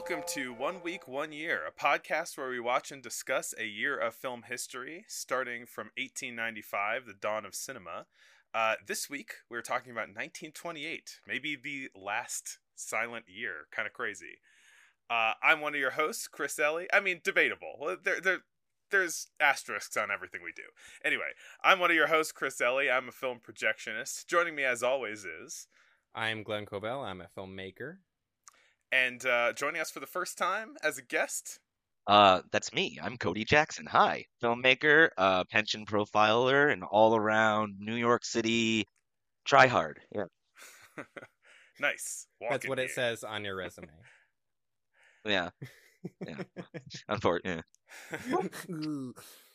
Welcome 0.00 0.24
to 0.28 0.54
One 0.54 0.82
Week, 0.82 1.06
One 1.06 1.30
Year, 1.30 1.60
a 1.68 1.70
podcast 1.70 2.38
where 2.38 2.48
we 2.48 2.58
watch 2.58 2.90
and 2.90 3.02
discuss 3.02 3.52
a 3.58 3.66
year 3.66 3.98
of 3.98 4.14
film 4.14 4.44
history, 4.48 5.04
starting 5.06 5.66
from 5.66 5.90
1895, 5.98 7.04
the 7.04 7.12
dawn 7.12 7.44
of 7.44 7.54
cinema. 7.54 8.06
Uh, 8.54 8.76
this 8.86 9.10
week, 9.10 9.34
we're 9.50 9.60
talking 9.60 9.92
about 9.92 10.08
1928, 10.08 11.20
maybe 11.28 11.54
the 11.54 11.90
last 11.94 12.60
silent 12.74 13.26
year. 13.28 13.66
Kind 13.70 13.86
of 13.86 13.92
crazy. 13.92 14.38
Uh, 15.10 15.34
I'm 15.42 15.60
one 15.60 15.74
of 15.74 15.80
your 15.80 15.90
hosts, 15.90 16.28
Chris 16.28 16.58
Ellie. 16.58 16.88
I 16.94 17.00
mean, 17.00 17.20
debatable. 17.22 17.74
Well, 17.78 17.98
there, 18.02 18.22
there, 18.22 18.38
there's 18.90 19.26
asterisks 19.38 19.98
on 19.98 20.10
everything 20.10 20.40
we 20.42 20.52
do. 20.56 20.62
Anyway, 21.04 21.32
I'm 21.62 21.78
one 21.78 21.90
of 21.90 21.96
your 21.96 22.08
hosts, 22.08 22.32
Chris 22.32 22.58
Ellie. 22.62 22.90
I'm 22.90 23.10
a 23.10 23.12
film 23.12 23.38
projectionist. 23.38 24.26
Joining 24.26 24.54
me, 24.54 24.64
as 24.64 24.82
always, 24.82 25.26
is. 25.26 25.66
I'm 26.14 26.42
Glenn 26.42 26.64
Cobell. 26.64 27.02
I'm 27.02 27.20
a 27.20 27.28
filmmaker. 27.36 27.98
And 28.92 29.24
uh, 29.24 29.52
joining 29.52 29.80
us 29.80 29.90
for 29.90 30.00
the 30.00 30.06
first 30.06 30.36
time 30.36 30.74
as 30.82 30.98
a 30.98 31.02
guest. 31.02 31.60
Uh, 32.06 32.40
that's 32.50 32.72
me. 32.72 32.98
I'm 33.00 33.16
Cody 33.16 33.44
Jackson. 33.44 33.86
Hi, 33.86 34.24
filmmaker, 34.42 35.10
uh, 35.16 35.44
pension 35.44 35.86
profiler, 35.86 36.72
and 36.72 36.82
all 36.82 37.14
around 37.14 37.74
New 37.78 37.94
York 37.94 38.24
City 38.24 38.84
tryhard. 39.48 39.94
Yeah. 40.12 40.24
nice. 41.80 42.26
Walk 42.40 42.50
that's 42.50 42.68
what 42.68 42.78
here. 42.78 42.86
it 42.86 42.90
says 42.90 43.22
on 43.22 43.44
your 43.44 43.54
resume. 43.54 43.88
yeah. 45.24 45.50
Yeah. 46.26 46.42
Unfortunately. 47.08 47.62
Yeah. 48.12 48.26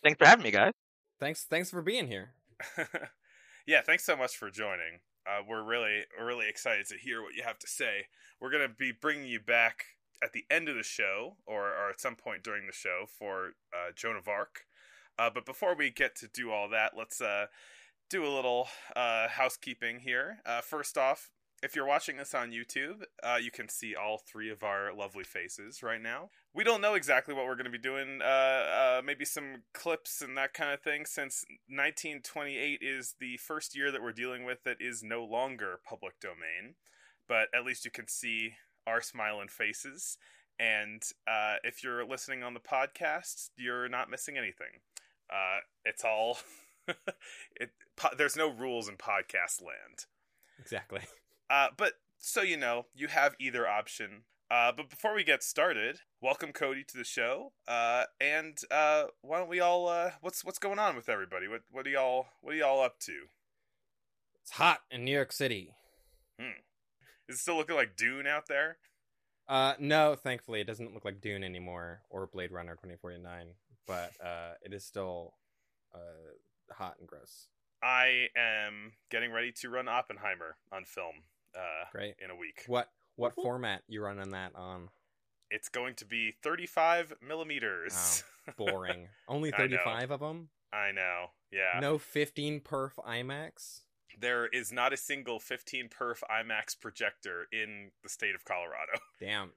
thanks 0.03 0.17
for 0.17 0.25
having 0.25 0.43
me, 0.43 0.51
guys. 0.51 0.71
Thanks. 1.19 1.43
Thanks 1.43 1.69
for 1.71 1.81
being 1.81 2.07
here. 2.07 2.29
yeah. 3.67 3.81
Thanks 3.81 4.05
so 4.05 4.15
much 4.15 4.37
for 4.37 4.49
joining. 4.49 4.99
Uh, 5.27 5.41
we're 5.47 5.63
really 5.63 6.03
we're 6.17 6.25
really 6.25 6.47
excited 6.47 6.85
to 6.87 6.97
hear 6.97 7.21
what 7.21 7.33
you 7.33 7.43
have 7.43 7.59
to 7.59 7.67
say. 7.67 8.07
We're 8.39 8.51
gonna 8.51 8.69
be 8.69 8.91
bringing 8.91 9.27
you 9.27 9.39
back 9.39 9.85
at 10.23 10.33
the 10.33 10.45
end 10.49 10.69
of 10.69 10.75
the 10.75 10.83
show, 10.83 11.37
or, 11.45 11.67
or 11.67 11.89
at 11.89 11.99
some 11.99 12.15
point 12.15 12.43
during 12.43 12.67
the 12.67 12.73
show, 12.73 13.05
for 13.07 13.53
uh, 13.73 13.91
Joan 13.95 14.15
of 14.15 14.27
Arc. 14.27 14.61
Uh, 15.17 15.29
but 15.33 15.45
before 15.45 15.75
we 15.75 15.89
get 15.89 16.15
to 16.17 16.27
do 16.27 16.51
all 16.51 16.69
that, 16.69 16.93
let's 16.97 17.21
uh, 17.21 17.45
do 18.09 18.25
a 18.25 18.33
little 18.33 18.67
uh, 18.95 19.27
housekeeping 19.27 19.99
here. 19.99 20.39
Uh, 20.45 20.61
first 20.61 20.97
off, 20.97 21.29
if 21.63 21.75
you're 21.75 21.87
watching 21.87 22.17
this 22.17 22.33
on 22.33 22.51
YouTube, 22.51 23.03
uh, 23.23 23.37
you 23.41 23.49
can 23.49 23.69
see 23.69 23.95
all 23.95 24.17
three 24.17 24.49
of 24.49 24.63
our 24.63 24.93
lovely 24.93 25.23
faces 25.23 25.81
right 25.81 26.01
now. 26.01 26.29
We 26.53 26.63
don't 26.63 26.81
know 26.81 26.93
exactly 26.93 27.33
what 27.33 27.45
we're 27.45 27.55
going 27.55 27.65
to 27.65 27.71
be 27.71 27.77
doing, 27.77 28.19
uh, 28.21 28.25
uh, 28.25 29.01
maybe 29.03 29.25
some 29.25 29.63
clips 29.73 30.21
and 30.21 30.37
that 30.37 30.53
kind 30.53 30.73
of 30.73 30.81
thing, 30.81 31.05
since 31.05 31.43
1928 31.67 32.79
is 32.81 33.15
the 33.19 33.37
first 33.37 33.75
year 33.75 33.91
that 33.91 34.01
we're 34.01 34.11
dealing 34.11 34.45
with 34.45 34.63
that 34.63 34.77
is 34.79 35.03
no 35.03 35.23
longer 35.23 35.79
public 35.87 36.19
domain. 36.19 36.75
But 37.27 37.47
at 37.55 37.65
least 37.65 37.85
you 37.85 37.91
can 37.91 38.07
see 38.07 38.53
our 38.85 39.01
smiling 39.01 39.47
faces. 39.47 40.17
And 40.59 41.01
uh, 41.27 41.55
if 41.63 41.83
you're 41.83 42.05
listening 42.05 42.43
on 42.43 42.53
the 42.53 42.59
podcast, 42.59 43.49
you're 43.57 43.89
not 43.89 44.09
missing 44.09 44.37
anything. 44.37 44.81
Uh, 45.29 45.59
it's 45.83 46.03
all. 46.03 46.37
it, 47.59 47.71
po- 47.95 48.15
there's 48.15 48.37
no 48.37 48.49
rules 48.49 48.87
in 48.87 48.95
podcast 48.95 49.61
land. 49.61 50.05
Exactly. 50.59 51.01
Uh, 51.49 51.67
but 51.77 51.93
so 52.17 52.41
you 52.41 52.57
know, 52.57 52.87
you 52.93 53.07
have 53.07 53.35
either 53.39 53.67
option. 53.67 54.23
Uh, 54.49 54.71
but 54.75 54.89
before 54.89 55.15
we 55.15 55.23
get 55.23 55.41
started, 55.41 56.01
welcome 56.21 56.51
Cody 56.51 56.83
to 56.83 56.97
the 56.97 57.03
show. 57.03 57.51
Uh, 57.67 58.03
and 58.21 58.57
uh, 58.69 59.05
why 59.21 59.39
don't 59.39 59.49
we 59.49 59.59
all? 59.59 59.87
Uh, 59.87 60.11
what's 60.21 60.43
what's 60.45 60.59
going 60.59 60.79
on 60.79 60.95
with 60.95 61.09
everybody? 61.09 61.47
What 61.47 61.61
what 61.71 61.85
are 61.87 61.89
y'all 61.89 62.27
what 62.41 62.53
are 62.53 62.57
y'all 62.57 62.81
up 62.81 62.99
to? 63.01 63.13
It's 64.43 64.51
hot 64.51 64.81
in 64.91 65.03
New 65.03 65.11
York 65.11 65.31
City. 65.31 65.71
Hmm. 66.39 66.59
Is 67.27 67.37
it 67.37 67.39
still 67.39 67.57
looking 67.57 67.75
like 67.75 67.95
Dune 67.95 68.27
out 68.27 68.47
there? 68.47 68.77
Uh, 69.47 69.73
no, 69.79 70.15
thankfully 70.15 70.61
it 70.61 70.67
doesn't 70.67 70.93
look 70.93 71.05
like 71.05 71.21
Dune 71.21 71.43
anymore 71.43 72.01
or 72.09 72.27
Blade 72.27 72.51
Runner 72.51 72.73
2049, 72.73 73.47
but 73.87 74.11
uh, 74.23 74.53
it 74.63 74.73
is 74.73 74.83
still 74.83 75.33
uh, 75.93 76.73
hot 76.73 76.95
and 76.99 77.07
gross. 77.07 77.47
I 77.83 78.27
am 78.35 78.93
getting 79.11 79.31
ready 79.31 79.51
to 79.61 79.69
run 79.69 79.87
Oppenheimer 79.87 80.57
on 80.71 80.85
film 80.85 81.23
uh, 81.55 81.85
Great. 81.91 82.15
in 82.23 82.31
a 82.31 82.35
week. 82.35 82.63
What 82.67 82.89
what 83.15 83.33
format 83.35 83.83
you 83.87 84.01
running 84.01 84.31
that 84.31 84.55
on? 84.55 84.89
It's 85.49 85.69
going 85.69 85.95
to 85.95 86.05
be 86.05 86.33
35 86.43 87.13
millimeters. 87.25 88.23
Oh, 88.47 88.53
boring. 88.57 89.07
Only 89.27 89.51
35 89.51 90.11
of 90.11 90.19
them. 90.19 90.49
I 90.73 90.91
know. 90.91 91.27
Yeah. 91.51 91.79
No 91.79 91.97
15 91.97 92.61
perf 92.61 92.91
IMAX. 93.07 93.81
There 94.19 94.47
is 94.47 94.71
not 94.71 94.93
a 94.93 94.97
single 94.97 95.39
15 95.39 95.89
perf 95.89 96.19
IMAX 96.29 96.79
projector 96.79 97.47
in 97.51 97.91
the 98.03 98.09
state 98.09 98.35
of 98.35 98.43
Colorado. 98.43 98.99
Damn. 99.19 99.51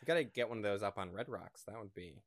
You 0.00 0.06
gotta 0.06 0.24
get 0.24 0.48
one 0.48 0.58
of 0.58 0.64
those 0.64 0.82
up 0.82 0.98
on 0.98 1.12
Red 1.12 1.28
Rocks. 1.28 1.62
That 1.66 1.78
would 1.78 1.94
be. 1.94 2.22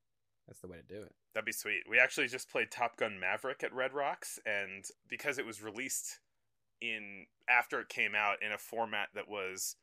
That's 0.48 0.62
the 0.62 0.68
way 0.68 0.78
to 0.78 0.84
do 0.84 1.04
it. 1.04 1.14
That'd 1.34 1.46
be 1.46 1.52
sweet. 1.52 1.84
We 1.90 2.00
actually 2.00 2.28
just 2.28 2.50
played 2.50 2.72
Top 2.72 2.98
Gun 2.98 3.20
Maverick 3.20 3.64
at 3.64 3.74
Red 3.74 3.94
Rocks, 3.94 4.40
and 4.46 4.86
because 5.10 5.38
it 5.38 5.46
was 5.46 5.62
released 5.62 6.20
in 6.82 7.26
after 7.50 7.80
it 7.80 7.90
came 7.90 8.14
out 8.16 8.38
in 8.46 8.52
a 8.52 8.58
format 8.58 9.10
that 9.16 9.30
was 9.30 9.76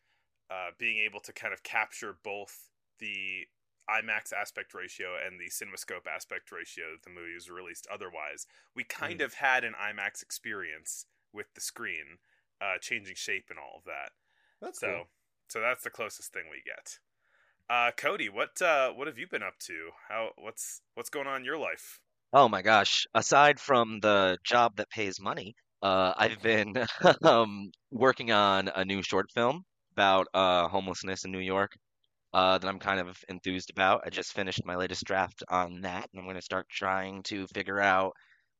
uh, 0.50 0.71
being 0.78 0.99
able 0.99 1.21
to 1.21 1.32
kind 1.32 1.53
of 1.53 1.62
capture 1.62 2.16
both 2.22 2.71
the 2.99 3.47
IMAX 3.88 4.32
aspect 4.32 4.75
ratio 4.75 5.09
and 5.25 5.38
the 5.38 5.50
CinemaScope 5.50 6.06
aspect 6.06 6.50
ratio 6.53 6.84
that 6.93 7.03
the 7.03 7.10
movie 7.15 7.34
was 7.34 7.50
released 7.50 7.87
otherwise. 7.93 8.47
We 8.75 8.84
kind 8.84 9.21
mm. 9.21 9.25
of 9.25 9.34
had 9.34 9.65
an 9.65 9.75
IMAX 9.75 10.22
experience 10.22 11.06
with 11.32 11.47
the 11.55 11.60
screen 11.60 12.19
uh, 12.60 12.78
changing 12.81 13.16
shape 13.16 13.47
and 13.50 13.59
all 13.59 13.78
of 13.78 13.84
that. 13.84 14.11
That's 14.61 14.81
so. 14.81 14.87
Cool. 14.87 15.05
So 15.49 15.61
that's 15.61 15.84
the 15.84 15.91
closest 15.91 16.32
thing 16.32 16.44
we 16.50 16.62
get. 16.65 16.99
Uh, 17.69 17.91
Cody, 17.97 18.28
what 18.28 18.61
uh, 18.61 18.91
what 18.91 19.06
have 19.06 19.19
you 19.19 19.26
been 19.26 19.43
up 19.43 19.59
to? 19.61 19.91
How 20.09 20.31
what's 20.37 20.81
what's 20.94 21.11
going 21.11 21.26
on 21.26 21.41
in 21.41 21.44
your 21.44 21.59
life? 21.59 22.00
Oh 22.32 22.49
my 22.49 22.62
gosh! 22.62 23.06
Aside 23.15 23.61
from 23.61 24.00
the 24.00 24.38
job 24.44 24.76
that 24.76 24.91
pays 24.91 25.21
money, 25.21 25.55
uh, 25.84 26.14
I've 26.16 26.40
been 26.42 26.74
um, 27.22 27.70
working 27.92 28.32
on 28.32 28.70
a 28.74 28.84
new 28.86 29.02
short 29.02 29.30
film 29.32 29.64
about 29.92 30.26
uh, 30.34 30.66
homelessness 30.68 31.24
in 31.26 31.30
New 31.30 31.40
York 31.40 31.72
uh, 32.32 32.58
that 32.58 32.66
I'm 32.66 32.78
kind 32.78 33.00
of 33.00 33.18
enthused 33.28 33.70
about. 33.70 34.02
I 34.06 34.10
just 34.10 34.32
finished 34.32 34.64
my 34.64 34.76
latest 34.76 35.04
draft 35.04 35.42
on 35.50 35.82
that, 35.82 36.08
and 36.12 36.18
I'm 36.18 36.24
going 36.24 36.36
to 36.36 36.42
start 36.42 36.66
trying 36.70 37.22
to 37.24 37.46
figure 37.48 37.80
out 37.80 38.12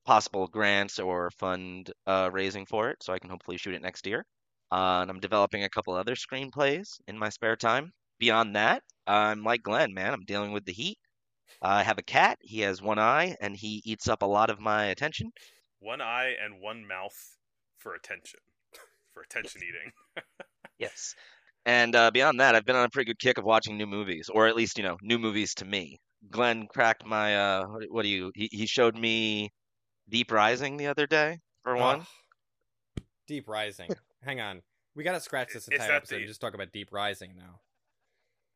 possible 0.04 0.48
grants 0.48 0.98
or 0.98 1.30
fund 1.38 1.90
uh, 2.06 2.28
raising 2.30 2.66
for 2.66 2.90
it 2.90 2.98
so 3.02 3.14
I 3.14 3.18
can 3.18 3.30
hopefully 3.30 3.56
shoot 3.56 3.74
it 3.74 3.82
next 3.82 4.06
year. 4.06 4.26
Uh, 4.70 5.00
and 5.00 5.10
I'm 5.10 5.20
developing 5.20 5.64
a 5.64 5.70
couple 5.70 5.94
other 5.94 6.16
screenplays 6.16 6.88
in 7.08 7.18
my 7.18 7.30
spare 7.30 7.56
time. 7.56 7.92
Beyond 8.18 8.54
that, 8.56 8.82
I'm 9.06 9.44
like 9.44 9.62
Glenn, 9.62 9.94
man. 9.94 10.12
I'm 10.12 10.26
dealing 10.26 10.52
with 10.52 10.66
the 10.66 10.72
heat. 10.72 10.98
I 11.62 11.82
have 11.82 11.98
a 11.98 12.02
cat. 12.02 12.38
He 12.42 12.60
has 12.60 12.82
one 12.82 12.98
eye, 12.98 13.36
and 13.41 13.56
he 13.56 13.82
eats 13.84 14.08
up 14.08 14.22
a 14.22 14.26
lot 14.26 14.50
of 14.50 14.60
my 14.60 14.86
attention 14.86 15.32
one 15.84 16.00
eye 16.00 16.33
and 16.43 16.61
one 16.61 16.87
mouth 16.87 17.37
for 17.78 17.95
attention, 17.95 18.41
for 19.12 19.22
attention 19.22 19.61
eating. 19.62 19.93
yes. 20.78 21.15
And 21.67 21.95
uh, 21.95 22.11
beyond 22.11 22.41
that, 22.41 22.55
I've 22.55 22.65
been 22.65 22.77
on 22.77 22.84
a 22.84 22.91
pretty 22.91 23.06
good 23.06 23.19
kick 23.19 23.39
of 23.39 23.45
watching 23.45 23.77
new 23.77 23.87
movies, 23.87 24.28
or 24.33 24.47
at 24.47 24.56
least, 24.56 24.78
you 24.78 24.84
know, 24.84 24.97
new 25.03 25.19
movies 25.19 25.55
to 25.56 25.65
me. 25.65 25.99
Glenn 26.31 26.67
cracked 26.67 27.05
my, 27.06 27.37
uh, 27.37 27.67
what, 27.67 27.84
what 27.91 28.03
do 28.03 28.09
you, 28.09 28.33
he, 28.34 28.49
he 28.50 28.67
showed 28.67 28.97
me 28.97 29.50
Deep 30.09 30.33
Rising 30.33 30.77
the 30.77 30.87
other 30.87 31.06
day, 31.06 31.39
for 31.62 31.77
one. 31.77 32.01
Oh, 32.01 33.03
Deep 33.27 33.49
Rising. 33.49 33.91
Hang 34.22 34.41
on. 34.41 34.62
We 34.95 35.05
got 35.05 35.12
to 35.12 35.21
scratch 35.21 35.53
this 35.53 35.69
entire 35.69 35.93
episode 35.93 36.16
the... 36.16 36.21
and 36.21 36.28
just 36.28 36.41
talk 36.41 36.55
about 36.55 36.72
Deep 36.72 36.93
Rising 36.93 37.34
now. 37.37 37.61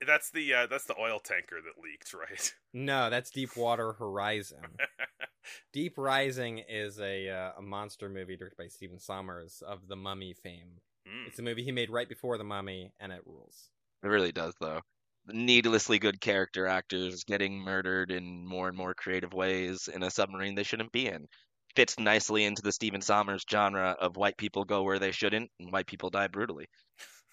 That's 0.07 0.31
the 0.31 0.55
uh, 0.55 0.67
that's 0.67 0.85
the 0.85 0.99
oil 0.99 1.19
tanker 1.19 1.57
that 1.57 1.83
leaked, 1.83 2.15
right? 2.15 2.55
No, 2.73 3.11
that's 3.11 3.31
Deepwater 3.31 3.95
Horizon. 3.95 4.63
Deep 5.73 5.97
Rising 5.97 6.59
is 6.69 7.01
a 7.01 7.29
uh, 7.29 7.53
a 7.59 7.63
monster 7.63 8.09
movie 8.09 8.37
directed 8.37 8.59
by 8.59 8.69
Stephen 8.69 8.99
Sommers 8.99 9.63
of 9.63 9.89
the 9.89 9.97
Mummy 9.97 10.35
fame. 10.35 10.81
Mm. 11.07 11.27
It's 11.27 11.39
a 11.39 11.43
movie 11.43 11.65
he 11.65 11.73
made 11.73 11.91
right 11.91 12.09
before 12.09 12.39
the 12.39 12.45
Mummy, 12.45 12.93
and 13.01 13.13
it 13.13 13.23
rules. 13.27 13.71
It 14.03 14.09
really 14.09 14.33
does, 14.33 14.55
though. 14.61 14.81
Needlessly 15.27 15.99
good 15.99 16.21
character 16.21 16.67
actors 16.67 17.25
getting 17.25 17.59
murdered 17.59 18.11
in 18.11 18.47
more 18.47 18.69
and 18.69 18.77
more 18.77 18.95
creative 18.95 19.33
ways 19.35 19.89
in 19.93 20.03
a 20.03 20.11
submarine 20.11 20.55
they 20.55 20.63
shouldn't 20.63 20.93
be 20.93 21.07
in. 21.07 21.27
Fits 21.75 21.99
nicely 21.99 22.45
into 22.45 22.63
the 22.63 22.73
Stephen 22.73 23.01
Sommers 23.01 23.43
genre 23.51 23.97
of 24.01 24.17
white 24.17 24.37
people 24.39 24.65
go 24.65 24.83
where 24.83 24.99
they 24.99 25.13
shouldn't 25.13 25.51
and 25.61 25.73
white 25.73 25.87
people 25.87 26.11
die 26.11 26.29
brutally. 26.29 26.67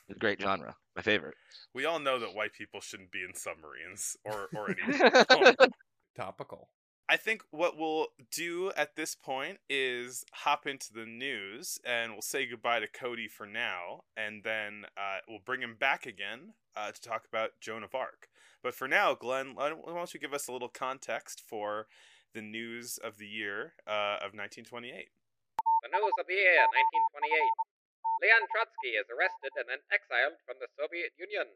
It's 0.07 0.17
a 0.17 0.19
great 0.19 0.41
genre. 0.41 0.75
My 0.95 1.01
favorite. 1.01 1.35
We 1.73 1.85
all 1.85 1.99
know 1.99 2.19
that 2.19 2.35
white 2.35 2.53
people 2.53 2.79
shouldn't 2.79 3.11
be 3.11 3.23
in 3.27 3.33
submarines 3.33 4.15
or 4.23 4.49
or 4.55 4.69
any. 4.69 5.53
Topical. 6.15 6.69
I 7.07 7.17
think 7.17 7.43
what 7.51 7.77
we'll 7.77 8.07
do 8.31 8.71
at 8.75 8.95
this 8.95 9.13
point 9.13 9.59
is 9.69 10.25
hop 10.33 10.65
into 10.65 10.91
the 10.91 11.05
news 11.05 11.77
and 11.85 12.13
we'll 12.13 12.21
say 12.23 12.47
goodbye 12.47 12.79
to 12.79 12.87
Cody 12.87 13.27
for 13.27 13.45
now, 13.45 14.01
and 14.17 14.43
then 14.43 14.85
uh, 14.97 15.17
we'll 15.27 15.43
bring 15.45 15.61
him 15.61 15.75
back 15.79 16.07
again 16.07 16.53
uh, 16.75 16.91
to 16.91 17.01
talk 17.01 17.25
about 17.27 17.51
Joan 17.61 17.83
of 17.83 17.93
Arc. 17.93 18.27
But 18.63 18.73
for 18.73 18.87
now, 18.87 19.13
Glenn, 19.13 19.53
why 19.53 19.69
don't 19.69 20.13
you 20.13 20.19
give 20.19 20.33
us 20.33 20.47
a 20.47 20.51
little 20.51 20.69
context 20.69 21.43
for 21.47 21.85
the 22.33 22.41
news 22.41 22.97
of 22.97 23.17
the 23.17 23.27
year 23.27 23.73
uh, 23.85 24.17
of 24.25 24.33
1928? 24.33 24.73
The 24.73 25.89
news 25.93 26.13
of 26.19 26.25
the 26.25 26.33
year 26.33 26.57
1928. 26.57 27.74
Leon 28.21 28.47
Trotsky 28.47 28.95
is 28.95 29.09
arrested 29.11 29.51
and 29.59 29.67
then 29.67 29.83
exiled 29.91 30.39
from 30.45 30.59
the 30.59 30.69
Soviet 30.79 31.11
Union. 31.17 31.47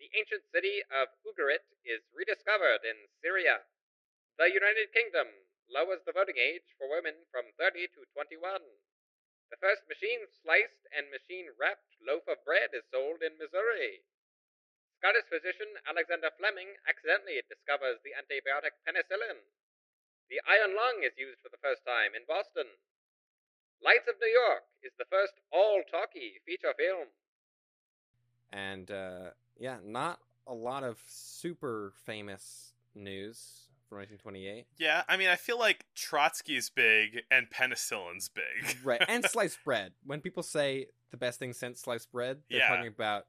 the 0.00 0.08
ancient 0.16 0.40
city 0.48 0.80
of 0.88 1.12
Ugarit 1.28 1.60
is 1.84 2.00
rediscovered 2.16 2.80
in 2.88 2.96
Syria. 3.20 3.60
The 4.40 4.48
United 4.48 4.92
Kingdom 4.96 5.28
lowers 5.68 6.00
the 6.08 6.16
voting 6.16 6.40
age 6.40 6.64
for 6.80 6.88
women 6.88 7.28
from 7.28 7.52
30 7.60 7.92
to 7.92 8.08
21. 8.16 8.40
The 9.52 9.60
first 9.60 9.84
machine 9.92 10.24
sliced 10.40 10.88
and 10.96 11.12
machine 11.12 11.52
wrapped 11.60 11.92
loaf 12.00 12.24
of 12.32 12.40
bread 12.48 12.72
is 12.72 12.88
sold 12.88 13.20
in 13.20 13.36
Missouri. 13.36 14.00
Scottish 14.96 15.28
physician 15.28 15.68
Alexander 15.84 16.32
Fleming 16.40 16.80
accidentally 16.88 17.36
discovers 17.44 18.00
the 18.00 18.16
antibiotic 18.16 18.80
penicillin. 18.88 19.44
The 20.32 20.40
iron 20.48 20.72
lung 20.72 21.04
is 21.04 21.16
used 21.20 21.44
for 21.44 21.52
the 21.52 21.60
first 21.60 21.84
time 21.84 22.16
in 22.16 22.24
Boston. 22.24 22.68
Lights 23.84 24.08
of 24.08 24.14
New 24.20 24.28
York 24.28 24.62
is 24.82 24.92
the 24.98 25.04
first 25.10 25.32
all 25.52 25.80
talkie 25.90 26.40
feature 26.46 26.74
film. 26.78 27.08
And 28.52 28.90
uh, 28.90 29.30
yeah, 29.58 29.76
not 29.84 30.18
a 30.46 30.54
lot 30.54 30.82
of 30.84 30.98
super 31.06 31.92
famous 32.04 32.72
news 32.94 33.68
from 33.88 33.98
1928. 33.98 34.66
Yeah, 34.78 35.02
I 35.08 35.16
mean, 35.16 35.28
I 35.28 35.36
feel 35.36 35.58
like 35.58 35.84
Trotsky's 35.96 36.70
big 36.70 37.22
and 37.30 37.48
penicillin's 37.50 38.28
big. 38.28 38.76
right, 38.84 39.02
and 39.08 39.24
sliced 39.30 39.62
bread. 39.64 39.92
When 40.04 40.20
people 40.20 40.42
say 40.42 40.86
the 41.10 41.16
best 41.16 41.38
thing 41.38 41.52
since 41.52 41.80
sliced 41.80 42.10
bread, 42.12 42.38
they're 42.50 42.60
Yeah. 42.60 42.68
talking 42.68 42.88
about 42.88 43.26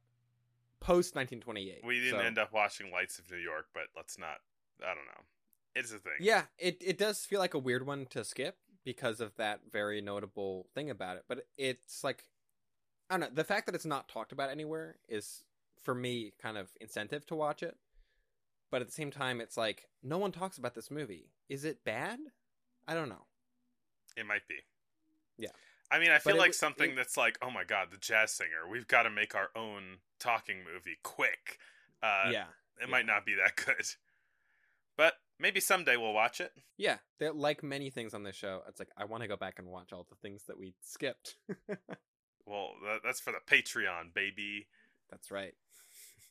post 0.80 1.16
1928. 1.16 1.82
we 1.86 2.00
didn't 2.00 2.20
So- 2.20 2.26
end 2.26 2.38
up 2.40 2.52
watching 2.52 2.92
Lights 2.92 3.20
of 3.20 3.30
New 3.30 3.38
York, 3.38 3.68
but 3.74 3.84
let's 3.96 4.18
not. 4.18 4.38
I 4.84 4.96
don't 4.96 5.06
know. 5.06 5.24
It's 5.76 5.92
a 5.94 6.00
thing. 6.00 6.14
Yeah, 6.20 6.46
it 6.58 6.78
it 6.82 6.98
does 6.98 7.26
feel 7.26 7.40
like 7.40 7.54
a 7.54 7.60
weird 7.60 7.86
one 7.86 8.06
to 8.08 8.24
skip 8.26 8.58
because 8.84 9.22
of 9.22 9.36
that 9.38 9.62
very 9.72 10.02
notable 10.02 10.68
thing 10.74 10.90
about 10.90 11.18
it. 11.18 11.24
But 11.28 11.46
it's 11.58 12.04
like 12.04 12.24
I 13.10 13.16
don't 13.16 13.22
know, 13.22 13.30
the 13.34 13.44
fact 13.44 13.66
that 13.66 13.76
it's 13.76 13.86
not 13.86 14.08
talked 14.08 14.32
about 14.32 14.50
anywhere 14.50 14.96
is 15.10 15.44
for 15.84 15.94
me 15.94 16.32
kind 16.42 16.58
of 16.58 16.70
incentive 16.80 17.26
to 17.28 17.36
watch 17.36 17.62
it. 17.62 17.76
But 18.70 18.82
at 18.82 18.88
the 18.88 18.94
same 18.94 19.12
time 19.12 19.42
it's 19.42 19.58
like 19.58 19.88
no 20.02 20.18
one 20.18 20.32
talks 20.32 20.58
about 20.58 20.76
this 20.76 20.90
movie. 20.90 21.30
Is 21.50 21.66
it 21.66 21.84
bad? 21.84 22.20
I 22.88 22.94
don't 22.94 23.10
know. 23.10 23.26
It 24.16 24.26
might 24.26 24.48
be. 24.48 24.56
Yeah. 25.38 25.50
I 25.90 26.00
mean, 26.00 26.12
I 26.12 26.20
feel 26.20 26.38
like 26.38 26.54
something 26.54 26.92
it- 26.92 26.96
that's 26.96 27.18
like, 27.18 27.38
oh 27.42 27.52
my 27.52 27.66
god, 27.66 27.90
the 27.92 27.98
jazz 27.98 28.32
singer. 28.32 28.70
We've 28.70 28.88
got 28.88 29.04
to 29.04 29.10
make 29.10 29.36
our 29.36 29.50
own 29.56 29.98
talking 30.20 30.58
movie 30.60 30.98
quick. 31.04 31.60
Uh, 32.02 32.30
yeah. 32.32 32.46
It 32.80 32.86
yeah. 32.86 32.88
might 32.88 33.06
not 33.06 33.26
be 33.26 33.36
that 33.36 33.56
good. 33.58 33.86
Maybe 35.42 35.60
someday 35.60 35.98
we'll 35.98 36.14
watch 36.14 36.40
it. 36.40 36.52
Yeah, 36.78 36.98
like 37.20 37.64
many 37.64 37.90
things 37.90 38.14
on 38.14 38.24
this 38.24 38.36
show. 38.36 38.62
It's 38.68 38.80
like 38.80 38.90
I 38.96 39.06
want 39.06 39.24
to 39.24 39.28
go 39.28 39.36
back 39.36 39.56
and 39.58 39.68
watch 39.68 39.92
all 39.92 40.06
the 40.10 40.16
things 40.16 40.44
that 40.48 40.58
we 40.58 40.76
skipped. 40.82 41.36
Well, 42.46 42.72
that's 43.04 43.20
for 43.20 43.32
the 43.32 43.40
Patreon, 43.56 44.14
baby. 44.14 44.68
That's 45.10 45.32
right. 45.32 45.54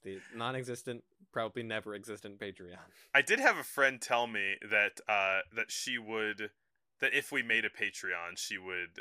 The 0.03 0.19
non-existent, 0.35 1.05
probably 1.33 1.63
never 1.63 1.95
existent 1.95 2.39
Patreon. 2.39 2.79
I 3.15 3.23
did 3.23 3.39
have 3.41 3.57
a 3.59 3.63
friend 3.63 4.01
tell 4.01 4.27
me 4.27 4.57
that 4.71 5.01
uh, 5.09 5.41
that 5.55 5.71
she 5.71 5.99
would 5.99 6.51
that 7.01 7.15
if 7.15 7.33
we 7.33 7.43
made 7.43 7.65
a 7.65 7.71
Patreon, 7.71 8.37
she 8.37 8.59
would 8.59 9.01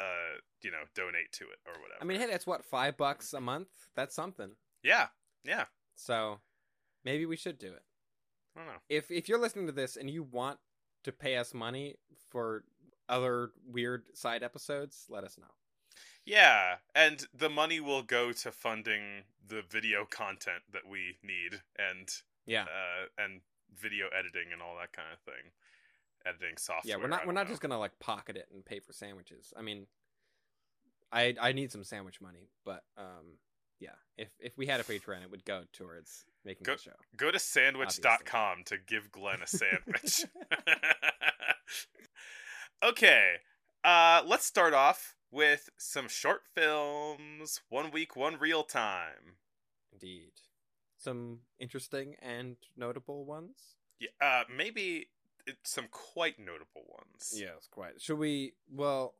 uh, 0.00 0.38
you 0.62 0.70
know 0.70 0.84
donate 0.94 1.32
to 1.32 1.44
it 1.44 1.58
or 1.66 1.72
whatever. 1.80 1.98
I 2.00 2.04
mean, 2.04 2.20
hey, 2.20 2.26
that's 2.26 2.46
what 2.46 2.64
five 2.64 2.96
bucks 2.96 3.32
a 3.32 3.40
month. 3.40 3.68
That's 3.94 4.14
something. 4.14 4.50
yeah, 4.82 5.08
yeah. 5.44 5.64
So 5.94 6.40
maybe 7.04 7.26
we 7.26 7.36
should 7.36 7.58
do 7.58 7.68
it. 7.68 7.82
I 8.56 8.60
don't 8.60 8.68
know. 8.68 8.80
If 8.88 9.10
if 9.10 9.28
you're 9.28 9.38
listening 9.40 9.66
to 9.66 9.72
this 9.72 9.96
and 9.96 10.08
you 10.10 10.22
want 10.22 10.58
to 11.04 11.12
pay 11.12 11.36
us 11.36 11.52
money 11.54 11.96
for 12.30 12.64
other 13.08 13.50
weird 13.66 14.04
side 14.14 14.42
episodes, 14.42 15.06
let 15.08 15.24
us 15.24 15.36
know. 15.38 15.52
Yeah, 16.24 16.76
and 16.94 17.26
the 17.34 17.50
money 17.50 17.80
will 17.80 18.02
go 18.02 18.32
to 18.32 18.50
funding 18.52 19.24
the 19.46 19.62
video 19.68 20.06
content 20.06 20.62
that 20.72 20.86
we 20.88 21.18
need 21.22 21.60
and 21.78 22.08
Yeah, 22.46 22.62
uh, 22.62 23.22
and 23.22 23.42
video 23.78 24.06
editing 24.18 24.52
and 24.52 24.62
all 24.62 24.76
that 24.80 24.92
kind 24.92 25.08
of 25.12 25.18
thing. 25.20 25.52
Editing 26.24 26.56
software. 26.56 26.96
yeah. 26.96 27.02
We're 27.02 27.08
not 27.08 27.26
we're 27.26 27.32
not 27.34 27.46
know. 27.46 27.50
just 27.50 27.60
gonna 27.60 27.78
like 27.78 27.98
pocket 28.00 28.36
it 28.36 28.48
and 28.54 28.64
pay 28.64 28.80
for 28.80 28.92
sandwiches. 28.94 29.52
I 29.56 29.60
mean, 29.62 29.86
I 31.12 31.34
I 31.40 31.52
need 31.52 31.70
some 31.70 31.84
sandwich 31.84 32.20
money, 32.20 32.48
but 32.64 32.84
um, 32.96 33.38
yeah. 33.80 33.90
If 34.16 34.28
if 34.38 34.56
we 34.56 34.66
had 34.66 34.80
a 34.80 34.84
Patreon, 34.84 35.22
it 35.22 35.30
would 35.30 35.44
go 35.44 35.62
towards 35.72 36.24
making 36.44 36.64
Go- 36.64 36.74
the 36.74 36.82
show. 36.82 36.92
Go 37.16 37.30
to 37.30 37.38
sandwich.com 37.38 38.64
to 38.66 38.76
give 38.78 39.10
Glenn 39.10 39.42
a 39.42 39.46
sandwich. 39.46 40.24
okay. 42.84 43.34
Uh, 43.82 44.22
let's 44.24 44.46
start 44.46 44.72
off 44.72 45.16
with 45.30 45.68
some 45.76 46.08
short 46.08 46.42
films. 46.54 47.60
One 47.68 47.90
week, 47.90 48.16
one 48.16 48.38
reel 48.38 48.62
time. 48.62 49.36
Indeed, 49.92 50.32
some 50.96 51.40
interesting 51.58 52.16
and 52.22 52.56
notable 52.76 53.24
ones. 53.24 53.76
Yeah, 54.00 54.08
uh, 54.20 54.44
maybe 54.54 55.08
some 55.62 55.86
quite 55.90 56.38
notable 56.38 56.84
ones. 56.88 57.34
Yes, 57.34 57.68
quite. 57.70 58.00
Should 58.00 58.18
we? 58.18 58.54
Well, 58.72 59.14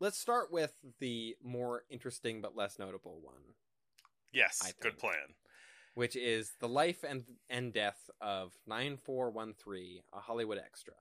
let's 0.00 0.18
start 0.18 0.50
with 0.50 0.72
the 0.98 1.36
more 1.42 1.84
interesting 1.90 2.40
but 2.40 2.56
less 2.56 2.78
notable 2.78 3.20
one, 3.22 3.54
Yes, 4.32 4.60
I 4.64 4.72
good 4.80 4.98
plan. 4.98 5.34
which 5.94 6.16
is 6.16 6.52
the 6.60 6.68
life 6.68 7.04
and 7.08 7.24
and 7.48 7.72
death 7.72 8.10
of 8.20 8.52
nine 8.66 8.96
four 8.96 9.30
one 9.30 9.54
three, 9.54 10.02
a 10.12 10.20
Hollywood 10.20 10.58
extra, 10.58 10.94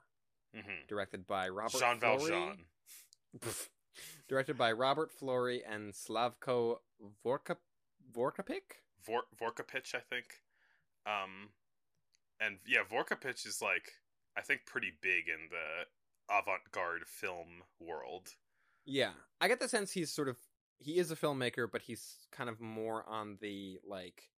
hmm 0.56 0.86
directed 0.88 1.26
by 1.28 1.50
Robert 1.50 1.80
Jean. 1.80 2.00
Valjean. 2.00 2.66
directed 4.28 4.58
by 4.58 4.72
Robert 4.72 5.12
Flory 5.12 5.64
and 5.64 5.94
Slavko 5.94 6.78
Vorka 7.26 7.58
Vorkapik. 8.14 8.82
Vor- 9.06 9.28
Vorkapich, 9.40 9.96
I 9.96 10.00
think. 10.00 10.26
Um, 11.06 11.50
and 12.40 12.58
yeah, 12.68 12.80
Vorkapich 12.90 13.46
is 13.46 13.62
like 13.62 13.92
I 14.38 14.42
think 14.42 14.62
pretty 14.66 14.92
big 15.02 15.28
in 15.28 15.50
the 15.50 16.34
avant-garde 16.36 17.06
film 17.08 17.64
world. 17.80 18.30
Yeah, 18.92 19.12
I 19.40 19.48
get 19.48 19.60
the 19.60 19.70
sense 19.70 19.92
he's 19.92 20.12
sort 20.12 20.28
of 20.28 20.38
he 20.80 20.98
is 20.98 21.12
a 21.12 21.16
filmmaker, 21.16 21.68
but 21.72 21.82
he's 21.82 22.28
kind 22.32 22.50
of 22.50 22.60
more 22.60 23.04
on 23.08 23.38
the 23.42 23.80
like 23.86 24.30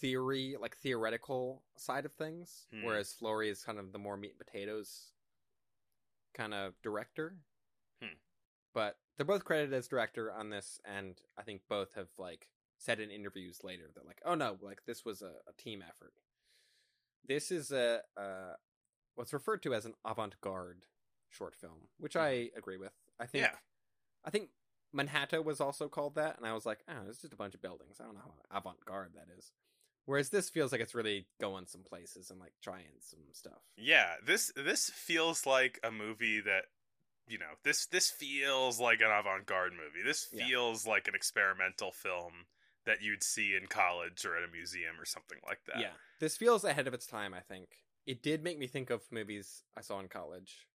theory, 0.00 0.56
like 0.60 0.76
theoretical 0.76 1.62
side 1.76 2.04
of 2.04 2.12
things, 2.12 2.66
Hmm. 2.70 2.84
whereas 2.84 3.12
Flory 3.12 3.48
is 3.48 3.62
kind 3.64 3.78
of 3.78 3.92
the 3.92 3.98
more 3.98 4.16
meat 4.16 4.32
and 4.32 4.38
potatoes 4.38 5.12
kind 6.34 6.52
of 6.52 6.74
director. 6.82 7.36
Hmm. 8.02 8.14
But 8.74 8.98
they're 9.16 9.26
both 9.26 9.44
credited 9.44 9.72
as 9.72 9.88
director 9.88 10.32
on 10.32 10.50
this, 10.50 10.80
and 10.84 11.20
I 11.38 11.42
think 11.42 11.62
both 11.68 11.94
have 11.94 12.08
like 12.18 12.48
said 12.78 13.00
in 13.00 13.10
interviews 13.10 13.60
later 13.64 13.90
that 13.94 14.06
like, 14.06 14.20
oh 14.24 14.34
no, 14.34 14.58
like 14.60 14.84
this 14.86 15.04
was 15.04 15.22
a, 15.22 15.32
a 15.48 15.52
team 15.56 15.82
effort. 15.86 16.12
This 17.26 17.50
is 17.50 17.70
a 17.72 18.02
uh, 18.16 18.54
what's 19.14 19.32
referred 19.32 19.62
to 19.62 19.74
as 19.74 19.86
an 19.86 19.94
avant-garde 20.04 20.84
short 21.30 21.54
film, 21.54 21.88
which 21.98 22.16
I 22.16 22.50
agree 22.56 22.76
with. 22.76 22.92
I 23.18 23.26
think 23.26 23.44
Yeah. 23.44 23.56
I 24.24 24.30
think 24.30 24.50
Manhattan 24.92 25.44
was 25.44 25.60
also 25.60 25.88
called 25.88 26.16
that, 26.16 26.36
and 26.36 26.46
I 26.46 26.52
was 26.52 26.66
like, 26.66 26.80
oh, 26.88 27.08
it's 27.08 27.20
just 27.20 27.32
a 27.32 27.36
bunch 27.36 27.54
of 27.54 27.62
buildings. 27.62 27.98
I 28.00 28.04
don't 28.04 28.14
know 28.14 28.20
how 28.50 28.58
avant-garde 28.58 29.12
that 29.14 29.28
is. 29.36 29.52
Whereas 30.06 30.30
this 30.30 30.50
feels 30.50 30.72
like 30.72 30.80
it's 30.80 30.94
really 30.94 31.26
going 31.40 31.66
some 31.66 31.82
places 31.82 32.30
and 32.30 32.40
like 32.40 32.52
trying 32.62 32.98
some 33.00 33.20
stuff. 33.32 33.60
Yeah, 33.76 34.14
this 34.26 34.50
this 34.56 34.90
feels 34.90 35.46
like 35.46 35.78
a 35.84 35.90
movie 35.92 36.40
that 36.40 36.64
you 37.28 37.38
know 37.38 37.54
this 37.62 37.86
this 37.86 38.10
feels 38.10 38.80
like 38.80 39.00
an 39.00 39.10
avant-garde 39.10 39.72
movie. 39.72 40.02
This 40.04 40.28
Yeah. 40.32 40.46
feels 40.46 40.86
like 40.86 41.06
an 41.06 41.14
experimental 41.14 41.92
film 41.92 42.46
that 42.86 43.02
you'd 43.02 43.22
see 43.22 43.54
in 43.54 43.68
college 43.68 44.24
or 44.24 44.36
at 44.36 44.42
a 44.42 44.50
museum 44.50 44.98
or 44.98 45.04
something 45.04 45.38
like 45.46 45.64
that. 45.66 45.78
Yeah, 45.78 45.92
this 46.18 46.36
feels 46.36 46.64
ahead 46.64 46.88
of 46.88 46.94
its 46.94 47.06
time. 47.06 47.32
I 47.32 47.40
think 47.40 47.68
it 48.06 48.22
did 48.22 48.42
make 48.42 48.58
me 48.58 48.66
think 48.66 48.90
of 48.90 49.02
movies 49.12 49.62
I 49.76 49.82
saw 49.82 50.00
in 50.00 50.08
college. 50.08 50.66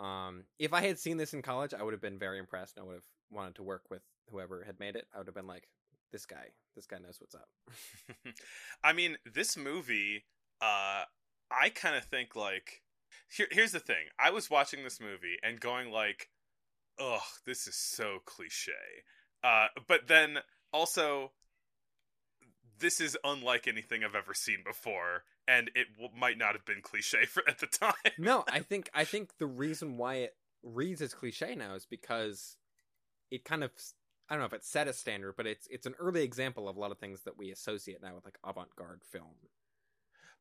Um, 0.00 0.44
if 0.58 0.72
I 0.72 0.82
had 0.82 0.98
seen 0.98 1.16
this 1.16 1.34
in 1.34 1.42
college, 1.42 1.74
I 1.74 1.82
would 1.82 1.92
have 1.94 2.00
been 2.00 2.18
very 2.18 2.38
impressed. 2.38 2.76
and 2.76 2.84
I 2.84 2.86
would 2.86 2.94
have 2.94 3.02
wanted 3.30 3.56
to 3.56 3.62
work 3.62 3.82
with 3.90 4.02
whoever 4.30 4.64
had 4.64 4.78
made 4.78 4.96
it. 4.96 5.06
I 5.14 5.18
would 5.18 5.26
have 5.26 5.34
been 5.34 5.46
like, 5.46 5.68
this 6.12 6.26
guy, 6.26 6.48
this 6.74 6.86
guy 6.86 6.98
knows 6.98 7.18
what's 7.20 7.34
up. 7.34 7.48
I 8.84 8.92
mean, 8.92 9.18
this 9.30 9.56
movie, 9.56 10.24
uh, 10.60 11.04
I 11.50 11.68
kind 11.74 11.96
of 11.96 12.04
think 12.04 12.34
like, 12.36 12.82
here, 13.30 13.48
here's 13.50 13.72
the 13.72 13.80
thing. 13.80 14.06
I 14.18 14.30
was 14.30 14.50
watching 14.50 14.84
this 14.84 15.00
movie 15.00 15.36
and 15.42 15.60
going 15.60 15.90
like, 15.90 16.28
ugh, 16.98 17.20
this 17.46 17.66
is 17.66 17.76
so 17.76 18.18
cliche. 18.24 18.72
Uh, 19.44 19.66
but 19.86 20.08
then 20.08 20.38
also, 20.72 21.32
this 22.78 23.00
is 23.00 23.16
unlike 23.24 23.66
anything 23.66 24.04
I've 24.04 24.14
ever 24.14 24.34
seen 24.34 24.58
before, 24.64 25.24
and 25.48 25.70
it 25.74 25.88
w- 25.96 26.10
might 26.16 26.38
not 26.38 26.52
have 26.52 26.64
been 26.64 26.82
cliche 26.82 27.24
for 27.24 27.42
at 27.48 27.58
the 27.58 27.66
time. 27.66 27.94
no, 28.18 28.44
I 28.52 28.60
think 28.60 28.90
I 28.94 29.04
think 29.04 29.38
the 29.38 29.46
reason 29.46 29.96
why 29.96 30.16
it 30.16 30.36
reads 30.62 31.00
as 31.02 31.14
cliche 31.14 31.54
now 31.56 31.74
is 31.74 31.86
because 31.86 32.56
it 33.30 33.44
kind 33.44 33.64
of 33.64 33.72
I 34.28 34.34
don't 34.34 34.40
know 34.40 34.46
if 34.46 34.52
it 34.52 34.64
set 34.64 34.86
a 34.88 34.92
standard, 34.92 35.34
but 35.36 35.46
it's 35.46 35.66
it's 35.70 35.86
an 35.86 35.94
early 35.98 36.22
example 36.22 36.68
of 36.68 36.76
a 36.76 36.80
lot 36.80 36.92
of 36.92 36.98
things 36.98 37.22
that 37.22 37.38
we 37.38 37.50
associate 37.50 38.02
now 38.02 38.14
with 38.14 38.24
like 38.24 38.38
avant-garde 38.46 39.02
film. 39.02 39.34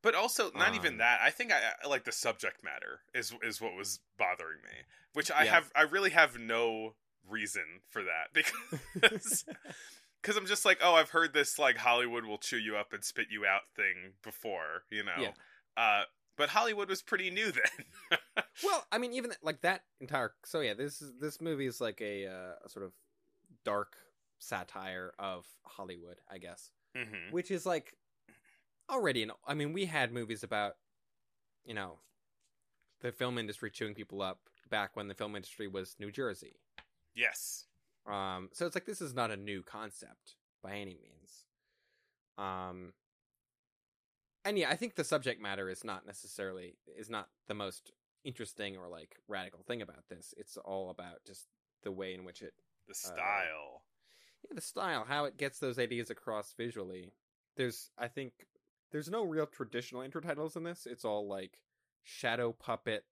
But 0.03 0.13
also, 0.13 0.51
not 0.53 0.75
even 0.75 0.93
Um, 0.93 0.97
that. 0.99 1.21
I 1.21 1.31
think 1.31 1.51
I, 1.51 1.59
I 1.83 1.87
like 1.87 2.03
the 2.03 2.11
subject 2.11 2.63
matter 2.63 3.01
is 3.15 3.33
is 3.41 3.59
what 3.59 3.75
was 3.75 3.99
bothering 4.17 4.61
me, 4.63 4.83
which 5.13 5.31
I 5.31 5.45
Yeah. 5.45 5.53
have 5.55 5.71
I 5.75 5.81
really 5.83 6.11
have 6.11 6.37
no 6.37 6.95
reason 7.27 7.81
for 7.89 8.03
that 8.03 8.31
because 8.33 9.43
because 10.21 10.37
I'm 10.37 10.45
just 10.45 10.65
like, 10.65 10.79
oh, 10.81 10.95
I've 10.95 11.11
heard 11.11 11.33
this 11.33 11.57
like 11.59 11.77
Hollywood 11.77 12.25
will 12.25 12.37
chew 12.37 12.57
you 12.57 12.75
up 12.75 12.93
and 12.93 13.03
spit 13.03 13.27
you 13.29 13.45
out 13.45 13.61
thing 13.75 14.13
before, 14.23 14.83
you 14.89 15.03
know. 15.03 15.11
Yeah. 15.19 15.31
Uh, 15.75 16.03
but 16.37 16.49
Hollywood 16.49 16.89
was 16.89 17.01
pretty 17.01 17.29
new 17.29 17.51
then. 17.51 18.19
Well, 18.63 18.85
I 18.91 18.97
mean, 18.97 19.13
even 19.13 19.33
like 19.41 19.61
that 19.61 19.83
entire. 19.99 20.33
So 20.45 20.61
yeah, 20.61 20.73
this 20.73 21.01
is 21.01 21.13
this 21.19 21.41
movie 21.41 21.65
is 21.65 21.81
like 21.81 22.01
a, 22.01 22.27
uh, 22.27 22.65
a 22.65 22.69
sort 22.69 22.85
of 22.85 22.91
dark 23.63 23.95
satire 24.39 25.13
of 25.17 25.45
Hollywood, 25.63 26.17
I 26.29 26.37
guess, 26.37 26.71
hmm 26.95 27.31
which 27.31 27.51
is 27.51 27.65
like 27.65 27.95
already. 28.89 29.23
An, 29.23 29.31
I 29.47 29.53
mean, 29.53 29.73
we 29.73 29.85
had 29.85 30.11
movies 30.11 30.43
about, 30.43 30.75
you 31.65 31.73
know, 31.73 31.99
the 33.01 33.11
film 33.11 33.37
industry 33.37 33.71
chewing 33.71 33.93
people 33.93 34.21
up 34.21 34.39
back 34.69 34.95
when 34.95 35.07
the 35.07 35.15
film 35.15 35.35
industry 35.35 35.67
was 35.67 35.95
New 35.99 36.11
Jersey. 36.11 36.55
Yes. 37.15 37.65
Um, 38.07 38.49
so 38.53 38.65
it's 38.65 38.75
like 38.75 38.85
this 38.85 39.01
is 39.01 39.13
not 39.13 39.31
a 39.31 39.37
new 39.37 39.63
concept 39.63 40.35
by 40.63 40.73
any 40.75 40.95
means. 40.95 41.45
Um, 42.37 42.93
and 44.45 44.57
yeah, 44.57 44.69
I 44.69 44.75
think 44.75 44.95
the 44.95 45.03
subject 45.03 45.41
matter 45.41 45.69
is 45.69 45.83
not 45.83 46.05
necessarily 46.05 46.77
is 46.97 47.09
not 47.09 47.27
the 47.47 47.53
most 47.53 47.91
interesting 48.23 48.77
or 48.77 48.87
like 48.87 49.15
radical 49.27 49.61
thing 49.67 49.81
about 49.81 50.07
this. 50.09 50.33
It's 50.37 50.57
all 50.57 50.89
about 50.89 51.23
just 51.25 51.47
the 51.83 51.91
way 51.91 52.13
in 52.13 52.23
which 52.23 52.41
it, 52.41 52.53
The 52.87 52.93
style. 52.95 53.83
yeah, 54.43 54.55
the 54.55 54.61
style, 54.61 55.05
how 55.07 55.25
it 55.25 55.37
gets 55.37 55.59
those 55.59 55.77
ideas 55.79 56.09
across 56.09 56.53
visually. 56.57 57.11
There's, 57.57 57.89
I 57.97 58.07
think, 58.07 58.33
there's 58.91 59.09
no 59.09 59.23
real 59.23 59.45
traditional 59.47 60.01
intertitles 60.07 60.55
in 60.55 60.63
this. 60.63 60.85
It's 60.89 61.03
all 61.05 61.27
like 61.27 61.59
shadow 62.03 62.53
puppet 62.53 63.03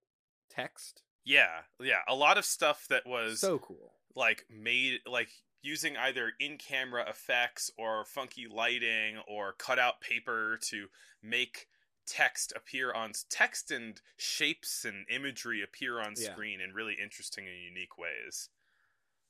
text. 0.48 1.02
yeah, 1.24 1.62
yeah. 1.80 2.00
A 2.08 2.14
lot 2.14 2.38
of 2.38 2.44
stuff 2.44 2.86
that 2.88 3.06
was 3.06 3.40
So 3.40 3.58
cool. 3.58 3.92
Like 4.16 4.46
made 4.50 5.00
like 5.06 5.30
using 5.62 5.96
either 5.96 6.32
in-camera 6.40 7.08
effects 7.08 7.70
or 7.78 8.04
funky 8.04 8.46
lighting 8.48 9.18
or 9.28 9.52
cut 9.52 9.78
out 9.78 10.00
paper 10.00 10.58
to 10.62 10.88
make 11.22 11.68
text 12.06 12.52
appear 12.56 12.92
on 12.92 13.12
text 13.30 13.70
and 13.70 14.00
shapes 14.16 14.84
and 14.84 15.06
imagery 15.10 15.62
appear 15.62 16.00
on 16.00 16.16
Yeah. 16.16 16.38
screen 16.38 16.60
in 16.60 16.72
really 16.72 16.96
interesting 17.00 17.46
and 17.48 17.58
unique 17.58 17.98
ways. 17.98 18.50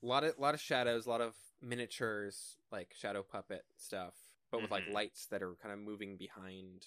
A 0.03 0.07
lot 0.07 0.25
of 0.25 0.39
lot 0.39 0.55
of 0.55 0.61
shadows, 0.61 1.05
a 1.07 1.11
lot 1.11 1.21
of 1.21 1.37
miniatures, 1.61 2.59
like 2.71 2.95
shadow 2.95 3.23
puppet 3.23 3.67
stuff, 3.77 4.31
but 4.51 4.61
with 4.61 4.71
like 4.71 4.87
Mhm. 4.87 4.87
lights 4.87 5.27
that 5.27 5.43
are 5.43 5.57
kind 5.57 5.73
of 5.73 5.79
moving 5.81 6.17
behind 6.17 6.87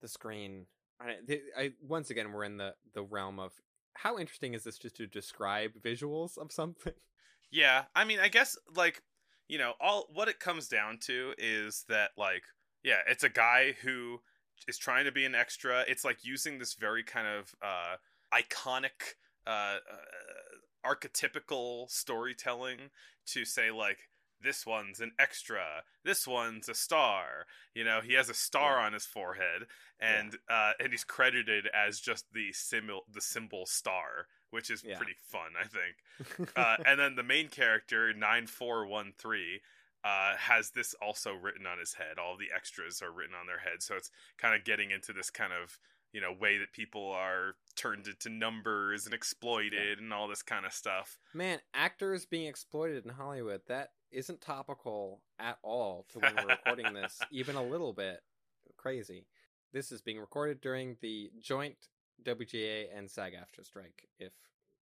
the 0.00 0.08
screen. 0.08 0.66
I, 1.00 1.18
I 1.56 1.74
once 1.80 2.10
again 2.10 2.32
we're 2.32 2.44
in 2.44 2.56
the 2.56 2.74
the 2.92 3.02
realm 3.04 3.38
of 3.38 3.60
how 4.02 4.18
interesting 4.18 4.54
is 4.54 4.64
this 4.64 4.78
just 4.78 4.96
to 4.96 5.06
describe 5.06 5.72
visuals 5.82 6.38
of 6.38 6.52
something? 6.52 6.92
Yeah, 7.50 7.84
I 7.96 8.04
mean, 8.04 8.18
I 8.20 8.28
guess 8.28 8.58
like 8.76 9.02
you 9.48 9.56
know, 9.56 9.72
all 9.80 10.06
what 10.12 10.28
it 10.28 10.38
comes 10.38 10.68
down 10.68 10.98
to 11.04 11.32
is 11.38 11.86
that 11.88 12.10
like 12.18 12.42
yeah, 12.84 12.98
it's 13.08 13.24
a 13.24 13.30
guy 13.30 13.74
who 13.82 14.20
is 14.68 14.76
trying 14.76 15.06
to 15.06 15.12
be 15.12 15.24
an 15.24 15.34
extra. 15.34 15.82
It's 15.88 16.04
like 16.04 16.26
using 16.26 16.58
this 16.58 16.74
very 16.74 17.02
kind 17.02 17.26
of 17.26 17.54
uh 17.62 17.96
iconic 18.34 19.14
uh, 19.46 19.78
uh 19.90 20.86
archetypical 20.86 21.90
storytelling 21.90 22.90
to 23.28 23.46
say 23.46 23.70
like 23.70 24.10
this 24.42 24.64
one's 24.66 25.00
an 25.00 25.12
extra 25.18 25.82
this 26.04 26.26
one's 26.26 26.68
a 26.68 26.74
star. 26.74 27.46
You 27.74 27.84
know 27.84 28.00
he 28.02 28.14
has 28.14 28.28
a 28.28 28.34
star 28.34 28.78
Yeah. 28.78 28.86
on 28.86 28.92
his 28.92 29.06
forehead 29.06 29.66
and 30.00 30.36
uh 30.48 30.72
and 30.80 30.90
he's 30.92 31.04
credited 31.04 31.68
as 31.74 32.00
just 32.00 32.32
the 32.32 32.52
symbol 32.52 33.02
the 33.12 33.20
symbol 33.20 33.66
star 33.66 34.26
which 34.50 34.70
is 34.70 34.82
Yeah. 34.84 34.96
pretty 34.96 35.16
fun 35.20 35.52
i 35.60 35.66
think. 35.66 36.48
Uh, 36.56 36.76
and 36.86 36.98
then 36.98 37.14
the 37.16 37.22
main 37.22 37.48
character 37.48 38.12
9413 38.14 39.60
uh, 40.04 40.36
has 40.36 40.70
this 40.70 40.94
also 41.02 41.34
written 41.34 41.66
on 41.66 41.78
his 41.78 41.94
head. 41.94 42.18
All 42.18 42.36
the 42.36 42.48
extras 42.54 43.02
are 43.02 43.10
written 43.10 43.34
on 43.38 43.46
their 43.46 43.58
head 43.58 43.82
so 43.82 43.96
it's 43.96 44.10
kind 44.38 44.54
of 44.54 44.64
getting 44.64 44.90
into 44.90 45.12
this 45.12 45.30
kind 45.30 45.52
of 45.52 45.78
you 46.12 46.20
know 46.20 46.32
way 46.32 46.56
that 46.58 46.72
people 46.72 47.10
are 47.10 47.54
turned 47.76 48.06
into 48.06 48.30
numbers 48.30 49.04
and 49.04 49.14
exploited 49.14 49.98
and 49.98 50.12
all 50.12 50.26
this 50.28 50.42
kind 50.42 50.64
of 50.64 50.72
stuff. 50.72 51.18
Man, 51.34 51.58
actors 51.74 52.24
being 52.24 52.46
exploited 52.46 53.04
in 53.04 53.10
Hollywood, 53.12 53.60
that 53.68 53.90
isn't 54.10 54.40
topical 54.40 55.20
at 55.38 55.58
all 55.62 56.06
to 56.10 56.18
when 56.18 56.34
we're 56.36 56.46
recording 56.48 56.92
this, 56.94 57.18
even 57.30 57.56
a 57.56 57.62
little 57.62 57.92
bit 57.92 58.20
crazy. 58.76 59.26
This 59.72 59.92
is 59.92 60.00
being 60.00 60.18
recorded 60.18 60.60
during 60.60 60.96
the 61.00 61.30
joint 61.40 61.76
WGA 62.24 62.86
and 62.96 63.10
SAG-AFTRA 63.10 63.64
strike, 63.64 64.08
if 64.18 64.32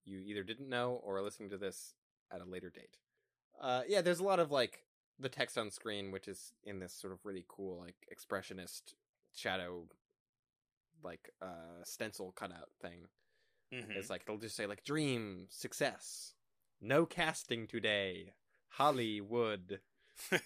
you 0.06 0.20
either 0.20 0.44
didn't 0.44 0.70
know 0.70 1.00
or 1.04 1.18
are 1.18 1.22
listening 1.24 1.50
to 1.50 1.58
this 1.58 1.96
at 2.32 2.42
a 2.42 2.46
later 2.46 2.70
date. 2.70 2.98
Uh, 3.60 3.82
yeah, 3.88 4.02
there's 4.02 4.20
a 4.20 4.24
lot 4.24 4.40
of 4.40 4.52
like 4.52 4.84
the 5.20 5.30
text 5.30 5.58
on 5.58 5.72
screen, 5.72 6.12
which 6.12 6.28
is 6.28 6.54
in 6.64 6.80
this 6.80 6.94
sort 6.94 7.14
of 7.14 7.20
really 7.24 7.46
cool, 7.48 7.80
like 7.80 7.96
expressionist 8.14 8.94
shadow, 9.34 9.86
like 11.04 11.30
uh, 11.42 11.84
stencil 11.84 12.32
cutout 12.36 12.70
thing. 12.82 13.08
Mhm. 13.74 13.96
It's 13.96 14.10
like 14.10 14.22
it'll 14.28 14.38
just 14.38 14.56
say 14.56 14.66
like 14.68 14.84
dream 14.84 15.48
success, 15.50 16.34
no 16.80 17.06
casting 17.06 17.66
today, 17.68 18.34
Hollywood. 18.70 19.80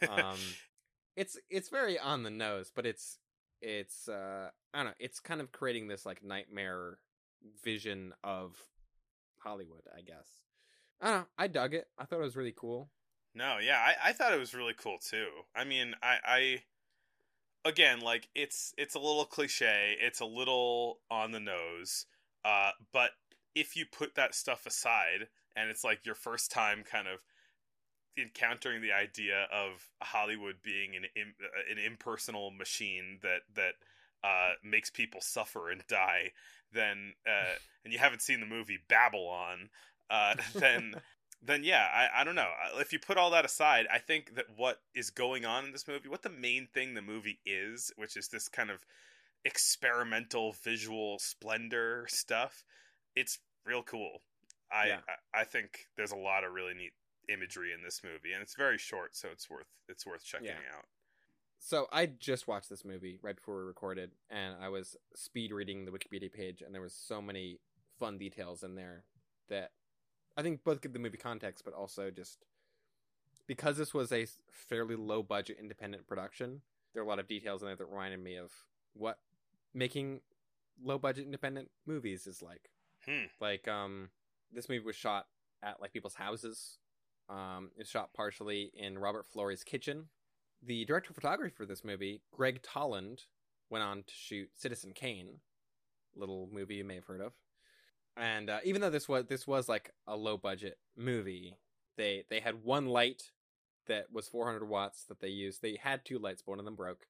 Um, 0.09 0.37
it's 1.15 1.37
it's 1.49 1.69
very 1.69 1.99
on 1.99 2.23
the 2.23 2.29
nose, 2.29 2.71
but 2.73 2.85
it's 2.85 3.17
it's 3.61 4.07
uh 4.07 4.49
I 4.73 4.77
don't 4.77 4.87
know. 4.87 4.93
It's 4.99 5.19
kind 5.19 5.41
of 5.41 5.51
creating 5.51 5.87
this 5.87 6.05
like 6.05 6.23
nightmare 6.23 6.97
vision 7.63 8.13
of 8.23 8.55
Hollywood. 9.37 9.83
I 9.95 10.01
guess. 10.01 10.27
I 11.01 11.09
don't 11.09 11.19
know. 11.19 11.25
I 11.37 11.47
dug 11.47 11.73
it. 11.73 11.87
I 11.97 12.05
thought 12.05 12.19
it 12.19 12.23
was 12.23 12.35
really 12.35 12.53
cool. 12.55 12.89
No, 13.35 13.57
yeah, 13.61 13.77
I, 13.77 14.09
I 14.09 14.13
thought 14.13 14.33
it 14.33 14.39
was 14.39 14.53
really 14.53 14.73
cool 14.75 14.97
too. 14.97 15.27
I 15.55 15.63
mean, 15.63 15.93
I, 16.01 16.17
I 16.25 16.63
again 17.63 17.99
like 17.99 18.27
it's 18.35 18.73
it's 18.77 18.95
a 18.95 18.99
little 18.99 19.25
cliche, 19.25 19.95
it's 19.99 20.19
a 20.19 20.25
little 20.25 20.99
on 21.11 21.31
the 21.31 21.39
nose, 21.39 22.05
uh, 22.43 22.71
but 22.91 23.11
if 23.55 23.75
you 23.75 23.85
put 23.85 24.15
that 24.15 24.35
stuff 24.35 24.65
aside 24.65 25.27
and 25.55 25.69
it's 25.69 25.83
like 25.83 26.05
your 26.05 26.15
first 26.15 26.51
time 26.51 26.83
kind 26.89 27.07
of 27.07 27.19
encountering 28.21 28.81
the 28.81 28.91
idea 28.91 29.47
of 29.51 29.89
Hollywood 30.01 30.57
being 30.63 30.95
an 30.95 31.05
im- 31.15 31.35
uh, 31.41 31.71
an 31.71 31.77
impersonal 31.77 32.51
machine 32.51 33.19
that 33.21 33.41
that 33.55 33.73
uh, 34.23 34.53
makes 34.63 34.89
people 34.89 35.21
suffer 35.21 35.69
and 35.69 35.85
die, 35.87 36.31
then 36.71 37.13
uh, 37.27 37.55
and 37.83 37.93
you 37.93 37.99
haven't 37.99 38.21
seen 38.21 38.39
the 38.39 38.45
movie 38.45 38.79
Babylon, 38.87 39.69
uh, 40.09 40.35
then 40.55 40.95
then 41.41 41.63
yeah, 41.63 41.87
I, 41.93 42.21
I 42.21 42.23
don't 42.23 42.35
know. 42.35 42.51
Uh, 42.75 42.79
If 42.79 42.91
you 42.93 42.99
put 42.99 43.17
all 43.17 43.31
that 43.31 43.45
aside, 43.45 43.87
I 43.91 43.99
think 43.99 44.35
that 44.35 44.45
what 44.55 44.81
is 44.93 45.09
going 45.09 45.45
on 45.45 45.65
in 45.65 45.71
this 45.71 45.87
movie, 45.87 46.09
what 46.09 46.23
the 46.23 46.29
main 46.29 46.67
thing 46.67 46.93
the 46.93 47.01
movie 47.01 47.39
is, 47.45 47.91
which 47.95 48.17
is 48.17 48.27
this 48.27 48.47
kind 48.49 48.69
of 48.69 48.85
experimental 49.45 50.53
visual 50.53 51.19
splendor 51.19 52.05
stuff, 52.09 52.63
it's 53.15 53.39
real 53.65 53.83
cool. 53.83 54.21
I, 54.71 54.87
Yeah. 54.87 54.99
I 55.33 55.41
I 55.41 55.43
think 55.45 55.87
there's 55.97 56.11
a 56.11 56.17
lot 56.17 56.43
of 56.43 56.53
really 56.53 56.73
neat 56.73 56.93
imagery 57.31 57.73
in 57.73 57.83
this 57.83 58.01
movie, 58.03 58.33
and 58.33 58.41
it's 58.41 58.55
very 58.55 58.77
short, 58.77 59.15
so 59.15 59.29
it's 59.31 59.49
worth 59.49 59.67
it's 59.87 60.05
worth 60.05 60.23
checking 60.23 60.47
Yeah. 60.47 60.77
out. 60.77 60.85
So 61.61 61.87
I 61.91 62.05
just 62.05 62.47
watched 62.47 62.69
this 62.69 62.85
movie 62.85 63.19
right 63.21 63.35
before 63.35 63.57
we 63.57 63.63
recorded, 63.63 64.11
and 64.29 64.55
I 64.61 64.69
was 64.69 64.95
speed 65.13 65.51
reading 65.51 65.85
the 65.85 65.91
Wikipedia 65.91 66.31
page, 66.31 66.61
and 66.61 66.73
there 66.73 66.81
was 66.81 66.93
so 66.93 67.21
many 67.21 67.59
fun 67.99 68.17
details 68.17 68.63
in 68.63 68.75
there 68.75 69.03
that 69.49 69.71
I 70.37 70.41
think 70.41 70.63
both 70.63 70.81
give 70.81 70.93
the 70.93 70.99
movie 70.99 71.17
context, 71.17 71.65
but 71.65 71.73
also 71.73 72.11
just 72.11 72.45
because 73.45 73.77
this 73.77 73.93
was 73.93 74.11
a 74.11 74.25
fairly 74.51 74.95
low 74.95 75.21
budget 75.23 75.57
independent 75.59 76.07
production, 76.07 76.61
there 76.93 77.01
are 77.01 77.05
a 77.05 77.09
lot 77.09 77.19
of 77.19 77.27
details 77.27 77.61
in 77.61 77.67
there 77.67 77.75
that 77.75 77.85
reminded 77.85 78.21
me 78.21 78.35
of 78.37 78.51
what 78.93 79.19
making 79.73 80.21
low 80.81 80.97
budget 80.97 81.25
independent 81.25 81.69
movies 81.85 82.25
is 82.25 82.41
like. 82.41 82.69
Hmm. 83.05 83.25
Like, 83.41 83.67
um, 83.67 84.09
this 84.51 84.69
movie 84.69 84.85
was 84.85 84.95
shot 84.95 85.27
at 85.61 85.81
like 85.81 85.91
people's 85.91 86.15
houses. 86.15 86.77
Um, 87.29 87.71
it's 87.77 87.89
shot 87.89 88.13
partially 88.13 88.71
in 88.75 88.97
Robert 88.97 89.27
Flory's 89.31 89.63
kitchen. 89.63 90.05
The 90.63 90.83
director 90.85 91.11
of 91.11 91.15
photography 91.15 91.53
for 91.55 91.65
this 91.65 91.85
movie, 91.85 92.21
Gregg 92.33 92.61
Toland, 92.63 93.25
went 93.69 93.83
on 93.83 94.03
to 94.03 94.13
shoot 94.13 94.49
Citizen 94.55 94.91
Kane, 94.93 95.39
little 96.15 96.49
movie 96.51 96.75
you 96.75 96.83
may 96.83 96.95
have 96.95 97.05
heard 97.05 97.21
of. 97.21 97.33
And 98.17 98.49
uh, 98.49 98.59
even 98.63 98.81
though 98.81 98.89
this 98.89 99.07
was 99.07 99.25
this 99.25 99.47
was 99.47 99.69
like 99.69 99.93
a 100.07 100.17
low 100.17 100.37
budget 100.37 100.77
movie, 100.97 101.55
they 101.95 102.25
they 102.29 102.39
had 102.39 102.63
one 102.63 102.87
light 102.87 103.31
that 103.87 104.07
was 104.11 104.27
400 104.27 104.67
watts 104.67 105.03
that 105.05 105.19
they 105.19 105.29
used. 105.29 105.61
They 105.61 105.77
had 105.81 106.03
two 106.03 106.19
lights, 106.19 106.41
but 106.41 106.51
one 106.51 106.59
of 106.59 106.65
them 106.65 106.75
broke. 106.75 107.07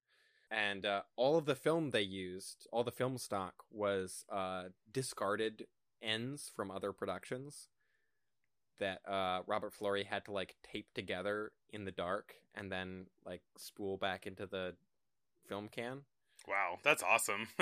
And 0.52 0.86
uh, 0.86 1.02
all 1.16 1.38
of 1.38 1.46
the 1.46 1.56
film 1.56 1.92
they 1.92 2.02
used, 2.02 2.68
all 2.72 2.84
the 2.84 2.92
film 2.92 3.18
stock 3.18 3.54
was 3.72 4.26
uh, 4.32 4.66
discarded 4.92 5.68
ends 6.02 6.52
from 6.56 6.72
other 6.72 6.92
productions 6.92 7.68
that 8.80 9.00
uh, 9.08 9.42
Robert 9.48 9.74
Flory 9.74 10.04
had 10.04 10.26
to 10.26 10.32
like 10.32 10.56
tape 10.64 10.88
together 10.94 11.52
in 11.72 11.86
the 11.86 11.92
dark 11.92 12.34
and 12.56 12.72
then 12.72 13.06
like 13.26 13.42
spool 13.58 13.98
back 13.98 14.26
into 14.28 14.46
the 14.46 14.76
film 15.48 15.68
can. 15.72 16.02
Wow, 16.48 16.78
that's 16.84 17.04
awesome. 17.04 17.48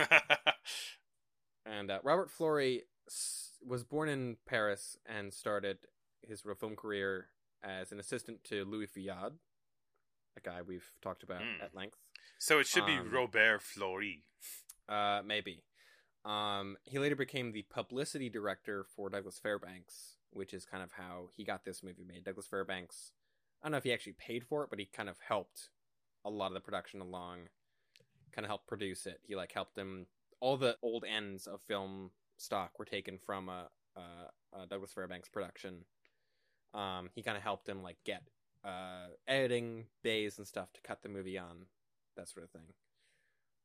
And 1.65 1.91
uh, 1.91 1.99
Robert 2.03 2.29
Flory 2.31 2.83
s- 3.07 3.51
was 3.65 3.83
born 3.83 4.07
in 4.09 4.37
Paris 4.47 4.97
and 5.05 5.33
started 5.33 5.79
his 6.21 6.41
film 6.59 6.75
career 6.75 7.27
as 7.63 7.91
an 7.91 7.99
assistant 7.99 8.43
to 8.45 8.63
Louis 8.65 8.87
Feuillade. 8.87 9.33
a 10.37 10.39
guy 10.39 10.61
we've 10.61 10.91
talked 11.01 11.23
about 11.23 11.41
Mm. 11.41 11.63
at 11.63 11.75
length. 11.75 11.97
So 12.37 12.59
it 12.59 12.67
should 12.67 12.85
be 12.85 12.93
Um, 12.97 13.09
Robert 13.11 13.61
Flory. 13.63 14.23
Uh, 14.87 15.21
maybe. 15.25 15.63
Um, 16.23 16.77
he 16.83 16.99
later 16.99 17.15
became 17.15 17.51
the 17.51 17.63
publicity 17.63 18.29
director 18.29 18.83
for 18.83 19.09
Douglas 19.09 19.39
Fairbanks, 19.39 20.16
which 20.31 20.53
is 20.53 20.65
kind 20.65 20.83
of 20.83 20.91
how 20.91 21.29
he 21.35 21.43
got 21.43 21.65
this 21.65 21.83
movie 21.83 22.05
made. 22.07 22.23
Douglas 22.23 22.47
Fairbanks, 22.47 23.11
I 23.61 23.65
don't 23.65 23.71
know 23.71 23.77
if 23.77 23.83
he 23.83 23.93
actually 23.93 24.13
paid 24.13 24.45
for 24.45 24.63
it, 24.63 24.69
but 24.69 24.79
he 24.79 24.85
kind 24.85 25.09
of 25.09 25.17
helped 25.27 25.69
a 26.25 26.29
lot 26.29 26.47
of 26.47 26.53
the 26.53 26.59
production 26.59 27.01
along, 27.01 27.49
kind 28.31 28.45
of 28.45 28.49
helped 28.49 28.67
produce 28.67 29.05
it. 29.05 29.19
He 29.23 29.35
like 29.35 29.51
helped 29.51 29.77
him. 29.77 30.07
All 30.39 30.57
the 30.57 30.77
old 30.83 31.03
ends 31.03 31.47
of 31.47 31.61
film 31.67 32.11
stock 32.37 32.77
were 32.77 32.85
taken 32.85 33.17
from 33.25 33.49
a, 33.49 33.69
a, 33.95 34.61
a 34.61 34.67
Douglas 34.67 34.93
Fairbanks 34.93 35.29
production. 35.29 35.85
Um, 36.73 37.09
he 37.15 37.23
kind 37.23 37.37
of 37.37 37.43
helped 37.43 37.67
him 37.67 37.81
like 37.81 37.97
get 38.05 38.23
uh 38.65 39.07
editing 39.27 39.85
bays 40.03 40.37
and 40.37 40.47
stuff 40.47 40.73
to 40.73 40.81
cut 40.81 41.01
the 41.01 41.09
movie 41.09 41.37
on, 41.37 41.65
that 42.15 42.27
sort 42.27 42.43
of 42.43 42.51
thing. 42.51 42.73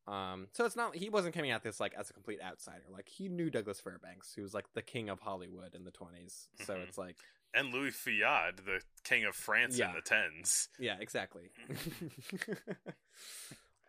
Um, 0.09 0.49
so 0.53 0.65
it's 0.65 0.75
not 0.77 0.97
he 0.97 1.09
wasn't 1.09 1.35
coming 1.35 1.53
at 1.53 1.63
this 1.63 1.79
like 1.79 1.95
as 1.95 2.11
a 2.11 2.13
complete 2.13 2.41
outsider. 2.43 2.83
Like 2.91 3.09
he 3.09 3.29
knew 3.29 3.51
Douglas 3.51 3.81
Fairbanks, 3.81 4.35
who 4.35 4.43
was 4.43 4.53
like 4.53 4.67
the 4.75 4.83
king 4.83 5.09
of 5.09 5.21
Hollywood 5.21 5.75
in 5.75 5.85
the 5.85 5.93
20s. 5.93 6.49
So 6.65 6.75
Mhm. 6.75 6.89
it's 6.89 6.99
like, 6.99 7.17
And 7.55 7.73
Louis 7.73 7.95
Feuillade, 7.95 8.57
the 8.65 8.81
king 9.05 9.25
of 9.25 9.37
France 9.37 9.79
Yeah. 9.79 9.91
in 9.91 9.95
the 9.95 10.01
tens. 10.03 10.69
yeah, 10.79 10.97
exactly. 11.01 11.51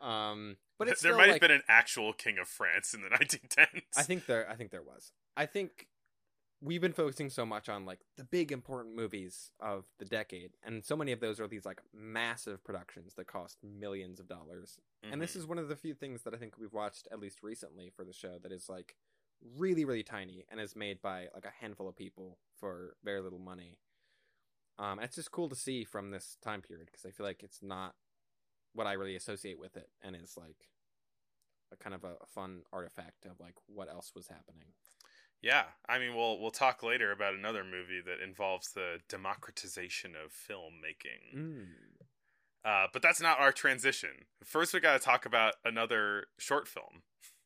um, 0.01 0.57
but 0.77 0.87
it's 0.89 1.01
there 1.01 1.11
still, 1.13 1.17
might 1.17 1.25
like, 1.31 1.41
have 1.41 1.47
been 1.49 1.51
an 1.51 1.63
actual 1.67 2.13
king 2.13 2.37
of 2.37 2.47
France 2.47 2.93
in 2.93 3.01
the 3.01 3.09
1910s. 3.17 3.81
I 3.95 4.03
think 4.03 4.25
there 4.25 4.49
I 4.49 4.55
think 4.55 4.71
there 4.71 4.83
was. 4.83 5.11
I 5.37 5.45
think 5.45 5.87
we've 6.63 6.79
been 6.81 6.93
focusing 6.93 7.29
so 7.29 7.45
much 7.45 7.67
on 7.67 7.85
like 7.85 7.99
the 8.15 8.23
big 8.23 8.51
important 8.51 8.95
movies 8.95 9.51
of 9.59 9.83
the 9.99 10.05
decade 10.05 10.51
and 10.63 10.85
so 10.85 10.95
many 10.95 11.11
of 11.11 11.19
those 11.19 11.39
are 11.39 11.47
these 11.47 11.65
like 11.65 11.81
massive 11.93 12.63
productions 12.63 13.15
that 13.15 13.27
cost 13.27 13.57
millions 13.61 14.19
of 14.19 14.27
dollars. 14.29 14.79
And 15.03 15.21
this 15.21 15.33
Mhm. 15.33 15.39
is 15.39 15.45
one 15.45 15.59
of 15.59 15.67
the 15.67 15.75
few 15.75 15.93
things 15.93 16.23
that 16.23 16.33
I 16.33 16.37
think 16.37 16.57
we've 16.57 16.71
watched 16.71 17.07
at 17.11 17.19
least 17.19 17.43
recently 17.43 17.89
for 17.89 18.05
the 18.05 18.13
show 18.13 18.39
that 18.39 18.51
is 18.53 18.69
like 18.69 18.95
really 19.41 19.83
really 19.83 20.03
tiny 20.03 20.45
and 20.49 20.61
is 20.61 20.73
made 20.75 21.01
by 21.01 21.27
like 21.33 21.43
a 21.45 21.49
handful 21.51 21.89
of 21.89 21.97
people 21.97 22.39
for 22.55 22.95
very 23.03 23.19
little 23.19 23.39
money. 23.39 23.77
Um 24.79 24.99
and 24.99 25.03
it's 25.03 25.15
just 25.17 25.31
cool 25.31 25.49
to 25.49 25.55
see 25.55 25.83
from 25.83 26.11
this 26.11 26.37
time 26.41 26.61
period 26.61 26.85
because 26.87 27.05
I 27.05 27.11
feel 27.11 27.25
like 27.25 27.43
it's 27.43 27.61
not 27.61 27.95
what 28.71 28.87
I 28.87 28.93
really 28.93 29.17
associate 29.17 29.59
with 29.59 29.75
it 29.75 29.89
and 30.01 30.15
it's 30.15 30.37
like 30.37 30.69
a 31.71 31.75
kind 31.75 31.93
of 31.93 32.03
a 32.05 32.15
fun 32.27 32.63
artifact 32.71 33.25
of 33.25 33.39
like 33.39 33.55
what 33.67 33.89
else 33.89 34.13
was 34.15 34.27
happening. 34.29 34.73
Yeah, 35.43 35.65
I 35.87 35.99
mean, 35.99 36.15
we'll 36.15 36.39
we'll 36.39 36.51
talk 36.51 36.81
later 36.81 37.11
about 37.11 37.33
another 37.33 37.63
movie 37.65 38.01
that 38.05 38.23
involves 38.23 38.71
the 38.71 38.99
democratization 39.09 40.13
of 40.15 40.31
filmmaking. 40.31 41.37
Mm. 41.37 41.65
Uh, 42.63 42.87
but 42.93 43.01
that's 43.01 43.21
not 43.21 43.39
our 43.39 43.51
transition. 43.51 44.09
First, 44.41 44.73
we 44.73 44.79
got 44.79 44.93
to 44.93 45.05
talk 45.05 45.25
about 45.25 45.55
another 45.65 46.27
short 46.37 46.65
film. 46.67 47.03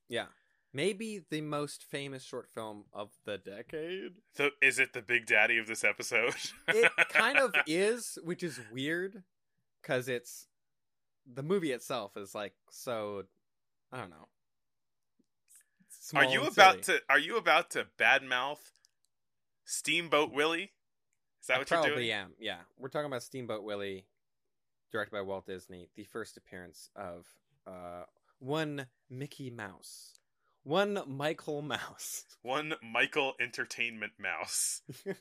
Yeah. 0.07 0.27
Maybe 0.73 1.23
the 1.31 1.41
most 1.41 1.83
famous 1.83 2.23
short 2.23 2.49
film 2.53 2.83
of 2.93 3.09
the 3.25 3.39
decade. 3.39 4.11
So, 4.35 4.51
is 4.61 4.77
it 4.77 4.93
the 4.93 5.01
Big 5.01 5.25
Daddy 5.25 5.57
of 5.57 5.65
this 5.65 5.83
episode? 5.83 6.35
It 6.67 6.91
kind 7.09 7.39
of 7.39 7.55
is, 7.65 8.19
which 8.23 8.43
is 8.43 8.59
weird 8.71 9.23
because 9.81 10.07
it's 10.07 10.45
the 11.25 11.41
movie 11.41 11.71
itself 11.71 12.15
is 12.15 12.35
like 12.35 12.53
so 12.69 13.23
I 13.91 13.97
don't 13.99 14.11
know. 14.11 14.27
Are 16.15 16.25
you 16.25 16.43
about 16.43 16.85
silly. 16.85 16.99
to? 16.99 17.03
Are 17.09 17.19
you 17.19 17.37
about 17.37 17.71
to 17.71 17.87
badmouth 17.99 18.59
Steamboat 19.65 20.31
Willie? 20.31 20.71
Is 21.41 21.47
that 21.47 21.55
I 21.55 21.59
what 21.59 21.69
you're 21.69 21.79
doing? 21.79 21.89
probably 21.91 22.11
am. 22.11 22.33
Yeah, 22.39 22.59
we're 22.77 22.89
talking 22.89 23.07
about 23.07 23.23
Steamboat 23.23 23.63
Willie, 23.63 24.05
directed 24.91 25.11
by 25.11 25.21
Walt 25.21 25.45
Disney. 25.45 25.89
The 25.95 26.03
first 26.03 26.37
appearance 26.37 26.89
of 26.95 27.25
uh, 27.65 28.03
one 28.39 28.87
Mickey 29.09 29.49
Mouse, 29.49 30.19
one 30.63 31.01
Michael 31.07 31.61
Mouse. 31.61 32.25
One 32.43 32.75
Michael 32.81 33.33
Entertainment 33.41 34.13
Mouse. 34.17 34.81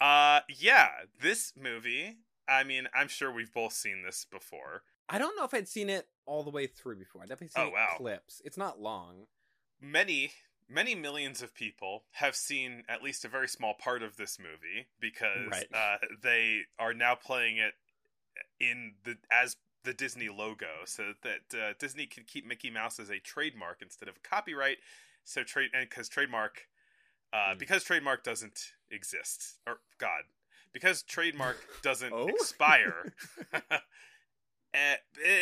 Uh, 0.00 0.40
yeah, 0.48 0.88
this 1.20 1.52
movie. 1.60 2.16
I 2.48 2.64
mean, 2.64 2.88
I'm 2.94 3.08
sure 3.08 3.30
we've 3.30 3.52
both 3.52 3.74
seen 3.74 4.02
this 4.02 4.24
before. 4.30 4.82
I 5.10 5.18
don't 5.18 5.36
know 5.36 5.44
if 5.44 5.52
I'd 5.52 5.68
seen 5.68 5.90
it 5.90 6.06
all 6.26 6.42
the 6.44 6.50
way 6.50 6.66
through 6.66 6.96
before. 6.96 7.22
I 7.22 7.26
definitely 7.26 7.48
seen 7.48 7.64
Oh, 7.68 7.70
wow. 7.70 7.96
clips. 7.98 8.40
It's 8.44 8.56
not 8.56 8.80
long. 8.80 9.26
Many, 9.80 10.32
many 10.68 10.94
millions 10.94 11.42
of 11.42 11.54
people 11.54 12.04
have 12.12 12.36
seen 12.36 12.84
at 12.88 13.02
least 13.02 13.24
a 13.24 13.28
very 13.28 13.48
small 13.48 13.74
part 13.74 14.02
of 14.02 14.16
this 14.16 14.38
movie 14.38 14.86
because 15.00 15.50
Right. 15.50 15.66
uh, 15.74 15.96
they 16.22 16.60
are 16.78 16.94
now 16.94 17.14
playing 17.14 17.56
it 17.56 17.74
in 18.60 18.92
the 19.04 19.16
as 19.32 19.56
the 19.82 19.94
Disney 19.94 20.28
logo, 20.28 20.66
so 20.84 21.14
that 21.22 21.58
uh, 21.58 21.72
Disney 21.78 22.06
can 22.06 22.24
keep 22.24 22.46
Mickey 22.46 22.70
Mouse 22.70 23.00
as 23.00 23.10
a 23.10 23.18
trademark 23.18 23.80
instead 23.80 24.08
of 24.08 24.16
a 24.16 24.28
copyright. 24.28 24.76
So 25.24 25.42
trade 25.42 25.70
and 25.74 25.88
because 25.88 26.08
trademark, 26.08 26.68
uh, 27.32 27.52
Hmm. 27.54 27.58
because 27.58 27.82
trademark 27.82 28.22
doesn't 28.22 28.72
exist, 28.90 29.58
or 29.66 29.78
God, 29.98 30.24
because 30.72 31.02
trademark 31.02 31.56
doesn't 31.82 32.12
Oh? 32.14 32.28
expire. 32.28 33.06
Eh, 34.72 34.96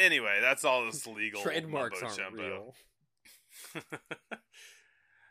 anyway, 0.04 0.38
that's 0.40 0.64
all 0.64 0.84
this 0.86 1.06
legal 1.06 1.42
Trademarks 1.42 2.02
aren't 2.02 2.32
real. 2.32 2.74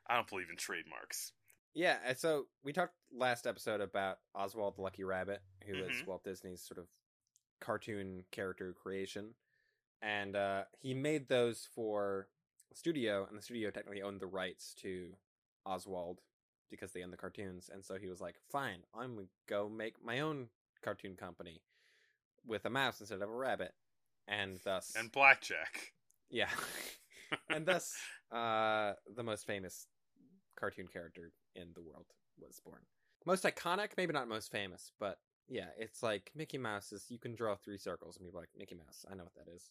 I 0.10 0.16
don't 0.16 0.28
believe 0.30 0.50
in 0.50 0.56
trademarks. 0.58 1.34
Yeah, 1.74 2.14
so 2.16 2.46
we 2.64 2.74
talked 2.74 2.94
last 3.16 3.46
episode 3.46 3.82
about 3.82 4.18
Oswald 4.34 4.78
the 4.78 4.82
Lucky 4.82 5.04
Rabbit, 5.04 5.42
who 5.66 5.76
is 5.76 6.02
Mhm. 6.02 6.08
Walt 6.08 6.24
Disney's 6.24 6.62
sort 6.62 6.80
of 6.80 6.88
cartoon 7.60 8.26
character 8.32 8.74
creation. 8.74 9.36
And 10.02 10.36
uh, 10.36 10.66
he 10.80 10.94
made 10.94 11.28
those 11.28 11.66
for 11.66 12.30
the 12.70 12.76
studio, 12.76 13.26
and 13.28 13.38
the 13.38 13.42
studio 13.42 13.70
technically 13.72 14.02
owned 14.02 14.20
the 14.22 14.28
rights 14.28 14.74
to 14.76 15.16
Oswald 15.66 16.22
because 16.70 16.92
they 16.94 17.04
own 17.04 17.12
the 17.12 17.18
cartoons. 17.18 17.70
And 17.72 17.84
so 17.84 17.98
he 17.98 18.08
was 18.08 18.22
like, 18.22 18.36
fine, 18.52 18.86
I'm 18.94 19.16
going 19.16 19.28
to 19.28 19.32
go 19.48 19.70
make 19.70 20.04
my 20.04 20.20
own 20.20 20.50
cartoon 20.82 21.16
company 21.16 21.62
with 22.46 22.66
a 22.66 22.70
mouse 22.70 23.00
instead 23.00 23.22
of 23.22 23.30
a 23.30 23.34
rabbit. 23.34 23.74
And 24.28 24.60
thus, 24.63 24.94
And 24.98 25.12
blackjack. 25.12 25.94
yeah. 26.30 26.50
and 27.50 27.66
thus, 27.66 27.94
uh, 28.32 28.94
the 29.16 29.24
most 29.24 29.46
famous 29.46 29.88
cartoon 30.60 30.88
character 30.92 31.32
in 31.56 31.70
the 31.76 31.82
world 31.82 32.06
was 32.40 32.60
born. 32.63 32.82
Most 33.26 33.44
iconic, 33.44 33.92
maybe 33.98 34.13
not 34.13 34.28
most 34.28 34.52
famous, 34.52 34.92
but 35.00 35.18
yeah, 35.48 35.68
it's 35.78 36.04
like 36.04 36.32
Mickey 36.36 36.58
Mouse 36.58 36.92
is. 36.92 37.06
You 37.10 37.20
can 37.20 37.36
draw 37.36 37.56
three 37.56 37.78
circles 37.78 38.18
and 38.18 38.28
are 38.28 38.38
like 38.38 38.50
Mickey 38.58 38.76
Mouse. 38.76 39.06
I 39.10 39.16
know 39.16 39.24
what 39.24 39.36
that 39.36 39.52
is. 39.54 39.70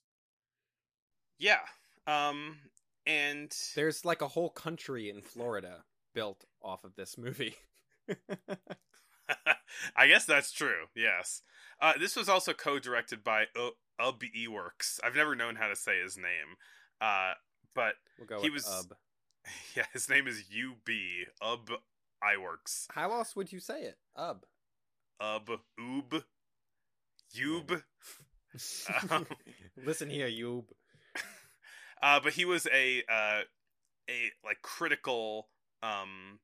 Yeah. 1.38 1.60
Um. 2.06 2.56
And 3.06 3.54
There's 3.76 4.04
like 4.04 4.20
a 4.22 4.28
whole 4.28 4.50
country 4.50 5.10
in 5.10 5.20
Florida 5.22 5.84
built 6.14 6.44
off 6.62 6.82
of 6.84 6.96
this 6.96 7.16
movie. 7.16 7.54
I 9.96 10.06
guess 10.06 10.24
that's 10.24 10.52
true. 10.52 10.86
Yes. 10.94 11.42
Uh, 11.80 11.92
this 11.98 12.16
was 12.16 12.28
also 12.28 12.52
co-directed 12.52 13.22
by 13.22 13.44
U- 13.54 13.72
Ub 13.98 14.20
Iwerks. 14.22 14.98
I've 15.04 15.14
never 15.16 15.34
known 15.34 15.56
how 15.56 15.68
to 15.68 15.76
say 15.76 16.00
his 16.02 16.16
name. 16.16 16.56
Uh, 17.00 17.32
but 17.74 17.94
we'll 18.28 18.40
He 18.40 18.50
was- 18.50 18.66
Ub. 18.68 18.94
yeah, 19.76 19.86
his 19.92 20.08
name 20.08 20.26
is 20.26 20.42
UB 20.50 20.88
Ub 21.40 21.70
Iwerks. 22.22 22.86
How 22.92 23.12
else 23.12 23.36
would 23.36 23.52
you 23.52 23.60
say 23.60 23.82
it? 23.82 23.98
Ub. 24.16 24.44
Ub 25.20 25.48
Ub 25.78 26.14
Ub. 27.42 27.72
Um, 29.10 29.26
Listen 29.84 30.08
here, 30.08 30.28
you. 30.28 30.64
Uh, 32.02 32.20
but 32.22 32.32
he 32.32 32.46
was 32.46 32.66
a 32.72 33.02
uh, 33.06 33.40
a 34.08 34.30
like 34.44 34.62
critical 34.62 35.48
um 35.82 36.38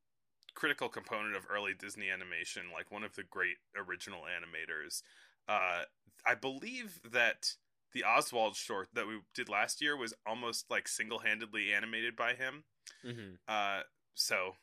critical 0.54 0.90
component 0.90 1.36
of 1.36 1.46
early 1.50 1.72
Disney 1.78 2.10
animation, 2.10 2.64
like 2.72 2.90
one 2.90 3.02
of 3.04 3.14
the 3.14 3.22
great 3.22 3.56
original 3.76 4.20
animators. 4.22 5.00
Uh, 5.48 5.82
I 6.24 6.34
believe 6.34 7.00
that 7.10 7.54
the 7.92 8.04
Oswald 8.04 8.56
short 8.56 8.88
that 8.94 9.06
we 9.06 9.20
did 9.34 9.48
last 9.48 9.80
year 9.82 9.96
was 9.96 10.14
almost 10.26 10.70
like 10.70 10.88
single 10.88 11.20
handedly 11.20 11.72
animated 11.72 12.16
by 12.16 12.34
him. 12.34 12.64
hmm 13.02 13.34
Uh, 13.48 13.82
so 14.14 14.56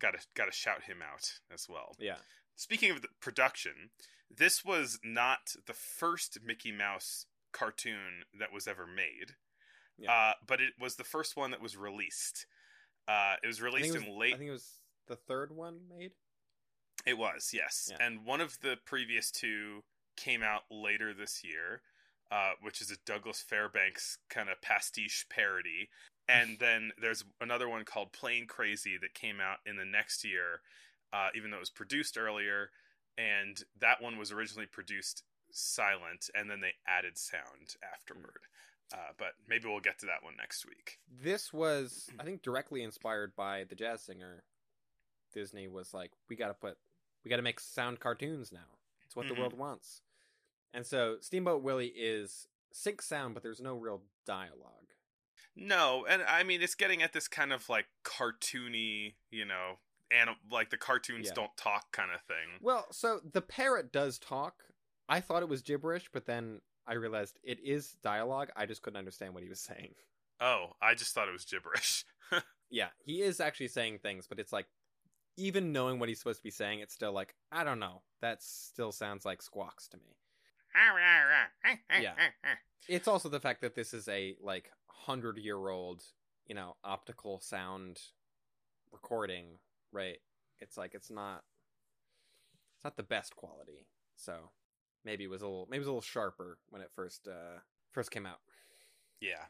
gotta 0.00 0.18
gotta 0.34 0.52
shout 0.52 0.84
him 0.84 0.98
out 1.02 1.40
as 1.52 1.68
well. 1.68 1.94
Yeah. 1.98 2.16
Speaking 2.56 2.90
of 2.90 3.02
the 3.02 3.08
production, 3.20 3.90
this 4.30 4.64
was 4.64 4.98
not 5.04 5.54
the 5.66 5.74
first 5.74 6.38
Mickey 6.42 6.72
Mouse 6.72 7.26
cartoon 7.52 8.24
that 8.38 8.52
was 8.52 8.66
ever 8.66 8.86
made, 8.86 9.36
Yeah. 9.96 10.12
uh, 10.12 10.34
but 10.46 10.60
it 10.60 10.74
was 10.78 10.96
the 10.96 11.04
first 11.04 11.36
one 11.36 11.50
that 11.52 11.60
was 11.60 11.76
released. 11.76 12.46
Uh, 13.06 13.36
it 13.42 13.46
was 13.46 13.60
released 13.62 13.90
it 13.90 13.94
was, 13.94 14.02
in 14.02 14.18
late. 14.18 14.34
I 14.34 14.38
think 14.38 14.48
it 14.48 14.52
was 14.52 14.80
the 15.06 15.16
third 15.16 15.52
one 15.52 15.88
made. 15.88 16.12
It 17.06 17.16
was, 17.16 17.52
yes. 17.54 17.88
Yeah. 17.90 18.04
And 18.04 18.24
one 18.26 18.40
of 18.40 18.60
the 18.60 18.76
previous 18.84 19.30
two 19.30 19.84
came 20.18 20.42
out 20.42 20.62
later 20.70 21.14
this 21.14 21.42
year, 21.42 21.80
uh, 22.30 22.52
which 22.60 22.80
is 22.82 22.90
a 22.90 22.96
Douglas 23.06 23.40
Fairbanks 23.40 24.18
kind 24.28 24.48
of 24.50 24.60
pastiche 24.60 25.24
parody. 25.30 25.88
And 26.28 26.56
then 26.60 26.90
there's 27.00 27.24
another 27.40 27.68
one 27.68 27.84
called 27.84 28.12
Plane 28.12 28.46
Crazy 28.46 28.98
that 29.00 29.14
came 29.14 29.40
out 29.40 29.58
in 29.64 29.76
the 29.76 29.84
next 29.86 30.24
year, 30.24 30.60
uh, 31.12 31.28
even 31.34 31.50
though 31.50 31.56
it 31.56 31.60
was 31.60 31.70
produced 31.70 32.18
earlier. 32.18 32.70
And 33.16 33.56
that 33.80 34.02
one 34.02 34.18
was 34.18 34.30
originally 34.30 34.66
produced 34.66 35.22
silent, 35.50 36.28
and 36.34 36.48
then 36.50 36.60
they 36.60 36.74
added 36.86 37.16
sound 37.18 37.74
afterward. 37.94 38.42
Uh, 38.92 39.12
but 39.18 39.28
maybe 39.48 39.66
we'll 39.68 39.80
get 39.80 39.98
to 39.98 40.06
that 40.06 40.22
one 40.22 40.34
next 40.38 40.64
week. 40.66 40.98
This 41.22 41.52
was, 41.52 42.08
I 42.18 42.24
think, 42.24 42.42
directly 42.42 42.82
inspired 42.82 43.34
by 43.36 43.64
the 43.68 43.74
jazz 43.74 44.02
singer. 44.02 44.44
Disney 45.34 45.68
was 45.68 45.92
like, 45.92 46.10
we 46.28 46.36
got 46.36 46.48
to 46.48 46.54
put, 46.54 46.78
we 47.24 47.28
got 47.28 47.36
to 47.36 47.42
make 47.42 47.60
sound 47.60 48.00
cartoons 48.00 48.50
now. 48.52 48.60
It's 49.04 49.16
what 49.16 49.26
Mhm. 49.26 49.34
the 49.34 49.40
world 49.40 49.58
wants. 49.58 50.02
And 50.74 50.84
so 50.86 51.16
Steamboat 51.20 51.62
Willie 51.62 51.92
is 51.96 52.46
sync 52.72 53.02
sound, 53.02 53.34
but 53.34 53.42
there's 53.42 53.60
no 53.60 53.74
real 53.76 54.02
dialogue. 54.26 54.74
No, 55.56 56.06
and 56.08 56.22
I 56.22 56.42
mean 56.44 56.62
it's 56.62 56.74
getting 56.74 57.02
at 57.02 57.12
this 57.12 57.26
kind 57.28 57.52
of 57.52 57.68
like 57.68 57.86
cartoony, 58.04 59.14
you 59.30 59.44
know, 59.44 59.78
and 60.10 60.30
like 60.50 60.70
the 60.70 60.76
cartoons 60.76 61.26
Yeah. 61.28 61.34
don't 61.34 61.56
talk 61.56 61.90
kind 61.92 62.10
of 62.14 62.20
thing. 62.22 62.58
Well, 62.60 62.86
so 62.92 63.20
the 63.32 63.42
parrot 63.42 63.90
does 63.92 64.18
talk. 64.18 64.64
I 65.08 65.20
thought 65.20 65.42
it 65.42 65.48
was 65.48 65.62
gibberish, 65.62 66.10
but 66.12 66.26
then 66.26 66.60
I 66.86 66.94
realized 66.94 67.38
it 67.42 67.58
is 67.64 67.96
dialogue. 68.02 68.50
I 68.56 68.66
just 68.66 68.82
couldn't 68.82 68.98
understand 68.98 69.34
what 69.34 69.42
he 69.42 69.48
was 69.48 69.60
saying. 69.60 69.94
Oh, 70.40 70.74
I 70.80 70.94
just 70.94 71.14
thought 71.14 71.28
it 71.28 71.32
was 71.32 71.44
gibberish. 71.44 72.04
Yeah, 72.70 72.88
he 73.02 73.22
is 73.22 73.40
actually 73.40 73.68
saying 73.68 74.00
things, 74.00 74.26
but 74.28 74.38
it's 74.38 74.52
like 74.52 74.66
even 75.38 75.72
knowing 75.72 75.98
what 75.98 76.10
he's 76.10 76.18
supposed 76.18 76.40
to 76.40 76.44
be 76.44 76.50
saying, 76.50 76.80
it's 76.80 76.92
still 76.92 77.12
like 77.12 77.34
I 77.50 77.64
don't 77.64 77.78
know. 77.78 78.02
That 78.20 78.42
still 78.42 78.92
sounds 78.92 79.24
like 79.24 79.40
squawks 79.40 79.88
to 79.88 79.96
me. 79.96 80.16
Yeah. 82.02 82.14
It's 82.88 83.08
also 83.08 83.28
the 83.28 83.40
fact 83.40 83.60
that 83.62 83.74
this 83.74 83.92
is 83.92 84.08
a 84.08 84.36
like 84.42 84.70
hundred 84.86 85.38
year 85.38 85.68
old, 85.68 86.02
you 86.46 86.54
know, 86.54 86.76
optical 86.84 87.40
sound 87.40 87.98
recording, 88.92 89.58
right? 89.92 90.18
It's 90.60 90.76
like 90.76 90.94
it's 90.94 91.10
not 91.10 91.44
it's 92.76 92.84
not 92.84 92.96
the 92.96 93.02
best 93.02 93.36
quality. 93.36 93.86
So 94.16 94.50
maybe 95.04 95.24
it 95.24 95.30
was 95.30 95.42
a 95.42 95.46
little 95.46 95.66
maybe 95.70 95.78
it 95.78 95.80
was 95.80 95.88
a 95.88 95.90
little 95.90 96.02
sharper 96.02 96.58
when 96.70 96.82
it 96.82 96.90
first 96.94 97.28
uh 97.28 97.60
first 97.92 98.10
came 98.10 98.26
out. 98.26 98.38
Yeah. 99.20 99.46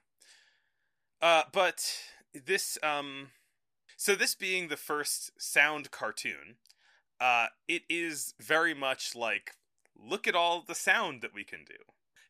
Uh, 1.20 1.42
but 1.52 1.84
this, 2.32 2.78
um, 2.82 3.28
so 3.96 4.14
this 4.14 4.34
being 4.34 4.68
the 4.68 4.76
first 4.76 5.32
sound 5.40 5.90
cartoon, 5.90 6.56
uh, 7.20 7.46
it 7.66 7.82
is 7.88 8.34
very 8.40 8.74
much 8.74 9.14
like, 9.16 9.52
look 9.98 10.26
at 10.26 10.34
all 10.34 10.62
the 10.62 10.74
sound 10.74 11.22
that 11.22 11.34
we 11.34 11.44
can 11.44 11.64
do. 11.64 11.76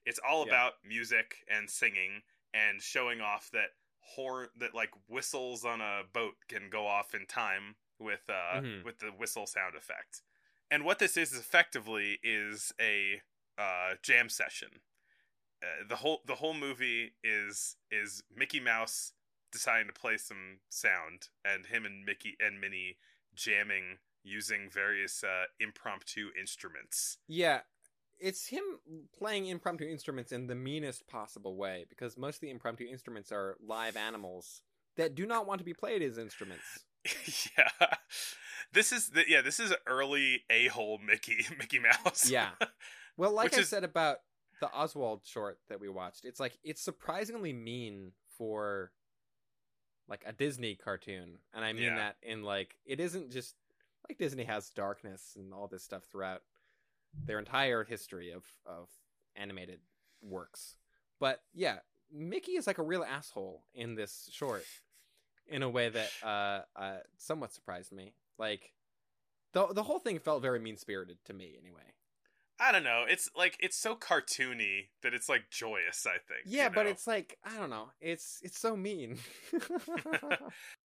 It's 0.05 0.19
all 0.19 0.43
Yeah. 0.47 0.53
about 0.53 0.85
music 0.85 1.45
and 1.49 1.71
singing 1.71 2.23
and 2.55 2.83
showing 2.83 3.21
off 3.21 3.51
that 3.51 3.77
horn, 4.01 4.49
that 4.57 4.75
like 4.75 4.91
whistles 5.07 5.65
on 5.65 5.81
a 5.81 6.05
boat 6.05 6.37
can 6.49 6.71
go 6.71 6.87
off 6.87 7.15
in 7.15 7.27
time 7.27 7.77
with, 7.99 8.29
uh, 8.31 8.61
Mhm. 8.61 8.85
with 8.85 8.99
the 8.99 9.13
whistle 9.13 9.47
sound 9.47 9.75
effect. 9.75 10.23
And 10.71 10.85
what 10.85 10.99
this 10.99 11.17
is 11.17 11.35
effectively 11.35 12.19
is 12.23 12.73
a, 12.81 13.23
uh, 13.59 13.97
jam 14.03 14.29
session 14.29 14.83
uh, 15.61 15.83
the 15.89 15.97
whole 15.97 16.23
the 16.25 16.37
whole 16.37 16.55
movie 16.55 17.17
is 17.25 17.77
is 17.91 18.23
Mickey 18.31 18.61
Mouse 18.61 19.13
deciding 19.51 19.89
to 19.89 19.93
play 19.93 20.17
some 20.17 20.61
sound 20.69 21.31
and 21.45 21.67
him 21.67 21.85
and 21.85 22.05
Mickey 22.05 22.37
and 22.39 22.61
Minnie 22.61 22.97
jamming 23.35 23.99
using 24.29 24.69
various 24.73 25.25
uh, 25.25 25.45
impromptu 25.61 26.29
instruments. 26.39 27.19
Yeah, 27.27 27.61
it's 28.19 28.49
him 28.49 28.63
playing 29.17 29.47
impromptu 29.47 29.85
instruments 29.89 30.33
in 30.33 30.47
the 30.47 30.55
meanest 30.55 31.07
possible 31.07 31.57
way 31.57 31.87
because 31.89 32.17
most 32.17 32.37
of 32.37 32.41
the 32.43 32.51
impromptu 32.51 32.85
instruments 32.87 33.33
are 33.33 33.57
live 33.65 33.97
animals 33.97 34.63
that 34.97 35.15
do 35.15 35.27
not 35.27 35.47
want 35.47 35.59
to 35.61 35.65
be 35.65 35.75
played 35.75 36.03
as 36.03 36.19
instruments. 36.19 36.85
yeah. 37.57 37.87
This 38.73 38.93
is 38.93 39.11
the, 39.11 39.23
yeah, 39.29 39.41
this 39.41 39.61
is 39.61 39.73
early 39.87 40.43
a-hole 40.51 40.99
Mickey 41.05 41.47
Mickey 41.59 41.79
Mouse. 41.79 42.29
Yeah. 42.31 42.51
Well, 43.17 43.33
like 43.33 43.47
Which 43.47 43.59
I 43.59 43.63
is- 43.63 43.69
said 43.69 43.83
about 43.83 44.19
the 44.61 44.69
Oswald 44.69 45.23
short 45.25 45.59
that 45.69 45.81
we 45.81 45.89
watched, 45.89 46.25
it's 46.25 46.39
like 46.39 46.57
it's 46.63 46.81
surprisingly 46.81 47.53
mean 47.53 48.13
for 48.37 48.93
like 50.09 50.23
a 50.25 50.33
Disney 50.33 50.77
cartoon. 50.77 51.39
And 51.53 51.65
I 51.65 51.73
mean 51.73 51.83
Yeah. 51.85 51.97
that 51.97 52.17
in 52.23 52.45
like 52.45 52.77
it 52.87 53.01
isn't 53.01 53.33
just 53.33 53.57
like 54.09 54.19
Disney 54.19 54.45
has 54.45 54.71
darkness 54.71 55.37
and 55.37 55.53
all 55.53 55.69
this 55.69 55.83
stuff 55.83 56.05
throughout 56.05 56.43
their 57.25 57.39
entire 57.39 57.85
history 57.85 58.31
of 58.31 58.45
of 58.67 58.89
animated 59.37 59.81
works. 60.23 60.77
But 61.21 61.41
yeah, 61.55 61.79
Mickey 62.13 62.53
is 62.53 62.67
like 62.67 62.79
a 62.79 62.83
real 62.83 63.05
asshole 63.05 63.63
in 63.75 63.95
this 63.95 64.29
short 64.33 64.65
in 65.47 65.63
a 65.63 65.69
way 65.69 65.89
that 65.89 66.11
uh, 66.23 66.61
uh 66.77 66.99
somewhat 67.17 67.53
surprised 67.53 67.93
me. 67.93 68.15
Like 68.39 68.73
the 69.53 69.69
the 69.69 69.83
whole 69.83 69.99
thing 69.99 70.19
felt 70.19 70.43
very 70.43 70.61
mean 70.61 70.77
spirited 70.77 71.19
to 71.27 71.33
me 71.33 71.57
anyway. 71.61 71.83
I 72.61 72.73
don't 72.73 72.83
know. 72.83 73.05
It's 73.09 73.31
like 73.37 73.57
it's 73.61 73.77
so 73.77 73.95
cartoony 73.95 74.89
that 75.03 75.15
it's 75.15 75.29
like 75.29 75.49
joyous, 75.51 76.07
I 76.07 76.19
think. 76.19 76.43
Yeah, 76.45 76.65
you 76.65 76.75
but 76.75 76.87
it's 76.87 77.07
like 77.07 77.39
I 77.45 77.57
don't 77.57 77.71
know. 77.71 77.91
It's 78.01 78.41
it's 78.43 78.59
so 78.59 78.77
mean. 78.77 79.19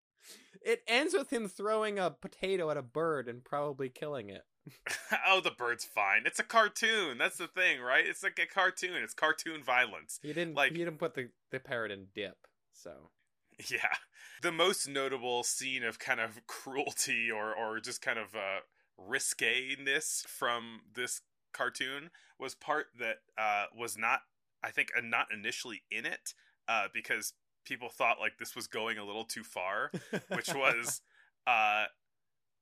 it 0.61 0.83
ends 0.87 1.13
with 1.13 1.31
him 1.31 1.47
throwing 1.47 1.97
a 1.99 2.09
potato 2.11 2.69
at 2.69 2.77
a 2.77 2.81
bird 2.81 3.27
and 3.27 3.43
probably 3.43 3.89
killing 3.89 4.29
it. 4.29 4.43
oh, 5.27 5.41
the 5.41 5.51
bird's 5.51 5.83
fine. 5.85 6.23
It's 6.25 6.39
a 6.39 6.43
cartoon. 6.43 7.17
That's 7.17 7.37
the 7.37 7.47
thing, 7.47 7.81
right? 7.81 8.05
It's 8.05 8.21
like 8.23 8.39
a 8.39 8.45
cartoon. 8.45 9.01
It's 9.03 9.13
cartoon 9.15 9.63
violence. 9.63 10.19
He 10.21 10.33
didn't 10.33 10.53
Like- 10.55 10.71
he 10.71 10.77
didn't 10.77 10.99
put 10.99 11.15
the, 11.15 11.29
the 11.51 11.59
parrot 11.59 11.91
in 11.91 12.07
dip. 12.13 12.37
So 12.73 13.09
Yeah. 13.69 13.95
The 14.41 14.51
most 14.51 14.87
notable 14.87 15.43
scene 15.43 15.83
of 15.83 15.99
kind 15.99 16.19
of 16.19 16.45
cruelty 16.47 17.29
or 17.31 17.53
or 17.55 17.79
just 17.79 18.01
kind 18.01 18.19
of 18.19 18.35
uh 18.35 18.61
risque-ness 18.97 20.23
from 20.27 20.81
this 20.95 21.21
cartoon 21.53 22.09
was 22.39 22.55
part 22.55 22.87
that 22.99 23.17
uh 23.37 23.65
was 23.75 23.97
not 23.97 24.21
I 24.63 24.71
think 24.71 24.89
uh, 24.97 25.01
not 25.03 25.27
initially 25.33 25.83
in 25.91 26.05
it 26.05 26.33
uh 26.67 26.87
because 26.93 27.33
people 27.65 27.89
thought 27.89 28.19
like 28.19 28.37
this 28.37 28.55
was 28.55 28.67
going 28.67 28.97
a 28.97 29.05
little 29.05 29.25
too 29.25 29.43
far, 29.43 29.93
which 30.31 30.53
was 30.53 31.01
uh 31.47 31.85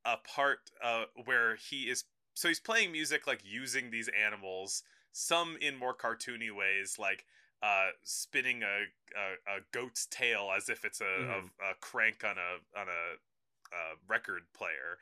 a 0.05 0.17
part 0.17 0.59
uh 0.83 1.05
where 1.25 1.55
he 1.55 1.89
is 1.89 2.05
so 2.33 2.47
he's 2.47 2.59
playing 2.59 2.91
music 2.91 3.27
like 3.27 3.41
using 3.43 3.91
these 3.91 4.09
animals 4.09 4.83
some 5.11 5.57
in 5.61 5.75
more 5.77 5.93
cartoony 5.95 6.51
ways 6.55 6.97
like 6.97 7.25
uh 7.61 7.89
spinning 8.03 8.63
a 8.63 8.85
a, 9.17 9.57
a 9.57 9.59
goat's 9.73 10.05
tail 10.05 10.51
as 10.55 10.69
if 10.69 10.85
it's 10.85 11.01
a, 11.01 11.05
Mhm. 11.05 11.49
a, 11.61 11.71
a 11.71 11.73
crank 11.81 12.23
on 12.23 12.37
a 12.37 12.79
on 12.79 12.87
a, 12.87 13.75
a 13.75 13.95
record 14.07 14.43
player 14.53 14.97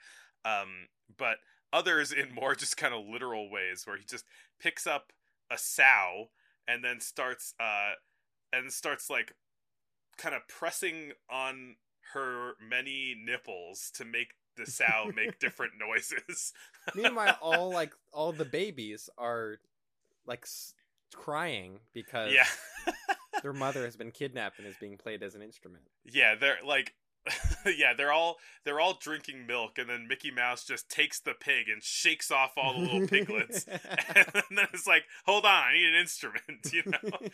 um 0.45 0.87
but 1.17 1.37
others 1.71 2.11
in 2.11 2.33
more 2.33 2.55
just 2.55 2.77
kind 2.77 2.93
of 2.93 3.05
literal 3.05 3.49
ways 3.51 3.85
where 3.85 3.97
he 3.97 4.03
just 4.05 4.25
picks 4.59 4.87
up 4.87 5.13
a 5.51 5.57
sow 5.57 6.29
and 6.67 6.83
then 6.83 6.99
starts 6.99 7.53
uh 7.59 7.93
and 8.53 8.71
starts 8.71 9.09
like 9.09 9.33
kind 10.17 10.35
of 10.35 10.47
pressing 10.47 11.11
on 11.29 11.75
her 12.13 12.53
many 12.61 13.15
nipples 13.23 13.91
to 13.95 14.05
make 14.05 14.29
the 14.55 14.65
sow 14.65 15.11
make 15.15 15.37
different 15.39 15.73
noises 15.79 16.53
meanwhile, 16.95 17.37
all 17.41 17.71
like 17.71 17.91
all 18.11 18.31
the 18.31 18.45
babies 18.45 19.09
are 19.17 19.57
like 20.25 20.41
s- 20.43 20.73
crying 21.13 21.79
because 21.93 22.31
yeah 22.33 22.47
their 23.43 23.53
mother 23.53 23.83
has 23.85 23.95
been 23.95 24.11
kidnapped 24.11 24.57
and 24.57 24.67
is 24.67 24.75
being 24.79 24.97
played 24.97 25.21
as 25.21 25.35
an 25.35 25.41
instrument. 25.41 25.83
yeah 26.05 26.33
they're 26.35 26.57
like 26.65 26.93
yeah 27.69 27.93
they're 27.95 28.11
all 28.11 28.37
they're 28.63 28.79
all 28.79 28.97
drinking 28.99 29.45
milk 29.45 29.77
and 29.77 29.89
then 29.89 30.07
mickey 30.07 30.31
mouse 30.31 30.63
just 30.63 30.89
takes 30.89 31.19
the 31.19 31.33
pig 31.33 31.67
and 31.69 31.83
shakes 31.83 32.31
off 32.31 32.53
all 32.57 32.73
the 32.73 32.79
little 32.79 33.07
piglets. 33.07 33.65
And 34.15 34.57
then 34.57 34.67
it's 34.73 34.87
like 34.87 35.03
hold 35.25 35.45
on 35.45 35.51
i 35.51 35.73
need 35.73 35.87
an 35.87 35.95
instrument 35.95 36.41
you 36.71 36.83
know? 36.85 37.29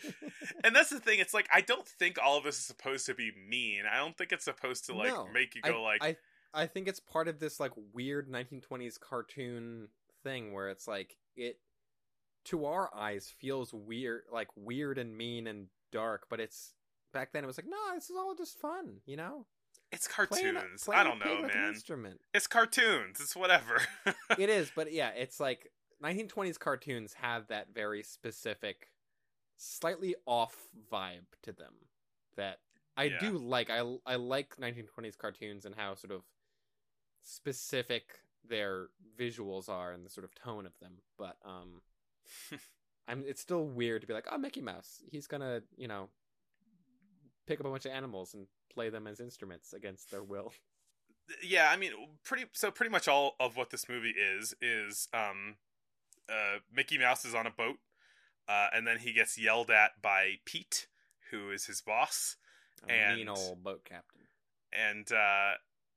And 0.62 0.74
that's 0.74 0.90
the 0.90 1.00
thing 1.00 1.18
it's 1.20 1.34
like 1.34 1.48
i 1.52 1.60
don't 1.60 1.86
think 1.86 2.18
all 2.22 2.38
of 2.38 2.44
this 2.44 2.58
is 2.58 2.64
supposed 2.64 3.06
to 3.06 3.14
be 3.14 3.32
mean. 3.48 3.82
I 3.90 3.98
don't 3.98 4.16
think 4.16 4.32
it's 4.32 4.44
supposed 4.44 4.86
to 4.86 4.94
like 4.94 5.12
No, 5.12 5.26
make 5.32 5.54
you 5.54 5.62
go 5.62 5.84
I, 5.84 5.92
like 5.92 6.02
I 6.02 6.16
I 6.54 6.66
think 6.66 6.86
it's 6.86 7.00
part 7.00 7.26
of 7.26 7.40
this 7.40 7.58
like 7.58 7.72
weird 7.92 8.30
1920s 8.30 8.98
cartoon 9.00 9.88
thing 10.22 10.52
where 10.52 10.68
it's 10.68 10.86
like 10.86 11.16
it 11.36 11.58
to 12.46 12.66
our 12.66 12.90
eyes 12.94 13.32
feels 13.38 13.72
weird 13.74 14.22
like 14.32 14.48
weird 14.56 14.98
and 14.98 15.16
mean 15.16 15.46
and 15.46 15.66
dark 15.92 16.26
but 16.30 16.40
it's 16.40 16.74
back 17.12 17.32
then 17.32 17.44
it 17.44 17.46
was 17.46 17.58
like 17.58 17.66
no 17.68 17.76
this 17.94 18.10
is 18.10 18.16
all 18.16 18.34
just 18.34 18.58
fun 18.58 18.96
you 19.06 19.16
know 19.16 19.46
it's 19.94 20.06
a- 20.06 20.10
cartoons. 20.10 20.88
I 20.92 21.02
don't 21.04 21.18
know 21.24 21.42
man. 21.42 21.68
instrument. 21.68 22.20
It's 22.32 22.46
cartoons. 22.46 23.20
It's 23.20 23.34
whatever. 23.36 23.80
It 24.38 24.50
is 24.50 24.70
but 24.74 24.92
yeah 24.92 25.10
it's 25.10 25.38
like 25.40 25.70
1920s 26.02 26.58
cartoons 26.58 27.14
have 27.14 27.46
that 27.48 27.68
very 27.74 28.02
specific 28.02 28.88
slightly 29.56 30.14
off 30.26 30.56
vibe 30.92 31.26
to 31.44 31.52
them 31.52 31.72
that 32.36 32.58
I 32.96 33.04
Yeah. 33.04 33.18
do 33.20 33.38
like. 33.38 33.70
I 33.70 33.80
I 34.06 34.16
like 34.16 34.56
1920s 34.56 35.16
cartoons 35.16 35.64
and 35.64 35.74
how 35.74 35.94
sort 35.94 36.12
of 36.12 36.22
specific 37.22 38.20
their 38.46 38.88
visuals 39.18 39.68
are 39.68 39.92
and 39.92 40.04
the 40.04 40.10
sort 40.10 40.24
of 40.24 40.34
tone 40.34 40.66
of 40.66 40.78
them 40.80 40.98
but 41.18 41.36
um 41.44 41.80
I'm 43.08 43.24
it's 43.26 43.40
still 43.40 43.64
weird 43.66 44.02
to 44.02 44.06
be 44.06 44.12
like 44.12 44.26
oh 44.30 44.36
Mickey 44.38 44.60
Mouse 44.60 45.02
he's 45.10 45.26
going 45.26 45.40
to 45.40 45.62
you 45.76 45.88
know 45.88 46.08
pick 47.46 47.60
up 47.60 47.66
a 47.66 47.70
bunch 47.70 47.84
of 47.86 47.92
animals 47.92 48.34
and 48.34 48.46
play 48.72 48.88
them 48.90 49.06
as 49.06 49.20
instruments 49.20 49.72
against 49.72 50.10
their 50.10 50.22
will 50.22 50.52
yeah 51.42 51.68
i 51.70 51.76
mean 51.76 51.92
pretty 52.24 52.44
so 52.52 52.70
pretty 52.70 52.90
much 52.90 53.08
all 53.08 53.34
of 53.40 53.56
what 53.56 53.70
this 53.70 53.88
movie 53.88 54.14
is 54.18 54.54
is 54.60 55.08
um 55.14 55.56
uh, 56.26 56.56
Mickey 56.74 56.96
Mouse 56.96 57.26
is 57.26 57.34
on 57.34 57.46
a 57.46 57.50
boat, 57.50 57.76
uh, 58.48 58.68
and 58.72 58.86
then 58.86 58.96
he 58.98 59.12
gets 59.12 59.36
yelled 59.36 59.70
at 59.70 60.00
by 60.00 60.36
Pete, 60.46 60.86
who 61.30 61.50
is 61.50 61.66
his 61.66 61.82
boss, 61.82 62.36
A 62.88 62.92
And- 62.92 63.16
mean 63.18 63.28
old 63.28 63.62
boat 63.62 63.84
captain. 63.84 64.22
and 64.72 65.06
uh, 65.12 65.50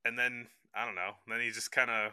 and 0.03 0.19
then 0.19 0.47
I 0.75 0.83
don't 0.85 0.95
know. 0.95 1.11
Then 1.29 1.39
he 1.39 1.49
just 1.51 1.71
kind 1.71 1.89
of 1.89 2.11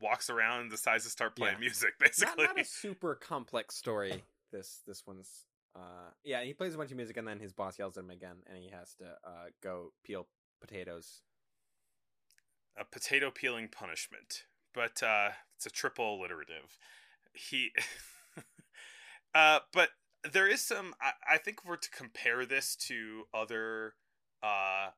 walks 0.00 0.30
around 0.30 0.62
and 0.62 0.70
decides 0.70 1.04
to 1.04 1.10
start 1.10 1.36
playing 1.36 1.56
Yeah. 1.56 1.60
music, 1.60 1.94
Not, 2.00 2.08
basically. 2.08 2.44
not 2.44 2.58
a 2.60 2.64
super 2.82 3.14
complex 3.14 3.74
story. 3.76 4.24
This 4.50 4.80
this 4.86 5.06
one's 5.06 5.44
uh 5.76 6.10
yeah. 6.24 6.42
He 6.42 6.52
plays 6.54 6.74
a 6.74 6.78
bunch 6.78 6.90
of 6.90 6.96
music 6.96 7.16
and 7.16 7.26
then 7.26 7.40
his 7.40 7.52
boss 7.52 7.78
yells 7.78 7.96
at 7.96 8.04
him 8.04 8.10
again, 8.10 8.38
and 8.46 8.58
he 8.58 8.70
has 8.70 8.94
to 8.96 9.04
uh 9.04 9.46
go 9.62 9.92
peel 10.04 10.26
potatoes. 10.60 11.22
a 12.78 12.84
potato 12.84 13.30
peeling 13.30 13.68
punishment, 13.68 14.44
but 14.74 15.02
uh, 15.02 15.30
it's 15.56 15.66
a 15.66 15.70
triple 15.70 16.16
alliterative. 16.18 16.78
He, 17.32 17.72
uh, 19.34 19.60
but 19.72 19.90
there 20.32 20.48
is 20.48 20.62
some. 20.62 20.94
I, 21.00 21.34
I 21.34 21.38
think 21.38 21.64
we're 21.64 21.76
to 21.76 21.90
compare 21.90 22.46
this 22.46 22.76
to 22.88 23.24
other, 23.34 23.94
uh, 24.42 24.90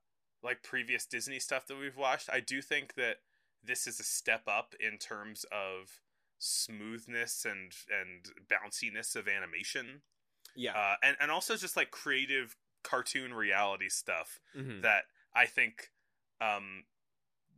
like 0.43 0.63
previous 0.63 1.07
Disney 1.07 1.39
stuff 1.39 1.67
that 1.67 1.79
we've 1.79 1.97
watched, 1.97 2.29
I 2.33 2.41
do 2.41 2.61
think 2.63 2.95
that 2.95 3.17
this 3.63 3.87
is 3.87 4.01
a 4.01 4.05
step 4.05 4.43
up 4.47 4.75
in 4.81 4.99
terms 4.99 5.45
of 5.53 6.01
smoothness 6.39 7.45
and 7.45 7.73
and 7.91 8.31
bounciness 8.49 9.15
of 9.17 9.29
animation, 9.29 10.03
Yeah. 10.57 10.73
uh, 10.77 10.95
and 11.03 11.17
and 11.21 11.31
also 11.31 11.57
just 11.57 11.77
like 11.77 11.91
creative 11.91 12.57
cartoon 12.83 13.35
reality 13.35 13.89
stuff 13.89 14.41
Mhm. 14.57 14.83
that 14.83 15.05
I 15.35 15.47
think 15.47 15.91
um 16.41 16.85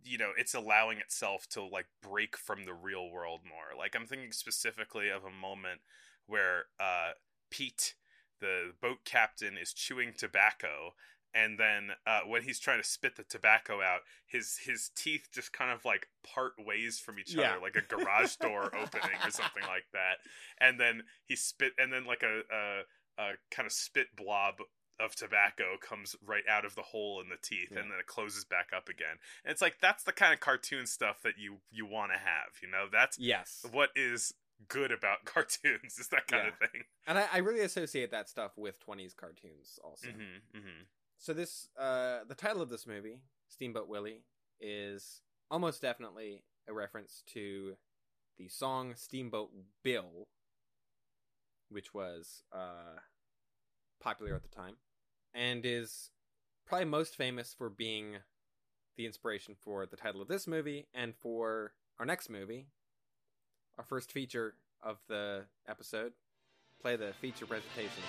you 0.05 0.18
know 0.18 0.33
it's 0.37 0.55
allowing 0.55 0.98
itself 0.98 1.48
to 1.50 1.62
like 1.62 1.87
break 2.02 2.37
from 2.37 2.64
the 2.64 2.74
real 2.74 3.11
world 3.11 3.40
more 3.48 3.78
like 3.78 3.94
i'm 3.94 4.07
thinking 4.07 4.33
specifically 4.33 5.09
of 5.09 5.24
a 5.24 5.31
moment 5.31 5.81
where 6.26 6.64
uh 6.81 7.12
pete 7.50 7.94
the 8.40 8.72
boat 8.81 9.05
captain 9.05 9.57
is 9.57 9.72
chewing 9.72 10.12
tobacco 10.16 10.94
and 11.35 11.59
then 11.59 11.90
uh, 12.07 12.21
when 12.27 12.42
he's 12.42 12.59
trying 12.59 12.81
to 12.81 12.87
spit 12.88 13.16
the 13.16 13.25
tobacco 13.25 13.81
out 13.81 14.01
his 14.27 14.59
his 14.64 14.90
teeth 14.97 15.29
just 15.33 15.53
kind 15.53 15.71
of 15.73 15.85
like 15.85 16.07
part 16.23 16.53
ways 16.59 16.99
from 16.99 17.18
each 17.18 17.35
Yeah. 17.35 17.53
other 17.53 17.61
like 17.62 17.77
a 17.77 17.83
garage 17.83 18.37
door 18.37 18.64
opening 18.81 19.16
or 19.25 19.31
something 19.31 19.62
like 19.66 19.87
that 19.92 20.18
and 20.61 20.79
then 20.79 21.03
he 21.25 21.37
spit 21.37 21.73
and 21.79 21.92
then 21.92 22.05
like 22.05 22.23
a, 22.23 22.40
a, 22.55 23.23
a 23.23 23.31
kind 23.51 23.66
of 23.66 23.73
spit 23.73 24.09
blob 24.16 24.55
of 25.01 25.16
tobacco 25.16 25.77
comes 25.81 26.14
right 26.25 26.45
out 26.49 26.64
of 26.64 26.75
the 26.77 26.83
hole 26.83 27.21
in 27.21 27.29
the 27.29 27.37
teeth 27.42 27.68
Yeah. 27.73 27.81
and 27.81 27.90
then 27.90 27.99
it 27.99 28.07
closes 28.07 28.45
back 28.45 28.68
up 28.77 28.88
again 28.88 29.16
and 29.45 29.51
it's 29.53 29.62
like 29.62 29.77
that's 29.81 30.05
the 30.05 30.12
kind 30.12 30.33
of 30.35 30.40
cartoon 30.40 30.87
stuff 30.87 31.23
that 31.23 31.35
you 31.38 31.59
you 31.71 31.87
want 31.87 32.12
to 32.12 32.18
have 32.18 32.53
you 32.62 32.68
know 32.68 32.87
that's 32.92 33.18
yes. 33.18 33.64
what 33.73 33.90
is 33.97 34.35
good 34.68 34.92
about 34.92 35.25
cartoons 35.25 35.99
is 35.99 36.09
that 36.09 36.29
kind 36.29 36.47
of 36.47 36.55
thing 36.59 36.83
And 37.07 37.18
I, 37.18 37.27
I 37.33 37.38
really 37.38 37.62
associate 37.62 38.12
that 38.12 38.29
stuff 38.29 38.53
with 38.57 38.79
20s 38.87 39.16
cartoons 39.16 39.81
also. 39.83 40.07
hmm 40.09 40.59
hmm 40.59 40.83
So 41.22 41.32
this 41.32 41.68
uh 41.78 42.24
the 42.28 42.35
title 42.35 42.61
of 42.62 42.68
this 42.68 42.85
movie, 42.85 43.20
Steamboat 43.48 43.87
Willie, 43.87 44.24
is 44.61 45.22
almost 45.52 45.80
definitely 45.80 46.42
a 46.68 46.72
reference 46.72 47.22
to 47.35 47.76
the 48.38 48.48
song 48.48 48.94
Steamboat 48.96 49.50
Bill, 49.85 50.24
which 51.68 51.94
was 51.94 52.42
uh 52.52 52.98
popular 54.00 54.35
at 54.35 54.42
the 54.42 54.48
time 54.48 54.74
and 55.32 55.64
is 55.64 56.11
probably 56.66 56.87
most 56.87 57.14
famous 57.14 57.54
for 57.56 57.70
being 57.70 58.16
the 58.96 59.06
inspiration 59.06 59.54
for 59.56 59.87
the 59.87 59.96
title 59.96 60.20
of 60.20 60.26
this 60.26 60.48
movie 60.48 60.88
and 60.92 61.14
for 61.14 61.72
our 62.00 62.04
next 62.04 62.30
movie, 62.30 62.66
our 63.78 63.85
first 63.85 64.11
feature 64.11 64.54
of 64.82 64.98
the 65.06 65.44
episode. 65.68 66.14
Play 66.80 66.96
the 66.96 67.12
feature 67.20 67.46
presentation. 67.46 68.02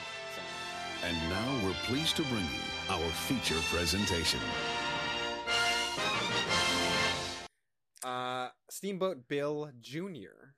And 1.05 1.17
now 1.29 1.65
we're 1.65 1.73
pleased 1.85 2.15
to 2.17 2.23
bring 2.23 2.45
you 2.45 2.89
our 2.89 3.09
feature 3.11 3.59
presentation. 3.75 4.39
Uh, 8.03 8.49
Steamboat 8.69 9.27
Bill 9.27 9.71
Jr., 9.79 10.55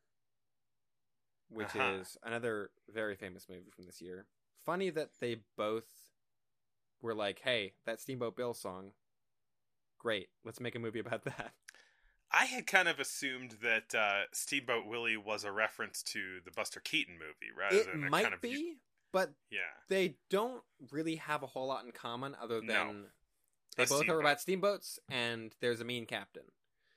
which 1.50 1.76
Uh-huh. 1.76 1.98
is 2.02 2.18
another 2.24 2.72
very 2.90 3.16
famous 3.16 3.48
movie 3.48 3.70
from 3.76 3.86
this 3.86 4.02
year. 4.02 4.26
Funny 4.66 4.90
that 4.90 5.12
they 5.20 5.38
both 5.56 5.86
were 7.02 7.14
like, 7.14 7.40
"Hey, 7.40 7.74
that 7.86 8.00
Steamboat 8.00 8.36
Bill 8.36 8.54
song, 8.54 8.94
great. 10.00 10.30
Let's 10.44 10.60
make 10.60 10.76
a 10.76 10.80
movie 10.80 11.00
about 11.00 11.24
that." 11.26 11.54
i 12.32 12.46
had 12.46 12.66
kind 12.66 12.88
of 12.88 13.00
assumed 13.00 13.52
that 13.62 13.94
uh 13.94 14.24
steamboat 14.34 14.88
willie 14.88 15.16
was 15.16 15.44
a 15.44 15.52
reference 15.52 16.02
to 16.02 16.40
the 16.44 16.50
buster 16.52 16.80
keaton 16.80 17.14
movie 17.14 17.52
rather 17.56 17.76
it 17.76 17.86
than 17.92 18.04
a 18.04 18.10
might 18.10 18.24
kind 18.24 18.34
of 18.34 18.42
be, 18.42 18.80
but 19.16 19.32
yeah 19.50 19.60
they 19.88 20.18
don't 20.30 20.62
really 20.92 21.16
have 21.16 21.42
a 21.42 21.48
whole 21.48 21.68
lot 21.68 21.86
in 21.86 21.92
common 21.92 22.36
other 22.42 22.60
No. 22.62 22.74
than 22.74 23.06
they 23.78 23.84
A 23.84 23.88
both 23.88 24.00
steamboat. 24.00 24.16
are 24.16 24.20
about 24.20 24.42
steamboats 24.42 25.00
and 25.10 25.56
there's 25.62 25.80
a 25.80 25.86
mean 25.86 26.06
captain. 26.06 26.44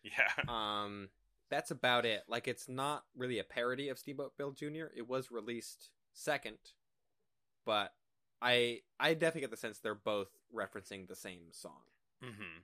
yeah 0.02 0.32
Um, 0.48 1.10
that's 1.50 1.70
about 1.70 2.04
it. 2.04 2.24
Like, 2.28 2.46
it's 2.48 2.68
not 2.68 3.04
really 3.16 3.38
a 3.38 3.44
parody 3.44 3.88
of 3.88 3.98
Steamboat 3.98 4.36
Bill 4.36 4.50
Jr. 4.52 4.86
It 4.94 5.08
was 5.08 5.30
released 5.30 5.90
second, 6.12 6.58
but 7.64 7.94
I 8.42 8.80
I 9.00 9.14
definitely 9.14 9.42
get 9.42 9.50
the 9.52 9.56
sense 9.56 9.78
they're 9.78 9.94
both 9.94 10.28
referencing 10.54 11.06
the 11.08 11.16
same 11.16 11.52
song. 11.52 11.82
hmm 12.22 12.58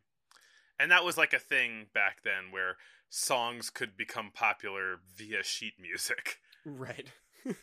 And 0.78 0.90
that 0.90 1.04
was 1.04 1.16
like 1.16 1.32
a 1.32 1.38
thing 1.38 1.86
back 1.94 2.22
then 2.24 2.50
where 2.50 2.76
songs 3.08 3.70
could 3.70 3.96
become 3.96 4.30
popular 4.34 5.00
via 5.16 5.42
sheet 5.42 5.74
music. 5.80 6.38
Right. 6.66 7.08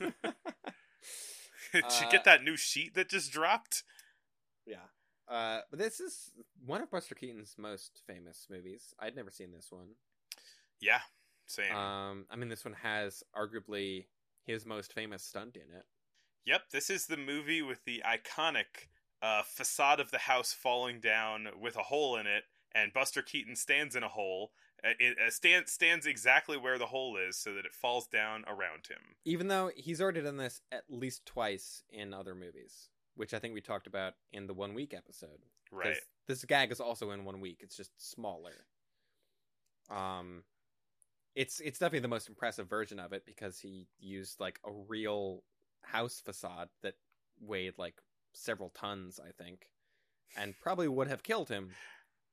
Did 1.74 1.84
you 2.00 2.08
Uh, 2.08 2.12
get 2.12 2.24
that 2.26 2.44
new 2.44 2.58
sheet 2.58 2.94
that 2.96 3.10
just 3.10 3.32
dropped? 3.32 3.84
yeah. 4.66 4.88
Uh, 5.28 5.62
but 5.70 5.80
this 5.80 6.02
is 6.02 6.32
one 6.66 6.82
of 6.82 6.92
Buster 6.92 7.16
Keaton's 7.16 7.56
most 7.58 8.02
famous 8.06 8.48
movies. 8.50 8.94
I'd 9.00 9.16
never 9.16 9.32
seen 9.32 9.52
this 9.54 9.72
one. 9.72 9.96
Yeah, 10.82 11.00
same. 11.46 11.74
Um, 11.74 12.26
I 12.30 12.36
mean, 12.36 12.50
this 12.50 12.66
one 12.66 12.74
has 12.82 13.24
arguably 13.34 14.08
his 14.44 14.66
most 14.66 14.92
famous 14.92 15.24
stunt 15.24 15.56
in 15.56 15.74
it. 15.74 15.86
yep, 16.46 16.64
this 16.72 16.90
is 16.90 17.06
the 17.06 17.16
movie 17.18 17.62
with 17.62 17.86
the 17.86 18.04
iconic 18.06 18.90
uh, 19.22 19.44
facade 19.44 20.00
of 20.02 20.12
the 20.12 20.18
house 20.18 20.52
falling 20.52 21.00
down 21.00 21.48
with 21.58 21.78
a 21.78 21.84
hole 21.84 22.18
in 22.18 22.28
it, 22.28 22.44
and 22.76 22.92
Buster 22.92 23.22
Keaton 23.22 23.56
stands 23.56 23.96
in 23.96 24.04
a 24.04 24.10
hole. 24.10 24.52
Uh, 24.84 24.90
It 25.00 25.18
uh, 25.26 25.30
stand, 25.30 25.70
stands 25.70 26.06
exactly 26.06 26.58
where 26.58 26.78
the 26.78 26.88
hole 26.88 27.18
is 27.18 27.38
so 27.38 27.54
that 27.54 27.66
it 27.66 27.74
falls 27.74 28.08
down 28.08 28.44
around 28.48 28.88
him. 28.88 29.16
Even 29.26 29.48
though 29.48 29.72
he's 29.76 30.02
already 30.02 30.22
done 30.22 30.38
this 30.38 30.62
at 30.72 30.84
least 30.90 31.26
twice 31.26 31.84
in 31.90 32.14
other 32.14 32.34
movies, 32.34 32.90
which 33.16 33.34
I 33.34 33.40
think 33.40 33.54
we 33.54 33.62
talked 33.62 33.88
about 33.88 34.14
in 34.32 34.48
the 34.48 34.54
one 34.54 34.74
week 34.74 34.94
episode. 34.94 35.46
Right. 35.72 35.98
This 36.28 36.44
gag 36.46 36.72
is 36.72 36.80
also 36.80 37.12
in 37.12 37.24
one 37.26 37.40
week. 37.42 37.60
It's 37.62 37.78
just 37.78 37.92
smaller. 37.98 38.66
Um, 39.90 40.44
it's 41.36 41.60
it's 41.60 41.80
definitely 41.80 42.00
the 42.00 42.08
most 42.10 42.28
impressive 42.28 42.70
version 42.70 43.00
of 43.00 43.14
it 43.14 43.26
because 43.26 43.60
he 43.60 43.88
used 44.00 44.40
like 44.40 44.60
a 44.66 44.72
real 44.72 45.44
house 45.82 46.22
facade 46.24 46.70
that 46.84 46.96
weighed 47.40 47.78
like 47.78 47.96
several 48.34 48.70
tons, 48.70 49.20
I 49.20 49.32
think, 49.42 49.70
and 50.38 50.54
probably 50.62 50.88
would 50.88 51.08
have 51.08 51.24
killed 51.24 51.50
him 51.50 51.72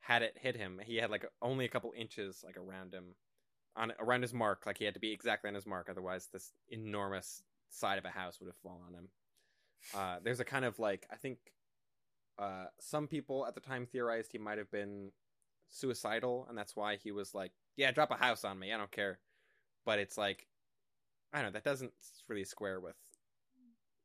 had 0.08 0.22
it 0.22 0.38
hit 0.40 0.56
him. 0.56 0.80
He 0.82 0.96
had 0.96 1.10
like 1.10 1.26
only 1.42 1.66
a 1.66 1.68
couple 1.68 1.92
inches 1.94 2.42
like 2.42 2.56
around 2.56 2.94
him, 2.94 3.14
on 3.76 3.92
around 4.00 4.22
his 4.22 4.32
mark. 4.32 4.64
Like 4.64 4.78
he 4.78 4.86
had 4.86 4.94
to 4.94 5.00
be 5.00 5.12
exactly 5.12 5.48
on 5.48 5.54
his 5.54 5.66
mark, 5.66 5.88
otherwise 5.90 6.28
this 6.32 6.50
enormous 6.70 7.42
side 7.68 7.98
of 7.98 8.06
a 8.06 8.08
house 8.08 8.40
would 8.40 8.46
have 8.46 8.56
fallen 8.56 8.80
on 8.88 8.94
him. 8.94 9.08
Uh, 9.94 10.16
there's 10.24 10.40
a 10.40 10.46
kind 10.46 10.64
of 10.64 10.78
like 10.78 11.06
I 11.12 11.16
think 11.16 11.36
uh, 12.38 12.66
some 12.80 13.06
people 13.06 13.46
at 13.46 13.54
the 13.54 13.60
time 13.60 13.84
theorized 13.84 14.32
he 14.32 14.38
might 14.38 14.56
have 14.56 14.70
been 14.70 15.12
suicidal, 15.68 16.46
and 16.48 16.56
that's 16.56 16.74
why 16.74 16.96
he 16.96 17.12
was 17.12 17.34
like, 17.34 17.52
"Yeah, 17.76 17.90
drop 17.90 18.10
a 18.10 18.14
house 18.14 18.44
on 18.44 18.58
me. 18.58 18.72
I 18.72 18.78
don't 18.78 18.90
care." 18.90 19.18
But 19.84 19.98
it's 19.98 20.16
like, 20.16 20.46
I 21.34 21.42
don't 21.42 21.48
know. 21.48 21.58
That 21.58 21.64
doesn't 21.64 21.92
really 22.28 22.44
square 22.44 22.80
with 22.80 22.96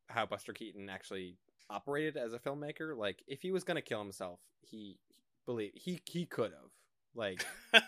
how 0.09 0.25
Buster 0.25 0.51
Keaton 0.51 0.89
actually 0.89 1.37
operated 1.69 2.17
as 2.17 2.33
a 2.33 2.39
filmmaker. 2.39 2.97
Like, 2.97 3.23
if 3.25 3.41
he 3.41 3.53
was 3.53 3.63
gonna 3.63 3.81
kill 3.81 3.99
himself, 3.99 4.41
he 4.59 4.99
believe 5.45 5.71
he 5.75 6.01
he 6.05 6.25
could 6.25 6.51
have. 6.51 6.71
Like 7.15 7.45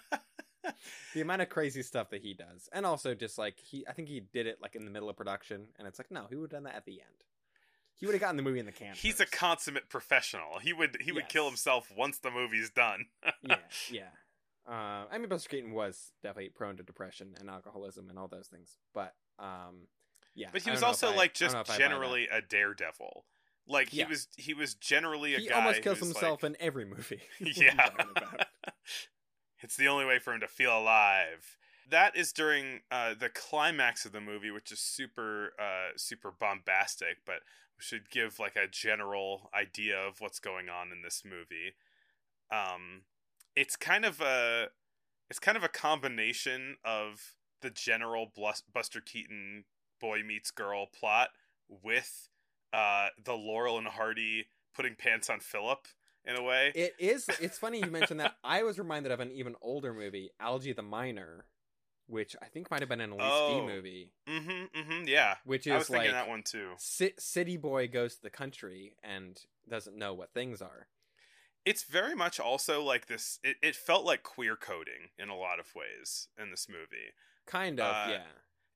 the 1.14 1.22
amount 1.22 1.42
of 1.42 1.50
crazy 1.50 1.82
stuff 1.84 2.10
that 2.12 2.22
he 2.22 2.34
does, 2.34 2.70
and 2.74 2.86
also 2.86 3.14
just 3.16 3.38
like 3.38 3.58
he, 3.60 3.86
I 3.88 3.94
think 3.94 4.08
he 4.10 4.20
did 4.20 4.48
it 4.48 4.58
like 4.62 4.76
in 4.76 4.86
the 4.86 4.92
middle 4.92 5.10
of 5.10 5.16
production, 5.18 5.68
and 5.78 5.88
it's 5.88 6.00
like, 6.00 6.12
no, 6.12 6.26
he 6.30 6.36
would 6.36 6.44
have 6.44 6.52
done 6.52 6.64
that 6.64 6.76
at 6.76 6.86
the 6.86 6.94
end. 7.02 7.10
He 7.98 8.06
would 8.06 8.14
have 8.14 8.22
gotten 8.22 8.36
the 8.36 8.44
movie 8.44 8.60
in 8.60 8.66
the 8.66 8.72
can. 8.72 8.94
He's 8.96 9.20
a 9.20 9.26
consummate 9.26 9.90
professional. 9.90 10.60
He 10.62 10.74
would 10.74 10.98
he 11.02 11.12
would 11.12 11.24
Yes. 11.24 11.32
kill 11.32 11.46
himself 11.48 11.92
once 11.96 12.18
the 12.20 12.30
movie's 12.32 12.70
done. 12.70 13.06
yeah, 13.44 13.56
yeah. 13.92 14.02
Uh, 14.68 15.06
I 15.12 15.18
mean, 15.20 15.30
Buster 15.30 15.50
Keaton 15.50 15.72
was 15.74 16.12
definitely 16.24 16.50
prone 16.50 16.78
to 16.78 16.84
depression 16.84 17.36
and 17.40 17.50
alcoholism 17.50 18.10
and 18.10 18.18
all 18.20 18.28
those 18.28 18.48
things, 18.48 18.78
but 18.94 19.14
um, 19.40 19.88
yeah. 20.34 20.50
But 20.52 20.64
he 20.64 20.72
was 20.72 20.84
also 20.84 21.12
I- 21.12 21.16
like 21.16 21.34
just 21.34 21.54
know 21.56 21.62
if 21.62 21.70
I 21.70 21.74
buy 21.74 21.78
that. 21.78 21.90
generally 21.90 22.28
a 22.32 22.42
daredevil. 22.42 23.26
Like 23.68 23.90
he 23.90 24.00
Yeah. 24.00 24.08
was 24.10 24.28
he 24.38 24.54
was 24.54 24.76
generally 24.76 25.34
a 25.36 25.40
He 25.40 25.48
guy 25.48 25.56
He 25.56 25.60
almost 25.60 25.82
kills 25.82 26.00
himself 26.00 26.44
like- 26.44 26.52
in 26.52 26.58
every 26.62 26.86
movie. 26.86 27.22
What 27.40 27.58
are 27.58 27.62
you 27.62 27.66
yeah. 27.66 27.90
it's 29.62 29.76
the 29.76 29.88
only 29.88 30.06
way 30.06 30.20
for 30.20 30.34
him 30.34 30.40
to 30.42 30.48
feel 30.48 30.78
alive. 30.78 31.58
That 31.90 32.16
is 32.16 32.32
during 32.34 32.82
uh, 32.92 33.14
the 33.14 33.30
climax 33.30 34.06
of 34.06 34.12
the 34.12 34.22
movie, 34.22 34.50
which 34.52 34.72
is 34.72 34.80
super, 34.80 35.54
uh, 35.60 35.92
super 35.98 36.32
bombastic, 36.32 37.18
but 37.26 37.42
should 37.78 38.10
give 38.10 38.40
like 38.40 38.56
a 38.56 38.68
general 38.68 39.50
idea 39.54 39.98
of 39.98 40.20
what's 40.22 40.40
going 40.40 40.68
on 40.70 40.92
in 40.92 41.02
this 41.04 41.24
movie. 41.24 41.76
Um, 42.52 43.02
it's 43.56 43.76
kind 43.76 44.04
of 44.06 44.20
a, 44.22 44.70
it's 45.30 45.40
kind 45.40 45.58
of 45.58 45.64
a 45.64 45.68
combination 45.70 46.78
of 46.84 47.36
the 47.62 47.70
general 47.70 48.32
Buster 48.74 49.02
Keaton 49.02 49.66
boy 50.00 50.24
meets 50.24 50.52
girl 50.52 50.88
plot 50.88 51.30
with 51.70 52.30
uh, 52.76 53.08
the 53.24 53.34
Laurel 53.34 53.78
and 53.78 53.88
Hardy 53.88 54.46
putting 54.76 54.96
pants 54.96 55.30
on 55.30 55.40
Philip 55.40 55.88
in 56.26 56.36
a 56.36 56.44
way. 56.44 56.72
It 56.76 56.96
is. 57.00 57.28
It's 57.42 57.58
funny 57.58 57.80
you 57.80 57.90
mentioned 57.92 58.20
that. 58.20 58.36
I 58.44 58.64
was 58.64 58.78
reminded 58.80 59.12
of 59.12 59.20
an 59.20 59.32
even 59.32 59.56
older 59.62 59.94
movie, 59.94 60.32
Algie 60.40 60.74
the 60.74 60.82
Miner, 60.82 61.46
which 62.08 62.36
I 62.42 62.46
think 62.46 62.70
might 62.70 62.82
have 62.82 62.90
been 62.90 63.02
an 63.02 63.12
Elise 63.12 63.24
Oh. 63.26 63.66
Movie, 63.66 64.12
mm-hmm, 64.28 64.50
mm-hmm, 64.80 65.08
yeah. 65.08 65.36
which 65.46 65.68
I 65.68 65.76
was 65.76 65.84
is 65.84 65.90
thinking 65.90 66.12
like 66.12 66.26
that 66.26 66.30
one 66.30 66.44
too. 66.44 66.72
ci- 66.80 67.14
city 67.18 67.58
boy 67.58 67.88
goes 67.88 68.16
to 68.16 68.22
the 68.24 68.30
country 68.30 68.96
and 69.04 69.40
doesn't 69.70 69.96
know 69.98 70.14
what 70.14 70.34
things 70.34 70.62
are. 70.62 70.88
It's 71.66 71.84
very 71.84 72.16
much 72.16 72.40
also 72.40 72.84
like 72.84 73.08
this. 73.08 73.40
It, 73.44 73.56
it 73.64 73.76
felt 73.76 74.06
like 74.06 74.22
queer 74.22 74.56
coding 74.56 75.10
in 75.18 75.30
a 75.30 75.36
lot 75.36 75.60
of 75.60 75.74
ways 75.76 76.28
in 76.40 76.52
this 76.52 76.68
movie. 76.70 77.14
Kind 77.48 77.80
of, 77.80 77.88
Uh, 77.96 78.12
yeah. 78.12 78.24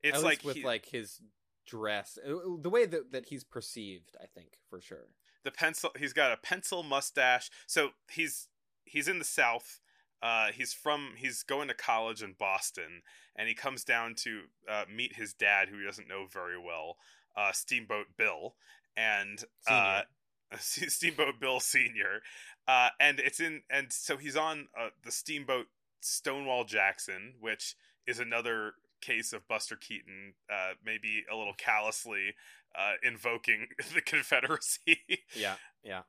It's 0.02 0.22
like 0.24 0.42
with 0.42 0.56
he- 0.56 0.64
like 0.64 0.86
his 0.86 1.20
dress, 1.66 2.18
uh, 2.24 2.32
the 2.60 2.70
way 2.70 2.86
that 2.86 3.12
that 3.12 3.26
he's 3.26 3.44
perceived. 3.44 4.16
I 4.20 4.26
think 4.26 4.58
for 4.68 4.80
sure. 4.80 5.08
the 5.44 5.50
pencil. 5.50 5.90
He's 5.98 6.12
got 6.12 6.32
a 6.32 6.36
pencil 6.36 6.82
mustache. 6.82 7.50
So 7.66 7.90
he's 8.10 8.48
he's 8.84 9.08
in 9.08 9.18
the 9.18 9.24
South. 9.24 9.80
Uh, 10.22 10.48
he's 10.52 10.72
from 10.72 11.14
he's 11.16 11.42
going 11.42 11.68
to 11.68 11.74
college 11.74 12.22
in 12.22 12.34
Boston, 12.38 13.02
and 13.36 13.48
he 13.48 13.54
comes 13.54 13.84
down 13.84 14.14
to 14.16 14.42
uh, 14.68 14.84
meet 14.94 15.16
his 15.16 15.32
dad, 15.32 15.68
who 15.68 15.78
he 15.78 15.84
doesn't 15.84 16.08
know 16.08 16.26
very 16.30 16.58
well, 16.58 16.96
uh, 17.36 17.52
Steamboat 17.52 18.06
Bill, 18.18 18.54
and 18.96 19.42
uh, 19.66 20.02
Steamboat 20.58 21.40
Bill 21.40 21.58
Senior, 21.58 22.20
uh, 22.68 22.90
and 23.00 23.18
it's 23.18 23.40
in 23.40 23.62
and 23.70 23.90
so 23.92 24.18
he's 24.18 24.36
on 24.36 24.68
uh, 24.78 24.88
the 25.04 25.10
Steamboat 25.10 25.66
Stonewall 26.00 26.64
Jackson, 26.64 27.34
which 27.40 27.76
is 28.06 28.18
another 28.18 28.74
case 29.00 29.32
of 29.32 29.46
Buster 29.48 29.76
Keaton, 29.76 30.34
uh, 30.52 30.72
maybe 30.84 31.24
a 31.32 31.36
little 31.36 31.54
callously 31.56 32.34
uh, 32.78 32.92
invoking 33.02 33.68
the 33.94 34.00
Confederacy. 34.00 34.98
Yeah, 35.34 35.56
yeah. 35.82 36.02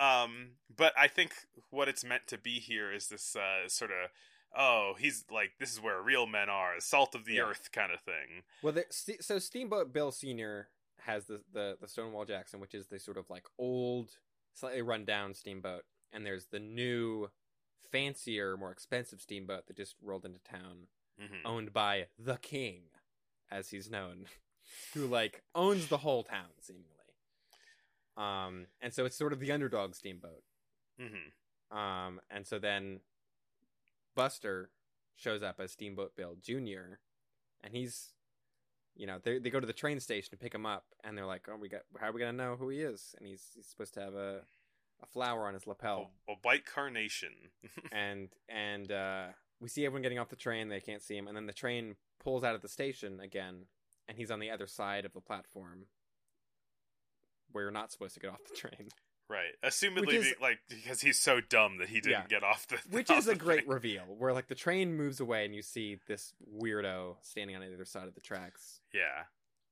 Um, 0.00 0.52
but 0.74 0.92
I 0.98 1.08
think 1.08 1.32
what 1.70 1.88
it's 1.88 2.04
meant 2.04 2.26
to 2.28 2.38
be 2.38 2.58
here 2.58 2.92
is 2.92 3.08
this 3.08 3.36
uh, 3.36 3.68
sort 3.68 3.90
of, 3.92 4.10
oh, 4.56 4.94
he's 4.98 5.24
like, 5.30 5.52
this 5.60 5.72
is 5.72 5.80
where 5.80 6.02
real 6.02 6.26
men 6.26 6.48
are, 6.48 6.74
salt 6.80 7.14
of 7.14 7.24
the 7.24 7.34
Yeah. 7.34 7.42
earth 7.42 7.70
kind 7.72 7.92
of 7.92 8.00
thing. 8.00 8.42
Well, 8.62 8.74
Ste- 8.90 9.22
so 9.22 9.38
Steamboat 9.38 9.92
Bill 9.92 10.10
Senior 10.10 10.68
has 11.00 11.26
the, 11.26 11.40
the 11.52 11.76
the 11.80 11.88
Stonewall 11.88 12.24
Jackson, 12.24 12.60
which 12.60 12.74
is 12.74 12.86
the 12.86 12.98
sort 12.98 13.16
of 13.16 13.28
like 13.30 13.44
old, 13.58 14.10
slightly 14.54 14.82
run 14.82 15.04
down 15.04 15.34
steamboat, 15.34 15.82
and 16.12 16.24
there's 16.26 16.46
the 16.46 16.60
new, 16.60 17.28
fancier, 17.90 18.56
more 18.56 18.70
expensive 18.72 19.20
steamboat 19.20 19.66
that 19.66 19.76
just 19.76 19.94
rolled 20.02 20.24
into 20.24 20.38
town, 20.40 20.86
hmm 21.18 21.46
owned 21.46 21.72
by 21.72 22.06
the 22.18 22.36
King, 22.36 22.82
as 23.50 23.70
he's 23.70 23.90
known, 23.90 24.26
who 24.94 25.06
like 25.06 25.42
owns 25.54 25.88
the 25.88 25.98
whole 25.98 26.24
town 26.24 26.50
seemingly. 26.60 26.88
Um, 28.16 28.66
and 28.80 28.92
so 28.92 29.04
it's 29.04 29.16
sort 29.16 29.32
of 29.32 29.40
the 29.40 29.52
underdog 29.52 29.94
steamboat. 29.94 30.42
Mm-hmm. 31.00 31.76
Um, 31.76 32.20
and 32.30 32.46
so 32.46 32.58
then 32.58 33.00
Buster 34.14 34.70
shows 35.16 35.42
up 35.42 35.60
as 35.60 35.72
Steamboat 35.72 36.14
Bill 36.16 36.36
Jr. 36.42 36.98
and 37.62 37.72
he's, 37.72 38.12
you 38.94 39.06
know, 39.06 39.18
they 39.22 39.38
they 39.38 39.50
go 39.50 39.60
to 39.60 39.66
the 39.66 39.72
train 39.72 40.00
station 40.00 40.30
to 40.30 40.36
pick 40.36 40.54
him 40.54 40.66
up, 40.66 40.84
and 41.02 41.16
they're 41.16 41.26
like, 41.26 41.48
"Oh, 41.50 41.56
we 41.56 41.68
got 41.68 41.82
how 41.98 42.08
are 42.08 42.12
we 42.12 42.20
gonna 42.20 42.32
know 42.32 42.56
who 42.56 42.68
he 42.68 42.80
is?" 42.80 43.14
And 43.18 43.26
he's 43.26 43.42
he's 43.54 43.66
supposed 43.66 43.94
to 43.94 44.00
have 44.00 44.14
a 44.14 44.40
a 45.02 45.06
flower 45.06 45.46
on 45.46 45.54
his 45.54 45.66
lapel, 45.66 46.10
A, 46.28 46.32
a 46.32 46.34
white 46.42 46.66
carnation. 46.66 47.32
and 47.92 48.28
and 48.48 48.92
uh, 48.92 49.26
we 49.62 49.68
see 49.68 49.86
everyone 49.86 50.02
getting 50.02 50.18
off 50.18 50.28
the 50.28 50.36
train. 50.36 50.68
They 50.68 50.80
can't 50.80 51.00
see 51.00 51.16
him, 51.16 51.26
and 51.28 51.36
then 51.36 51.46
the 51.46 51.52
train 51.54 51.94
pulls 52.22 52.42
out 52.44 52.54
of 52.54 52.60
the 52.62 52.68
station 52.68 53.20
again, 53.20 53.66
and 54.08 54.18
he's 54.18 54.30
on 54.30 54.40
the 54.40 54.50
other 54.50 54.66
side 54.66 55.04
of 55.06 55.12
the 55.14 55.20
platform 55.20 55.86
where 57.52 57.64
you're 57.64 57.70
not 57.70 57.92
supposed 57.92 58.14
to 58.14 58.20
get 58.20 58.30
off 58.30 58.40
the 58.48 58.54
train. 58.56 58.88
right. 59.28 59.52
Assumedly, 59.64 60.14
is- 60.14 60.34
like, 60.40 60.58
because 60.68 61.00
he's 61.02 61.18
so 61.20 61.40
dumb 61.40 61.78
that 61.78 61.88
he 61.88 62.00
didn't 62.00 62.10
Yeah. 62.22 62.26
get 62.28 62.42
off 62.42 62.66
the. 62.66 62.76
which 62.90 63.10
off 63.10 63.18
is 63.18 63.28
a 63.28 63.34
great 63.36 63.60
thing. 63.60 63.68
reveal 63.68 64.02
where 64.04 64.32
like 64.32 64.48
the 64.48 64.54
train 64.54 64.94
moves 64.96 65.20
away 65.20 65.44
and 65.44 65.54
you 65.54 65.62
see 65.62 65.98
this 66.08 66.34
weirdo 66.58 67.16
standing 67.22 67.54
on 67.56 67.62
the 67.62 67.72
other 67.72 67.84
side 67.84 68.08
of 68.08 68.14
the 68.14 68.20
tracks 68.20 68.80
Yeah. 68.92 69.24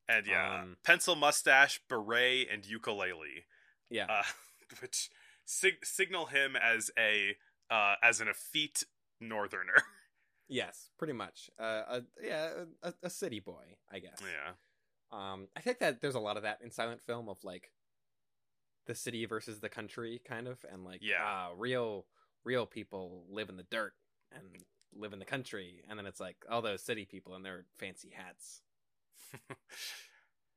And 0.08 0.26
yeah, 0.26 0.60
Um, 0.62 0.76
pencil 0.82 1.14
mustache, 1.14 1.80
beret, 1.88 2.48
and 2.50 2.64
ukulele. 2.66 3.44
yeah 3.90 4.06
uh, 4.08 4.22
which 4.80 5.08
sig- 5.44 5.84
signal 5.84 6.26
him 6.26 6.56
as 6.56 6.90
a 6.98 7.36
uh, 7.70 7.94
as 8.02 8.20
an 8.20 8.28
effete 8.28 8.82
northerner. 9.20 9.74
yes 10.48 10.90
pretty 10.98 11.12
much 11.12 11.48
uh, 11.60 11.82
a, 11.88 12.02
yeah 12.22 12.50
a, 12.82 12.92
a 13.04 13.10
city 13.10 13.38
boy 13.38 13.76
i 13.92 13.98
guess 14.00 14.18
yeah, 14.20 14.52
um 15.32 15.46
i 15.56 15.60
think 15.60 15.78
that 15.78 16.00
there's 16.00 16.16
a 16.16 16.20
lot 16.20 16.36
of 16.36 16.42
that 16.42 16.58
in 16.62 16.70
silent 16.72 17.00
film 17.02 17.28
of 17.28 17.38
like 17.44 17.70
the 18.86 18.94
city 18.94 19.26
versus 19.26 19.60
the 19.60 19.68
country 19.68 20.20
kind 20.24 20.48
of 20.48 20.64
and 20.72 20.84
like 20.84 21.00
Yeah. 21.02 21.22
ah, 21.24 21.50
real 21.56 22.06
real 22.44 22.66
people 22.66 23.24
live 23.30 23.48
in 23.48 23.56
the 23.56 23.66
dirt 23.70 23.92
and 24.32 24.42
live 24.92 25.12
in 25.12 25.18
the 25.20 25.24
country 25.24 25.82
and 25.88 25.96
then 25.98 26.06
it's 26.06 26.18
like 26.18 26.36
all 26.50 26.62
those 26.62 26.82
city 26.82 27.04
people 27.04 27.34
and 27.36 27.44
their 27.44 27.66
fancy 27.78 28.10
hats 28.12 28.62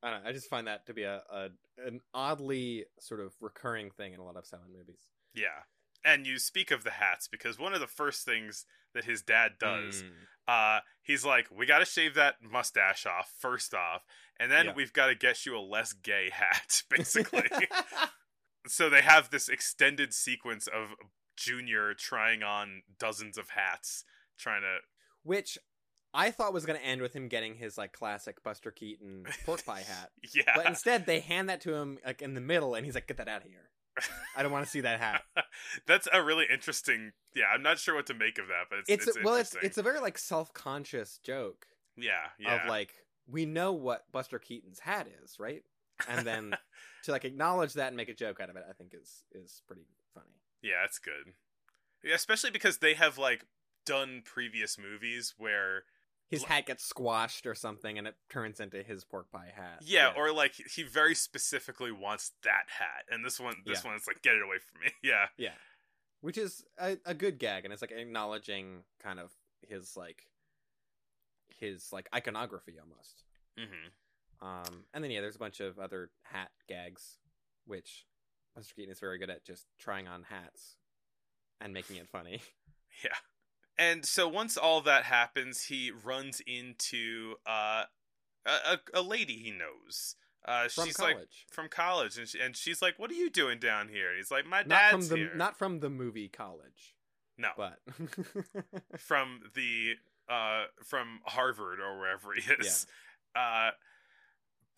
I 0.02 0.12
don't 0.12 0.24
know. 0.24 0.30
I 0.30 0.34
just 0.34 0.50
find 0.50 0.68
that 0.68 0.86
to 0.88 0.94
be 0.94 1.04
a, 1.04 1.22
a 1.32 1.50
an 1.86 2.02
oddly 2.14 2.86
sort 3.00 3.20
of 3.22 3.34
recurring 3.40 3.90
thing 3.92 4.14
in 4.14 4.20
a 4.20 4.24
lot 4.26 4.36
of 4.36 4.46
silent 4.46 4.72
movies. 4.78 5.00
yeah. 5.34 5.64
And 6.06 6.28
you 6.28 6.38
speak 6.40 6.70
of 6.72 6.84
the 6.84 6.92
hats 6.92 7.28
because 7.28 7.58
one 7.58 7.74
of 7.74 7.80
the 7.80 7.88
first 7.88 8.26
things 8.26 8.66
that 8.94 9.06
his 9.06 9.22
dad 9.22 9.54
does, 9.60 10.04
Mm. 10.04 10.12
uh, 10.48 10.82
he's 11.02 11.24
like, 11.26 11.48
"We 11.50 11.66
got 11.66 11.80
to 11.80 11.86
shave 11.86 12.14
that 12.16 12.42
mustache 12.42 13.06
off 13.06 13.34
first 13.40 13.74
off, 13.74 14.04
and 14.40 14.52
then 14.52 14.68
Yeah. 14.68 14.74
we've 14.74 14.94
got 14.94 15.08
to 15.08 15.16
get 15.16 15.46
you 15.46 15.58
a 15.58 15.60
less 15.60 15.94
gay 15.94 16.30
hat." 16.30 16.84
Basically, 16.90 17.44
so 18.68 18.90
they 18.90 19.02
have 19.02 19.30
this 19.30 19.50
extended 19.50 20.14
sequence 20.14 20.68
of 20.68 20.96
Junior 21.36 21.94
trying 21.94 22.44
on 22.44 22.84
dozens 23.00 23.38
of 23.38 23.50
hats, 23.52 24.04
trying 24.38 24.62
to 24.62 24.80
Which 25.24 25.58
I 26.14 26.30
thought 26.30 26.54
was 26.54 26.66
going 26.66 26.78
to 26.80 26.86
end 26.86 27.02
with 27.02 27.14
him 27.16 27.28
getting 27.28 27.56
his 27.56 27.78
like 27.78 27.92
classic 27.94 28.44
Buster 28.44 28.70
Keaton 28.72 29.26
pork 29.46 29.66
pie 29.66 29.82
hat, 29.82 30.12
yeah. 30.36 30.52
but 30.56 30.66
instead 30.68 31.06
they 31.06 31.22
hand 31.22 31.50
that 31.50 31.62
to 31.62 31.74
him 31.74 31.98
like 32.06 32.22
in 32.22 32.34
the 32.36 32.42
middle, 32.42 32.76
and 32.76 32.86
he's 32.86 32.94
like, 32.94 33.08
"Get 33.08 33.18
that 33.18 33.28
out 33.28 33.44
of 33.44 33.48
here! 33.50 33.70
I 34.36 34.44
don't 34.44 34.52
want 34.52 34.66
to 34.66 34.72
see 34.72 34.82
that 34.82 35.00
hat." 35.00 35.24
That's 35.88 36.08
a 36.12 36.24
really 36.24 36.46
interesting. 36.52 37.12
Yeah, 37.36 37.46
I'm 37.54 37.64
not 37.64 37.80
sure 37.80 37.96
what 37.96 38.08
to 38.08 38.14
make 38.14 38.38
of 38.40 38.48
that, 38.48 38.66
but 38.70 38.80
it's 38.80 38.90
It's, 38.90 39.08
it's, 39.08 39.24
well, 39.24 39.36
it's 39.36 39.56
it's 39.62 39.78
a 39.78 39.84
very 39.84 40.00
like 40.00 40.18
self 40.18 40.54
conscious 40.54 41.20
joke 41.24 41.68
yeah, 41.98 42.12
yeah, 42.40 42.64
of 42.64 42.70
like 42.70 42.94
we 43.28 43.46
know 43.46 43.74
what 43.74 44.12
Buster 44.12 44.40
Keaton's 44.40 44.80
hat 44.80 45.08
is, 45.24 45.40
right? 45.40 45.64
And 46.10 46.26
then 46.26 46.56
to 47.04 47.12
like 47.12 47.26
acknowledge 47.26 47.74
that 47.74 47.88
and 47.88 47.98
make 47.98 48.10
a 48.10 48.14
joke 48.14 48.40
out 48.40 48.50
of 48.50 48.56
it, 48.56 48.64
I 48.70 48.74
think 48.74 48.94
is 48.94 49.24
is 49.32 49.62
pretty 49.68 49.86
funny. 50.14 50.42
yeah, 50.62 50.82
that's 50.82 51.00
good. 51.00 51.34
Yeah, 52.04 52.16
especially 52.16 52.52
because 52.52 52.80
they 52.80 52.96
have 52.96 53.18
like 53.18 53.46
done 53.86 54.24
previous 54.26 54.78
movies 54.78 55.34
where 55.38 55.84
His 56.34 56.44
hat 56.44 56.66
gets 56.66 56.84
squashed 56.86 57.46
or 57.46 57.56
something, 57.56 57.98
and 57.98 58.08
it 58.08 58.16
turns 58.30 58.60
into 58.60 58.84
his 58.84 59.04
pork 59.04 59.32
pie 59.32 59.52
hat. 59.56 59.80
yeah, 59.82 60.12
or 60.16 60.32
like 60.32 60.54
he 60.54 60.84
very 60.84 61.16
specifically 61.16 61.92
wants 61.92 62.32
that 62.44 62.66
hat, 62.80 63.06
and 63.12 63.24
this 63.26 63.40
one, 63.40 63.56
this 63.66 63.84
Yeah. 63.84 63.90
one 63.92 63.98
is 63.98 64.08
like 64.08 64.22
get 64.22 64.36
it 64.36 64.42
away 64.44 64.58
from 64.60 64.82
me. 64.82 64.92
Yeah, 65.04 65.28
Yeah. 65.38 65.54
Which 66.22 66.38
is 66.38 66.64
a, 66.80 66.98
a 67.06 67.14
good 67.14 67.38
gag, 67.40 67.66
and 67.66 67.74
it's 67.74 67.82
like 67.82 67.92
acknowledging 67.92 68.84
kind 69.02 69.20
of 69.20 69.32
his 69.68 69.96
like 69.98 70.28
his 71.60 71.92
like 71.92 72.08
iconography 72.14 72.74
almost. 72.80 73.24
hmm 73.58 74.46
Um, 74.46 74.86
and 74.94 75.04
then 75.04 75.12
yeah, 75.12 75.22
there's 75.22 75.36
a 75.36 75.40
bunch 75.40 75.60
of 75.60 75.80
other 75.80 76.10
hat 76.24 76.52
gags, 76.68 77.18
which 77.66 78.06
Buster 78.56 78.74
Keaton 78.76 78.92
is 78.92 79.00
very 79.00 79.18
good 79.18 79.30
at 79.30 79.44
just 79.46 79.66
trying 79.80 80.08
on 80.08 80.24
hats 80.24 80.76
and 81.62 81.74
making 81.74 81.98
it 81.98 82.08
funny. 82.10 82.42
yeah. 83.04 83.16
And 83.78 84.06
so 84.06 84.28
once 84.28 84.56
all 84.58 84.82
that 84.82 85.04
happens, 85.06 85.64
he 85.64 85.92
runs 85.92 86.42
into 86.46 87.36
uh, 87.48 87.84
a, 88.46 88.78
a 88.94 89.02
lady 89.02 89.34
he 89.38 89.52
knows. 89.52 90.16
Uh, 90.46 90.68
From 90.68 90.86
she's 90.86 91.00
like 91.00 91.14
college. 91.16 91.46
from 91.52 91.70
college, 91.70 92.18
and, 92.18 92.28
she, 92.28 92.40
and 92.40 92.56
she's 92.56 92.82
like, 92.82 93.00
"What 93.00 93.10
are 93.10 93.16
you 93.16 93.30
doing 93.30 93.60
down 93.60 93.88
here?" 93.88 94.10
And 94.10 94.18
he's 94.18 94.30
like, 94.30 94.46
"My 94.46 94.58
not 94.60 94.68
dad's 94.70 94.92
from 94.92 95.08
the 95.08 95.16
here." 95.16 95.32
not 95.36 95.58
from 95.58 95.80
the 95.80 95.90
movie 95.90 96.28
College, 96.28 96.96
no, 97.38 97.48
but 97.56 97.80
from 99.00 99.40
the 99.56 99.94
uh 100.30 100.66
from 100.84 101.22
Harvard 101.26 101.80
or 101.80 101.98
wherever 101.98 102.34
he 102.34 102.42
is. 102.60 102.86
Uh 103.34 103.72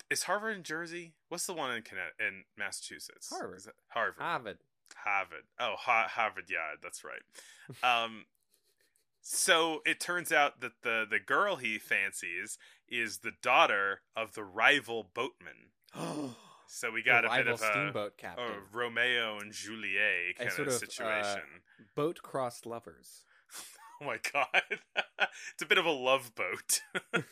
is 0.08 0.22
Harvard 0.22 0.56
in 0.56 0.62
Jersey? 0.62 1.14
What's 1.30 1.46
the 1.46 1.52
one 1.52 1.74
in 1.76 1.82
Connecticut 1.82 2.14
in 2.20 2.44
Massachusetts? 2.56 3.28
Harvard. 3.28 3.62
Harvard. 3.88 4.14
Harvard. 4.20 4.58
Harvard. 4.94 5.42
Oh, 5.58 5.74
ha- 5.76 6.08
Harvard 6.08 6.48
Yard. 6.48 6.78
That's 6.80 7.02
right. 7.02 7.22
Um 8.04 8.26
So 9.28 9.82
it 9.84 9.98
turns 9.98 10.30
out 10.30 10.60
that 10.60 10.82
the 10.82 11.04
the 11.08 11.18
girl 11.18 11.56
he 11.56 11.78
fancies 11.78 12.58
is 12.88 13.18
the 13.18 13.32
daughter 13.42 14.02
of 14.16 14.34
the 14.34 14.44
rival 14.44 15.10
boatman. 15.14 15.70
So 16.68 16.90
we 16.90 17.00
got 17.00 17.22
The 17.22 17.30
a 17.30 17.36
bit 17.36 17.46
of 17.46 17.60
a, 17.62 17.64
steamboat 17.64 18.18
captain. 18.18 18.44
a 18.44 18.76
Romeo 18.76 19.38
and 19.38 19.52
Juliet 19.52 20.34
A 20.40 20.44
kind 20.46 20.50
of 20.50 20.58
of, 20.66 20.66
uh, 20.66 20.70
situation. 20.78 21.42
Boat 21.94 22.22
crossed 22.24 22.66
lovers. 22.66 23.22
oh 24.02 24.04
my 24.04 24.18
god, 24.32 24.48
it's 25.54 25.62
a 25.62 25.66
bit 25.66 25.78
of 25.78 25.86
a 25.86 25.92
love 25.92 26.32
boat. 26.34 26.80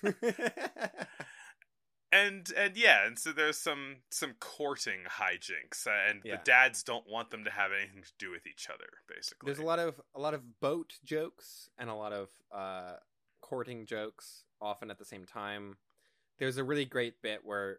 and 2.15 2.51
and 2.57 2.77
yeah, 2.77 3.07
and 3.07 3.19
so 3.19 3.33
there's 3.33 3.59
some 3.59 3.97
some 4.11 4.35
courting 4.41 5.01
hijinks, 5.19 5.87
uh, 5.87 5.91
and 6.11 6.21
Yeah. 6.25 6.37
the 6.37 6.43
dads 6.45 6.83
don't 6.83 7.07
want 7.09 7.31
them 7.31 7.45
to 7.45 7.51
have 7.51 7.73
anything 7.73 8.03
to 8.03 8.13
do 8.19 8.31
with 8.31 8.47
each 8.47 8.69
other. 8.71 8.89
Basically, 9.09 9.47
There's 9.47 9.59
a 9.59 9.65
lot 9.65 9.79
of 9.79 10.01
a 10.15 10.21
lot 10.21 10.35
of 10.35 10.61
boat 10.61 10.95
jokes 11.05 11.69
and 11.79 11.91
a 11.91 11.95
lot 11.95 12.13
of 12.13 12.29
uh, 12.53 12.95
courting 13.41 13.87
jokes, 13.87 14.45
often 14.61 14.91
at 14.91 14.99
the 14.99 15.05
same 15.05 15.25
time. 15.25 15.77
There's 16.39 16.57
a 16.57 16.65
really 16.65 16.85
great 16.85 17.21
bit 17.23 17.41
where, 17.45 17.79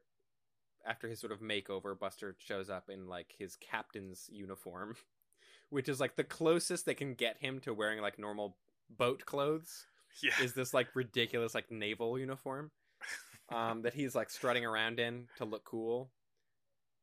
after 0.85 1.07
his 1.07 1.19
sort 1.19 1.31
of 1.31 1.39
makeover, 1.39 1.97
Buster 1.97 2.35
shows 2.39 2.69
up 2.69 2.89
in 2.89 3.07
like 3.07 3.33
his 3.37 3.55
captain's 3.55 4.29
uniform, 4.31 4.95
which 5.69 5.89
is 5.89 5.99
like 5.99 6.15
the 6.15 6.23
closest 6.23 6.85
they 6.85 6.93
can 6.93 7.13
get 7.15 7.37
him 7.39 7.59
to 7.61 7.73
wearing 7.73 8.01
like 8.01 8.19
normal 8.19 8.57
boat 8.89 9.25
clothes. 9.25 9.85
yeah, 10.21 10.31
Is 10.41 10.53
this 10.53 10.73
like 10.73 10.95
ridiculous 10.95 11.53
like 11.55 11.71
naval 11.71 12.17
uniform 12.19 12.71
um, 13.49 13.81
that 13.83 13.93
he's 13.93 14.15
like 14.15 14.29
strutting 14.29 14.65
around 14.65 14.99
in 14.99 15.27
to 15.37 15.45
look 15.45 15.63
cool? 15.63 16.11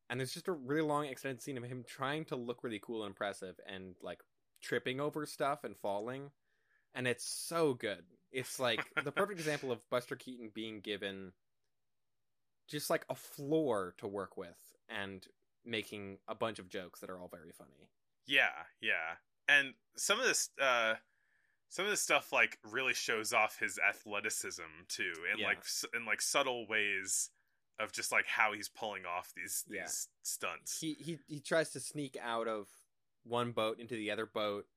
And 0.09 0.19
there's 0.19 0.33
just 0.33 0.47
a 0.47 0.53
really 0.53 0.81
long 0.81 1.05
extended 1.05 1.41
scene 1.41 1.57
of 1.57 1.63
him 1.63 1.83
trying 1.87 2.25
to 2.25 2.35
look 2.35 2.63
really 2.63 2.79
cool 2.81 3.03
and 3.03 3.11
impressive 3.11 3.55
and 3.67 3.95
like 4.01 4.19
tripping 4.61 4.99
over 4.99 5.25
stuff 5.25 5.63
and 5.63 5.77
falling. 5.77 6.31
And 6.93 7.07
it's 7.07 7.25
so 7.25 7.73
good. 7.73 8.03
It's 8.31 8.59
like 8.59 8.83
the 9.03 9.11
perfect 9.11 9.39
example 9.39 9.71
of 9.71 9.87
Buster 9.89 10.15
Keaton 10.15 10.51
being 10.53 10.81
given 10.81 11.31
just 12.67 12.89
like 12.89 13.05
a 13.09 13.15
floor 13.15 13.95
to 13.97 14.07
work 14.07 14.37
with 14.37 14.57
and 14.89 15.25
making 15.65 16.17
a 16.27 16.35
bunch 16.35 16.59
of 16.59 16.69
jokes 16.69 16.99
that 16.99 17.09
are 17.09 17.19
all 17.19 17.29
very 17.29 17.51
funny. 17.51 17.89
Yeah, 18.27 18.51
yeah. 18.81 19.17
And 19.47 19.73
some 19.95 20.19
of 20.19 20.25
this 20.25 20.49
uh 20.61 20.95
some 21.69 21.85
of 21.85 21.91
this 21.91 22.01
stuff 22.01 22.31
like 22.31 22.59
really 22.63 22.93
shows 22.93 23.33
off 23.33 23.59
his 23.59 23.79
athleticism 23.79 24.61
too 24.87 25.13
and 25.31 25.39
Yeah. 25.39 25.47
like 25.47 25.63
in 25.95 26.05
like 26.05 26.21
subtle 26.21 26.67
ways 26.67 27.29
of 27.79 27.91
just 27.91 28.11
like 28.11 28.27
how 28.27 28.53
he's 28.53 28.69
pulling 28.69 29.05
off 29.05 29.33
these 29.35 29.63
these 29.67 29.77
Yeah. 29.77 29.87
stunts. 30.23 30.79
He 30.79 30.93
he 30.93 31.19
he 31.27 31.39
tries 31.39 31.71
to 31.71 31.79
sneak 31.79 32.15
out 32.21 32.47
of 32.47 32.67
one 33.23 33.51
boat 33.51 33.79
into 33.79 33.95
the 33.95 34.11
other 34.11 34.25
boat, 34.25 34.67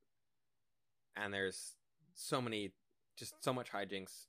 and 1.16 1.32
there's 1.32 1.74
so 2.14 2.40
many, 2.40 2.72
just 3.16 3.34
so 3.42 3.52
much 3.52 3.70
hijinks 3.72 4.26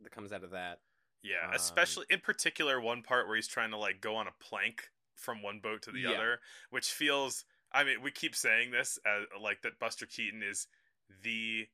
that 0.00 0.10
comes 0.12 0.32
out 0.32 0.44
of 0.44 0.50
that. 0.50 0.80
yeah, 1.22 1.46
um, 1.48 1.54
especially 1.54 2.06
in 2.08 2.20
particular 2.20 2.80
one 2.80 3.02
part 3.02 3.26
where 3.26 3.36
he's 3.36 3.46
trying 3.48 3.70
to 3.70 3.76
like 3.76 4.00
go 4.00 4.16
on 4.16 4.26
a 4.26 4.32
plank 4.40 4.90
from 5.16 5.42
one 5.42 5.60
boat 5.60 5.82
to 5.82 5.90
the 5.92 6.00
Yeah. 6.00 6.12
other, 6.12 6.40
which 6.70 6.92
feels 6.92 7.44
I 7.72 7.84
mean, 7.84 8.02
we 8.02 8.10
keep 8.10 8.34
saying 8.34 8.70
this 8.72 8.98
as, 9.06 9.26
like 9.40 9.62
that 9.62 9.78
Buster 9.78 10.04
Keaton 10.06 10.42
is 10.42 10.66
the 11.22 11.68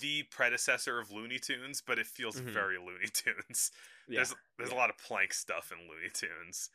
the 0.00 0.24
predecessor 0.24 0.98
of 0.98 1.12
Looney 1.12 1.38
Tunes, 1.38 1.80
but 1.80 1.96
it 1.98 2.06
feels 2.08 2.40
Mhm. 2.40 2.46
very 2.50 2.76
Looney 2.78 3.08
Tunes. 3.12 3.70
Yeah, 4.08 4.18
There's 4.18 4.34
there's 4.56 4.70
a 4.70 4.74
lot 4.76 4.88
of 4.90 4.98
plank 4.98 5.32
stuff 5.34 5.72
in 5.72 5.88
Looney 5.88 6.10
Tunes. 6.12 6.70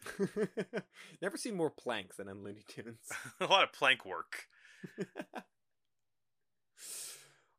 never 1.22 1.38
seen 1.38 1.56
more 1.56 1.70
planks 1.70 2.18
than 2.18 2.28
in 2.28 2.44
Looney 2.44 2.64
Tunes. 2.68 3.10
a 3.40 3.46
lot 3.46 3.64
of 3.64 3.72
plank 3.72 4.06
work. 4.06 4.48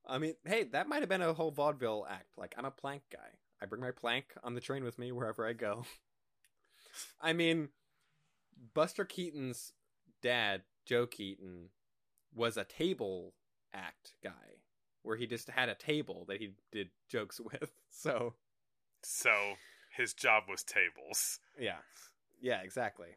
I 0.07 0.18
mean, 0.18 0.34
hey, 0.45 0.64
that 0.64 0.88
might 0.88 1.01
have 1.01 1.09
been 1.09 1.22
a 1.22 1.32
whole 1.32 1.51
vaudeville 1.53 2.07
act. 2.09 2.26
Like, 2.36 2.55
I'm 2.59 2.64
a 2.64 2.70
plank 2.70 3.03
guy. 3.11 3.38
I 3.62 3.66
bring 3.66 3.80
my 3.80 3.93
plank 3.93 4.34
on 4.43 4.55
the 4.55 4.61
train 4.61 4.84
with 4.84 4.99
me 4.99 5.12
wherever 5.12 5.47
I 5.47 5.53
go. 5.53 5.84
I 7.20 7.32
mean, 7.32 7.68
Buster 8.74 9.05
Keaton's 9.05 9.72
dad, 10.20 10.62
Joe 10.84 11.07
Keaton, 11.07 11.70
was 12.34 12.57
a 12.57 12.64
table 12.64 13.32
act 13.75 14.14
guy 14.23 14.31
where 15.03 15.16
he 15.16 15.27
just 15.27 15.49
had 15.51 15.68
a 15.68 15.75
table 15.75 16.25
that 16.29 16.39
he 16.39 16.53
did 16.70 16.89
jokes 17.09 17.41
with. 17.45 17.73
So, 17.91 18.35
So 19.03 19.55
his 19.97 20.14
job 20.14 20.45
was 20.49 20.62
tables. 20.62 21.39
yeah. 21.59 21.79
Yeah, 22.41 22.61
exactly. 22.62 23.09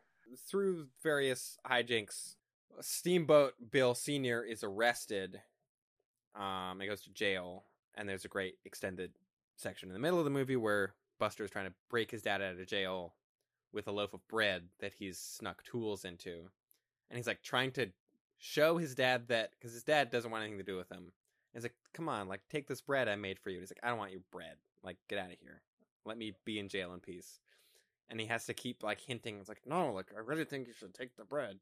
Through 0.47 0.87
various 1.01 1.57
hijinks, 1.65 2.35
Steamboat 2.81 3.53
Bill 3.71 3.95
Sr. 3.95 4.43
is 4.43 4.63
arrested. 4.63 5.41
Um, 6.35 6.79
he 6.79 6.87
goes 6.87 7.01
to 7.01 7.09
jail, 7.11 7.63
and 7.95 8.07
there's 8.09 8.25
a 8.25 8.29
great 8.29 8.55
extended 8.65 9.11
section 9.55 9.89
in 9.89 9.93
the 9.93 9.99
middle 9.99 10.19
of 10.19 10.25
the 10.25 10.31
movie 10.31 10.55
where 10.57 10.93
Buster 11.19 11.43
is 11.45 11.51
trying 11.51 11.67
to 11.67 11.73
break 11.89 12.11
his 12.11 12.21
dad 12.21 12.41
out 12.41 12.59
of 12.59 12.67
jail 12.67 13.13
with 13.73 13.87
a 13.87 13.91
loaf 13.91 14.13
of 14.13 14.27
bread 14.27 14.63
that 14.79 14.93
he's 14.93 15.17
snuck 15.17 15.63
tools 15.63 16.03
into. 16.05 16.49
And 17.09 17.17
he's 17.17 17.27
like 17.27 17.41
trying 17.41 17.71
to 17.73 17.87
show 18.45 18.77
his 18.77 18.95
dad 18.95 19.27
that, 19.29 19.51
because 19.51 19.73
his 19.73 19.83
dad 19.83 20.09
doesn't 20.11 20.29
want 20.31 20.43
anything 20.43 20.59
to 20.59 20.63
do 20.71 20.77
with 20.77 20.91
him. 20.91 21.11
He's 21.53 21.63
like, 21.63 21.75
come 21.93 22.09
on, 22.09 22.27
like, 22.27 22.41
take 22.49 22.67
this 22.67 22.81
bread 22.81 23.07
I 23.07 23.15
made 23.15 23.39
for 23.39 23.49
you. 23.49 23.57
And 23.57 23.63
he's 23.63 23.71
like, 23.71 23.79
I 23.83 23.89
don't 23.89 23.97
want 23.97 24.11
your 24.11 24.21
bread. 24.31 24.55
Like, 24.83 24.97
get 25.09 25.19
out 25.19 25.31
of 25.31 25.37
here. 25.41 25.61
Let 26.05 26.17
me 26.17 26.33
be 26.45 26.59
in 26.59 26.67
jail 26.69 26.93
in 26.93 26.99
peace 26.99 27.39
and 28.09 28.19
he 28.19 28.27
has 28.27 28.45
to 28.45 28.53
keep 28.53 28.83
like 28.83 29.01
hinting. 29.01 29.39
It's 29.39 29.49
like, 29.49 29.61
no, 29.65 29.91
like 29.91 30.11
I 30.15 30.19
really 30.19 30.45
think 30.45 30.67
you 30.67 30.73
should 30.73 30.93
take 30.93 31.15
the 31.15 31.23
bread. 31.25 31.57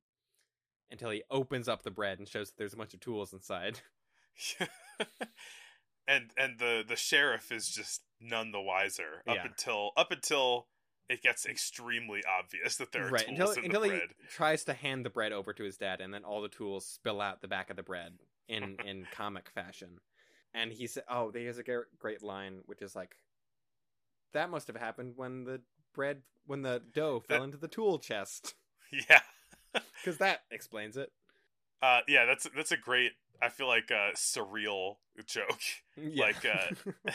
Until 0.91 1.09
he 1.09 1.23
opens 1.31 1.67
up 1.67 1.81
the 1.81 1.91
bread 1.91 2.19
and 2.19 2.27
shows 2.27 2.49
that 2.49 2.57
there's 2.57 2.73
a 2.73 2.77
bunch 2.77 2.93
of 2.93 2.99
tools 2.99 3.33
inside. 3.33 3.79
and 6.07 6.31
and 6.37 6.59
the 6.59 6.83
the 6.87 6.95
sheriff 6.95 7.51
is 7.51 7.67
just 7.69 8.01
none 8.19 8.51
the 8.51 8.61
wiser 8.61 9.23
up 9.27 9.35
Yeah. 9.37 9.45
until 9.45 9.91
up 9.97 10.11
until 10.11 10.67
it 11.09 11.21
gets 11.21 11.45
extremely 11.45 12.21
obvious 12.39 12.77
that 12.77 12.91
there 12.91 13.07
are 13.07 13.11
right 13.11 13.25
tools 13.27 13.29
until 13.37 13.51
in 13.51 13.65
until 13.65 13.81
the 13.81 13.89
he 13.95 14.01
tries 14.29 14.63
to 14.65 14.73
hand 14.73 15.05
the 15.05 15.09
bread 15.09 15.31
over 15.33 15.53
to 15.53 15.63
his 15.63 15.77
dad, 15.77 16.01
and 16.01 16.13
then 16.13 16.23
all 16.23 16.41
the 16.41 16.47
tools 16.49 16.85
spill 16.85 17.19
out 17.21 17.41
the 17.41 17.47
back 17.47 17.69
of 17.69 17.75
the 17.75 17.83
bread 17.83 18.13
in 18.47 18.77
in 18.85 19.05
comic 19.13 19.49
fashion. 19.49 19.99
And 20.53 20.71
he 20.71 20.87
said, 20.87 21.03
"Oh, 21.09 21.31
there's 21.31 21.57
a 21.57 21.63
great 21.63 22.21
line, 22.23 22.61
which 22.67 22.81
is 22.81 22.95
like, 22.95 23.15
that 24.33 24.49
must 24.49 24.67
have 24.67 24.75
happened 24.77 25.13
when 25.15 25.43
the 25.45 25.61
bread 25.93 26.21
when 26.45 26.61
the 26.61 26.81
dough 26.93 27.21
fell 27.27 27.39
That- 27.39 27.43
into 27.45 27.57
the 27.57 27.67
tool 27.67 27.99
chest, 27.99 28.53
Yeah, 29.09 29.21
because 29.73 30.17
that 30.19 30.41
explains 30.51 30.97
it." 30.97 31.11
uh, 31.81 31.99
yeah, 32.07 32.25
that's 32.25 32.47
that's 32.55 32.71
a 32.71 32.77
great. 32.77 33.11
I 33.41 33.49
feel 33.49 33.67
like 33.67 33.89
a 33.91 34.11
surreal 34.15 34.97
joke. 35.25 35.59
Yeah. 35.97 36.23
Like, 36.25 36.45
uh, 36.45 37.11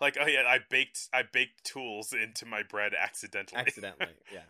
Like, 0.00 0.16
oh 0.20 0.26
yeah, 0.26 0.42
I 0.46 0.58
baked 0.68 1.08
I 1.12 1.22
baked 1.22 1.64
tools 1.64 2.12
into 2.12 2.46
my 2.46 2.62
bread 2.62 2.92
accidentally. 2.94 3.60
accidentally 3.60 4.14
yeah 4.32 4.40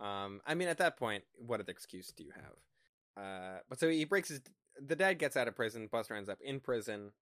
um 0.00 0.40
i 0.46 0.54
mean 0.54 0.68
at 0.68 0.78
that 0.78 0.96
point 0.96 1.22
what 1.36 1.60
other 1.60 1.70
excuse 1.70 2.12
do 2.16 2.24
you 2.24 2.32
have 2.34 3.22
uh 3.24 3.58
but 3.68 3.78
so 3.78 3.88
he 3.88 4.04
breaks 4.06 4.30
his 4.30 4.40
the 4.80 4.96
dad 4.96 5.18
gets 5.18 5.36
out 5.36 5.46
of 5.46 5.54
prison 5.54 5.86
buster 5.92 6.14
ends 6.14 6.30
up 6.30 6.38
in 6.42 6.58
prison 6.58 7.12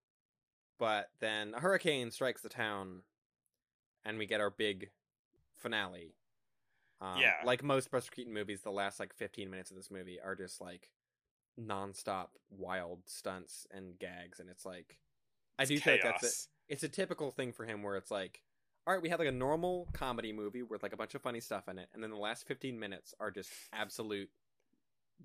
but 0.79 1.09
then 1.21 1.53
a 1.55 1.61
hurricane 1.61 2.11
strikes 2.13 2.41
the 2.43 2.49
town 2.49 3.03
and 4.05 4.17
we 4.19 4.25
get 4.25 4.41
our 4.41 4.51
big 4.51 4.91
finale 5.57 6.15
um, 7.03 7.19
Yeah. 7.21 7.35
like 7.45 7.63
most 7.65 7.91
buster 7.91 8.13
keaton 8.15 8.33
movies 8.33 8.63
the 8.63 8.71
last 8.71 9.01
like 9.01 9.13
15 9.15 9.51
minutes 9.51 9.71
of 9.73 9.77
this 9.77 9.91
movie 9.91 10.21
are 10.21 10.37
just 10.37 10.61
like 10.61 10.91
nonstop 11.61 12.29
wild 12.51 13.01
stunts 13.07 13.67
and 13.73 13.99
gags 13.99 14.39
and 14.39 14.49
it's 14.49 14.65
like 14.65 14.97
i 15.59 15.65
do 15.65 15.75
It's 15.75 15.87
like 15.87 16.03
that's 16.03 16.23
it. 16.25 16.49
It's 16.71 16.83
a 16.85 16.89
typical 16.89 17.31
thing 17.31 17.53
for 17.53 17.67
him 17.67 17.83
where 17.83 17.97
it's 17.97 18.11
like 18.11 18.43
all 18.87 18.95
right 18.95 19.03
we 19.03 19.11
have 19.11 19.19
like 19.19 19.29
a 19.29 19.33
normal 19.33 19.89
comedy 19.93 20.33
movie 20.33 20.63
with 20.63 20.83
like 20.83 20.93
a 20.95 20.97
bunch 20.97 21.15
of 21.15 21.21
funny 21.21 21.41
stuff 21.41 21.69
in 21.69 21.79
it 21.79 21.89
and 21.93 22.03
then 22.03 22.11
the 22.11 22.17
last 22.17 22.47
15 22.47 22.79
minutes 22.79 23.13
are 23.21 23.31
just 23.31 23.51
absolute 23.73 24.31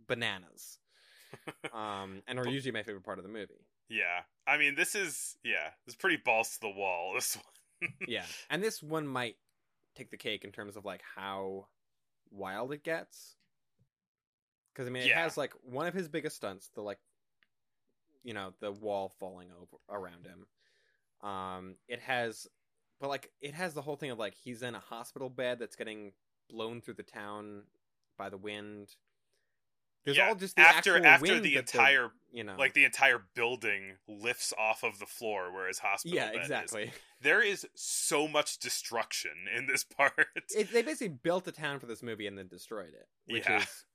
bananas 0.07 0.79
um 1.73 2.21
and 2.27 2.37
are 2.39 2.47
usually 2.47 2.71
my 2.71 2.83
favorite 2.83 3.03
part 3.03 3.17
of 3.19 3.23
the 3.23 3.29
movie 3.31 3.65
Yeah, 3.87 4.21
I 4.47 4.57
mean, 4.57 4.75
this 4.75 4.95
is 4.95 5.37
yeah, 5.43 5.69
it's 5.85 5.95
pretty 5.95 6.17
balls 6.17 6.49
to 6.55 6.59
the 6.61 6.69
wall. 6.69 7.13
This 7.13 7.37
one. 7.81 7.91
yeah 8.07 8.23
and 8.49 8.61
this 8.63 8.81
one 8.83 9.07
might 9.07 9.35
take 9.95 10.09
the 10.11 10.17
cake 10.17 10.43
in 10.43 10.51
terms 10.51 10.75
of 10.75 10.83
like 10.85 11.01
how 11.15 11.67
wild 12.31 12.73
it 12.73 12.83
gets 12.83 13.35
because 14.73 14.87
i 14.87 14.91
mean 14.91 15.03
it 15.03 15.09
Yeah. 15.09 15.21
has 15.23 15.37
like 15.37 15.53
one 15.63 15.87
of 15.87 15.93
his 15.93 16.07
biggest 16.09 16.35
stunts 16.35 16.69
the 16.75 16.81
like 16.81 16.97
you 18.23 18.33
know 18.33 18.53
the 18.59 18.71
wall 18.71 19.13
falling 19.19 19.49
over 19.51 19.77
around 19.89 20.25
him 20.25 20.45
um 21.23 21.75
it 21.87 21.99
has 21.99 22.47
but 22.99 23.09
like 23.09 23.31
it 23.41 23.53
has 23.53 23.73
the 23.73 23.81
whole 23.81 23.95
thing 23.95 24.11
of 24.11 24.19
like 24.19 24.33
he's 24.35 24.61
in 24.61 24.75
a 24.75 24.79
hospital 24.79 25.29
bed 25.29 25.59
that's 25.59 25.75
getting 25.75 26.11
blown 26.49 26.81
through 26.81 26.93
the 26.93 27.03
town 27.03 27.63
by 28.17 28.29
the 28.29 28.37
wind 28.37 28.89
there's 30.05 30.17
Yeah, 30.17 30.27
all 30.29 30.35
just 30.35 30.55
the 30.55 30.61
after 30.61 31.03
after 31.03 31.39
the 31.39 31.55
entire 31.57 32.11
you 32.31 32.43
know 32.43 32.55
like 32.57 32.73
the 32.73 32.85
entire 32.85 33.23
building 33.33 33.93
lifts 34.07 34.53
off 34.57 34.83
of 34.83 34.99
the 34.99 35.05
floor 35.05 35.51
where 35.51 35.67
his 35.67 35.79
hospital 35.79 36.15
yeah 36.15 36.27
bed 36.27 36.35
is. 36.35 36.41
exactly 36.43 36.91
There 37.21 37.41
is 37.41 37.65
so 37.73 38.27
much 38.27 38.59
destruction 38.59 39.31
in 39.55 39.65
this 39.67 39.83
part. 39.97 40.13
it, 40.55 40.71
they 40.71 40.83
basically 40.83 41.07
built 41.23 41.47
a 41.47 41.51
town 41.51 41.79
for 41.79 41.87
this 41.87 42.03
movie 42.03 42.27
and 42.27 42.37
then 42.37 42.47
destroyed 42.47 42.93
it, 42.93 43.07
which 43.25 43.45
Yeah. 43.47 43.61
is 43.61 43.85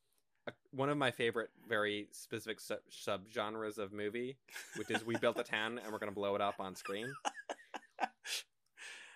a, 0.47 0.53
one 0.71 0.89
of 0.89 0.97
my 0.97 1.11
favorite, 1.11 1.51
very 1.69 2.09
specific 2.13 2.61
sub 2.61 2.79
subgenres 2.91 3.79
of 3.79 3.93
movie, 3.93 4.37
which 4.77 4.91
is 4.91 5.05
we 5.05 5.17
built 5.17 5.39
a 5.39 5.45
town 5.45 5.79
and 5.83 5.93
we're 5.93 5.99
gonna 5.99 6.13
blow 6.13 6.35
it 6.35 6.41
up 6.41 6.57
on 6.59 6.75
screen. 6.75 7.13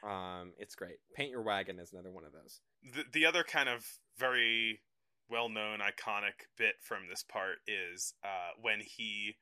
Um, 0.04 0.52
it's 0.58 0.74
great. 0.74 0.96
Paint 1.14 1.30
Your 1.30 1.42
Wagon 1.42 1.78
is 1.78 1.92
another 1.92 2.10
one 2.10 2.24
of 2.24 2.32
those. 2.32 2.60
The 2.82 3.04
the 3.12 3.26
other 3.26 3.42
kind 3.42 3.68
of 3.68 3.86
very 4.18 4.80
well 5.30 5.48
known 5.48 5.78
iconic 5.78 6.46
bit 6.58 6.74
from 6.82 7.08
this 7.08 7.22
part 7.22 7.56
is 7.66 8.12
uh, 8.22 8.52
when 8.60 8.80
he 8.80 9.36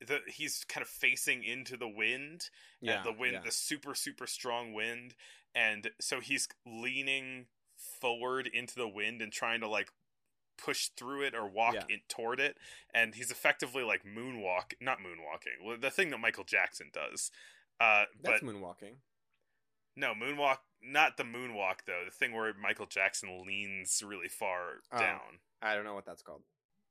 the 0.00 0.20
he's 0.28 0.64
kind 0.68 0.82
of 0.82 0.88
facing 0.88 1.42
into 1.42 1.76
the 1.76 1.88
wind 1.88 2.50
Yeah, 2.80 2.98
and 2.98 3.04
the 3.04 3.18
wind 3.18 3.32
yeah. 3.34 3.40
the 3.44 3.50
super 3.50 3.94
super 3.94 4.26
strong 4.26 4.72
wind 4.74 5.14
and 5.54 5.90
so 6.00 6.20
he's 6.20 6.46
leaning 6.64 7.46
forward 8.00 8.48
into 8.52 8.76
the 8.76 8.88
wind 8.88 9.22
and 9.22 9.32
trying 9.32 9.60
to 9.60 9.68
like 9.68 9.90
push 10.58 10.88
through 10.96 11.22
it 11.22 11.34
or 11.34 11.46
walk 11.48 11.74
Yeah. 11.74 11.84
in 11.88 12.00
toward 12.08 12.40
it 12.40 12.56
and 12.94 13.14
he's 13.14 13.30
effectively 13.30 13.82
like 13.82 14.02
moonwalk 14.04 14.72
not 14.80 14.98
moonwalking 14.98 15.64
well, 15.66 15.76
the 15.80 15.90
thing 15.90 16.10
that 16.10 16.18
michael 16.18 16.44
jackson 16.44 16.90
does 16.92 17.30
uh 17.80 18.04
That's 18.22 18.40
but 18.40 18.46
moonwalking. 18.48 18.96
no 19.96 20.12
moonwalk 20.14 20.58
not 20.82 21.16
the 21.16 21.24
moonwalk 21.24 21.80
though 21.86 22.02
the 22.04 22.10
thing 22.10 22.34
where 22.34 22.52
michael 22.60 22.86
jackson 22.86 23.44
leans 23.46 24.02
really 24.06 24.28
far 24.28 24.80
Oh. 24.92 24.98
down 24.98 25.20
I 25.62 25.74
don't 25.74 25.84
know 25.84 25.94
what 25.94 26.04
that's 26.06 26.22
called. 26.22 26.42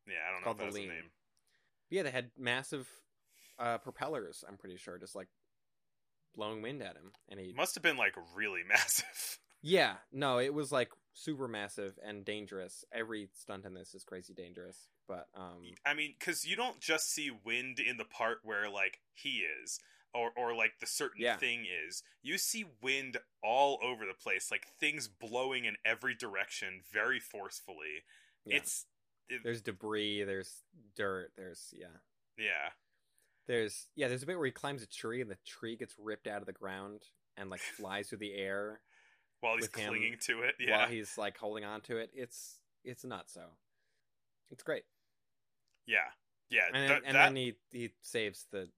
yeah 0.08 0.16
i 0.28 0.32
don't 0.32 0.42
know 0.42 0.46
called 0.54 0.62
if 0.68 0.74
the 0.74 0.80
lean. 0.82 0.90
name 0.90 1.12
yeah, 1.92 2.02
they 2.02 2.10
had 2.10 2.32
massive 2.36 2.90
uh, 3.60 3.78
propellers. 3.78 4.44
I'm 4.50 4.58
pretty 4.58 4.76
sure, 4.78 4.98
just 4.98 5.16
like 5.16 5.28
blowing 6.36 6.64
wind 6.64 6.82
at 6.82 6.96
him, 6.96 7.12
and 7.30 7.40
he. 7.40 7.54
Must 7.54 7.76
have 7.76 7.84
been 7.84 7.96
like 7.96 8.16
really 8.36 8.62
massive 8.68 9.38
Yeah, 9.68 9.96
no, 10.12 10.38
it 10.38 10.54
was 10.54 10.72
like 10.72 10.92
super 11.14 11.48
massive 11.48 11.98
and 12.06 12.24
dangerous. 12.24 12.86
Every 12.94 13.30
stunt 13.34 13.66
in 13.66 13.74
this 13.74 13.96
is 13.96 14.04
crazy 14.04 14.32
dangerous, 14.32 14.90
but 15.08 15.26
um, 15.36 15.64
I 15.84 15.96
mean, 15.96 16.14
because 16.20 16.46
you 16.46 16.56
don't 16.56 16.80
just 16.80 17.12
see 17.12 17.32
wind 17.44 17.80
in 17.80 17.98
the 17.98 18.06
part 18.06 18.38
where 18.44 18.70
like 18.70 19.00
he 19.16 19.42
is, 19.64 19.80
or 20.14 20.30
or 20.38 20.54
like 20.56 20.74
the 20.80 20.86
certain 20.86 21.24
Yeah. 21.24 21.38
thing 21.38 21.66
is. 21.66 22.04
You 22.22 22.38
see 22.38 22.66
wind 22.80 23.18
all 23.42 23.80
over 23.82 24.06
the 24.06 24.14
place, 24.14 24.52
like 24.52 24.68
things 24.80 25.08
blowing 25.08 25.66
in 25.66 25.78
every 25.84 26.14
direction, 26.14 26.82
very 26.94 27.20
forcefully. 27.20 28.04
yeah. 28.46 28.58
It's 28.58 28.86
it, 29.30 29.42
there's 29.44 29.64
debris, 29.64 30.26
there's 30.26 30.62
dirt, 30.96 31.32
there's 31.36 31.74
yeah, 31.76 31.88
yeah, 32.38 32.70
there's 33.48 33.88
yeah, 33.96 34.10
there's 34.10 34.22
a 34.22 34.28
bit 34.28 34.38
where 34.38 34.46
he 34.46 34.52
climbs 34.52 34.84
a 34.84 34.88
tree 34.88 35.22
and 35.22 35.32
the 35.32 35.38
tree 35.44 35.76
gets 35.76 35.96
ripped 35.98 36.28
out 36.28 36.42
of 36.42 36.46
the 36.46 36.54
ground 36.54 37.02
and 37.36 37.50
like 37.50 37.62
flies 37.78 38.10
through 38.10 38.20
the 38.20 38.36
air 38.36 38.82
while 39.46 39.56
he's 39.56 39.68
clinging 39.68 40.18
to 40.26 40.42
it. 40.42 40.56
Yeah, 40.60 40.78
while 40.80 40.88
he's 40.88 41.18
like 41.18 41.38
holding 41.38 41.64
on 41.64 41.82
to 41.82 41.98
it. 41.98 42.10
It's 42.14 42.60
it's 42.84 43.04
not 43.06 43.30
So 43.30 43.42
it's 44.52 44.64
great. 44.64 44.84
yeah, 45.88 45.98
yeah. 46.50 46.62
and, 46.74 46.88
th- 46.90 47.02
and 47.06 47.16
that- 47.16 47.26
then 47.28 47.36
he 47.36 47.54
he 47.72 47.92
saves 48.02 48.46
the 48.52 48.70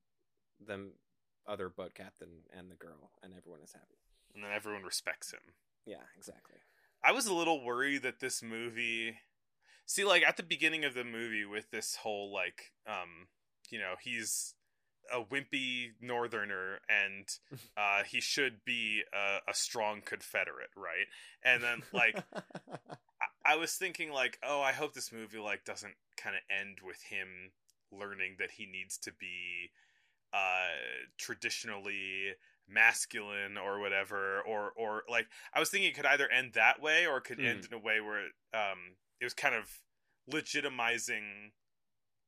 the 0.66 0.92
other 1.48 1.70
boat 1.70 1.94
captain 1.94 2.44
and 2.58 2.70
the 2.70 2.76
girl, 2.76 3.12
and 3.24 3.34
everyone 3.38 3.62
is 3.64 3.72
happy. 3.74 3.98
and 4.36 4.44
then 4.44 4.52
everyone 4.52 4.84
respects 4.84 5.32
him. 5.32 5.40
Yeah, 5.86 6.04
exactly. 6.18 6.58
I 7.04 7.12
was 7.12 7.28
a 7.28 7.34
little 7.34 7.64
worried 7.64 8.02
that 8.04 8.20
this 8.20 8.42
movie 8.44 9.20
See 9.86 10.04
like 10.04 10.24
at 10.24 10.36
the 10.36 10.44
beginning 10.44 10.84
of 10.84 10.94
the 10.96 11.06
movie 11.06 11.46
with 11.46 11.72
this 11.72 11.96
whole 11.98 12.34
like 12.34 12.74
um 12.86 13.28
you 13.70 13.80
know, 13.80 13.94
he's 14.02 14.54
a 15.14 15.24
wimpy 15.24 15.92
northerner 16.02 16.80
and 16.90 17.28
uh 17.78 18.04
he 18.04 18.22
should 18.22 18.64
be 18.66 19.02
a, 19.14 19.52
a 19.52 19.54
strong 19.54 20.02
confederate, 20.04 20.70
right? 20.76 21.08
And 21.44 21.64
then 21.64 21.84
like 21.94 22.24
I, 22.36 23.54
I 23.54 23.56
was 23.56 23.74
thinking 23.74 24.12
like, 24.12 24.38
oh, 24.44 24.62
I 24.62 24.72
hope 24.72 24.94
this 24.94 25.12
movie 25.12 25.40
like 25.40 25.66
doesn't 25.66 25.96
kind 26.18 26.36
of 26.36 26.42
end 26.50 26.80
with 26.86 27.02
him 27.10 27.52
learning 27.92 28.36
that 28.40 28.52
he 28.52 28.66
needs 28.66 28.98
to 28.98 29.12
be 29.18 29.72
uh 30.34 30.76
traditionally 31.18 32.34
masculine 32.70 33.58
or 33.58 33.80
whatever 33.80 34.42
or 34.42 34.74
or 34.76 35.04
like 35.10 35.26
I 35.54 35.60
was 35.60 35.70
thinking 35.70 35.90
it 35.90 35.96
could 35.96 36.06
either 36.06 36.30
end 36.30 36.52
that 36.56 36.82
way 36.82 37.08
or 37.08 37.18
it 37.18 37.24
could 37.24 37.40
end 37.40 37.66
in 37.66 37.74
a 37.74 37.80
way 37.80 38.02
where 38.02 38.26
um 38.54 38.98
it 39.22 39.24
was 39.24 39.34
kind 39.34 39.56
of 39.56 39.70
legitimizing 40.30 41.52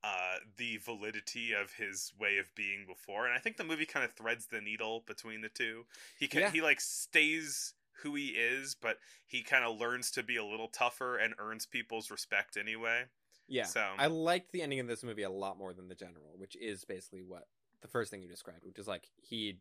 uh 0.03 0.37
the 0.57 0.77
validity 0.77 1.51
of 1.53 1.73
his 1.73 2.13
way 2.19 2.37
of 2.37 2.53
being 2.55 2.85
before 2.87 3.25
and 3.25 3.35
I 3.35 3.39
think 3.39 3.57
the 3.57 3.63
movie 3.63 3.85
kind 3.85 4.05
of 4.05 4.13
threads 4.13 4.47
the 4.47 4.61
needle 4.61 5.03
between 5.05 5.41
the 5.41 5.49
two. 5.49 5.85
He 6.17 6.27
can 6.27 6.41
Yeah. 6.41 6.51
he 6.51 6.61
like 6.61 6.79
stays 6.81 7.73
who 8.03 8.15
he 8.15 8.27
is 8.29 8.75
but 8.81 8.97
he 9.27 9.41
kind 9.43 9.65
of 9.65 9.77
learns 9.77 10.09
to 10.11 10.23
be 10.23 10.37
a 10.37 10.45
little 10.45 10.69
tougher 10.69 11.17
and 11.17 11.33
earns 11.37 11.65
people's 11.65 12.09
respect 12.09 12.55
anyway. 12.55 13.03
yeah, 13.47 13.65
So 13.65 13.83
I 13.97 14.07
liked 14.07 14.51
the 14.53 14.61
ending 14.61 14.79
of 14.79 14.87
this 14.87 15.03
movie 15.03 15.23
a 15.23 15.29
lot 15.29 15.57
more 15.57 15.73
than 15.73 15.89
the 15.89 15.95
general, 15.95 16.35
which 16.37 16.55
is 16.55 16.85
basically 16.85 17.23
what 17.23 17.47
the 17.81 17.87
first 17.89 18.09
thing 18.11 18.21
you 18.21 18.29
described, 18.29 18.63
which 18.63 18.79
is 18.79 18.87
like 18.87 19.09
he 19.17 19.59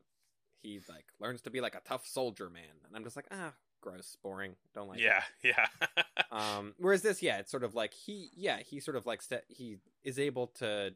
he 0.62 0.80
like 0.88 1.06
learns 1.18 1.40
to 1.42 1.50
be 1.50 1.60
like 1.60 1.74
a 1.74 1.80
tough 1.80 2.06
soldier 2.06 2.48
man, 2.50 2.78
and 2.86 2.94
I'm 2.96 3.02
just 3.04 3.16
like 3.16 3.26
ah, 3.32 3.54
gross, 3.80 4.16
boring, 4.22 4.54
don't 4.74 4.88
like. 4.88 4.98
it. 4.98 5.04
yeah, 5.04 5.22
yeah. 5.42 6.22
Um, 6.30 6.74
whereas 6.78 7.02
this, 7.02 7.22
yeah, 7.22 7.38
it's 7.38 7.50
sort 7.50 7.64
of 7.64 7.74
like 7.74 7.92
he, 7.94 8.30
yeah, 8.36 8.58
he 8.58 8.80
sort 8.80 8.96
of 8.96 9.06
like 9.06 9.22
st- 9.22 9.44
he 9.48 9.76
is 10.04 10.18
able 10.18 10.48
to 10.58 10.92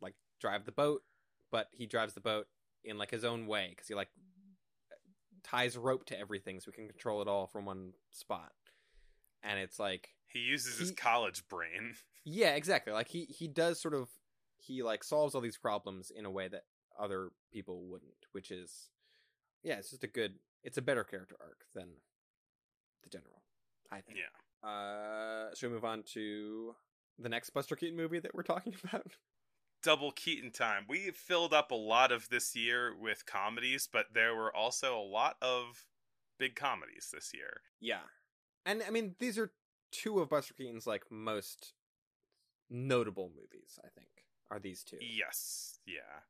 like 0.00 0.14
drive 0.40 0.64
the 0.64 0.72
boat, 0.72 1.02
but 1.50 1.68
he 1.72 1.86
drives 1.86 2.14
the 2.14 2.20
boat 2.20 2.46
in 2.84 2.98
like 2.98 3.10
his 3.10 3.24
own 3.24 3.46
way 3.46 3.68
because 3.70 3.88
he 3.88 3.94
like 3.94 4.08
ties 5.42 5.76
rope 5.76 6.04
to 6.06 6.18
everything 6.18 6.60
so 6.60 6.66
we 6.68 6.72
can 6.72 6.88
control 6.88 7.22
it 7.22 7.28
all 7.28 7.46
from 7.46 7.64
one 7.64 7.92
spot. 8.10 8.52
And 9.42 9.58
it's 9.58 9.78
like, 9.78 10.10
he 10.26 10.40
uses 10.40 10.78
his 10.78 10.90
college 10.90 11.46
brain. 11.48 11.94
yeah, 12.24 12.54
exactly. 12.54 12.92
Like 12.92 13.08
he 13.08 13.24
he 13.24 13.48
does 13.48 13.80
sort 13.80 13.94
of 13.94 14.08
he 14.56 14.82
like 14.82 15.04
solves 15.04 15.34
all 15.34 15.40
these 15.40 15.56
problems 15.56 16.10
in 16.14 16.24
a 16.24 16.30
way 16.30 16.48
that 16.48 16.64
other 16.98 17.30
people 17.52 17.84
wouldn't, 17.86 18.26
which 18.32 18.50
is 18.50 18.90
yeah, 19.62 19.74
it's 19.74 19.90
just 19.90 20.04
a 20.04 20.08
good, 20.08 20.34
it's 20.62 20.78
a 20.78 20.82
better 20.82 21.04
character 21.04 21.36
arc 21.40 21.64
than 21.74 21.88
the 23.08 23.16
general. 23.16 23.42
I 23.90 24.00
think. 24.00 24.18
Yeah. 24.18 24.68
Uh, 24.68 25.54
should 25.54 25.68
we 25.68 25.74
move 25.74 25.84
on 25.84 26.02
to 26.14 26.74
the 27.18 27.28
next 27.28 27.50
Buster 27.50 27.76
Keaton 27.76 27.96
movie 27.96 28.18
that 28.18 28.34
we're 28.34 28.42
talking 28.42 28.74
about? 28.84 29.06
Double 29.82 30.10
Keaton 30.10 30.50
time. 30.50 30.84
We 30.88 31.10
filled 31.12 31.54
up 31.54 31.70
a 31.70 31.76
lot 31.76 32.10
of 32.10 32.28
this 32.28 32.56
year 32.56 32.94
with 32.94 33.26
comedies, 33.26 33.88
but 33.90 34.06
there 34.12 34.34
were 34.34 34.54
also 34.54 34.98
a 34.98 35.02
lot 35.02 35.36
of 35.40 35.84
big 36.38 36.56
comedies 36.56 37.10
this 37.12 37.30
year. 37.32 37.60
Yeah, 37.80 38.06
and 38.66 38.82
I 38.86 38.90
mean 38.90 39.14
these 39.20 39.38
are 39.38 39.52
two 39.92 40.18
of 40.20 40.30
Buster 40.30 40.54
Keaton's 40.54 40.86
like 40.86 41.04
most 41.10 41.74
notable 42.68 43.30
movies. 43.34 43.78
I 43.84 43.88
think 43.96 44.08
are 44.50 44.58
these 44.58 44.82
two. 44.82 44.98
Yes, 45.00 45.78
yeah. 45.86 46.24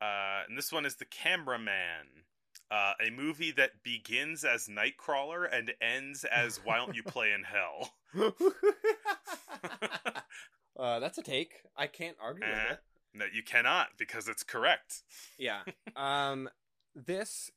Uh, 0.00 0.42
and 0.48 0.58
this 0.58 0.72
one 0.72 0.84
is 0.84 0.96
The 0.96 1.04
Cameraman, 1.04 2.24
uh, 2.72 2.94
a 3.06 3.10
movie 3.10 3.50
that 3.52 3.70
begins 3.84 4.44
as 4.44 4.68
Nightcrawler 4.68 5.46
and 5.52 5.72
ends 5.82 6.24
as 6.24 6.58
Why 6.64 6.78
Don't 6.78 6.96
You 6.96 7.02
Play 7.02 7.32
in 7.32 7.42
Hell? 7.44 7.92
uh, 10.78 10.98
that's 11.00 11.18
a 11.18 11.22
take. 11.22 11.62
I 11.76 11.86
can't 11.86 12.16
argue 12.22 12.44
Eh. 12.44 12.48
with 12.50 12.72
it. 12.72 12.78
No, 13.14 13.24
you 13.32 13.42
cannot 13.42 13.88
because 13.98 14.26
it's 14.28 14.42
correct. 14.42 15.02
Yeah. 15.38 15.60
Um, 15.96 16.48
this 16.94 17.50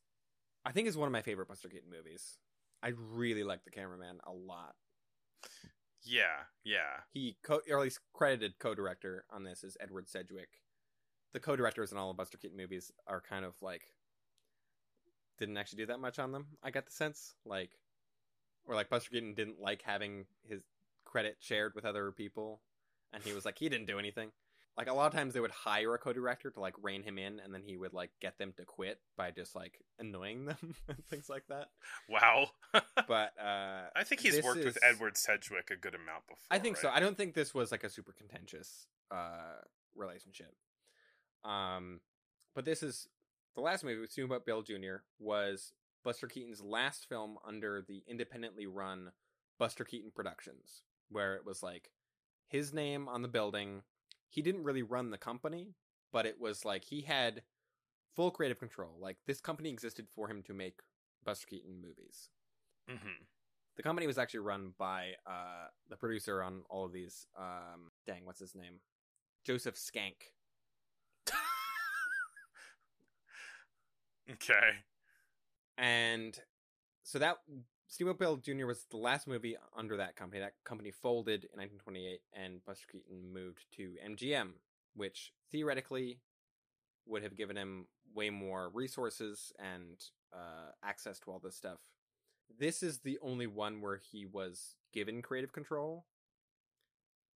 I 0.66 0.72
think 0.72 0.86
is 0.88 0.96
one 0.96 1.06
of 1.06 1.12
my 1.12 1.22
favorite 1.22 1.48
Buster 1.48 1.68
Keaton 1.68 1.88
movies. 1.90 2.36
I 2.82 2.92
really 3.12 3.42
like 3.44 3.64
The 3.64 3.70
Cameraman 3.70 4.18
a 4.26 4.32
lot. 4.32 4.74
Yeah, 6.02 6.44
yeah. 6.64 7.00
He 7.12 7.36
co- 7.42 7.62
or 7.70 7.78
at 7.78 7.82
least 7.84 8.00
credited 8.12 8.58
co-director 8.58 9.24
on 9.32 9.42
this 9.44 9.64
is 9.64 9.76
Edward 9.80 10.08
Sedgwick. 10.08 10.60
The 11.32 11.40
co-directors 11.40 11.90
in 11.92 11.98
all 11.98 12.10
of 12.10 12.16
Buster 12.18 12.36
Keaton 12.38 12.56
movies 12.56 12.92
are 13.06 13.20
kind 13.22 13.44
of 13.44 13.54
like 13.62 13.86
didn't 15.38 15.56
actually 15.56 15.78
do 15.78 15.86
that 15.86 16.00
much 16.00 16.18
on 16.18 16.32
them. 16.32 16.46
I 16.62 16.70
got 16.70 16.86
the 16.86 16.92
sense 16.92 17.34
like 17.44 17.70
or 18.66 18.74
like 18.74 18.90
Buster 18.90 19.10
Keaton 19.10 19.34
didn't 19.34 19.60
like 19.60 19.82
having 19.82 20.26
his 20.48 20.62
credit 21.04 21.36
shared 21.40 21.74
with 21.74 21.84
other 21.84 22.10
people 22.12 22.60
and 23.12 23.22
he 23.22 23.32
was 23.32 23.44
like 23.44 23.58
he 23.58 23.68
didn't 23.68 23.86
do 23.86 23.98
anything. 23.98 24.30
Like 24.76 24.88
a 24.88 24.92
lot 24.92 25.06
of 25.06 25.14
times 25.14 25.32
they 25.32 25.40
would 25.40 25.50
hire 25.50 25.94
a 25.94 25.98
co-director 25.98 26.50
to 26.50 26.60
like 26.60 26.74
rein 26.82 27.02
him 27.02 27.16
in 27.16 27.40
and 27.40 27.54
then 27.54 27.62
he 27.64 27.78
would 27.78 27.94
like 27.94 28.10
get 28.20 28.36
them 28.36 28.52
to 28.58 28.64
quit 28.66 28.98
by 29.16 29.30
just 29.30 29.54
like 29.54 29.80
annoying 29.98 30.44
them 30.44 30.74
and 30.88 31.04
things 31.06 31.28
like 31.28 31.44
that. 31.48 31.68
Wow. 32.08 32.48
But 33.08 33.32
uh 33.40 33.84
I 33.94 34.04
think 34.04 34.20
he's 34.20 34.42
worked 34.42 34.64
with 34.64 34.78
Edward 34.82 35.16
Sedgwick 35.16 35.70
a 35.70 35.76
good 35.76 35.94
amount 35.94 36.26
before. 36.26 36.44
I 36.50 36.58
think 36.58 36.76
so. 36.76 36.90
I 36.92 36.98
don't 36.98 37.16
think 37.16 37.34
this 37.34 37.54
was 37.54 37.70
like 37.70 37.84
a 37.84 37.90
super 37.90 38.12
contentious 38.12 38.86
uh 39.10 39.62
relationship. 39.94 40.52
Um 41.44 42.00
but 42.54 42.64
this 42.64 42.82
is 42.82 43.06
the 43.56 43.62
last 43.62 43.82
movie 43.82 43.96
we 43.96 44.02
with 44.02 44.12
Steamboat 44.12 44.44
Bill 44.46 44.62
Jr. 44.62 44.96
was 45.18 45.72
Buster 46.04 46.28
Keaton's 46.28 46.60
last 46.60 47.08
film 47.08 47.38
under 47.44 47.84
the 47.88 48.04
independently 48.06 48.66
run 48.66 49.10
Buster 49.58 49.84
Keaton 49.84 50.12
Productions, 50.14 50.82
where 51.08 51.34
it 51.34 51.44
was 51.44 51.62
like 51.62 51.90
his 52.48 52.72
name 52.72 53.08
on 53.08 53.22
the 53.22 53.28
building. 53.28 53.82
He 54.28 54.42
didn't 54.42 54.64
really 54.64 54.82
run 54.82 55.10
the 55.10 55.18
company, 55.18 55.74
but 56.12 56.26
it 56.26 56.38
was 56.38 56.64
like 56.64 56.84
he 56.84 57.00
had 57.00 57.42
full 58.14 58.30
creative 58.30 58.58
control. 58.58 58.92
Like 59.00 59.16
this 59.26 59.40
company 59.40 59.70
existed 59.70 60.06
for 60.14 60.28
him 60.28 60.42
to 60.44 60.54
make 60.54 60.80
Buster 61.24 61.46
Keaton 61.48 61.80
movies. 61.80 62.28
Mhm. 62.88 63.26
The 63.76 63.82
company 63.82 64.06
was 64.06 64.18
actually 64.18 64.40
run 64.40 64.74
by 64.78 65.14
uh, 65.26 65.68
the 65.88 65.96
producer 65.96 66.42
on 66.42 66.62
all 66.68 66.84
of 66.84 66.92
these. 66.92 67.26
Um, 67.36 67.90
dang, 68.06 68.24
what's 68.24 68.40
his 68.40 68.54
name? 68.54 68.80
Joseph 69.44 69.76
Schenck. 69.78 70.32
Okay. 74.32 74.70
And 75.78 76.38
so 77.02 77.18
that 77.18 77.36
Steamboat 77.88 78.18
Bill 78.18 78.36
Jr. 78.36 78.66
was 78.66 78.84
the 78.90 78.96
last 78.96 79.26
movie 79.28 79.56
under 79.76 79.96
that 79.96 80.16
company. 80.16 80.40
That 80.40 80.54
company 80.64 80.90
folded 80.90 81.44
in 81.44 81.60
1928, 81.60 82.20
and 82.32 82.64
Buster 82.64 82.86
Keaton 82.90 83.32
moved 83.32 83.64
to 83.76 83.94
MGM, 84.04 84.50
which 84.94 85.32
theoretically 85.52 86.18
would 87.06 87.22
have 87.22 87.36
given 87.36 87.56
him 87.56 87.86
way 88.14 88.30
more 88.30 88.70
resources 88.74 89.52
and 89.58 89.96
uh, 90.32 90.72
access 90.82 91.20
to 91.20 91.30
all 91.30 91.38
this 91.38 91.54
stuff. 91.54 91.78
This 92.58 92.82
is 92.82 92.98
the 92.98 93.18
only 93.22 93.46
one 93.46 93.80
where 93.80 94.00
he 94.10 94.26
was 94.26 94.74
given 94.92 95.22
creative 95.22 95.52
control. 95.52 96.06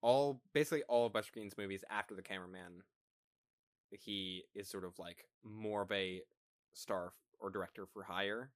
All 0.02 0.40
basically 0.52 0.82
all 0.88 1.06
of 1.06 1.12
Buster 1.12 1.32
Keaton's 1.32 1.58
movies 1.58 1.84
after 1.90 2.14
The 2.14 2.22
Cameraman, 2.22 2.82
he 3.90 4.44
is 4.54 4.68
sort 4.68 4.84
of 4.84 4.98
like 4.98 5.26
more 5.44 5.82
of 5.82 5.92
a 5.92 6.22
star 6.72 7.12
or 7.38 7.50
director 7.50 7.86
for 7.86 8.02
hire. 8.02 8.52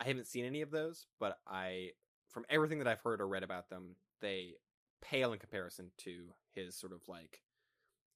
I 0.00 0.04
haven't 0.04 0.26
seen 0.26 0.44
any 0.44 0.62
of 0.62 0.70
those, 0.70 1.06
but 1.18 1.38
I, 1.46 1.90
from 2.28 2.44
everything 2.48 2.78
that 2.78 2.86
I've 2.88 3.00
heard 3.00 3.20
or 3.20 3.28
read 3.28 3.42
about 3.42 3.68
them, 3.68 3.96
they 4.20 4.54
pale 5.00 5.32
in 5.32 5.38
comparison 5.38 5.90
to 5.98 6.34
his 6.52 6.76
sort 6.76 6.92
of 6.92 7.00
like 7.08 7.42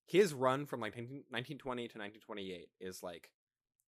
his 0.06 0.34
run 0.34 0.66
from 0.66 0.80
like 0.80 0.94
1920 0.96 1.82
to 1.88 1.98
1928 1.98 2.68
is 2.80 3.02
like 3.02 3.30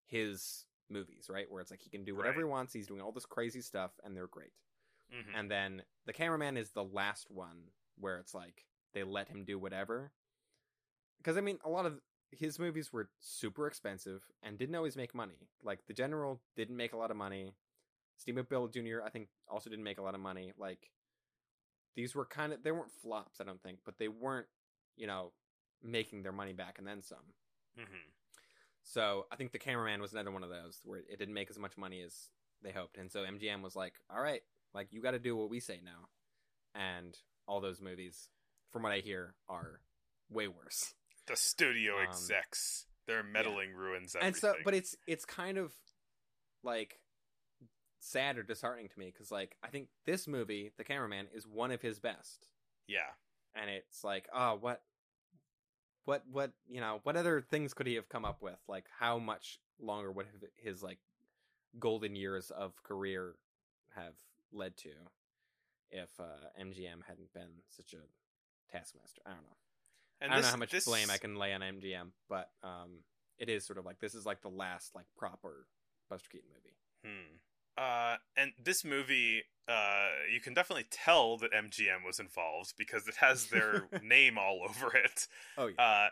his 0.06 0.66
movies, 0.90 1.26
right? 1.30 1.50
Where 1.50 1.60
it's 1.60 1.70
like 1.70 1.82
he 1.82 1.90
can 1.90 2.04
do 2.04 2.14
whatever 2.14 2.36
Right. 2.38 2.46
he 2.46 2.50
wants. 2.50 2.72
He's 2.72 2.86
doing 2.86 3.00
all 3.00 3.12
this 3.12 3.26
crazy 3.26 3.60
stuff, 3.60 3.92
and 4.04 4.16
they're 4.16 4.26
great. 4.28 4.52
Mhm. 5.12 5.34
And 5.34 5.50
then 5.50 5.82
the 6.06 6.12
cameraman 6.12 6.56
is 6.56 6.70
the 6.70 6.84
last 6.84 7.30
one 7.30 7.70
where 7.96 8.18
it's 8.18 8.34
like 8.34 8.66
they 8.92 9.02
let 9.04 9.28
him 9.28 9.44
do 9.44 9.58
whatever. 9.58 10.12
Because 11.18 11.36
I 11.36 11.40
mean, 11.40 11.58
a 11.64 11.68
lot 11.70 11.86
of 11.86 12.00
his 12.38 12.58
movies 12.58 12.92
were 12.92 13.08
super 13.20 13.66
expensive 13.66 14.22
and 14.42 14.58
didn't 14.58 14.74
always 14.74 14.96
make 14.96 15.14
money. 15.14 15.48
Like 15.62 15.86
The 15.86 15.94
General 15.94 16.40
didn't 16.56 16.76
make 16.76 16.92
a 16.92 16.96
lot 16.96 17.10
of 17.10 17.16
money. 17.16 17.54
Steamboat 18.16 18.48
Bill 18.48 18.68
Jr. 18.68 19.02
I 19.04 19.10
think 19.10 19.28
also 19.48 19.70
didn't 19.70 19.84
make 19.84 19.98
a 19.98 20.02
lot 20.02 20.14
of 20.14 20.20
money. 20.20 20.52
Like 20.56 20.90
these 21.96 22.14
were 22.14 22.24
kind 22.24 22.52
of 22.52 22.62
they 22.62 22.72
weren't 22.72 22.90
flops, 23.02 23.40
I 23.40 23.44
don't 23.44 23.62
think, 23.62 23.78
but 23.84 23.98
they 23.98 24.08
weren't, 24.08 24.46
you 24.96 25.06
know, 25.06 25.32
making 25.82 26.22
their 26.22 26.32
money 26.32 26.52
back 26.52 26.78
and 26.78 26.86
then 26.86 27.02
some. 27.02 27.34
Mhm. 27.78 28.12
So 28.82 29.26
I 29.32 29.36
think 29.36 29.52
the 29.52 29.58
cameraman 29.58 30.00
was 30.00 30.12
another 30.12 30.30
one 30.30 30.44
of 30.44 30.50
those 30.50 30.80
where 30.84 31.00
it 31.00 31.18
didn't 31.18 31.34
make 31.34 31.50
as 31.50 31.58
much 31.58 31.76
money 31.76 32.02
as 32.02 32.30
they 32.62 32.72
hoped, 32.72 32.96
and 32.98 33.10
so 33.10 33.24
MGM 33.24 33.62
was 33.62 33.74
like, 33.76 34.00
"All 34.10 34.20
right, 34.20 34.42
like 34.72 34.92
you 34.92 35.00
got 35.02 35.12
to 35.12 35.18
do 35.18 35.36
what 35.36 35.50
we 35.50 35.60
say 35.60 35.80
now," 35.82 36.08
and 36.74 37.18
all 37.46 37.60
those 37.60 37.80
movies, 37.80 38.28
from 38.70 38.82
what 38.82 38.92
I 38.92 39.00
hear, 39.00 39.34
are 39.48 39.80
way 40.28 40.48
worse. 40.48 40.94
The 41.26 41.36
studio 41.36 41.96
Um, 41.96 42.06
execs, 42.08 42.86
their 43.06 43.22
meddling 43.22 43.72
ruins 43.72 44.14
everything. 44.14 44.28
And 44.28 44.36
so, 44.36 44.54
but 44.64 44.74
it's 44.74 44.96
it's 45.06 45.24
kind 45.24 45.58
of 45.58 45.72
like 46.62 47.00
sad 48.00 48.36
or 48.36 48.42
disheartening 48.42 48.88
to 48.88 48.98
me 48.98 49.06
because 49.06 49.30
like 49.30 49.56
I 49.62 49.68
think 49.68 49.88
this 50.04 50.26
movie, 50.28 50.72
The 50.76 50.84
Cameraman, 50.84 51.28
is 51.34 51.46
one 51.46 51.70
of 51.70 51.80
his 51.80 51.98
best, 51.98 52.48
yeah, 52.86 53.12
and 53.54 53.70
it's 53.70 54.04
like, 54.04 54.28
oh, 54.34 54.56
what, 54.60 54.82
what, 56.04 56.22
what, 56.30 56.52
you 56.68 56.80
know, 56.80 57.00
what 57.04 57.16
other 57.16 57.40
things 57.40 57.72
could 57.72 57.86
he 57.86 57.94
have 57.94 58.08
come 58.08 58.24
up 58.24 58.42
with? 58.42 58.58
Like, 58.68 58.86
how 58.98 59.18
much 59.18 59.58
longer 59.80 60.12
would 60.12 60.26
have 60.26 60.50
his 60.56 60.82
like 60.82 60.98
golden 61.78 62.14
years 62.14 62.50
of 62.50 62.82
career 62.82 63.34
have 63.94 64.14
led 64.52 64.76
to 64.78 64.90
if 65.90 66.08
uh, 66.20 66.24
MGM 66.60 67.04
hadn't 67.06 67.32
been 67.32 67.62
such 67.70 67.94
a 67.94 68.72
taskmaster? 68.72 69.22
I 69.24 69.30
don't 69.30 69.42
know. 69.42 69.56
And 70.24 70.32
I 70.32 70.36
don't 70.36 70.42
this, 70.42 70.46
know 70.46 70.50
how 70.52 70.58
much 70.58 70.70
this, 70.70 70.84
blame 70.86 71.10
I 71.10 71.18
can 71.18 71.36
lay 71.36 71.52
on 71.52 71.60
MGM, 71.60 72.10
but 72.28 72.48
um, 72.62 73.02
it 73.38 73.48
is 73.48 73.66
sort 73.66 73.78
of 73.78 73.84
like 73.84 74.00
this 74.00 74.14
is 74.14 74.24
like 74.24 74.40
the 74.42 74.48
last 74.48 74.94
like 74.94 75.06
proper 75.16 75.66
Buster 76.08 76.28
Keaton 76.30 76.48
movie. 76.54 76.76
Hmm. 77.04 77.36
Uh, 77.76 78.16
and 78.36 78.52
this 78.62 78.84
movie, 78.84 79.42
uh, 79.68 80.08
you 80.32 80.40
can 80.40 80.54
definitely 80.54 80.86
tell 80.90 81.36
that 81.38 81.52
MGM 81.52 82.06
was 82.06 82.20
involved 82.20 82.74
because 82.78 83.08
it 83.08 83.16
has 83.16 83.46
their 83.46 83.88
name 84.02 84.38
all 84.38 84.60
over 84.68 84.96
it. 84.96 85.26
Oh 85.58 85.66
yeah, 85.66 85.82
Uh, 85.82 86.08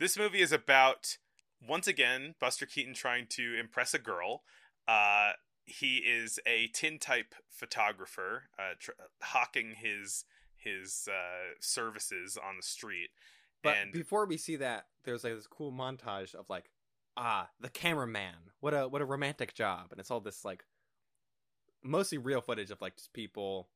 this 0.00 0.18
movie 0.18 0.40
is 0.40 0.52
about 0.52 1.18
once 1.66 1.86
again 1.86 2.34
Buster 2.40 2.66
Keaton 2.66 2.94
trying 2.94 3.26
to 3.30 3.54
impress 3.58 3.94
a 3.94 3.98
girl. 3.98 4.42
Uh, 4.88 5.32
he 5.66 5.98
is 5.98 6.38
a 6.46 6.68
tintype 6.68 7.34
photographer, 7.50 8.44
uh, 8.58 8.74
tr- 8.78 8.92
hawking 9.22 9.74
his 9.76 10.24
his 10.56 11.08
uh, 11.10 11.54
services 11.60 12.38
on 12.42 12.56
the 12.56 12.62
street. 12.62 13.10
But 13.64 13.76
and 13.76 13.92
before 13.92 14.26
we 14.26 14.36
see 14.36 14.56
that, 14.56 14.86
there's 15.04 15.24
like 15.24 15.34
this 15.34 15.46
cool 15.48 15.72
montage 15.72 16.34
of 16.34 16.48
like, 16.48 16.70
ah, 17.16 17.50
the 17.60 17.68
cameraman. 17.68 18.52
What 18.60 18.72
a 18.74 18.86
what 18.88 19.02
a 19.02 19.06
romantic 19.06 19.54
job, 19.54 19.88
and 19.90 19.98
it's 19.98 20.10
all 20.10 20.20
this 20.20 20.44
like 20.44 20.64
mostly 21.82 22.18
real 22.18 22.40
footage 22.40 22.70
of 22.70 22.80
like 22.80 22.96
just 22.96 23.12
people 23.12 23.68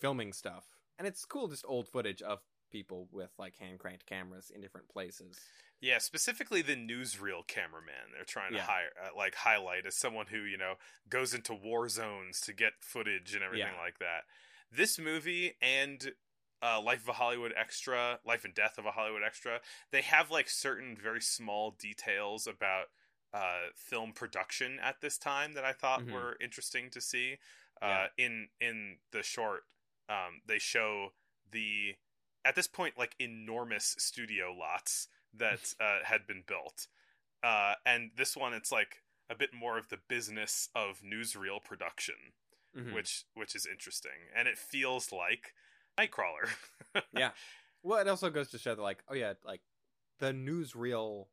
filming 0.00 0.32
stuff, 0.32 0.66
and 0.98 1.06
it's 1.06 1.24
cool 1.24 1.48
just 1.48 1.64
old 1.68 1.88
footage 1.88 2.22
of 2.22 2.40
people 2.70 3.08
with 3.12 3.30
like 3.38 3.56
hand 3.56 3.78
cranked 3.78 4.06
cameras 4.06 4.50
in 4.54 4.60
different 4.60 4.88
places. 4.88 5.38
Yeah, 5.80 5.98
specifically 5.98 6.60
the 6.60 6.74
newsreel 6.74 7.46
cameraman. 7.46 8.10
They're 8.12 8.24
trying 8.24 8.52
to 8.52 8.60
hire, 8.60 8.88
uh, 9.00 9.10
like, 9.16 9.36
highlight 9.36 9.86
as 9.86 9.94
someone 9.94 10.26
who 10.26 10.40
you 10.40 10.58
know 10.58 10.74
goes 11.08 11.32
into 11.34 11.54
war 11.54 11.88
zones 11.88 12.40
to 12.42 12.52
get 12.52 12.72
footage 12.80 13.34
and 13.34 13.44
everything 13.44 13.68
Yeah. 13.74 13.80
like 13.80 13.98
that. 14.00 14.24
This 14.70 14.98
movie 14.98 15.54
and 15.62 16.12
uh, 16.62 16.80
Life 16.80 17.02
of 17.02 17.08
a 17.08 17.12
Hollywood 17.14 17.52
Extra, 17.56 18.20
Life 18.24 18.44
and 18.44 18.54
Death 18.54 18.78
of 18.78 18.86
a 18.86 18.90
Hollywood 18.92 19.22
Extra, 19.24 19.60
they 19.90 20.02
have 20.02 20.30
like 20.30 20.48
certain 20.48 20.96
very 20.96 21.20
small 21.20 21.72
details 21.72 22.46
about 22.46 22.86
uh, 23.32 23.66
film 23.74 24.12
production 24.12 24.78
at 24.80 25.00
this 25.00 25.18
time 25.18 25.52
that 25.52 25.64
I 25.64 25.72
thought 25.72 26.02
Mhm. 26.02 26.08
were 26.08 26.36
interesting 26.40 26.90
to 26.90 27.00
see. 27.00 27.38
Yeah. 27.84 27.98
Uh, 27.98 28.06
in 28.16 28.48
in 28.60 28.98
the 29.12 29.22
short, 29.22 29.62
um, 30.08 30.42
they 30.46 30.58
show 30.58 31.10
the 31.50 31.94
at 32.44 32.54
this 32.54 32.66
point 32.66 32.98
like 32.98 33.14
enormous 33.18 33.94
studio 33.98 34.52
lots 34.52 35.08
that 35.34 35.72
uh, 35.80 35.98
had 36.04 36.26
been 36.26 36.42
built, 36.46 36.88
uh, 37.42 37.74
and 37.86 38.12
this 38.16 38.36
one 38.36 38.54
it's 38.54 38.72
like 38.72 39.04
a 39.30 39.34
bit 39.36 39.52
more 39.54 39.78
of 39.78 39.88
the 39.88 39.98
business 40.08 40.68
of 40.74 41.00
newsreel 41.02 41.62
production, 41.62 42.16
Mhm. 42.74 42.98
which 42.98 43.24
which 43.34 43.54
is 43.54 43.66
interesting, 43.66 44.28
and 44.34 44.48
it 44.48 44.58
feels 44.58 45.12
like 45.12 45.54
Nightcrawler. 45.98 47.02
yeah. 47.12 47.30
Well, 47.82 48.00
it 48.00 48.08
also 48.08 48.30
goes 48.30 48.50
to 48.50 48.58
show 48.58 48.74
that, 48.74 48.82
like, 48.82 49.02
oh 49.08 49.14
yeah, 49.14 49.34
like 49.44 49.60
the 50.18 50.32
newsreel 50.32 51.26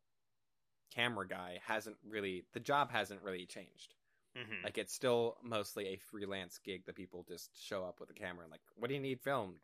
camera 0.93 1.27
guy 1.27 1.59
hasn't 1.65 1.97
really 2.07 2.45
the 2.53 2.59
job 2.59 2.91
hasn't 2.91 3.21
really 3.21 3.45
changed. 3.45 3.95
Mhm. 4.37 4.63
Like, 4.63 4.77
it's 4.77 4.93
still 4.93 5.37
mostly 5.43 5.87
a 5.87 5.97
freelance 5.97 6.57
gig 6.57 6.85
that 6.85 6.95
people 6.95 7.25
just 7.27 7.49
show 7.61 7.83
up 7.85 7.99
with 7.99 8.09
a 8.09 8.13
camera 8.13 8.43
and 8.43 8.51
like, 8.51 8.61
what 8.75 8.89
do 8.89 8.93
you 8.93 8.99
need 9.01 9.21
filmed? 9.21 9.59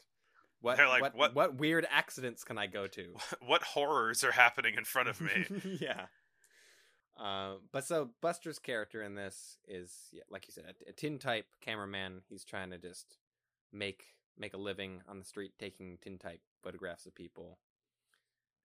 What 0.61 0.77
They're 0.77 0.87
like, 0.87 1.01
what, 1.01 1.15
"What- 1.15 1.33
what 1.33 1.55
weird 1.55 1.87
accidents 1.89 2.43
can 2.43 2.57
I 2.57 2.67
go 2.67 2.87
to? 2.87 3.15
what 3.45 3.63
horrors 3.63 4.23
are 4.23 4.31
happening 4.31 4.75
in 4.77 4.85
front 4.85 5.09
of 5.09 5.19
me? 5.19 5.45
yeah. 5.81 6.05
Uh, 7.19 7.55
but 7.71 7.83
so 7.85 8.11
Buster's 8.21 8.59
character 8.59 9.01
in 9.03 9.15
this 9.15 9.57
is, 9.67 9.91
yeah, 10.13 10.23
like 10.29 10.47
you 10.47 10.53
said, 10.53 10.63
a, 10.65 10.89
a 10.89 10.93
tin 10.93 11.19
type 11.19 11.45
cameraman. 11.61 12.21
He's 12.29 12.45
trying 12.45 12.69
to 12.71 12.77
just 12.77 13.17
make 13.73 14.03
make 14.41 14.53
a 14.55 14.57
living 14.57 15.01
on 15.07 15.19
the 15.19 15.23
street 15.23 15.53
taking 15.59 15.99
tintype 16.01 16.41
photographs 16.63 17.05
of 17.05 17.15
people, 17.15 17.59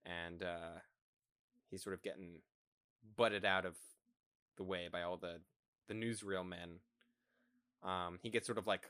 and 0.05 0.43
uh, 0.43 0.79
he's 1.69 1.83
sort 1.83 1.93
of 1.93 2.01
getting 2.01 2.39
butted 3.15 3.45
out 3.45 3.65
of 3.65 3.77
the 4.57 4.63
way 4.63 4.89
by 4.91 5.03
all 5.03 5.15
the 5.15 5.39
the 5.87 5.93
newsreel 5.93 6.45
men. 6.45 6.79
Um, 7.83 8.19
he 8.21 8.29
gets 8.29 8.47
sort 8.47 8.57
of 8.57 8.67
like 8.67 8.89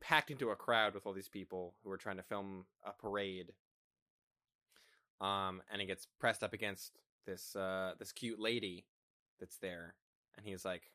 packed 0.00 0.30
into 0.32 0.50
a 0.50 0.56
crowd 0.56 0.94
with 0.94 1.06
all 1.06 1.12
these 1.12 1.28
people 1.28 1.74
who 1.82 1.90
are 1.90 1.96
trying 1.96 2.16
to 2.16 2.22
film 2.24 2.64
a 2.84 2.90
parade. 2.90 3.52
Um, 5.20 5.62
and 5.70 5.80
he 5.80 5.86
gets 5.86 6.08
pressed 6.18 6.42
up 6.42 6.52
against 6.52 6.98
this 7.24 7.54
uh 7.54 7.92
this 8.00 8.10
cute 8.10 8.40
lady 8.40 8.84
that's 9.38 9.58
there, 9.58 9.94
and 10.36 10.44
he's 10.44 10.64
like, 10.64 10.90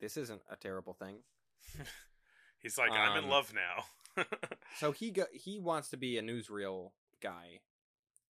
"This 0.00 0.18
isn't 0.18 0.42
a 0.50 0.56
terrible 0.56 0.92
thing." 0.92 1.16
He's 2.66 2.78
like, 2.78 2.90
I'm 2.90 3.16
in 3.18 3.24
Um, 3.24 3.30
love 3.30 3.52
now. 3.54 4.24
So 4.80 4.92
he 4.92 5.10
go 5.10 5.24
he 5.32 5.58
wants 5.58 5.88
to 5.90 5.96
be 5.96 6.18
a 6.18 6.22
newsreel 6.22 6.90
guy, 7.22 7.60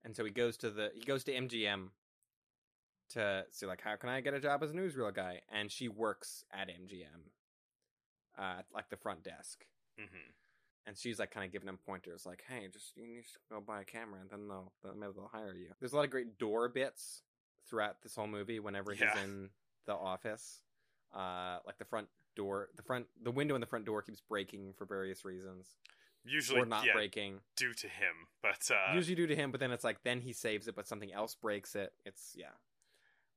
and 0.05 0.15
so 0.15 0.25
he 0.25 0.31
goes 0.31 0.57
to 0.59 0.71
the 0.71 0.91
he 0.95 1.01
goes 1.05 1.25
to 1.25 1.33
MGM 1.33 1.89
to 3.11 3.45
see 3.51 3.67
like 3.67 3.81
how 3.81 3.97
can 3.97 4.09
I 4.09 4.21
get 4.21 4.35
a 4.35 4.41
job 4.41 4.63
as 4.63 4.71
a 4.71 4.75
newsreel 4.75 5.15
guy, 5.15 5.41
and 5.51 5.71
she 5.71 5.89
works 5.89 6.45
at 6.53 6.69
MGM, 6.69 7.31
uh, 8.39 8.63
like 8.75 8.89
the 8.91 8.97
front 8.97 9.23
desk, 9.23 9.65
Mm-hmm. 10.01 10.31
and 10.87 10.97
she's 10.99 11.19
like 11.19 11.31
kind 11.31 11.47
of 11.47 11.53
giving 11.53 11.69
him 11.69 11.79
pointers, 11.87 12.27
like, 12.27 12.45
"Hey, 12.49 12.69
just 12.73 12.97
you 12.97 13.07
need 13.07 13.23
to 13.25 13.39
go 13.51 13.61
buy 13.61 13.81
a 13.81 13.85
camera, 13.85 14.21
and 14.21 14.29
then 14.31 14.49
they'll, 14.49 14.73
they'll 14.83 14.95
maybe 14.95 15.13
they'll 15.17 15.31
hire 15.33 15.55
you." 15.55 15.71
There's 15.81 15.93
a 15.93 15.97
lot 15.97 16.05
of 16.05 16.11
great 16.11 16.39
door 16.39 16.69
bits 16.69 17.23
throughout 17.69 18.03
this 18.03 18.15
whole 18.15 18.27
movie. 18.27 18.61
Whenever 18.61 18.93
Yeah. 18.93 19.13
he's 19.15 19.23
in 19.25 19.51
the 19.87 19.95
office, 19.95 20.61
Uh, 21.15 21.59
like 21.65 21.79
the 21.79 21.85
front 21.85 22.09
door, 22.37 22.69
the 22.77 22.83
front, 22.83 23.07
the 23.23 23.31
window 23.33 23.55
in 23.57 23.61
the 23.61 23.67
front 23.67 23.85
door 23.85 24.03
keeps 24.03 24.21
breaking 24.21 24.75
for 24.79 24.85
various 24.85 25.25
reasons, 25.25 25.67
Usually, 26.25 26.61
or 26.61 26.67
not 26.67 26.85
yeah, 26.85 26.93
breaking. 26.93 27.41
due 27.57 27.73
to 27.75 27.87
him, 27.89 28.29
but 28.43 28.71
uh, 28.71 28.95
Usually 28.95 29.15
due 29.17 29.27
to 29.27 29.35
him, 29.37 29.51
but 29.51 29.59
then 29.61 29.73
it's 29.73 29.85
like 29.85 30.03
then 30.05 30.21
he 30.21 30.33
saves 30.33 30.69
it, 30.69 30.77
but 30.77 30.87
something 30.87 31.13
else 31.13 31.35
breaks 31.35 31.75
it. 31.75 31.93
It's 32.05 32.35
yeah. 32.37 32.47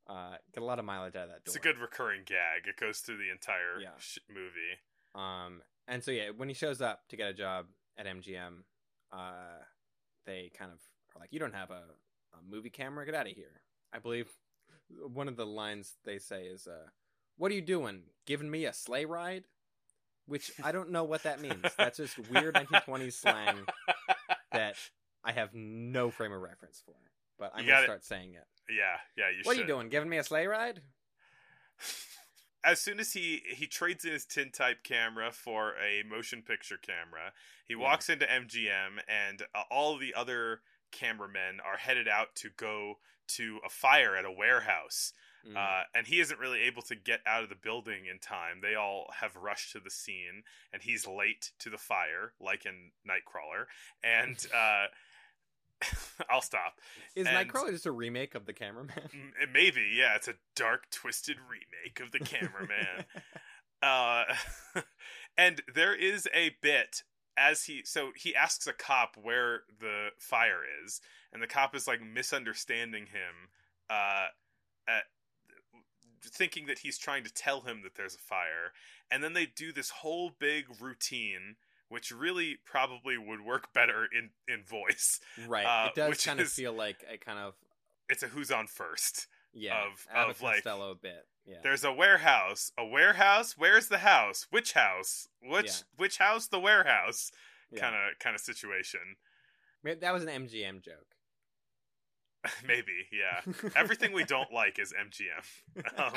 Uh, 0.07 0.37
get 0.53 0.63
a 0.63 0.65
lot 0.65 0.79
of 0.79 0.85
mileage 0.85 1.15
out 1.15 1.23
of 1.25 1.29
that 1.29 1.43
door. 1.45 1.47
it's 1.47 1.55
a 1.55 1.59
good 1.59 1.77
recurring 1.77 2.21
gag. 2.25 2.67
It 2.67 2.77
goes 2.79 2.99
through 2.99 3.17
the 3.17 3.29
entire 3.31 3.79
Yeah. 3.79 3.89
sh- 3.99 4.17
movie. 4.27 4.79
Um, 5.13 5.61
and 5.87 6.03
so 6.03 6.09
yeah, 6.11 6.29
when 6.35 6.47
he 6.49 6.55
shows 6.55 6.81
up 6.81 7.07
to 7.09 7.15
get 7.15 7.29
a 7.29 7.33
job 7.33 7.67
at 7.97 8.07
MGM, 8.07 8.63
uh, 9.11 9.59
they 10.25 10.51
kind 10.57 10.71
of 10.71 10.79
are 11.15 11.19
like, 11.19 11.31
"You 11.31 11.39
don't 11.39 11.53
have 11.53 11.69
a, 11.69 11.83
a 12.33 12.41
movie 12.49 12.69
camera. 12.71 13.05
Get 13.05 13.13
out 13.15 13.27
of 13.27 13.33
here." 13.33 13.61
I 13.93 13.99
believe 13.99 14.29
one 15.13 15.27
of 15.27 15.35
the 15.35 15.45
lines 15.45 15.93
they 16.05 16.17
say 16.17 16.45
is, 16.45 16.65
uh, 16.67 16.89
"What 17.39 17.51
are 17.51 17.55
you 17.55 17.61
doing? 17.61 18.03
Giving 18.27 18.51
me 18.51 18.65
a 18.65 18.73
sleigh 18.73 19.05
ride?" 19.05 19.45
Which 20.27 20.51
I 20.63 20.71
don't 20.71 20.91
know 20.91 21.03
what 21.05 21.23
that 21.23 21.41
means. 21.41 21.65
That's 21.75 21.97
just 21.97 22.19
weird 22.29 22.53
1920s 22.53 23.13
slang 23.13 23.65
that 24.51 24.75
I 25.23 25.31
have 25.31 25.55
no 25.55 26.11
frame 26.11 26.31
of 26.31 26.41
reference 26.41 26.83
for. 26.85 26.93
But 27.39 27.51
I'm 27.55 27.65
gonna 27.65 27.83
start 27.83 28.03
saying 28.05 28.35
it. 28.35 28.45
yeah, 28.69 28.97
yeah. 29.17 29.29
You 29.29 29.41
What 29.43 29.57
are 29.57 29.59
you 29.61 29.65
doing? 29.65 29.89
Giving 29.89 30.09
me 30.09 30.17
a 30.17 30.23
sleigh 30.23 30.45
ride? 30.45 30.81
as 32.63 32.79
soon 32.81 32.99
as 32.99 33.13
he 33.13 33.41
he 33.55 33.65
trades 33.67 34.03
in 34.05 34.11
his 34.11 34.25
tintype 34.25 34.83
camera 34.83 35.31
for 35.31 35.73
a 35.77 36.03
motion 36.03 36.41
picture 36.41 36.77
camera, 36.77 37.31
he 37.65 37.73
Yeah. 37.73 37.79
walks 37.79 38.09
into 38.09 38.25
MGM, 38.25 38.99
and 39.07 39.43
uh, 39.55 39.63
all 39.71 39.97
the 39.97 40.13
other 40.13 40.61
cameramen 40.91 41.59
are 41.65 41.77
headed 41.77 42.07
out 42.07 42.35
to 42.35 42.49
go 42.49 42.99
to 43.29 43.59
a 43.65 43.69
fire 43.69 44.15
at 44.15 44.25
a 44.25 44.31
warehouse. 44.31 45.13
Mm. 45.47 45.55
Uh, 45.55 45.83
and 45.95 46.07
he 46.07 46.19
isn't 46.19 46.39
really 46.39 46.61
able 46.61 46.81
to 46.83 46.95
get 46.95 47.21
out 47.25 47.43
of 47.43 47.49
the 47.49 47.55
building 47.55 48.05
in 48.11 48.19
time. 48.19 48.59
They 48.61 48.75
all 48.75 49.07
have 49.19 49.35
rushed 49.35 49.71
to 49.73 49.79
the 49.79 49.89
scene, 49.89 50.43
and 50.73 50.81
he's 50.81 51.07
late 51.07 51.51
to 51.59 51.69
the 51.69 51.77
fire, 51.77 52.33
like 52.39 52.65
in 52.65 52.91
Nightcrawler. 53.07 53.65
And 54.03 54.37
uh, 54.55 54.87
I'll 56.29 56.41
stop. 56.41 56.75
Is 57.15 57.27
and- 57.27 57.35
Nightcrawler 57.49 57.71
just 57.71 57.85
a 57.85 57.91
remake 57.91 58.35
of 58.35 58.45
the 58.45 58.53
cameraman? 58.53 59.09
M- 59.13 59.33
Maybe, 59.53 59.93
yeah, 59.95 60.15
it's 60.15 60.27
a 60.27 60.35
dark, 60.55 60.89
twisted 60.91 61.37
remake 61.49 61.99
of 61.99 62.11
the 62.11 62.19
cameraman. 62.19 63.05
uh, 63.81 64.23
and 65.37 65.61
there 65.73 65.95
is 65.95 66.27
a 66.33 66.51
bit 66.61 67.03
as 67.37 67.63
he 67.63 67.81
so 67.85 68.09
he 68.15 68.35
asks 68.35 68.67
a 68.67 68.73
cop 68.73 69.15
where 69.21 69.61
the 69.79 70.09
fire 70.19 70.61
is, 70.83 70.99
and 71.31 71.41
the 71.41 71.47
cop 71.47 71.73
is 71.73 71.87
like 71.87 72.01
misunderstanding 72.01 73.03
him, 73.05 73.47
uh, 73.89 74.27
thinking 76.21 76.65
that 76.67 76.79
he's 76.79 76.97
trying 76.97 77.23
to 77.23 77.33
tell 77.33 77.61
him 77.61 77.81
that 77.83 77.95
there's 77.95 78.15
a 78.15 78.19
fire, 78.19 78.73
and 79.09 79.23
then 79.23 79.33
they 79.33 79.45
do 79.45 79.71
this 79.71 79.89
whole 79.89 80.31
big 80.37 80.65
routine. 80.79 81.55
Which 81.91 82.11
really 82.11 82.59
probably 82.65 83.17
would 83.17 83.41
work 83.41 83.73
better 83.73 84.07
in, 84.15 84.29
in 84.47 84.63
voice. 84.63 85.19
Right. 85.47 85.65
Uh, 85.65 85.87
it 85.87 85.95
does 85.95 86.23
kind 86.23 86.39
of 86.39 86.47
feel 86.47 86.71
like 86.71 86.97
a 87.11 87.17
kind 87.17 87.39
of 87.39 87.55
It's 88.07 88.21
a 88.21 88.27
who's 88.27 88.51
on 88.51 88.67
first. 88.67 89.25
yeah 89.53 89.85
of- 90.13 90.39
like, 90.39 90.57
Costello 90.57 90.93
bit. 90.93 91.25
Yeah. 91.47 91.57
There's 91.63 91.83
a 91.83 91.91
warehouse. 91.91 92.71
A 92.77 92.85
warehouse? 92.85 93.55
Where's 93.57 93.87
the 93.87 93.97
house? 93.97 94.45
Which 94.51 94.73
house? 94.73 95.29
Which 95.41 95.65
Yeah. 95.65 95.71
which 95.97 96.19
house? 96.19 96.45
The 96.45 96.59
warehouse. 96.59 97.31
Kind 97.75 97.95
of 97.95 98.19
kind 98.19 98.35
of 98.35 98.41
situation. 98.41 99.15
That 99.83 100.13
was 100.13 100.21
an 100.21 100.29
MGM 100.29 100.83
joke. 100.83 101.15
Maybe, 102.67 103.07
yeah. 103.11 103.41
Everything 103.75 104.13
we 104.13 104.23
don't 104.23 104.51
like 104.51 104.79
is 104.79 104.93
MGM. 104.93 105.83
Um, 105.97 106.13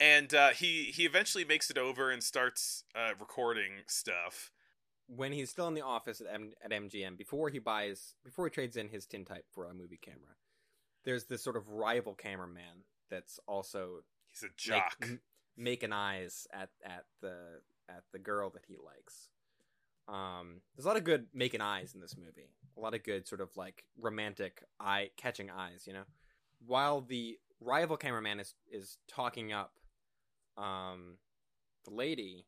and 0.00 0.34
uh, 0.34 0.50
he 0.50 0.84
he 0.94 1.04
eventually 1.04 1.44
makes 1.44 1.70
it 1.70 1.78
over 1.78 2.10
and 2.10 2.22
starts 2.22 2.84
uh, 2.94 3.10
recording 3.20 3.72
stuff. 3.86 4.50
when 5.06 5.32
he's 5.32 5.50
still 5.50 5.68
in 5.68 5.74
the 5.74 5.82
office 5.82 6.20
at, 6.20 6.26
M- 6.32 6.52
at 6.64 6.70
MGM 6.70 7.16
before 7.16 7.50
he 7.50 7.58
buys 7.58 8.14
before 8.24 8.46
he 8.46 8.50
trades 8.50 8.76
in 8.76 8.88
his 8.88 9.06
tintype 9.06 9.44
for 9.52 9.66
a 9.66 9.74
movie 9.74 9.98
camera. 10.02 10.34
There's 11.04 11.24
this 11.26 11.42
sort 11.44 11.56
of 11.56 11.68
rival 11.70 12.14
cameraman 12.14 12.84
that's 13.10 13.38
also 13.46 14.02
He's 14.26 14.42
a 14.42 14.52
jock. 14.56 14.96
m- 15.02 15.20
making 15.56 15.92
eyes 15.92 16.46
at 16.52 16.70
at 16.84 17.04
the 17.20 17.60
at 17.88 18.02
the 18.12 18.18
girl 18.18 18.50
that 18.50 18.64
he 18.66 18.76
likes. 18.76 19.28
Um, 20.08 20.60
there's 20.74 20.84
a 20.84 20.88
lot 20.88 20.96
of 20.96 21.04
good 21.04 21.26
making 21.32 21.60
eyes 21.60 21.94
in 21.94 22.00
this 22.00 22.16
movie. 22.16 22.50
A 22.76 22.80
lot 22.80 22.94
of 22.94 23.02
good 23.02 23.26
sort 23.26 23.40
of 23.40 23.56
like 23.56 23.84
romantic 24.00 24.62
eye 24.80 25.10
catching 25.16 25.50
eyes, 25.50 25.84
you 25.86 25.92
know. 25.92 26.04
While 26.66 27.02
the 27.02 27.38
rival 27.60 27.96
cameraman 27.96 28.40
is 28.40 28.54
is 28.70 28.98
talking 29.08 29.52
up, 29.52 29.72
um, 30.56 31.18
the 31.84 31.90
lady. 31.90 32.46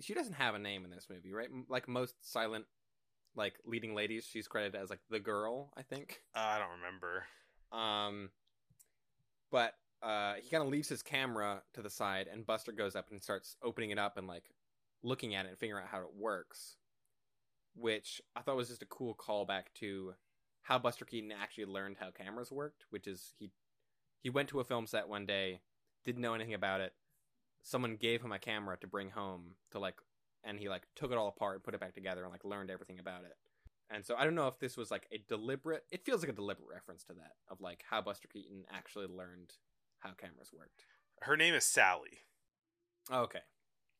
she 0.00 0.14
doesn't 0.14 0.34
have 0.34 0.54
a 0.54 0.58
name 0.58 0.84
in 0.84 0.90
this 0.90 1.08
movie, 1.10 1.32
right? 1.32 1.48
Like 1.68 1.88
most 1.88 2.14
silent, 2.22 2.64
like 3.36 3.54
leading 3.64 3.94
ladies, 3.94 4.26
she's 4.30 4.48
credited 4.48 4.80
as 4.80 4.90
like 4.90 5.00
the 5.10 5.20
girl. 5.20 5.72
I 5.76 5.82
think. 5.82 6.22
Uh, 6.34 6.38
I 6.38 6.58
don't 6.58 6.78
remember. 6.80 7.24
Um, 7.72 8.30
but 9.50 9.74
uh, 10.02 10.34
he 10.42 10.48
kind 10.50 10.62
of 10.62 10.70
leaves 10.70 10.88
his 10.88 11.02
camera 11.02 11.62
to 11.74 11.82
the 11.82 11.90
side, 11.90 12.28
and 12.30 12.46
Buster 12.46 12.72
goes 12.72 12.96
up 12.96 13.10
and 13.10 13.22
starts 13.22 13.56
opening 13.62 13.90
it 13.90 13.98
up 13.98 14.16
and 14.16 14.26
like 14.26 14.44
looking 15.02 15.34
at 15.34 15.46
it 15.46 15.50
and 15.50 15.58
figuring 15.58 15.84
out 15.84 15.90
how 15.90 16.00
it 16.00 16.14
works. 16.16 16.76
Which 17.74 18.20
I 18.34 18.40
thought 18.40 18.56
was 18.56 18.68
just 18.68 18.82
a 18.82 18.86
cool 18.86 19.14
callback 19.14 19.64
to 19.76 20.14
how 20.62 20.78
Buster 20.78 21.04
Keaton 21.04 21.32
actually 21.32 21.66
learned 21.66 21.96
how 22.00 22.10
cameras 22.10 22.50
worked. 22.50 22.84
Which 22.90 23.06
is 23.06 23.32
he 23.38 23.50
he 24.22 24.30
went 24.30 24.48
to 24.50 24.60
a 24.60 24.64
film 24.64 24.86
set 24.86 25.08
one 25.08 25.26
day, 25.26 25.60
didn't 26.04 26.20
know 26.20 26.34
anything 26.34 26.54
about 26.54 26.80
it. 26.80 26.92
Someone 27.62 27.96
gave 27.96 28.22
him 28.22 28.32
a 28.32 28.38
camera 28.38 28.76
to 28.80 28.86
bring 28.86 29.10
home 29.10 29.54
to 29.72 29.78
like, 29.78 29.96
and 30.44 30.58
he 30.58 30.68
like 30.68 30.86
took 30.94 31.10
it 31.10 31.18
all 31.18 31.28
apart 31.28 31.56
and 31.56 31.64
put 31.64 31.74
it 31.74 31.80
back 31.80 31.94
together 31.94 32.22
and 32.22 32.32
like 32.32 32.44
learned 32.44 32.70
everything 32.70 32.98
about 32.98 33.24
it. 33.24 33.36
And 33.90 34.04
so 34.04 34.14
I 34.16 34.24
don't 34.24 34.34
know 34.34 34.46
if 34.46 34.58
this 34.58 34.76
was 34.76 34.90
like 34.90 35.06
a 35.10 35.22
deliberate. 35.28 35.84
It 35.90 36.04
feels 36.04 36.22
like 36.22 36.30
a 36.30 36.34
deliberate 36.34 36.68
reference 36.72 37.02
to 37.04 37.14
that 37.14 37.32
of 37.50 37.60
like 37.60 37.82
how 37.88 38.00
Buster 38.00 38.28
Keaton 38.28 38.64
actually 38.72 39.06
learned 39.06 39.52
how 39.98 40.10
cameras 40.10 40.50
worked. 40.56 40.84
Her 41.22 41.36
name 41.36 41.54
is 41.54 41.64
Sally. 41.64 42.20
Okay, 43.12 43.40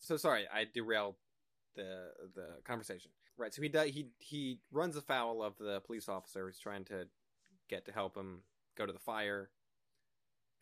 so 0.00 0.16
sorry 0.16 0.46
I 0.52 0.64
derailed 0.72 1.14
the 1.76 2.10
the 2.34 2.46
conversation. 2.64 3.10
Right, 3.36 3.54
so 3.54 3.62
he 3.62 3.68
does 3.68 3.90
he 3.90 4.08
he 4.18 4.58
runs 4.72 4.96
afoul 4.96 5.42
of 5.42 5.56
the 5.58 5.80
police 5.80 6.08
officer 6.08 6.46
who's 6.46 6.58
trying 6.58 6.84
to 6.86 7.06
get 7.68 7.84
to 7.86 7.92
help 7.92 8.16
him 8.16 8.42
go 8.76 8.84
to 8.86 8.92
the 8.92 8.98
fire. 8.98 9.50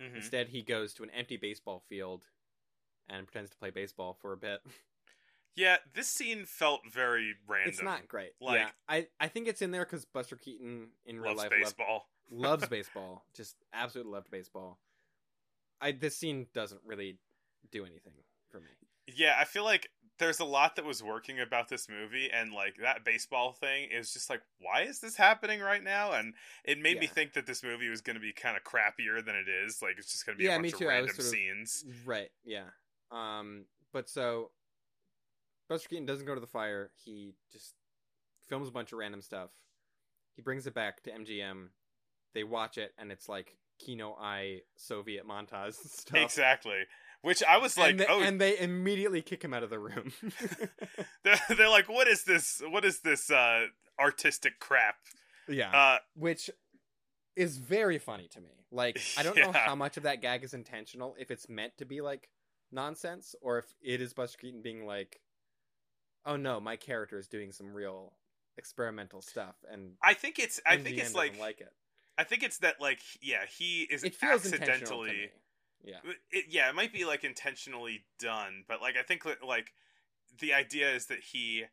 Mhm. 0.01 0.17
Instead, 0.17 0.49
he 0.49 0.63
goes 0.63 0.95
to 0.95 1.03
an 1.03 1.11
empty 1.11 1.37
baseball 1.37 1.81
field 1.89 2.23
and 3.09 3.27
pretends 3.27 3.51
to 3.51 3.57
play 3.57 3.71
baseball 3.71 4.15
for 4.21 4.33
a 4.33 4.37
bit. 4.37 4.61
Yeah, 5.57 5.79
this 5.93 6.07
scene 6.09 6.45
felt 6.45 6.83
very 6.89 7.35
random. 7.49 7.71
It's 7.71 7.83
not 7.83 8.07
great. 8.07 8.33
Like- 8.41 8.61
yeah, 8.61 8.71
I 8.89 9.09
I 9.19 9.27
think 9.29 9.49
it's 9.49 9.61
in 9.63 9.73
there 9.73 9.85
because 9.85 10.05
Buster 10.05 10.37
Keaton 10.37 10.93
in 11.05 11.19
real 11.19 11.35
life 11.35 11.51
loved- 11.51 11.63
baseball. 11.65 12.09
loves 12.31 12.69
baseball. 12.69 13.25
Just 13.35 13.57
absolutely 13.73 14.13
loved 14.13 14.31
baseball. 14.31 14.79
I 15.81 15.91
this 15.93 16.17
scene 16.17 16.47
doesn't 16.53 16.83
really 16.85 17.19
do 17.73 17.85
anything 17.85 18.13
for 18.51 18.61
me. 18.61 18.71
Yeah, 19.17 19.37
I 19.39 19.45
feel 19.45 19.65
like 19.65 19.89
there's 20.19 20.41
a 20.41 20.45
lot 20.45 20.77
that 20.77 20.85
was 20.85 21.03
working 21.03 21.39
about 21.41 21.69
this 21.69 21.89
movie, 21.89 22.29
and 22.33 22.53
like 22.53 22.77
that 22.83 23.05
baseball 23.05 23.53
thing 23.53 23.89
is 23.91 24.13
just 24.13 24.29
like, 24.29 24.43
why 24.61 24.83
is 24.83 25.01
this 25.01 25.17
happening 25.17 25.61
right 25.61 25.83
now? 25.83 26.13
And 26.13 26.35
it 26.65 26.79
made 26.81 26.99
me 26.99 27.07
think 27.07 27.33
that 27.35 27.47
this 27.47 27.63
movie 27.63 27.89
was 27.89 28.01
going 28.01 28.17
to 28.17 28.21
be 28.21 28.33
kind 28.33 28.57
of 28.57 28.65
crappier 28.65 29.25
than 29.25 29.37
it 29.37 29.47
is. 29.49 29.81
Like 29.81 29.95
it's 29.99 30.11
just 30.13 30.27
going 30.27 30.37
to 30.37 30.39
be 30.39 30.45
Yeah, 30.47 30.57
a 30.57 30.59
me 30.59 30.71
bunch 30.71 30.79
too. 30.81 30.85
of 30.87 30.89
random 30.91 31.09
sort 31.15 31.19
of- 31.21 31.25
scenes. 31.27 31.85
Right. 32.05 32.31
Yeah. 32.45 32.65
Um. 33.11 33.65
But 33.93 34.09
so 34.11 34.51
Buster 35.69 35.89
Keaton 35.89 36.07
doesn't 36.07 36.27
go 36.27 36.35
to 36.35 36.41
the 36.41 36.47
fire. 36.47 36.91
He 37.05 37.35
just 37.53 37.75
films 38.49 38.69
a 38.69 38.73
bunch 38.73 38.93
of 38.93 38.99
random 38.99 39.23
stuff. 39.23 39.51
He 40.37 40.43
brings 40.43 40.67
it 40.67 40.75
back 40.75 41.03
to 41.05 41.11
MGM. 41.11 41.69
They 42.35 42.45
watch 42.45 42.77
it, 42.79 42.93
and 42.99 43.11
it's 43.11 43.29
like 43.29 43.57
Kino 43.79 44.17
Eye 44.21 44.61
Soviet 44.77 45.27
montage 45.27 45.75
stuff. 45.87 46.19
Exactly. 46.21 46.81
Which 47.23 47.43
I 47.43 47.59
was 47.59 47.77
like, 47.77 47.91
and, 47.91 48.01
they, 48.01 48.07
oh, 48.09 48.21
and 48.21 48.41
they 48.41 48.59
immediately 48.59 49.23
kick 49.23 49.43
him 49.43 49.53
out 49.53 49.65
of 49.65 49.71
the 49.71 49.79
room. 49.79 50.13
they're, 51.25 51.41
they're 51.49 51.69
like, 51.69 51.89
what 51.89 52.07
is 52.07 52.23
this? 52.23 52.63
What 52.71 52.85
is 52.85 53.01
this 53.01 53.31
uh, 53.31 53.67
artistic 53.99 54.61
crap? 54.61 54.97
yeah. 55.49 55.71
Uh, 55.71 55.99
which 56.15 56.51
is 57.37 57.57
very 57.57 57.99
funny 57.99 58.29
to 58.29 58.41
me. 58.41 58.51
Like 58.71 59.01
I 59.17 59.23
don't 59.23 59.37
know 59.37 59.53
how 59.55 59.75
much 59.75 59.97
of 59.97 60.03
that 60.03 60.21
gag 60.21 60.45
is 60.45 60.55
intentional, 60.55 61.17
if 61.19 61.31
it's 61.31 61.49
meant 61.49 61.73
to 61.79 61.85
be 61.85 62.01
like 62.01 62.29
nonsense, 62.71 63.35
or 63.41 63.59
if 63.59 63.67
it 63.83 64.01
is 64.01 64.13
Buster 64.13 64.39
Keaton 64.39 64.63
being 64.63 64.87
like, 64.87 65.21
"Oh 66.27 66.37
no, 66.37 66.61
my 66.61 66.77
character 66.77 67.19
is 67.19 67.29
doing 67.29 67.53
some 67.53 67.73
real 67.73 68.13
experimental 68.59 69.23
stuff," 69.23 69.57
and 69.71 69.93
I 70.03 70.15
think 70.15 70.39
it's. 70.39 70.61
I 70.67 70.77
think 70.77 70.99
it's 70.99 71.15
like, 71.15 71.39
like 71.39 71.61
it. 71.61 71.73
I 72.19 72.25
think 72.25 72.43
it's 72.43 72.59
that 72.59 72.81
like, 72.81 72.99
yeah, 73.23 73.45
he 73.57 73.83
is 73.83 74.05
It 74.05 74.15
feels 74.15 74.45
accidentally. 74.45 75.31
Yeah, 75.85 76.01
it, 76.31 76.47
yeah, 76.49 76.69
it 76.69 76.75
might 76.75 76.93
be 76.93 77.05
like 77.05 77.25
intentionally 77.25 78.05
done, 78.19 78.65
but 78.69 78.81
like 78.83 78.97
I 78.99 79.03
think 79.03 79.25
like 79.43 79.73
the 80.41 80.53
idea 80.53 80.93
is 80.95 81.07
that 81.07 81.21
he 81.33 81.65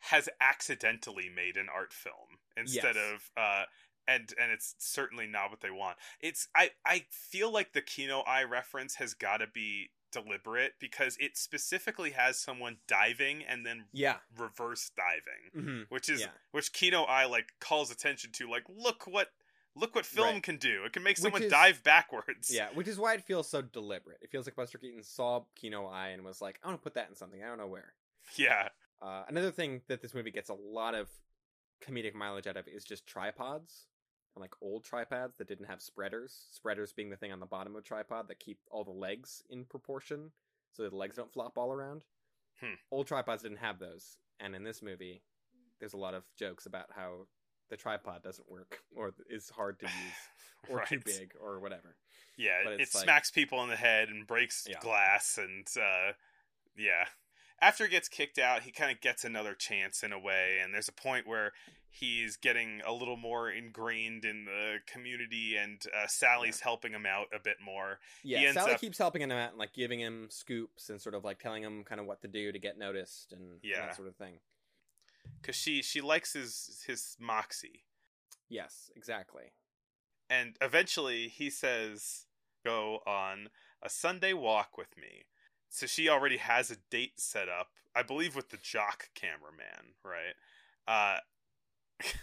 has 0.00 0.28
accidentally 0.40 1.28
made 1.28 1.56
an 1.56 1.68
art 1.74 1.92
film 1.92 2.38
instead 2.56 2.96
Yes. 2.96 3.12
of 3.12 3.30
uh 3.36 3.64
and 4.06 4.32
and 4.40 4.50
it's 4.52 4.74
certainly 4.78 5.26
not 5.26 5.50
what 5.50 5.60
they 5.60 5.70
want. 5.70 5.98
It's 6.20 6.48
I 6.54 6.70
I 6.86 7.06
feel 7.10 7.52
like 7.52 7.72
the 7.72 7.82
Kino 7.82 8.20
Eye 8.20 8.44
reference 8.44 8.94
has 8.96 9.14
got 9.14 9.38
to 9.38 9.46
be 9.46 9.90
deliberate 10.10 10.72
because 10.80 11.16
it 11.20 11.36
specifically 11.36 12.12
has 12.12 12.38
someone 12.38 12.78
diving 12.86 13.44
and 13.44 13.66
then 13.66 13.86
Yeah. 13.92 14.20
reverse 14.36 14.90
diving, 14.96 15.50
hmm 15.52 15.82
which 15.90 16.08
is 16.08 16.20
Yeah. 16.22 16.30
which 16.52 16.72
Kino 16.72 17.02
Eye 17.02 17.26
like 17.26 17.52
calls 17.60 17.90
attention 17.90 18.32
to 18.32 18.48
like 18.48 18.64
look 18.68 19.06
what 19.06 19.32
look 19.78 19.94
what 19.94 20.04
film 20.06 20.26
Right. 20.34 20.42
can 20.42 20.56
do. 20.56 20.84
It 20.84 20.92
can 20.92 21.02
make 21.02 21.16
someone 21.16 21.42
is- 21.42 21.50
dive 21.50 21.82
backwards. 21.82 22.52
Yeah, 22.52 22.70
which 22.74 22.88
is 22.88 22.98
why 22.98 23.14
it 23.14 23.22
feels 23.24 23.48
so 23.48 23.62
deliberate. 23.62 24.18
It 24.22 24.30
feels 24.30 24.46
like 24.46 24.56
Buster 24.56 24.78
Keaton 24.78 25.02
saw 25.02 25.44
Kino 25.54 25.86
Eye 25.86 26.08
and 26.08 26.24
was 26.24 26.40
like, 26.40 26.58
I 26.62 26.68
want 26.68 26.78
to 26.80 26.82
put 26.82 26.94
that 26.94 27.08
in 27.08 27.14
something. 27.14 27.42
I 27.42 27.46
don't 27.46 27.58
know 27.58 27.66
where. 27.66 27.94
Yeah. 28.36 28.68
Uh, 29.00 29.24
another 29.28 29.50
thing 29.52 29.82
that 29.88 30.02
this 30.02 30.14
movie 30.14 30.30
gets 30.30 30.48
a 30.50 30.54
lot 30.54 30.94
of 30.94 31.08
comedic 31.80 32.14
mileage 32.14 32.46
out 32.46 32.56
of 32.56 32.66
is 32.68 32.84
just 32.84 33.06
tripods. 33.06 33.86
And 34.34 34.40
like 34.42 34.54
old 34.60 34.84
tripods 34.84 35.36
that 35.38 35.48
didn't 35.48 35.66
have 35.66 35.80
spreaders. 35.80 36.46
Spreaders 36.50 36.92
being 36.92 37.10
the 37.10 37.16
thing 37.16 37.32
on 37.32 37.40
the 37.40 37.46
bottom 37.46 37.74
of 37.74 37.80
a 37.80 37.84
tripod 37.86 38.28
that 38.28 38.38
keep 38.40 38.58
all 38.70 38.84
the 38.84 38.90
legs 38.90 39.42
in 39.48 39.64
proportion 39.64 40.32
so 40.72 40.82
that 40.82 40.90
the 40.90 40.96
legs 40.96 41.16
don't 41.16 41.32
flop 41.32 41.56
all 41.58 41.72
around. 41.72 42.04
Hmm. 42.60 42.74
Old 42.90 43.06
tripods 43.06 43.42
didn't 43.42 43.58
have 43.58 43.78
those. 43.78 44.18
And 44.40 44.54
in 44.54 44.62
this 44.64 44.82
movie, 44.82 45.22
there's 45.80 45.92
a 45.94 45.96
lot 45.98 46.14
of 46.14 46.24
jokes 46.36 46.66
about 46.66 46.86
how 46.94 47.26
the 47.70 47.76
tripod 47.76 48.22
doesn't 48.22 48.50
work 48.50 48.80
or 48.96 49.12
is 49.30 49.50
hard 49.50 49.78
to 49.80 49.86
use 49.86 50.14
or 50.70 50.84
too 50.84 51.00
big 51.04 51.32
or 51.40 51.60
whatever. 51.60 51.96
Yeah, 52.36 52.58
But 52.64 52.74
it 52.74 52.78
like- 52.80 52.88
smacks 53.04 53.30
people 53.30 53.62
in 53.62 53.68
the 53.68 53.76
head 53.76 54.08
and 54.08 54.26
breaks 54.26 54.66
Yeah. 54.68 54.78
glass 54.80 55.38
and 55.38 55.66
uh 55.76 56.12
yeah. 56.76 57.04
After 57.60 57.84
he 57.84 57.90
gets 57.90 58.08
kicked 58.08 58.38
out, 58.38 58.62
he 58.62 58.70
kind 58.70 58.92
of 58.92 59.00
gets 59.00 59.24
another 59.24 59.52
chance 59.54 60.04
in 60.04 60.12
a 60.12 60.18
way 60.18 60.58
and 60.62 60.72
there's 60.72 60.88
a 60.88 60.92
point 60.92 61.26
where 61.26 61.52
he's 61.90 62.36
getting 62.36 62.80
a 62.86 62.92
little 62.92 63.16
more 63.16 63.50
ingrained 63.50 64.24
in 64.24 64.44
the 64.44 64.76
community 64.86 65.56
and 65.56 65.82
uh, 65.96 66.06
Sally's 66.06 66.60
helping 66.60 66.92
him 66.92 67.04
out 67.06 67.26
a 67.34 67.40
bit 67.42 67.56
more. 67.64 67.98
Yeah, 68.22 68.52
Sally 68.52 68.72
up- 68.74 68.80
keeps 68.80 68.98
helping 68.98 69.22
him 69.22 69.32
out 69.32 69.50
and 69.50 69.58
like 69.58 69.72
giving 69.72 69.98
him 69.98 70.28
scoops 70.30 70.90
and 70.90 71.00
sort 71.00 71.16
of 71.16 71.24
like 71.24 71.40
telling 71.40 71.64
him 71.64 71.82
kind 71.82 72.00
of 72.00 72.06
what 72.06 72.20
to 72.22 72.28
do 72.28 72.52
to 72.52 72.58
get 72.60 72.78
noticed 72.78 73.32
and, 73.32 73.40
and 73.40 73.58
Yeah. 73.64 73.86
that 73.86 73.96
sort 73.96 74.06
of 74.06 74.14
thing. 74.16 74.34
Cuz 75.42 75.56
she 75.56 75.82
she 75.82 76.00
likes 76.00 76.32
his 76.32 76.84
his 76.86 77.16
moxie. 77.18 77.84
Yes, 78.48 78.90
exactly. 78.96 79.52
And 80.30 80.56
eventually 80.60 81.28
he 81.28 81.50
says, 81.50 82.26
"Go 82.64 83.00
on 83.06 83.50
a 83.82 83.88
Sunday 83.88 84.32
walk 84.32 84.76
with 84.76 84.96
me." 84.96 85.24
So 85.68 85.86
she 85.86 86.08
already 86.08 86.38
has 86.38 86.70
a 86.70 86.76
date 86.90 87.20
set 87.20 87.48
up, 87.48 87.72
I 87.94 88.02
believe 88.02 88.34
with 88.34 88.50
the 88.50 88.56
jock 88.56 89.10
cameraman, 89.14 89.94
right? 90.02 90.34
Uh 90.86 91.20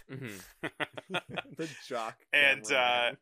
hmm 0.08 0.38
the 1.56 1.68
jock. 1.88 2.18
And, 2.32 2.70
uh, 2.72 3.12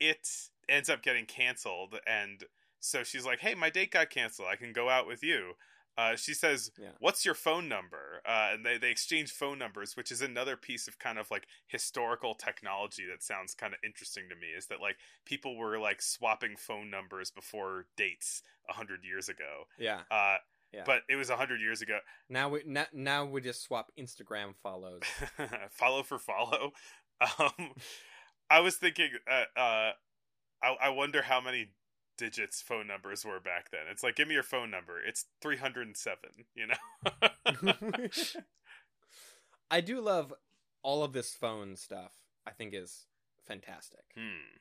it 0.00 0.28
ends 0.68 0.88
up 0.90 1.02
getting 1.02 1.26
canceled 1.26 1.98
and 2.06 2.44
so 2.80 3.02
she's 3.04 3.24
like 3.26 3.40
hey 3.40 3.54
my 3.54 3.70
date 3.70 3.90
got 3.90 4.10
canceled 4.10 4.48
i 4.50 4.56
can 4.56 4.72
go 4.72 4.88
out 4.88 5.06
with 5.06 5.22
you 5.22 5.52
uh, 6.00 6.16
she 6.16 6.34
says 6.34 6.70
Yeah. 6.84 6.94
what's 7.04 7.24
your 7.24 7.34
phone 7.46 7.66
number 7.68 8.22
uh, 8.26 8.50
and 8.52 8.64
they, 8.66 8.78
they 8.78 8.90
exchange 8.90 9.30
phone 9.32 9.58
numbers 9.58 9.96
which 9.96 10.10
is 10.10 10.20
another 10.22 10.56
piece 10.56 10.88
of 10.88 10.98
kind 10.98 11.18
of 11.18 11.30
like 11.30 11.46
historical 11.66 12.34
technology 12.34 13.04
that 13.10 13.22
sounds 13.22 13.54
kind 13.54 13.72
of 13.74 13.80
interesting 13.84 14.24
to 14.30 14.36
me 14.36 14.48
is 14.56 14.66
that 14.66 14.80
like 14.80 14.96
people 15.26 15.56
were 15.56 15.78
like 15.78 16.00
swapping 16.02 16.54
phone 16.56 16.88
numbers 16.90 17.30
before 17.30 17.86
dates 17.96 18.42
a 18.68 18.72
hundred 18.72 19.00
years 19.04 19.28
ago 19.28 19.52
yeah. 19.78 20.00
uh, 20.10 20.36
Yeah. 20.72 20.84
but 20.86 21.00
it 21.08 21.16
was 21.16 21.30
a 21.30 21.36
hundred 21.36 21.60
years 21.60 21.82
ago 21.82 21.98
Now 22.28 22.48
we 22.52 22.62
now, 22.66 22.86
now 22.92 23.24
we 23.24 23.40
just 23.40 23.62
swap 23.62 23.86
Instagram 23.98 24.54
follows. 24.62 25.02
follow 25.80 26.02
for 26.02 26.18
follow. 26.18 26.72
Um, 27.38 27.74
I 28.48 28.60
was 28.60 28.76
thinking, 28.76 29.10
uh, 29.30 29.44
uh, 29.60 29.90
I, 30.62 30.68
I 30.84 30.88
wonder 30.88 31.20
how 31.20 31.40
many 31.42 31.68
digits 32.20 32.60
phone 32.60 32.86
numbers 32.86 33.24
were 33.24 33.40
back 33.40 33.70
then. 33.70 33.80
It's 33.90 34.02
like, 34.02 34.14
give 34.14 34.28
me 34.28 34.34
your 34.34 34.42
phone 34.42 34.70
number. 34.70 35.00
It's 35.04 35.24
307, 35.40 36.18
you 36.54 36.66
know? 36.66 37.72
I 39.70 39.80
do 39.80 40.00
love 40.02 40.34
all 40.82 41.02
of 41.02 41.12
this 41.14 41.32
phone 41.34 41.76
stuff. 41.76 42.12
I 42.46 42.50
think 42.50 42.74
is 42.74 43.06
fantastic. 43.46 44.04
hmm. 44.14 44.58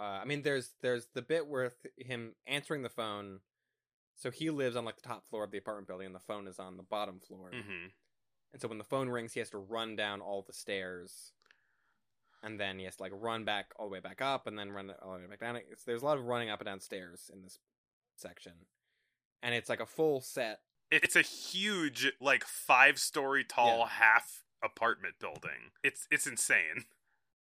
Uh, 0.00 0.20
I 0.22 0.24
mean, 0.26 0.42
there's 0.42 0.70
there's 0.80 1.08
the 1.14 1.22
bit 1.22 1.48
where 1.48 1.70
th- 1.82 2.06
him 2.08 2.34
answering 2.46 2.82
the 2.82 2.88
phone. 2.88 3.40
So 4.14 4.30
he 4.30 4.50
lives 4.50 4.76
on 4.76 4.84
like 4.84 4.94
the 4.96 5.08
top 5.08 5.26
floor 5.28 5.42
of 5.44 5.50
the 5.50 5.58
apartment 5.58 5.88
building, 5.88 6.06
and 6.06 6.14
the 6.14 6.20
phone 6.20 6.46
is 6.46 6.60
on 6.60 6.76
the 6.76 6.84
bottom 6.84 7.18
floor. 7.18 7.50
hmm 7.50 7.86
And 8.52 8.62
so 8.62 8.68
when 8.68 8.78
the 8.78 8.84
phone 8.84 9.08
rings, 9.08 9.32
he 9.32 9.40
has 9.40 9.50
to 9.50 9.58
run 9.58 9.96
down 9.96 10.20
all 10.20 10.42
the 10.42 10.52
stairs, 10.52 11.32
and 12.42 12.58
then 12.58 12.78
he 12.78 12.84
has 12.84 12.96
to 12.96 13.02
like 13.02 13.12
run 13.14 13.44
back 13.44 13.72
all 13.76 13.86
the 13.88 13.92
way 13.92 14.00
back 14.00 14.20
up, 14.20 14.46
and 14.46 14.58
then 14.58 14.70
run 14.72 14.92
all 15.02 15.14
the 15.14 15.20
way 15.20 15.26
back 15.26 15.40
down. 15.40 15.56
It's, 15.56 15.84
there's 15.84 16.02
a 16.02 16.04
lot 16.06 16.18
of 16.18 16.24
running 16.24 16.50
up 16.50 16.60
and 16.60 16.66
down 16.66 16.80
stairs 16.80 17.30
in 17.32 17.42
this 17.42 17.58
section, 18.16 18.52
and 19.42 19.54
it's 19.54 19.68
like 19.68 19.80
a 19.80 19.86
full 19.86 20.20
set. 20.20 20.60
It's 20.90 21.16
a 21.16 21.22
huge, 21.22 22.12
like, 22.18 22.44
five 22.44 22.98
story 22.98 23.44
tall, 23.44 23.80
Yeah. 23.80 23.88
half 23.88 24.42
apartment 24.62 25.16
building. 25.20 25.72
It's 25.84 26.06
it's 26.10 26.26
insane. 26.26 26.86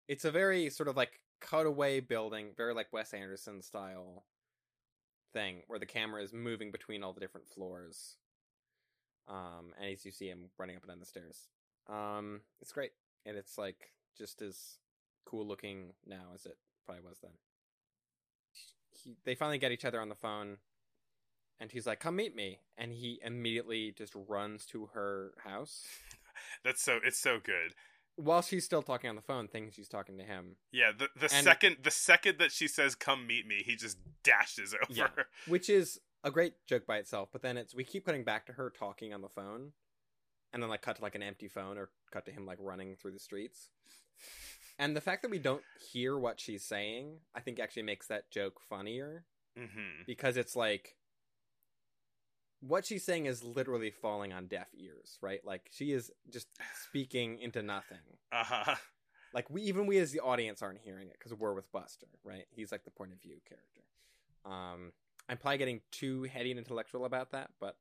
It's 0.08 0.24
a 0.24 0.30
very 0.30 0.70
sort 0.70 0.88
of 0.88 0.96
like 0.96 1.20
cutaway 1.40 2.00
building, 2.00 2.50
very 2.56 2.72
like 2.74 2.92
Wes 2.92 3.12
Anderson 3.12 3.62
style 3.62 4.24
thing, 5.32 5.62
where 5.66 5.78
the 5.78 5.86
camera 5.86 6.22
is 6.22 6.32
moving 6.32 6.70
between 6.70 7.02
all 7.02 7.12
the 7.12 7.20
different 7.20 7.48
floors. 7.48 8.16
Um, 9.28 9.72
and 9.80 9.90
as 9.92 10.04
you 10.04 10.10
see 10.12 10.28
him 10.28 10.50
running 10.58 10.76
up 10.76 10.82
and 10.82 10.90
down 10.90 11.00
the 11.00 11.06
stairs, 11.06 11.48
um, 11.88 12.42
it's 12.60 12.72
great, 12.72 12.90
and 13.24 13.36
it's 13.36 13.56
like 13.56 13.92
just 14.18 14.42
as 14.42 14.78
cool 15.24 15.46
looking 15.46 15.92
now 16.06 16.30
as 16.34 16.46
it 16.46 16.56
probably 16.86 17.04
was 17.04 17.18
then. 17.22 17.32
He, 18.90 19.16
they 19.24 19.34
finally 19.34 19.58
get 19.58 19.72
each 19.72 19.84
other 19.84 20.00
on 20.00 20.08
the 20.08 20.14
phone, 20.14 20.58
and 21.58 21.70
he's 21.72 21.86
like, 21.86 22.00
"Come 22.00 22.16
meet 22.16 22.34
me," 22.36 22.60
and 22.76 22.92
he 22.92 23.20
immediately 23.24 23.92
just 23.96 24.12
runs 24.14 24.66
to 24.66 24.90
her 24.94 25.32
house 25.44 25.84
That's 26.64 26.82
so, 26.82 26.98
it's 27.04 27.18
so 27.18 27.38
good. 27.42 27.74
while 28.16 28.42
she's 28.42 28.64
still 28.64 28.82
talking 28.82 29.08
on 29.10 29.16
the 29.16 29.22
phone, 29.22 29.48
thinking 29.48 29.70
she's 29.72 29.88
talking 29.88 30.18
to 30.18 30.24
him. 30.24 30.56
Yeah, 30.70 30.92
the 30.96 31.08
the 31.16 31.32
And- 31.34 31.44
second 31.44 31.76
the 31.82 31.90
second 31.90 32.38
that 32.38 32.52
she 32.52 32.68
says 32.68 32.94
"come 32.94 33.26
meet 33.26 33.46
me," 33.46 33.62
he 33.64 33.74
just 33.76 33.98
dashes 34.22 34.74
over. 34.74 34.92
Yeah. 34.92 35.08
which 35.46 35.68
is 35.70 36.00
a 36.24 36.30
great 36.30 36.54
joke 36.66 36.86
by 36.86 36.98
itself. 36.98 37.30
But 37.32 37.42
then 37.42 37.56
it's 37.56 37.74
we 37.74 37.84
keep 37.84 38.04
cutting 38.06 38.24
back 38.24 38.46
to 38.46 38.52
her 38.52 38.70
talking 38.70 39.12
on 39.14 39.22
the 39.22 39.28
phone, 39.28 39.72
and 40.52 40.62
then 40.62 40.68
like 40.70 40.82
cut 40.82 40.96
to 40.96 41.02
like 41.02 41.14
an 41.16 41.22
empty 41.22 41.48
phone 41.48 41.78
or 41.78 41.90
cut 42.12 42.26
to 42.26 42.30
him 42.32 42.44
like 42.46 42.58
running 42.60 42.94
through 42.96 43.12
the 43.12 43.18
streets. 43.18 43.70
And 44.82 44.96
the 44.96 45.00
fact 45.00 45.22
that 45.22 45.30
we 45.30 45.38
don't 45.38 45.62
hear 45.92 46.18
what 46.18 46.40
she's 46.40 46.64
saying, 46.64 47.18
I 47.36 47.40
think 47.40 47.60
actually 47.60 47.84
makes 47.84 48.08
that 48.08 48.30
joke 48.30 48.60
funnier 48.68 49.24
hmm 49.56 50.02
because 50.06 50.36
it's 50.38 50.56
like 50.56 50.96
what 52.60 52.86
she's 52.86 53.04
saying 53.04 53.26
is 53.26 53.44
literally 53.44 53.90
falling 53.90 54.32
on 54.32 54.46
deaf 54.46 54.68
ears, 54.74 55.18
right? 55.20 55.40
Like 55.44 55.68
she 55.70 55.92
is 55.92 56.10
just 56.30 56.48
speaking 56.88 57.38
into 57.38 57.62
nothing. 57.62 57.98
Uh 58.32 58.44
huh. 58.44 58.74
Like 59.34 59.48
we 59.50 59.62
even 59.62 59.86
we 59.86 59.98
as 59.98 60.10
the 60.12 60.20
audience 60.20 60.62
aren't 60.62 60.78
hearing 60.80 61.08
it 61.08 61.16
because 61.18 61.32
we're 61.34 61.54
with 61.54 61.70
Buster, 61.70 62.06
right? 62.24 62.46
He's 62.50 62.72
like 62.72 62.84
the 62.84 62.90
point 62.90 63.12
of 63.12 63.20
view 63.20 63.36
character. 63.48 63.82
Um, 64.44 64.92
I'm 65.28 65.36
probably 65.38 65.58
getting 65.58 65.80
too 65.90 66.24
heady 66.24 66.50
and 66.50 66.58
intellectual 66.58 67.04
about 67.04 67.30
that, 67.32 67.50
but 67.60 67.76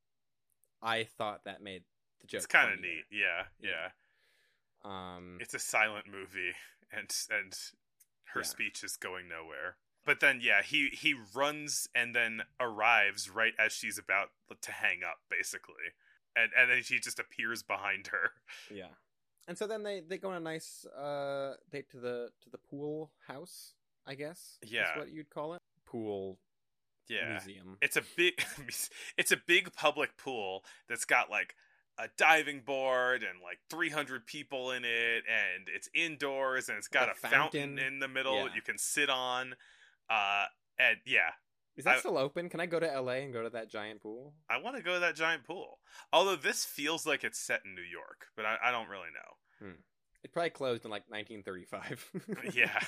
I 0.82 1.06
thought 1.18 1.46
that 1.46 1.62
made 1.64 1.84
the 2.22 2.28
joke. 2.28 2.40
It's 2.40 2.46
kind 2.48 2.72
of 2.74 2.80
neat. 2.80 3.06
Yeah, 3.12 3.44
yeah. 3.62 3.90
Um, 4.84 5.38
It's 5.42 5.54
a 5.54 5.60
silent 5.60 6.06
movie, 6.12 6.54
and 6.92 7.10
and 7.30 7.54
her 8.34 8.42
Yeah. 8.42 8.46
speech 8.48 8.84
is 8.84 8.96
going 8.98 9.28
nowhere. 9.28 9.78
But 10.04 10.20
then, 10.20 10.40
yeah, 10.42 10.62
he 10.64 10.90
he 10.90 11.14
runs 11.36 11.88
and 11.94 12.16
then 12.16 12.42
arrives 12.60 13.30
right 13.30 13.54
as 13.60 13.72
she's 13.74 13.98
about 14.00 14.30
to 14.62 14.72
hang 14.72 15.04
up, 15.04 15.20
basically, 15.30 15.94
and 16.36 16.52
and 16.58 16.72
then 16.72 16.82
she 16.84 17.00
just 17.00 17.20
appears 17.20 17.62
behind 17.64 18.08
her. 18.08 18.32
yeah. 18.74 18.94
And 19.48 19.58
so 19.58 19.68
then 19.68 19.84
they 19.84 20.00
they 20.02 20.18
go 20.18 20.30
on 20.30 20.36
a 20.38 20.40
nice 20.40 20.86
uh 20.86 21.56
date 21.70 21.90
to 21.92 21.98
the 22.00 22.30
to 22.44 22.50
the 22.50 22.58
pool 22.58 23.12
house, 23.28 23.74
I 24.08 24.16
guess. 24.16 24.58
Yeah. 24.66 24.92
is 24.92 24.98
what 24.98 25.12
you'd 25.12 25.30
call 25.30 25.54
it. 25.56 25.62
Pool 25.86 26.40
Yeah, 27.08 27.32
museum. 27.32 27.78
it's 27.82 27.98
a 27.98 28.04
big 28.16 28.44
it's 29.18 29.32
a 29.32 29.38
big 29.38 29.74
public 29.74 30.16
pool 30.18 30.64
that's 30.88 31.06
got 31.06 31.30
like 31.30 31.56
a 31.98 32.08
diving 32.18 32.62
board 32.62 33.22
and 33.24 33.40
like 33.44 33.60
300 33.70 34.26
people 34.26 34.72
in 34.72 34.84
it 34.86 35.24
and 35.28 35.68
it's 35.74 35.90
indoors 35.94 36.70
and 36.70 36.78
it's 36.78 36.88
got 36.88 37.10
a 37.10 37.12
a 37.12 37.16
fountain, 37.16 37.78
fountain. 37.78 37.80
in 37.80 38.00
the 38.00 38.08
middle 38.08 38.38
Yeah. 38.38 38.44
that 38.46 38.56
you 38.56 38.62
can 38.62 38.78
sit 38.78 39.10
on 39.10 39.56
uh 40.10 40.46
and 40.80 40.98
yeah 41.06 41.32
Is 41.76 41.86
that 41.86 41.98
I- 41.98 42.00
still 42.00 42.18
open? 42.18 42.50
Can 42.50 42.60
I 42.60 42.66
go 42.66 42.80
to 42.80 42.88
LA 43.02 43.14
and 43.24 43.34
go 43.34 43.44
to 43.44 43.50
that 43.52 43.70
giant 43.70 44.02
pool? 44.02 44.34
i 44.50 44.58
want 44.58 44.78
to 44.78 44.82
go 44.84 44.94
to 44.96 45.00
that 45.00 45.16
giant 45.16 45.44
pool 45.44 45.80
although 46.12 46.36
this 46.36 46.66
feels 46.66 47.06
like 47.06 47.24
it's 47.24 47.40
set 47.40 47.62
in 47.66 47.76
new 47.76 47.82
york 47.82 48.28
but 48.36 48.46
i, 48.46 48.58
I 48.66 48.72
don't 48.72 48.90
really 48.90 49.10
know 49.14 49.70
It 50.24 50.32
probably 50.34 50.50
closed 50.52 50.86
in 50.86 50.92
like 50.92 51.04
1935. 51.10 52.54
yeah 52.54 52.80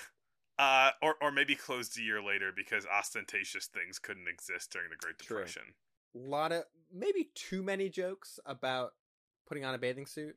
uh 0.60 0.92
or 1.02 1.16
or 1.22 1.32
maybe 1.32 1.56
closed 1.56 1.98
a 1.98 2.02
year 2.02 2.22
later 2.22 2.52
because 2.56 2.86
ostentatious 2.86 3.66
things 3.68 3.98
couldn't 4.00 4.28
exist 4.28 4.72
during 4.72 4.90
the 4.90 4.96
great 4.98 5.18
depression 5.18 5.64
lot 6.16 6.52
of 6.52 6.64
maybe 6.94 7.30
too 7.36 7.64
many 7.64 7.90
jokes 7.90 8.40
about 8.46 8.92
putting 9.48 9.66
on 9.66 9.74
a 9.74 9.78
bathing 9.78 10.06
suit. 10.06 10.36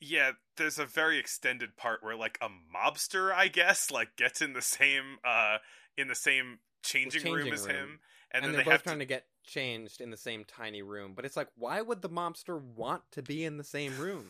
Yeah, 0.00 0.32
there's 0.56 0.78
a 0.78 0.86
very 0.86 1.18
extended 1.18 1.76
part 1.76 2.02
where 2.02 2.16
like 2.16 2.38
a 2.40 2.48
mobster, 2.48 3.32
I 3.32 3.48
guess, 3.48 3.90
like 3.90 4.16
gets 4.16 4.40
in 4.40 4.54
the 4.54 4.62
same 4.62 5.18
uh 5.24 5.58
in 5.96 6.08
the 6.08 6.14
same 6.14 6.58
changing, 6.82 7.22
room 7.24 7.36
changing 7.36 7.52
as 7.52 7.66
room. 7.66 7.76
him, 7.76 7.82
and, 7.82 7.98
and, 8.32 8.44
then 8.44 8.52
they're 8.52 8.60
they 8.60 8.64
both 8.64 8.72
have 8.72 8.82
trying 8.82 8.98
to. 8.98 9.04
to 9.04 9.08
get 9.08 9.24
changed 9.46 10.00
in 10.00 10.10
the 10.10 10.16
same 10.16 10.44
tiny 10.44 10.82
room. 10.82 11.12
But 11.14 11.24
it's 11.24 11.36
like, 11.36 11.48
why 11.56 11.80
would 11.82 12.02
the 12.02 12.08
mobster 12.08 12.60
want 12.60 13.02
to 13.12 13.22
be 13.22 13.44
in 13.44 13.56
the 13.56 13.64
same 13.64 13.98
room? 13.98 14.26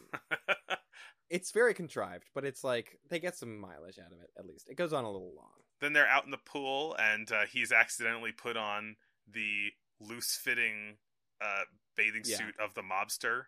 it's 1.31 1.53
very 1.53 1.75
contrived, 1.75 2.29
but 2.35 2.45
it's 2.45 2.65
like 2.65 2.99
they 3.09 3.21
get 3.21 3.37
some 3.37 3.59
mileage 3.59 3.99
out 3.99 4.13
of 4.13 4.21
it 4.21 4.31
at 4.39 4.47
least. 4.47 4.69
It 4.69 4.77
goes 4.77 4.93
on 4.93 5.05
a 5.05 5.11
little 5.11 5.33
long. 5.37 5.53
then 5.81 5.93
they're 5.93 6.09
out 6.09 6.25
in 6.25 6.31
the 6.31 6.39
pool, 6.39 6.97
and 6.99 7.31
uh, 7.31 7.47
he's 7.51 7.73
accidentally 7.73 8.33
put 8.33 8.57
on 8.57 8.97
the 9.33 9.69
loose-fitting 10.01 10.97
uh, 11.41 11.63
bathing 11.97 12.23
Yeah. 12.25 12.37
suit 12.39 12.55
of 12.59 12.75
the 12.75 12.83
mobster, 12.83 13.45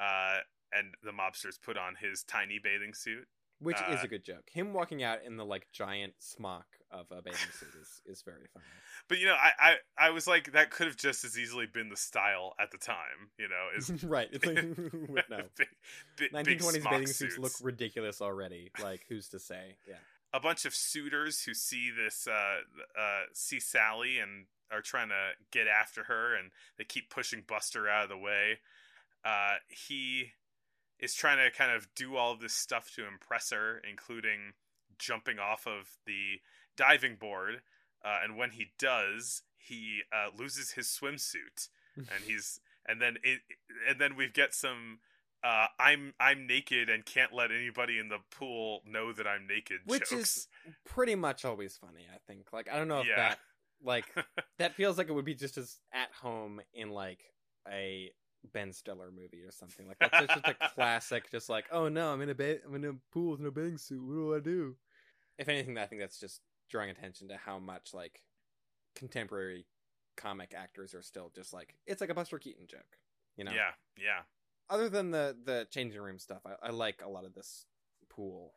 uh, 0.00 0.38
and 0.72 0.94
the 1.02 1.12
mobster's 1.12 1.58
put 1.58 1.76
on 1.76 1.96
his 1.96 2.22
tiny 2.24 2.58
bathing 2.58 2.94
suit. 2.94 3.26
Which 3.60 3.76
is 3.88 3.98
Uh, 3.98 4.02
a 4.04 4.08
good 4.08 4.24
joke. 4.24 4.48
Him 4.50 4.72
walking 4.72 5.02
out 5.02 5.24
in 5.24 5.36
the 5.36 5.44
like 5.44 5.66
giant 5.72 6.14
smock 6.22 6.66
of 6.92 7.10
a 7.10 7.20
bathing 7.22 7.50
suit 7.58 7.74
is, 7.80 8.00
is 8.06 8.22
very 8.22 8.46
funny. 8.54 8.64
But 9.08 9.18
you 9.18 9.26
know, 9.26 9.34
I, 9.34 9.50
I 9.58 10.06
I 10.06 10.10
was 10.10 10.28
like, 10.28 10.52
that 10.52 10.70
could 10.70 10.86
have 10.86 10.96
just 10.96 11.24
as 11.24 11.36
easily 11.36 11.66
been 11.66 11.88
the 11.88 11.96
style 11.96 12.54
at 12.60 12.70
the 12.70 12.78
time. 12.78 13.32
You 13.36 13.48
know, 13.48 13.66
is 13.76 13.90
right. 14.04 14.28
It's 14.30 14.46
like 14.46 14.64
no. 15.28 15.42
big 15.56 16.32
1920s 16.32 16.84
bathing 16.88 17.06
suits 17.08 17.36
look 17.36 17.52
ridiculous 17.60 18.20
already. 18.22 18.70
Like 18.80 19.06
who's 19.08 19.28
to 19.30 19.40
say? 19.40 19.76
Yeah. 19.88 19.96
a 20.32 20.38
bunch 20.38 20.64
of 20.64 20.72
suitors 20.74 21.42
who 21.42 21.52
see 21.54 21.90
this 21.90 22.28
uh 22.28 22.60
uh 22.96 23.22
see 23.32 23.58
Sally 23.58 24.18
and 24.20 24.46
are 24.70 24.82
trying 24.82 25.08
to 25.08 25.30
get 25.50 25.66
after 25.66 26.04
her 26.04 26.34
and 26.34 26.50
they 26.76 26.84
keep 26.84 27.10
pushing 27.10 27.42
Buster 27.46 27.88
out 27.88 28.04
of 28.04 28.08
the 28.08 28.18
way. 28.18 28.58
Uh 29.24 29.54
he 29.68 30.32
is 30.98 31.14
trying 31.14 31.38
to 31.38 31.56
kind 31.56 31.70
of 31.72 31.88
do 31.94 32.16
all 32.16 32.32
of 32.32 32.40
this 32.40 32.52
stuff 32.54 32.92
to 32.96 33.06
impress 33.06 33.50
her, 33.50 33.80
including 33.88 34.52
jumping 34.98 35.38
off 35.38 35.66
of 35.66 35.90
the 36.06 36.40
diving 36.76 37.14
board. 37.14 37.60
Uh, 38.04 38.18
and 38.24 38.36
when 38.36 38.50
he 38.50 38.72
does, 38.78 39.42
he 39.56 40.00
uh, 40.12 40.28
loses 40.36 40.72
his 40.72 40.86
swimsuit, 40.86 41.68
and 41.96 42.24
he's 42.26 42.60
and 42.86 43.00
then 43.00 43.16
it 43.22 43.40
and 43.88 44.00
then 44.00 44.16
we 44.16 44.28
get 44.28 44.54
some 44.54 44.98
uh, 45.44 45.66
I'm 45.78 46.14
I'm 46.18 46.46
naked 46.48 46.88
and 46.88 47.04
can't 47.04 47.32
let 47.32 47.52
anybody 47.52 47.98
in 47.98 48.08
the 48.08 48.18
pool 48.30 48.82
know 48.84 49.12
that 49.12 49.26
I'm 49.26 49.46
naked 49.46 49.78
Which 49.86 50.10
jokes. 50.10 50.12
is 50.36 50.48
pretty 50.84 51.14
much 51.14 51.44
always 51.44 51.76
funny, 51.76 52.06
I 52.12 52.18
think. 52.26 52.52
Like 52.52 52.68
I 52.72 52.76
don't 52.76 52.88
know 52.88 53.00
if 53.02 53.06
Yeah. 53.08 53.16
that 53.16 53.38
like 53.82 54.06
that 54.58 54.74
feels 54.74 54.98
like 54.98 55.08
it 55.08 55.12
would 55.12 55.24
be 55.24 55.34
just 55.34 55.58
as 55.58 55.78
at 55.92 56.10
home 56.12 56.60
in 56.72 56.90
like 56.90 57.20
a 57.70 58.10
Ben 58.52 58.72
Stiller 58.72 59.10
movie 59.10 59.42
or 59.42 59.50
something. 59.50 59.86
Like 59.86 59.98
that's 59.98 60.32
just 60.32 60.46
a 60.46 60.54
classic 60.74 61.30
just 61.30 61.48
like, 61.48 61.66
"Oh 61.70 61.88
no, 61.88 62.12
I'm 62.12 62.20
in 62.20 62.30
a 62.30 62.34
ba- 62.34 62.58
I'm 62.66 62.74
in 62.74 62.84
a 62.84 62.94
pool 63.12 63.32
with 63.32 63.40
no 63.40 63.50
bathing 63.50 63.78
suit. 63.78 64.02
What 64.02 64.14
do 64.14 64.34
I 64.34 64.40
do?" 64.40 64.76
If 65.38 65.48
anything, 65.48 65.78
I 65.78 65.86
think 65.86 66.00
that's 66.00 66.18
just 66.18 66.40
drawing 66.70 66.90
attention 66.90 67.28
to 67.28 67.36
how 67.36 67.58
much 67.58 67.94
like 67.94 68.22
contemporary 68.94 69.66
comic 70.16 70.52
actors 70.56 70.94
are 70.94 71.02
still 71.02 71.30
just 71.34 71.52
like 71.52 71.76
it's 71.86 72.00
like 72.00 72.10
a 72.10 72.14
Buster 72.14 72.38
Keaton 72.38 72.66
joke, 72.66 72.98
you 73.36 73.44
know. 73.44 73.52
Yeah, 73.52 73.70
yeah. 73.96 74.20
Other 74.70 74.88
than 74.88 75.10
the 75.10 75.36
the 75.44 75.66
changing 75.70 76.00
room 76.00 76.18
stuff, 76.18 76.42
I, 76.44 76.68
I 76.68 76.70
like 76.70 77.02
a 77.04 77.08
lot 77.08 77.24
of 77.24 77.34
this 77.34 77.66
pool, 78.08 78.54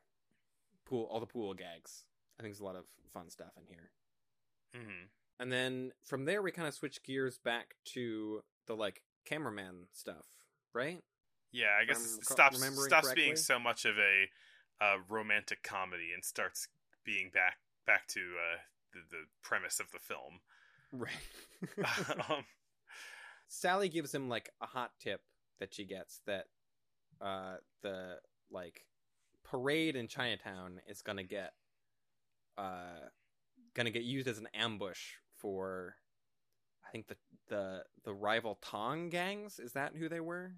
pool, 0.86 1.08
all 1.10 1.20
the 1.20 1.26
pool 1.26 1.54
gags. 1.54 2.06
I 2.40 2.44
think 2.44 2.54
there's 2.54 2.62
a 2.62 2.66
lot 2.66 2.76
of 2.76 2.86
fun 3.14 3.30
stuff 3.30 3.52
in 3.58 3.64
here. 3.68 3.92
Hmm 4.76 5.06
And 5.40 5.52
then 5.52 5.92
from 6.04 6.26
there, 6.26 6.42
we 6.42 6.52
kind 6.52 6.68
of 6.68 6.74
switch 6.74 7.04
gears 7.04 7.38
back 7.38 7.76
to 7.94 8.44
the 8.68 8.76
like 8.76 9.02
cameraman 9.26 9.88
stuff, 9.92 10.26
right? 10.74 11.04
Yeah, 11.52 11.78
I 11.80 11.86
guess 11.86 12.18
it 12.18 12.26
stops 12.26 12.62
stops 12.62 13.08
correctly? 13.08 13.24
being 13.24 13.36
so 13.36 13.60
much 13.60 13.86
of 13.86 13.98
a 13.98 14.26
uh, 14.84 14.98
romantic 15.10 15.64
comedy 15.64 16.10
and 16.14 16.24
starts 16.24 16.68
being 17.06 17.30
back 17.34 17.58
back 17.86 18.08
to 18.08 18.20
uh, 18.20 18.58
the 18.94 19.00
the 19.10 19.24
premise 19.44 19.80
of 19.80 19.92
the 19.92 20.00
film. 20.00 20.40
Right. 20.92 21.12
um, 22.30 22.46
Sally 23.48 23.90
gives 23.90 24.14
him 24.14 24.30
like 24.30 24.50
a 24.62 24.66
hot 24.66 24.92
tip 25.00 25.22
that 25.60 25.74
she 25.74 25.86
gets 25.86 26.22
that 26.26 26.46
uh 27.20 27.58
the 27.84 28.16
like 28.50 28.86
parade 29.44 29.96
in 29.96 30.08
Chinatown 30.08 30.80
is 30.88 31.02
gonna 31.02 31.24
get 31.24 31.54
uh 32.58 33.10
gonna 33.74 33.92
get 33.92 34.04
used 34.04 34.28
as 34.28 34.38
an 34.38 34.48
ambush 34.54 35.14
for 35.38 35.96
I 36.88 36.92
think 36.92 37.08
the 37.08 37.16
the 37.48 37.84
the 38.04 38.14
rival 38.14 38.58
Tong 38.62 39.10
gangs 39.10 39.60
is 39.60 39.74
that 39.74 39.94
who 39.96 40.10
they 40.10 40.20
were? 40.20 40.54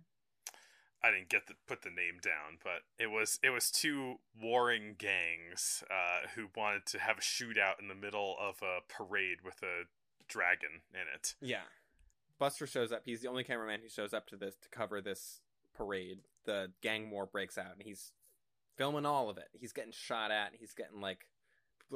I 1.03 1.11
didn't 1.11 1.29
get 1.29 1.47
to 1.47 1.53
put 1.67 1.81
the 1.81 1.89
name 1.89 2.19
down, 2.21 2.59
but 2.63 2.83
it 2.97 3.07
was 3.07 3.39
it 3.43 3.49
was 3.49 3.69
two 3.69 4.19
warring 4.41 4.95
gangs 4.97 5.83
uh, 5.91 6.27
who 6.35 6.47
wanted 6.55 6.85
to 6.87 6.99
have 6.99 7.17
a 7.17 7.21
shootout 7.21 7.81
in 7.81 7.89
the 7.89 7.95
middle 7.95 8.35
of 8.39 8.55
a 8.61 8.79
parade 8.87 9.39
with 9.43 9.61
a 9.63 9.83
dragon 10.29 10.81
in 10.93 11.01
it. 11.13 11.35
Yeah. 11.41 11.63
Buster 12.39 12.65
shows 12.65 12.91
up. 12.91 13.01
He's 13.03 13.21
the 13.21 13.27
only 13.27 13.43
cameraman 13.43 13.81
who 13.81 13.89
shows 13.89 14.13
up 14.13 14.27
to 14.27 14.37
this 14.37 14.55
to 14.61 14.69
cover 14.69 15.01
this 15.01 15.41
parade. 15.75 16.19
The 16.45 16.71
gang 16.81 17.11
war 17.11 17.25
breaks 17.25 17.57
out, 17.57 17.73
and 17.73 17.81
he's 17.83 18.13
filming 18.77 19.05
all 19.05 19.29
of 19.29 19.37
it. 19.37 19.49
He's 19.53 19.73
getting 19.73 19.91
shot 19.91 20.31
at. 20.31 20.53
He's 20.57 20.73
getting 20.73 21.01
like 21.01 21.27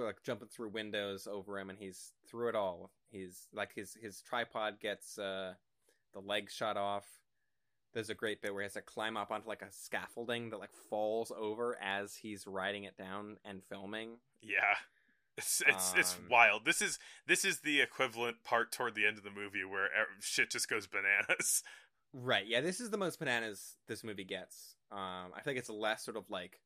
like 0.06 0.24
jumping 0.24 0.48
through 0.48 0.70
windows 0.70 1.28
over 1.30 1.58
him, 1.60 1.70
and 1.70 1.80
he's 1.80 2.14
through 2.30 2.50
it 2.50 2.56
all. 2.56 2.92
He's 3.10 3.48
like 3.54 3.72
his 3.76 3.96
his 4.02 4.22
tripod 4.22 4.80
gets 4.80 5.18
uh 5.18 5.54
the 6.14 6.20
leg 6.20 6.50
shot 6.52 6.78
off. 6.78 7.06
There's 7.94 8.10
a 8.10 8.16
great 8.16 8.42
bit 8.42 8.54
where 8.54 8.62
he 8.64 8.66
has 8.66 8.74
to 8.74 8.82
climb 8.82 9.18
up 9.18 9.32
onto 9.32 9.48
like 9.48 9.62
a 9.62 9.72
scaffolding 9.72 10.50
that 10.52 10.60
like 10.60 10.76
falls 10.90 11.32
over 11.36 11.78
as 11.82 12.16
he's 12.16 12.46
riding 12.46 12.84
it 12.84 12.98
down 12.98 13.38
and 13.46 13.64
filming. 13.70 14.18
Yeah. 14.42 14.76
It's 15.38 15.62
it's 15.68 15.94
it's 15.96 16.16
Um, 16.16 16.26
wild. 16.30 16.66
This 16.66 16.82
is 16.82 16.98
this 17.28 17.46
is 17.46 17.60
the 17.60 17.80
equivalent 17.82 18.44
part 18.44 18.72
toward 18.72 18.96
the 18.96 19.06
end 19.06 19.18
of 19.18 19.24
the 19.24 19.30
movie 19.32 19.64
where 19.64 19.88
shit 20.20 20.50
just 20.52 20.70
goes 20.70 20.88
bananas. 20.88 21.64
Right. 22.14 22.48
Yeah, 22.48 22.62
this 22.62 22.80
is 22.80 22.90
the 22.90 22.98
most 22.98 23.20
bananas 23.20 23.76
this 23.88 24.02
movie 24.04 24.24
gets. 24.24 24.76
Um, 24.92 25.34
I 25.36 25.42
think 25.44 25.60
it's 25.60 25.70
less 25.70 26.06
sort 26.06 26.16
of 26.18 26.24
like 26.30 26.62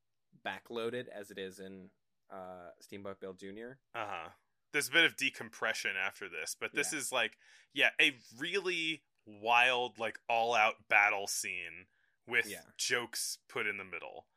backloaded 0.45 1.05
as 1.09 1.31
it 1.31 1.39
is 1.39 1.59
in 1.59 1.89
uh, 2.31 2.69
Steamboat 2.79 3.19
Bill 3.19 3.33
Jr. 3.33 3.77
Uh 3.93 4.05
huh. 4.07 4.29
There's 4.73 4.87
a 4.87 4.91
bit 4.91 5.03
of 5.05 5.17
decompression 5.17 5.91
after 6.01 6.29
this, 6.29 6.55
but 6.59 6.73
this 6.73 6.93
Yeah. 6.93 6.99
is 6.99 7.11
like, 7.11 7.37
yeah, 7.73 7.89
a 7.99 8.15
really 8.37 9.03
wild, 9.25 9.99
like 9.99 10.17
all 10.29 10.53
out 10.55 10.87
battle 10.87 11.27
scene 11.27 11.87
with 12.25 12.49
Yeah. 12.49 12.61
jokes 12.77 13.37
put 13.49 13.67
in 13.67 13.77
the 13.77 13.83
middle. 13.83 14.27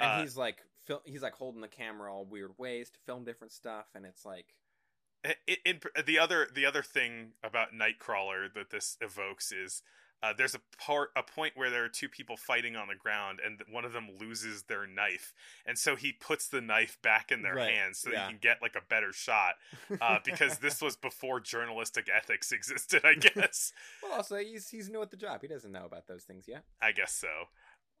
And 0.00 0.10
Uh, 0.10 0.20
he's 0.22 0.36
like 0.36 0.62
fil- 0.84 1.02
he's 1.06 1.22
like 1.22 1.34
holding 1.34 1.60
the 1.60 1.68
camera 1.68 2.12
all 2.12 2.24
weird 2.24 2.58
ways 2.58 2.90
to 2.90 2.98
film 3.06 3.24
different 3.24 3.52
stuff, 3.52 3.86
and 3.94 4.04
it's 4.04 4.24
like 4.24 4.54
in, 5.46 5.56
in, 5.64 5.80
the 6.04 6.18
other 6.18 6.46
the 6.52 6.66
other 6.66 6.82
thing 6.82 7.32
about 7.42 7.72
Nightcrawler 7.72 8.52
that 8.52 8.70
this 8.70 8.98
evokes 9.00 9.52
is 9.52 9.82
uh, 10.22 10.32
there's 10.36 10.54
a 10.54 10.60
part 10.78 11.10
a 11.16 11.22
point 11.22 11.52
where 11.54 11.70
there 11.70 11.84
are 11.84 11.88
two 11.88 12.08
people 12.08 12.36
fighting 12.36 12.76
on 12.76 12.88
the 12.88 12.94
ground 12.94 13.40
and 13.44 13.62
one 13.70 13.84
of 13.84 13.92
them 13.92 14.08
loses 14.18 14.62
their 14.64 14.86
knife 14.86 15.32
and 15.66 15.78
so 15.78 15.96
he 15.96 16.12
puts 16.12 16.48
the 16.48 16.60
knife 16.60 16.98
back 17.02 17.30
in 17.30 17.42
their 17.42 17.54
Right, 17.54 17.74
hands 17.74 17.98
so 17.98 18.10
yeah. 18.10 18.26
he 18.26 18.32
can 18.32 18.38
get 18.40 18.58
like 18.62 18.74
a 18.74 18.82
better 18.88 19.12
shot 19.12 19.54
uh, 20.00 20.18
because 20.24 20.58
this 20.58 20.80
was 20.80 20.96
before 20.96 21.40
journalistic 21.40 22.08
ethics 22.14 22.52
existed 22.52 23.02
I 23.04 23.14
guess 23.20 23.72
well, 24.02 24.12
also 24.12 24.36
he's 24.36 24.68
he's 24.68 24.88
new 24.88 25.02
at 25.02 25.10
the 25.10 25.16
job. 25.16 25.40
He 25.42 25.48
doesn't 25.48 25.72
know 25.72 25.84
about 25.84 26.06
those 26.06 26.24
things 26.24 26.46
yet. 26.48 26.64
I 26.80 26.92
guess 26.92 27.12
so 27.12 27.28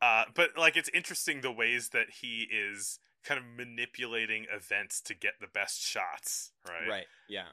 uh, 0.02 0.24
but 0.34 0.50
like 0.58 0.76
it's 0.76 0.90
interesting 0.92 1.40
the 1.40 1.52
ways 1.52 1.90
that 1.90 2.06
he 2.20 2.46
is 2.52 2.98
kind 3.24 3.38
of 3.40 3.46
manipulating 3.56 4.44
events 4.54 5.00
to 5.00 5.14
get 5.14 5.32
the 5.40 5.46
best 5.46 5.80
shots 5.80 6.52
right 6.68 6.88
Right. 6.88 7.06
Yeah. 7.28 7.46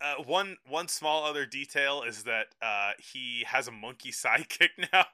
Uh, 0.00 0.22
one 0.22 0.56
one 0.68 0.88
small 0.88 1.24
other 1.24 1.44
detail 1.46 2.02
is 2.02 2.22
that 2.24 2.48
uh, 2.62 2.92
he 2.98 3.44
has 3.46 3.66
a 3.68 3.72
monkey 3.72 4.10
sidekick 4.12 4.70
now. 4.92 5.06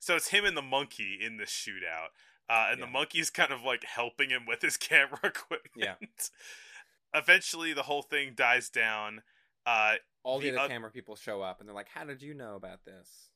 so 0.00 0.16
it's 0.16 0.28
him 0.28 0.44
and 0.44 0.56
the 0.56 0.62
monkey 0.62 1.18
in 1.20 1.36
this 1.36 1.50
shootout, 1.50 2.08
uh, 2.48 2.68
and 2.70 2.80
the 2.82 2.86
Yeah. 2.86 2.92
monkey's 2.92 3.30
kind 3.30 3.52
of 3.52 3.62
like 3.62 3.84
helping 3.84 4.30
him 4.30 4.46
with 4.46 4.62
his 4.62 4.76
camera 4.78 5.18
equipment. 5.24 5.70
Yeah. 5.76 5.94
Eventually, 7.14 7.72
the 7.72 7.84
whole 7.84 8.02
thing 8.02 8.32
dies 8.34 8.68
down. 8.70 9.22
Uh, 9.64 9.94
All 10.24 10.40
the, 10.40 10.50
The 10.50 10.58
other 10.60 10.68
camera 10.68 10.90
people 10.90 11.16
show 11.16 11.42
up, 11.42 11.60
and 11.60 11.68
they're 11.68 11.74
like, 11.74 11.88
"How 11.88 12.04
did 12.04 12.22
you 12.22 12.34
know 12.34 12.54
about 12.56 12.84
this?" 12.84 13.28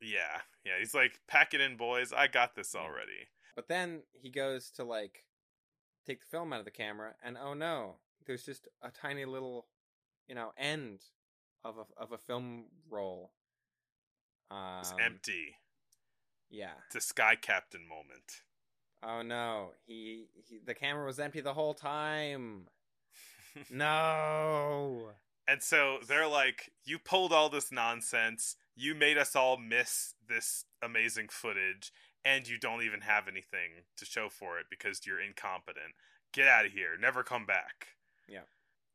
yeah, 0.00 0.40
yeah. 0.64 0.78
He's 0.78 0.94
like, 0.94 1.18
"Pack 1.28 1.52
it 1.52 1.60
in, 1.60 1.76
boys. 1.76 2.12
I 2.12 2.26
got 2.28 2.54
this 2.54 2.74
already." 2.74 3.28
But 3.56 3.68
then 3.68 4.02
he 4.12 4.30
goes 4.30 4.70
to 4.72 4.84
like 4.84 5.24
take 6.06 6.20
the 6.20 6.26
film 6.26 6.52
out 6.52 6.60
of 6.60 6.64
the 6.64 6.70
camera, 6.70 7.14
and 7.22 7.36
oh 7.36 7.52
no, 7.52 7.96
there's 8.30 8.44
just 8.44 8.68
a 8.80 8.92
tiny 8.92 9.24
little, 9.24 9.66
you 10.28 10.36
know, 10.36 10.52
end 10.56 11.00
of 11.64 11.78
a 11.78 12.00
of 12.00 12.12
a 12.12 12.18
film 12.18 12.66
roll. 12.88 13.32
Um, 14.52 14.78
It's 14.78 14.94
empty. 15.04 15.56
Yeah. 16.48 16.74
It's 16.86 16.94
a 16.94 17.00
Sky 17.00 17.36
Captain 17.40 17.80
moment. 17.88 18.42
Oh 19.02 19.22
no, 19.22 19.70
he, 19.84 20.26
he 20.48 20.60
the 20.64 20.74
camera 20.74 21.04
was 21.04 21.18
empty 21.18 21.40
the 21.40 21.54
whole 21.54 21.74
time. 21.74 22.68
no. 23.70 25.08
And 25.48 25.60
so 25.60 25.98
they're 26.06 26.28
like, 26.28 26.70
"You 26.84 27.00
pulled 27.00 27.32
all 27.32 27.48
this 27.48 27.72
nonsense. 27.72 28.54
you 28.76 28.94
made 28.94 29.18
us 29.18 29.34
all 29.34 29.56
miss 29.56 30.14
this 30.28 30.64
amazing 30.80 31.30
footage 31.30 31.92
and 32.24 32.46
you 32.46 32.58
don't 32.58 32.82
even 32.84 33.00
have 33.00 33.26
anything 33.26 33.82
to 33.96 34.04
show 34.04 34.28
for 34.28 34.60
it 34.60 34.66
because 34.70 35.00
you're 35.04 35.20
incompetent. 35.20 35.94
Get 36.32 36.46
out 36.46 36.66
of 36.66 36.72
here. 36.72 36.90
Never 36.98 37.24
come 37.24 37.44
back. 37.44 37.88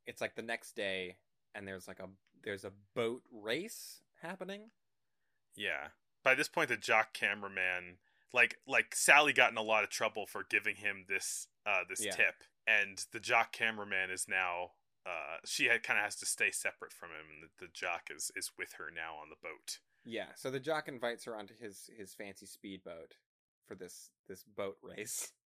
It's 0.06 0.20
like 0.20 0.36
the 0.36 0.42
next 0.42 0.76
day, 0.76 1.16
and 1.54 1.66
there's 1.66 1.88
like 1.88 1.98
a 2.00 2.08
there's 2.44 2.64
a 2.64 2.72
boat 2.94 3.22
race 3.32 4.00
happening. 4.22 4.70
Yeah. 5.56 5.88
By 6.22 6.34
this 6.34 6.48
point, 6.48 6.68
the 6.68 6.76
jock 6.76 7.12
cameraman, 7.12 7.98
like 8.32 8.58
like 8.68 8.94
Sally, 8.94 9.32
got 9.32 9.50
in 9.50 9.56
a 9.56 9.62
lot 9.62 9.84
of 9.84 9.90
trouble 9.90 10.26
for 10.26 10.44
giving 10.48 10.76
him 10.76 11.06
this 11.08 11.48
uh 11.66 11.80
this 11.88 12.04
Yeah. 12.04 12.12
tip, 12.12 12.44
and 12.66 13.04
the 13.12 13.20
jock 13.20 13.52
cameraman 13.52 14.10
is 14.10 14.26
now 14.28 14.72
uh 15.04 15.38
she 15.44 15.66
kind 15.66 15.98
of 15.98 16.04
has 16.04 16.16
to 16.16 16.26
stay 16.26 16.50
separate 16.52 16.92
from 16.92 17.10
him, 17.10 17.26
and 17.34 17.42
the, 17.42 17.66
the 17.66 17.72
jock 17.72 18.08
is 18.14 18.30
is 18.36 18.52
with 18.56 18.74
her 18.74 18.90
now 18.94 19.16
on 19.20 19.28
the 19.28 19.36
boat. 19.42 19.78
Yeah, 20.04 20.28
so 20.36 20.52
the 20.52 20.60
jock 20.60 20.86
invites 20.86 21.24
her 21.24 21.36
onto 21.36 21.54
his 21.60 21.90
his 21.96 22.14
fancy 22.14 22.46
speedboat 22.46 23.14
for 23.66 23.74
this 23.74 24.10
this 24.28 24.44
boat 24.44 24.76
race. 24.82 25.32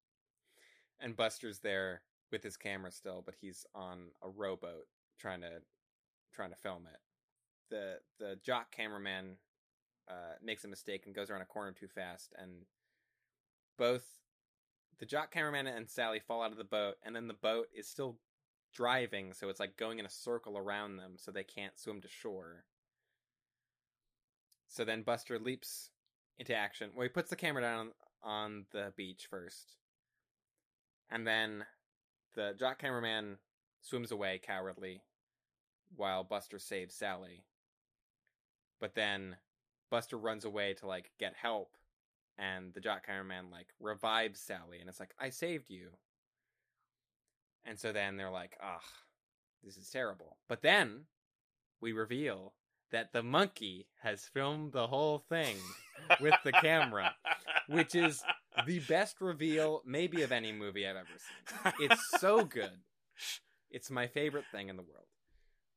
And 1.02 1.16
Buster's 1.16 1.60
there 1.60 2.02
with 2.30 2.42
his 2.42 2.56
camera 2.56 2.90
still, 2.90 3.22
but 3.24 3.34
he's 3.40 3.66
on 3.74 4.08
a 4.22 4.28
rowboat 4.28 4.86
trying 5.18 5.40
to 5.40 5.60
trying 6.32 6.50
to 6.50 6.56
film 6.56 6.86
it. 6.92 7.00
The 7.70 7.98
the 8.18 8.36
jock 8.44 8.70
cameraman 8.70 9.36
uh, 10.08 10.34
makes 10.42 10.64
a 10.64 10.68
mistake 10.68 11.04
and 11.06 11.14
goes 11.14 11.30
around 11.30 11.42
a 11.42 11.46
corner 11.46 11.72
too 11.72 11.88
fast, 11.88 12.32
and 12.36 12.50
both 13.78 14.04
the 14.98 15.06
jock 15.06 15.30
cameraman 15.30 15.66
and 15.66 15.88
Sally 15.88 16.20
fall 16.20 16.42
out 16.42 16.52
of 16.52 16.58
the 16.58 16.64
boat, 16.64 16.96
and 17.02 17.14
then 17.14 17.28
the 17.28 17.34
boat 17.34 17.66
is 17.74 17.88
still 17.88 18.18
driving, 18.74 19.32
so 19.32 19.48
it's 19.48 19.60
like 19.60 19.76
going 19.76 19.98
in 19.98 20.06
a 20.06 20.10
circle 20.10 20.58
around 20.58 20.96
them, 20.96 21.14
so 21.16 21.30
they 21.30 21.44
can't 21.44 21.78
swim 21.78 22.00
to 22.02 22.08
shore. 22.08 22.64
So 24.68 24.84
then 24.84 25.02
Buster 25.02 25.38
leaps 25.38 25.90
into 26.38 26.54
action. 26.54 26.90
Well, 26.94 27.02
he 27.02 27.08
puts 27.08 27.30
the 27.30 27.36
camera 27.36 27.62
down 27.62 27.90
on 28.22 28.66
the 28.72 28.92
beach 28.96 29.26
first. 29.28 29.76
And 31.10 31.26
then 31.26 31.64
the 32.34 32.54
jock 32.58 32.78
cameraman 32.78 33.38
swims 33.80 34.12
away 34.12 34.40
cowardly 34.44 35.02
while 35.96 36.24
Buster 36.24 36.58
saves 36.58 36.94
Sally. 36.94 37.44
But 38.80 38.94
then 38.94 39.36
Buster 39.90 40.16
runs 40.16 40.44
away 40.44 40.74
to 40.74 40.86
like 40.86 41.10
get 41.18 41.34
help 41.34 41.76
and 42.38 42.72
the 42.72 42.80
jock 42.80 43.06
cameraman 43.06 43.46
like 43.50 43.68
revives 43.80 44.40
Sally 44.40 44.78
and 44.80 44.88
it's 44.88 45.00
like 45.00 45.14
I 45.18 45.30
saved 45.30 45.70
you. 45.70 45.88
And 47.64 47.78
so 47.78 47.92
then 47.92 48.16
they're 48.16 48.30
like, 48.30 48.56
"Ugh, 48.62 48.80
this 49.62 49.76
is 49.76 49.90
terrible." 49.90 50.38
But 50.48 50.62
then 50.62 51.06
we 51.80 51.92
reveal 51.92 52.54
that 52.90 53.12
the 53.12 53.22
monkey 53.22 53.86
has 54.02 54.24
filmed 54.24 54.72
the 54.72 54.86
whole 54.86 55.18
thing 55.18 55.56
with 56.20 56.34
the 56.44 56.52
camera, 56.52 57.14
which 57.68 57.94
is 57.94 58.22
the 58.66 58.80
best 58.80 59.20
reveal 59.20 59.82
maybe 59.86 60.22
of 60.22 60.32
any 60.32 60.52
movie 60.52 60.86
I've 60.86 60.96
ever 60.96 61.08
seen. 61.08 61.72
It's 61.90 62.20
so 62.20 62.44
good. 62.44 62.78
It's 63.70 63.90
my 63.90 64.06
favorite 64.06 64.44
thing 64.50 64.68
in 64.68 64.76
the 64.76 64.82
world. 64.82 65.06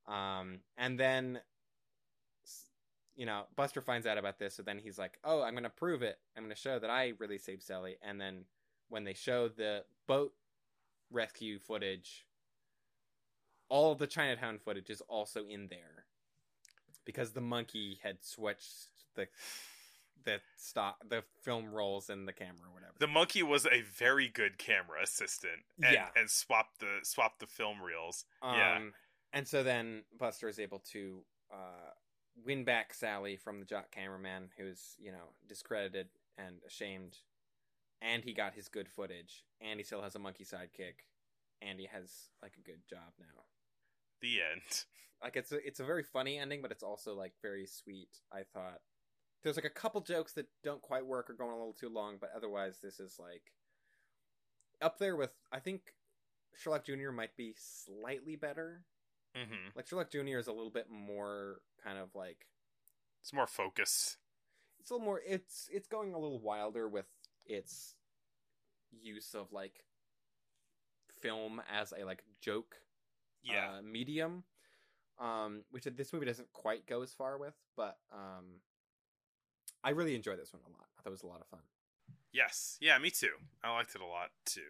Um, 0.06 0.60
and 0.76 0.98
then, 0.98 1.40
you 3.16 3.26
know, 3.26 3.44
Buster 3.56 3.80
finds 3.80 4.06
out 4.06 4.18
about 4.18 4.38
this, 4.38 4.56
so 4.56 4.62
then 4.62 4.78
he's 4.78 4.98
like, 4.98 5.18
"Oh, 5.24 5.42
I'm 5.42 5.54
going 5.54 5.64
to 5.64 5.70
prove 5.70 6.02
it. 6.02 6.18
I'm 6.36 6.42
going 6.42 6.54
to 6.54 6.60
show 6.60 6.78
that 6.78 6.90
I 6.90 7.12
really 7.18 7.38
saved 7.38 7.62
Sally." 7.62 7.96
And 8.02 8.20
then 8.20 8.44
when 8.88 9.04
they 9.04 9.14
show 9.14 9.48
the 9.48 9.84
boat 10.06 10.32
rescue 11.10 11.58
footage, 11.58 12.26
all 13.68 13.94
the 13.94 14.06
Chinatown 14.06 14.58
footage 14.58 14.90
is 14.90 15.00
also 15.02 15.46
in 15.46 15.68
there 15.68 16.04
because 17.04 17.32
the 17.32 17.40
monkey 17.40 17.98
had 18.02 18.22
switched 18.22 18.88
the 19.14 19.28
the 20.24 20.40
stop 20.56 20.98
the 21.08 21.22
film 21.42 21.72
rolls 21.72 22.10
in 22.10 22.26
the 22.26 22.32
camera 22.32 22.68
or 22.68 22.72
whatever. 22.74 22.92
The 22.98 23.06
monkey 23.06 23.42
was 23.42 23.66
a 23.66 23.82
very 23.82 24.28
good 24.28 24.58
camera 24.58 25.02
assistant, 25.02 25.64
and, 25.82 25.92
Yeah. 25.92 26.08
and 26.16 26.30
swapped 26.30 26.80
the 26.80 27.00
swapped 27.02 27.40
the 27.40 27.46
film 27.46 27.82
reels. 27.82 28.24
Um, 28.42 28.56
yeah. 28.56 28.80
And 29.32 29.48
so 29.48 29.62
then 29.62 30.04
Buster 30.18 30.48
is 30.48 30.58
able 30.58 30.78
to 30.92 31.24
uh, 31.52 31.90
win 32.44 32.64
back 32.64 32.94
Sally 32.94 33.36
from 33.36 33.60
the 33.60 33.66
jock 33.66 33.90
cameraman, 33.90 34.50
who's 34.56 34.94
you 34.98 35.10
know 35.12 35.34
discredited 35.48 36.08
and 36.38 36.56
ashamed, 36.66 37.18
and 38.00 38.24
he 38.24 38.32
got 38.32 38.54
his 38.54 38.68
good 38.68 38.88
footage, 38.88 39.44
and 39.60 39.78
he 39.78 39.84
still 39.84 40.02
has 40.02 40.14
a 40.14 40.18
monkey 40.18 40.44
sidekick, 40.44 41.02
and 41.62 41.78
he 41.78 41.86
has 41.86 42.28
like 42.42 42.54
a 42.56 42.60
good 42.62 42.80
job 42.88 43.12
now. 43.18 43.42
The 44.20 44.38
end. 44.52 44.84
Like 45.22 45.36
it's 45.36 45.52
a, 45.52 45.66
it's 45.66 45.80
a 45.80 45.84
very 45.84 46.02
funny 46.02 46.38
ending, 46.38 46.60
but 46.60 46.70
it's 46.70 46.82
also 46.82 47.14
like 47.14 47.32
very 47.40 47.66
sweet. 47.66 48.10
I 48.32 48.42
thought 48.52 48.80
there's 49.44 49.56
like 49.56 49.64
a 49.64 49.70
couple 49.70 50.00
jokes 50.00 50.32
that 50.32 50.46
don't 50.64 50.82
quite 50.82 51.06
work 51.06 51.30
or 51.30 51.34
going 51.34 51.52
a 51.52 51.56
little 51.56 51.72
too 51.74 51.88
long, 51.88 52.16
but 52.20 52.30
otherwise 52.34 52.78
this 52.82 52.98
is 52.98 53.18
like 53.20 53.52
up 54.82 54.98
there 54.98 55.14
with 55.16 55.30
I 55.52 55.60
think 55.60 55.94
Sherlock 56.56 56.84
Junior 56.84 57.12
might 57.12 57.36
be 57.36 57.54
slightly 57.56 58.34
better. 58.36 58.84
hmm 59.36 59.68
Like 59.76 59.86
Sherlock 59.86 60.10
Junior 60.10 60.38
is 60.38 60.46
a 60.48 60.52
little 60.52 60.70
bit 60.70 60.90
more 60.90 61.60
kind 61.82 61.98
of 61.98 62.14
like 62.14 62.46
It's 63.22 63.32
more 63.32 63.46
focused. 63.46 64.16
it's 64.80 64.90
a 64.90 64.94
little 64.94 65.04
more 65.06 65.20
it's 65.26 65.68
it's 65.70 65.88
going 65.88 66.14
a 66.14 66.18
little 66.18 66.40
wilder 66.40 66.88
with 66.88 67.06
its 67.46 67.94
use 68.90 69.34
of 69.34 69.52
like 69.52 69.84
film 71.20 71.60
as 71.70 71.92
a 71.92 72.04
like 72.04 72.22
joke 72.40 72.76
Yeah. 73.42 73.76
uh, 73.78 73.82
medium, 73.82 74.44
um, 75.18 75.64
which 75.70 75.84
this 75.84 76.12
movie 76.12 76.26
doesn't 76.26 76.52
quite 76.52 76.86
go 76.86 77.02
as 77.02 77.12
far 77.12 77.36
with, 77.38 77.54
but 77.76 77.98
um, 78.12 78.60
I 79.84 79.90
really 79.90 80.14
enjoyed 80.14 80.40
this 80.40 80.52
one 80.52 80.62
a 80.66 80.70
lot. 80.70 80.86
I 80.98 81.02
thought 81.02 81.10
it 81.10 81.12
was 81.12 81.22
a 81.22 81.26
lot 81.26 81.40
of 81.40 81.46
fun. 81.46 81.60
Yes. 82.32 82.78
Yeah, 82.80 82.98
me 82.98 83.10
too. 83.10 83.34
I 83.62 83.72
liked 83.72 83.94
it 83.94 84.00
a 84.00 84.06
lot 84.06 84.30
too. 84.44 84.60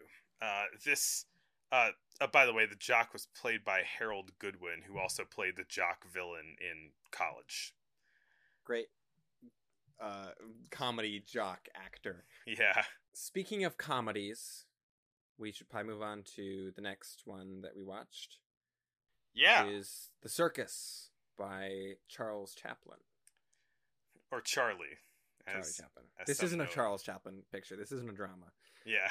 Uh, 0.43 0.65
this, 0.85 1.25
uh, 1.73 1.91
uh, 2.21 2.27
by 2.27 2.45
the 2.45 2.53
way, 2.53 2.67
the 2.67 2.75
jock 2.75 3.13
was 3.13 3.29
played 3.41 3.65
by 3.65 3.83
Harold 3.99 4.33
Goodwin, 4.39 4.83
who 4.87 4.99
also 4.99 5.25
played 5.25 5.57
the 5.57 5.65
jock 5.69 6.05
villain 6.13 6.57
in 6.61 6.91
College. 7.11 7.75
Great 8.65 8.89
uh, 10.01 10.31
comedy 10.71 11.23
jock 11.27 11.69
actor. 11.75 12.25
Yeah. 12.47 12.83
Speaking 13.13 13.65
of 13.65 13.79
comedies, 13.79 14.67
we 15.39 15.53
should 15.53 15.69
probably 15.69 15.93
move 15.93 16.03
on 16.03 16.25
to 16.37 16.73
the 16.75 16.83
next 16.83 17.23
one 17.25 17.63
that 17.63 17.77
we 17.77 17.83
watched. 17.83 18.39
Yeah. 19.33 19.67
Is 19.67 20.11
The 20.23 20.29
Circus 20.29 21.11
by 21.39 21.95
Charles 22.09 22.55
Chaplin. 22.55 22.99
Or 24.35 24.41
Charlie. 24.41 24.99
Charlie 25.47 25.63
Chaplin. 25.77 26.05
as 26.19 26.27
This 26.27 26.43
isn't 26.43 26.61
a. 26.61 26.67
Charles 26.67 27.03
Chaplin 27.03 27.43
picture. 27.53 27.77
This 27.77 27.93
isn't 27.93 28.09
a 28.09 28.13
drama. 28.15 28.47
Yeah. 28.87 29.11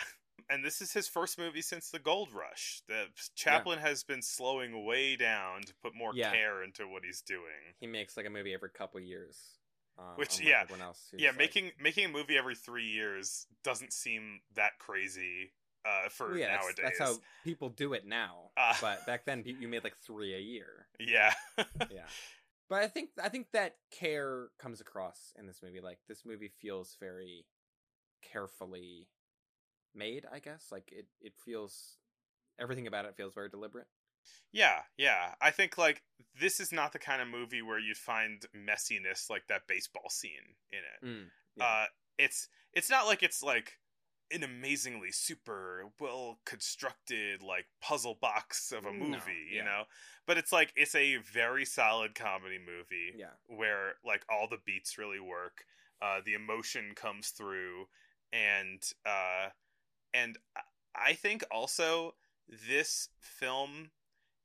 And 0.50 0.66
this 0.66 0.82
is 0.82 0.92
his 0.92 1.08
first 1.08 1.38
movie 1.38 1.62
since 1.62 1.90
the 1.90 2.00
Gold 2.00 2.30
Rush. 2.34 2.82
The 2.88 3.06
Chaplin 3.36 3.80
has 3.80 4.04
been 4.04 4.22
slowing 4.22 4.84
way 4.86 5.16
down 5.16 5.62
to 5.62 5.74
put 5.82 5.96
more 5.96 6.12
Yeah. 6.14 6.32
care 6.32 6.64
into 6.64 6.88
what 6.88 7.04
he's 7.06 7.22
doing. 7.22 7.76
He 7.80 7.88
makes 7.88 8.18
like 8.18 8.26
a 8.26 8.30
movie 8.30 8.54
every 8.54 8.70
couple 8.70 9.00
years. 9.00 9.38
Uh, 9.98 10.16
Which, 10.16 10.42
yeah. 10.42 10.62
everyone 10.64 10.82
else 10.82 11.08
who's, 11.12 11.22
yeah, 11.22 11.30
like- 11.30 11.38
making 11.38 11.72
making 11.80 12.06
a 12.06 12.10
movie 12.10 12.36
every 12.36 12.56
three 12.56 12.88
years 12.88 13.46
doesn't 13.64 13.94
seem 13.94 14.42
that 14.56 14.72
crazy 14.80 15.54
uh, 15.86 16.10
for 16.10 16.30
Well, 16.30 16.38
yeah, 16.38 16.48
that's, 16.54 16.64
nowadays. 16.66 16.96
that's 16.98 17.00
how 17.00 17.18
people 17.44 17.70
do 17.70 17.94
it 17.94 18.06
now. 18.08 18.50
Ah. 18.58 18.76
but 18.82 19.06
back 19.06 19.26
then, 19.26 19.44
you 19.46 19.56
you 19.60 19.68
made 19.68 19.84
like 19.84 19.96
three 20.06 20.34
a 20.34 20.40
year. 20.40 20.88
Yeah. 21.00 21.32
Yeah, 21.92 22.06
but 22.70 22.82
I 22.82 22.88
think 22.88 23.10
I 23.22 23.30
think 23.30 23.48
that 23.54 23.76
care 23.92 24.48
comes 24.60 24.82
across 24.82 25.34
in 25.38 25.46
this 25.46 25.62
movie. 25.64 25.82
Like 25.82 26.00
this 26.08 26.26
movie 26.26 26.52
feels 26.60 26.98
very 27.00 27.46
carefully 28.22 29.08
made. 29.96 30.26
I 30.32 30.40
guess 30.40 30.68
like 30.72 30.92
it 30.92 31.08
it 31.22 31.34
feels 31.44 31.98
everything 32.60 32.88
about 32.88 33.06
it 33.06 33.16
feels 33.16 33.34
very 33.34 33.50
deliberate. 33.50 33.88
Yeah, 34.52 34.80
yeah. 34.98 35.34
I 35.42 35.52
think 35.52 35.78
like 35.78 36.02
this 36.40 36.60
is 36.60 36.72
not 36.72 36.94
the 36.94 37.00
kind 37.00 37.22
of 37.22 37.28
movie 37.28 37.62
where 37.62 37.80
you'd 37.80 37.98
find 37.98 38.46
messiness 38.56 39.30
like 39.30 39.48
that 39.50 39.68
baseball 39.68 40.10
scene 40.10 40.56
in 40.72 40.80
it. 40.80 41.06
Mm, 41.06 41.26
yeah. 41.58 41.64
Uh 41.66 41.86
it's 42.18 42.48
it's 42.74 42.90
not 42.90 43.06
like 43.06 43.24
it's 43.24 43.44
like 43.44 43.74
an 44.34 44.44
amazingly 44.44 45.12
super 45.12 45.86
well 46.00 46.40
constructed 46.46 47.42
like 47.44 47.66
puzzle 47.82 48.18
box 48.20 48.72
of 48.72 48.86
a 48.86 48.92
No, 48.92 49.08
movie, 49.08 49.48
you 49.52 49.64
know. 49.64 49.84
But 50.26 50.38
it's 50.38 50.52
like 50.52 50.74
it's 50.76 50.96
a 50.96 51.18
very 51.18 51.66
solid 51.66 52.16
comedy 52.16 52.58
movie 52.60 53.14
yeah, 53.18 53.34
where 53.48 53.96
like 54.06 54.26
all 54.30 54.48
the 54.50 54.60
beats 54.66 54.98
really 54.98 55.20
work. 55.20 55.66
Uh 56.02 56.20
the 56.26 56.34
emotion 56.34 56.94
comes 56.96 57.30
through 57.30 57.88
and 58.32 58.82
uh 59.06 59.50
and 60.14 60.38
I- 60.96 61.14
think 61.14 61.44
also 61.52 62.16
this 62.48 63.10
film 63.20 63.92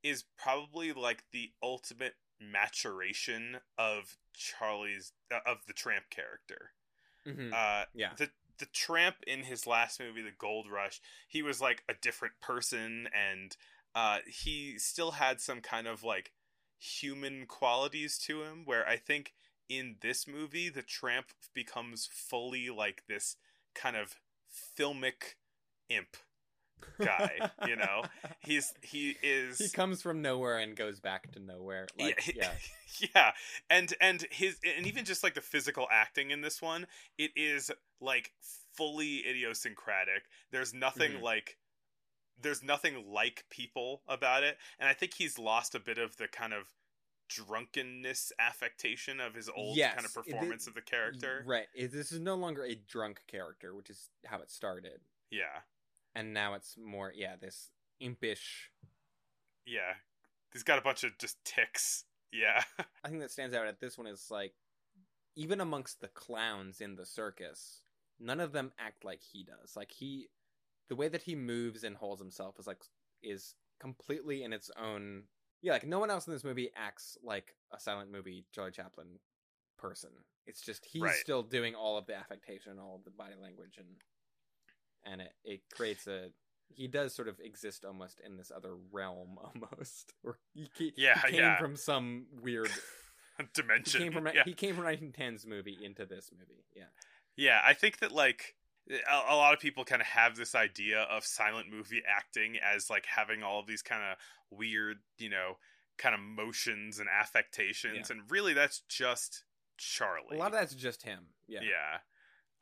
is 0.03 0.25
probably 0.37 0.93
like 0.93 1.25
the 1.33 1.51
ultimate 1.63 2.15
maturation 2.41 3.59
of 3.77 4.17
Charlie's 4.35 5.13
uh, 5.33 5.41
of 5.47 5.59
the 5.67 5.73
tramp 5.73 6.05
character. 6.11 6.73
Mhm. 7.27 7.53
Uh 7.53 7.85
yeah, 7.95 8.11
the 8.17 8.31
the 8.59 8.67
tramp 8.67 9.17
in 9.27 9.43
his 9.43 9.67
last 9.67 10.01
movie 10.01 10.23
the 10.23 10.31
Gold 10.39 10.67
Rush, 10.71 11.01
he 11.27 11.43
was 11.43 11.61
like 11.61 11.83
a 11.89 11.95
different 11.95 12.35
person 12.41 13.09
and 13.15 13.57
uh 13.95 14.19
he 14.27 14.79
still 14.79 15.13
had 15.13 15.41
some 15.41 15.61
kind 15.61 15.87
of 15.87 16.05
like 16.05 16.33
human 16.79 17.47
qualities 17.47 18.19
to 18.19 18.43
him 18.43 18.63
where 18.65 18.87
I 18.87 18.97
think 18.97 19.33
in 19.69 19.97
this 20.01 20.27
movie, 20.27 20.71
the 20.71 20.83
tramp 20.83 21.27
becomes 21.55 22.09
fully 22.11 22.71
like 22.71 23.03
this 23.07 23.37
kind 23.75 23.97
of 23.97 24.17
filmic 24.79 25.35
imp 25.89 26.17
guy. 27.01 27.51
you 27.67 27.77
know, 27.77 28.03
he's 28.41 28.73
he 28.83 29.17
is 29.23 29.59
he 29.59 29.69
comes 29.69 30.03
from 30.03 30.23
nowhere 30.23 30.59
and 30.59 30.77
goes 30.77 31.01
back 31.01 31.31
to 31.33 31.41
nowhere. 31.41 31.87
Like, 31.99 32.35
yeah, 32.37 32.51
yeah, 33.15 33.31
and 33.71 33.93
and 34.01 34.25
his 34.31 34.57
and 34.77 34.87
even 34.87 35.05
just 35.05 35.23
like 35.23 35.35
the 35.35 35.41
physical 35.41 35.87
acting 35.91 36.31
in 36.31 36.41
this 36.41 36.61
one, 36.63 36.87
it 37.17 37.31
is 37.37 37.71
like 38.01 38.33
fully 38.75 39.27
idiosyncratic. 39.29 40.25
There's 40.53 40.73
nothing 40.75 41.13
Mhm. 41.13 41.23
like 41.23 41.57
there's 42.41 42.63
nothing 42.63 43.05
like 43.13 43.45
people 43.51 44.03
about 44.07 44.45
it, 44.45 44.57
and 44.79 44.89
I 44.89 44.93
think 44.93 45.15
he's 45.15 45.39
lost 45.39 45.75
a 45.75 45.81
bit 45.81 45.99
of 45.99 46.17
the 46.19 46.29
kind 46.29 46.53
of 46.53 46.69
drunkenness 47.29 48.33
affectation 48.39 49.21
of 49.21 49.35
his 49.35 49.49
old 49.55 49.77
Yes, 49.77 49.95
kind 49.95 50.07
of 50.07 50.11
it- 50.13 50.15
performance 50.31 50.67
of 50.67 50.75
the 50.75 50.81
character. 50.83 51.43
right. 51.47 51.67
It- 51.75 51.93
This 51.93 52.13
is 52.13 52.21
no 52.21 52.35
longer 52.37 52.65
a 52.65 52.75
drunk 52.75 53.21
character, 53.27 53.75
which 53.75 53.91
is 53.91 54.09
how 54.27 54.41
it 54.41 54.51
started, 54.51 55.01
Yeah, 55.31 55.61
and 56.15 56.33
now 56.35 56.55
it's 56.55 56.77
more 56.77 57.13
yeah 57.15 57.35
this 57.41 57.71
impish. 58.01 58.71
yeah. 59.67 59.95
He's 60.53 60.63
got 60.63 60.79
a 60.79 60.83
bunch 60.83 61.05
of 61.05 61.19
just 61.19 61.37
ticks. 61.45 62.05
Yeah, 62.33 62.63
I 63.05 63.09
think 63.09 63.21
that 63.21 63.31
stands 63.31 63.55
out 63.55 63.67
at 63.67 63.81
this 63.81 63.99
one 63.99 64.07
is 64.07 64.27
like 64.31 64.55
even 65.37 65.61
amongst 65.61 66.01
the 66.01 66.09
clowns 66.09 66.81
in 66.81 66.97
the 66.97 67.05
circus, 67.07 67.83
none 68.19 68.41
of 68.41 68.53
them 68.53 68.73
act 68.79 69.05
like 69.05 69.21
he 69.23 69.45
does. 69.45 69.77
Like 69.77 69.93
he, 69.93 70.29
the 70.89 70.97
way 70.97 71.09
that 71.09 71.23
he 71.23 71.35
moves 71.35 71.85
and 71.85 71.97
holds 71.97 72.21
himself 72.21 72.57
is 72.59 72.67
like 72.67 72.83
is 73.23 73.55
completely 73.79 74.43
in 74.43 74.53
its 74.55 74.71
own. 74.81 75.25
Yeah, 75.63 75.73
like 75.73 75.87
no 75.87 75.99
one 75.99 76.11
else 76.11 76.27
in 76.27 76.33
this 76.33 76.45
movie 76.45 76.71
acts 76.77 77.19
like 77.23 77.55
a 77.73 77.79
silent 77.79 78.11
movie 78.11 78.47
Charlie 78.55 78.71
Chaplin 78.73 79.19
person. 79.79 80.11
It's 80.47 80.63
just 80.63 80.87
he's 80.87 81.03
Right. 81.03 81.15
still 81.15 81.43
doing 81.43 81.75
all 81.75 81.99
of 81.99 82.07
the 82.07 82.15
affectation, 82.17 82.73
and 82.73 82.81
all 82.81 82.97
of 82.97 83.05
the 83.05 83.11
body 83.11 83.35
language, 83.41 83.77
and 83.77 83.87
and 85.05 85.21
it 85.21 85.33
it 85.45 85.61
creates 85.75 86.07
a. 86.07 86.31
He 86.71 86.87
does 86.87 87.15
sort 87.15 87.29
of 87.29 87.41
exist 87.41 87.85
almost 87.85 88.21
in 88.25 88.37
this 88.37 88.53
other 88.55 88.75
realm, 88.93 89.39
almost. 89.43 90.13
Or 90.23 90.39
he, 90.55 90.69
he, 90.77 90.93
Yeah, 90.97 91.19
he 91.25 91.33
came 91.33 91.41
yeah. 91.41 91.59
from 91.59 91.77
some 91.77 92.27
weird 92.43 92.71
dimension 93.55 94.01
he 94.01 94.07
came 94.07 94.13
from 94.13 94.27
yeah. 94.35 94.43
he 94.45 94.53
came 94.53 94.75
from 94.75 94.85
1910's 94.85 95.47
movie 95.47 95.79
into 95.83 96.05
this 96.07 96.31
movie. 96.33 96.65
Yeah, 96.77 96.85
Yeah, 97.37 97.61
I 97.65 97.73
think 97.73 97.99
that 98.01 98.13
like 98.13 98.55
a, 98.91 99.33
a 99.33 99.37
lot 99.37 99.55
of 99.55 99.61
people 99.61 99.85
kind 99.85 100.03
of 100.03 100.09
have 100.09 100.37
this 100.37 100.55
idea 100.55 101.01
of 101.03 101.25
silent 101.25 101.71
movie 101.71 102.03
acting 102.09 102.57
as 102.63 102.91
like 102.91 103.07
having 103.07 103.43
all 103.43 103.61
of 103.61 103.67
these 103.67 103.83
kind 103.83 104.03
of 104.03 104.19
weird, 104.57 104.99
you 105.19 105.29
know, 105.31 105.57
kind 105.99 106.15
of 106.15 106.21
motions 106.21 106.99
and 106.99 107.09
affectations, 107.09 108.09
Yeah. 108.11 108.17
and 108.17 108.31
really 108.31 108.55
that's 108.55 108.81
just 108.89 109.45
Charlie. 109.77 110.37
a 110.37 110.39
lot 110.39 110.49
of 110.53 110.59
that's 110.59 110.75
just 110.75 111.03
him. 111.03 111.27
Yeah, 111.47 111.61
yeah, 111.63 111.99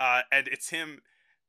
uh, 0.04 0.22
and 0.30 0.48
it's 0.48 0.70
him. 0.70 1.02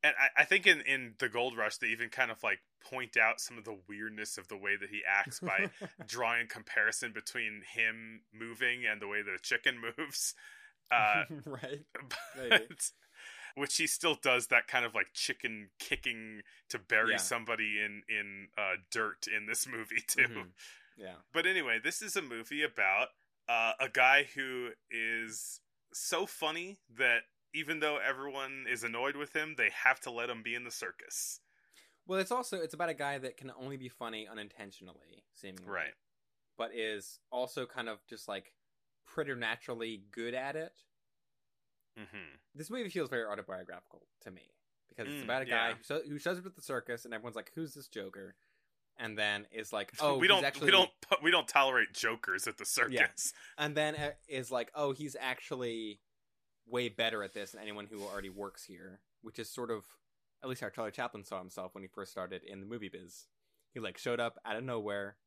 And 0.08 0.16
I, 0.20 0.42
I 0.42 0.46
think 0.46 0.66
in, 0.68 0.82
in 0.82 1.16
the 1.20 1.28
Gold 1.30 1.58
Rush, 1.58 1.78
they 1.78 1.88
even 1.88 2.10
kind 2.10 2.32
of 2.32 2.42
like 2.44 2.60
point 2.90 3.18
out 3.18 3.40
some 3.42 3.58
of 3.58 3.66
the 3.66 3.78
weirdness 3.90 4.38
of 4.38 4.48
the 4.48 4.58
way 4.58 4.78
that 4.80 4.90
he 4.90 5.02
acts 5.08 5.40
by 5.40 5.70
drawing 6.08 6.44
a 6.44 6.48
comparison 6.48 7.12
between 7.12 7.62
him 7.76 8.22
moving 8.34 8.86
and 8.90 9.02
the 9.02 9.08
way 9.08 9.22
the 9.22 9.38
chicken 9.42 9.76
moves. 9.98 10.34
Uh, 10.90 11.26
right. 11.46 11.86
but, 12.34 12.92
which 13.56 13.76
he 13.76 13.86
still 13.86 14.16
does 14.24 14.48
that 14.48 14.68
kind 14.68 14.86
of 14.86 14.96
like 14.96 15.08
chicken 15.14 15.70
kicking 15.80 16.42
to 16.70 16.80
bury 16.80 17.12
Yeah. 17.12 17.18
somebody 17.18 17.82
in 17.84 18.04
in 18.08 18.48
uh, 18.58 18.76
dirt 18.90 19.28
in 19.28 19.48
this 19.48 19.68
movie 19.68 20.02
too. 20.08 20.22
Mhm. 20.30 20.52
Yeah, 20.98 21.16
But 21.34 21.46
anyway, 21.46 21.80
this 21.84 22.02
is 22.02 22.16
a 22.16 22.22
movie 22.22 22.64
about 22.64 23.10
uh, 23.50 23.74
a 23.82 23.90
guy 23.90 24.28
who 24.34 24.70
is 24.90 25.60
so 25.92 26.26
funny 26.26 26.80
that 26.98 27.24
even 27.54 27.80
though 27.80 27.98
everyone 27.98 28.66
is 28.70 28.84
annoyed 28.84 29.16
with 29.16 29.34
him, 29.36 29.56
they 29.58 29.70
have 29.84 30.00
to 30.02 30.12
let 30.12 30.30
him 30.30 30.44
be 30.44 30.56
in 30.56 30.64
the 30.64 30.72
circus. 30.72 31.40
well, 32.08 32.20
it's 32.20 32.32
also 32.32 32.58
it's 32.58 32.74
about 32.74 32.90
a 32.90 32.94
guy 32.94 33.18
that 33.18 33.38
can 33.38 33.52
only 33.60 33.78
be 33.78 33.90
funny 33.90 34.28
unintentionally, 34.28 35.24
seemingly, 35.34 35.68
Right. 35.72 35.94
But 36.58 36.72
is 36.74 37.20
also 37.32 37.66
kind 37.66 37.90
of 37.90 38.00
just 38.08 38.28
like 38.28 38.54
preternaturally 39.06 40.04
good 40.12 40.34
at 40.34 40.56
it. 40.56 40.74
hmm 41.98 42.36
This 42.56 42.70
movie 42.70 42.90
feels 42.90 43.10
very 43.10 43.26
autobiographical 43.26 44.04
to 44.22 44.32
me 44.32 44.52
because 44.90 45.08
it's 45.08 45.22
Mm, 45.22 45.26
about 45.26 45.42
a 45.42 45.46
guy 45.46 45.70
yeah. 45.70 45.98
who, 45.98 46.10
who 46.12 46.20
shows 46.20 46.38
up 46.38 46.46
at 46.46 46.56
the 46.56 46.62
circus 46.62 47.06
and 47.06 47.14
everyone's 47.14 47.36
like, 47.36 47.52
"Who's 47.56 47.74
this 47.74 47.88
Joker?" 47.88 48.36
And 49.00 49.18
then 49.18 49.46
is 49.52 49.72
like, 49.74 49.92
"Oh, 50.00 50.18
we 50.18 50.28
don't 50.28 50.44
actually 50.44 50.66
we 50.68 50.72
don't 50.72 50.90
we 51.24 51.32
don't 51.32 51.48
tolerate 51.48 51.94
jokers 51.94 52.48
at 52.48 52.58
the 52.58 52.66
circus. 52.66 53.34
and 53.58 53.76
then 53.76 53.96
uh, 53.96 54.12
is 54.28 54.52
like, 54.52 54.72
"Oh, 54.76 54.92
he's 54.92 55.16
actually 55.20 56.00
way 56.70 56.90
better 56.90 57.24
at 57.24 57.34
this 57.34 57.52
than 57.52 57.62
anyone 57.62 57.88
who 57.88 58.04
already 58.04 58.30
works 58.30 58.64
here," 58.64 59.00
which 59.22 59.40
is 59.40 59.50
sort 59.50 59.72
of 59.72 59.86
at 60.44 60.50
least 60.50 60.62
how 60.62 60.70
Charlie 60.70 60.92
Chaplin 60.92 61.24
saw 61.24 61.40
himself 61.40 61.74
when 61.74 61.84
he 61.84 61.88
first 61.88 62.12
started 62.12 62.44
in 62.44 62.60
the 62.60 62.66
movie 62.66 62.90
biz. 62.90 63.28
He 63.74 63.80
like 63.80 63.98
showed 63.98 64.20
up 64.20 64.40
out 64.46 64.56
of 64.56 64.64
nowhere 64.64 65.18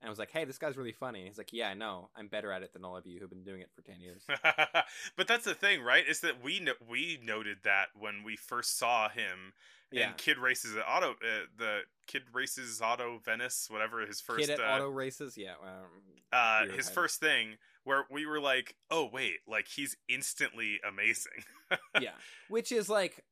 and 0.00 0.10
was 0.10 0.18
like, 0.18 0.30
"Hey, 0.30 0.44
this 0.44 0.58
guy's 0.58 0.76
really 0.76 0.92
funny." 0.92 1.20
And 1.20 1.28
he's 1.28 1.38
like, 1.38 1.52
"Yeah, 1.52 1.68
I 1.68 1.74
know. 1.74 2.10
I'm 2.16 2.28
better 2.28 2.52
at 2.52 2.62
it 2.62 2.72
than 2.72 2.84
all 2.84 2.96
of 2.96 3.06
you 3.06 3.20
who've 3.20 3.30
been 3.30 3.44
doing 3.44 3.60
it 3.60 3.70
for 3.74 3.82
ten 3.82 4.00
years." 4.00 4.24
but 5.16 5.28
that's 5.28 5.44
the 5.44 5.54
thing, 5.54 5.82
right? 5.82 6.06
Is 6.06 6.20
that 6.20 6.42
we 6.42 6.60
no- 6.60 6.74
we 6.86 7.18
noted 7.22 7.58
that 7.64 7.88
when 7.98 8.22
we 8.24 8.36
first 8.36 8.78
saw 8.78 9.08
him 9.08 9.54
yeah, 9.90 10.08
in 10.08 10.14
Kid 10.14 10.38
Races 10.38 10.76
at 10.76 10.84
Auto, 10.86 11.12
uh, 11.12 11.46
the 11.56 11.80
Kid 12.06 12.22
Races 12.32 12.80
Auto 12.82 13.18
Venice, 13.24 13.68
whatever 13.70 14.04
his 14.04 14.20
first 14.20 14.46
kid 14.46 14.50
at 14.50 14.60
uh, 14.60 14.74
auto 14.74 14.88
races. 14.88 15.36
Yeah, 15.36 15.54
um, 15.62 15.86
uh, 16.32 16.66
his 16.66 16.86
title. 16.86 17.02
first 17.02 17.20
thing 17.20 17.56
where 17.86 18.04
we 18.10 18.26
were 18.26 18.40
like, 18.40 18.74
oh 18.90 19.08
wait, 19.12 19.36
like 19.46 19.68
he's 19.68 19.96
instantly 20.08 20.80
amazing. 20.86 21.44
yeah. 22.00 22.16
Which 22.48 22.72
is 22.72 22.88
like 22.88 23.24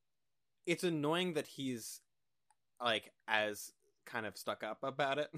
it's 0.64 0.84
annoying 0.84 1.34
that 1.34 1.48
he's 1.48 2.00
like 2.80 3.10
as 3.26 3.72
kind 4.06 4.26
of 4.26 4.36
stuck 4.36 4.62
up 4.62 4.78
about 4.84 5.18
it. 5.18 5.28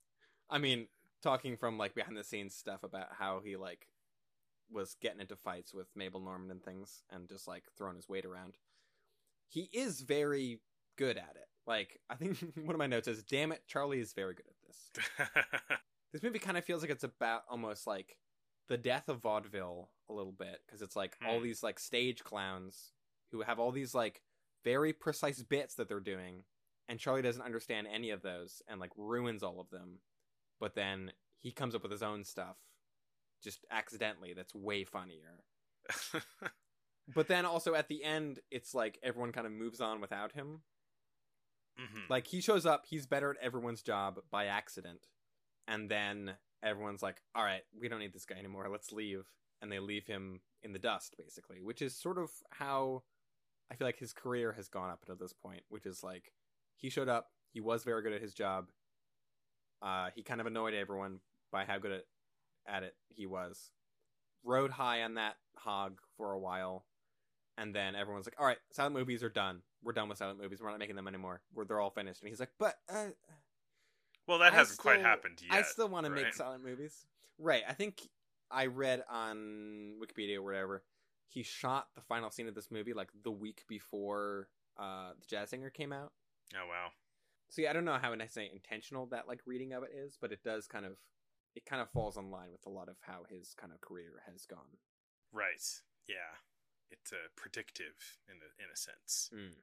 I 0.50 0.58
mean 0.58 0.88
talking 1.22 1.56
from 1.56 1.78
like 1.78 1.94
behind 1.94 2.16
the 2.16 2.24
scenes 2.24 2.56
stuff 2.56 2.82
about 2.82 3.06
how 3.16 3.40
he 3.44 3.54
like 3.54 3.86
was 4.70 4.96
getting 5.00 5.20
into 5.20 5.36
fights 5.36 5.72
with 5.72 5.86
mabel 5.94 6.20
normand 6.20 6.50
and 6.50 6.62
things 6.62 7.04
and 7.10 7.28
just 7.28 7.46
like 7.46 7.62
throwing 7.78 7.96
his 7.96 8.08
weight 8.08 8.24
around. 8.26 8.56
He 9.48 9.70
is 9.72 10.00
very 10.00 10.58
good 10.98 11.16
at 11.16 11.36
it. 11.36 11.46
Like 11.64 12.00
i 12.10 12.16
think 12.16 12.38
one 12.56 12.74
of 12.74 12.78
my 12.78 12.88
notes 12.88 13.06
is 13.06 13.22
damn 13.22 13.52
it 13.52 13.62
charlie 13.68 14.00
is 14.00 14.14
very 14.14 14.34
good 14.34 14.46
at 14.48 14.66
this. 14.66 15.28
This 16.12 16.22
movie 16.22 16.38
kind 16.38 16.56
of 16.56 16.64
feels 16.64 16.80
like 16.80 16.92
it's 16.92 17.02
about 17.02 17.42
almost 17.50 17.88
like 17.88 18.16
the 18.68 18.76
death 18.78 19.08
of 19.08 19.20
vaudeville 19.20 19.90
a 20.08 20.12
little 20.12 20.32
bit 20.32 20.60
because 20.66 20.82
it's 20.82 20.96
like 20.96 21.16
all 21.26 21.38
Hmm. 21.38 21.44
these 21.44 21.62
like 21.62 21.78
stage 21.78 22.22
clowns 22.24 22.92
who 23.30 23.42
have 23.42 23.58
all 23.58 23.72
these 23.72 23.94
like 23.94 24.22
very 24.64 24.92
precise 24.92 25.42
bits 25.42 25.74
that 25.74 25.88
they're 25.88 26.00
doing 26.00 26.44
and 26.88 26.98
charlie 26.98 27.22
doesn't 27.22 27.42
understand 27.42 27.86
any 27.86 28.10
of 28.10 28.22
those 28.22 28.62
and 28.68 28.80
like 28.80 28.92
ruins 28.96 29.42
all 29.42 29.60
of 29.60 29.70
them 29.70 30.00
but 30.60 30.74
then 30.74 31.12
he 31.42 31.52
comes 31.52 31.74
up 31.74 31.82
with 31.82 31.92
his 31.92 32.02
own 32.02 32.24
stuff 32.24 32.56
just 33.42 33.64
accidentally 33.70 34.32
that's 34.32 34.54
way 34.54 34.84
funnier 34.84 35.44
but 37.14 37.28
then 37.28 37.44
also 37.44 37.74
at 37.74 37.88
the 37.88 38.02
end 38.02 38.40
it's 38.50 38.74
like 38.74 38.98
everyone 39.02 39.32
kind 39.32 39.46
of 39.46 39.52
moves 39.52 39.80
on 39.80 40.00
without 40.00 40.32
him 40.32 40.62
Mhm. 41.78 42.08
like 42.08 42.28
he 42.28 42.40
shows 42.40 42.64
up, 42.66 42.86
he's 42.86 43.04
better 43.04 43.32
at 43.32 43.36
everyone's 43.42 43.82
job 43.82 44.20
by 44.30 44.46
accident, 44.46 45.08
and 45.66 45.90
then 45.90 46.36
everyone's 46.64 47.02
like, 47.02 47.20
"All 47.34 47.44
right, 47.44 47.62
we 47.78 47.88
don't 47.88 48.00
need 48.00 48.12
this 48.12 48.26
guy 48.26 48.36
anymore. 48.36 48.68
Let's 48.70 48.92
leave." 48.92 49.26
And 49.62 49.70
they 49.70 49.78
leave 49.78 50.06
him 50.06 50.40
in 50.62 50.72
the 50.72 50.78
dust, 50.78 51.14
basically, 51.16 51.60
which 51.62 51.80
is 51.80 51.96
sort 51.96 52.18
of 52.18 52.30
how 52.50 53.02
I 53.70 53.76
feel 53.76 53.86
like 53.86 53.98
his 53.98 54.12
career 54.12 54.52
has 54.52 54.68
gone 54.68 54.90
up 54.90 55.00
until 55.02 55.16
this 55.16 55.32
point. 55.32 55.62
Which 55.68 55.86
is 55.86 56.02
like 56.02 56.32
he 56.76 56.90
showed 56.90 57.08
up, 57.08 57.30
he 57.52 57.60
was 57.60 57.84
very 57.84 58.02
good 58.02 58.12
at 58.12 58.22
his 58.22 58.34
job. 58.34 58.70
Uh, 59.80 60.10
he 60.14 60.22
kind 60.22 60.40
of 60.40 60.46
annoyed 60.46 60.74
everyone 60.74 61.20
by 61.52 61.64
how 61.64 61.78
good 61.78 61.92
at, 61.92 62.04
at 62.66 62.82
it 62.82 62.94
he 63.08 63.26
was. 63.26 63.70
Rode 64.42 64.70
high 64.70 65.02
on 65.02 65.14
that 65.14 65.36
hog 65.56 66.00
for 66.16 66.32
a 66.32 66.38
while, 66.38 66.86
and 67.56 67.74
then 67.74 67.94
everyone's 67.94 68.26
like, 68.26 68.36
"All 68.38 68.46
right, 68.46 68.58
silent 68.72 68.94
movies 68.96 69.22
are 69.22 69.30
done. 69.30 69.62
We're 69.82 69.92
done 69.92 70.08
with 70.08 70.18
silent 70.18 70.40
movies. 70.40 70.60
We're 70.60 70.70
not 70.70 70.78
making 70.78 70.96
them 70.96 71.08
anymore. 71.08 71.42
We're 71.54 71.64
they're 71.64 71.80
all 71.80 71.90
finished." 71.90 72.20
And 72.20 72.28
he's 72.28 72.40
like, 72.40 72.52
"But 72.58 72.76
uh, 72.88 73.08
well, 74.26 74.38
that 74.38 74.52
I 74.52 74.56
hasn't 74.56 74.78
quite 74.78 74.96
still- 74.96 75.04
happened 75.04 75.40
yet. 75.42 75.52
I 75.52 75.62
still 75.62 75.88
want 75.88 76.06
to 76.06 76.10
make 76.10 76.34
silent 76.34 76.64
movies." 76.64 77.06
Right. 77.38 77.62
I 77.68 77.72
think 77.72 78.02
I 78.50 78.66
read 78.66 79.02
on 79.10 79.96
Wikipedia 80.00 80.36
or 80.36 80.42
whatever 80.42 80.84
he 81.34 81.42
shot 81.42 81.88
the 81.96 82.00
final 82.00 82.30
scene 82.30 82.46
of 82.46 82.54
this 82.54 82.70
movie 82.70 82.92
like 82.92 83.08
the 83.24 83.30
week 83.30 83.64
before 83.68 84.48
uh, 84.78 85.10
the 85.20 85.26
Jazz 85.26 85.50
Singer 85.50 85.70
came 85.70 85.92
out. 85.92 86.12
Oh 86.54 86.66
wow. 86.68 86.88
So 87.50 87.62
yeah, 87.62 87.70
I 87.70 87.72
don't 87.72 87.84
know 87.84 87.98
how 88.00 88.12
I 88.12 88.26
say 88.26 88.50
intentional 88.52 89.06
that 89.06 89.26
like 89.26 89.40
reading 89.44 89.72
of 89.72 89.82
it 89.82 89.90
is, 89.94 90.16
but 90.20 90.32
it 90.32 90.42
does 90.44 90.66
kind 90.66 90.86
of 90.86 90.92
it 91.54 91.64
kind 91.64 91.82
of 91.82 91.90
falls 91.90 92.16
in 92.16 92.30
line 92.30 92.50
with 92.52 92.64
a 92.66 92.70
lot 92.70 92.88
of 92.88 92.96
how 93.02 93.24
his 93.28 93.54
kind 93.54 93.72
of 93.72 93.80
career 93.80 94.22
has 94.30 94.46
gone. 94.46 94.78
Right. 95.32 95.62
Yeah. 96.08 96.38
It's 96.90 97.12
uh, 97.12 97.16
predictive 97.36 98.18
in 98.28 98.36
a, 98.36 98.62
in 98.62 98.70
a 98.72 98.76
sense. 98.76 99.30
Mm. 99.34 99.54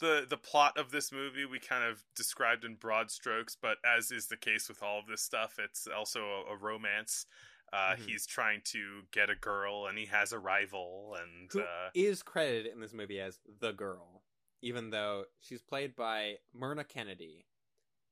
The 0.00 0.26
the 0.28 0.36
plot 0.36 0.78
of 0.78 0.90
this 0.90 1.10
movie 1.10 1.44
we 1.44 1.58
kind 1.58 1.84
of 1.84 2.04
described 2.14 2.64
in 2.64 2.76
broad 2.76 3.10
strokes, 3.10 3.56
but 3.60 3.78
as 3.84 4.10
is 4.12 4.28
the 4.28 4.36
case 4.36 4.68
with 4.68 4.82
all 4.82 5.00
of 5.00 5.06
this 5.06 5.22
stuff, 5.22 5.58
it's 5.58 5.86
also 5.88 6.20
a, 6.48 6.52
a 6.52 6.56
romance 6.56 7.26
Uh, 7.70 7.94
Mhm. 7.96 8.06
He's 8.06 8.26
trying 8.26 8.62
to 8.72 9.02
get 9.12 9.28
a 9.28 9.34
girl, 9.34 9.88
and 9.88 9.98
he 9.98 10.06
has 10.06 10.32
a 10.32 10.38
rival, 10.38 11.16
and 11.20 11.52
Who 11.52 11.60
uh, 11.60 11.90
is 11.92 12.22
credited 12.22 12.72
in 12.72 12.80
this 12.80 12.94
movie 12.94 13.20
as 13.20 13.40
the 13.60 13.72
girl, 13.72 14.22
even 14.62 14.88
though 14.88 15.26
she's 15.40 15.60
played 15.60 15.94
by 15.94 16.38
Merna 16.54 16.88
Kennedy, 16.88 17.44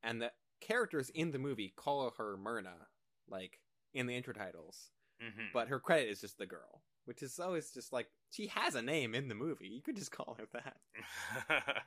and 0.02 0.20
the 0.20 0.32
characters 0.60 1.08
in 1.10 1.30
the 1.30 1.38
movie 1.38 1.72
call 1.74 2.10
her 2.18 2.36
Merna, 2.36 2.88
like 3.28 3.60
in 3.94 4.06
the 4.06 4.14
intro 4.14 4.34
titles, 4.34 4.90
mhm. 5.22 5.52
but 5.54 5.68
her 5.68 5.80
credit 5.80 6.10
is 6.10 6.20
just 6.20 6.36
the 6.36 6.44
girl, 6.46 6.82
which 7.06 7.22
is 7.22 7.38
always 7.38 7.70
just 7.70 7.92
like 7.92 8.08
she 8.30 8.48
has 8.48 8.74
a 8.74 8.82
name 8.82 9.14
in 9.14 9.28
the 9.28 9.34
movie. 9.34 9.68
You 9.68 9.80
could 9.80 9.96
just 9.96 10.10
call 10.12 10.36
her 10.38 10.46
that. 10.52 10.76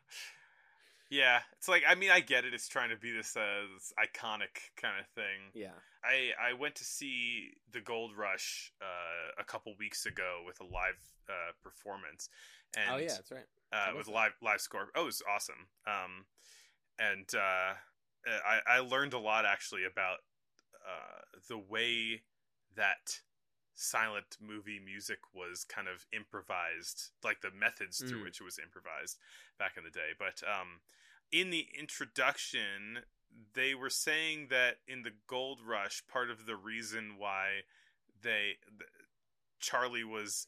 yeah, 1.10 1.40
it's 1.58 1.68
like 1.68 1.84
I 1.88 1.96
mean 1.96 2.10
I 2.10 2.20
get 2.22 2.46
it. 2.46 2.54
It's 2.54 2.68
trying 2.68 2.90
to 2.90 2.98
be 2.98 3.12
this, 3.12 3.38
uh, 3.38 3.68
this 3.76 3.94
iconic 4.00 4.72
kind 4.82 5.00
of 5.00 5.06
thing. 5.14 5.52
Yeah. 5.54 5.78
I 6.04 6.32
I 6.52 6.54
went 6.54 6.76
to 6.76 6.84
see 6.84 7.52
the 7.72 7.82
Gold 7.82 8.12
Rush 8.18 8.72
uh, 8.82 9.42
a 9.42 9.44
couple 9.44 9.74
weeks 9.78 10.06
ago 10.06 10.42
with 10.46 10.60
a 10.62 10.64
live 10.64 11.00
uh, 11.30 11.52
performance, 11.62 12.30
and 12.76 12.92
oh 12.92 12.98
yeah, 12.98 13.10
that's 13.10 13.32
right. 13.32 13.46
uh, 13.74 13.98
with 13.98 14.08
live 14.08 14.32
live 14.42 14.62
score. 14.62 14.88
Oh, 14.96 15.04
it 15.04 15.06
was 15.06 15.22
awesome. 15.34 15.68
Um, 15.86 16.26
and 16.98 17.28
uh, 17.36 17.74
I 18.46 18.60
I 18.66 18.80
learned 18.80 19.14
a 19.14 19.20
lot 19.20 19.46
actually 19.46 19.84
about 19.84 20.20
uh, 20.76 21.22
the 21.50 21.58
way 21.58 22.22
that 22.76 23.20
silent 23.80 24.38
movie 24.42 24.80
music 24.84 25.20
was 25.34 25.64
kind 25.64 25.88
of 25.88 26.06
improvised, 26.12 27.12
like 27.24 27.42
the 27.42 27.52
methods 27.52 28.00
through 28.00 28.20
Mm. 28.20 28.24
which 28.24 28.42
it 28.42 28.44
was 28.44 28.60
improvised 28.60 29.18
back 29.58 29.78
in 29.78 29.84
the 29.84 29.90
day. 29.90 30.12
But 30.18 30.44
um, 30.48 30.82
in 31.32 31.50
the 31.50 31.68
introduction, 31.78 33.06
they 33.54 33.74
were 33.76 33.90
saying 33.90 34.48
that 34.50 34.78
in 34.88 35.04
the 35.04 35.14
Gold 35.28 35.60
Rush, 35.66 36.04
part 36.08 36.30
of 36.30 36.46
the 36.46 36.56
reason 36.56 37.16
why 37.18 37.62
they 38.22 38.58
th- 38.68 38.90
Charlie 39.60 40.04
was 40.04 40.48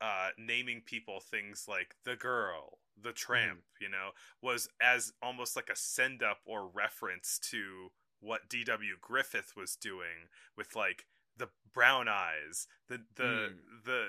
uh, 0.00 0.28
naming 0.38 0.80
people 0.80 1.20
things 1.20 1.66
like 1.68 1.96
the 2.04 2.16
girl, 2.16 2.78
the 3.00 3.12
tramp, 3.12 3.60
you 3.80 3.88
know, 3.88 4.10
was 4.40 4.68
as 4.80 5.12
almost 5.22 5.56
like 5.56 5.68
a 5.70 5.76
send 5.76 6.22
up 6.22 6.38
or 6.44 6.68
reference 6.68 7.38
to 7.50 7.90
what 8.20 8.48
D.W. 8.48 8.96
Griffith 9.00 9.54
was 9.56 9.76
doing 9.76 10.28
with 10.56 10.76
like 10.76 11.06
the 11.40 11.48
brown 11.74 12.06
eyes, 12.08 12.66
the 12.88 12.98
the 13.16 13.22
Mm. 13.24 13.56
the 13.84 14.06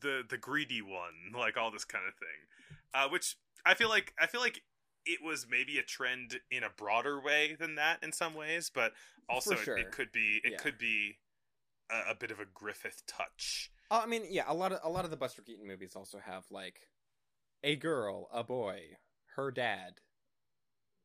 the 0.00 0.22
the 0.28 0.38
greedy 0.38 0.82
one, 0.82 1.32
like 1.34 1.56
all 1.56 1.70
this 1.70 1.84
kind 1.84 2.04
of 2.06 2.14
thing. 2.14 2.78
Uh, 2.94 3.08
which 3.08 3.36
I 3.64 3.74
feel 3.74 3.88
like 3.88 4.12
I 4.20 4.26
feel 4.26 4.40
like 4.40 4.62
it 5.06 5.20
was 5.22 5.46
maybe 5.48 5.78
a 5.78 5.82
trend 5.82 6.40
in 6.50 6.62
a 6.64 6.70
broader 6.70 7.20
way 7.20 7.56
than 7.58 7.76
that 7.76 8.02
in 8.02 8.12
some 8.12 8.34
ways, 8.34 8.70
but 8.74 8.92
also 9.28 9.52
it- 9.54 9.60
sure. 9.60 9.78
it, 9.78 9.92
could 9.92 10.10
be 10.12 10.40
it 10.44 10.52
Yeah. 10.52 10.58
could 10.58 10.78
be 10.78 11.18
a, 11.90 12.10
a 12.10 12.14
bit 12.14 12.30
of 12.32 12.40
a 12.40 12.44
Griffith 12.44 13.02
touch. 13.06 13.70
Oh, 13.90 14.00
I 14.00 14.06
mean, 14.06 14.24
yeah, 14.28 14.44
a 14.48 14.54
lot 14.54 14.72
of 14.72 14.80
a 14.82 14.88
lot 14.90 15.04
of 15.04 15.10
the 15.12 15.16
Buster 15.16 15.42
Keaton 15.42 15.66
movies 15.66 15.94
also 15.94 16.18
have 16.18 16.44
like 16.50 16.88
a 17.62 17.76
girl, 17.76 18.28
a 18.32 18.42
boy, 18.44 18.96
her 19.36 19.50
dad. 19.52 20.00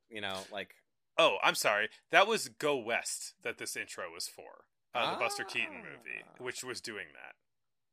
You 0.10 0.22
know, 0.22 0.40
like 0.52 0.76
Oh, 1.18 1.38
I'm 1.44 1.56
sorry. 1.56 1.90
That 2.12 2.26
was 2.26 2.48
Go 2.48 2.78
West 2.78 3.34
that 3.44 3.58
this 3.60 3.76
intro 3.76 4.06
was 4.12 4.28
for. 4.28 4.66
Uh, 4.94 5.14
the 5.14 5.20
Buster 5.20 5.44
Keaton 5.44 5.78
movie, 5.78 6.24
Ah. 6.24 6.44
which 6.44 6.64
was 6.64 6.82
doing 6.82 7.08
that. 7.14 7.36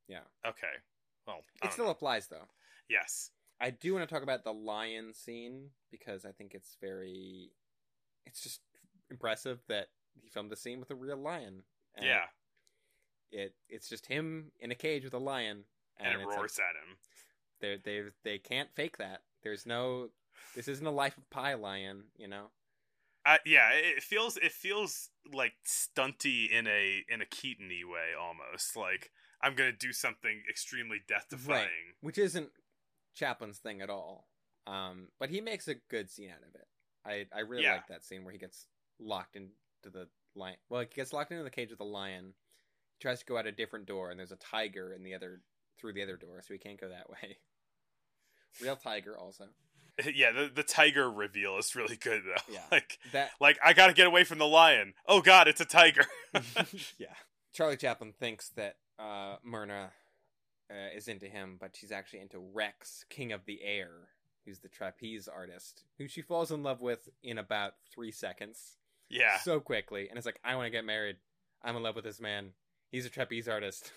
Yeah. 0.08 0.24
Okay. 0.48 0.72
Well, 1.26 1.40
it 1.62 1.72
still 1.72 1.84
know. 1.86 1.90
applies 1.92 2.28
though. 2.28 2.48
yes. 2.88 3.30
I 3.60 3.70
do 3.70 3.92
want 3.94 4.08
to 4.08 4.14
talk 4.14 4.22
about 4.22 4.44
the 4.44 4.52
lion 4.52 5.12
scene 5.14 5.70
because 5.90 6.24
I 6.24 6.30
think 6.30 6.54
it's 6.54 6.76
very, 6.80 7.50
it's 8.24 8.40
just 8.40 8.60
impressive 9.10 9.58
that 9.68 9.88
he 10.22 10.28
filmed 10.28 10.50
the 10.52 10.56
scene 10.56 10.78
with 10.78 10.92
a 10.92 10.94
real 10.94 11.16
lion. 11.16 11.64
And 11.96 12.06
yeah, 12.06 12.26
It 13.32 13.54
it's 13.68 13.88
just 13.88 14.06
him 14.06 14.52
in 14.60 14.70
a 14.70 14.76
cage 14.76 15.02
with 15.02 15.12
a 15.14 15.18
lion, 15.18 15.64
and, 15.98 16.08
it 16.12 16.16
it's 16.20 16.26
like, 16.28 16.36
roars 16.38 16.58
at 16.60 16.76
him. 16.76 16.96
they 17.60 17.78
they 17.84 18.08
they 18.22 18.38
can't 18.38 18.70
fake 18.76 18.98
that. 18.98 19.22
There's 19.42 19.66
no. 19.66 20.10
This 20.54 20.68
isn't 20.68 20.86
a 20.86 20.90
Life 20.92 21.18
of 21.18 21.28
Pi 21.30 21.54
lion, 21.54 22.04
you 22.16 22.28
know. 22.28 22.50
Uh, 23.28 23.36
yeah, 23.44 23.68
it 23.74 24.02
feels 24.02 24.38
it 24.38 24.52
feels 24.52 25.10
like 25.34 25.52
stunty 25.66 26.50
in 26.50 26.66
a 26.66 27.04
in 27.10 27.20
a 27.20 27.26
Keaton-y 27.26 27.82
way 27.84 28.14
almost. 28.18 28.74
Like 28.74 29.10
I'm 29.42 29.54
gonna 29.54 29.72
do 29.72 29.92
something 29.92 30.42
extremely 30.48 31.02
death 31.06 31.26
defying. 31.28 31.92
which 32.00 32.16
isn't 32.16 32.48
Chaplin's 33.14 33.58
thing 33.58 33.82
at 33.82 33.90
all. 33.90 34.28
Um, 34.66 35.08
but 35.20 35.28
he 35.28 35.42
makes 35.42 35.68
a 35.68 35.74
good 35.90 36.10
scene 36.10 36.30
out 36.30 36.42
of 36.48 36.54
it. 36.54 36.66
I 37.04 37.26
I 37.36 37.40
really 37.40 37.64
Yeah. 37.64 37.72
like 37.74 37.88
that 37.88 38.02
scene 38.04 38.24
where 38.24 38.32
he 38.32 38.38
gets 38.38 38.66
locked 38.98 39.36
into 39.36 39.52
the 39.84 40.08
lion. 40.34 40.56
Well, 40.70 40.80
he 40.80 40.86
gets 40.86 41.12
locked 41.12 41.30
into 41.30 41.44
the 41.44 41.50
cage 41.50 41.68
with 41.68 41.78
the 41.80 41.84
lion. 41.84 42.32
He 42.96 43.02
tries 43.02 43.20
to 43.20 43.26
go 43.26 43.36
out 43.36 43.46
a 43.46 43.52
different 43.52 43.84
door, 43.86 44.10
and 44.10 44.18
there's 44.18 44.32
a 44.32 44.36
tiger 44.36 44.94
in 44.94 45.02
the 45.02 45.14
other 45.14 45.42
through 45.78 45.92
the 45.92 46.02
other 46.02 46.16
door, 46.16 46.42
so 46.42 46.54
he 46.54 46.58
can't 46.58 46.80
go 46.80 46.88
that 46.88 47.10
way. 47.10 47.38
Real 48.62 48.76
tiger, 48.76 49.18
also. 49.18 49.48
yeah, 50.14 50.32
the 50.32 50.50
the 50.54 50.62
tiger 50.62 51.10
reveal 51.10 51.58
is 51.58 51.74
really 51.74 51.96
good 51.96 52.22
though. 52.24 52.52
Yeah. 52.52 52.60
like 52.72 52.98
That 53.12 53.30
like 53.40 53.58
I 53.64 53.72
gotta 53.72 53.92
get 53.92 54.06
away 54.06 54.24
from 54.24 54.38
the 54.38 54.46
lion. 54.46 54.94
Oh 55.06 55.20
God, 55.20 55.48
it's 55.48 55.60
a 55.60 55.64
tiger. 55.64 56.06
yeah. 56.98 57.14
Charlie 57.52 57.76
Chaplin 57.76 58.12
thinks 58.12 58.50
that 58.50 58.76
uh, 58.98 59.36
Merna 59.46 59.90
uh, 60.70 60.96
is 60.96 61.08
into 61.08 61.26
him, 61.26 61.56
but 61.60 61.74
she's 61.74 61.92
actually 61.92 62.20
into 62.20 62.38
Rex, 62.38 63.04
King 63.08 63.32
of 63.32 63.46
the 63.46 63.60
Air, 63.64 63.90
who's 64.44 64.60
the 64.60 64.68
trapeze 64.68 65.28
artist, 65.28 65.84
who 65.98 66.06
she 66.06 66.22
falls 66.22 66.50
in 66.50 66.62
love 66.62 66.80
with 66.80 67.08
in 67.22 67.38
about 67.38 67.72
three 67.92 68.12
seconds. 68.12 68.76
yeah, 69.08 69.38
So 69.38 69.60
quickly. 69.60 70.08
And 70.08 70.18
it's 70.18 70.26
like, 70.26 70.38
I 70.44 70.54
want 70.56 70.66
to 70.66 70.70
get 70.70 70.84
married. 70.84 71.16
I'm 71.62 71.76
in 71.76 71.82
love 71.82 71.96
with 71.96 72.04
this 72.04 72.20
man. 72.20 72.50
He's 72.90 73.06
a 73.06 73.10
trapeze 73.10 73.48
artist. 73.48 73.92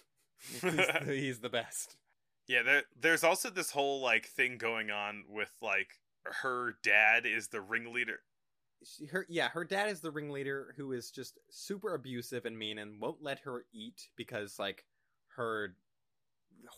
he's, 0.62 0.80
he's 1.06 1.40
the 1.40 1.50
best. 1.50 1.98
Yeah, 2.48 2.64
there, 2.64 2.84
there's 3.00 3.24
also 3.24 3.50
this 3.50 3.72
whole 3.72 4.02
like 4.02 4.26
thing 4.26 4.58
going 4.58 4.92
on 4.92 5.24
with 5.30 5.52
like 5.62 6.00
her 6.24 6.78
dad 6.84 7.26
is 7.26 7.48
the 7.50 7.62
ringleader. 7.62 8.20
She, 8.84 9.06
her, 9.08 9.26
yeah, 9.30 9.50
her 9.50 9.64
dad 9.64 9.90
is 9.90 10.02
the 10.02 10.12
ringleader 10.12 10.74
who 10.76 10.92
is 10.92 11.12
just 11.12 11.38
super 11.50 11.94
abusive 11.94 12.46
and 12.46 12.58
mean 12.58 12.78
and 12.80 13.00
won't 13.00 13.22
let 13.22 13.40
her 13.42 13.66
eat 13.72 14.08
because, 14.16 14.58
like, 14.58 14.86
her 15.36 15.76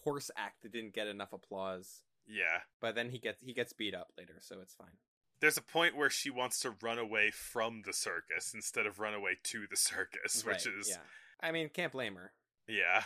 horse 0.03 0.30
act 0.35 0.64
didn't 0.69 0.94
get 0.94 1.07
enough 1.07 1.31
applause. 1.31 2.02
Yeah, 2.27 2.60
But 2.81 2.95
then 2.95 3.10
he 3.10 3.19
gets 3.19 3.38
he 3.41 3.53
gets 3.53 3.73
beat 3.73 3.94
up 3.95 4.10
later, 4.18 4.35
so 4.41 4.60
it's 4.61 4.73
fine. 4.76 4.95
there's 5.41 5.57
a 5.57 5.61
point 5.61 5.95
where 5.98 6.10
she 6.10 6.30
wants 6.30 6.60
to 6.60 6.73
run 6.81 6.98
away 6.98 7.31
from 7.31 7.81
the 7.85 7.91
circus 7.94 8.53
instead 8.53 8.85
of 8.85 8.99
run 8.99 9.14
away 9.14 9.38
to 9.44 9.65
the 9.69 9.76
circus, 9.77 10.44
which 10.45 10.65
Right, 10.65 10.76
is 10.80 10.90
yeah. 10.90 10.98
I 11.41 11.52
mean, 11.52 11.69
can't 11.69 11.91
blame 11.91 12.15
her. 12.15 12.31
yeah. 12.68 13.03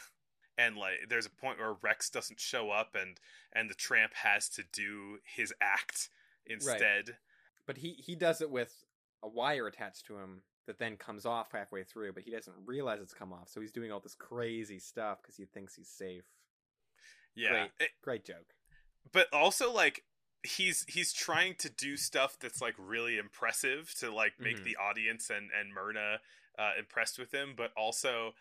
And 0.57 0.75
like, 0.75 1.07
there's 1.09 1.25
a 1.27 1.29
point 1.29 1.59
where 1.59 1.73
Rex 1.81 2.09
doesn't 2.09 2.39
show 2.39 2.71
up, 2.71 2.95
and 2.95 3.19
and 3.53 3.69
the 3.69 3.75
tramp 3.75 4.13
has 4.15 4.49
to 4.49 4.63
do 4.71 5.19
his 5.23 5.53
act 5.61 6.09
instead. 6.45 7.17
But 7.65 7.77
he 7.77 7.91
he 7.93 8.15
does 8.15 8.41
it 8.41 8.49
with 8.49 8.85
a 9.23 9.27
wire 9.27 9.67
attached 9.67 10.05
to 10.07 10.17
him 10.17 10.41
that 10.65 10.79
then 10.79 10.97
comes 10.97 11.25
off 11.25 11.51
halfway 11.51 11.83
through, 11.83 12.13
but 12.13 12.23
he 12.23 12.31
doesn't 12.31 12.55
realize 12.65 12.99
it's 13.01 13.13
come 13.13 13.31
off. 13.33 13.49
So 13.49 13.61
he's 13.61 13.71
doing 13.71 13.91
all 13.91 13.99
this 13.99 14.15
crazy 14.15 14.79
stuff 14.79 15.21
because 15.21 15.37
he 15.37 15.45
thinks 15.45 15.75
he's 15.75 15.87
safe. 15.89 16.25
Yeah, 17.35 17.49
Great. 17.51 17.71
It- 17.79 17.91
Great 18.01 18.25
joke. 18.25 18.53
but 19.11 19.31
also 19.33 19.71
like 19.71 20.03
he's 20.43 20.85
he's 20.87 21.13
trying 21.13 21.55
to 21.55 21.69
do 21.69 21.97
stuff 21.97 22.37
that's 22.39 22.61
like 22.61 22.75
really 22.77 23.17
impressive 23.17 23.93
to 23.99 24.11
like 24.11 24.39
make 24.39 24.57
Mhm. 24.57 24.63
the 24.63 24.75
audience 24.77 25.29
and 25.29 25.49
and 25.51 25.75
Merna 25.75 26.17
uh, 26.57 26.71
impressed 26.79 27.19
with 27.19 27.31
him, 27.33 27.53
but 27.55 27.71
also 27.77 28.33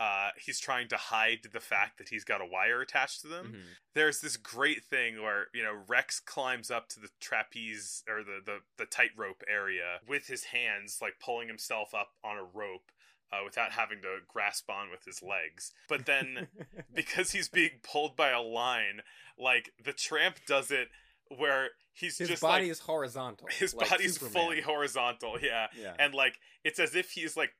uh, 0.00 0.30
he's 0.36 0.58
trying 0.58 0.88
to 0.88 0.96
hide 0.96 1.40
the 1.52 1.60
fact 1.60 1.98
that 1.98 2.08
he's 2.08 2.24
got 2.24 2.40
a 2.40 2.46
wire 2.46 2.80
attached 2.80 3.20
to 3.20 3.28
them. 3.28 3.52
Mhm. 3.54 3.74
There's 3.94 4.20
this 4.22 4.36
great 4.38 4.82
thing 4.84 5.22
where 5.22 5.48
you 5.52 5.62
know 5.62 5.84
Rex 5.86 6.18
climbs 6.20 6.70
up 6.70 6.88
to 6.90 7.00
the 7.00 7.10
trapeze 7.20 8.02
or 8.08 8.24
the 8.24 8.40
the, 8.44 8.58
the 8.78 8.86
tightrope 8.86 9.42
area 9.46 10.00
with 10.08 10.26
his 10.26 10.44
hands, 10.44 10.98
like 11.02 11.20
pulling 11.20 11.48
himself 11.48 11.94
up 11.94 12.12
on 12.24 12.36
a 12.38 12.42
rope. 12.44 12.90
Uh, 13.32 13.44
without 13.44 13.70
having 13.70 14.00
to 14.02 14.16
grasp 14.26 14.68
on 14.68 14.90
with 14.90 15.04
his 15.04 15.22
legs. 15.22 15.72
But 15.88 16.04
then 16.04 16.48
because 16.92 17.30
he's 17.30 17.48
being 17.48 17.78
pulled 17.84 18.16
by 18.16 18.30
a 18.30 18.40
line, 18.42 19.02
like 19.38 19.70
the 19.84 19.92
tramp 19.92 20.38
does 20.48 20.72
it 20.72 20.88
where 21.36 21.68
he's 21.92 22.18
his 22.18 22.28
just 22.28 22.42
body 22.42 22.64
like 22.64 22.72
is 22.72 22.80
horizontal. 22.80 23.46
his 23.56 23.72
like 23.72 23.88
body's 23.88 24.14
Superman. 24.14 24.32
fully 24.32 24.60
horizontal, 24.62 25.38
yeah. 25.40 25.68
Yeah. 25.80 25.94
And 26.00 26.12
like 26.12 26.40
it's 26.64 26.80
as 26.80 26.96
if 26.96 27.12
he's 27.12 27.36
like 27.36 27.52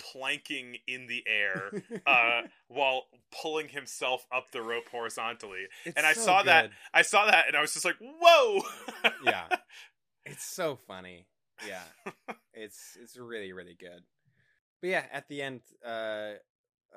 planking 0.00 0.76
in 0.86 1.06
the 1.06 1.22
air 1.26 1.70
uh 2.06 2.42
while 2.68 3.04
pulling 3.42 3.68
himself 3.68 4.26
up 4.32 4.50
the 4.52 4.62
rope 4.62 4.88
horizontally. 4.90 5.66
It's 5.84 5.96
and 5.96 6.06
I 6.06 6.12
so 6.14 6.22
saw 6.22 6.42
that. 6.44 6.70
I 6.92 7.02
saw 7.02 7.26
that 7.26 7.46
and 7.48 7.56
I 7.56 7.60
was 7.60 7.72
just 7.72 7.84
like, 7.84 7.96
"Whoa!" 8.00 8.62
yeah, 9.24 9.48
it's 10.24 10.44
so 10.44 10.76
funny. 10.76 11.26
Yeah, 11.66 11.82
it's 12.54 12.96
it's 13.00 13.16
really 13.16 13.52
really 13.52 13.76
good. 13.78 14.02
But 14.80 14.90
yeah, 14.90 15.04
at 15.12 15.28
the 15.28 15.42
end, 15.42 15.60
uh, 15.84 16.34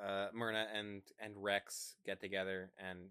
uh, 0.02 0.28
Merna 0.36 0.66
and 0.74 1.02
and 1.20 1.34
Rex 1.36 1.96
get 2.06 2.20
together, 2.20 2.70
and 2.78 3.10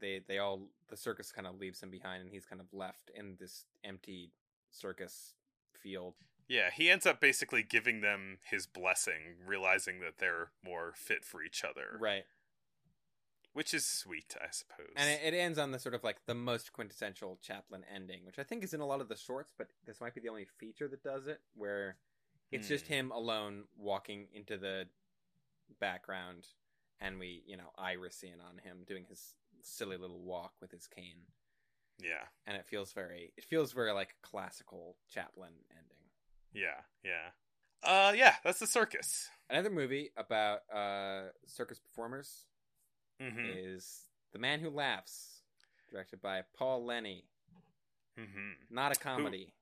they 0.00 0.20
they 0.26 0.38
all 0.38 0.68
the 0.88 0.96
circus 0.96 1.32
kind 1.32 1.46
of 1.46 1.58
leaves 1.58 1.82
him 1.82 1.90
behind, 1.90 2.22
and 2.22 2.30
he's 2.30 2.46
kind 2.46 2.60
of 2.60 2.66
left 2.72 3.10
in 3.14 3.36
this 3.38 3.64
empty 3.84 4.32
circus 4.70 5.34
field. 5.82 6.14
Yeah, 6.50 6.70
he 6.74 6.90
ends 6.90 7.06
up 7.06 7.20
basically 7.20 7.62
giving 7.62 8.00
them 8.00 8.38
his 8.50 8.66
blessing, 8.66 9.36
realizing 9.46 10.00
that 10.00 10.18
they're 10.18 10.50
more 10.64 10.92
fit 10.96 11.24
for 11.24 11.44
each 11.44 11.62
other. 11.62 11.96
Right. 11.96 12.24
Which 13.52 13.72
is 13.72 13.86
sweet, 13.86 14.34
I 14.36 14.48
suppose. 14.50 14.94
And 14.96 15.08
it, 15.08 15.32
it 15.32 15.36
ends 15.36 15.60
on 15.60 15.70
the 15.70 15.78
sort 15.78 15.94
of 15.94 16.02
like 16.02 16.26
the 16.26 16.34
most 16.34 16.72
quintessential 16.72 17.38
Chaplin 17.40 17.84
ending, 17.94 18.24
which 18.24 18.40
I 18.40 18.42
think 18.42 18.64
is 18.64 18.74
in 18.74 18.80
a 18.80 18.86
lot 18.86 19.00
of 19.00 19.08
the 19.08 19.16
shorts, 19.16 19.52
but 19.56 19.68
this 19.86 20.00
might 20.00 20.12
be 20.12 20.20
the 20.20 20.28
only 20.28 20.48
feature 20.58 20.88
that 20.88 21.04
does 21.04 21.28
it, 21.28 21.40
where 21.54 21.98
it's 22.50 22.66
just 22.66 22.88
Hmm. 22.88 22.94
him 22.94 23.10
alone 23.12 23.64
walking 23.76 24.26
into 24.32 24.58
the 24.58 24.88
background, 25.78 26.48
and 27.00 27.20
we, 27.20 27.44
you 27.46 27.56
know, 27.56 27.70
iris 27.78 28.24
in 28.24 28.40
on 28.40 28.58
him 28.58 28.82
doing 28.88 29.04
his 29.04 29.36
silly 29.62 29.96
little 29.96 30.20
walk 30.20 30.54
with 30.60 30.72
his 30.72 30.88
cane, 30.88 31.26
yeah, 32.02 32.26
and 32.44 32.56
it 32.56 32.66
feels 32.66 32.92
very, 32.92 33.32
it 33.36 33.44
feels 33.44 33.72
very 33.72 33.92
like 33.92 34.16
a 34.20 34.26
classical 34.26 34.96
Chaplin 35.08 35.52
ending. 35.70 35.99
Yeah, 36.52 36.80
yeah. 37.04 37.30
Uh, 37.82 38.12
yeah, 38.14 38.34
that's 38.44 38.58
the 38.58 38.66
circus. 38.66 39.28
Another 39.48 39.70
movie 39.70 40.10
about 40.16 40.60
uh, 40.74 41.30
circus 41.46 41.78
performers 41.78 42.44
Mm-hmm. 43.22 43.46
is 43.54 44.00
The 44.32 44.38
Man 44.38 44.60
Who 44.60 44.70
Laughs, 44.70 45.42
directed 45.90 46.22
by 46.22 46.42
Paul 46.56 46.86
Leni. 46.86 47.24
Mm-hmm. 48.18 48.74
Not 48.74 48.96
a 48.96 48.98
comedy. 48.98 49.52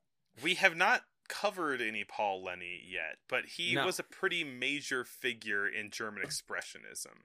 We 0.43 0.55
have 0.55 0.77
not 0.77 1.03
covered 1.29 1.81
any 1.81 2.05
Paul 2.05 2.45
Leni 2.45 2.81
yet, 2.89 3.17
but 3.29 3.47
he 3.47 3.75
No. 3.75 3.85
was 3.85 3.99
a 3.99 4.05
pretty 4.05 4.45
major 4.45 5.05
figure 5.05 5.67
in 5.67 5.91
German 5.91 6.23
Expressionism. 6.25 7.19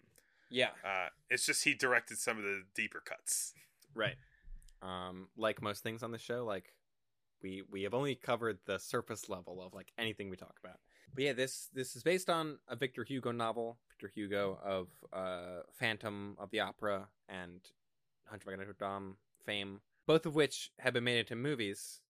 Yeah, 0.49 0.69
Uh, 0.83 1.09
it's 1.29 1.45
just 1.45 1.63
he 1.63 1.73
directed 1.75 2.17
some 2.17 2.37
of 2.37 2.43
the 2.43 2.63
deeper 2.75 2.99
cuts. 2.99 3.53
right. 3.95 4.15
Um, 4.81 5.29
like 5.37 5.61
most 5.61 5.81
things 5.83 6.03
on 6.03 6.11
the 6.11 6.17
show, 6.17 6.43
like 6.45 6.73
we 7.43 7.63
we 7.69 7.83
have 7.83 7.93
only 7.93 8.15
covered 8.15 8.59
the 8.65 8.79
surface 8.79 9.29
level 9.29 9.61
of 9.61 9.73
like 9.73 9.91
anything 9.97 10.29
we 10.29 10.37
talk 10.37 10.55
about. 10.63 10.77
But 11.13 11.23
yeah, 11.23 11.33
this 11.33 11.69
this 11.73 11.95
is 11.95 12.03
based 12.03 12.29
on 12.29 12.57
a 12.67 12.75
Victor 12.75 13.03
Hugo 13.03 13.31
novel, 13.31 13.77
Victor 13.89 14.11
Hugo 14.13 14.57
of 14.63 14.87
uh, 15.11 15.61
Phantom 15.73 16.35
of 16.39 16.49
the 16.49 16.61
Opera 16.61 17.09
and 17.29 17.59
Hunchback 18.25 18.55
of 18.55 18.59
Notre 18.61 18.75
Dame 18.79 19.17
fame, 19.45 19.81
both 20.07 20.25
of 20.25 20.35
which 20.35 20.71
have 20.79 20.93
been 20.93 21.03
made 21.03 21.19
into 21.19 21.35
movies 21.35 22.01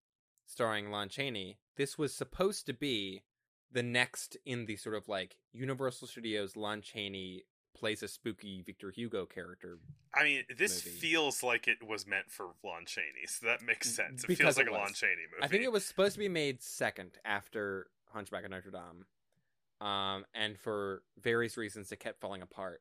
starring 0.45 0.91
Lon 0.91 1.09
Chaney. 1.09 1.57
This 1.75 1.97
was 1.97 2.13
supposed 2.13 2.65
to 2.67 2.73
be 2.73 3.23
the 3.71 3.83
next 3.83 4.37
in 4.45 4.65
the 4.67 4.75
sort 4.75 4.95
of 4.95 5.07
like 5.07 5.37
Universal 5.51 6.07
Studios 6.07 6.55
Lon 6.55 6.81
Chaney 6.81 7.43
plays 7.83 8.01
a 8.01 8.07
spooky 8.07 8.61
Victor 8.61 8.91
Hugo 8.91 9.25
character. 9.25 9.77
I 10.13 10.23
mean, 10.23 10.43
this 10.57 10.85
Movie. 10.85 10.97
feels 10.99 11.43
like 11.43 11.67
it 11.67 11.85
was 11.85 12.07
meant 12.07 12.31
for 12.31 12.45
Lon 12.63 12.85
Chaney, 12.85 13.25
so 13.27 13.45
that 13.45 13.61
makes 13.61 13.93
sense. 13.93 14.23
It 14.23 14.27
Because 14.27 14.55
feels 14.55 14.57
like 14.57 14.67
it 14.67 14.71
a. 14.71 14.73
Lon 14.75 14.93
Chaney 14.93 15.11
movie. 15.29 15.43
I 15.43 15.49
think 15.49 15.63
it 15.65 15.71
was 15.73 15.83
supposed 15.83 16.13
to 16.13 16.19
be 16.19 16.29
made 16.29 16.63
second 16.63 17.17
after 17.25 17.87
Hunchback 18.13 18.45
of 18.45 18.51
Notre 18.51 18.71
Dame, 18.71 19.85
um, 19.85 20.23
and 20.33 20.57
for 20.57 21.01
various 21.21 21.57
reasons, 21.57 21.91
it 21.91 21.97
kept 21.99 22.21
falling 22.21 22.41
apart. 22.41 22.79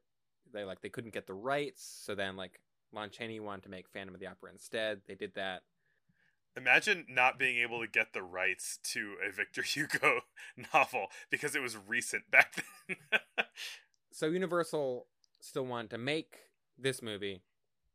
They 0.52 0.62
like 0.62 0.82
they 0.82 0.88
couldn't 0.88 1.14
get 1.14 1.26
the 1.26 1.34
rights, 1.34 1.82
so 2.04 2.14
then 2.14 2.36
like 2.36 2.60
Lon 2.92 3.10
Chaney 3.10 3.40
wanted 3.40 3.64
to 3.64 3.70
make 3.70 3.88
Phantom 3.88 4.14
of 4.14 4.20
the 4.20 4.28
Opera 4.28 4.52
instead. 4.52 5.00
They 5.08 5.16
did 5.16 5.34
that. 5.34 5.62
Imagine 6.56 7.06
not 7.08 7.40
being 7.40 7.58
able 7.58 7.80
to 7.80 7.88
get 7.88 8.12
the 8.12 8.22
rights 8.22 8.78
to 8.92 9.14
a 9.28 9.32
Victor 9.32 9.62
Hugo 9.66 10.20
novel 10.72 11.06
because 11.28 11.56
it 11.56 11.60
was 11.60 11.76
recent 11.76 12.30
back 12.30 12.54
then. 12.86 12.96
So 14.12 14.26
Universal 14.26 15.06
still 15.40 15.64
wanted 15.64 15.90
to 15.92 15.98
make 15.98 16.36
this 16.78 17.00
movie. 17.00 17.40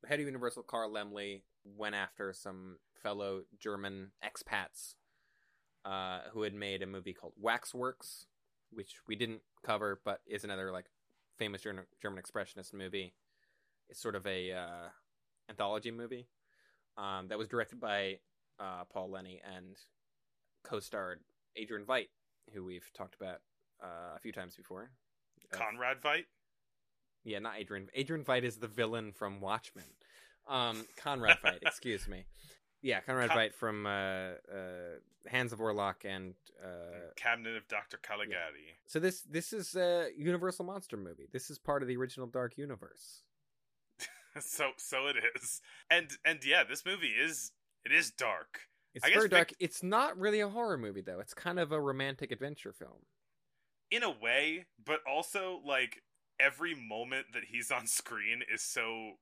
The 0.02 0.07
head 0.07 0.19
of 0.19 0.26
Universal, 0.26 0.64
Carl 0.64 0.91
Laemmle, 0.91 1.44
went 1.64 1.94
after 1.94 2.34
some 2.34 2.77
fellow 3.03 3.44
German 3.60 4.11
expats 4.26 4.95
uh, 5.85 6.22
who 6.34 6.41
had 6.41 6.56
made 6.56 6.81
a 6.81 6.88
movie 6.88 7.14
called 7.14 7.34
Waxworks, 7.39 8.26
which 8.72 8.95
we 9.07 9.15
didn't 9.15 9.41
cover, 9.64 10.02
but 10.03 10.22
is 10.26 10.44
another 10.44 10.72
like 10.72 10.85
famous 11.38 11.61
German, 11.61 11.85
German 12.02 12.23
expressionist 12.23 12.73
movie. 12.73 13.14
It's 13.88 14.02
sort 14.02 14.15
of 14.15 14.26
a 14.26 14.53
uh, 14.53 14.88
anthology 15.52 15.91
movie 15.91 16.30
um, 16.98 17.27
that 17.27 17.38
was 17.38 17.48
directed 17.48 17.80
by 17.80 18.18
uh, 18.60 18.85
Paul 18.91 19.11
Leni 19.11 19.39
and 19.45 19.77
co-starred 20.64 21.19
Adrian 21.56 21.85
Veidt, 21.85 22.10
who 22.56 22.65
we've 22.65 22.89
talked 22.98 23.15
about 23.15 23.41
uh, 23.84 24.15
a 24.15 24.19
few 24.19 24.31
times 24.31 24.56
before. 24.56 24.89
Conrad 25.52 26.02
Veidt. 26.02 26.26
yeah, 27.24 27.40
not 27.40 27.53
Adrian. 27.57 27.88
Adrian 27.94 28.24
Veidt 28.24 28.44
is 28.44 28.57
the 28.57 28.68
villain 28.68 29.11
from 29.11 29.41
Watchmen. 29.41 29.86
Um, 30.48 30.86
Conrad 30.98 31.38
Veidt, 31.44 31.60
excuse 31.61 32.07
me. 32.07 32.26
Yeah, 32.82 33.02
Conrad 33.02 33.30
Con- 33.30 33.38
Veidt 33.38 33.53
from 33.53 33.86
uh, 33.86 33.90
uh, 33.90 34.99
Hands 35.28 35.52
of 35.52 35.60
Orlac, 35.60 36.06
and 36.06 36.36
uh, 36.64 37.11
Cabinet 37.15 37.56
of 37.57 37.68
Dr. 37.68 37.98
Caligari. 37.98 38.78
so 38.86 38.99
this 38.99 39.22
this 39.24 39.52
is 39.52 39.76
a 39.76 40.10
Universal 40.15 40.65
monster 40.65 40.95
movie. 40.95 41.28
This 41.32 41.49
is 41.49 41.57
part 41.57 41.82
of 41.82 41.88
the 41.88 41.98
original 41.98 42.28
Dark 42.28 42.57
Universe. 42.57 43.24
so 44.40 44.72
so 44.78 45.07
it 45.07 45.15
is. 45.36 45.61
And 45.90 46.11
and 46.24 46.40
yeah, 46.45 46.64
this 46.64 46.86
movie 46.86 47.07
is 47.19 47.52
it 47.84 47.91
is 47.91 48.11
dark. 48.11 48.60
It's 48.94 49.03
I 49.06 49.10
guess 49.10 49.18
very 49.18 49.30
dark. 49.30 49.53
It's 49.60 49.84
not 49.84 50.18
really 50.18 50.40
a 50.40 50.49
horror 50.49 50.78
movie 50.78 51.02
though. 51.02 51.19
It's 51.19 51.34
kind 51.34 51.60
of 51.60 51.72
a 51.72 51.82
romantic 51.82 52.32
adventure 52.32 52.74
film. 52.74 53.06
In 53.92 54.04
a 54.04 54.12
way, 54.12 54.66
but 54.84 55.00
also 55.10 55.62
like 55.66 56.02
every 56.40 56.76
moment 56.76 57.28
that 57.34 57.44
he's 57.50 57.72
on 57.72 57.88
screen 57.88 58.44
is 58.54 58.62
so 58.62 59.14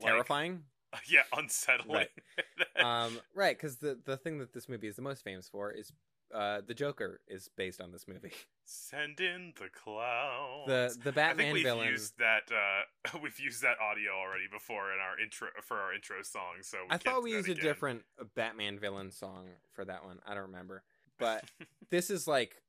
like, 0.00 0.12
Terrifying. 0.12 0.64
Yeah, 1.08 1.22
unsettling. 1.34 2.04
um, 2.76 3.18
right, 3.34 3.56
because 3.56 3.76
the 3.76 3.98
the 4.04 4.18
thing 4.18 4.38
that 4.40 4.52
this 4.52 4.68
movie 4.68 4.88
is 4.88 4.96
the 4.96 5.00
most 5.00 5.24
famous 5.24 5.48
for 5.48 5.72
is 5.72 5.90
uh, 6.34 6.60
the 6.66 6.74
Joker 6.74 7.20
is 7.26 7.48
based 7.56 7.80
on 7.80 7.92
this 7.92 8.06
movie. 8.08 8.32
Send 8.64 9.20
in 9.20 9.52
the 9.58 9.68
clown. 9.68 10.64
the 10.66 10.94
the 11.02 11.10
I 11.10 11.12
Batman 11.12 11.36
think 11.46 11.54
we've 11.54 11.64
villain. 11.64 11.88
used 11.88 12.18
that. 12.18 12.42
Uh, 12.50 13.18
we've 13.22 13.38
used 13.38 13.62
that 13.62 13.76
audio 13.80 14.12
already 14.12 14.44
before 14.50 14.92
in 14.92 14.98
our 15.00 15.18
intro 15.18 15.48
for 15.62 15.78
our 15.78 15.92
intro 15.92 16.22
song. 16.22 16.60
So 16.62 16.78
we 16.88 16.94
I 16.94 16.98
thought 16.98 17.22
we 17.22 17.32
used 17.32 17.48
a 17.48 17.54
different 17.54 18.02
Batman 18.34 18.78
villain 18.78 19.10
song 19.10 19.46
for 19.72 19.84
that 19.84 20.04
one. 20.04 20.20
I 20.26 20.34
don't 20.34 20.44
remember. 20.44 20.82
But 21.18 21.44
this 21.90 22.10
is 22.10 22.26
like 22.26 22.61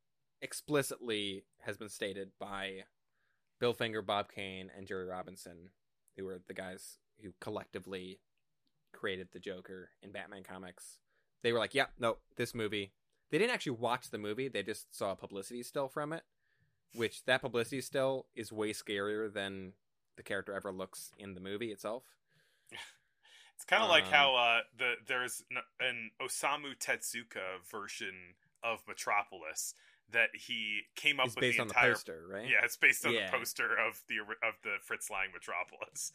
explicitly 0.44 1.46
has 1.62 1.78
been 1.78 1.90
stated 1.90 2.32
by 2.40 2.84
Bill 3.60 3.74
Finger, 3.74 4.02
Bob 4.02 4.32
Kane, 4.32 4.70
and 4.78 4.86
Jerry 4.86 5.06
Robinson, 5.06 5.70
who 6.18 6.26
were 6.26 6.42
the 6.48 6.54
guys 6.54 6.98
who 7.24 7.34
collectively 7.40 8.20
created 8.92 9.30
the 9.32 9.40
Joker 9.40 9.90
in 10.04 10.12
Batman 10.12 10.44
comics. 10.44 11.00
They 11.42 11.52
were 11.54 11.60
like, 11.60 11.74
"Yeah, 11.74 11.88
no, 11.98 12.18
this 12.36 12.54
movie." 12.54 12.94
They 13.32 13.40
didn't 13.40 13.54
actually 13.54 13.78
watch 13.78 14.10
the 14.12 14.20
movie; 14.20 14.48
they 14.50 14.62
just 14.64 14.94
saw 14.96 15.12
a 15.14 15.16
publicity 15.16 15.64
still 15.64 15.88
from 15.88 16.14
it, 16.14 16.24
which 16.94 17.24
that 17.26 17.42
publicity 17.42 17.82
still 17.82 18.28
is 18.36 18.52
way 18.52 18.74
scarier 18.74 19.34
than 19.34 19.74
the 20.18 20.24
character 20.24 20.54
ever 20.54 20.72
looks 20.72 21.12
in 21.18 21.34
the 21.34 21.42
movie 21.42 21.72
itself. 21.72 22.04
It's 23.56 23.66
kind 23.66 23.84
of 23.84 23.90
like 23.90 24.06
Um, 24.06 24.12
how 24.12 24.36
uh, 24.36 24.62
the 24.78 24.96
there's 25.08 25.44
an 25.80 26.12
Osamu 26.22 26.76
Tezuka 26.78 27.64
version 27.70 28.36
of 28.64 28.80
Metropolis 28.88 29.74
that 30.12 30.30
he 30.36 30.82
came 30.96 31.20
up 31.20 31.28
It's 31.28 31.36
with 31.36 31.42
based 31.42 31.58
the 31.58 31.62
on 31.64 31.68
entire. 31.70 31.90
the 31.90 31.94
poster, 31.96 32.24
right? 32.30 32.46
Yeah, 32.48 32.64
it's 32.64 32.78
based 32.78 33.06
on 33.06 33.14
Yeah. 33.14 33.32
the 33.32 33.38
poster 33.38 33.76
of 33.76 34.02
the 34.08 34.20
of 34.20 34.56
the 34.64 34.76
Fritz 34.84 35.10
Lang 35.10 35.32
Metropolis. 35.34 36.12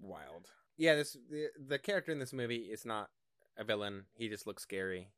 wild. 0.00 0.50
Yeah, 0.76 0.94
this 0.94 1.16
the, 1.30 1.48
the 1.58 1.78
character 1.78 2.12
in 2.12 2.18
this 2.18 2.32
movie 2.32 2.68
is 2.70 2.84
not 2.86 3.10
a 3.56 3.64
villain. 3.64 4.04
He 4.14 4.28
just 4.28 4.46
looks 4.46 4.62
scary 4.62 5.08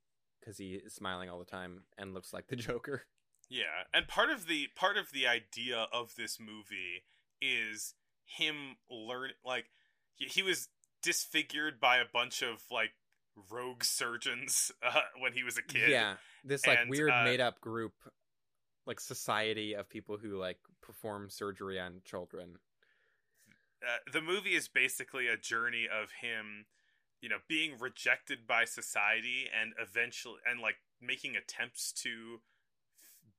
because 0.41 0.59
he 0.59 0.75
is 0.75 0.93
smiling 0.95 1.29
all 1.31 1.39
the 1.39 1.45
time 1.45 1.85
and 1.99 2.15
looks 2.15 2.33
like 2.33 2.47
the 2.49 2.57
Joker. 2.69 3.03
Yeah, 3.49 3.85
and 3.93 4.09
part 4.09 4.31
of 4.31 4.47
the 4.47 4.69
part 4.75 4.97
of 4.97 5.13
the 5.13 5.27
idea 5.27 5.87
of 5.93 6.15
this 6.17 6.39
movie 6.41 7.05
is 7.41 7.95
him 8.25 8.77
learn 8.91 9.31
like 9.45 9.67
he, 10.15 10.25
he 10.27 10.43
was 10.43 10.69
disfigured 11.03 11.81
by 11.81 11.97
a 11.99 12.05
bunch 12.11 12.41
of 12.43 12.63
like 12.71 12.93
rogue 13.51 13.85
surgeons 13.85 14.73
uh, 14.87 15.01
when 15.19 15.33
he 15.33 15.43
was 15.43 15.57
a 15.57 15.63
kid. 15.63 15.91
Yeah, 15.91 16.15
this 16.45 16.67
like 16.67 16.81
And, 16.81 16.91
weird 16.91 17.11
uh, 17.11 17.25
made 17.25 17.41
up 17.41 17.61
group, 17.61 17.95
like 18.87 19.01
society 19.01 19.75
of 19.75 19.89
people 19.89 20.17
who 20.17 20.39
like 20.39 20.59
perform 20.81 21.31
surgery 21.31 21.79
on 21.79 22.01
children. 22.05 22.57
uh, 23.83 24.11
the 24.13 24.21
movie 24.21 24.55
is 24.55 24.69
basically 24.69 25.29
a 25.29 25.37
journey 25.37 25.87
of 25.87 26.11
him 26.21 26.67
you 27.21 27.29
know 27.29 27.39
being 27.49 27.79
rejected 27.79 28.47
by 28.47 28.65
society 28.65 29.47
and 29.59 29.73
eventually 29.81 30.41
and 30.49 30.61
like 30.61 30.77
making 31.01 31.37
attempts 31.37 31.93
to 31.93 32.41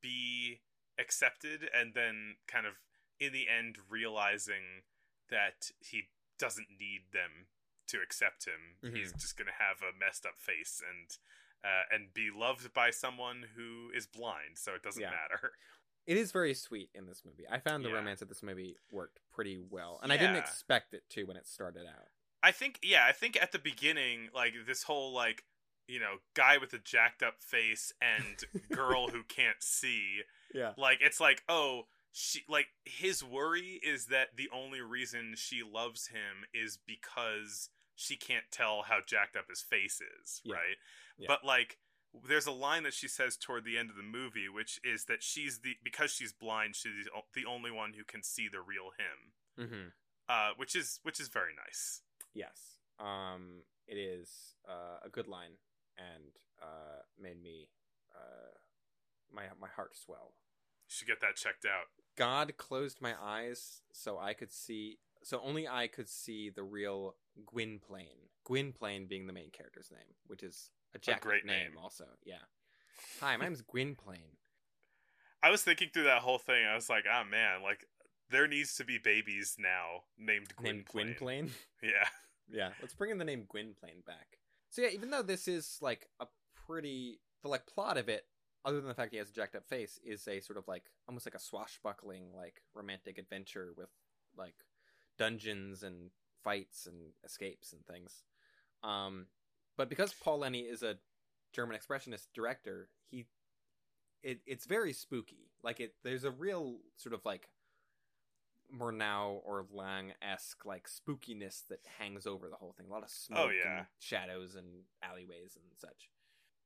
be 0.00 0.60
accepted 0.98 1.68
and 1.78 1.94
then 1.94 2.36
kind 2.48 2.66
of 2.66 2.74
in 3.20 3.32
the 3.32 3.46
end 3.48 3.76
realizing 3.88 4.82
that 5.30 5.70
he 5.80 6.04
doesn't 6.38 6.68
need 6.80 7.02
them 7.12 7.46
to 7.88 7.98
accept 8.02 8.46
him 8.46 8.92
he's 8.94 9.12
just 9.12 9.36
going 9.36 9.46
to 9.46 9.52
have 9.58 9.78
a 9.82 9.96
messed 9.98 10.24
up 10.26 10.38
face 10.38 10.80
and 10.88 11.18
uh, 11.64 11.82
and 11.94 12.12
be 12.12 12.28
loved 12.34 12.72
by 12.74 12.90
someone 12.90 13.44
who 13.56 13.90
is 13.96 14.06
blind 14.06 14.56
so 14.56 14.74
it 14.74 14.82
doesn't 14.82 15.02
Yeah. 15.02 15.10
matter 15.10 15.52
It 16.06 16.18
is 16.18 16.32
very 16.32 16.52
sweet 16.52 16.90
in 16.94 17.06
this 17.06 17.22
movie. 17.24 17.44
I 17.50 17.58
found 17.60 17.82
the 17.82 17.88
Yeah. 17.88 17.94
romance 17.94 18.20
of 18.20 18.28
this 18.28 18.42
movie 18.42 18.76
worked 18.92 19.20
pretty 19.32 19.56
well, 19.56 20.00
and 20.02 20.12
I 20.12 20.18
didn't 20.18 20.36
expect 20.36 20.92
it 20.92 21.02
to 21.08 21.24
when 21.24 21.38
it 21.38 21.46
started 21.46 21.86
out. 21.86 22.08
I 22.42 22.52
think 22.52 22.78
yeah, 22.82 23.06
I 23.08 23.12
think 23.12 23.40
at 23.42 23.52
the 23.52 23.58
beginning, 23.58 24.28
like 24.34 24.52
this 24.66 24.82
whole 24.82 25.14
like 25.14 25.44
you 25.88 25.98
know, 25.98 26.16
guy 26.34 26.58
with 26.58 26.74
a 26.74 26.78
jacked 26.78 27.22
up 27.22 27.42
face 27.42 27.90
and 28.02 28.44
girl 28.76 29.08
who 29.08 29.22
can't 29.22 29.62
see. 29.62 30.20
Yeah. 30.54 30.72
Like 30.76 30.98
it's 31.00 31.20
like, 31.20 31.42
oh, 31.48 31.84
she 32.12 32.42
like 32.50 32.66
his 32.84 33.24
worry 33.24 33.80
is 33.82 34.06
that 34.06 34.36
the 34.36 34.50
only 34.52 34.82
reason 34.82 35.32
she 35.38 35.62
loves 35.62 36.08
him 36.08 36.44
is 36.52 36.78
because 36.86 37.70
she 37.96 38.16
can't 38.16 38.44
tell 38.50 38.82
how 38.82 38.98
jacked 39.06 39.36
up 39.36 39.48
his 39.48 39.60
face 39.62 40.00
is, 40.20 40.40
Yeah. 40.44 40.54
right? 40.54 40.76
Yeah. 41.18 41.26
But 41.28 41.44
like 41.44 41.78
there's 42.28 42.46
a 42.46 42.52
line 42.52 42.84
that 42.84 42.94
she 42.94 43.08
says 43.08 43.36
toward 43.36 43.64
the 43.64 43.76
end 43.76 43.90
of 43.90 43.96
the 43.96 44.02
movie 44.02 44.48
which 44.48 44.78
is 44.84 45.06
that 45.06 45.20
she's 45.20 45.60
the 45.60 45.74
because 45.82 46.12
she's 46.12 46.32
blind 46.32 46.76
she's 46.76 47.08
the, 47.34 47.44
only 47.44 47.72
one 47.72 47.92
who 47.94 48.04
can 48.04 48.22
see 48.22 48.48
the 48.48 48.60
real 48.60 48.90
him. 48.96 49.66
Mm-hmm. 49.66 49.88
Uh 50.28 50.50
which 50.56 50.76
is 50.76 51.00
which 51.02 51.18
is 51.20 51.28
very 51.28 51.52
nice. 51.54 52.02
Yes. 52.32 52.78
Um, 53.00 53.62
it 53.88 53.96
is 53.96 54.54
uh, 54.68 54.98
a 55.04 55.08
good 55.08 55.26
line 55.26 55.58
and 55.98 56.30
uh, 56.62 57.02
made 57.20 57.42
me 57.42 57.68
uh, 58.14 58.54
my 59.32 59.44
my 59.60 59.68
heart 59.74 59.96
swell. 59.96 60.34
You 60.88 60.94
should 60.94 61.08
get 61.08 61.20
that 61.20 61.36
checked 61.36 61.64
out. 61.64 61.86
God 62.16 62.56
closed 62.56 63.00
my 63.00 63.14
eyes 63.20 63.82
so 63.92 64.18
I 64.18 64.34
could 64.34 64.52
see, 64.52 64.98
so 65.22 65.40
only 65.42 65.66
I 65.66 65.88
could 65.88 66.08
see 66.08 66.50
the 66.50 66.62
real 66.62 67.16
Gwynplaine. 67.46 68.30
Gwynplaine 68.44 69.06
being 69.06 69.26
the 69.26 69.32
main 69.32 69.50
character's 69.50 69.90
name, 69.90 70.14
which 70.26 70.42
is 70.42 70.70
a 70.94 70.98
jack 70.98 71.22
great 71.22 71.44
name, 71.44 71.70
name. 71.72 71.78
also. 71.82 72.04
Yeah. 72.24 72.36
Hi, 73.20 73.36
my 73.36 73.44
name's 73.44 73.62
Gwynplaine. 73.72 74.36
I 75.42 75.50
was 75.50 75.62
thinking 75.62 75.88
through 75.92 76.04
that 76.04 76.22
whole 76.22 76.38
thing. 76.38 76.64
I 76.64 76.74
was 76.74 76.88
like, 76.88 77.04
oh 77.10 77.24
man, 77.24 77.62
like 77.62 77.86
there 78.30 78.46
needs 78.48 78.76
to 78.76 78.84
be 78.84 78.98
babies 78.98 79.56
now 79.58 80.04
named 80.18 80.52
Named 80.60 80.86
Gwynplaine. 80.86 81.16
Gwynplaine. 81.16 81.50
Yeah. 81.82 82.08
Yeah, 82.50 82.70
let's 82.82 82.94
bring 82.94 83.10
in 83.10 83.18
the 83.18 83.24
name 83.24 83.46
Gwynplaine 83.48 84.04
back. 84.06 84.38
So 84.68 84.82
yeah, 84.82 84.88
even 84.88 85.10
though 85.10 85.22
this 85.22 85.48
is 85.48 85.78
like 85.80 86.08
a 86.20 86.26
pretty 86.66 87.20
the 87.42 87.48
like 87.48 87.66
plot 87.66 87.96
of 87.96 88.08
it, 88.08 88.26
other 88.66 88.78
than 88.78 88.88
the 88.88 88.94
fact 88.94 89.12
he 89.12 89.18
has 89.18 89.30
a 89.30 89.32
jacked 89.32 89.54
up 89.54 89.66
face, 89.66 89.98
is 90.04 90.26
a 90.28 90.40
sort 90.40 90.58
of 90.58 90.68
like 90.68 90.84
almost 91.08 91.26
like 91.26 91.34
a 91.34 91.38
swashbuckling 91.40 92.32
like 92.36 92.60
romantic 92.74 93.16
adventure 93.18 93.72
with 93.76 93.88
like 94.36 94.56
dungeons 95.18 95.82
and 95.82 96.10
fights 96.44 96.86
and 96.86 96.96
escapes 97.24 97.72
and 97.72 97.84
things. 97.86 98.22
Um, 98.82 99.26
but 99.76 99.88
because 99.88 100.12
Paul 100.12 100.38
Leni 100.40 100.60
is 100.60 100.82
a 100.82 100.96
German 101.52 101.76
expressionist 101.76 102.26
director, 102.34 102.88
he 103.10 103.24
it 104.22 104.40
it's 104.46 104.66
very 104.66 104.92
spooky. 104.92 105.50
Like 105.62 105.80
it, 105.80 105.94
there's 106.04 106.24
a 106.24 106.30
real 106.30 106.76
sort 106.96 107.14
of 107.14 107.24
like 107.24 107.48
Murnau 108.74 109.40
or 109.44 109.64
Lang 109.72 110.12
esque 110.22 110.64
like 110.64 110.88
spookiness 110.88 111.62
that 111.68 111.80
hangs 111.98 112.26
over 112.26 112.48
the 112.48 112.56
whole 112.56 112.72
thing. 112.76 112.86
A 112.88 112.92
lot 112.92 113.02
of 113.02 113.10
smoke 113.10 113.38
Oh, 113.46 113.50
yeah. 113.50 113.78
and 113.78 113.86
shadows 113.98 114.54
and 114.54 114.66
alleyways 115.02 115.56
and 115.56 115.64
such. 115.78 116.08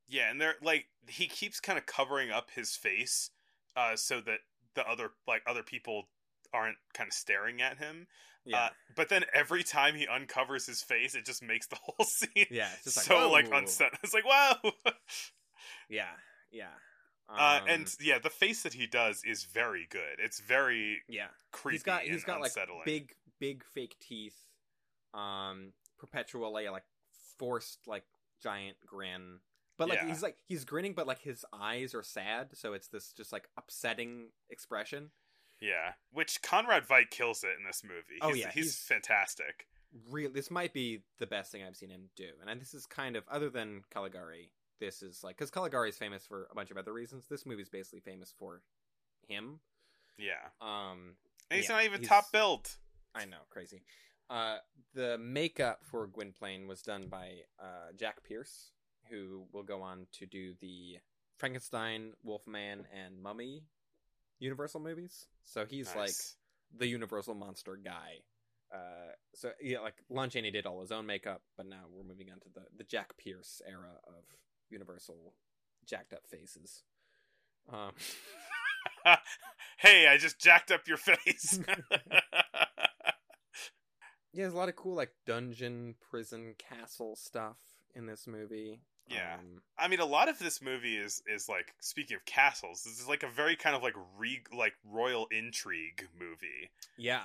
Yeah, 0.06 0.30
and 0.30 0.40
they're 0.40 0.55
like 0.62 0.86
he 1.06 1.26
keeps 1.26 1.60
kind 1.60 1.78
of 1.78 1.86
covering 1.86 2.30
up 2.30 2.50
his 2.55 2.74
face 2.76 3.30
uh 3.76 3.94
so 3.96 4.20
that 4.22 4.40
the 4.74 4.88
other 4.88 5.10
like 5.26 5.42
other 5.46 5.62
people 5.62 6.09
aren't 6.55 6.76
kind 6.94 7.09
of 7.09 7.12
staring 7.12 7.60
at 7.60 7.76
him. 7.78 8.06
Yeah, 8.48 8.58
Uh, 8.64 8.68
but 8.96 9.08
then 9.08 9.24
every 9.34 9.62
time 9.62 9.94
he 9.94 10.06
uncovers 10.06 10.66
his 10.66 10.82
face, 10.82 11.14
it 11.14 11.24
just 11.24 11.42
makes 11.42 11.66
the 11.66 11.76
whole 11.82 12.04
scene 12.06 12.46
yeah, 12.50 12.68
it's 12.74 12.84
just 12.94 13.06
so 13.06 13.30
like 13.30 13.48
whoa. 13.50 13.58
unsettling. 13.58 14.00
It's 14.02 14.14
like 14.14 14.24
wow. 14.26 14.56
Yeah, 15.88 16.04
yeah. 16.50 16.66
uh, 17.28 17.60
Um, 17.62 17.68
and 17.68 17.96
yeah, 18.00 18.18
the 18.18 18.30
face 18.30 18.62
that 18.62 18.74
he 18.74 18.86
does 18.86 19.22
is 19.24 19.44
very 19.44 19.86
good. 19.90 20.18
It's 20.18 20.40
very 20.40 21.02
yeah, 21.08 21.28
creepy. 21.52 21.74
he's 21.76 21.82
got 21.82 22.02
he's 22.02 22.24
got 22.24 22.40
like 22.40 22.50
unsettling. 22.50 22.82
big 22.84 23.14
big 23.38 23.64
fake 23.64 23.96
teeth, 24.00 24.36
um, 25.14 25.72
perpetual 25.98 26.52
like, 26.52 26.70
like 26.70 26.84
forced 27.38 27.86
like 27.86 28.04
giant 28.42 28.76
grin. 28.86 29.40
But 29.76 29.88
like 29.88 30.00
Yeah. 30.00 30.08
he's 30.08 30.22
like 30.22 30.36
he's 30.46 30.64
grinning, 30.64 30.94
but 30.94 31.06
like 31.06 31.20
his 31.20 31.44
eyes 31.52 31.94
are 31.94 32.02
sad, 32.02 32.56
so 32.56 32.72
it's 32.72 32.88
this 32.88 33.12
just 33.12 33.32
like 33.32 33.48
upsetting 33.56 34.28
expression. 34.50 35.10
Yeah, 35.60 35.93
which 36.12 36.40
Conrad 36.43 36.86
Veidt 36.86 37.10
kills 37.10 37.43
it 37.44 37.51
in 37.59 37.64
this 37.64 37.82
movie. 37.85 38.18
Oh, 38.20 38.28
He's- 38.28 38.39
yeah, 38.39 38.51
he's, 38.52 38.64
he's- 38.64 38.78
fantastic. 38.78 39.66
real 40.10 40.30
this 40.30 40.51
might 40.51 40.72
be 40.74 41.02
the 41.18 41.26
best 41.26 41.51
thing 41.51 41.62
I've 41.64 41.76
seen 41.76 41.90
him 41.90 42.10
do. 42.14 42.28
And 42.47 42.60
this 42.60 42.74
is 42.74 42.85
kind 42.86 43.16
of 43.16 43.24
other 43.28 43.48
than 43.51 43.82
Caligari, 43.90 44.52
this 44.80 45.02
is 45.02 45.24
like 45.24 45.36
cuz 45.39 45.51
Caligari 45.51 45.89
is 45.89 45.97
famous 45.97 46.26
for 46.26 46.47
a 46.51 46.55
bunch 46.55 46.70
of 46.70 46.76
other 46.76 46.93
reasons. 46.93 47.26
This 47.26 47.47
movie's 47.47 47.70
basically 47.70 48.01
famous 48.01 48.32
for 48.39 48.62
him. 49.26 49.60
Yeah, 50.18 50.48
Um 50.60 51.16
and 51.51 51.59
he's 51.59 51.68
Yeah, 51.68 51.76
not 51.76 51.85
even 51.85 52.01
he's- 52.01 52.09
top 52.09 52.30
billed. 52.32 52.68
I 53.14 53.24
know, 53.24 53.40
crazy. 53.51 53.82
Uh 54.28 54.59
the 54.94 55.16
makeup 55.18 55.85
for 55.85 56.06
Gwynplaine 56.06 56.68
was 56.68 56.82
done 56.82 57.09
by 57.09 57.44
uh 57.59 57.93
Jack 57.97 58.22
Pierce, 58.24 58.72
who 59.09 59.47
will 59.52 59.62
go 59.64 59.80
on 59.80 60.06
to 60.12 60.26
do 60.26 60.55
the 60.60 60.98
Frankenstein, 61.39 62.12
Wolfman 62.22 62.86
and 62.93 63.22
Mummy 63.22 63.64
Universal 64.39 64.81
movies. 64.81 65.27
So 65.44 65.65
he's 65.65 65.94
like 65.94 66.15
the 66.77 66.86
Universal 66.86 67.35
monster 67.35 67.78
guy. 67.82 68.23
Uh, 68.73 69.12
so 69.35 69.51
yeah, 69.62 69.81
like 69.81 69.94
Lon 70.10 70.28
Chaney 70.28 70.51
did 70.51 70.66
all 70.66 70.81
his 70.81 70.93
own 70.93 71.06
makeup, 71.06 71.43
but 71.56 71.66
now 71.66 71.85
we're 71.90 72.05
moving 72.05 72.31
on 72.31 72.40
to 72.40 72.48
the 72.55 72.62
the 72.77 72.85
Jack 72.85 73.16
Pierce 73.16 73.62
era 73.66 73.94
of 74.06 74.24
Universal 74.70 75.35
jacked 75.86 76.12
up 76.12 76.27
faces. 76.28 76.82
Um, 77.73 77.93
hey, 79.78 80.06
I 80.06 80.19
just 80.19 80.39
jacked 80.39 80.70
up 80.70 80.86
your 80.86 80.98
face. 80.98 81.60
yeah, 81.69 82.12
there's 84.35 84.52
a 84.52 84.56
lot 84.56 84.69
of 84.69 84.77
cool 84.77 84.94
like 84.94 85.12
dungeon, 85.27 85.94
prison, 86.10 86.55
castle 86.59 87.16
stuff 87.16 87.56
in 87.94 88.06
this 88.06 88.27
movie. 88.27 88.82
Yeah. 89.09 89.35
Um, 89.35 89.62
I 89.78 89.89
mean, 89.89 90.01
a 90.01 90.05
lot 90.05 90.28
of 90.28 90.39
this 90.39 90.60
movie 90.60 90.97
is 90.97 91.22
is 91.26 91.48
like 91.48 91.74
speaking 91.80 92.16
of 92.16 92.24
castles. 92.24 92.82
This 92.82 92.98
is 93.01 93.09
like 93.09 93.22
a 93.22 93.28
very 93.28 93.56
kind 93.56 93.74
of 93.76 93.82
like 93.82 93.94
re 94.18 94.40
like 94.56 94.74
royal 94.85 95.26
intrigue 95.30 96.09
movie. 96.18 96.70
yeah, 96.97 97.24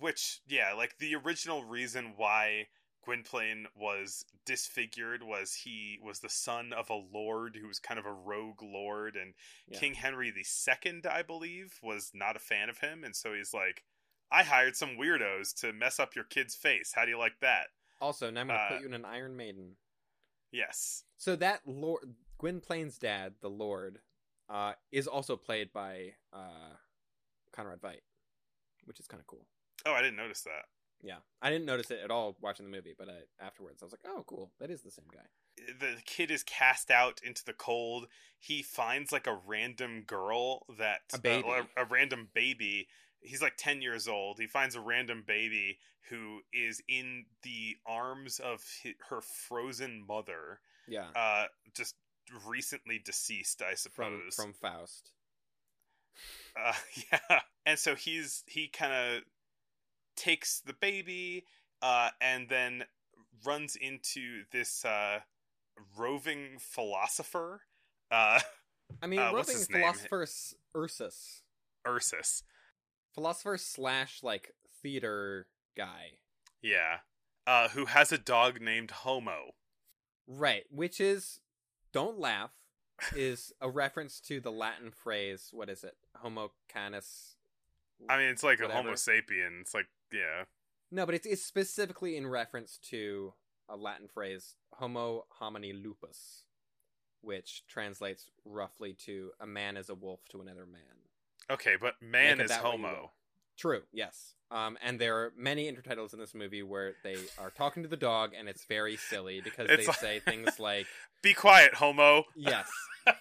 Which, 0.00 0.40
yeah, 0.46 0.72
like 0.72 0.98
the 0.98 1.14
original 1.14 1.64
reason 1.64 2.14
why 2.16 2.68
Gwynplaine 3.04 3.66
was 3.76 4.24
disfigured 4.46 5.22
was 5.22 5.54
he 5.54 5.98
was 6.02 6.20
the 6.20 6.28
son 6.28 6.72
of 6.72 6.88
a 6.88 6.94
lord 6.94 7.56
who 7.60 7.66
was 7.68 7.78
kind 7.78 7.98
of 8.00 8.06
a 8.06 8.12
rogue 8.12 8.62
lord, 8.62 9.16
and 9.16 9.34
Yeah. 9.68 9.78
King 9.78 9.94
Henry 9.94 10.28
II, 10.34 11.02
I 11.10 11.22
believe, 11.22 11.78
was 11.82 12.10
not 12.14 12.36
a 12.36 12.40
fan 12.40 12.68
of 12.68 12.78
him, 12.78 13.04
and 13.04 13.14
so 13.16 13.34
he's 13.34 13.52
like, 13.52 13.84
"I 14.30 14.44
hired 14.44 14.76
some 14.76 14.96
weirdos 14.96 15.52
to 15.60 15.72
mess 15.72 15.98
up 16.00 16.14
your 16.14 16.24
kid's 16.24 16.54
face. 16.54 16.92
How 16.94 17.04
do 17.04 17.10
you 17.10 17.18
like 17.18 17.40
that?" 17.40 17.68
Also, 18.00 18.30
now 18.30 18.40
I'm 18.40 18.46
gonna 18.48 18.58
Uh, 18.58 18.68
put 18.70 18.80
you 18.80 18.86
in 18.86 18.94
an 18.94 19.04
Iron 19.04 19.36
Maiden. 19.36 19.76
Yes, 20.52 21.04
So 21.16 21.34
that 21.36 21.60
Lord 21.66 22.14
Gwynplaine's 22.40 22.98
dad, 22.98 23.34
the 23.40 23.48
Lord, 23.48 24.00
uh, 24.48 24.74
is 24.90 25.06
also 25.06 25.36
played 25.36 25.72
by 25.72 26.12
uh, 26.32 26.76
Conrad 27.52 27.80
Veidt, 27.80 28.02
which 28.84 29.00
is 29.00 29.06
kind 29.06 29.20
of 29.20 29.26
cool. 29.26 29.46
Oh, 29.86 29.92
I 29.92 30.02
didn't 30.02 30.16
notice 30.16 30.42
that. 30.42 30.66
Yeah, 31.02 31.16
I 31.40 31.50
didn't 31.50 31.66
notice 31.66 31.90
it 31.90 32.00
at 32.04 32.10
all 32.10 32.36
watching 32.40 32.66
the 32.66 32.70
movie, 32.70 32.94
but 32.96 33.08
I, 33.08 33.44
afterwards 33.44 33.82
I 33.82 33.86
was 33.86 33.92
like, 33.92 34.04
"Oh, 34.06 34.24
cool, 34.26 34.52
that 34.60 34.70
is 34.70 34.82
the 34.82 34.90
same 34.90 35.06
guy." 35.12 35.26
the 35.78 35.96
kid 36.06 36.30
is 36.30 36.42
cast 36.42 36.90
out 36.90 37.20
into 37.24 37.44
the 37.44 37.52
cold. 37.52 38.06
He 38.38 38.62
finds 38.62 39.12
like 39.12 39.26
a 39.26 39.38
random 39.46 40.02
girl 40.06 40.64
that 40.78 41.00
A 41.12 41.18
baby. 41.18 41.46
uh, 41.46 41.64
a, 41.76 41.82
a 41.82 41.84
random 41.84 42.28
baby. 42.34 42.88
He's 43.22 43.42
like 43.42 43.54
10 43.56 43.82
years 43.82 44.08
old. 44.08 44.38
He 44.38 44.46
finds 44.46 44.74
a 44.74 44.80
random 44.80 45.22
baby 45.26 45.78
who 46.10 46.40
is 46.52 46.82
in 46.88 47.26
the 47.42 47.76
arms 47.86 48.40
of 48.40 48.62
hi 48.82 48.94
her 49.10 49.20
frozen 49.20 50.04
mother, 50.06 50.60
Yeah, 50.88 51.06
uh 51.14 51.44
just 51.74 51.94
recently 52.46 52.98
deceased, 53.04 53.62
I 53.62 53.74
suppose. 53.74 54.34
from 54.34 54.52
Faust. 54.52 55.10
Uh, 56.54 56.74
yeah. 57.10 57.40
And 57.64 57.78
so 57.78 57.94
he's 57.94 58.44
he 58.46 58.68
kind 58.68 58.92
of 58.92 59.22
takes 60.16 60.60
the 60.60 60.74
baby 60.74 61.46
uh, 61.80 62.10
and 62.20 62.48
then 62.50 62.84
runs 63.46 63.76
into 63.76 64.42
this 64.52 64.84
uh, 64.84 65.20
roving 65.96 66.58
philosopher, 66.58 67.62
uh, 68.10 68.40
I 69.02 69.06
mean, 69.06 69.20
Uh, 69.20 69.32
roving 69.32 69.56
his 69.56 69.66
philosopher 69.66 70.26
Ursus, 70.76 71.42
Ursus. 71.86 72.42
Philosopher 73.14 73.56
slash 73.58 74.22
like 74.22 74.52
theater 74.82 75.46
guy, 75.76 76.12
Yeah. 76.62 76.98
Uh, 77.46 77.68
who 77.70 77.86
has 77.86 78.12
a 78.12 78.18
dog 78.18 78.60
named 78.60 78.90
Homo. 78.92 79.54
right? 80.28 80.64
Which 80.70 81.00
is, 81.00 81.40
don't 81.92 82.18
laugh, 82.18 82.52
is 83.16 83.52
a 83.60 83.68
reference 83.68 84.20
to 84.20 84.38
the 84.40 84.52
Latin 84.52 84.92
phrase. 84.92 85.48
What 85.52 85.68
is 85.68 85.82
it? 85.82 85.96
Homo 86.16 86.52
canis. 86.68 87.34
I 88.08 88.16
mean, 88.16 88.28
it's 88.28 88.44
like 88.44 88.60
a 88.60 88.68
Homo 88.68 88.92
sapien. 88.92 89.60
It's 89.60 89.74
like, 89.74 89.86
yeah. 90.12 90.44
No, 90.92 91.04
but 91.04 91.16
it's, 91.16 91.26
it's 91.26 91.42
specifically 91.44 92.16
in 92.16 92.28
reference 92.28 92.78
to 92.90 93.32
a 93.68 93.76
Latin 93.76 94.06
phrase, 94.06 94.54
homo 94.74 95.24
homini 95.40 95.72
lupus, 95.72 96.44
which 97.22 97.64
translates 97.66 98.26
roughly 98.44 98.92
to 99.06 99.30
a 99.40 99.46
man 99.46 99.76
is 99.76 99.88
a 99.88 99.94
wolf 99.94 100.20
to 100.30 100.40
another 100.40 100.66
man. 100.66 101.08
Okay, 101.50 101.74
but 101.80 101.94
man 102.00 102.40
is 102.40 102.50
that 102.50 102.62
what 102.64 102.78
you 102.78 102.84
Homo. 102.86 103.10
True. 103.58 103.82
Yes. 103.92 104.34
Um, 104.50 104.76
and 104.82 104.98
there 104.98 105.16
are 105.16 105.32
many 105.36 105.70
intertitles 105.70 106.12
in 106.12 106.18
this 106.18 106.34
movie 106.34 106.62
where 106.62 106.94
they 107.04 107.16
are 107.38 107.50
talking 107.50 107.82
to 107.84 107.88
the 107.88 107.96
dog, 107.96 108.32
and 108.38 108.48
it's 108.48 108.64
very 108.66 108.96
silly 108.96 109.40
because 109.40 109.68
It's 109.70 109.82
they 109.82 109.86
like- 109.86 109.98
say 109.98 110.20
things 110.20 110.58
like 110.60 110.86
Be 111.22 111.32
quiet, 111.34 111.74
homo. 111.74 112.24
"yes." 112.36 112.68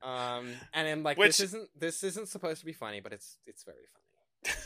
Um, 0.00 0.52
and 0.72 0.88
I'm 0.88 1.02
like, 1.02 1.18
Which- 1.18 1.36
this 1.36 1.40
isn't 1.40 1.68
this 1.78 2.02
isn't 2.02 2.28
supposed 2.28 2.60
to 2.60 2.66
be 2.66 2.72
funny, 2.72 3.00
but 3.00 3.12
it's 3.12 3.36
it's 3.46 3.64
very 3.64 3.76
funny. 3.92 4.56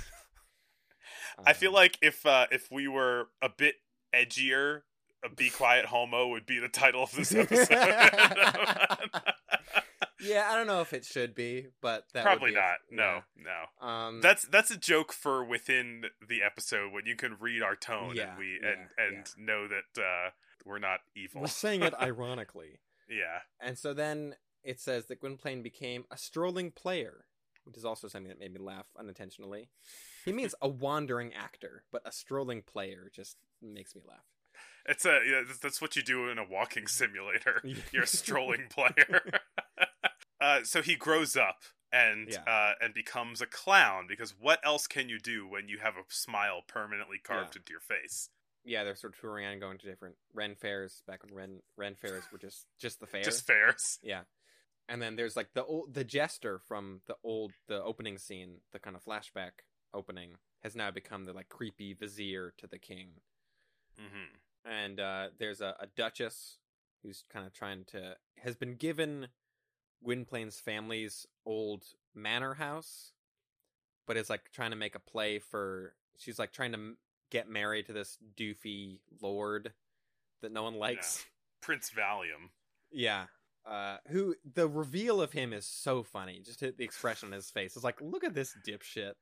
I 1.46 1.52
feel 1.54 1.70
Um, 1.70 1.74
like 1.74 1.98
if 2.00 2.24
uh, 2.26 2.46
if 2.52 2.70
we 2.70 2.86
were 2.86 3.26
a 3.40 3.48
bit 3.48 3.76
edgier, 4.14 4.82
a 5.24 5.30
"Be 5.30 5.50
Quiet, 5.50 5.86
Homo" 5.86 6.28
would 6.28 6.46
be 6.46 6.60
the 6.60 6.68
title 6.68 7.02
of 7.02 7.10
this 7.12 7.34
episode. 7.34 7.76
Yeah, 10.22 10.48
I 10.50 10.56
don't 10.56 10.66
know 10.66 10.80
if 10.80 10.92
it 10.92 11.04
should 11.04 11.34
be, 11.34 11.66
but 11.80 12.06
that 12.14 12.24
Probably 12.24 12.50
be 12.50 12.56
not. 12.56 12.76
No, 12.90 13.20
yeah. 13.36 13.42
no. 13.80 13.86
Um, 13.86 14.20
That's 14.20 14.46
that's 14.46 14.70
a 14.70 14.76
joke 14.76 15.12
for 15.12 15.44
within 15.44 16.04
the 16.26 16.42
episode 16.42 16.92
when 16.92 17.06
you 17.06 17.16
can 17.16 17.36
read 17.40 17.62
our 17.62 17.76
tone 17.76 18.12
Yeah, 18.14 18.30
and 18.30 18.38
we 18.38 18.58
yeah, 18.62 18.68
and 18.70 19.16
and 19.16 19.26
know 19.36 19.66
that 19.68 20.00
uh, 20.02 20.30
we're 20.64 20.78
not 20.78 21.00
evil. 21.16 21.40
we're 21.42 21.46
saying 21.48 21.82
it 21.82 21.94
ironically. 22.00 22.80
yeah. 23.08 23.40
And 23.60 23.76
so 23.78 23.92
then 23.94 24.36
it 24.62 24.80
says 24.80 25.06
that 25.06 25.20
Gwynplaine 25.20 25.62
became 25.62 26.04
a 26.10 26.16
strolling 26.16 26.70
player, 26.70 27.24
which 27.64 27.76
is 27.76 27.84
also 27.84 28.06
something 28.08 28.28
that 28.28 28.38
made 28.38 28.52
me 28.54 28.60
laugh 28.60 28.86
unintentionally. 28.98 29.68
He 30.24 30.32
means 30.38 30.54
a 30.62 30.68
wandering 30.68 31.32
actor, 31.34 31.82
but 31.90 32.02
a 32.04 32.12
strolling 32.12 32.62
player 32.62 33.10
just 33.14 33.36
makes 33.60 33.94
me 33.96 34.02
laugh. 34.08 34.24
It's 34.84 35.04
a 35.06 35.20
yeah, 35.24 35.42
that's 35.62 35.80
what 35.80 35.94
you 35.94 36.02
do 36.02 36.28
in 36.28 36.38
a 36.38 36.44
walking 36.44 36.86
simulator. 36.88 37.62
You're 37.92 38.02
a 38.02 38.06
strolling 38.06 38.66
player. 38.68 39.22
Uh, 40.62 40.64
so 40.64 40.82
he 40.82 40.94
grows 40.96 41.36
up 41.36 41.62
and 41.92 42.28
Yeah. 42.30 42.42
uh, 42.46 42.72
and 42.80 42.94
becomes 42.94 43.40
a 43.40 43.46
clown 43.46 44.06
because 44.08 44.34
what 44.38 44.60
else 44.64 44.86
can 44.86 45.08
you 45.08 45.18
do 45.18 45.46
when 45.46 45.68
you 45.68 45.78
have 45.78 45.96
a 45.96 46.02
smile 46.08 46.62
permanently 46.66 47.18
carved 47.18 47.54
Yeah. 47.54 47.60
into 47.60 47.70
your 47.72 47.80
face? 47.80 48.30
Yeah, 48.64 48.84
they're 48.84 48.94
sort 48.96 49.14
of 49.14 49.20
touring 49.20 49.44
around, 49.44 49.58
going 49.60 49.78
to 49.78 49.86
different 49.86 50.16
Ren 50.32 50.54
fairs. 50.54 51.02
Back 51.06 51.24
when 51.24 51.34
Ren 51.34 51.62
Ren 51.76 51.94
fairs 51.96 52.24
were 52.32 52.38
just 52.38 52.66
just 52.78 53.00
the 53.00 53.06
fair. 53.06 53.22
Just 53.22 53.46
fairs. 53.46 53.98
Yeah, 54.02 54.22
and 54.88 55.02
then 55.02 55.16
there's 55.16 55.36
like 55.36 55.52
the 55.54 55.64
old 55.64 55.94
the 55.94 56.04
jester 56.04 56.58
from 56.60 57.00
the 57.06 57.16
old 57.24 57.52
the 57.66 57.82
opening 57.82 58.18
scene, 58.18 58.60
the 58.72 58.78
kind 58.78 58.94
of 58.96 59.04
flashback 59.04 59.64
opening, 59.92 60.36
has 60.62 60.74
now 60.76 60.90
become 60.92 61.24
the 61.24 61.32
like 61.32 61.48
creepy 61.48 61.92
vizier 61.92 62.54
to 62.58 62.66
the 62.68 62.78
king. 62.78 63.20
hmm 63.98 64.36
and 64.64 65.00
uh, 65.00 65.26
there's 65.38 65.60
a, 65.60 65.74
a 65.80 65.88
duchess 65.96 66.58
who's 67.02 67.24
kind 67.32 67.44
of 67.44 67.52
trying 67.52 67.84
to 67.84 68.14
has 68.44 68.54
been 68.54 68.76
given 68.76 69.26
Gwynplaine's 70.06 70.60
family's 70.60 71.26
old 71.46 71.84
manor 72.14 72.54
house, 72.54 73.12
but 74.06 74.16
is 74.16 74.30
like 74.30 74.50
trying 74.52 74.70
to 74.70 74.76
make 74.76 74.94
a 74.94 75.00
play 75.00 75.38
for. 75.38 75.94
She's 76.18 76.38
like 76.38 76.52
trying 76.52 76.72
to 76.72 76.94
get 77.30 77.48
married 77.48 77.86
to 77.86 77.92
this 77.92 78.18
doofy 78.36 79.00
lord 79.20 79.72
that 80.42 80.52
no 80.52 80.64
one 80.64 80.74
likes. 80.74 81.24
Prince 81.62 81.90
Valium. 81.90 82.50
Yeah. 82.90 83.24
Uh, 83.64 83.98
who 84.08 84.34
the 84.54 84.68
reveal 84.68 85.22
of 85.22 85.32
him 85.32 85.52
is 85.52 85.64
so 85.64 86.02
funny. 86.02 86.42
Just 86.44 86.60
the 86.60 86.74
expression 86.80 87.28
on 87.28 87.32
his 87.32 87.50
face. 87.50 87.76
It's 87.76 87.84
like, 87.84 88.00
look 88.00 88.24
at 88.24 88.34
this 88.34 88.54
dipshit. 88.66 89.12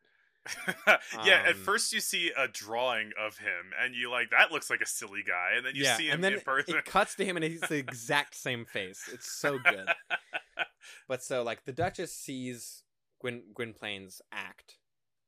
yeah, 1.25 1.45
at 1.47 1.55
Um, 1.55 1.62
first 1.62 1.93
you 1.93 2.01
see 2.01 2.33
a 2.37 2.49
drawing 2.49 3.12
of 3.19 3.39
him, 3.39 3.73
and 3.81 3.95
you 3.95 4.11
like 4.11 4.31
that 4.31 4.51
looks 4.51 4.71
like 4.71 4.81
a 4.81 4.87
silly 4.87 5.23
guy, 5.27 5.53
and 5.57 5.67
then 5.67 5.75
you 5.75 5.85
yeah, 5.85 5.97
see 5.97 6.09
him 6.09 6.15
and 6.15 6.25
then 6.25 6.33
in 6.33 6.39
it, 6.39 6.45
person. 6.45 6.77
it 6.77 6.85
cuts 6.85 7.15
to 7.17 7.25
him 7.25 7.37
and 7.37 7.45
he's 7.45 7.61
the 7.61 7.77
exact 7.77 8.35
same 8.35 8.65
face. 8.65 9.09
It's 9.12 9.31
so 9.31 9.59
good. 9.59 9.89
But 11.07 11.23
so 11.23 11.43
like 11.43 11.65
the 11.65 11.73
Duchess 11.73 12.12
sees 12.12 12.85
Gwyn 13.21 13.43
Gwynplaine's 13.55 14.23
act 14.33 14.79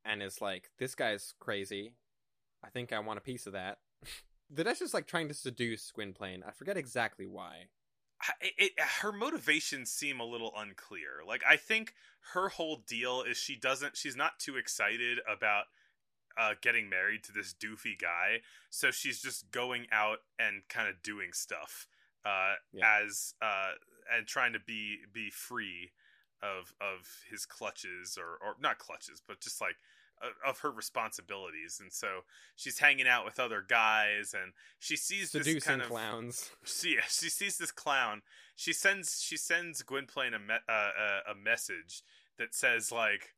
and 0.05 0.23
is 0.23 0.41
like, 0.41 0.71
This 0.79 0.95
guy's 0.95 1.35
crazy. 1.39 1.95
I 2.65 2.69
think 2.71 2.93
I 2.93 2.99
want 3.01 3.19
a 3.19 3.23
piece 3.23 3.47
of 3.47 3.53
that. 3.53 3.79
the 4.51 4.65
Duchess 4.65 4.81
is 4.89 4.95
like 4.95 5.07
trying 5.07 5.29
to 5.29 5.35
seduce 5.35 5.91
Gwynplaine. 5.91 6.43
I 6.47 6.53
forget 6.53 6.77
exactly 6.77 7.27
why. 7.27 7.67
It, 8.41 8.53
it, 8.59 8.73
her 9.01 9.13
motivations 9.13 9.91
seem 9.91 10.21
a 10.21 10.25
little 10.25 10.53
unclear. 10.57 11.21
Like 11.27 11.43
I 11.49 11.57
think 11.57 11.95
her 12.33 12.49
whole 12.51 12.77
deal 12.87 13.23
is 13.23 13.37
she 13.37 13.57
doesn't 13.57 13.97
she's 13.97 14.17
not 14.17 14.39
too 14.39 14.57
excited 14.57 15.19
about 15.29 15.65
uh, 16.39 16.55
getting 16.63 16.89
married 16.89 17.23
to 17.25 17.33
this 17.33 17.53
doofy 17.55 17.99
guy, 17.99 18.41
so 18.71 18.91
she's 18.91 19.21
just 19.21 19.51
going 19.51 19.87
out 19.93 20.19
and 20.39 20.63
kind 20.69 20.89
of 20.89 21.03
doing 21.03 21.33
stuff 21.33 21.87
uh, 22.25 22.55
Yeah. 22.73 22.85
as 23.01 23.35
uh, 23.43 23.73
and 24.17 24.27
trying 24.27 24.53
to 24.55 24.61
be 24.61 24.99
be 25.13 25.31
free 25.31 25.91
of 26.43 26.75
of 26.81 27.07
his 27.31 27.45
clutches 27.47 28.19
or 28.19 28.39
or 28.47 28.57
not 28.61 28.79
clutches, 28.79 29.21
but 29.27 29.41
just 29.41 29.61
like 29.61 29.77
of 30.47 30.61
her 30.61 30.71
responsibilities. 30.71 31.79
And 31.81 31.93
so 31.93 32.21
she's 32.57 32.79
hanging 32.79 33.07
out 33.09 33.25
with 33.25 33.41
other 33.41 33.65
guys, 33.67 34.35
and 34.35 34.53
she 34.79 34.97
sees 34.97 35.33
this 35.33 35.45
Seducing 35.45 35.69
kind 35.71 35.83
of 35.83 35.89
clowns. 35.89 36.51
she 36.65 36.99
she 37.09 37.29
sees 37.29 37.59
this 37.59 37.73
clown. 37.73 38.23
She 38.57 38.73
sends 38.73 39.21
she 39.23 39.37
sends 39.37 39.83
Gwynplaine 39.83 40.35
a 40.35 40.39
me- 40.39 40.55
uh, 40.69 40.91
a, 41.27 41.33
a 41.33 41.35
message 41.35 42.03
that 42.39 42.55
says 42.55 42.93
like, 42.93 43.35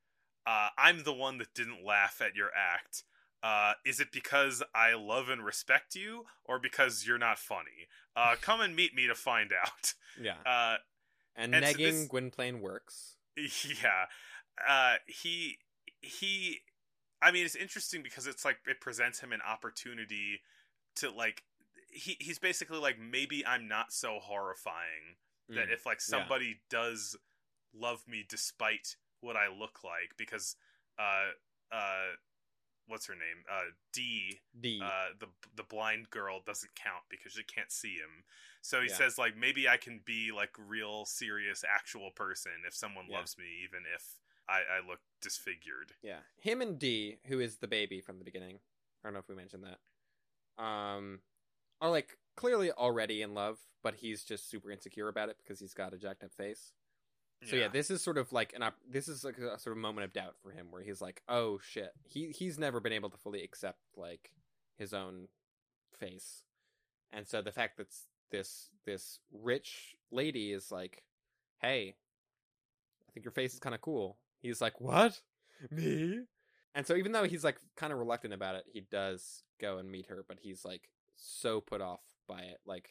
uh, 0.47 0.69
"I'm 0.79 1.05
the 1.05 1.13
one 1.15 1.39
that 1.39 1.55
didn't 1.55 1.85
laugh 1.85 2.21
at 2.21 2.35
your 2.35 2.51
act. 2.57 3.05
Uh, 3.43 3.75
is 3.85 4.01
it 4.01 4.09
because 4.11 4.63
I 4.75 4.95
love 4.95 5.29
and 5.29 5.45
respect 5.45 5.95
you, 5.95 6.25
or 6.47 6.59
because 6.59 7.07
you're 7.07 7.19
not 7.19 7.39
funny? 7.39 7.89
Uh, 8.17 8.37
come 8.41 8.61
and 8.61 8.75
meet 8.75 8.95
me 8.95 9.07
to 9.07 9.15
find 9.15 9.51
out." 9.53 9.95
Yeah. 10.21 10.37
Uh, 10.47 10.77
And, 11.37 11.55
and 11.55 11.65
so 11.67 11.73
negging 11.73 11.79
this- 11.79 12.09
Gwynplaine 12.09 12.61
works. 12.61 13.17
yeah, 13.37 14.07
uh, 14.69 14.97
he 15.07 15.59
he. 16.01 16.61
I 17.23 17.31
mean, 17.31 17.45
it's 17.45 17.57
interesting 17.57 18.03
because 18.03 18.27
it's 18.27 18.45
like 18.45 18.59
it 18.67 18.81
presents 18.81 19.21
him 19.21 19.33
an 19.33 19.41
opportunity 19.47 20.41
to 20.97 21.11
like. 21.11 21.43
He 21.91 22.17
he's 22.21 22.39
basically 22.39 22.79
like 22.79 22.99
maybe 22.99 23.47
I'm 23.47 23.69
not 23.69 23.93
so 23.93 24.19
horrifying 24.21 25.17
that 25.55 25.69
Mm. 25.69 25.73
if 25.73 25.87
like 25.87 26.01
Yeah. 26.09 26.17
somebody 26.17 26.61
does 26.69 27.17
love 27.73 28.03
me 28.09 28.25
despite 28.29 28.97
what 29.21 29.37
I 29.37 29.49
look 29.49 29.85
like 29.85 30.17
because 30.17 30.57
uh 30.99 31.31
uh 31.73 32.15
what's 32.87 33.07
her 33.07 33.15
name 33.15 33.45
uh 33.51 33.71
D 33.93 34.41
D. 34.61 34.81
uh 34.81 35.09
the 35.19 35.29
the 35.57 35.63
blind 35.63 36.11
girl 36.11 36.41
doesn't 36.45 36.75
count 36.75 37.05
because 37.11 37.33
she 37.33 37.43
can't 37.45 37.73
see 37.73 37.95
him 37.95 38.25
so 38.63 38.81
he 38.81 38.89
Yeah. 38.89 38.97
says 38.97 39.19
like 39.19 39.37
maybe 39.37 39.69
I 39.69 39.77
can 39.77 40.01
be 40.05 40.31
like 40.35 40.51
real 40.59 41.05
serious 41.05 41.65
actual 41.69 42.11
person 42.15 42.53
if 42.67 42.75
someone 42.75 43.07
Yeah. 43.09 43.19
loves 43.19 43.37
me 43.39 43.45
even 43.65 43.81
if 43.95 44.05
I 44.49 44.61
I 44.79 44.89
look 44.89 45.01
disfigured 45.21 45.93
Yeah, 46.03 46.19
him 46.37 46.61
and 46.61 46.79
D, 46.79 47.19
who 47.27 47.41
is 47.41 47.57
the 47.57 47.69
baby 47.69 48.01
from 48.01 48.19
the 48.19 48.25
beginning. 48.25 48.59
I 49.03 49.09
don't 49.09 49.15
know 49.15 49.21
if 49.21 49.29
we 49.29 49.35
mentioned 49.35 49.65
that. 49.65 50.63
Um, 50.63 51.21
are 51.81 51.91
like 51.91 52.19
clearly 52.37 52.71
already 52.73 53.23
in 53.23 53.35
love, 53.35 53.59
but 53.83 53.95
he's 53.95 54.25
just 54.25 54.51
super 54.51 54.71
insecure 54.71 55.09
about 55.09 55.29
it 55.29 55.37
because 55.43 55.61
he's 55.61 55.75
got 55.75 55.95
a 55.95 55.99
jacked 55.99 56.25
up 56.25 56.33
face. 56.33 56.73
So 57.45 57.57
yeah. 57.57 57.69
this 57.69 57.91
is 57.91 58.03
sort 58.03 58.17
of 58.17 58.33
like 58.33 58.55
an 58.55 58.63
op- 58.63 58.79
this 58.89 59.09
is 59.09 59.25
like 59.25 59.37
a 59.39 59.59
sort 59.59 59.77
of 59.77 59.83
moment 59.83 60.05
of 60.07 60.13
doubt 60.13 60.37
for 60.43 60.51
him 60.51 60.69
where 60.71 60.83
he's 60.83 61.03
like, 61.03 61.23
oh 61.29 61.59
shit, 61.63 61.93
he 62.05 62.31
he's 62.31 62.59
never 62.59 62.81
been 62.81 62.93
able 62.93 63.11
to 63.11 63.19
fully 63.19 63.43
accept 63.43 63.81
like 63.97 64.31
his 64.79 64.95
own 64.95 65.29
face, 65.99 66.43
and 67.13 67.27
so 67.27 67.43
the 67.43 67.53
fact 67.53 67.77
that 67.77 67.89
this 68.31 68.71
this 68.87 69.19
rich 69.31 69.95
lady 70.11 70.53
is 70.53 70.73
like, 70.73 71.03
hey, 71.61 71.97
I 73.09 73.13
think 73.13 73.25
your 73.25 73.33
face 73.33 73.53
is 73.53 73.61
kind 73.61 73.75
of 73.75 73.83
cool. 73.83 74.17
He's 74.45 74.61
like, 74.61 74.79
what? 74.79 75.23
Me? 75.71 76.21
And 76.75 76.87
so 76.87 76.97
even 76.97 77.13
though 77.13 77.25
he's 77.25 77.45
like 77.45 77.57
kind 77.77 77.95
of 77.95 77.99
reluctant 77.99 78.35
about 78.35 78.57
it, 78.57 78.65
he 78.71 78.83
does 78.91 79.43
go 79.59 79.79
and 79.79 79.91
meet 79.91 80.07
her, 80.09 80.23
but 80.29 80.39
he's 80.43 80.67
like 80.67 80.91
so 81.17 81.63
put 81.63 81.81
off 81.81 82.01
by 82.29 82.41
it. 82.41 82.59
Like 82.67 82.91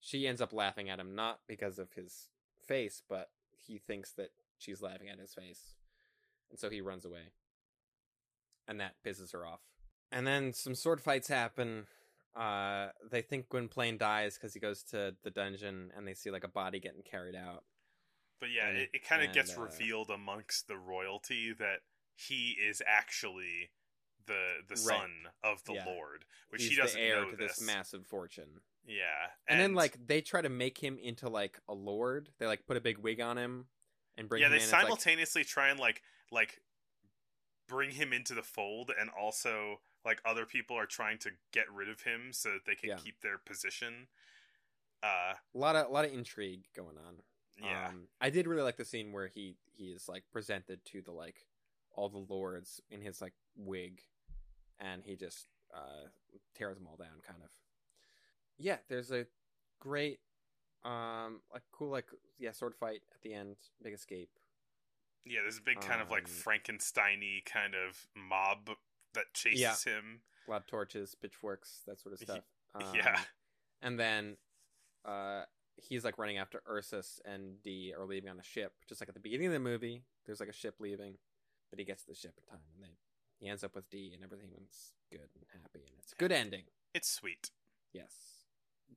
she 0.00 0.26
ends 0.26 0.40
up 0.40 0.52
laughing 0.52 0.90
at 0.90 0.98
him 0.98 1.14
not 1.14 1.38
because 1.46 1.78
of 1.78 1.92
his 1.92 2.28
face, 2.66 3.02
but 3.08 3.28
he 3.64 3.78
thinks 3.78 4.10
that 4.14 4.30
she's 4.58 4.82
laughing 4.82 5.08
at 5.08 5.20
his 5.20 5.32
face. 5.32 5.74
And 6.50 6.58
so 6.58 6.68
he 6.68 6.80
runs 6.80 7.04
away. 7.04 7.30
And 8.66 8.80
that 8.80 8.96
pisses 9.06 9.32
her 9.32 9.46
off. 9.46 9.60
And 10.10 10.26
then 10.26 10.52
some 10.52 10.74
sword 10.74 11.00
fights 11.00 11.28
happen. 11.28 11.86
Uh 12.34 12.88
they 13.08 13.22
think 13.22 13.48
Gwynplaine 13.48 13.96
dies 13.96 14.34
because 14.34 14.54
he 14.54 14.60
goes 14.60 14.82
to 14.90 15.14
the 15.22 15.30
dungeon 15.30 15.92
and 15.96 16.04
they 16.04 16.14
see 16.14 16.32
like 16.32 16.44
a 16.44 16.48
body 16.48 16.80
getting 16.80 17.02
carried 17.02 17.36
out. 17.36 17.62
But 18.40 18.50
yeah, 18.50 18.68
And- 18.68 18.78
it, 18.78 18.90
it 18.94 19.04
kind 19.06 19.22
of 19.22 19.32
gets 19.34 19.56
uh, 19.56 19.60
revealed 19.60 20.10
amongst 20.10 20.66
the 20.66 20.76
royalty 20.78 21.52
that 21.58 21.80
he 22.16 22.56
is 22.60 22.82
actually 22.86 23.70
the 24.26 24.58
the 24.68 24.74
Right. 24.74 24.98
son 25.00 25.10
of 25.42 25.62
the 25.64 25.74
Yeah. 25.74 25.84
Lord, 25.86 26.24
which 26.50 26.62
He's 26.62 26.70
he 26.72 26.76
doesn't 26.76 26.98
the 27.00 27.06
heir 27.06 27.22
know 27.22 27.30
to 27.30 27.36
this. 27.36 27.56
this 27.58 27.66
massive 27.66 28.06
fortune. 28.06 28.60
Yeah, 28.86 29.30
And, 29.46 29.60
then 29.60 29.74
like 29.74 30.06
they 30.06 30.20
try 30.22 30.40
to 30.40 30.48
make 30.48 30.78
him 30.78 30.98
into 30.98 31.28
like 31.28 31.60
a 31.68 31.74
lord. 31.74 32.30
They 32.38 32.46
like 32.46 32.66
put 32.66 32.76
a 32.76 32.80
big 32.80 32.98
wig 32.98 33.20
on 33.20 33.36
him 33.36 33.68
and 34.16 34.28
bring 34.28 34.40
yeah, 34.40 34.46
him 34.48 34.52
they 34.52 34.56
in 34.58 34.62
as, 34.64 34.72
like- 34.72 34.80
simultaneously 34.82 35.44
try 35.44 35.68
and 35.68 35.78
like 35.78 36.02
like 36.30 36.60
bring 37.68 37.90
him 37.90 38.12
into 38.12 38.34
the 38.34 38.42
fold, 38.42 38.90
and 38.98 39.10
also 39.10 39.80
like 40.04 40.20
other 40.24 40.46
people 40.46 40.76
are 40.76 40.86
trying 40.86 41.18
to 41.18 41.30
get 41.52 41.70
rid 41.70 41.88
of 41.88 42.02
him 42.02 42.32
so 42.32 42.50
that 42.52 42.64
they 42.66 42.74
can 42.74 42.88
Yeah. 42.90 42.96
keep 42.96 43.20
their 43.20 43.38
position. 43.38 44.08
Uh, 45.02 45.34
a 45.54 45.58
lot 45.58 45.76
of 45.76 45.86
a 45.86 45.90
lot 45.90 46.04
of 46.04 46.12
intrigue 46.12 46.64
going 46.74 46.96
on. 46.98 47.22
Yeah, 47.62 47.88
Um, 47.88 48.08
I 48.20 48.30
did 48.30 48.46
really 48.46 48.62
like 48.62 48.76
the 48.76 48.84
scene 48.84 49.12
where 49.12 49.26
he 49.28 49.56
he 49.72 49.86
is 49.92 50.08
like 50.08 50.24
presented 50.32 50.84
to 50.86 51.00
the 51.02 51.12
like 51.12 51.46
all 51.92 52.08
the 52.08 52.24
lords 52.32 52.80
in 52.90 53.00
his 53.00 53.20
like 53.20 53.34
wig, 53.56 54.02
and 54.78 55.02
he 55.04 55.16
just 55.16 55.46
uh, 55.74 56.08
tears 56.54 56.76
them 56.76 56.86
all 56.86 56.96
down, 56.96 57.20
kind 57.26 57.42
of. 57.42 57.50
Yeah, 58.58 58.76
there's 58.88 59.10
a 59.10 59.26
great, 59.80 60.20
um, 60.84 61.40
like 61.52 61.62
cool 61.72 61.88
like 61.90 62.06
yeah 62.38 62.52
sword 62.52 62.74
fight 62.74 63.02
at 63.14 63.22
the 63.22 63.34
end, 63.34 63.56
big 63.82 63.94
escape. 63.94 64.30
Yeah, 65.24 65.40
there's 65.42 65.58
a 65.58 65.62
big 65.62 65.80
kind 65.80 66.00
of 66.00 66.10
like 66.10 66.24
Um, 66.24 66.30
Frankensteiny 66.30 67.44
kind 67.44 67.74
of 67.74 68.06
mob 68.16 68.70
that 69.14 69.32
chases 69.34 69.60
Yeah. 69.60 69.74
him. 69.84 70.22
A 70.48 70.50
lot 70.50 70.60
of 70.62 70.66
torches, 70.66 71.14
pitchforks, 71.14 71.82
that 71.86 72.00
sort 72.00 72.14
of 72.14 72.20
stuff. 72.20 72.40
Um, 72.74 72.94
yeah. 72.94 73.20
and 73.82 73.98
then 73.98 74.36
uh, 75.04 75.42
he's 75.88 76.04
like 76.04 76.18
running 76.18 76.38
after 76.38 76.62
Ursus 76.68 77.20
and 77.24 77.62
D 77.62 77.92
are 77.96 78.06
leaving 78.06 78.30
on 78.30 78.38
a 78.38 78.44
ship, 78.44 78.72
just 78.88 79.00
like 79.00 79.08
at 79.08 79.14
the 79.14 79.20
beginning 79.20 79.48
of 79.48 79.52
the 79.52 79.60
movie. 79.60 80.04
There's 80.26 80.40
like 80.40 80.48
a 80.48 80.52
ship 80.54 80.76
leaving, 80.78 81.16
but 81.70 81.78
he 81.78 81.84
gets 81.84 82.02
to 82.02 82.10
the 82.10 82.16
ship 82.16 82.34
in 82.38 82.50
time, 82.50 82.64
and 82.74 82.84
they 82.84 82.96
he 83.40 83.48
ends 83.48 83.64
up 83.64 83.74
with 83.74 83.88
D, 83.88 84.12
and 84.14 84.22
everything's 84.22 84.92
good 85.10 85.20
and 85.20 85.44
happy, 85.62 85.80
and 85.86 85.98
it's 86.02 86.12
a 86.12 86.16
good 86.16 86.32
ending. 86.32 86.64
It's 86.94 87.10
sweet. 87.10 87.50
Yes, 87.92 88.12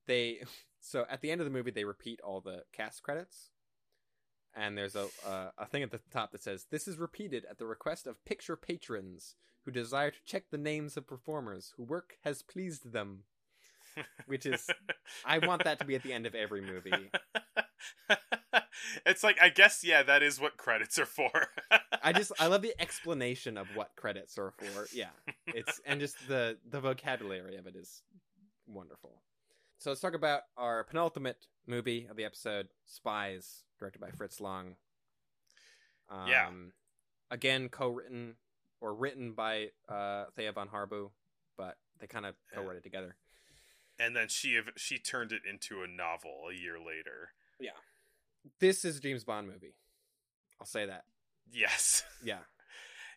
they. 0.07 0.41
So 0.85 1.05
at 1.09 1.21
the 1.21 1.31
end 1.31 1.39
of 1.39 1.45
the 1.45 1.51
movie, 1.51 1.71
they 1.71 1.85
repeat 1.85 2.19
all 2.19 2.41
the 2.41 2.63
cast 2.73 3.03
credits, 3.03 3.51
and 4.53 4.77
there's 4.77 4.97
a 4.97 5.07
uh, 5.25 5.51
a 5.57 5.65
thing 5.65 5.81
at 5.81 5.91
the 5.91 6.01
top 6.11 6.33
that 6.33 6.43
says, 6.43 6.65
"This 6.69 6.89
is 6.89 6.97
repeated 6.97 7.45
at 7.49 7.57
the 7.57 7.65
request 7.65 8.05
of 8.05 8.25
picture 8.25 8.57
patrons 8.57 9.35
who 9.63 9.71
desire 9.71 10.11
to 10.11 10.17
check 10.25 10.49
the 10.51 10.57
names 10.57 10.97
of 10.97 11.07
performers 11.07 11.71
whose 11.77 11.87
work 11.87 12.17
has 12.25 12.41
pleased 12.41 12.91
them." 12.91 13.23
Which 14.25 14.45
is 14.45 14.67
I 15.25 15.39
want 15.39 15.63
that 15.63 15.79
to 15.79 15.85
be 15.85 15.95
at 15.95 16.03
the 16.03 16.13
end 16.13 16.25
of 16.25 16.35
every 16.35 16.61
movie. 16.61 17.11
it's 19.05 19.23
like 19.23 19.37
I 19.41 19.49
guess 19.49 19.83
yeah, 19.83 20.03
that 20.03 20.23
is 20.23 20.39
what 20.39 20.57
credits 20.57 20.97
are 20.99 21.05
for. 21.05 21.47
I 22.01 22.13
just 22.13 22.31
I 22.39 22.47
love 22.47 22.61
the 22.61 22.73
explanation 22.81 23.57
of 23.57 23.67
what 23.75 23.91
credits 23.95 24.37
are 24.37 24.51
for. 24.51 24.87
Yeah, 24.93 25.09
it's 25.47 25.79
and 25.85 25.99
just 25.99 26.15
the 26.27 26.57
the 26.69 26.79
vocabulary 26.79 27.57
of 27.57 27.67
it 27.67 27.75
is 27.75 28.01
wonderful. 28.67 29.21
So 29.79 29.89
let's 29.89 30.01
talk 30.01 30.13
about 30.13 30.43
our 30.57 30.83
penultimate 30.85 31.47
movie 31.67 32.07
of 32.09 32.15
the 32.15 32.23
episode, 32.23 32.69
Spies, 32.85 33.63
directed 33.79 33.99
by 33.99 34.11
Fritz 34.11 34.39
Lang. 34.39 34.75
Um, 36.09 36.27
Yeah. 36.27 36.49
Again, 37.31 37.67
co-written 37.67 38.35
or 38.79 38.93
written 38.93 39.33
by 39.33 39.69
uh, 39.89 40.25
Thea 40.35 40.51
von 40.53 40.69
Harbou, 40.69 41.09
but 41.57 41.77
they 41.99 42.07
kind 42.07 42.25
of 42.25 42.35
co-wrote 42.53 42.75
it 42.77 42.83
together. 42.83 43.15
And 43.99 44.15
then 44.15 44.27
she 44.27 44.59
she 44.75 44.97
turned 44.99 45.31
it 45.31 45.41
into 45.49 45.83
a 45.83 45.87
novel 45.87 46.45
a 46.51 46.53
year 46.53 46.77
later. 46.79 47.29
Yeah, 47.59 47.71
this 48.59 48.83
is 48.85 48.97
a 48.97 48.99
James 49.01 49.23
Bond 49.23 49.47
movie. 49.47 49.75
I'll 50.59 50.67
say 50.67 50.85
that. 50.85 51.03
Yes. 51.51 52.03
Yeah. 52.23 52.39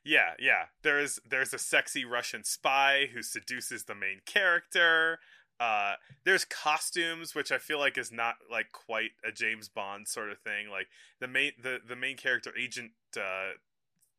Yeah, 0.05 0.35
yeah. 0.39 0.67
There's 0.83 1.19
there's 1.29 1.53
a 1.53 1.59
sexy 1.59 2.05
Russian 2.05 2.45
spy 2.45 3.09
who 3.13 3.23
seduces 3.23 3.85
the 3.85 3.95
main 3.95 4.21
character. 4.25 5.19
Uh, 5.59 5.95
there's 6.25 6.45
costumes, 6.45 7.35
which 7.35 7.51
I 7.51 7.59
feel 7.59 7.79
like 7.81 7.97
is 7.99 8.13
not 8.13 8.37
like 8.51 8.71
quite 8.73 9.13
a 9.27 9.33
James 9.33 9.69
Bond 9.69 10.07
sort 10.07 10.31
of 10.31 10.39
thing. 10.41 10.69
Like 10.71 10.87
the 11.19 11.27
main 11.27 11.53
the, 11.61 11.79
the 11.87 11.97
main 11.97 12.17
character, 12.17 12.53
Agent 12.57 12.93
uh, 13.17 13.53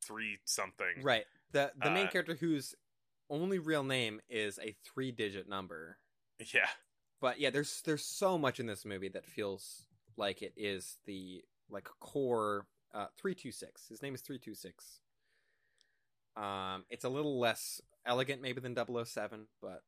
three 0.02 0.40
something. 0.46 1.02
Right. 1.04 1.26
The 1.54 1.72
the 1.82 1.92
main 1.92 2.08
Uh, 2.08 2.12
character 2.12 2.36
whose 2.36 2.76
only 3.30 3.60
real 3.60 3.84
name 3.84 4.20
is 4.30 4.60
a 4.60 4.76
three 4.84 5.12
digit 5.12 5.48
number. 5.48 6.00
Yeah, 6.54 6.68
But 7.20 7.40
yeah, 7.40 7.50
there's 7.50 7.82
there's 7.82 8.06
so 8.06 8.38
much 8.38 8.60
in 8.60 8.68
this 8.68 8.86
movie 8.86 9.10
that 9.10 9.26
feels 9.26 9.86
like 10.18 10.42
it 10.42 10.54
is 10.56 10.98
the 11.06 11.44
like 11.70 11.88
core 12.00 12.68
uh 12.94 13.08
326. 13.18 13.88
His 13.90 14.02
name 14.02 14.14
is 14.16 14.22
326. 14.22 15.02
Um 16.36 16.86
it's 16.90 17.04
a 17.06 17.10
little 17.10 17.40
less 17.40 17.82
elegant 18.06 18.42
maybe 18.42 18.62
than 18.62 18.76
007, 18.76 19.48
but 19.62 19.82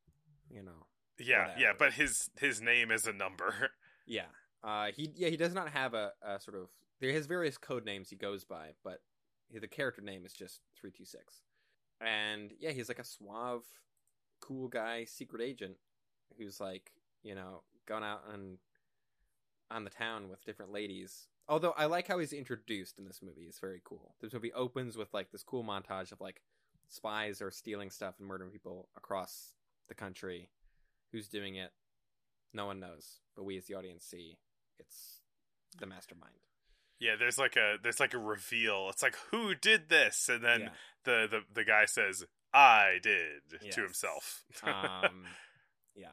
you 0.49 0.63
know. 0.63 0.87
yeah, 1.19 1.53
yeah. 1.57 1.73
But 1.77 1.93
his 1.93 2.29
his 2.39 2.61
name 2.61 2.91
is 2.91 3.05
a 3.05 3.13
number. 3.13 3.71
Yeah. 4.07 4.25
Uh 4.63 4.87
he 4.91 5.11
yeah, 5.15 5.29
he 5.29 5.37
does 5.37 5.53
not 5.53 5.69
have 5.69 5.93
a, 5.93 6.13
a 6.23 6.39
sort 6.39 6.57
of 6.57 6.69
there 6.99 7.13
has 7.13 7.27
various 7.27 7.59
code 7.59 7.85
names 7.85 8.09
he 8.09 8.15
goes 8.15 8.43
by, 8.43 8.69
but 8.83 9.01
the 9.53 9.67
character 9.67 10.01
name 10.01 10.25
is 10.25 10.33
just 10.33 10.61
326. 10.81 11.43
And 12.01 12.51
yeah, 12.59 12.71
he's 12.71 12.87
like 12.89 12.97
a 12.97 13.03
suave, 13.03 13.61
cool 14.41 14.67
guy, 14.67 15.05
secret 15.05 15.43
agent 15.43 15.77
who's 16.37 16.59
like, 16.59 16.91
you 17.23 17.35
know, 17.35 17.63
gone 17.87 18.03
out 18.03 18.21
and 18.33 18.57
on 19.71 19.83
the 19.83 19.89
town 19.89 20.29
with 20.29 20.43
different 20.45 20.71
ladies. 20.71 21.27
Although 21.47 21.73
I 21.77 21.85
like 21.85 22.07
how 22.07 22.19
he's 22.19 22.33
introduced 22.33 22.99
in 22.99 23.05
this 23.05 23.21
movie. 23.23 23.45
It's 23.47 23.59
very 23.59 23.81
cool. 23.83 24.13
This 24.21 24.33
movie 24.33 24.53
opens 24.53 24.97
with 24.97 25.13
like 25.13 25.31
this 25.31 25.43
cool 25.43 25.63
montage 25.63 26.11
of 26.11 26.21
like 26.21 26.41
spies 26.89 27.41
are 27.41 27.51
stealing 27.51 27.89
stuff 27.89 28.15
and 28.19 28.27
murdering 28.27 28.51
people 28.51 28.89
across 28.95 29.53
the 29.87 29.95
country. 29.95 30.49
Who's 31.11 31.27
doing 31.27 31.55
it? 31.55 31.71
No 32.53 32.65
one 32.67 32.79
knows, 32.79 33.19
but 33.35 33.45
we 33.45 33.57
as 33.57 33.65
the 33.65 33.75
audience 33.75 34.03
see 34.05 34.37
it's 34.79 35.21
the 35.79 35.85
mastermind. 35.85 36.33
yeah, 36.99 37.15
there's 37.17 37.37
like 37.37 37.55
a 37.57 37.77
there's 37.81 37.99
like 37.99 38.13
a 38.13 38.19
reveal. 38.19 38.87
It's 38.89 39.03
like 39.03 39.15
who 39.31 39.53
did 39.55 39.89
this, 39.89 40.29
and 40.29 40.43
then 40.43 40.61
Yeah. 40.61 40.69
the, 41.03 41.27
the 41.29 41.41
the 41.53 41.63
guy 41.63 41.85
says, 41.85 42.25
"I 42.53 42.97
did" 43.01 43.41
Yes. 43.61 43.75
to 43.75 43.81
himself. 43.83 44.43
um, 44.63 45.25
yeah. 45.99 46.07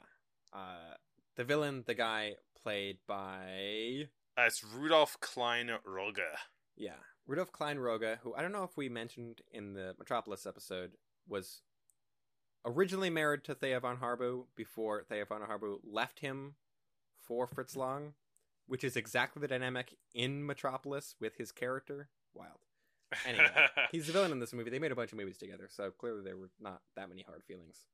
Uh, 0.52 0.94
the 1.36 1.44
villain, 1.44 1.84
the 1.86 1.94
guy 1.94 2.34
played 2.62 2.98
by 3.06 4.08
it's 4.38 4.64
Rudolf 4.64 5.18
Klein 5.20 5.70
Roga. 5.86 6.36
yeah 6.76 6.92
Rudolf 7.26 7.50
Klein-Rogge, 7.50 8.18
who 8.22 8.34
I 8.34 8.42
don't 8.42 8.52
know 8.52 8.62
if 8.64 8.76
we 8.76 8.88
mentioned 8.88 9.40
in 9.52 9.74
the 9.74 9.94
Metropolis 9.98 10.46
episode, 10.46 10.92
was 11.28 11.62
originally 12.64 13.10
married 13.10 13.44
to 13.44 13.54
Thea 13.54 13.80
von 13.80 13.96
Harbou 13.98 14.44
before 14.54 15.04
Thea 15.08 15.24
von 15.24 15.42
Harbou 15.42 15.78
left 15.84 16.20
him 16.20 16.54
for 17.20 17.46
Fritz 17.46 17.76
Lang, 17.76 18.14
which 18.66 18.84
is 18.84 18.96
exactly 18.96 19.40
the 19.40 19.48
dynamic 19.48 19.96
in 20.14 20.46
Metropolis 20.46 21.16
with 21.20 21.36
his 21.36 21.50
character. 21.50 22.08
Wild. 22.32 22.60
Anyway, 23.26 23.50
he's 23.90 24.06
the 24.06 24.12
villain 24.12 24.32
in 24.32 24.38
this 24.38 24.52
movie. 24.52 24.70
They 24.70 24.78
made 24.78 24.92
a 24.92 24.96
bunch 24.96 25.12
of 25.12 25.18
movies 25.18 25.38
together, 25.38 25.68
so 25.68 25.90
clearly 25.90 26.22
there 26.22 26.36
were 26.36 26.50
not 26.60 26.80
that 26.94 27.08
many 27.08 27.22
hard 27.22 27.42
feelings. 27.44 27.86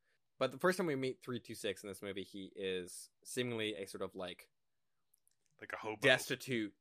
But 0.43 0.51
the 0.51 0.59
first 0.59 0.77
time 0.77 0.89
we 0.89 0.97
meet 0.97 1.19
326 1.23 1.85
in 1.85 1.89
this 1.89 2.03
movie, 2.03 2.25
he 2.25 2.51
is 2.57 3.11
seemingly 3.23 3.77
a 3.77 3.87
sort 3.87 4.03
of 4.03 4.17
like 4.17 4.49
like 5.61 5.71
a 5.73 5.77
hobo. 5.77 6.01
destitute, 6.03 6.73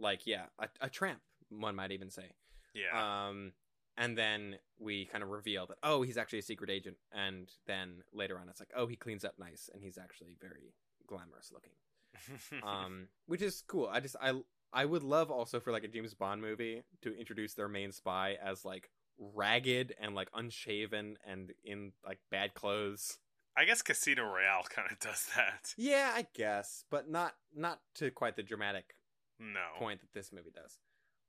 like, 0.00 0.26
yeah, 0.26 0.44
a, 0.58 0.68
a 0.80 0.88
tramp, 0.88 1.20
one 1.50 1.76
might 1.76 1.92
even 1.92 2.08
say. 2.08 2.30
yeah. 2.72 3.28
Um, 3.28 3.52
and 3.98 4.16
then 4.16 4.56
we 4.78 5.04
kind 5.04 5.22
of 5.22 5.28
reveal 5.28 5.66
that, 5.66 5.76
oh, 5.82 6.00
he's 6.00 6.16
actually 6.16 6.38
a 6.38 6.42
secret 6.42 6.70
agent. 6.70 6.96
And 7.12 7.52
then 7.66 8.02
later 8.14 8.38
on, 8.38 8.48
it's 8.48 8.60
like, 8.60 8.70
oh, 8.74 8.86
he 8.86 8.96
cleans 8.96 9.26
up 9.26 9.34
nice, 9.38 9.68
and 9.74 9.82
he's 9.82 9.98
actually 9.98 10.34
very 10.40 10.72
glamorous 11.06 11.52
looking. 11.52 12.62
um, 12.66 13.08
which 13.26 13.42
is 13.42 13.62
cool. 13.66 13.90
I 13.92 14.00
just 14.00 14.16
I 14.22 14.40
I 14.72 14.86
would 14.86 15.02
love 15.02 15.30
also 15.30 15.60
for 15.60 15.70
like 15.70 15.84
a 15.84 15.88
James 15.88 16.14
Bond 16.14 16.40
movie 16.40 16.82
to 17.02 17.14
introduce 17.14 17.52
their 17.52 17.68
main 17.68 17.92
spy 17.92 18.38
as 18.42 18.64
like 18.64 18.88
ragged 19.34 19.94
and 20.00 20.14
like 20.14 20.28
unshaven 20.34 21.16
and 21.26 21.52
in 21.64 21.92
like 22.04 22.18
bad 22.30 22.54
clothes. 22.54 23.18
I 23.56 23.64
guess 23.66 23.82
Casino 23.82 24.24
Royale 24.24 24.62
kind 24.70 24.88
of 24.90 24.98
does 24.98 25.28
that. 25.36 25.74
Yeah, 25.76 26.12
I 26.14 26.26
guess, 26.34 26.84
but 26.90 27.08
not 27.10 27.34
not 27.54 27.80
to 27.96 28.10
quite 28.10 28.36
the 28.36 28.42
dramatic 28.42 28.94
No. 29.38 29.60
point 29.78 30.00
that 30.00 30.12
this 30.12 30.32
movie 30.32 30.52
does. 30.54 30.78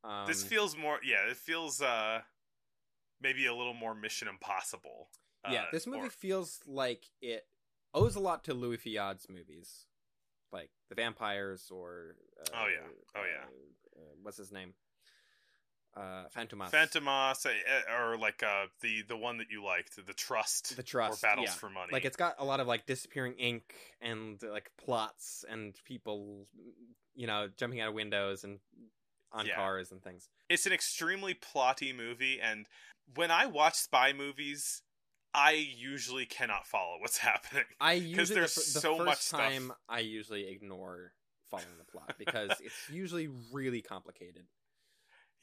Um, 0.03 0.26
this 0.28 0.44
feels 0.44 0.76
more 0.78 0.99
yeah, 1.03 1.30
it 1.30 1.38
feels 1.38 1.82
uh 1.82 2.22
maybe 3.22 3.45
a 3.45 3.53
little 3.56 3.74
more 3.74 3.95
Mission 3.95 4.28
Impossible. 4.28 5.10
yeah, 5.49 5.64
Uh, 5.64 5.65
this 5.72 5.88
movie 5.88 6.07
or- 6.07 6.10
feels 6.10 6.60
like 6.65 7.06
it 7.22 7.45
owes 7.94 8.15
a 8.15 8.20
lot 8.20 8.44
to 8.45 8.53
Louis 8.53 8.78
Feuillade's 8.78 9.28
movies, 9.30 9.86
like 10.52 10.70
The 10.90 10.95
Vampires 10.95 11.70
or 11.72 12.15
uh, 12.41 12.49
Oh, 12.64 12.68
yeah. 12.68 12.88
Oh, 13.15 13.22
yeah. 13.24 13.44
uh, 13.45 13.99
uh, 14.02 14.14
what's 14.22 14.38
his 14.38 14.52
name? 14.52 14.74
Uh, 15.95 16.24
Fantômas. 16.36 16.72
Fantômas 16.72 17.45
uh, 17.45 17.94
or 18.02 18.18
like 18.18 18.41
uh 18.41 18.65
the 18.82 19.03
the 19.07 19.15
one 19.18 19.38
that 19.38 19.48
you 19.52 19.64
liked, 19.64 19.95
the 20.06 20.14
Trust 20.14 20.76
The 20.76 20.82
Trust, 20.84 21.24
or 21.24 21.28
Battles 21.28 21.49
yeah. 21.49 21.53
for 21.53 21.70
Money. 21.70 21.90
Like 21.91 22.06
it's 22.06 22.18
got 22.18 22.36
a 22.40 22.45
lot 22.45 22.60
of 22.60 22.68
like 22.68 22.86
disappearing 22.88 23.34
ink 23.34 23.76
and 24.02 24.41
like 24.41 24.72
plots 24.84 25.45
and 25.49 25.76
people, 25.86 26.48
you 27.15 27.28
know, 27.28 27.48
jumping 27.57 27.80
out 27.80 27.90
of 27.90 27.94
windows 27.94 28.44
and 28.44 28.60
on 29.32 29.45
Yeah. 29.45 29.56
cars 29.56 29.91
and 29.91 30.02
things. 30.03 30.30
it's 30.49 30.65
an 30.65 30.74
extremely 30.74 31.34
plotty 31.34 31.95
movie 31.95 32.40
and 32.41 32.68
when 33.15 33.32
I 33.32 33.45
watch 33.48 33.76
spy 33.76 34.14
movies, 34.14 34.82
I 35.34 35.52
usually 35.52 36.26
cannot 36.26 36.65
follow 36.68 36.98
what's 36.99 37.18
happening. 37.30 37.65
I 37.80 37.94
usually 37.94 38.40
there's 38.40 38.56
the, 38.56 38.61
the 38.61 38.80
so 38.80 38.98
first 38.98 39.06
much 39.06 39.20
stuff. 39.20 39.40
time 39.40 39.74
I 39.90 39.99
usually 39.99 40.48
ignore 40.49 41.14
following 41.49 41.68
the 41.78 41.86
plot 41.86 42.15
because 42.18 42.52
it's 42.61 42.90
usually 42.90 43.30
really 43.52 43.82
complicated. 43.82 44.45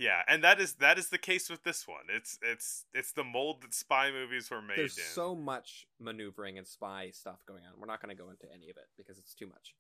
Yeah, 0.01 0.23
and 0.27 0.43
that 0.45 0.59
is 0.59 0.73
that 0.75 0.99
is 0.99 1.11
the 1.11 1.19
case 1.19 1.51
with 1.51 1.63
this 1.63 1.87
one. 1.87 2.05
It's 2.09 2.39
it's 2.41 2.87
it's 2.95 3.13
the 3.13 3.23
mold 3.23 3.61
that 3.61 3.75
spy 3.75 4.11
movies 4.11 4.51
were 4.51 4.63
made 4.63 4.79
There's 4.79 4.97
in. 4.97 5.05
so 5.05 5.35
much 5.35 5.87
maneuvering 6.01 6.57
and 6.57 6.67
spy 6.67 7.11
stuff 7.13 7.45
going 7.47 7.65
on. 7.65 7.79
We're 7.79 7.87
not 7.87 8.01
going 8.01 8.17
to 8.17 8.21
go 8.21 8.31
into 8.31 8.47
any 8.51 8.71
of 8.71 8.79
it 8.79 8.87
because 8.97 9.19
it's 9.19 9.35
too 9.35 9.47
much. 9.47 9.75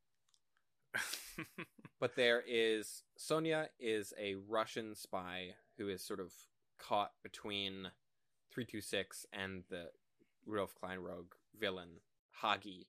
But 2.00 2.16
there 2.16 2.42
is 2.48 3.02
Sonia 3.18 3.68
is 3.78 4.14
a 4.18 4.36
Russian 4.48 4.94
spy 4.94 5.50
who 5.76 5.90
is 5.90 6.02
sort 6.02 6.18
of 6.18 6.32
caught 6.78 7.12
between 7.22 7.90
326 8.50 9.26
and 9.34 9.64
the 9.68 9.90
Rudolf 10.46 10.74
Klein-Rogge 10.74 11.34
villain 11.58 12.00
Haghi, 12.42 12.86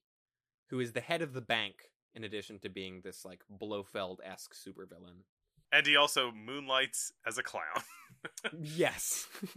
who 0.70 0.80
is 0.80 0.92
the 0.92 1.02
head 1.02 1.20
of 1.20 1.34
the 1.34 1.42
bank 1.42 1.90
in 2.14 2.24
addition 2.24 2.58
to 2.60 2.70
being 2.70 3.02
this 3.02 3.22
like 3.22 3.42
Blofeld-esque 3.50 4.54
supervillain. 4.54 5.24
And 5.72 5.86
he 5.86 5.96
also 5.96 6.30
moonlights 6.32 7.12
as 7.26 7.38
a 7.38 7.42
clown. 7.42 7.64
yes. 8.60 9.26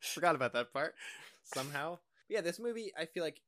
Forgot 0.00 0.34
about 0.36 0.52
that 0.52 0.72
part 0.72 0.94
somehow. 1.42 1.98
Yeah, 2.28 2.40
this 2.40 2.58
movie 2.58 2.92
I 2.96 3.06
feel 3.06 3.24
like 3.24 3.40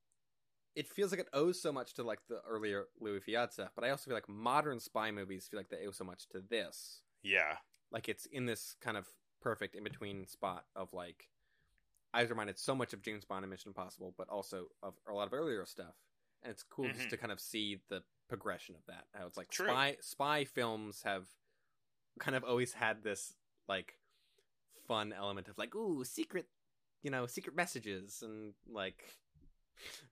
it 0.75 0.89
feels 0.89 1.11
like 1.11 1.21
it 1.21 1.29
owes 1.33 1.61
so 1.61 1.73
much 1.73 1.95
to 1.95 2.03
like 2.03 2.21
the 2.29 2.41
earlier 2.49 2.85
Louis 3.01 3.21
Feuillade 3.21 3.69
but 3.75 3.85
I 3.85 3.91
also 3.91 4.05
feel 4.09 4.15
like 4.15 4.29
modern 4.29 4.81
spy 4.81 5.11
movies 5.11 5.47
feel 5.51 5.59
like 5.61 5.69
they 5.69 5.87
owe 5.87 5.91
so 5.91 6.05
much 6.05 6.29
to 6.31 6.41
this. 6.49 7.03
yeah. 7.23 7.57
Like 7.93 8.09
it's 8.09 8.27
in 8.27 8.47
this 8.47 8.77
kind 8.81 8.97
of 8.97 9.07
perfect 9.43 9.75
in 9.75 9.83
between 9.85 10.27
spot 10.27 10.65
of 10.77 10.93
like 10.93 11.29
I 12.15 12.23
was 12.23 12.31
reminded 12.31 12.59
so 12.59 12.75
much 12.75 12.93
of 12.93 13.03
James 13.03 13.25
Bond 13.25 13.45
and 13.45 13.51
Mission 13.51 13.69
Impossible, 13.71 14.15
but 14.19 14.29
also 14.29 14.67
of 14.83 14.95
a 15.09 15.13
lot 15.13 15.27
of 15.29 15.33
earlier 15.35 15.65
stuff. 15.67 15.95
And 16.43 16.51
it's 16.53 16.63
cool 16.65 16.87
Mhm. 16.87 16.95
just 16.97 17.11
to 17.11 17.17
kind 17.17 17.31
of 17.33 17.39
see 17.41 17.81
the 17.89 18.03
progression 18.31 18.77
of 18.77 18.87
that. 18.87 19.05
How 19.13 19.27
it's 19.27 19.37
like 19.37 19.51
True. 19.51 19.67
spy 19.67 19.97
spy 20.01 20.45
films 20.45 21.03
have 21.05 21.27
kind 22.19 22.37
of 22.37 22.45
always 22.45 22.73
had 22.73 23.03
this 23.03 23.35
like 23.69 23.99
fun 24.87 25.13
element 25.13 25.49
of 25.49 25.59
like, 25.59 25.75
ooh, 25.75 26.05
secret 26.05 26.47
you 27.03 27.11
know, 27.11 27.27
secret 27.27 27.57
messages 27.57 28.23
and 28.23 28.55
like 28.71 29.05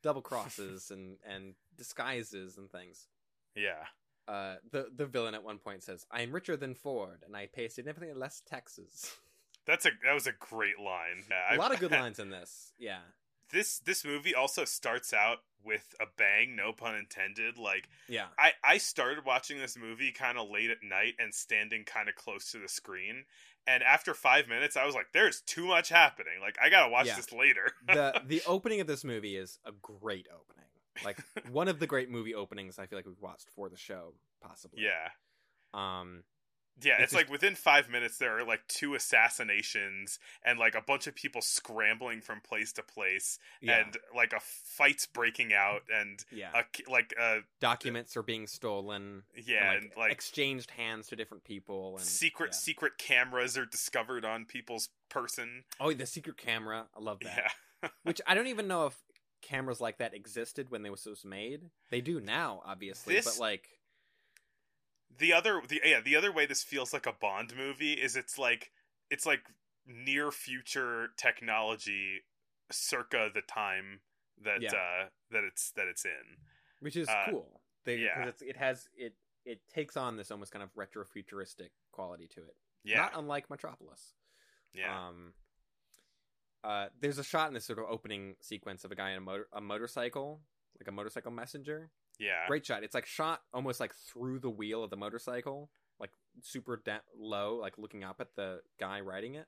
double 0.03 0.20
crosses 0.23 0.90
and 0.95 1.16
and 1.27 1.55
disguises 1.77 2.59
and 2.59 2.70
things 2.70 3.07
Yeah. 3.55 3.85
uh, 4.27 4.57
the 4.73 4.89
the 4.95 5.07
villain 5.07 5.35
at 5.35 5.45
one 5.45 5.59
point 5.59 5.82
says, 5.85 6.05
"I 6.11 6.23
am 6.23 6.32
richer 6.32 6.57
than 6.57 6.74
Ford, 6.74 7.23
and 7.24 7.36
I 7.36 7.47
pay 7.47 7.69
significantly 7.69 8.15
less 8.19 8.43
taxes." 8.47 9.12
That's 9.66 9.85
a 9.86 9.90
that 10.05 10.15
was 10.15 10.27
a 10.27 10.32
great 10.32 10.78
line. 10.78 11.24
Yeah, 11.31 11.55
a 11.55 11.59
lot 11.59 11.73
of 11.73 11.78
good 11.81 11.90
lines 12.03 12.19
in 12.19 12.31
this. 12.31 12.73
Yeah, 12.78 13.01
This 13.51 13.79
this 13.81 14.05
movie 14.05 14.35
also 14.35 14.65
starts 14.65 15.12
out 15.12 15.39
with 15.65 15.95
a 16.01 16.05
bang, 16.16 16.55
no 16.57 16.73
pun 16.73 16.95
intended. 16.97 17.59
Like 17.59 17.89
yeah, 18.09 18.27
I 18.39 18.53
I 18.65 18.79
started 18.79 19.25
watching 19.25 19.59
this 19.59 19.77
movie 19.77 20.12
kind 20.12 20.39
of 20.39 20.49
late 20.51 20.70
at 20.70 20.83
night 20.83 21.15
and 21.19 21.33
standing 21.35 21.85
kind 21.85 22.09
of 22.09 22.15
close 22.15 22.51
to 22.53 22.59
the 22.59 22.69
screen. 22.69 23.25
And 23.66 23.83
after 23.83 24.15
five 24.15 24.49
minutes, 24.49 24.77
I 24.77 24.87
was 24.87 24.95
like, 24.95 25.09
"There's 25.12 25.41
too 25.43 25.66
much 25.66 25.89
happening. 25.91 26.41
Like, 26.41 26.57
I 26.62 26.70
gotta 26.70 26.91
watch 26.91 27.07
Yeah. 27.07 27.16
this 27.16 27.33
later." 27.33 27.73
the 27.87 28.20
the 28.25 28.43
opening 28.47 28.81
of 28.81 28.87
this 28.87 29.05
movie 29.05 29.37
is 29.37 29.59
a 29.65 29.73
great 29.73 30.27
opening. 30.35 30.65
Like 31.05 31.19
one 31.51 31.69
of 31.69 31.79
the 31.79 31.87
great 31.87 32.11
movie 32.11 32.35
openings 32.35 32.79
I 32.79 32.87
feel 32.87 32.99
like 32.99 33.07
we've 33.07 33.20
watched 33.20 33.49
for 33.51 33.69
the 33.69 33.77
show, 33.77 34.15
possibly. 34.43 34.83
yeah, 34.85 35.09
Um. 35.75 36.23
Yeah. 36.83 36.95
It's 36.95 37.05
It's, 37.05 37.13
just- 37.13 37.15
like 37.25 37.31
within 37.31 37.55
five 37.55 37.89
minutes, 37.89 38.19
there 38.19 38.39
are 38.39 38.45
like 38.45 38.67
two 38.69 38.95
assassinations 38.95 40.19
and 40.45 40.59
like 40.59 40.75
a 40.75 40.83
bunch 40.83 41.07
of 41.07 41.15
people 41.15 41.41
scrambling 41.41 42.21
from 42.21 42.41
place 42.41 42.73
to 42.75 42.83
place, 42.83 43.39
Yeah. 43.61 43.81
and 43.85 43.97
like 44.15 44.33
a 44.33 44.41
fight's 44.41 45.07
breaking 45.07 45.53
out, 45.53 45.83
and 45.95 46.25
yeah. 46.31 46.51
a 46.55 46.91
like 46.91 47.15
uh 47.21 47.39
Documents 47.61 48.17
are 48.17 48.23
being 48.23 48.47
stolen. 48.47 49.23
yeah, 49.35 49.73
and, 49.73 49.85
and 49.85 49.93
like 49.97 50.13
exchanged 50.13 50.71
hands 50.73 51.09
to 51.09 51.17
different 51.17 51.45
people. 51.45 51.97
And 51.97 52.05
secret 52.07 52.51
yeah. 52.53 52.57
secret 52.59 52.93
cameras 52.99 53.57
are 53.57 53.67
discovered 53.67 54.25
on 54.25 54.45
people's 54.45 54.89
person. 55.09 55.65
Oh, 55.81 55.93
the 55.93 56.07
secret 56.07 56.37
camera. 56.37 56.87
I 56.97 57.01
love 57.01 57.21
that. 57.23 57.53
Yeah. 57.83 57.89
Which 58.03 58.21
I 58.27 58.35
don't 58.35 58.49
even 58.49 58.67
know 58.69 58.87
if 58.87 58.97
cameras 59.41 59.81
like 59.81 59.99
that 59.99 60.15
existed 60.15 60.71
when 60.71 60.83
they 60.83 60.91
was 60.91 61.07
was 61.07 61.25
made. 61.25 61.71
They 61.91 62.01
do 62.01 62.21
now, 62.21 62.61
obviously, 62.65 63.15
This- 63.15 63.25
but 63.25 63.41
like 63.41 63.69
the 65.19 65.32
other 65.32 65.61
the 65.69 65.81
yeah 65.85 66.01
the 66.01 66.16
other 66.16 66.32
way 66.32 66.47
this 66.47 66.62
feels 66.62 66.93
like 66.93 67.07
a 67.07 67.12
bond 67.12 67.55
movie 67.57 67.93
is 67.95 68.16
it's 68.16 68.39
like 68.39 68.70
it's 69.11 69.27
like 69.27 69.43
near 69.86 70.31
future 70.31 71.09
technology 71.16 72.20
circa 72.70 73.31
the 73.32 73.40
time 73.43 74.01
that 74.45 74.61
Yeah. 74.62 74.70
uh 74.74 75.09
that 75.31 75.45
it's 75.45 75.70
that 75.73 75.86
it's 75.89 76.05
in 76.05 76.36
which 76.81 76.97
is 76.97 77.09
Uh, 77.09 77.27
cool. 77.31 77.61
They, 77.85 77.97
yeah. 77.99 78.27
it's, 78.28 78.43
it 78.43 78.57
has 78.57 78.89
it 78.97 79.15
it 79.45 79.61
takes 79.69 79.97
on 79.97 80.16
this 80.16 80.31
almost 80.31 80.53
kind 80.53 80.62
of 80.62 80.69
retro 80.77 81.05
futuristic 81.05 81.73
quality 81.90 82.28
to 82.35 82.40
it. 82.40 82.55
yeah 82.85 82.99
Not 82.99 83.12
unlike 83.16 83.49
Metropolis. 83.51 84.15
yeah 84.74 85.09
Um, 85.09 85.32
uh, 86.65 86.89
there's 87.01 87.19
a 87.19 87.24
shot 87.24 87.49
in 87.49 87.55
this 87.55 87.65
sort 87.65 87.78
of 87.78 87.86
opening 87.89 88.35
sequence 88.40 88.85
of 88.85 88.93
a 88.93 88.95
guy 88.95 89.11
in 89.12 89.19
a 89.19 89.20
motor 89.20 89.49
a 89.53 89.61
motorcycle, 89.61 90.40
like 90.78 90.89
a 90.89 90.93
motorcycle 90.93 91.31
messenger. 91.31 91.90
Yeah 92.19 92.47
Great 92.47 92.66
shot. 92.66 92.82
It's 92.82 92.95
like 92.95 93.07
shot 93.07 93.40
almost 93.53 93.81
like 93.81 93.95
through 93.95 94.40
the 94.40 94.51
wheel 94.51 94.82
of 94.85 94.90
the 94.90 94.97
motorcycle, 94.97 95.70
like 96.01 96.11
super 96.43 96.81
da- 96.85 96.99
low, 97.19 97.57
like 97.61 97.78
looking 97.78 98.05
up 98.05 98.20
at 98.20 98.35
the 98.36 98.61
guy 98.78 99.01
riding 99.01 99.35
it. 99.35 99.47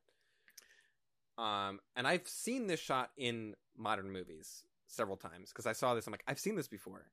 Um, 1.39 1.81
and 1.97 2.07
I've 2.07 2.29
seen 2.29 2.67
this 2.67 2.81
shot 2.81 3.11
in 3.17 3.55
modern 3.77 4.11
movies 4.13 4.63
several 4.89 5.17
times 5.17 5.51
because 5.51 5.67
I 5.67 5.73
saw 5.73 5.95
this. 5.95 6.07
I'm 6.07 6.13
like, 6.13 6.25
I've 6.27 6.39
seen 6.39 6.57
this 6.57 6.69
before, 6.69 7.07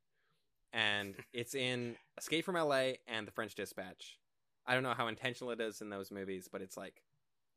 and 0.73 1.15
it's 1.33 1.55
in 1.55 1.95
Escape 2.17 2.43
from 2.43 2.55
L.A. 2.55 2.99
and 3.07 3.27
The 3.27 3.31
French 3.31 3.55
Dispatch. 3.55 4.17
I 4.65 4.73
don't 4.73 4.83
know 4.83 4.93
how 4.93 5.07
intentional 5.07 5.51
it 5.51 5.61
is 5.61 5.79
in 5.79 5.89
those 5.89 6.11
movies, 6.11 6.49
but 6.51 6.61
it's 6.61 6.75
like 6.75 7.01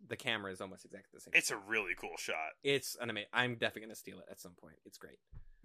the 0.07 0.17
camera 0.17 0.53
is 0.53 0.61
almost 0.61 0.85
exactly 0.85 1.11
the 1.13 1.21
same. 1.21 1.33
it's 1.35 1.51
a 1.51 1.57
really 1.69 1.93
cool 2.01 2.17
shot 2.17 2.53
it's 2.63 2.97
an 3.01 3.11
amazing. 3.11 3.29
I'm 3.33 3.55
definitely 3.55 3.83
gonna 3.83 3.95
steal 3.97 4.19
it 4.19 4.27
at 4.31 4.41
some 4.41 4.53
point. 4.53 4.77
It's 4.87 4.97
great. 4.97 5.19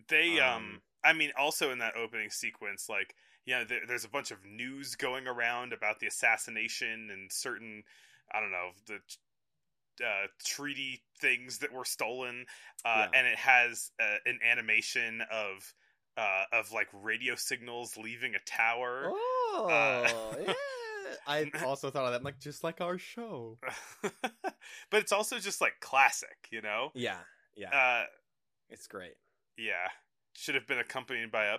They 0.10 0.40
um, 0.40 0.80
Um, 0.80 0.82
i 1.04 1.14
mean 1.14 1.32
also 1.38 1.72
in 1.72 1.80
that 1.80 1.96
opening 1.96 2.30
sequence 2.30 2.90
like 2.90 3.16
you 3.46 3.54
know 3.56 3.64
there, 3.64 3.82
there's 3.88 4.06
a 4.06 4.10
bunch 4.10 4.32
of 4.32 4.44
news 4.46 4.96
going 4.96 5.28
around 5.28 5.74
about 5.74 6.00
the 6.00 6.08
assassination 6.08 7.10
and 7.12 7.32
certain 7.32 7.84
i 8.32 8.40
don't 8.40 8.52
know 8.52 8.72
the 8.88 9.00
uh, 10.04 10.28
treaty 10.44 11.04
things 11.20 11.60
that 11.60 11.72
were 11.72 11.86
stolen 11.86 12.46
uh, 12.84 13.06
Yeah. 13.06 13.12
and 13.14 13.28
it 13.28 13.38
has 13.38 13.92
uh, 14.00 14.18
an 14.26 14.40
animation 14.44 15.22
of 15.32 15.74
uh, 16.18 16.44
of 16.52 16.72
like 16.72 16.88
radio 16.94 17.36
signals 17.36 17.98
leaving 17.98 18.36
a 18.36 18.40
tower 18.46 19.12
Oh, 19.12 20.36
Uh, 20.38 20.44
yeah. 20.46 20.54
I 21.28 21.52
also 21.64 21.90
thought 21.92 22.06
of 22.06 22.12
that. 22.12 22.18
I'm 22.18 22.24
like, 22.24 22.40
just 22.40 22.64
like 22.64 22.82
our 22.82 22.98
show. 22.98 23.58
but 24.02 25.02
it's 25.02 25.12
also 25.12 25.40
just 25.40 25.62
like 25.62 25.80
classic 25.80 26.48
you 26.52 26.62
know 26.62 26.92
Yeah, 26.94 27.20
yeah, 27.56 27.72
uh, 27.72 28.06
it's 28.70 28.88
great. 28.88 29.16
Yeah 29.58 29.88
should 30.34 30.56
have 30.56 30.68
been 30.68 30.80
accompanied 30.80 31.32
by 31.32 31.46
a 31.46 31.58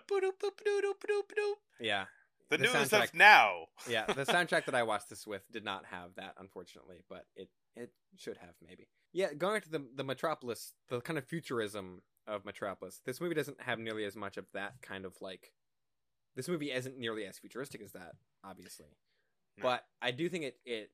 Yeah, 1.81 2.05
the, 2.51 2.59
The 2.59 2.65
news 2.65 2.93
of 2.93 3.15
now 3.15 3.67
yeah. 3.89 4.07
The 4.07 4.25
soundtrack 4.27 4.67
that 4.67 4.75
I 4.75 4.83
watched 4.83 5.09
this 5.09 5.27
with 5.27 5.43
did 5.51 5.65
not 5.65 5.87
have 5.87 6.15
that, 6.17 6.35
unfortunately, 6.39 6.99
but 7.09 7.25
it 7.35 7.49
it 7.75 7.91
should 8.17 8.37
have 8.39 8.55
maybe. 8.67 8.89
Yeah, 9.13 9.33
going 9.33 9.55
back 9.55 9.65
to 9.65 9.71
the 9.71 9.87
the 9.95 10.05
Metropolis, 10.05 10.75
the 10.89 11.01
kind 11.01 11.19
of 11.19 11.25
futurism 11.27 12.03
of 12.27 12.45
Metropolis. 12.45 13.01
This 13.05 13.21
movie 13.21 13.35
doesn't 13.35 13.61
have 13.63 13.79
nearly 13.79 14.05
as 14.05 14.17
much 14.17 14.37
of 14.37 14.47
that 14.53 14.83
kind 14.83 15.05
of 15.05 15.15
like. 15.21 15.53
This 16.35 16.49
movie 16.49 16.71
isn't 16.71 16.99
nearly 16.99 17.25
as 17.25 17.39
futuristic 17.39 17.81
as 17.83 17.93
that, 17.93 18.13
obviously, 18.45 18.99
No. 19.57 19.63
but 19.63 19.85
I 20.03 20.11
do 20.11 20.29
think 20.29 20.45
it 20.45 20.57
it. 20.67 20.91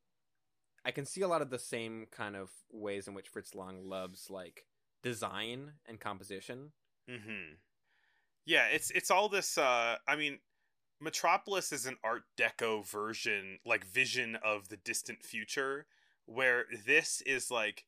I 0.84 0.90
can 0.92 1.04
see 1.04 1.20
a 1.22 1.28
lot 1.28 1.42
of 1.42 1.50
the 1.50 1.58
same 1.58 2.06
kind 2.10 2.36
of 2.36 2.50
ways 2.70 3.06
in 3.08 3.14
which 3.14 3.28
Fritz 3.28 3.54
Lang 3.54 3.88
loves 3.88 4.30
like 4.30 4.66
design 5.02 5.72
and 5.86 5.98
composition. 6.00 6.72
Hmm 7.08 7.54
Yeah, 8.44 8.66
it's 8.66 8.90
it's 8.90 9.10
all 9.10 9.28
this. 9.28 9.56
Uh, 9.58 9.96
I 10.06 10.16
mean, 10.16 10.38
Metropolis 11.00 11.72
is 11.72 11.86
an 11.86 11.96
Art 12.04 12.22
Deco 12.36 12.86
version, 12.86 13.58
like 13.66 13.84
vision 13.84 14.36
of 14.44 14.68
the 14.68 14.76
distant 14.76 15.22
future, 15.24 15.86
where 16.26 16.64
this 16.86 17.22
is 17.26 17.50
like 17.50 17.84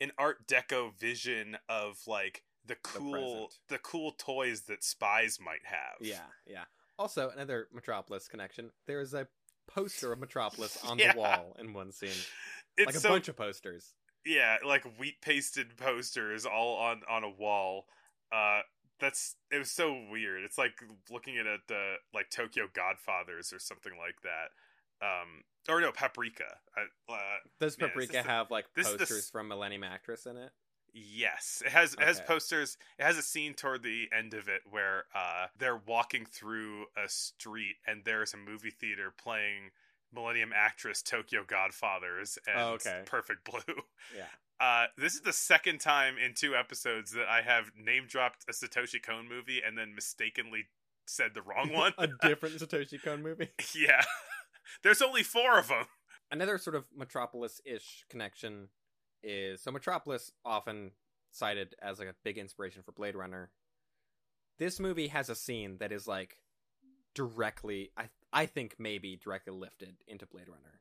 an 0.00 0.12
Art 0.18 0.46
Deco 0.46 0.92
vision 0.94 1.56
of 1.68 1.98
like 2.06 2.42
the 2.66 2.76
cool 2.82 3.12
present. 3.12 3.54
the, 3.68 3.78
cool 3.78 4.12
toys 4.18 4.62
that 4.62 4.82
spies 4.82 5.38
might 5.40 5.64
have. 5.64 5.96
Yeah, 6.00 6.26
yeah. 6.46 6.64
Also, 6.98 7.30
another 7.30 7.68
Metropolis 7.72 8.26
connection. 8.26 8.70
There 8.86 9.00
is 9.00 9.14
a 9.14 9.28
poster 9.68 10.12
of 10.12 10.18
Metropolis 10.18 10.78
on 10.84 10.98
Yeah. 10.98 11.12
the 11.12 11.18
wall 11.18 11.56
in 11.58 11.72
one 11.72 11.92
scene, 11.92 12.08
it's 12.76 12.86
like 12.86 12.94
a 12.94 12.98
so 13.00 13.08
bunch 13.10 13.28
of 13.28 13.36
posters. 13.36 13.94
yeah, 14.24 14.56
like 14.66 14.84
wheat 14.98 15.20
pasted 15.22 15.76
posters 15.76 16.44
all 16.46 16.76
on 16.76 17.02
on 17.08 17.22
a 17.24 17.30
wall. 17.30 17.86
Uh, 18.32 18.60
that's 18.98 19.36
it 19.50 19.58
was 19.58 19.70
so 19.70 20.04
weird. 20.10 20.42
It's 20.44 20.58
like 20.58 20.72
looking 21.10 21.38
at 21.38 21.46
it, 21.46 21.60
uh, 21.70 21.96
like 22.14 22.30
Tokyo 22.30 22.68
Godfathers 22.72 23.52
or 23.52 23.58
something 23.58 23.92
like 23.98 24.16
that. 24.22 25.06
Um, 25.06 25.44
or 25.68 25.80
no, 25.80 25.92
Paprika. 25.92 26.44
Uh, 26.76 27.12
uh, 27.12 27.16
Does 27.60 27.76
this 27.76 27.88
Paprika 27.88 28.22
have 28.22 28.50
like 28.50 28.66
the 28.74 28.82
posters 28.82 29.28
from 29.30 29.48
Millennium 29.48 29.84
Actress 29.84 30.26
in 30.26 30.36
it? 30.36 30.50
yes, 30.96 31.62
it 31.64 31.72
has 31.72 31.94
it 31.94 32.00
has 32.00 32.20
posters. 32.20 32.78
It 32.98 33.04
has 33.04 33.18
a 33.18 33.22
scene 33.22 33.54
toward 33.54 33.82
the 33.82 34.08
end 34.16 34.34
of 34.34 34.48
it 34.48 34.62
where 34.68 35.04
uh 35.14 35.46
they're 35.58 35.80
walking 35.86 36.24
through 36.24 36.86
a 36.96 37.08
street 37.08 37.76
and 37.86 38.02
there's 38.04 38.32
a 38.34 38.38
movie 38.38 38.70
theater 38.70 39.12
playing 39.16 39.70
Millennium 40.14 40.52
Actress 40.54 41.02
Tokyo 41.02 41.44
Godfathers 41.46 42.38
and 42.46 42.58
Oh, 42.58 42.68
okay. 42.74 43.02
Perfect 43.04 43.44
Blue. 43.44 43.60
Yeah. 44.16 44.24
Uh, 44.58 44.86
this 44.96 45.14
is 45.14 45.20
the 45.20 45.32
second 45.32 45.80
time 45.80 46.16
in 46.18 46.32
two 46.34 46.54
episodes 46.54 47.12
that 47.12 47.26
I 47.28 47.42
have 47.42 47.72
name 47.76 48.04
dropped 48.08 48.44
a 48.48 48.52
Satoshi 48.52 49.02
Kon 49.02 49.28
movie 49.28 49.60
and 49.66 49.76
then 49.76 49.94
mistakenly 49.94 50.64
said 51.06 51.32
the 51.34 51.42
wrong 51.42 51.72
one. 51.74 51.92
a 51.98 52.08
different 52.22 52.56
Satoshi 52.56 53.02
Kon 53.02 53.22
movie. 53.22 53.50
yeah. 53.76 54.02
There's 54.82 55.02
only 55.02 55.22
four 55.22 55.58
of 55.58 55.68
them. 55.68 55.84
another 56.30 56.58
sort 56.58 56.74
of 56.74 56.84
Metropolis-ish 56.96 58.04
connection 58.10 58.68
is 59.22 59.62
so 59.62 59.70
Metropolis 59.70 60.32
often 60.44 60.92
cited 61.32 61.74
as 61.82 61.98
like 61.98 62.08
a 62.08 62.14
big 62.24 62.38
inspiration 62.38 62.82
for 62.82 62.92
Blade 62.92 63.14
Runner. 63.14 63.50
This 64.58 64.80
movie 64.80 65.08
has 65.08 65.28
a 65.28 65.34
scene 65.34 65.76
that 65.80 65.92
is 65.92 66.06
like 66.08 66.38
directly 67.14 67.90
I 67.96 68.08
I 68.32 68.46
think 68.46 68.76
maybe 68.78 69.18
directly 69.22 69.52
lifted 69.52 69.96
into 70.06 70.26
Blade 70.26 70.48
Runner. 70.48 70.80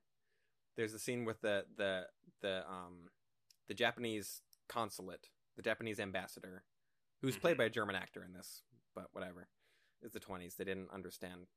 There's 0.78 0.94
a 0.94 1.00
scene 1.00 1.26
with 1.26 1.42
the 1.42 1.66
the 1.78 2.04
the 2.42 2.64
um 2.70 3.10
the 3.68 3.74
Japanese 3.74 4.42
consulate, 4.68 5.30
the 5.56 5.62
Japanese 5.62 6.00
ambassador, 6.00 6.64
who's 7.22 7.38
played 7.38 7.56
Mhm. 7.56 7.60
by 7.60 7.64
a 7.66 7.70
German 7.70 7.96
actor 7.96 8.24
in 8.24 8.34
this, 8.34 8.62
but 8.94 9.14
whatever. 9.14 9.48
It's 10.02 10.14
the 10.14 10.20
20s. 10.20 10.56
They 10.56 10.64
didn't 10.66 10.92
understand 10.92 11.48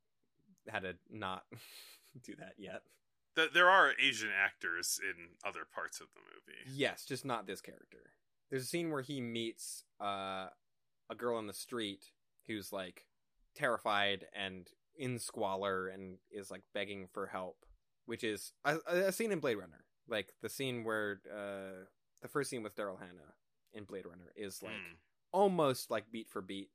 how 0.68 0.80
to 0.80 0.96
not 1.10 1.44
do 2.22 2.34
that 2.36 2.54
yet. 2.58 2.82
Th- 3.36 3.52
there 3.52 3.68
are 3.70 3.92
Asian 3.98 4.30
actors 4.30 4.98
in 5.02 5.36
other 5.44 5.64
parts 5.64 6.00
of 6.00 6.08
the 6.14 6.20
movie. 6.20 6.58
Yes, 6.66 7.04
just 7.04 7.24
not 7.24 7.46
this 7.46 7.60
character. 7.60 8.12
There's 8.50 8.62
a 8.62 8.66
scene 8.66 8.90
where 8.90 9.02
he 9.02 9.20
meets 9.20 9.84
uh, 10.00 10.48
a 11.10 11.14
girl 11.16 11.38
in 11.38 11.46
the 11.46 11.52
street 11.52 12.12
who's 12.46 12.72
like 12.72 13.06
terrified 13.54 14.26
and 14.32 14.68
in 14.96 15.18
squalor 15.18 15.88
and 15.88 16.18
is 16.30 16.50
like 16.50 16.62
begging 16.72 17.06
for 17.12 17.26
help, 17.26 17.66
which 18.06 18.24
is 18.24 18.52
a, 18.64 18.78
a 18.86 19.12
scene 19.12 19.30
in 19.32 19.40
Blade 19.40 19.56
Runner. 19.56 19.84
Like 20.08 20.32
the 20.40 20.48
scene 20.48 20.82
where 20.84 21.20
uh, 21.30 21.84
the 22.22 22.28
first 22.28 22.50
scene 22.50 22.62
with 22.62 22.74
Daryl 22.76 22.98
Hannah 22.98 23.34
in 23.72 23.84
Blade 23.84 24.06
Runner 24.06 24.32
is 24.36 24.62
like 24.62 24.72
Mm. 24.72 24.96
almost 25.32 25.90
like 25.90 26.10
beat 26.10 26.28
for 26.30 26.40
beat 26.40 26.70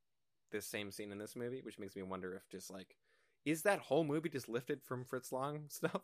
this 0.51 0.65
same 0.65 0.91
scene 0.91 1.11
in 1.11 1.17
this 1.17 1.35
movie, 1.35 1.61
which 1.61 1.79
makes 1.79 1.95
me 1.95 2.03
wonder 2.03 2.33
if 2.35 2.47
just 2.49 2.69
like 2.69 2.95
is 3.45 3.63
that 3.63 3.79
whole 3.79 4.03
movie 4.03 4.29
just 4.29 4.47
lifted 4.47 4.81
from 4.83 5.03
Fritz 5.05 5.31
Lang 5.31 5.65
stuff? 5.69 6.01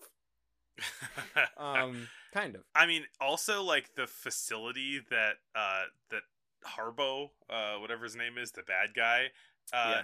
Um, 1.57 2.07
kind 2.33 2.55
of. 2.55 2.63
I 2.73 2.85
mean, 2.85 3.03
also 3.19 3.63
like 3.63 3.95
the 3.95 4.07
facility 4.07 5.01
that 5.09 5.33
uh 5.55 5.83
that 6.09 6.21
Harbo, 6.65 7.29
uh 7.49 7.75
whatever 7.75 8.03
his 8.05 8.15
name 8.15 8.37
is, 8.37 8.51
the 8.51 8.63
bad 8.63 8.93
guy, 8.95 9.27
uh 9.73 9.95
yeah. 9.95 10.01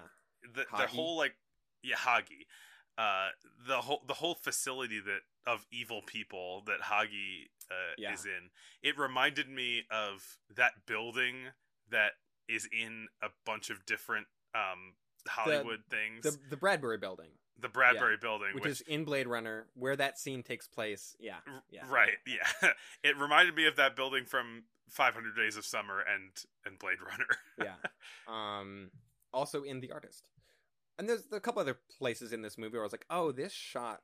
the 0.53 0.65
the 0.77 0.87
whole 0.87 1.17
like 1.17 1.35
yeah, 1.81 1.95
Haghi. 1.95 2.45
Uh 2.97 3.29
the 3.67 3.77
whole 3.81 4.01
the 4.07 4.13
whole 4.13 4.35
facility 4.35 4.99
that 4.99 5.21
of 5.49 5.65
evil 5.71 6.01
people 6.05 6.63
that 6.67 6.81
Haghi 6.81 7.47
uh 7.71 7.93
Yeah. 7.97 8.13
is 8.13 8.25
in. 8.25 8.49
It 8.81 8.97
reminded 8.97 9.49
me 9.49 9.83
of 9.91 10.37
that 10.55 10.85
building 10.85 11.47
that 11.89 12.13
is 12.47 12.67
in 12.71 13.07
a 13.21 13.29
bunch 13.45 13.69
of 13.69 13.85
different 13.85 14.27
um 14.53 14.93
Hollywood 15.27 15.83
things. 15.89 16.23
The 16.23 16.37
the 16.49 16.57
Bradbury 16.57 16.97
building. 16.97 17.29
the 17.57 17.69
Bradbury 17.69 18.17
building 18.17 18.49
which, 18.53 18.65
is 18.65 18.81
in 18.81 19.05
Blade 19.05 19.27
Runner, 19.27 19.67
where 19.73 19.95
that 19.95 20.19
scene 20.19 20.43
takes 20.43 20.67
place. 20.67 21.15
Yeah, 21.19 21.39
yeah, 21.69 21.83
Right. 21.89 22.17
Yeah. 22.27 22.69
it 23.03 23.17
reminded 23.17 23.55
me 23.55 23.65
of 23.65 23.75
that 23.77 23.95
building 23.95 24.25
from 24.25 24.65
500 24.89 25.35
Days 25.35 25.57
of 25.57 25.65
Summer 25.65 25.99
and 26.01 26.31
and 26.65 26.77
Blade 26.77 26.99
Runner. 27.01 27.25
yeah. 27.57 27.75
Um, 28.27 28.91
also 29.33 29.63
in 29.63 29.79
The 29.79 29.91
Artist, 29.91 30.29
and 30.99 31.09
there's 31.09 31.23
a 31.31 31.39
couple 31.39 31.61
other 31.61 31.79
places 31.97 32.31
in 32.31 32.41
this 32.41 32.57
movie 32.57 32.73
where 32.73 32.81
I 32.81 32.85
was 32.85 32.93
like, 32.93 33.05
oh, 33.09 33.31
this 33.31 33.51
shot 33.53 34.01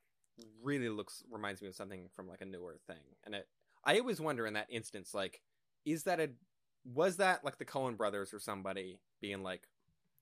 really 0.63 0.89
looks 0.89 1.23
reminds 1.29 1.61
me 1.61 1.67
of 1.67 1.75
something 1.75 2.09
from 2.15 2.27
like 2.27 2.41
a 2.41 2.45
newer 2.45 2.77
thing, 2.87 3.03
and 3.25 3.35
it. 3.35 3.47
I 3.83 3.97
always 3.97 4.21
wonder 4.21 4.45
in 4.45 4.53
that 4.53 4.67
instance, 4.69 5.13
like, 5.13 5.41
is 5.85 6.03
that 6.03 6.19
a 6.19 6.29
was 6.85 7.17
that 7.17 7.43
like 7.43 7.57
the 7.57 7.65
Coen 7.65 7.97
Brothers 7.97 8.33
or 8.33 8.39
somebody 8.39 8.99
being 9.21 9.43
like, 9.43 9.67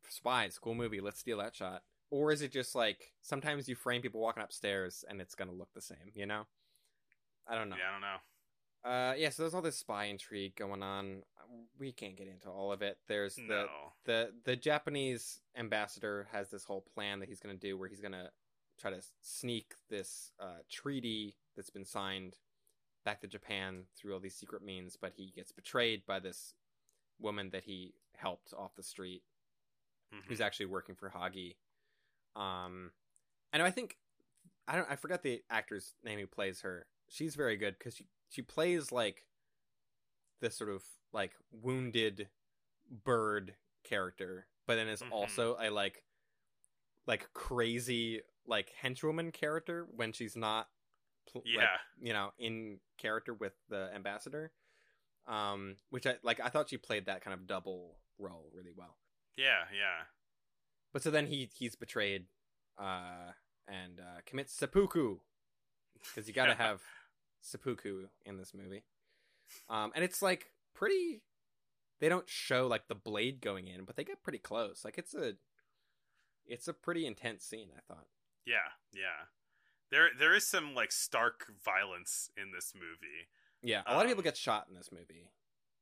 spies, 0.10 0.58
cool 0.58 0.76
movie, 0.76 1.02
let's 1.02 1.20
steal 1.20 1.38
that 1.40 1.56
shot. 1.56 1.84
Or 2.12 2.32
is 2.32 2.42
it 2.42 2.52
just 2.52 2.74
like 2.74 3.14
sometimes 3.22 3.68
you 3.68 3.76
frame 3.76 4.02
people 4.02 4.22
walking 4.22 4.44
upstairs 4.44 5.04
and 5.10 5.22
it's 5.22 5.36
gonna 5.36 5.52
look 5.52 5.70
the 5.74 5.82
same, 5.82 6.12
you 6.14 6.26
know? 6.26 6.48
I 7.48 7.56
don't 7.56 7.70
know. 7.70 7.76
Yeah, 7.78 7.90
I 7.90 7.92
don't 7.92 8.02
know. 8.02 8.18
Uh, 8.84 9.14
yeah, 9.18 9.30
so 9.30 9.44
there's 9.44 9.54
all 9.54 9.62
this 9.62 9.78
spy 9.78 10.06
intrigue 10.06 10.56
going 10.56 10.82
on. 10.82 11.24
We 11.78 11.92
can't 11.92 12.16
get 12.16 12.28
into 12.28 12.50
all 12.50 12.72
of 12.72 12.82
it. 12.82 12.98
There's 13.08 13.36
the 13.36 13.42
No. 13.66 13.94
the 14.06 14.34
the 14.46 14.56
Japanese 14.56 15.42
ambassador 15.58 16.28
has 16.32 16.50
this 16.50 16.64
whole 16.64 16.82
plan 16.94 17.20
that 17.20 17.28
he's 17.28 17.40
going 17.42 17.58
to 17.58 17.60
do, 17.60 17.78
where 17.78 17.90
he's 17.90 18.00
going 18.00 18.14
to 18.14 18.32
try 18.80 18.92
to 18.92 19.02
sneak 19.22 19.74
this 19.90 20.32
uh, 20.40 20.60
treaty 20.70 21.36
that's 21.56 21.70
been 21.70 21.86
signed 21.86 22.38
back 23.06 23.22
to 23.22 23.28
Japan 23.28 23.84
through 23.96 24.14
all 24.14 24.20
these 24.20 24.36
secret 24.36 24.62
means. 24.64 24.98
But 25.00 25.14
he 25.16 25.32
gets 25.36 25.52
betrayed 25.52 26.06
by 26.06 26.20
this 26.20 26.54
woman 27.20 27.50
that 27.52 27.64
he 27.64 27.94
helped 28.16 28.54
off 28.54 28.76
the 28.76 28.84
street, 28.84 29.24
Mhm. 30.14 30.24
who's 30.26 30.42
actually 30.42 30.66
working 30.68 30.96
for 30.96 31.10
Haghi. 31.10 31.58
Um, 32.36 32.92
and 33.54 33.62
I 33.62 33.72
think 33.72 33.98
I 34.68 34.76
don't 34.76 34.90
I 34.90 34.96
forgot 34.96 35.24
the 35.24 35.44
actor's 35.50 35.96
name 36.04 36.20
who 36.20 36.28
plays 36.28 36.62
her. 36.62 36.88
She's 37.10 37.36
very 37.36 37.58
good 37.58 37.78
because 37.78 37.96
she 37.96 38.08
she 38.30 38.42
plays 38.42 38.92
like 38.92 39.26
this 40.42 40.56
sort 40.56 40.70
of 40.70 40.84
like 41.12 41.34
wounded 41.52 42.30
bird 42.90 43.56
character, 43.84 44.48
but 44.68 44.76
then 44.76 44.88
is 44.88 45.02
Mhm. 45.02 45.12
also 45.12 45.58
a 45.60 45.70
like 45.70 46.04
like 47.10 47.28
crazy 47.34 48.22
like 48.48 48.72
henchwoman 48.82 49.34
character 49.34 49.86
when 49.96 50.14
she's 50.14 50.36
not 50.36 50.68
pl- 51.30 51.42
like, 51.46 51.56
Yeah. 51.66 51.78
you 52.08 52.14
know 52.14 52.32
in 52.40 52.80
character 52.98 53.34
with 53.34 53.54
the 53.70 53.90
ambassador 53.94 54.52
um 55.28 55.76
which 55.90 56.08
i 56.08 56.16
like 56.24 56.40
i 56.40 56.48
thought 56.50 56.70
she 56.70 56.78
played 56.78 57.06
that 57.08 57.22
kind 57.22 57.34
of 57.34 57.46
double 57.48 57.98
role 58.18 58.50
really 58.54 58.72
well 58.76 58.96
Yeah, 59.38 59.66
yeah. 59.74 60.06
but 60.94 61.04
so 61.04 61.12
then 61.12 61.28
he 61.28 61.50
he's 61.54 61.76
betrayed 61.76 62.26
uh 62.78 63.32
and 63.68 64.00
uh 64.00 64.22
commits 64.26 64.54
seppuku 64.54 65.18
because 66.02 66.28
you 66.28 66.34
gotta 66.34 66.52
Yeah. 66.58 66.68
have 66.68 66.82
seppuku 67.42 68.08
in 68.26 68.38
this 68.38 68.54
movie 68.54 68.84
um 69.70 69.92
and 69.96 70.04
it's 70.04 70.22
like 70.22 70.52
pretty 70.76 71.22
they 72.00 72.08
don't 72.10 72.30
show 72.30 72.68
like 72.68 72.88
the 72.88 72.96
blade 72.96 73.42
going 73.42 73.68
in 73.68 73.84
but 73.86 73.96
they 73.96 74.04
get 74.04 74.24
pretty 74.24 74.38
close 74.40 74.84
like 74.86 74.98
it's 74.98 75.14
a 75.14 75.34
it's 76.50 76.68
a 76.68 76.74
pretty 76.74 77.06
intense 77.06 77.44
scene 77.46 77.70
i 77.78 77.82
thought 77.88 78.06
Yeah, 78.46 78.58
yeah. 78.94 79.28
There 79.92 80.10
there 80.20 80.34
is 80.36 80.46
some 80.46 80.76
like 80.76 80.92
stark 80.92 81.48
violence 81.64 82.30
in 82.38 82.52
this 82.52 82.74
movie. 82.76 83.28
yeah 83.64 83.82
a 83.88 83.94
lot 83.96 84.04
of 84.06 84.10
people 84.10 84.22
Um, 84.22 84.26
get 84.26 84.38
shot 84.38 84.68
in 84.70 84.76
this 84.76 84.92
movie 84.92 85.32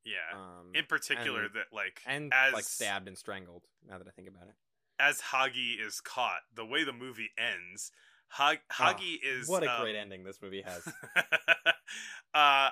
Yeah. 0.04 0.32
um 0.34 0.72
in 0.74 0.84
particular 0.86 1.44
and- 1.44 1.54
that 1.54 1.66
like 1.72 2.00
and 2.06 2.32
as 2.32 2.52
like 2.54 2.64
stabbed 2.64 3.08
and 3.08 3.18
strangled 3.18 3.64
now 3.88 3.98
that 3.98 4.06
i 4.06 4.10
think 4.10 4.28
about 4.28 4.48
it 4.48 4.54
as 5.00 5.20
Haghi 5.20 5.80
is 5.80 6.00
caught, 6.00 6.40
the 6.52 6.64
way 6.66 6.82
the 6.82 6.92
movie 6.92 7.30
ends, 7.38 7.92
Hag- 8.30 8.66
Haghi 8.72 9.14
is 9.22 9.48
Ah, 9.48 9.52
what 9.52 9.62
a 9.62 9.76
great 9.80 9.94
um, 9.94 10.02
ending 10.02 10.24
this 10.24 10.42
movie 10.42 10.62
has 10.62 10.82
uh 12.34 12.70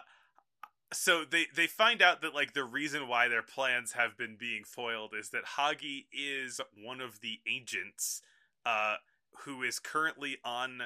so 0.93 1.25
they 1.25 1.47
they 1.55 1.67
find 1.67 2.01
out 2.01 2.23
that 2.23 2.35
like 2.35 2.53
the 2.55 2.65
reason 2.65 3.09
why 3.09 3.29
their 3.29 3.43
plans 3.43 3.93
have 3.93 4.17
been 4.17 4.37
being 4.37 4.65
foiled 4.65 5.15
is 5.19 5.31
that 5.31 5.45
Haghi 5.57 6.07
is 6.13 6.61
one 6.83 7.01
of 7.01 7.21
the 7.21 7.41
agents 7.47 8.23
uh 8.65 8.97
who 9.41 9.63
is 9.63 9.79
currently 9.79 10.39
on 10.45 10.83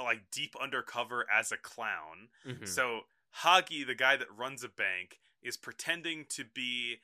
like 0.00 0.30
deep 0.30 0.54
undercover 0.60 1.26
as 1.30 1.52
a 1.52 1.56
clown. 1.56 2.28
Mhm. 2.46 2.66
So 2.66 3.02
Haghi, 3.42 3.86
the 3.86 3.94
guy 3.94 4.16
that 4.16 4.32
runs 4.34 4.62
a 4.62 4.68
bank, 4.68 5.20
is 5.42 5.56
pretending 5.56 6.24
to 6.26 6.44
be 6.44 7.02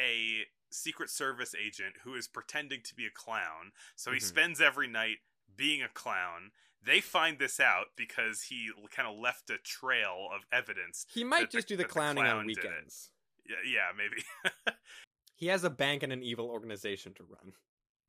a 0.00 0.46
Secret 0.70 1.10
Service 1.10 1.54
agent 1.54 1.96
who 2.02 2.14
is 2.14 2.28
pretending 2.28 2.82
to 2.82 2.94
be 2.94 3.06
a 3.06 3.10
clown. 3.10 3.72
So 3.96 4.12
he 4.12 4.18
Mhm. 4.18 4.22
spends 4.22 4.60
every 4.60 4.86
night 4.86 5.18
being 5.56 5.82
a 5.82 5.88
clown. 5.88 6.52
They 6.84 7.00
find 7.00 7.38
this 7.38 7.58
out 7.60 7.86
because 7.96 8.42
he 8.42 8.70
kind 8.90 9.08
of 9.08 9.18
left 9.18 9.50
a 9.50 9.58
trail 9.58 10.28
of 10.34 10.42
evidence. 10.52 11.06
he 11.12 11.24
might 11.24 11.40
that 11.40 11.50
the- 11.50 11.58
just 11.58 11.68
do 11.68 11.76
the 11.76 11.82
that 11.82 11.88
the 11.88 11.92
clowning 11.92 12.24
clown 12.24 12.38
on 12.38 12.46
weekends 12.46 13.10
Yeah, 13.48 13.56
yeah, 13.66 13.88
maybe. 13.96 14.22
he 15.36 15.46
has 15.48 15.64
a 15.64 15.70
bank 15.70 16.02
and 16.02 16.12
an 16.12 16.22
evil 16.22 16.46
organization 16.48 17.14
to 17.14 17.22
run 17.24 17.52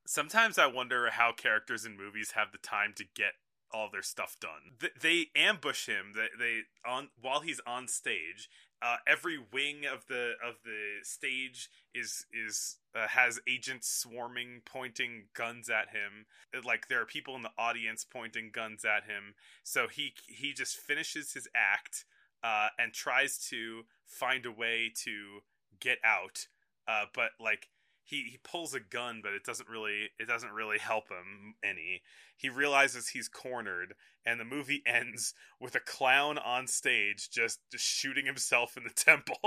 Sometimes 0.08 0.58
I 0.58 0.66
wonder 0.66 1.10
how 1.12 1.32
characters 1.34 1.86
in 1.86 1.96
movies 1.96 2.32
have 2.32 2.52
the 2.52 2.58
time 2.58 2.94
to 2.96 3.06
get 3.16 3.34
all 3.72 3.90
their 3.92 4.02
stuff 4.02 4.38
done. 4.42 4.74
Th- 4.80 4.94
They 5.00 5.28
ambush 5.36 5.86
him. 5.86 6.14
They, 6.16 6.28
they 6.40 6.60
on 6.84 7.10
while 7.22 7.42
he's 7.42 7.62
on 7.68 7.88
stage. 7.88 8.50
Uh, 8.82 8.96
every 9.06 9.38
wing 9.38 9.86
of 9.92 10.06
the 10.08 10.34
of 10.46 10.56
the 10.64 11.04
stage 11.04 11.70
is 11.94 12.26
is 12.34 12.78
uh, 12.96 13.08
has 13.08 13.40
agents 13.48 13.90
swarming, 13.90 14.62
pointing 14.66 15.26
guns 15.34 15.70
at 15.70 15.90
him. 15.90 16.26
Like 16.64 16.88
there 16.88 17.02
are 17.02 17.06
people 17.06 17.36
in 17.36 17.42
the 17.42 17.52
audience 17.58 18.06
pointing 18.06 18.52
guns 18.54 18.86
at 18.86 19.04
him. 19.04 19.36
So 19.64 19.88
he 19.88 20.14
he 20.28 20.54
just 20.54 20.78
finishes 20.78 21.34
his 21.34 21.48
act 21.54 22.06
uh, 22.44 22.70
and 22.78 22.94
tries 22.94 23.38
to 23.50 23.84
find 24.06 24.46
a 24.46 24.52
way 24.52 24.92
to 25.04 25.42
get 25.80 25.98
out. 26.04 26.48
Uh, 26.88 27.06
but 27.14 27.32
like 27.40 27.68
he 28.10 28.24
he 28.32 28.40
pulls 28.44 28.74
a 28.74 28.80
gun, 28.80 29.20
but 29.24 29.34
it 29.34 29.44
doesn't 29.44 29.70
really 29.70 30.10
it 30.20 30.28
doesn't 30.28 30.52
really 30.52 30.80
help 30.80 31.10
him 31.10 31.56
any. 31.64 32.02
He 32.36 32.50
realizes 32.50 33.10
he's 33.10 33.28
cornered, 33.28 33.94
and 34.26 34.40
the 34.40 34.46
movie 34.46 34.82
ends 34.88 35.34
with 35.60 35.76
a 35.76 35.80
clown 35.80 36.38
on 36.38 36.66
stage 36.68 37.30
just 37.30 37.60
just 37.72 37.86
shooting 37.86 38.26
himself 38.26 38.76
in 38.78 38.84
the 38.84 38.90
temple, 38.96 39.38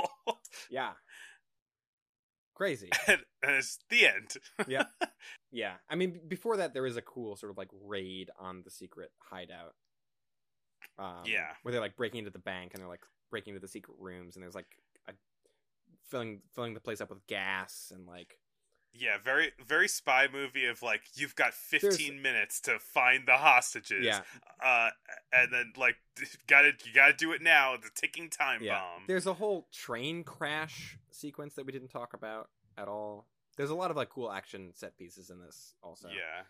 yeah 0.70 0.92
crazy 2.54 2.90
and, 3.08 3.22
and 3.42 3.56
it's 3.56 3.78
the 3.88 4.06
end. 4.06 4.36
yeah 4.68 4.84
yeah 5.50 5.72
i 5.88 5.94
mean 5.94 6.20
before 6.28 6.58
that 6.58 6.74
there 6.74 6.86
is 6.86 6.98
a 6.98 7.02
cool 7.02 7.34
sort 7.34 7.50
of 7.50 7.56
like 7.56 7.70
raid 7.82 8.30
on 8.38 8.60
the 8.62 8.70
secret 8.70 9.10
hideout 9.18 9.74
Um, 10.98 11.22
Yeah. 11.24 11.48
where 11.62 11.72
they're 11.72 11.80
like 11.80 11.96
breaking 11.96 12.18
into 12.18 12.30
the 12.30 12.38
bank 12.38 12.72
and 12.74 12.80
they're 12.82 12.88
like 12.90 13.00
breaking 13.30 13.54
into 13.54 13.60
the 13.66 13.68
secret 13.72 13.96
rooms 13.98 14.36
and 14.36 14.42
there's 14.42 14.54
like 14.54 14.66
a, 15.08 15.12
filling 16.10 16.42
filling 16.54 16.74
the 16.74 16.80
place 16.80 17.00
up 17.00 17.08
with 17.08 17.26
gas 17.26 17.90
and 17.94 18.06
like 18.06 18.36
Yeah, 18.94 19.16
very 19.22 19.52
very 19.66 19.88
spy 19.88 20.28
movie 20.30 20.66
of 20.66 20.82
like 20.82 21.02
you've 21.14 21.34
got 21.34 21.54
15 21.54 22.20
minutes 22.20 22.60
to 22.62 22.78
find 22.78 23.26
the 23.26 23.36
hostages. 23.36 24.04
yeah 24.04 24.20
Uh 24.62 24.90
and 25.32 25.52
then 25.52 25.72
like 25.76 25.96
got 26.46 26.62
to 26.62 26.72
you 26.84 26.94
got 26.94 27.06
to 27.06 27.12
do 27.14 27.32
it 27.32 27.42
now, 27.42 27.76
the 27.76 27.90
ticking 27.94 28.28
time 28.28 28.62
yeah. 28.62 28.80
bomb. 28.80 29.02
There's 29.06 29.26
a 29.26 29.34
whole 29.34 29.66
train 29.72 30.24
crash 30.24 30.98
sequence 31.10 31.54
that 31.54 31.66
we 31.66 31.72
didn't 31.72 31.88
talk 31.88 32.14
about 32.14 32.50
at 32.76 32.88
all. 32.88 33.26
There's 33.56 33.70
a 33.70 33.74
lot 33.74 33.90
of 33.90 33.96
like 33.96 34.10
cool 34.10 34.30
action 34.30 34.72
set 34.74 34.96
pieces 34.96 35.30
in 35.30 35.40
this 35.40 35.74
also. 35.82 36.08
Yeah. 36.08 36.44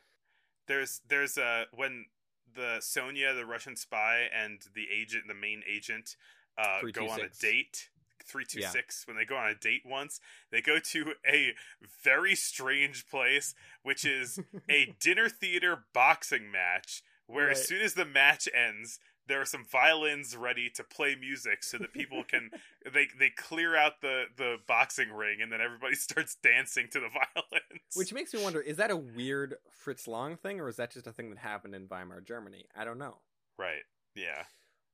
There's 0.66 1.01
there's 1.09 1.39
uh 1.39 1.64
when 1.73 2.06
the 2.55 2.78
Sonia, 2.81 3.35
the 3.35 3.47
Russian 3.47 3.77
spy, 3.77 4.28
and 4.35 4.60
the 4.74 4.86
agent, 4.93 5.24
the 5.28 5.35
main 5.35 5.62
agent, 5.69 6.16
uh, 6.59 6.81
go 6.93 7.09
on 7.09 7.20
a 7.20 7.28
date. 7.40 7.89
Three 8.23 8.44
two 8.44 8.61
six. 8.73 9.07
When 9.07 9.16
they 9.16 9.24
go 9.24 9.36
on 9.36 9.49
a 9.49 9.55
date 9.55 9.82
once, 9.85 10.20
they 10.51 10.61
go 10.61 10.78
to 10.78 11.15
a 11.27 11.55
very 12.03 12.35
strange 12.35 13.07
place, 13.09 13.55
which 13.82 14.05
is 14.05 14.39
a 14.70 14.94
dinner 15.01 15.28
theater 15.28 15.85
boxing 15.93 16.51
match. 16.51 17.03
Where 17.27 17.51
as 17.51 17.66
soon 17.66 17.81
as 17.81 17.94
the 17.94 18.05
match 18.05 18.49
ends, 18.53 18.99
there 19.28 19.40
are 19.40 19.47
some 19.47 19.65
violins 19.65 20.36
ready 20.36 20.69
to 20.70 20.85
play 20.85 21.15
music, 21.19 21.62
so 21.62 21.78
that 21.78 21.93
people 21.93 22.24
can 22.24 22.51
they 22.93 23.09
they 23.19 23.31
clear 23.31 23.77
out 23.77 24.01
the 24.01 24.24
the 24.36 24.57
boxing 24.66 25.11
ring, 25.11 25.40
and 25.40 25.53
then 25.53 25.61
everybody 25.61 25.94
starts 25.97 26.36
dancing 26.43 26.89
to 26.90 27.01
the 27.01 27.09
violins. 27.09 27.82
Which 27.94 28.12
makes 28.12 28.35
me 28.35 28.43
wonder, 28.43 28.61
is 28.61 28.77
that 28.78 28.90
a 28.90 28.97
weird 28.97 29.55
Fritz 29.70 30.07
Lang 30.09 30.36
thing 30.36 30.61
or 30.61 30.69
is 30.69 30.77
that 30.77 30.90
just 30.90 31.07
a 31.07 31.12
thing 31.12 31.31
that 31.31 31.39
happened 31.39 31.74
in 31.74 31.86
Weimar 31.86 32.20
Germany? 32.20 32.66
I 32.77 32.85
don't 32.85 32.99
know. 32.99 33.19
right, 33.59 33.82
yeah. 34.15 34.44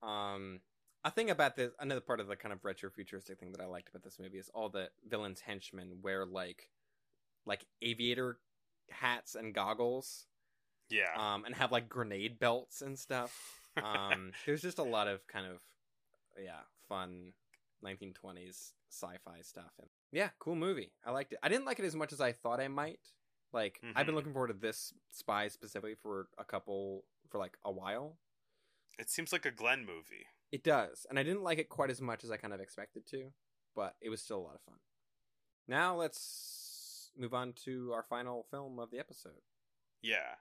Um 0.02 0.60
a 1.04 1.10
thing 1.10 1.30
about 1.30 1.56
this 1.56 1.72
another 1.78 2.00
part 2.00 2.20
of 2.20 2.26
the 2.28 2.36
kind 2.36 2.52
of 2.52 2.64
retro 2.64 2.90
futuristic 2.90 3.38
thing 3.38 3.52
that 3.52 3.60
I 3.60 3.66
liked 3.66 3.88
about 3.88 4.02
this 4.02 4.18
movie 4.18 4.38
is 4.38 4.50
all 4.54 4.68
the 4.68 4.90
villains 5.08 5.40
henchmen 5.40 5.98
wear 6.02 6.24
like 6.26 6.70
like 7.46 7.64
aviator 7.82 8.38
hats 8.90 9.34
and 9.34 9.54
goggles 9.54 10.26
Yeah. 10.90 11.14
um 11.16 11.44
and 11.44 11.54
have 11.54 11.70
like 11.72 11.88
grenade 11.88 12.38
belts 12.38 12.82
and 12.82 12.98
stuff. 12.98 13.32
Um 13.82 14.32
there's 14.44 14.62
just 14.62 14.78
a 14.80 14.82
lot 14.82 15.06
of 15.06 15.24
kind 15.28 15.46
of 15.46 15.58
yeah, 16.42 16.62
fun 16.88 17.32
1920s 17.84 18.72
sci-fi 18.90 19.40
stuff 19.42 19.70
and 19.78 19.88
yeah, 20.10 20.30
cool 20.40 20.56
movie. 20.56 20.90
I 21.04 21.12
liked 21.12 21.32
it. 21.32 21.38
I 21.44 21.48
didn't 21.48 21.64
like 21.66 21.78
it 21.78 21.84
as 21.84 21.94
much 21.94 22.12
as 22.12 22.20
I 22.20 22.32
thought 22.32 22.58
I 22.60 22.66
might. 22.68 22.98
Like 23.52 23.80
I've 23.94 24.04
been 24.06 24.14
Mhm. 24.14 24.16
looking 24.16 24.32
forward 24.32 24.48
to 24.48 24.54
this 24.54 24.92
spy 25.12 25.46
specifically 25.48 25.94
for 25.94 26.28
a 26.38 26.44
couple 26.44 27.04
for 27.30 27.38
like 27.38 27.56
a 27.64 27.70
while. 27.70 28.18
it 28.98 29.08
seems 29.10 29.32
like 29.32 29.46
a 29.46 29.50
Glenn 29.52 29.86
movie. 29.86 30.26
It 30.50 30.64
does, 30.64 31.06
and 31.10 31.18
I 31.18 31.22
didn't 31.22 31.42
like 31.42 31.58
it 31.58 31.68
quite 31.68 31.90
as 31.90 32.00
much 32.00 32.24
as 32.24 32.30
I 32.30 32.36
kind 32.38 32.54
of 32.54 32.60
expected 32.60 33.06
to, 33.10 33.30
but 33.76 33.96
it 34.00 34.08
was 34.08 34.22
still 34.22 34.38
a 34.38 34.46
lot 34.46 34.54
of 34.54 34.62
fun. 34.62 34.78
Now 35.66 35.94
let's 35.96 37.10
move 37.18 37.34
on 37.34 37.52
to 37.64 37.92
our 37.92 38.02
final 38.02 38.46
film 38.50 38.78
of 38.78 38.90
the 38.90 38.98
episode. 38.98 39.42
Yeah. 40.02 40.36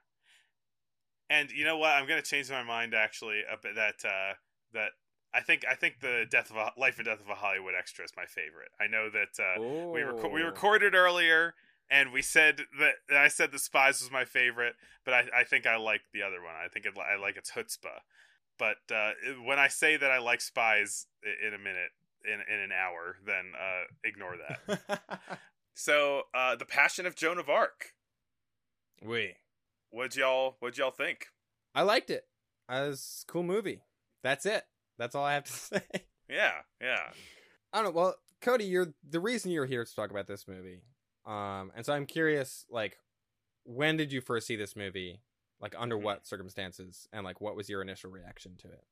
And 1.30 1.50
you 1.50 1.64
know 1.64 1.76
what? 1.76 1.90
I'm 1.90 2.08
gonna 2.08 2.22
change 2.22 2.50
my 2.50 2.62
mind 2.62 2.94
actually. 2.94 3.42
That 3.74 3.96
uh, 4.04 4.34
that 4.72 4.90
I 5.34 5.40
think 5.40 5.64
I 5.70 5.74
think 5.74 6.00
the 6.00 6.24
death 6.30 6.50
of 6.50 6.56
a 6.56 6.72
life 6.78 6.96
and 6.98 7.04
death 7.06 7.20
of 7.20 7.28
a 7.28 7.34
Hollywood 7.34 7.74
extra 7.78 8.04
is 8.04 8.12
my 8.16 8.24
favorite. 8.24 8.70
I 8.80 8.86
know 8.86 9.10
that 9.10 9.42
uh, 9.42 9.60
we 9.92 10.00
reco- 10.00 10.32
we 10.32 10.42
Oh. 10.42 10.46
recorded 10.46 10.94
earlier 10.94 11.54
and 11.90 12.12
we 12.12 12.22
said 12.22 12.62
that 12.80 12.94
I 13.14 13.28
said 13.28 13.52
the 13.52 13.58
spies 13.58 14.00
was 14.00 14.10
my 14.10 14.24
favorite, 14.24 14.76
but 15.04 15.12
I, 15.12 15.24
I 15.40 15.44
think 15.44 15.66
I 15.66 15.76
like 15.76 16.02
the 16.14 16.22
other 16.22 16.40
one. 16.42 16.54
I 16.64 16.68
think 16.68 16.86
it, 16.86 16.94
I 16.98 17.20
like 17.20 17.36
its 17.36 17.50
chutzpah. 17.50 18.00
But 18.58 18.78
uh, 18.94 19.12
when 19.44 19.58
I 19.58 19.68
say 19.68 19.96
that 19.96 20.10
I 20.10 20.18
like 20.18 20.40
spies 20.40 21.06
in 21.46 21.54
a 21.54 21.58
minute, 21.58 21.90
in 22.24 22.40
in 22.52 22.60
an 22.60 22.70
hour, 22.72 23.16
then 23.24 23.52
uh, 23.58 23.84
ignore 24.04 24.36
that. 24.36 25.00
so, 25.74 26.22
uh, 26.34 26.56
the 26.56 26.64
Passion 26.64 27.06
of 27.06 27.14
Joan 27.14 27.38
of 27.38 27.48
Arc. 27.48 27.94
we. 29.04 29.34
What'd 29.90 30.16
y'all 30.16 30.56
What'd 30.60 30.76
y'all 30.78 30.90
think? 30.90 31.26
I 31.74 31.82
liked 31.82 32.10
it. 32.10 32.24
It 32.68 32.72
was 32.72 33.24
a 33.26 33.32
cool 33.32 33.42
movie. 33.42 33.82
That's 34.22 34.44
it. 34.44 34.64
That's 34.98 35.14
all 35.14 35.24
I 35.24 35.34
have 35.34 35.44
to 35.44 35.52
say. 35.52 35.82
Yeah, 36.28 36.52
yeah. 36.80 37.12
I 37.72 37.82
don't 37.82 37.94
know. 37.94 38.00
Well, 38.00 38.14
Cody, 38.42 38.64
you're 38.64 38.92
the 39.08 39.20
reason 39.20 39.50
you're 39.50 39.66
here 39.66 39.84
to 39.84 39.94
talk 39.94 40.10
about 40.10 40.26
this 40.26 40.46
movie. 40.46 40.82
Um, 41.26 41.72
and 41.74 41.84
so 41.84 41.92
I'm 41.92 42.06
curious, 42.06 42.64
like, 42.70 42.98
when 43.64 43.96
did 43.96 44.12
you 44.12 44.20
first 44.20 44.46
see 44.46 44.56
this 44.56 44.76
movie? 44.76 45.20
Like, 45.60 45.74
under 45.76 45.96
Mhm. 45.96 46.02
what 46.02 46.26
circumstances? 46.26 47.08
And 47.12 47.24
like, 47.24 47.40
what 47.40 47.56
was 47.56 47.68
your 47.68 47.82
initial 47.82 48.10
reaction 48.10 48.56
to 48.58 48.68
it? 48.68 48.84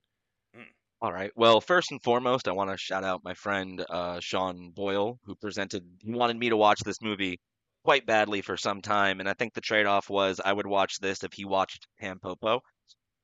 All 1.02 1.12
right. 1.12 1.30
Well, 1.36 1.60
first 1.60 1.90
and 1.92 2.02
foremost, 2.02 2.48
I 2.48 2.52
want 2.52 2.70
to 2.70 2.76
shout 2.78 3.04
out 3.04 3.22
my 3.22 3.34
friend 3.34 3.84
uh, 3.90 4.18
Sean 4.20 4.70
Boyle, 4.70 5.18
who 5.24 5.34
presented. 5.36 5.84
He 6.02 6.12
wanted 6.12 6.38
me 6.38 6.48
to 6.48 6.56
watch 6.56 6.80
this 6.80 7.02
movie 7.02 7.38
quite 7.84 8.06
badly 8.06 8.40
for 8.40 8.56
some 8.56 8.80
time, 8.80 9.20
and 9.20 9.28
I 9.28 9.34
think 9.34 9.52
the 9.52 9.60
trade-off 9.60 10.08
was 10.08 10.40
I 10.42 10.52
would 10.54 10.66
watch 10.66 10.98
this 10.98 11.22
if 11.22 11.34
he 11.34 11.44
watched 11.44 11.86
Tampopo, 12.00 12.60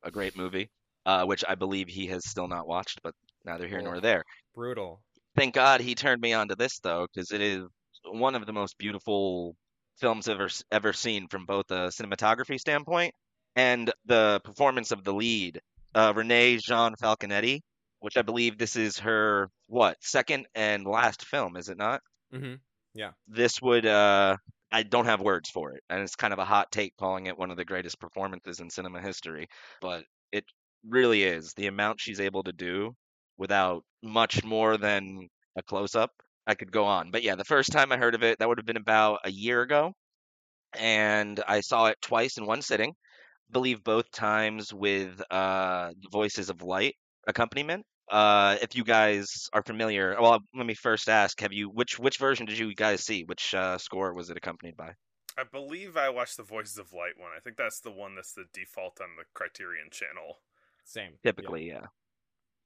a 0.02 0.10
great 0.10 0.36
movie, 0.36 0.70
uh, 1.06 1.24
which 1.24 1.44
I 1.48 1.54
believe 1.54 1.88
he 1.88 2.06
has 2.08 2.28
still 2.28 2.46
not 2.46 2.68
watched, 2.68 3.00
but 3.02 3.14
neither 3.44 3.66
here 3.66 3.80
nor 3.80 3.96
Oh. 3.96 4.00
there. 4.00 4.22
Brutal. 4.54 5.02
Thank 5.34 5.54
God 5.54 5.80
he 5.80 5.94
turned 5.94 6.20
me 6.20 6.34
onto 6.34 6.54
this 6.54 6.78
though, 6.78 7.06
because 7.12 7.32
it 7.32 7.40
is 7.40 7.64
one 8.04 8.34
of 8.34 8.44
the 8.44 8.52
most 8.52 8.76
beautiful 8.76 9.56
films 9.98 10.28
ever 10.28 10.48
ever 10.70 10.92
seen 10.92 11.26
from 11.28 11.46
both 11.46 11.70
a 11.70 11.88
cinematography 11.88 12.58
standpoint 12.60 13.14
and 13.56 13.92
the 14.06 14.40
performance 14.44 14.90
of 14.92 15.04
the 15.04 15.12
lead, 15.12 15.60
uh, 15.94 16.12
Renée 16.12 16.60
Jeanne 16.60 16.94
Falconetti, 17.02 17.60
which 18.00 18.16
I 18.16 18.22
believe 18.22 18.58
this 18.58 18.76
is 18.76 18.98
her 19.00 19.48
what 19.68 19.96
second 20.00 20.46
and 20.54 20.86
last 20.86 21.24
film, 21.24 21.56
is 21.56 21.68
it 21.68 21.78
not? 21.78 22.00
Mm-hmm. 22.32 22.54
This 23.28 23.60
would 23.62 23.86
uh, 23.86 24.36
I 24.70 24.82
don't 24.82 25.06
have 25.06 25.20
words 25.20 25.50
for 25.50 25.72
it, 25.72 25.82
and 25.90 26.02
it's 26.02 26.16
kind 26.16 26.32
of 26.32 26.38
a 26.38 26.44
hot 26.44 26.70
take 26.72 26.96
calling 26.96 27.26
it 27.26 27.38
one 27.38 27.50
of 27.50 27.56
the 27.56 27.64
greatest 27.64 28.00
performances 28.00 28.60
in 28.60 28.70
cinema 28.70 29.00
history, 29.00 29.48
but 29.80 30.04
it 30.32 30.44
really 30.88 31.22
is 31.22 31.52
the 31.54 31.66
amount 31.66 32.00
she's 32.00 32.20
able 32.20 32.42
to 32.44 32.52
do 32.52 32.94
without 33.38 33.84
much 34.02 34.44
more 34.44 34.76
than 34.76 35.28
a 35.56 35.62
close 35.62 35.94
up. 35.94 36.10
I 36.46 36.54
could 36.54 36.72
go 36.72 36.84
on. 36.84 37.10
But 37.10 37.22
yeah, 37.22 37.36
the 37.36 37.44
first 37.44 37.70
time 37.70 37.92
I 37.92 37.96
heard 37.96 38.14
of 38.14 38.22
it, 38.24 38.38
that 38.38 38.48
would 38.48 38.58
have 38.58 38.66
been 38.66 38.76
about 38.76 39.20
a 39.24 39.30
year 39.30 39.62
ago. 39.62 39.92
And 40.78 41.42
I 41.46 41.60
saw 41.60 41.86
it 41.86 41.98
twice 42.02 42.36
in 42.38 42.46
one 42.46 42.62
sitting. 42.62 42.94
I 43.52 43.54
believe 43.54 43.84
both 43.84 44.10
times 44.10 44.72
with 44.72 45.22
uh 45.30 45.92
Voices 46.10 46.48
of 46.48 46.62
Light 46.62 46.94
accompaniment. 47.26 47.84
Uh 48.10 48.56
if 48.62 48.74
you 48.74 48.82
guys 48.82 49.48
are 49.52 49.62
familiar, 49.62 50.16
well 50.18 50.40
let 50.56 50.66
me 50.66 50.74
first 50.74 51.08
ask, 51.10 51.38
have 51.40 51.52
you 51.52 51.68
which 51.68 51.98
which 51.98 52.16
version 52.16 52.46
did 52.46 52.58
you 52.58 52.74
guys 52.74 53.04
see? 53.04 53.24
Which 53.24 53.54
uh 53.54 53.76
score 53.76 54.14
was 54.14 54.30
it 54.30 54.38
accompanied 54.38 54.76
by? 54.76 54.92
I 55.36 55.44
believe 55.44 55.98
I 55.98 56.08
watched 56.08 56.38
the 56.38 56.42
Voices 56.42 56.78
of 56.78 56.92
Light 56.94 57.18
one. 57.18 57.30
I 57.36 57.40
think 57.40 57.56
that's 57.58 57.80
the 57.80 57.90
one 57.90 58.14
that's 58.14 58.32
the 58.32 58.44
default 58.54 59.00
on 59.02 59.08
the 59.18 59.24
Criterion 59.34 59.88
channel. 59.90 60.38
Same. 60.84 61.12
Typically, 61.22 61.68
yeah. 61.68 61.86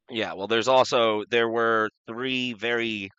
Yeah, 0.08 0.34
well, 0.34 0.46
there's 0.46 0.68
also 0.68 1.24
there 1.30 1.48
were 1.48 1.90
three 2.06 2.52
very 2.52 3.10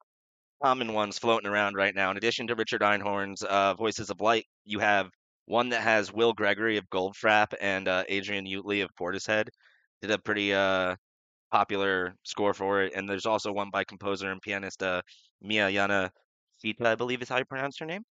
common 0.63 0.93
ones 0.93 1.19
floating 1.19 1.49
around 1.49 1.75
right 1.75 1.93
now. 1.93 2.11
In 2.11 2.17
addition 2.17 2.47
to 2.47 2.55
Richard 2.55 2.81
Einhorn's 2.81 3.43
uh, 3.43 3.73
Voices 3.73 4.09
of 4.09 4.21
Light, 4.21 4.45
you 4.65 4.79
have 4.79 5.09
one 5.47 5.69
that 5.69 5.81
has 5.81 6.13
Will 6.13 6.33
Gregory 6.33 6.77
of 6.77 6.89
Goldfrapp 6.89 7.53
and 7.59 7.87
uh, 7.87 8.03
Adrian 8.07 8.45
Utley 8.45 8.81
of 8.81 8.89
Portishead. 8.99 9.47
Did 10.01 10.11
a 10.11 10.19
pretty 10.19 10.53
uh, 10.53 10.95
popular 11.51 12.13
score 12.23 12.53
for 12.53 12.83
it, 12.83 12.93
and 12.95 13.09
there's 13.09 13.25
also 13.25 13.51
one 13.51 13.69
by 13.71 13.83
composer 13.83 14.29
and 14.29 14.41
pianist 14.41 14.83
uh, 14.83 15.01
Mia 15.41 15.69
Yana 15.69 16.09
Fita, 16.63 16.85
I 16.85 16.95
believe 16.95 17.21
is 17.21 17.29
how 17.29 17.37
you 17.37 17.45
pronounce 17.45 17.79
her 17.79 17.85
name. 17.85 18.03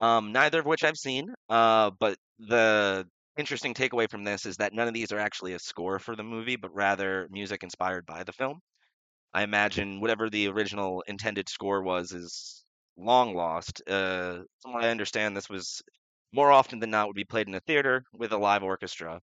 Um, 0.00 0.32
neither 0.32 0.60
of 0.60 0.66
which 0.66 0.84
I've 0.84 0.98
seen, 0.98 1.32
uh, 1.48 1.90
but 1.98 2.16
the 2.38 3.06
interesting 3.38 3.74
takeaway 3.74 4.08
from 4.10 4.24
this 4.24 4.44
is 4.44 4.58
that 4.58 4.74
none 4.74 4.86
of 4.86 4.94
these 4.94 5.10
are 5.12 5.18
actually 5.18 5.54
a 5.54 5.58
score 5.58 5.98
for 5.98 6.14
the 6.14 6.22
movie, 6.22 6.56
but 6.56 6.74
rather 6.74 7.26
music 7.30 7.62
inspired 7.62 8.04
by 8.06 8.22
the 8.22 8.32
film. 8.32 8.60
I 9.32 9.42
imagine 9.42 10.00
whatever 10.00 10.28
the 10.28 10.48
original 10.48 11.02
intended 11.06 11.48
score 11.48 11.82
was 11.82 12.12
is 12.12 12.64
long 12.98 13.34
lost. 13.34 13.82
Uh, 13.88 14.40
from 14.62 14.74
what 14.74 14.84
I 14.84 14.90
understand, 14.90 15.36
this 15.36 15.48
was 15.48 15.82
more 16.32 16.50
often 16.50 16.78
than 16.78 16.90
not 16.90 17.06
would 17.06 17.16
be 17.16 17.24
played 17.24 17.48
in 17.48 17.54
a 17.54 17.60
theater 17.60 18.02
with 18.12 18.32
a 18.32 18.38
live 18.38 18.62
orchestra. 18.62 19.20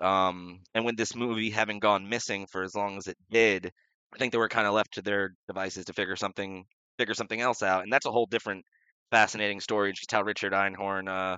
Um, 0.00 0.60
and 0.74 0.84
with 0.84 0.96
this 0.96 1.14
movie 1.14 1.50
having 1.50 1.78
gone 1.78 2.08
missing 2.08 2.46
for 2.46 2.62
as 2.62 2.74
long 2.74 2.96
as 2.96 3.06
it 3.06 3.18
did, 3.30 3.70
I 4.14 4.18
think 4.18 4.32
they 4.32 4.38
were 4.38 4.48
kind 4.48 4.66
of 4.66 4.74
left 4.74 4.94
to 4.94 5.02
their 5.02 5.34
devices 5.46 5.84
to 5.86 5.92
figure 5.92 6.16
something 6.16 6.64
figure 6.98 7.14
something 7.14 7.40
else 7.40 7.62
out, 7.62 7.82
and 7.82 7.92
that's 7.92 8.06
a 8.06 8.10
whole 8.10 8.26
different 8.26 8.64
fascinating 9.10 9.60
story. 9.60 9.92
Just 9.92 10.10
how 10.10 10.22
Richard 10.22 10.52
Einhorn 10.52 11.08
uh, 11.08 11.36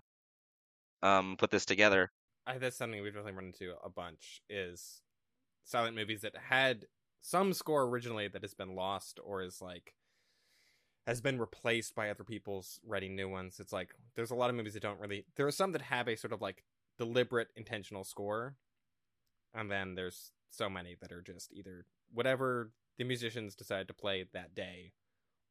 um, 1.07 1.37
put 1.39 1.51
this 1.51 1.65
together. 1.65 2.11
I, 2.47 2.59
that's 2.59 2.77
something 2.77 3.01
we've 3.03 3.13
definitely 3.13 3.37
run 3.37 3.47
into 3.47 3.75
a 3.85 3.91
bunch 3.91 4.43
is 4.49 5.03
silent 5.65 5.97
movies 5.97 6.23
that 6.23 6.35
had 6.37 6.87
some 7.21 7.53
score 7.53 7.83
originally 7.83 8.29
that 8.29 8.43
has 8.43 8.55
been 8.55 8.75
lost 8.75 9.21
or 9.25 9.43
is 9.43 9.61
like 9.61 9.95
has 11.07 11.21
been 11.21 11.39
replaced 11.39 11.95
by 11.95 12.11
other 12.11 12.25
people's 12.25 12.81
writing 12.87 13.17
new 13.17 13.29
ones. 13.29 13.59
It's 13.59 13.73
like 13.73 13.95
there's 14.15 14.31
a 14.31 14.37
lot 14.37 14.51
of 14.51 14.57
movies 14.57 14.75
that 14.75 14.83
don't 14.83 15.01
really 15.01 15.25
there 15.37 15.47
are 15.47 15.53
some 15.53 15.73
that 15.73 15.83
have 15.83 16.09
a 16.09 16.17
sort 16.17 16.33
of 16.33 16.41
like 16.41 16.65
deliberate 16.99 17.49
intentional 17.57 18.05
score. 18.05 18.57
And 19.55 19.71
then 19.71 19.95
there's 19.95 20.33
so 20.51 20.69
many 20.69 20.97
that 21.01 21.13
are 21.13 21.23
just 21.23 21.53
either 21.53 21.87
whatever 22.13 22.73
the 22.99 23.05
musicians 23.05 23.55
decide 23.55 23.89
to 23.89 23.95
play 23.95 24.25
that 24.33 24.55
day 24.55 24.93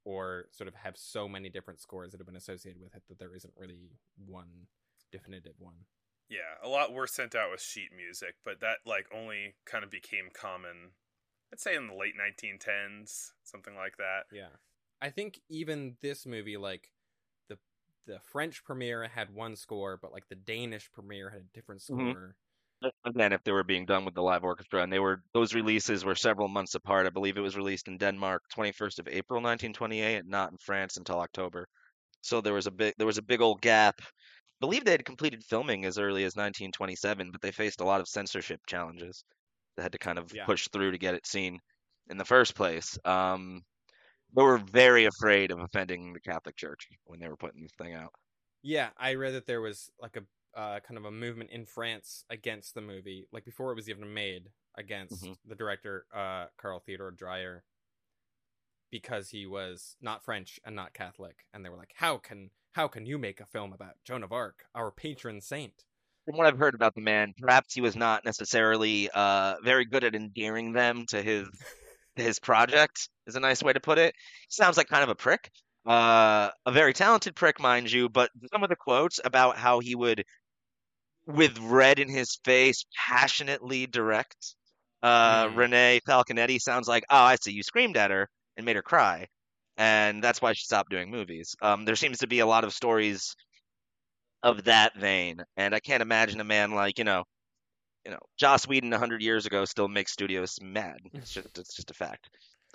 or 0.04 0.46
sort 0.52 0.68
of 0.68 0.76
have 0.76 0.98
so 0.98 1.28
many 1.28 1.50
different 1.50 1.80
scores 1.80 2.12
that 2.12 2.20
have 2.20 2.26
been 2.26 2.36
associated 2.36 2.82
with 2.82 2.96
it 2.96 3.04
that 3.08 3.20
there 3.20 3.36
isn't 3.36 3.54
really 3.58 3.92
one 4.26 4.68
definitive 5.12 5.54
one. 5.60 5.86
Yeah, 6.30 6.58
a 6.64 6.70
lot 6.70 6.94
were 6.94 7.08
sent 7.08 7.36
out 7.36 7.52
with 7.52 7.62
sheet 7.62 7.90
music, 7.96 8.36
but 8.46 8.62
that 8.62 8.78
like 8.86 9.08
only 9.14 9.56
kind 9.66 9.84
of 9.84 9.92
became 9.92 10.30
common 10.34 10.92
I'd 11.52 11.60
say 11.60 11.76
in 11.76 11.88
the 11.88 11.94
late 11.94 12.14
1910s, 12.16 13.32
something 13.44 13.76
like 13.76 13.98
that. 13.98 14.24
Yeah. 14.32 14.56
I 15.02 15.10
think 15.10 15.42
even 15.50 15.98
this 16.02 16.26
movie 16.26 16.58
like 16.58 16.92
the 17.50 17.60
the 18.06 18.20
French 18.20 18.64
premiere 18.64 19.08
had 19.08 19.34
one 19.34 19.56
score, 19.56 19.98
but 19.98 20.12
like 20.12 20.28
the 20.30 20.36
Danish 20.36 20.92
premiere 20.92 21.30
had 21.32 21.42
a 21.42 21.46
different 21.46 21.82
Mhm. 21.92 22.16
score. 22.16 22.38
Again, 23.06 23.34
if 23.34 23.44
they 23.44 23.52
were 23.54 23.64
being 23.64 23.86
done 23.86 24.06
with 24.06 24.16
the 24.16 24.24
live 24.24 24.44
orchestra, 24.44 24.84
and 24.84 24.92
they 24.94 25.00
were 25.00 25.24
those 25.34 25.54
releases 25.56 26.06
were 26.06 26.16
several 26.16 26.48
months 26.50 26.76
apart. 26.76 27.08
I 27.08 27.12
believe 27.12 27.38
it 27.38 27.42
was 27.42 27.58
released 27.58 27.88
in 27.88 27.98
Denmark, 27.98 28.44
21st 28.54 29.00
of 29.00 29.08
April, 29.08 29.42
1928, 29.42 30.18
and 30.20 30.30
not 30.30 30.52
in 30.52 30.58
France 30.60 30.98
until 30.98 31.20
October. 31.22 31.68
So 32.22 32.42
there 32.42 32.54
was 32.56 32.68
a 32.68 32.72
big 32.72 32.96
there 32.98 33.08
was 33.08 33.18
a 33.20 33.24
big 33.24 33.42
old 33.42 33.62
gap. 33.62 34.02
I 34.02 34.06
believe 34.62 34.86
they 34.86 34.92
had 34.92 35.06
completed 35.06 35.44
filming 35.46 35.86
as 35.86 35.98
early 36.00 36.26
as 36.26 36.36
1927, 36.38 37.32
but 37.32 37.42
they 37.42 37.52
faced 37.52 37.82
a 37.82 37.86
lot 37.86 38.02
of 38.02 38.08
censorship 38.10 38.62
challenges. 38.68 39.24
They 39.78 39.84
had 39.84 39.94
to 39.94 40.00
kind 40.00 40.20
of 40.20 40.32
Yeah. 40.32 40.48
push 40.48 40.68
through 40.70 40.92
to 40.92 41.00
get 41.00 41.16
it 41.16 41.28
seen 41.28 41.60
in 42.10 42.18
the 42.18 42.26
first 42.26 42.56
place. 42.56 42.98
Um, 43.06 43.64
they 44.36 44.44
were 44.44 44.58
very 44.58 45.06
afraid 45.06 45.52
of 45.52 45.60
offending 45.60 46.14
the 46.14 46.20
Catholic 46.20 46.56
Church 46.56 46.88
when 47.06 47.20
they 47.20 47.28
were 47.28 47.38
putting 47.38 47.62
this 47.62 47.74
thing 47.78 47.94
out. 47.94 48.14
Yeah, 48.64 48.90
I 48.98 49.16
read 49.16 49.34
that 49.34 49.48
there 49.48 49.62
was 49.62 49.92
like 50.00 50.18
a 50.18 50.24
uh, 50.60 50.80
kind 50.82 50.98
of 50.98 51.06
a 51.06 51.12
movement 51.12 51.50
in 51.52 51.66
France 51.66 52.26
against 52.30 52.76
the 52.76 52.82
movie, 52.82 53.28
like 53.32 53.46
before 53.46 53.72
it 53.72 53.76
was 53.76 53.90
even 53.90 54.14
made, 54.14 54.50
against 54.76 55.24
Mhm. 55.24 55.38
the 55.46 55.56
director 55.56 56.06
uh, 56.14 56.48
Carl 56.58 56.80
Theodor 56.80 57.12
Dreyer, 57.12 57.64
because 58.92 59.30
he 59.30 59.46
was 59.46 59.96
not 60.02 60.24
French 60.24 60.60
and 60.64 60.76
not 60.76 60.94
Catholic, 60.94 61.46
and 61.54 61.64
they 61.64 61.70
were 61.70 61.78
like, 61.78 61.94
"How 61.96 62.18
can 62.18 62.52
how 62.74 62.88
can 62.88 63.06
you 63.06 63.18
make 63.18 63.40
a 63.40 63.46
film 63.46 63.74
about 63.74 63.96
Joan 64.04 64.24
of 64.24 64.32
Arc, 64.32 64.66
our 64.76 64.92
patron 64.92 65.42
saint?" 65.42 65.86
From 66.26 66.38
what 66.38 66.46
I've 66.48 66.60
heard 66.60 66.76
about 66.76 66.94
the 66.94 67.02
man, 67.02 67.34
perhaps 67.38 67.74
he 67.74 67.82
was 67.82 67.96
not 67.96 68.24
necessarily 68.26 69.10
uh, 69.10 69.56
very 69.64 69.86
good 69.86 70.04
at 70.04 70.16
endearing 70.16 70.72
them 70.74 71.06
to 71.08 71.22
his 71.22 71.48
his 72.16 72.40
project. 72.40 73.10
Is 73.28 73.36
a 73.36 73.40
nice 73.40 73.64
way 73.64 73.74
to 73.74 73.80
put 73.80 73.98
it. 74.00 74.16
Sounds 74.50 74.78
like 74.78 74.88
kind 74.88 75.04
of 75.04 75.10
a 75.10 75.16
prick, 75.16 75.52
uh, 75.86 76.50
a 76.66 76.72
very 76.72 76.94
talented 76.94 77.36
prick, 77.36 77.60
mind 77.60 77.92
you. 77.92 78.10
But 78.10 78.32
some 78.52 78.64
of 78.64 78.70
the 78.70 78.76
quotes 78.76 79.20
about 79.24 79.58
how 79.58 79.80
he 79.80 79.96
would, 79.96 80.24
with 81.26 81.58
red 81.60 82.00
in 82.00 82.10
his 82.10 82.40
face, 82.44 82.86
passionately 82.96 83.88
direct 83.88 84.56
uh, 85.04 85.50
Hmm. 85.50 85.56
Renee 85.56 86.00
Falconetti 86.08 86.60
sounds 86.62 86.88
like, 86.88 87.04
oh, 87.10 87.18
I 87.18 87.36
see, 87.38 87.52
you 87.54 87.64
screamed 87.64 87.98
at 87.98 88.12
her 88.12 88.30
and 88.58 88.66
made 88.66 88.76
her 88.76 88.84
cry, 88.84 89.28
and 89.78 90.24
that's 90.24 90.42
why 90.42 90.54
she 90.54 90.66
stopped 90.66 90.92
doing 90.92 91.10
movies. 91.10 91.56
Um, 91.62 91.86
there 91.86 91.96
seems 91.96 92.20
to 92.20 92.28
be 92.28 92.40
a 92.40 92.46
lot 92.46 92.64
of 92.64 92.74
stories 92.74 93.36
of 94.44 94.64
that 94.66 94.96
vein, 94.98 95.44
and 95.58 95.74
I 95.76 95.80
can't 95.80 96.02
imagine 96.02 96.40
a 96.40 96.44
man 96.44 96.72
like 96.72 96.98
you 96.98 97.04
know, 97.04 97.24
you 98.06 98.12
know, 98.12 98.20
Joss 98.38 98.68
Whedon 98.68 98.92
hundred 98.92 99.22
years 99.22 99.46
ago 99.46 99.66
still 99.66 99.88
makes 99.88 100.12
studios 100.12 100.58
mad. 100.62 101.00
It's 101.14 101.32
just 101.32 101.58
it's 101.58 101.76
just 101.76 101.92
a 101.92 101.94
fact. 101.94 102.30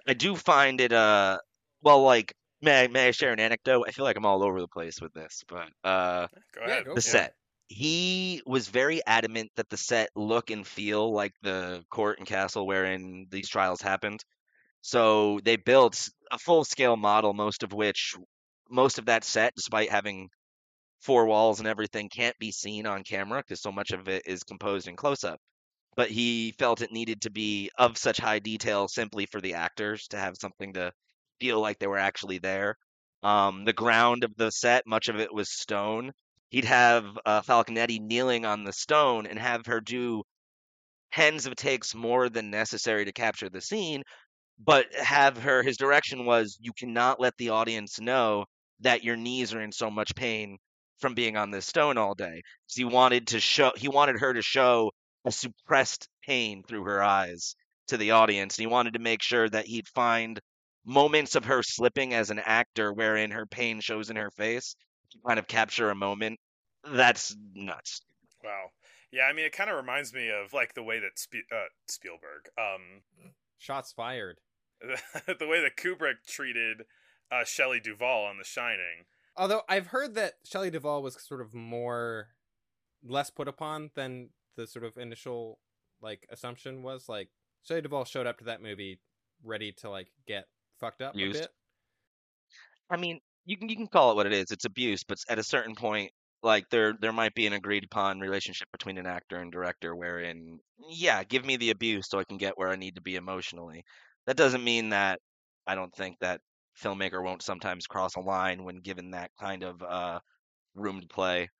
I 0.06 0.14
do 0.14 0.36
find 0.36 0.80
it 0.80 0.92
uh 0.92 1.38
well 1.82 2.02
like 2.02 2.34
may 2.62 2.84
I, 2.84 2.88
may 2.88 3.08
I 3.08 3.10
share 3.10 3.32
an 3.32 3.40
anecdote? 3.40 3.84
I 3.88 3.92
feel 3.92 4.04
like 4.04 4.16
I'm 4.16 4.26
all 4.26 4.42
over 4.44 4.60
the 4.60 4.68
place 4.68 5.00
with 5.00 5.12
this, 5.12 5.42
but 5.48 5.68
uh 5.84 6.28
Go 6.52 6.62
Yeah, 6.66 6.80
ahead. 6.80 6.86
the 6.94 7.00
for 7.02 7.16
it. 7.16 7.22
set. 7.22 7.34
He 7.68 8.42
was 8.46 8.68
very 8.68 9.00
adamant 9.06 9.50
that 9.56 9.68
the 9.68 9.76
set 9.76 10.10
look 10.14 10.50
and 10.50 10.66
feel 10.66 11.12
like 11.12 11.32
the 11.42 11.84
court 11.90 12.18
and 12.18 12.26
castle 12.26 12.66
wherein 12.66 13.26
these 13.30 13.48
trials 13.48 13.80
happened. 13.82 14.24
So 14.82 15.40
they 15.44 15.56
built 15.56 16.08
a 16.32 16.38
full 16.38 16.64
scale 16.64 16.96
model, 16.96 17.34
most 17.34 17.62
of 17.62 17.72
which, 17.72 18.14
most 18.70 18.98
of 18.98 19.06
that 19.06 19.24
set, 19.24 19.54
despite 19.56 19.90
having 19.90 20.30
four 21.06 21.26
walls 21.26 21.60
and 21.60 21.68
everything, 21.68 22.08
can't 22.08 22.36
be 22.38 22.50
seen 22.50 22.84
on 22.86 23.04
camera 23.04 23.40
because 23.40 23.62
so 23.62 23.70
much 23.70 23.92
of 23.92 24.08
it 24.08 24.22
is 24.26 24.42
composed 24.42 24.88
in 24.88 24.96
close 24.96 25.22
up. 25.24 25.38
But 25.94 26.10
he 26.10 26.52
felt 26.58 26.82
it 26.82 26.92
needed 26.92 27.22
to 27.22 27.30
be 27.30 27.70
of 27.78 27.96
such 27.96 28.18
high 28.18 28.40
detail 28.40 28.88
simply 28.88 29.26
for 29.26 29.40
the 29.40 29.54
actors 29.54 30.08
to 30.08 30.18
have 30.18 30.34
something 30.38 30.74
to 30.74 30.92
feel 31.40 31.60
like 31.60 31.78
they 31.78 31.86
were 31.86 31.96
actually 31.96 32.38
there. 32.38 32.74
Um, 33.22 33.64
the 33.64 33.72
ground 33.72 34.24
of 34.24 34.36
the 34.36 34.50
set, 34.50 34.86
much 34.86 35.08
of 35.08 35.18
it 35.20 35.32
was 35.32 35.50
stone. 35.50 36.12
He'd 36.50 36.66
have 36.66 37.04
uh, 37.24 37.40
Falconetti 37.42 38.00
kneeling 38.00 38.44
on 38.44 38.64
the 38.64 38.72
stone 38.72 39.26
and 39.26 39.38
have 39.38 39.66
her 39.66 39.80
do 39.80 40.22
tens 41.12 41.46
of 41.46 41.56
takes 41.56 41.94
more 41.94 42.28
than 42.28 42.50
necessary 42.50 43.06
to 43.06 43.12
capture 43.12 43.48
the 43.48 43.60
scene, 43.60 44.02
but 44.58 44.86
have 44.94 45.38
her, 45.38 45.62
his 45.62 45.76
direction 45.78 46.26
was 46.26 46.58
you 46.60 46.72
cannot 46.78 47.20
let 47.20 47.34
the 47.38 47.50
audience 47.50 47.98
know 47.98 48.44
that 48.80 49.02
your 49.02 49.16
knees 49.16 49.54
are 49.54 49.62
in 49.62 49.72
so 49.72 49.90
much 49.90 50.14
pain 50.14 50.58
from 50.98 51.14
being 51.14 51.36
on 51.36 51.50
this 51.50 51.66
stone 51.66 51.98
all 51.98 52.14
day. 52.14 52.42
He 52.66 52.84
wanted 52.84 53.28
to 53.28 53.40
show, 53.40 53.72
he 53.76 53.88
wanted 53.88 54.20
her 54.20 54.34
to 54.34 54.42
show 54.42 54.92
a 55.24 55.32
suppressed 55.32 56.08
pain 56.24 56.62
through 56.62 56.84
her 56.84 57.02
eyes 57.02 57.56
to 57.88 57.96
the 57.96 58.12
audience. 58.12 58.56
And 58.56 58.62
he 58.62 58.66
wanted 58.66 58.94
to 58.94 58.98
make 58.98 59.22
sure 59.22 59.48
that 59.48 59.66
he'd 59.66 59.88
find 59.88 60.40
moments 60.84 61.34
of 61.34 61.46
her 61.46 61.62
slipping 61.62 62.14
as 62.14 62.30
an 62.30 62.38
actor 62.38 62.92
wherein 62.92 63.32
her 63.32 63.46
pain 63.46 63.80
shows 63.80 64.10
in 64.10 64.16
her 64.16 64.30
face 64.30 64.76
to 65.10 65.18
kind 65.26 65.38
of 65.38 65.46
capture 65.46 65.90
a 65.90 65.94
moment. 65.94 66.38
That's 66.84 67.36
nuts. 67.54 68.00
Wow. 68.44 68.66
Yeah, 69.12 69.24
I 69.24 69.32
mean, 69.32 69.46
it 69.46 69.52
kind 69.52 69.70
of 69.70 69.76
reminds 69.76 70.12
me 70.12 70.30
of 70.30 70.52
like 70.52 70.74
the 70.74 70.82
way 70.82 70.98
that 71.00 71.18
Spe- 71.18 71.50
uh, 71.52 71.66
Spielberg, 71.88 72.48
um, 72.58 73.02
Shots 73.58 73.92
fired. 73.92 74.38
the 74.80 75.46
way 75.46 75.60
that 75.60 75.76
Kubrick 75.76 76.26
treated 76.28 76.82
uh, 77.32 77.44
Shelley 77.44 77.80
Duvall 77.80 78.26
on 78.26 78.38
The 78.38 78.44
Shining. 78.44 79.06
Although 79.36 79.62
I've 79.68 79.88
heard 79.88 80.14
that 80.14 80.34
Shelley 80.44 80.70
Duvall 80.70 81.02
was 81.02 81.20
sort 81.22 81.40
of 81.40 81.54
more 81.54 82.28
less 83.04 83.30
put 83.30 83.48
upon 83.48 83.90
than 83.94 84.30
the 84.56 84.66
sort 84.66 84.84
of 84.84 84.96
initial 84.96 85.58
like 86.00 86.26
assumption 86.30 86.82
was. 86.82 87.08
Like 87.08 87.28
Shelley 87.62 87.82
Duvall 87.82 88.04
showed 88.04 88.26
up 88.26 88.38
to 88.38 88.44
that 88.44 88.62
movie 88.62 89.00
ready 89.44 89.72
to 89.72 89.90
like 89.90 90.08
get 90.26 90.46
fucked 90.80 91.02
up 91.02 91.14
Used. 91.16 91.38
a 91.38 91.42
bit. 91.42 91.50
I 92.90 92.96
mean, 92.96 93.20
you 93.44 93.56
can 93.56 93.68
you 93.68 93.76
can 93.76 93.86
call 93.86 94.12
it 94.12 94.16
what 94.16 94.26
it 94.26 94.32
is. 94.32 94.50
It's 94.50 94.64
abuse, 94.64 95.04
but 95.04 95.18
at 95.28 95.38
a 95.38 95.44
certain 95.44 95.74
point, 95.74 96.10
like 96.42 96.68
there 96.70 96.94
there 97.00 97.12
might 97.12 97.34
be 97.34 97.46
an 97.46 97.52
agreed 97.52 97.84
upon 97.84 98.20
relationship 98.20 98.68
between 98.72 98.98
an 98.98 99.06
actor 99.06 99.36
and 99.36 99.52
director 99.52 99.94
wherein, 99.94 100.58
yeah, 100.88 101.24
give 101.24 101.44
me 101.44 101.56
the 101.56 101.70
abuse 101.70 102.08
so 102.08 102.18
I 102.18 102.24
can 102.24 102.38
get 102.38 102.56
where 102.56 102.68
I 102.68 102.76
need 102.76 102.96
to 102.96 103.02
be 103.02 103.16
emotionally. 103.16 103.84
That 104.26 104.36
doesn't 104.36 104.64
mean 104.64 104.90
that 104.90 105.20
I 105.66 105.74
don't 105.74 105.94
think 105.94 106.18
that 106.20 106.40
filmmaker 106.82 107.22
won't 107.22 107.42
sometimes 107.42 107.86
cross 107.86 108.16
a 108.16 108.20
line 108.20 108.64
when 108.64 108.76
given 108.80 109.10
that 109.12 109.30
kind 109.40 109.62
of 109.62 109.82
uh 109.82 110.20
room 110.74 111.00
to 111.00 111.06
play, 111.08 111.50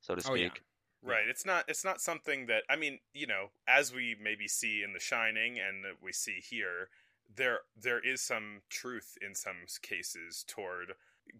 so 0.00 0.14
to 0.14 0.22
Oh, 0.30 0.34
yeah. 0.34 0.48
speak. 0.48 0.62
Right. 1.04 1.26
It's 1.28 1.44
not. 1.44 1.64
It's 1.68 1.84
not 1.84 2.00
something 2.00 2.46
that 2.46 2.62
I 2.70 2.76
mean. 2.76 3.00
You 3.12 3.26
know, 3.26 3.50
as 3.66 3.92
we 3.92 4.16
maybe 4.22 4.46
see 4.46 4.82
in 4.84 4.92
The 4.92 5.00
Shining, 5.00 5.58
and 5.58 5.84
that 5.84 6.00
we 6.00 6.12
see 6.12 6.38
here, 6.40 6.90
there 7.34 7.60
there 7.76 7.98
is 7.98 8.22
some 8.22 8.62
truth 8.70 9.18
in 9.20 9.34
some 9.34 9.56
cases 9.82 10.44
toward 10.46 10.92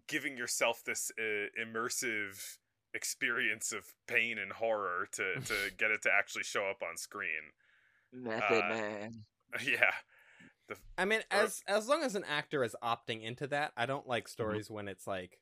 giving 0.07 0.37
yourself 0.37 0.83
this 0.85 1.11
uh, 1.17 1.47
immersive 1.61 2.57
experience 2.93 3.71
of 3.71 3.85
pain 4.05 4.37
and 4.37 4.51
horror 4.53 5.07
to 5.13 5.39
to 5.39 5.71
get 5.77 5.91
it 5.91 6.01
to 6.03 6.09
actually 6.11 6.43
show 6.43 6.65
up 6.65 6.81
on 6.83 6.97
screen. 6.97 7.53
Method 8.11 8.63
Uh, 8.65 8.69
man. 8.69 9.25
yeah. 9.65 9.91
I 10.97 11.05
mean, 11.05 11.21
Or- 11.31 11.37
as 11.37 11.61
as 11.67 11.87
long 11.87 12.03
as 12.03 12.15
an 12.15 12.23
actor 12.25 12.63
is 12.63 12.75
opting 12.83 13.23
into 13.23 13.47
that, 13.47 13.73
I 13.77 13.85
don't 13.85 14.07
like 14.07 14.27
stories 14.27 14.69
when 14.69 14.87
it's 14.87 15.07
like, 15.07 15.39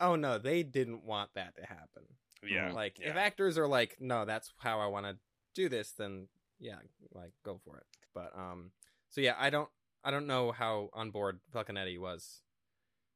oh 0.00 0.16
no, 0.16 0.38
they 0.38 0.62
didn't 0.62 1.04
want 1.04 1.30
that 1.34 1.56
to 1.56 1.62
happen. 1.66 2.04
Yeah. 2.42 2.72
Like 2.72 2.98
if 3.00 3.14
actors 3.16 3.56
are 3.58 3.68
like, 3.68 3.96
no, 4.00 4.24
that's 4.24 4.52
how 4.58 4.80
I 4.80 4.86
want 4.86 5.06
to 5.06 5.16
do 5.54 5.68
this, 5.68 5.92
then 5.92 6.28
yeah, 6.58 6.76
like 7.12 7.32
go 7.44 7.60
for 7.64 7.76
it. 7.78 7.86
But 8.14 8.32
um, 8.36 8.72
so 9.10 9.20
yeah, 9.20 9.34
I 9.38 9.50
don't 9.50 9.68
I 10.04 10.10
don't 10.10 10.26
know 10.26 10.50
how 10.52 10.90
on 10.92 11.10
board 11.10 11.40
Falconetti 11.54 11.98
was 11.98 12.42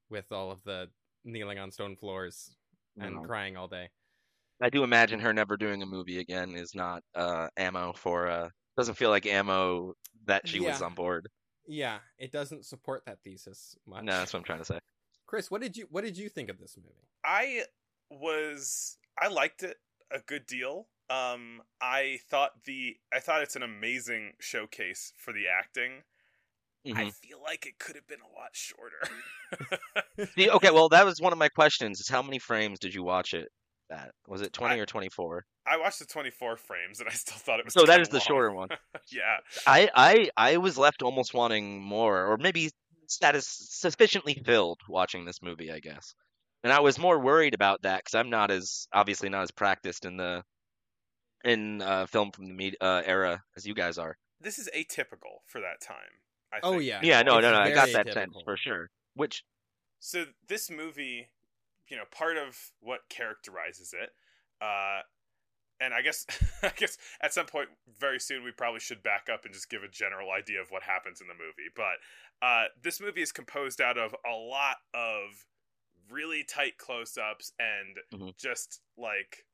with 0.08 0.30
all 0.30 0.50
of 0.52 0.62
the 0.64 0.88
kneeling 1.24 1.58
on 1.58 1.72
stone 1.72 1.96
floors 1.96 2.56
and 2.98 3.16
No. 3.16 3.22
crying 3.22 3.56
all 3.56 3.66
day. 3.68 3.90
I 4.62 4.70
do 4.70 4.84
imagine 4.84 5.20
her 5.20 5.32
never 5.34 5.56
doing 5.56 5.82
a 5.82 5.86
movie 5.86 6.18
again 6.18 6.54
is 6.54 6.74
not 6.74 7.02
uh 7.14 7.48
ammo 7.56 7.92
for 7.92 8.28
uh 8.28 8.48
doesn't 8.76 8.94
feel 8.94 9.10
like 9.10 9.26
ammo 9.26 9.94
that 10.26 10.46
she 10.46 10.60
was 10.60 10.82
on 10.82 10.94
board. 10.94 11.28
Yeah, 11.66 11.98
it 12.18 12.32
doesn't 12.32 12.64
support 12.64 13.04
that 13.06 13.18
thesis 13.22 13.76
much. 13.86 14.04
No, 14.04 14.12
that's 14.12 14.32
what 14.32 14.40
I'm 14.40 14.44
trying 14.44 14.58
to 14.60 14.64
say. 14.64 14.78
Chris, 15.26 15.50
what 15.50 15.60
did 15.60 15.76
you 15.76 15.86
what 15.90 16.04
did 16.04 16.16
you 16.16 16.28
think 16.28 16.48
of 16.48 16.58
this 16.58 16.76
movie? 16.76 16.94
I 17.24 17.64
was 18.10 18.96
I 19.20 19.28
liked 19.28 19.62
it 19.62 19.76
a 20.12 20.20
good 20.20 20.46
deal. 20.46 20.86
Um 21.10 21.62
I 21.80 22.20
thought 22.30 22.64
the 22.64 22.96
I 23.12 23.18
thought 23.20 23.42
it's 23.42 23.56
an 23.56 23.62
amazing 23.62 24.32
showcase 24.38 25.12
for 25.16 25.32
the 25.32 25.48
acting. 25.48 26.02
I 26.86 27.06
Mhm. 27.06 27.14
feel 27.14 27.42
like 27.42 27.66
it 27.66 27.80
could 27.80 27.96
have 27.96 28.06
been 28.06 28.20
a 28.20 28.38
lot 28.38 28.50
shorter. 28.52 29.02
See, 30.36 30.48
okay, 30.48 30.70
well, 30.70 30.88
that 30.90 31.04
was 31.04 31.20
one 31.20 31.32
of 31.32 31.38
my 31.38 31.48
questions. 31.48 31.98
Is 31.98 32.08
how 32.08 32.22
many 32.22 32.38
frames 32.38 32.78
did 32.78 32.94
you 32.94 33.02
watch 33.02 33.34
it 33.34 33.48
at? 33.90 34.12
Was 34.26 34.40
it 34.42 34.52
20 34.52 34.76
I- 34.76 34.78
or 34.78 34.86
24? 34.86 35.44
I 35.68 35.76
watched 35.78 35.98
the 35.98 36.06
24 36.06 36.56
frames 36.56 37.00
and 37.00 37.08
I 37.08 37.12
still 37.12 37.36
thought 37.38 37.58
it 37.58 37.64
was. 37.64 37.74
So 37.74 37.84
that 37.86 38.00
is 38.00 38.08
kinda 38.08 38.10
the 38.10 38.18
long. 38.18 38.26
shorter 38.26 38.52
one. 38.52 38.68
yeah, 39.10 39.38
I, 39.66 39.90
I 39.94 40.30
I 40.36 40.56
was 40.58 40.78
left 40.78 41.02
almost 41.02 41.34
wanting 41.34 41.82
more, 41.82 42.26
or 42.26 42.36
maybe 42.36 42.70
status 43.08 43.46
sufficiently 43.48 44.34
filled 44.44 44.80
watching 44.88 45.24
this 45.24 45.42
movie, 45.42 45.72
I 45.72 45.80
guess. 45.80 46.14
And 46.62 46.72
I 46.72 46.80
was 46.80 46.98
more 46.98 47.18
worried 47.18 47.54
about 47.54 47.82
that 47.82 47.98
because 47.98 48.14
I'm 48.14 48.30
not 48.30 48.50
as 48.50 48.86
obviously 48.92 49.28
not 49.28 49.42
as 49.42 49.50
practiced 49.50 50.04
in 50.04 50.16
the 50.16 50.44
in 51.44 51.82
uh, 51.82 52.06
film 52.06 52.32
from 52.32 52.46
the 52.46 52.54
me- 52.54 52.76
uh, 52.80 53.02
era 53.04 53.42
as 53.56 53.66
you 53.66 53.74
guys 53.74 53.98
are. 53.98 54.16
this 54.40 54.58
is 54.58 54.68
atypical 54.76 55.38
for 55.46 55.60
that 55.60 55.80
time. 55.80 56.20
I 56.52 56.60
Oh 56.62 56.72
think. 56.72 56.84
yeah. 56.84 57.00
Yeah, 57.02 57.22
no, 57.22 57.38
It's 57.38 57.42
no, 57.42 57.52
no, 57.52 57.58
I 57.58 57.70
got 57.70 57.88
very 57.88 58.04
that 58.04 58.12
sense 58.12 58.36
for 58.44 58.56
sure. 58.56 58.88
Which 59.14 59.42
So 59.98 60.26
this 60.48 60.70
movie, 60.70 61.28
you 61.88 61.96
know, 61.96 62.04
part 62.10 62.36
of 62.36 62.56
what 62.80 63.08
characterizes 63.08 63.92
it, 63.92 64.10
uh, 64.64 65.00
and 65.80 65.92
I 65.92 66.02
guess, 66.02 66.24
I 66.62 66.72
guess 66.74 66.96
at 67.20 67.34
some 67.34 67.46
point 67.46 67.68
very 67.98 68.18
soon 68.18 68.44
we 68.44 68.50
probably 68.52 68.80
should 68.80 69.02
back 69.02 69.28
up 69.32 69.44
and 69.44 69.52
just 69.52 69.68
give 69.70 69.82
a 69.82 69.88
general 69.88 70.30
idea 70.30 70.60
of 70.60 70.70
what 70.70 70.82
happens 70.82 71.20
in 71.20 71.26
the 71.28 71.34
movie. 71.34 71.70
But 71.74 71.98
uh, 72.46 72.64
this 72.82 73.00
movie 73.00 73.22
is 73.22 73.32
composed 73.32 73.80
out 73.80 73.98
of 73.98 74.14
a 74.26 74.34
lot 74.34 74.76
of 74.94 75.46
really 76.10 76.44
tight 76.44 76.78
close-ups 76.78 77.52
and 77.58 77.96
Mhm. 78.12 78.38
just 78.38 78.80
like 78.96 79.44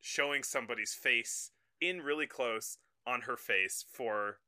showing 0.00 0.42
somebody's 0.42 0.94
face 0.94 1.52
in 1.80 2.02
really 2.02 2.26
close 2.26 2.78
on 3.06 3.22
her 3.22 3.36
face 3.36 3.84
for 3.92 4.40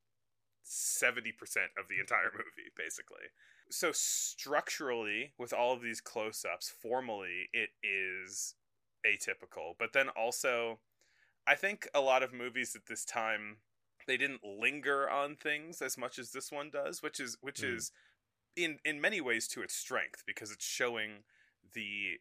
70% 0.64 1.32
of 1.78 1.88
the 1.88 2.00
entire 2.00 2.30
movie 2.32 2.70
basically 2.76 3.26
so 3.70 3.90
structurally 3.92 5.32
with 5.38 5.52
all 5.52 5.72
of 5.72 5.82
these 5.82 6.00
close-ups 6.00 6.70
formally 6.70 7.48
it 7.52 7.70
is 7.82 8.54
atypical. 9.06 9.74
But 9.78 9.92
then 9.92 10.08
also 10.10 10.80
i 11.46 11.54
think 11.54 11.88
a 11.94 12.00
lot 12.00 12.22
of 12.22 12.32
movies 12.32 12.74
at 12.74 12.86
this 12.86 13.04
time 13.04 13.58
they 14.06 14.16
didn't 14.16 14.42
linger 14.44 15.08
on 15.08 15.36
things 15.36 15.80
as 15.82 15.96
much 15.98 16.18
as 16.18 16.32
this 16.32 16.50
one 16.52 16.70
does 16.70 17.02
which 17.02 17.20
is 17.20 17.36
which 17.40 17.60
Mm. 17.60 17.76
is 17.76 17.92
in 18.56 18.78
in 18.84 19.00
many 19.00 19.20
ways 19.20 19.48
to 19.48 19.62
its 19.62 19.74
strength 19.74 20.22
because 20.26 20.50
it's 20.50 20.64
showing 20.64 21.24
the 21.74 22.18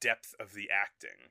depth 0.00 0.34
of 0.38 0.52
the 0.54 0.68
acting. 0.70 1.30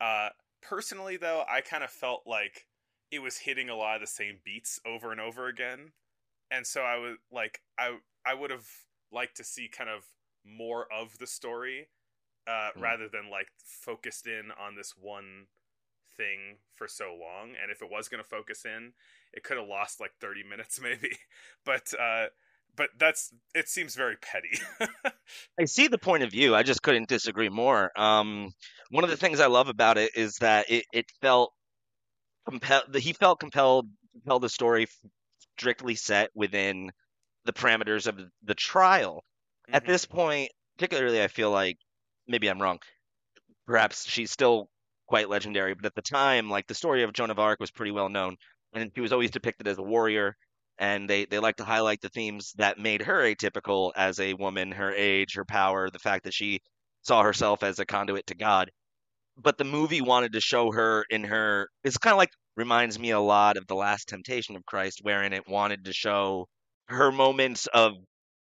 Uh 0.00 0.30
personally 0.62 1.16
though 1.16 1.44
i 1.48 1.60
kind 1.60 1.84
of 1.84 1.90
felt 1.90 2.22
like 2.26 2.66
it 3.10 3.20
was 3.20 3.38
hitting 3.38 3.68
a 3.70 3.76
lot 3.76 3.94
of 3.96 4.00
the 4.00 4.06
same 4.06 4.40
beats 4.44 4.80
over 4.84 5.12
and 5.12 5.20
over 5.20 5.46
again. 5.48 5.92
And 6.50 6.66
so 6.66 6.82
i 6.82 6.96
was 6.96 7.16
like 7.32 7.62
i 7.78 7.98
i 8.24 8.34
would 8.34 8.50
have 8.50 8.68
liked 9.12 9.36
to 9.36 9.44
see 9.44 9.68
kind 9.68 9.90
of 9.90 10.04
more 10.44 10.86
of 10.92 11.18
the 11.18 11.26
story 11.26 11.88
uh 12.46 12.70
Mm. 12.76 12.82
rather 12.82 13.08
than 13.08 13.30
like 13.30 13.48
focused 13.64 14.26
in 14.26 14.50
on 14.58 14.76
this 14.76 14.94
one 14.96 15.46
thing 16.16 16.58
for 16.74 16.88
so 16.88 17.06
long 17.06 17.54
and 17.60 17.70
if 17.70 17.82
it 17.82 17.90
was 17.90 18.08
going 18.08 18.22
to 18.22 18.28
focus 18.28 18.64
in 18.64 18.92
it 19.32 19.42
could 19.42 19.56
have 19.58 19.66
lost 19.66 20.00
like 20.00 20.12
30 20.20 20.44
minutes 20.48 20.80
maybe 20.80 21.10
but 21.64 21.92
uh 22.00 22.26
but 22.76 22.90
that's 22.98 23.32
it 23.54 23.68
seems 23.68 23.94
very 23.94 24.16
petty 24.16 24.58
I 25.60 25.64
see 25.64 25.88
the 25.88 25.98
point 25.98 26.22
of 26.22 26.30
view. 26.30 26.54
I 26.54 26.62
just 26.62 26.82
couldn't 26.82 27.08
disagree 27.08 27.48
more. 27.48 27.90
Um, 27.98 28.52
one 28.90 29.02
of 29.02 29.10
the 29.10 29.16
things 29.16 29.40
I 29.40 29.46
love 29.46 29.68
about 29.68 29.98
it 29.98 30.12
is 30.14 30.36
that 30.36 30.70
it, 30.70 30.84
it 30.92 31.06
felt 31.20 31.52
compelled. 32.48 32.94
He 32.94 33.12
felt 33.12 33.40
compelled 33.40 33.88
to 34.14 34.20
tell 34.26 34.38
the 34.38 34.48
story 34.48 34.86
strictly 35.58 35.94
set 35.94 36.30
within 36.34 36.92
the 37.46 37.52
parameters 37.52 38.06
of 38.06 38.20
the 38.42 38.54
trial. 38.54 39.24
At 39.72 39.84
Mhm. 39.84 39.86
this 39.86 40.04
point, 40.06 40.50
particularly, 40.78 41.22
I 41.22 41.28
feel 41.28 41.50
like 41.50 41.78
maybe 42.28 42.48
I'm 42.48 42.60
wrong. 42.62 42.80
Perhaps 43.66 44.08
she's 44.08 44.30
still 44.32 44.70
quite 45.06 45.28
legendary, 45.28 45.74
but 45.74 45.86
at 45.86 45.94
the 45.94 46.02
time, 46.02 46.50
like 46.50 46.66
the 46.66 46.74
story 46.74 47.02
of 47.04 47.12
Joan 47.12 47.30
of 47.30 47.38
Arc 47.38 47.60
was 47.60 47.70
pretty 47.70 47.92
well 47.92 48.08
known, 48.08 48.36
and 48.74 48.90
she 48.94 49.00
was 49.00 49.12
always 49.12 49.30
depicted 49.30 49.68
as 49.68 49.78
a 49.78 49.82
warrior. 49.82 50.36
And 50.78 51.08
they, 51.08 51.24
they 51.26 51.38
like 51.38 51.56
to 51.56 51.64
highlight 51.64 52.00
the 52.02 52.08
themes 52.10 52.52
that 52.58 52.78
made 52.78 53.02
her 53.02 53.22
atypical 53.22 53.92
as 53.96 54.20
a 54.20 54.34
woman, 54.34 54.72
her 54.72 54.92
age, 54.92 55.34
her 55.36 55.44
power, 55.44 55.90
the 55.90 55.98
fact 55.98 56.24
that 56.24 56.34
she 56.34 56.60
saw 57.02 57.22
herself 57.22 57.62
as 57.62 57.78
a 57.78 57.86
conduit 57.86 58.26
to 58.28 58.34
God. 58.34 58.70
But 59.38 59.58
the 59.58 59.64
movie 59.64 60.00
wanted 60.02 60.32
to 60.32 60.40
show 60.40 60.72
her 60.72 61.04
in 61.10 61.24
her. 61.24 61.70
It's 61.84 61.98
kind 61.98 62.12
of 62.12 62.18
like 62.18 62.32
reminds 62.56 62.98
me 62.98 63.10
a 63.10 63.20
lot 63.20 63.56
of 63.56 63.66
the 63.66 63.74
Last 63.76 64.08
Temptation 64.08 64.56
of 64.56 64.66
Christ, 64.66 65.00
wherein 65.02 65.32
it 65.32 65.48
wanted 65.48 65.84
to 65.86 65.92
show 65.92 66.48
her 66.88 67.10
moments 67.12 67.66
of 67.68 67.92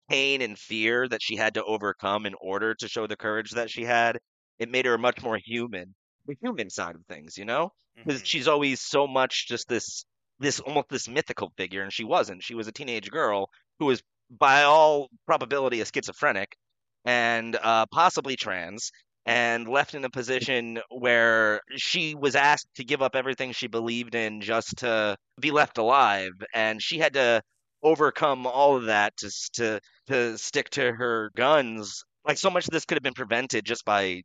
pain 0.08 0.42
and 0.42 0.58
fear 0.58 1.08
that 1.08 1.22
she 1.22 1.36
had 1.36 1.54
to 1.54 1.64
overcome 1.64 2.26
in 2.26 2.34
order 2.40 2.74
to 2.74 2.88
show 2.88 3.06
the 3.06 3.16
courage 3.16 3.52
that 3.52 3.70
she 3.70 3.84
had. 3.84 4.18
It 4.58 4.68
made 4.70 4.86
her 4.86 4.98
much 4.98 5.22
more 5.22 5.38
human, 5.42 5.94
the 6.26 6.36
human 6.42 6.70
side 6.70 6.96
of 6.96 7.06
things, 7.06 7.38
you 7.38 7.44
know? 7.44 7.70
Because 8.04 8.22
Mhm. 8.22 8.26
she's 8.26 8.48
always 8.48 8.80
so 8.80 9.06
much 9.06 9.46
just 9.48 9.68
this, 9.68 10.04
this 10.38 10.60
almost 10.60 10.88
this 10.90 11.08
mythical 11.08 11.52
figure, 11.56 11.82
and 11.82 11.92
she 11.92 12.04
wasn't. 12.04 12.42
She 12.42 12.54
was 12.54 12.66
a 12.66 12.72
teenage 12.72 13.10
girl 13.10 13.48
who 13.78 13.86
was, 13.86 14.02
by 14.30 14.62
all 14.64 15.08
probability, 15.26 15.80
a 15.80 15.86
schizophrenic 15.86 16.56
and 17.04 17.56
uh, 17.56 17.86
possibly 17.92 18.36
trans, 18.36 18.90
and 19.26 19.68
left 19.68 19.94
in 19.94 20.04
a 20.04 20.10
position 20.10 20.80
where 20.90 21.60
she 21.76 22.14
was 22.14 22.34
asked 22.34 22.68
to 22.74 22.84
give 22.84 23.02
up 23.02 23.14
everything 23.14 23.52
she 23.52 23.68
believed 23.68 24.14
in 24.14 24.40
just 24.40 24.78
to 24.78 25.16
be 25.40 25.50
left 25.50 25.78
alive, 25.78 26.32
and 26.54 26.82
she 26.82 26.98
had 26.98 27.14
to 27.14 27.42
overcome 27.82 28.46
all 28.46 28.76
of 28.76 28.84
that 28.86 29.16
to 29.18 29.30
to 29.54 29.80
to 30.08 30.38
stick 30.38 30.70
to 30.70 30.92
her 30.92 31.30
guns. 31.36 32.04
Like 32.26 32.38
so 32.38 32.50
much 32.50 32.66
of 32.66 32.70
this 32.70 32.84
could 32.84 32.96
have 32.96 33.02
been 33.02 33.14
prevented 33.14 33.64
just 33.64 33.84
by 33.84 34.22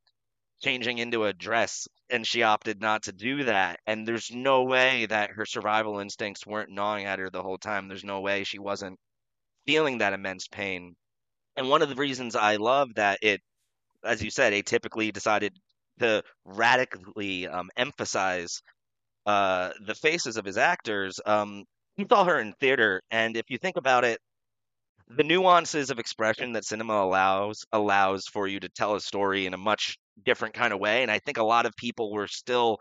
changing 0.61 0.97
into 0.97 1.25
a 1.25 1.33
dress, 1.33 1.87
and 2.09 2.25
she 2.25 2.43
opted 2.43 2.81
not 2.81 3.03
to 3.03 3.11
do 3.11 3.45
that. 3.45 3.79
And 3.87 4.07
there's 4.07 4.31
no 4.31 4.63
way 4.63 5.05
that 5.07 5.31
her 5.31 5.45
survival 5.45 5.99
instincts 5.99 6.45
weren't 6.45 6.71
gnawing 6.71 7.05
at 7.05 7.19
her 7.19 7.29
the 7.29 7.43
whole 7.43 7.57
time. 7.57 7.87
There's 7.87 8.03
no 8.03 8.21
way 8.21 8.43
she 8.43 8.59
wasn't 8.59 8.97
feeling 9.65 9.99
that 9.99 10.13
immense 10.13 10.47
pain. 10.47 10.95
And 11.57 11.69
one 11.69 11.81
of 11.81 11.89
the 11.89 11.95
reasons 11.95 12.35
I 12.35 12.57
love 12.57 12.89
that 12.95 13.19
it, 13.21 13.41
as 14.03 14.21
you 14.23 14.29
said, 14.29 14.53
atypically 14.53 15.13
decided 15.13 15.57
to 15.99 16.21
radically 16.43 17.47
um, 17.47 17.69
emphasize 17.77 18.61
uh, 19.25 19.71
the 19.85 19.95
faces 19.95 20.37
of 20.37 20.45
his 20.45 20.57
actors. 20.57 21.19
Um, 21.25 21.63
he 21.97 22.05
saw 22.09 22.25
her 22.25 22.39
in 22.39 22.53
theater, 22.59 23.01
and 23.11 23.37
if 23.37 23.45
you 23.49 23.57
think 23.57 23.77
about 23.77 24.03
it, 24.03 24.19
the 25.07 25.23
nuances 25.23 25.89
of 25.91 25.99
expression 25.99 26.53
that 26.53 26.65
cinema 26.65 26.93
allows 26.93 27.63
allows 27.71 28.25
for 28.27 28.47
you 28.47 28.59
to 28.59 28.69
tell 28.69 28.95
a 28.95 29.01
story 29.01 29.45
in 29.45 29.53
a 29.53 29.57
much 29.57 29.97
different 30.23 30.55
kind 30.55 30.73
of 30.73 30.79
way. 30.79 31.03
And 31.03 31.11
I 31.11 31.19
think 31.19 31.37
a 31.37 31.43
lot 31.43 31.65
of 31.65 31.75
people 31.75 32.11
were 32.11 32.27
still 32.27 32.79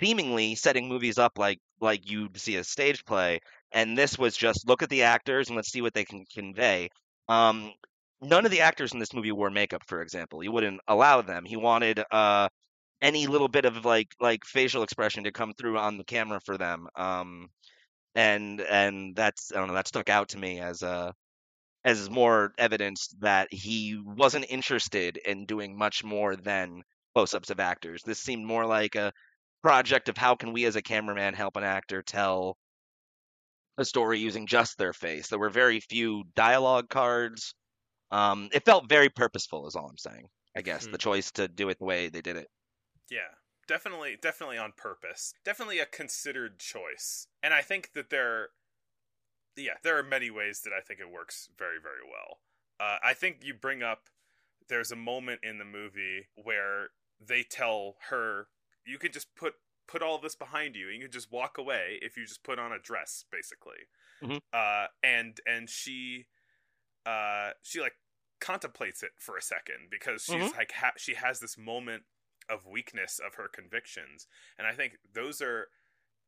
seemingly 0.00 0.54
setting 0.54 0.88
movies 0.88 1.18
up 1.18 1.38
like 1.38 1.58
like 1.80 2.10
you'd 2.10 2.38
see 2.38 2.56
a 2.56 2.64
stage 2.64 3.04
play, 3.04 3.40
and 3.72 3.96
this 3.96 4.18
was 4.18 4.36
just 4.36 4.68
look 4.68 4.82
at 4.82 4.90
the 4.90 5.02
actors 5.02 5.48
and 5.48 5.56
let's 5.56 5.70
see 5.70 5.82
what 5.82 5.94
they 5.94 6.04
can 6.04 6.24
convey. 6.32 6.90
Um, 7.28 7.72
none 8.20 8.44
of 8.44 8.50
the 8.50 8.60
actors 8.62 8.92
in 8.92 8.98
this 8.98 9.12
movie 9.12 9.32
wore 9.32 9.50
makeup, 9.50 9.82
for 9.86 10.02
example. 10.02 10.40
He 10.40 10.48
wouldn't 10.48 10.80
allow 10.88 11.22
them. 11.22 11.44
He 11.44 11.56
wanted 11.56 12.02
uh, 12.10 12.48
any 13.02 13.26
little 13.26 13.48
bit 13.48 13.64
of 13.64 13.84
like 13.84 14.08
like 14.20 14.44
facial 14.44 14.82
expression 14.82 15.24
to 15.24 15.32
come 15.32 15.52
through 15.54 15.78
on 15.78 15.98
the 15.98 16.04
camera 16.04 16.40
for 16.44 16.58
them. 16.58 16.88
Um, 16.96 17.48
and 18.14 18.60
and 18.60 19.16
that's 19.16 19.52
I 19.52 19.56
don't 19.58 19.68
know 19.68 19.74
that 19.74 19.88
stuck 19.88 20.08
out 20.08 20.30
to 20.30 20.38
me 20.38 20.60
as 20.60 20.82
uh 20.82 21.12
as 21.84 22.10
more 22.10 22.52
evidence 22.58 23.08
that 23.20 23.52
he 23.52 24.00
wasn't 24.04 24.46
interested 24.50 25.16
in 25.18 25.46
doing 25.46 25.76
much 25.78 26.04
more 26.04 26.36
than 26.36 26.82
close-ups 27.14 27.50
of 27.50 27.60
actors. 27.60 28.02
This 28.04 28.20
seemed 28.20 28.46
more 28.46 28.66
like 28.66 28.94
a 28.96 29.12
project 29.62 30.08
of 30.08 30.16
how 30.16 30.36
can 30.36 30.52
we 30.52 30.64
as 30.66 30.76
a 30.76 30.82
cameraman 30.82 31.34
help 31.34 31.56
an 31.56 31.64
actor 31.64 32.02
tell 32.02 32.58
a 33.78 33.84
story 33.84 34.18
using 34.18 34.46
just 34.46 34.76
their 34.78 34.92
face. 34.92 35.28
There 35.28 35.38
were 35.38 35.50
very 35.50 35.80
few 35.80 36.24
dialogue 36.34 36.88
cards. 36.88 37.54
Um, 38.10 38.50
it 38.52 38.64
felt 38.64 38.88
very 38.88 39.08
purposeful, 39.10 39.66
is 39.68 39.76
all 39.76 39.88
I'm 39.88 39.98
saying. 39.98 40.28
I 40.56 40.62
guess 40.62 40.86
Hmm. 40.86 40.92
the 40.92 40.98
choice 40.98 41.32
to 41.32 41.48
do 41.48 41.68
it 41.70 41.78
the 41.78 41.84
way 41.86 42.08
they 42.08 42.22
did 42.22 42.36
it. 42.36 42.48
Yeah, 43.10 43.28
definitely, 43.68 44.16
definitely 44.20 44.58
on 44.58 44.72
purpose. 44.76 45.32
Definitely 45.44 45.78
a 45.78 45.86
considered 45.86 46.58
choice, 46.58 47.28
and 47.42 47.54
I 47.54 47.62
think 47.62 47.92
that 47.92 48.10
there, 48.10 48.48
yeah, 49.56 49.74
there 49.82 49.96
are 49.98 50.02
many 50.02 50.30
ways 50.30 50.62
that 50.62 50.72
I 50.72 50.80
think 50.80 50.98
it 50.98 51.10
works 51.10 51.48
very, 51.56 51.78
very 51.80 52.02
well. 52.04 52.40
Uh, 52.80 52.98
I 53.04 53.14
think 53.14 53.44
you 53.44 53.54
bring 53.54 53.82
up 53.82 54.08
there's 54.68 54.92
a 54.92 54.96
moment 54.96 55.40
in 55.42 55.58
the 55.58 55.64
movie 55.64 56.26
where 56.36 56.88
they 57.20 57.42
tell 57.42 57.96
her 58.10 58.48
you 58.86 58.98
can 58.98 59.12
just 59.12 59.34
put 59.34 59.54
put 59.86 60.02
all 60.02 60.18
this 60.18 60.34
behind 60.36 60.76
you. 60.76 60.86
And 60.88 60.96
you 60.96 61.02
can 61.04 61.10
just 61.10 61.32
walk 61.32 61.58
away 61.58 61.98
if 62.02 62.16
you 62.16 62.26
just 62.26 62.44
put 62.44 62.58
on 62.58 62.72
a 62.72 62.78
dress, 62.78 63.24
basically. 63.32 63.88
Mhm. 64.22 64.40
Uh, 64.52 64.88
and 65.02 65.40
and 65.46 65.68
she, 65.68 66.26
uh, 67.06 67.52
she 67.62 67.80
like 67.80 67.96
contemplates 68.40 69.02
it 69.02 69.12
for 69.18 69.36
a 69.36 69.42
second 69.42 69.88
because 69.90 70.22
she's 70.24 70.52
Mhm. 70.52 70.56
like 70.56 70.72
ha- 70.72 70.92
she 70.96 71.14
has 71.14 71.40
this 71.40 71.56
moment 71.58 72.04
of 72.48 72.66
weakness 72.66 73.20
of 73.24 73.34
her 73.34 73.48
convictions, 73.48 74.26
and 74.58 74.66
I 74.66 74.72
think 74.74 74.98
those 75.12 75.40
are. 75.42 75.68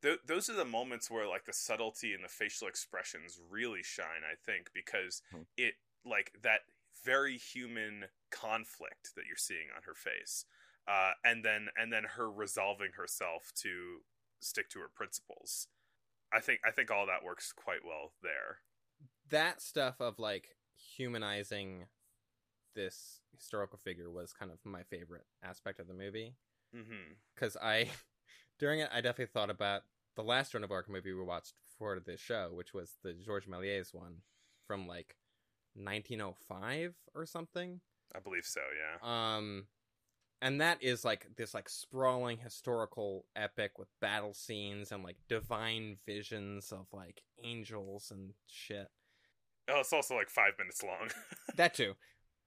Th- 0.01 0.17
those 0.25 0.49
are 0.49 0.55
the 0.55 0.65
moments 0.65 1.11
where 1.11 1.27
like 1.27 1.45
the 1.45 1.53
subtlety 1.53 2.13
and 2.13 2.23
the 2.23 2.27
facial 2.27 2.67
expressions 2.67 3.39
really 3.51 3.83
shine 3.83 4.23
i 4.25 4.33
think 4.33 4.71
because 4.73 5.21
Hmm. 5.31 5.41
it 5.57 5.75
like 6.03 6.31
that 6.41 6.61
very 7.05 7.37
human 7.37 8.05
conflict 8.31 9.13
that 9.15 9.25
you're 9.27 9.37
seeing 9.37 9.67
on 9.75 9.83
her 9.85 9.93
face 9.93 10.45
uh, 10.87 11.11
and 11.23 11.45
then 11.45 11.67
and 11.77 11.93
then 11.93 12.03
her 12.15 12.31
resolving 12.31 12.93
herself 12.97 13.51
to 13.61 13.99
stick 14.39 14.69
to 14.71 14.79
her 14.79 14.89
principles. 14.93 15.67
I 16.33 16.39
think 16.39 16.61
I 16.65 16.71
think 16.71 16.89
all 16.89 17.05
that 17.05 17.23
works 17.23 17.53
quite 17.53 17.85
well 17.85 18.13
there. 18.23 18.57
That 19.29 19.61
stuff 19.61 20.01
of 20.01 20.17
like 20.17 20.55
humanizing 20.97 21.85
this 22.75 23.21
historical 23.35 23.77
figure 23.77 24.09
was 24.09 24.33
kind 24.33 24.51
of 24.51 24.57
my 24.63 24.83
favorite 24.83 25.25
aspect 25.43 25.79
of 25.79 25.87
the 25.87 25.93
movie 25.93 26.35
because 27.35 27.57
I 27.61 27.89
during 28.59 28.79
it 28.79 28.89
I 28.93 29.01
definitely 29.01 29.31
thought 29.33 29.49
about 29.49 29.83
the 30.15 30.23
last 30.23 30.51
Joan 30.51 30.63
of 30.63 30.71
Arc 30.71 30.89
movie 30.89 31.13
we 31.13 31.23
watched 31.23 31.53
for 31.77 31.99
this 31.99 32.19
show, 32.19 32.51
which 32.53 32.73
was 32.73 32.97
the 33.03 33.13
Georges 33.13 33.49
Méliès 33.49 33.93
one 33.93 34.17
from 34.67 34.87
like 34.87 35.15
1905 35.75 36.93
or 37.15 37.25
something. 37.25 37.79
I 38.13 38.19
believe 38.19 38.45
so. 38.45 38.61
Yeah. 38.61 39.35
Um, 39.37 39.67
and 40.41 40.59
that 40.59 40.81
is 40.81 41.05
like 41.05 41.27
this 41.37 41.53
like 41.53 41.69
sprawling 41.69 42.37
historical 42.37 43.25
epic 43.35 43.77
with 43.77 43.87
battle 44.01 44.33
scenes 44.33 44.91
and 44.91 45.03
like 45.03 45.17
divine 45.29 45.97
visions 46.05 46.71
of 46.71 46.87
like 46.91 47.21
angels 47.43 48.11
and 48.11 48.31
shit. 48.47 48.87
Oh, 49.69 49.79
it's 49.79 49.93
also 49.93 50.15
like 50.15 50.29
five 50.29 50.53
minutes 50.57 50.83
long. 50.83 51.09
That 51.57 51.73
too, 51.73 51.95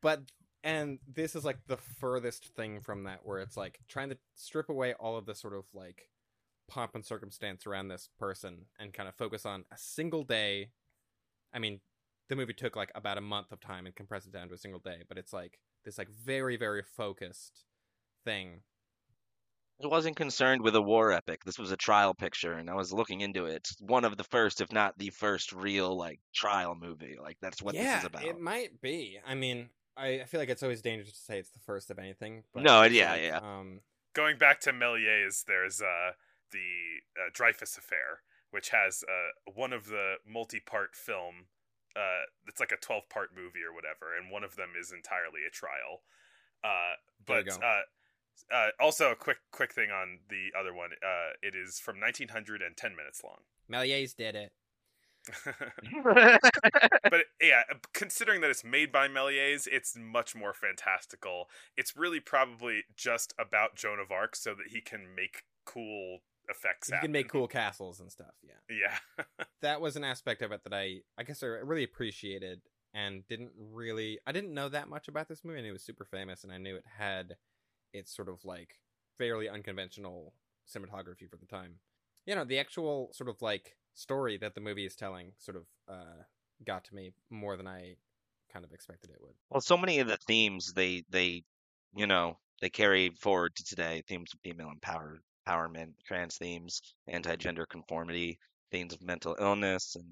but 0.05 0.21
and 0.63 0.99
this 1.13 1.35
is 1.35 1.45
like 1.45 1.59
the 1.67 1.79
furthest 1.79 2.49
thing 2.55 2.81
from 2.83 3.05
that 3.05 3.21
where 3.25 3.41
it's 3.41 3.57
like 3.57 3.81
trying 3.89 4.11
to 4.11 4.19
strip 4.35 4.69
away 4.69 4.93
all 5.01 5.17
of 5.17 5.25
the 5.25 5.35
sort 5.35 5.55
of 5.55 5.65
like 5.73 6.11
pomp 6.69 6.95
and 6.95 7.05
circumstance 7.05 7.67
around 7.67 7.89
this 7.89 8.11
person 8.19 8.67
and 8.79 8.93
kind 8.93 9.09
of 9.09 9.15
focus 9.15 9.47
on 9.47 9.65
a 9.73 9.79
single 9.79 10.23
day. 10.23 10.69
I 11.55 11.59
mean, 11.59 11.81
the 12.29 12.37
movie 12.37 12.53
took 12.53 12.77
like 12.77 12.93
about 12.95 13.17
a 13.17 13.23
month 13.23 13.51
of 13.51 13.61
time 13.61 13.87
and 13.87 13.97
compressed 13.97 14.27
it 14.27 14.33
down 14.33 14.49
to 14.49 14.55
a 14.55 14.59
single 14.59 14.81
day, 14.81 15.05
but 15.09 15.17
it's 15.17 15.33
like 15.33 15.59
this 15.87 15.97
like 15.97 16.11
very 16.11 16.59
very 16.59 16.83
focused 16.97 17.65
thing. 18.27 18.61
it 19.81 19.91
wasn't 19.91 20.17
concerned 20.17 20.61
with 20.61 20.77
a 20.77 20.83
war 20.83 21.13
epic. 21.13 21.45
This 21.45 21.59
was 21.59 21.73
a 21.73 21.77
trial 21.79 22.13
picture, 22.13 22.53
and 22.53 22.69
I 22.69 22.75
was 22.75 22.93
looking 22.93 23.23
into 23.23 23.47
it. 23.47 23.57
It's 23.57 23.77
one 23.81 24.05
of 24.05 24.19
the 24.19 24.25
first, 24.25 24.61
if 24.61 24.71
not 24.71 24.99
the 24.99 25.11
first, 25.11 25.53
real 25.53 25.97
like 25.97 26.21
trial 26.35 26.75
movie. 26.75 27.17
Like 27.19 27.39
that's 27.41 27.63
what 27.63 27.75
yeah, 27.75 27.95
this 27.95 28.01
is 28.01 28.07
about. 28.07 28.25
it 28.25 28.39
might 28.39 28.81
be. 28.83 29.19
I 29.27 29.35
mean, 29.35 29.69
I, 29.97 30.21
I 30.21 30.25
feel 30.25 30.41
like 30.41 30.49
it's 30.49 30.63
always 30.63 30.83
dangerous 30.83 31.13
to 31.13 31.19
say 31.19 31.39
it's 31.39 31.51
the 31.51 31.61
first 31.61 31.91
of 31.91 31.99
anything. 31.99 32.45
But 32.53 32.63
No, 32.63 32.83
yeah, 32.83 33.13
like, 33.13 33.23
yeah. 33.23 33.39
Um, 33.39 33.81
Going 34.15 34.39
back 34.39 34.61
to 34.61 34.73
Méliès, 34.73 35.45
there's 35.45 35.81
uh, 35.81 36.13
the 36.53 37.03
uh, 37.17 37.31
Dreyfus 37.33 37.77
Affair, 37.77 38.23
which 38.51 38.71
has 38.71 39.05
uh, 39.05 39.51
one 39.55 39.73
of 39.73 39.87
the 39.87 40.15
multi-part 40.27 40.95
film. 40.95 41.47
Uh, 41.97 42.27
it's 42.47 42.61
like 42.61 42.73
a 42.73 42.77
12-part 42.77 43.31
movie 43.35 43.63
or 43.67 43.75
whatever, 43.75 44.17
and 44.17 44.31
one 44.31 44.45
of 44.45 44.57
them 44.57 44.71
is 44.81 44.93
entirely 44.93 45.41
a 45.47 45.51
trial. 45.51 46.03
Uh, 46.65 46.95
but 47.27 47.49
uh, 47.63 47.83
uh, 48.53 48.69
also 48.81 49.11
a 49.11 49.17
quick 49.17 49.39
quick 49.53 49.73
thing 49.73 49.91
on 49.91 50.21
the 50.29 50.49
other 50.59 50.75
one. 50.75 50.91
Uh, 51.05 51.35
it 51.43 51.55
is 51.55 51.79
from 51.79 52.01
1900 52.01 52.63
and 52.63 52.77
10 52.77 52.97
minutes 52.97 53.23
long. 53.23 53.41
Méliès 53.71 54.17
did 54.17 54.35
it. 54.35 54.53
but 56.05 57.25
yeah, 57.41 57.63
uh, 57.71 57.75
considering 57.93 58.41
that 58.41 58.51
it's 58.51 58.65
made 58.65 58.93
by 58.93 59.09
Méliès, 59.09 59.67
it's 59.71 59.97
much 59.97 60.35
more 60.35 60.53
fantastical. 60.53 61.47
It's 61.77 61.97
really 61.97 62.21
probably 62.21 62.83
just 62.97 63.35
about 63.39 63.77
Joan 63.77 63.99
of 63.99 64.11
Arc, 64.11 64.37
so 64.37 64.51
that 64.51 64.69
he 64.71 64.81
can 64.81 65.15
make 65.15 65.45
cool 65.65 66.19
effects. 66.49 66.91
You 66.91 66.99
can 67.01 67.13
make 67.13 67.29
cool 67.29 67.49
castles 67.49 68.01
and 68.01 68.11
stuff. 68.11 68.35
Yeah, 68.43 68.77
Yeah, 69.19 69.25
that 69.63 69.81
was 69.81 69.97
an 69.97 70.05
aspect 70.05 70.43
of 70.43 70.53
it 70.53 70.63
that 70.65 70.75
I, 70.75 71.01
I 71.19 71.23
guess, 71.23 71.43
I 71.43 71.47
really 71.47 71.85
appreciated 71.85 72.61
and 72.93 73.27
didn't 73.29 73.53
really. 73.57 74.19
I 74.27 74.33
didn't 74.33 74.55
know 74.55 74.69
that 74.69 74.89
much 74.89 75.09
about 75.09 75.29
this 75.29 75.45
movie, 75.45 75.59
and 75.59 75.67
it 75.67 75.73
was 75.73 75.83
super 75.83 76.05
famous, 76.05 76.45
and 76.45 76.53
I 76.53 76.59
knew 76.59 76.77
it 76.77 76.85
had 76.99 77.37
its 77.93 78.15
sort 78.15 78.29
of 78.29 78.45
like 78.45 78.81
fairly 79.19 79.49
unconventional 79.49 80.35
cinematography 80.69 81.29
for 81.29 81.37
the 81.37 81.47
time. 81.47 81.77
You 82.27 82.35
know, 82.35 82.45
the 82.45 82.59
actual 82.59 83.11
sort 83.13 83.29
of 83.29 83.43
like 83.43 83.77
story 83.95 84.37
that 84.39 84.55
the 84.55 84.61
movie 84.61 84.87
is 84.87 84.97
telling 84.97 85.33
sort 85.39 85.57
of 85.57 85.65
uh 85.89 86.23
got 86.65 86.85
to 86.85 86.95
me 86.95 87.13
more 87.31 87.57
than 87.57 87.67
I 87.67 87.97
kind 88.53 88.65
of 88.65 88.73
expected 88.73 89.11
it 89.11 89.21
would. 89.21 89.35
well, 89.51 89.61
so 89.61 89.77
many 89.77 89.99
of 90.01 90.09
the 90.09 90.17
themes 90.27 90.73
they 90.75 91.05
they, 91.11 91.45
you 91.97 92.07
know, 92.07 92.39
they 92.61 92.71
carry 92.71 93.11
forward 93.21 93.55
to 93.57 93.65
today. 93.65 94.03
Themes 94.09 94.33
of 94.35 94.41
female 94.41 94.71
empower, 94.71 95.19
empowerment, 95.47 95.95
trans 96.07 96.37
themes, 96.37 96.81
anti-gender 97.07 97.67
conformity, 97.67 98.39
themes 98.71 98.93
of 98.95 99.03
mental 99.03 99.37
illness 99.41 99.97
and 99.97 100.07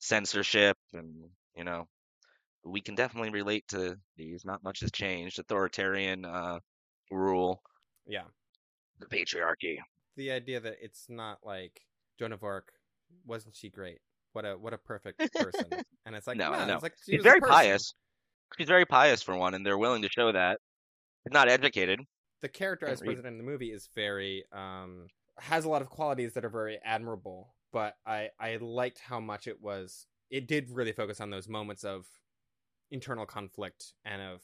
censorship, 0.00 0.76
and 0.92 1.30
you 1.56 1.64
know, 1.64 1.88
we 2.64 2.80
can 2.80 2.94
definitely 2.94 3.30
relate 3.30 3.66
to 3.68 3.96
these. 4.16 4.44
Not 4.44 4.62
much 4.64 4.80
has 4.80 4.92
changed. 4.92 5.38
Authoritarian 5.38 6.24
uh, 6.24 6.60
rule, 7.10 7.62
Yeah. 8.06 8.24
the 8.98 9.06
patriarchy. 9.06 9.78
the 10.16 10.30
idea 10.30 10.60
that 10.60 10.76
it's 10.80 11.08
not 11.08 11.44
like 11.44 11.80
Joan 12.18 12.32
of 12.32 12.42
Arc 12.42 12.72
wasn't 13.26 13.54
she 13.56 13.70
great? 13.70 13.98
What 14.32 14.44
a 14.44 14.56
what 14.56 14.72
a 14.72 14.78
perfect 14.78 15.18
person. 15.34 15.66
and 16.06 16.14
it's 16.16 16.26
like 16.26 16.36
No, 16.36 16.52
no, 16.52 16.66
no. 16.66 16.74
it's 16.74 16.82
like 16.82 16.94
she 17.04 17.12
She's 17.12 17.22
very 17.22 17.40
pious. 17.40 17.94
She's 18.58 18.68
very 18.68 18.84
pious 18.86 19.22
for 19.22 19.36
one, 19.36 19.54
and 19.54 19.64
they're 19.64 19.78
willing 19.78 20.02
to 20.02 20.08
show 20.08 20.30
that. 20.32 20.58
She's 21.26 21.32
not 21.32 21.48
educated. 21.48 22.00
The 22.42 22.48
character 22.48 22.86
Can't 22.86 22.94
as 22.94 23.00
read. 23.02 23.08
presented 23.08 23.28
in 23.28 23.38
the 23.38 23.44
movie 23.44 23.72
is 23.72 23.88
very 23.94 24.44
um 24.52 25.06
has 25.38 25.64
a 25.64 25.68
lot 25.68 25.82
of 25.82 25.88
qualities 25.88 26.34
that 26.34 26.44
are 26.44 26.48
very 26.50 26.78
admirable, 26.84 27.54
but 27.72 27.94
I 28.06 28.28
I 28.38 28.56
liked 28.60 28.98
how 29.00 29.20
much 29.20 29.46
it 29.46 29.60
was 29.60 30.06
it 30.30 30.46
did 30.48 30.70
really 30.70 30.92
focus 30.92 31.20
on 31.20 31.30
those 31.30 31.48
moments 31.48 31.84
of 31.84 32.06
internal 32.90 33.26
conflict 33.26 33.92
and 34.04 34.20
of 34.22 34.40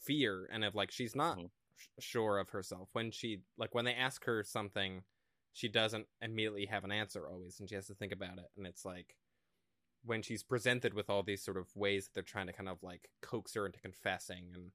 fear 0.00 0.48
and 0.52 0.64
of 0.64 0.74
like 0.74 0.90
she's 0.90 1.14
not 1.16 1.38
Mhm. 1.38 1.50
sure 1.98 2.38
of 2.38 2.48
herself 2.50 2.88
when 2.92 3.10
she 3.10 3.42
like 3.56 3.74
when 3.74 3.84
they 3.84 3.94
ask 3.94 4.24
her 4.24 4.42
something 4.44 5.02
she 5.54 5.68
doesn't 5.68 6.06
immediately 6.20 6.66
have 6.66 6.84
an 6.84 6.92
answer 6.92 7.26
always 7.26 7.58
and 7.58 7.68
she 7.68 7.74
has 7.74 7.86
to 7.86 7.94
think 7.94 8.12
about 8.12 8.36
it 8.38 8.50
and 8.56 8.66
it's 8.66 8.84
like 8.84 9.16
when 10.04 10.20
she's 10.20 10.42
presented 10.42 10.92
with 10.92 11.08
all 11.08 11.22
these 11.22 11.42
sort 11.42 11.56
of 11.56 11.74
ways 11.74 12.04
that 12.04 12.12
they're 12.12 12.22
trying 12.22 12.46
to 12.46 12.52
kind 12.52 12.68
of 12.68 12.82
like 12.82 13.08
coax 13.22 13.54
her 13.54 13.64
into 13.64 13.80
confessing 13.80 14.50
and 14.52 14.72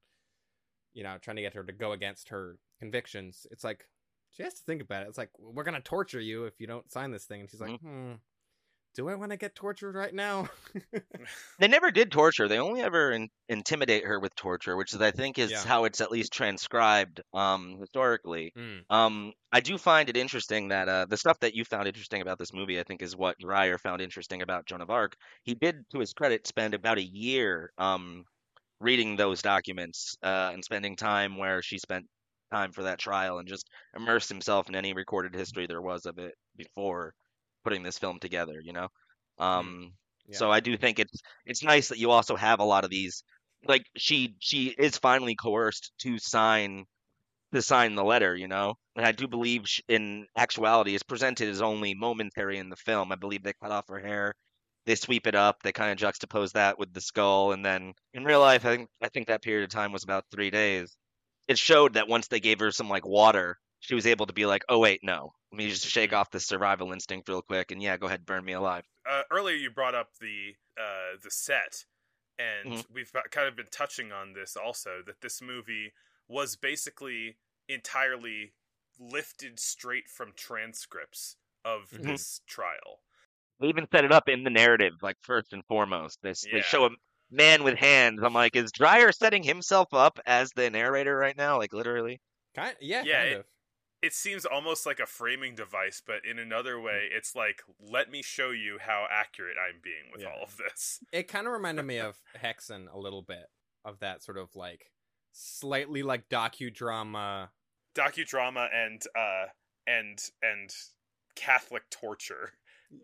you 0.92 1.04
know 1.04 1.16
trying 1.20 1.36
to 1.36 1.42
get 1.42 1.54
her 1.54 1.62
to 1.62 1.72
go 1.72 1.92
against 1.92 2.30
her 2.30 2.58
convictions 2.80 3.46
it's 3.52 3.62
like 3.62 3.86
she 4.30 4.42
has 4.42 4.54
to 4.54 4.62
think 4.62 4.80
about 4.80 5.02
it. 5.02 5.08
It's 5.08 5.18
like 5.18 5.30
we're 5.38 5.64
gonna 5.64 5.80
torture 5.80 6.20
you 6.20 6.44
if 6.44 6.60
you 6.60 6.66
don't 6.66 6.90
sign 6.90 7.10
this 7.10 7.24
thing. 7.24 7.40
And 7.40 7.50
she's 7.50 7.60
like 7.60 7.80
hmm 7.80 8.12
do 8.94 9.08
i 9.08 9.14
want 9.14 9.30
to 9.30 9.36
get 9.36 9.54
tortured 9.54 9.94
right 9.94 10.14
now 10.14 10.48
They 11.58 11.68
never 11.68 11.90
did 11.90 12.10
torture. 12.10 12.48
They 12.48 12.58
only 12.58 12.80
ever 12.80 13.12
in- 13.12 13.28
intimidate 13.48 14.04
her 14.04 14.18
with 14.18 14.34
torture, 14.34 14.76
which 14.76 14.94
is, 14.94 15.00
I 15.00 15.10
think, 15.10 15.38
is 15.38 15.50
Yeah. 15.50 15.62
how 15.64 15.84
it's 15.84 16.00
at 16.00 16.10
least 16.10 16.32
transcribed 16.32 17.20
um, 17.34 17.78
historically. 17.78 18.52
Mm. 18.56 18.84
Um, 18.90 19.32
I 19.52 19.60
do 19.60 19.76
find 19.78 20.08
it 20.08 20.16
interesting 20.16 20.68
that 20.68 20.88
uh, 20.88 21.06
the 21.06 21.16
stuff 21.16 21.38
that 21.40 21.54
you 21.54 21.64
found 21.64 21.86
interesting 21.86 22.22
about 22.22 22.38
this 22.38 22.52
movie, 22.52 22.80
I 22.80 22.82
think, 22.84 23.02
is 23.02 23.14
what 23.16 23.38
Dreyer 23.38 23.78
found 23.78 24.00
interesting 24.00 24.42
about 24.42 24.66
Joan 24.66 24.80
of 24.80 24.90
Arc. 24.90 25.14
He 25.44 25.54
did, 25.54 25.88
to 25.90 25.98
his 26.00 26.12
credit, 26.14 26.46
spend 26.46 26.74
about 26.74 26.98
a 26.98 27.02
year 27.04 27.70
um, 27.78 28.24
reading 28.80 29.16
those 29.16 29.42
documents 29.42 30.16
uh, 30.22 30.50
and 30.52 30.64
spending 30.64 30.96
time 30.96 31.36
where 31.36 31.62
she 31.62 31.78
spent 31.78 32.06
time 32.52 32.72
for 32.72 32.84
that 32.84 32.98
trial 32.98 33.38
and 33.38 33.48
just 33.48 33.68
immersed 33.94 34.28
himself 34.28 34.68
in 34.68 34.74
any 34.74 34.92
recorded 34.92 35.34
history 35.34 35.66
there 35.66 35.82
was 35.82 36.06
of 36.06 36.18
it 36.18 36.34
before 36.56 37.14
putting 37.64 37.82
this 37.82 37.98
film 37.98 38.18
together. 38.20 38.60
You 38.62 38.72
know. 38.72 38.88
Um, 39.38 39.92
Yeah. 40.26 40.36
So 40.38 40.50
I 40.52 40.60
do 40.60 40.76
think 40.76 40.98
it's 40.98 41.20
it's 41.46 41.62
nice 41.64 41.88
that 41.88 41.98
you 41.98 42.10
also 42.10 42.36
have 42.36 42.60
a 42.60 42.64
lot 42.64 42.84
of 42.84 42.90
these. 42.90 43.24
Like 43.66 43.84
she 43.96 44.36
she 44.40 44.68
is 44.78 44.98
finally 44.98 45.34
coerced 45.34 45.92
to 46.00 46.18
sign 46.18 46.86
to 47.52 47.62
sign 47.62 47.94
the 47.94 48.04
letter, 48.04 48.36
you 48.36 48.48
know. 48.48 48.74
And 48.96 49.06
I 49.06 49.12
do 49.12 49.26
believe 49.28 49.62
sh 49.68 49.80
in 49.88 50.26
actuality 50.36 50.94
it's 50.94 51.02
presented 51.02 51.48
as 51.48 51.62
only 51.62 51.94
momentary 51.94 52.58
in 52.58 52.70
the 52.70 52.76
film. 52.76 53.12
I 53.12 53.16
believe 53.16 53.42
they 53.42 53.54
cut 53.62 53.72
off 53.72 53.88
her 53.88 53.98
hair, 54.00 54.34
they 54.86 54.94
sweep 54.96 55.26
it 55.26 55.34
up, 55.34 55.62
they 55.62 55.72
kind 55.72 55.92
of 55.92 55.98
juxtapose 55.98 56.52
that 56.52 56.78
with 56.78 56.92
the 56.92 57.00
skull, 57.00 57.52
and 57.52 57.64
then 57.64 57.94
in 58.14 58.24
real 58.24 58.40
life, 58.40 58.64
I 58.66 58.76
think 58.76 58.88
I 59.02 59.08
think 59.08 59.28
that 59.28 59.42
period 59.42 59.64
of 59.64 59.70
time 59.70 59.92
was 59.92 60.04
about 60.04 60.24
three 60.30 60.50
days. 60.50 60.96
It 61.48 61.58
showed 61.58 61.94
that 61.94 62.08
once 62.08 62.28
they 62.28 62.40
gave 62.40 62.60
her 62.60 62.70
some 62.72 62.88
like 62.88 63.06
water, 63.06 63.58
she 63.80 63.94
was 63.94 64.06
able 64.06 64.26
to 64.26 64.32
be 64.32 64.46
like, 64.46 64.62
oh 64.68 64.78
wait, 64.78 65.00
no, 65.02 65.32
let 65.52 65.58
me 65.58 65.68
just 65.68 65.86
shake 65.86 66.12
off 66.12 66.30
this 66.30 66.46
survival 66.46 66.92
instinct 66.92 67.28
real 67.28 67.42
quick, 67.42 67.70
and 67.72 67.82
yeah, 67.82 67.96
go 67.96 68.06
ahead, 68.06 68.24
burn 68.26 68.44
me 68.44 68.52
alive. 68.52 68.84
uh, 69.08 69.22
earlier 69.30 69.56
you 69.56 69.70
brought 69.70 69.94
up 69.94 70.10
the 70.20 70.54
uh, 70.78 71.16
the 71.22 71.30
set, 71.30 71.84
and 72.38 72.70
Mhm. 72.72 72.84
we've 72.92 73.12
kind 73.30 73.48
of 73.48 73.56
been 73.56 73.66
touching 73.70 74.12
on 74.12 74.32
this 74.32 74.56
also 74.56 75.02
that 75.06 75.20
this 75.20 75.42
movie 75.42 75.92
was 76.28 76.56
basically 76.56 77.38
entirely 77.68 78.54
lifted 78.98 79.58
straight 79.58 80.08
from 80.08 80.32
transcripts 80.34 81.36
of 81.64 81.90
Mhm. 81.92 82.02
this 82.02 82.40
trial. 82.46 83.02
They 83.60 83.68
even 83.68 83.86
set 83.92 84.04
it 84.04 84.10
up 84.12 84.28
in 84.28 84.42
the 84.42 84.50
narrative, 84.50 84.94
like 85.02 85.16
first 85.22 85.52
and 85.52 85.64
foremost. 85.66 86.18
They, 86.22 86.30
s- 86.30 86.46
they 86.50 86.62
show 86.62 86.86
a 86.86 86.90
man 87.30 87.62
with 87.62 87.78
hands. 87.78 88.20
I'm 88.22 88.32
like, 88.34 88.56
is 88.56 88.72
Dreyer 88.72 89.12
setting 89.12 89.42
himself 89.44 89.92
up 89.94 90.18
as 90.26 90.50
the 90.52 90.68
narrator 90.70 91.16
right 91.16 91.36
now? 91.36 91.58
Like 91.58 91.72
literally? 91.72 92.20
kind 92.54 92.76
yeah, 92.80 93.04
Yeah, 93.04 93.18
kind 93.20 93.32
it- 93.32 93.38
of 93.40 93.46
It 94.02 94.14
seems 94.14 94.46
almost 94.46 94.86
like 94.86 94.98
a 94.98 95.06
framing 95.06 95.54
device, 95.54 96.00
but 96.04 96.24
in 96.24 96.38
another 96.38 96.80
way, 96.80 97.08
Mm. 97.12 97.16
it's 97.18 97.34
like, 97.36 97.62
let 97.78 98.10
me 98.10 98.22
show 98.22 98.50
you 98.50 98.78
how 98.80 99.06
accurate 99.10 99.56
I'm 99.58 99.80
being 99.82 100.10
with 100.10 100.22
Yeah. 100.22 100.28
all 100.30 100.42
of 100.44 100.56
this. 100.56 101.00
it 101.12 101.28
kind 101.28 101.46
of 101.46 101.52
reminded 101.52 101.84
me 101.84 101.98
of 101.98 102.18
hexen 102.42 102.90
a 102.92 102.98
little 102.98 103.22
bit 103.22 103.46
of 103.84 103.98
that 104.00 104.22
sort 104.22 104.38
of 104.38 104.54
like 104.56 104.90
slightly 105.32 106.02
like 106.02 106.28
docudrama. 106.28 107.50
docudrama 107.94 108.68
and 108.72 109.02
uh 109.16 109.46
and 109.86 110.18
and 110.42 110.70
Catholic 111.34 111.88
torture. 111.90 112.52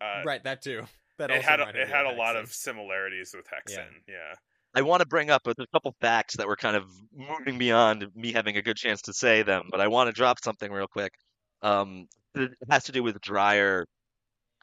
Uh, 0.01 0.23
right, 0.25 0.43
that 0.45 0.63
too. 0.63 0.87
That 1.19 1.31
it 1.31 1.43
had 1.43 1.61
a, 1.61 1.69
it 1.69 1.89
had 1.89 2.07
a 2.07 2.13
lot 2.13 2.37
of 2.37 2.53
similarities 2.53 3.35
with 3.35 3.47
Hexen. 3.47 4.03
Yeah. 4.09 4.35
I 4.77 4.83
want 4.83 5.01
to 5.01 5.09
bring 5.09 5.31
up 5.31 5.47
a, 5.47 5.55
couple 5.73 5.95
facts 6.03 6.37
that 6.37 6.47
were 6.47 6.55
kind 6.55 6.77
of 6.77 6.85
moving 7.17 7.57
beyond 7.57 8.09
me 8.15 8.33
having 8.33 8.59
a 8.59 8.63
good 8.63 8.77
chance 8.77 9.01
to 9.03 9.15
say 9.15 9.43
them, 9.43 9.69
but 9.71 9.81
I 9.81 9.89
want 9.89 10.09
to 10.09 10.13
drop 10.13 10.39
something 10.45 10.71
real 10.71 10.87
quick. 10.87 11.13
Um, 11.63 12.09
it 12.35 12.51
has 12.69 12.85
to 12.85 12.93
do 12.93 13.03
with 13.03 13.19
Dreyer 13.23 13.87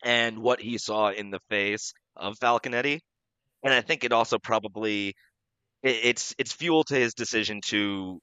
and 0.03 0.37
what 0.37 0.61
he 0.61 0.77
saw 0.77 1.09
in 1.09 1.31
the 1.31 1.39
face 1.49 1.93
of 2.15 2.37
Falconetti, 2.37 2.99
and 3.63 3.73
I 3.73 3.81
think 3.81 4.03
it 4.03 4.13
also 4.13 4.37
probably 4.37 5.15
it, 5.81 5.95
it's 6.03 6.35
it's 6.37 6.53
fuel 6.53 6.83
to 6.83 6.95
his 6.95 7.15
decision 7.15 7.61
to 7.69 8.19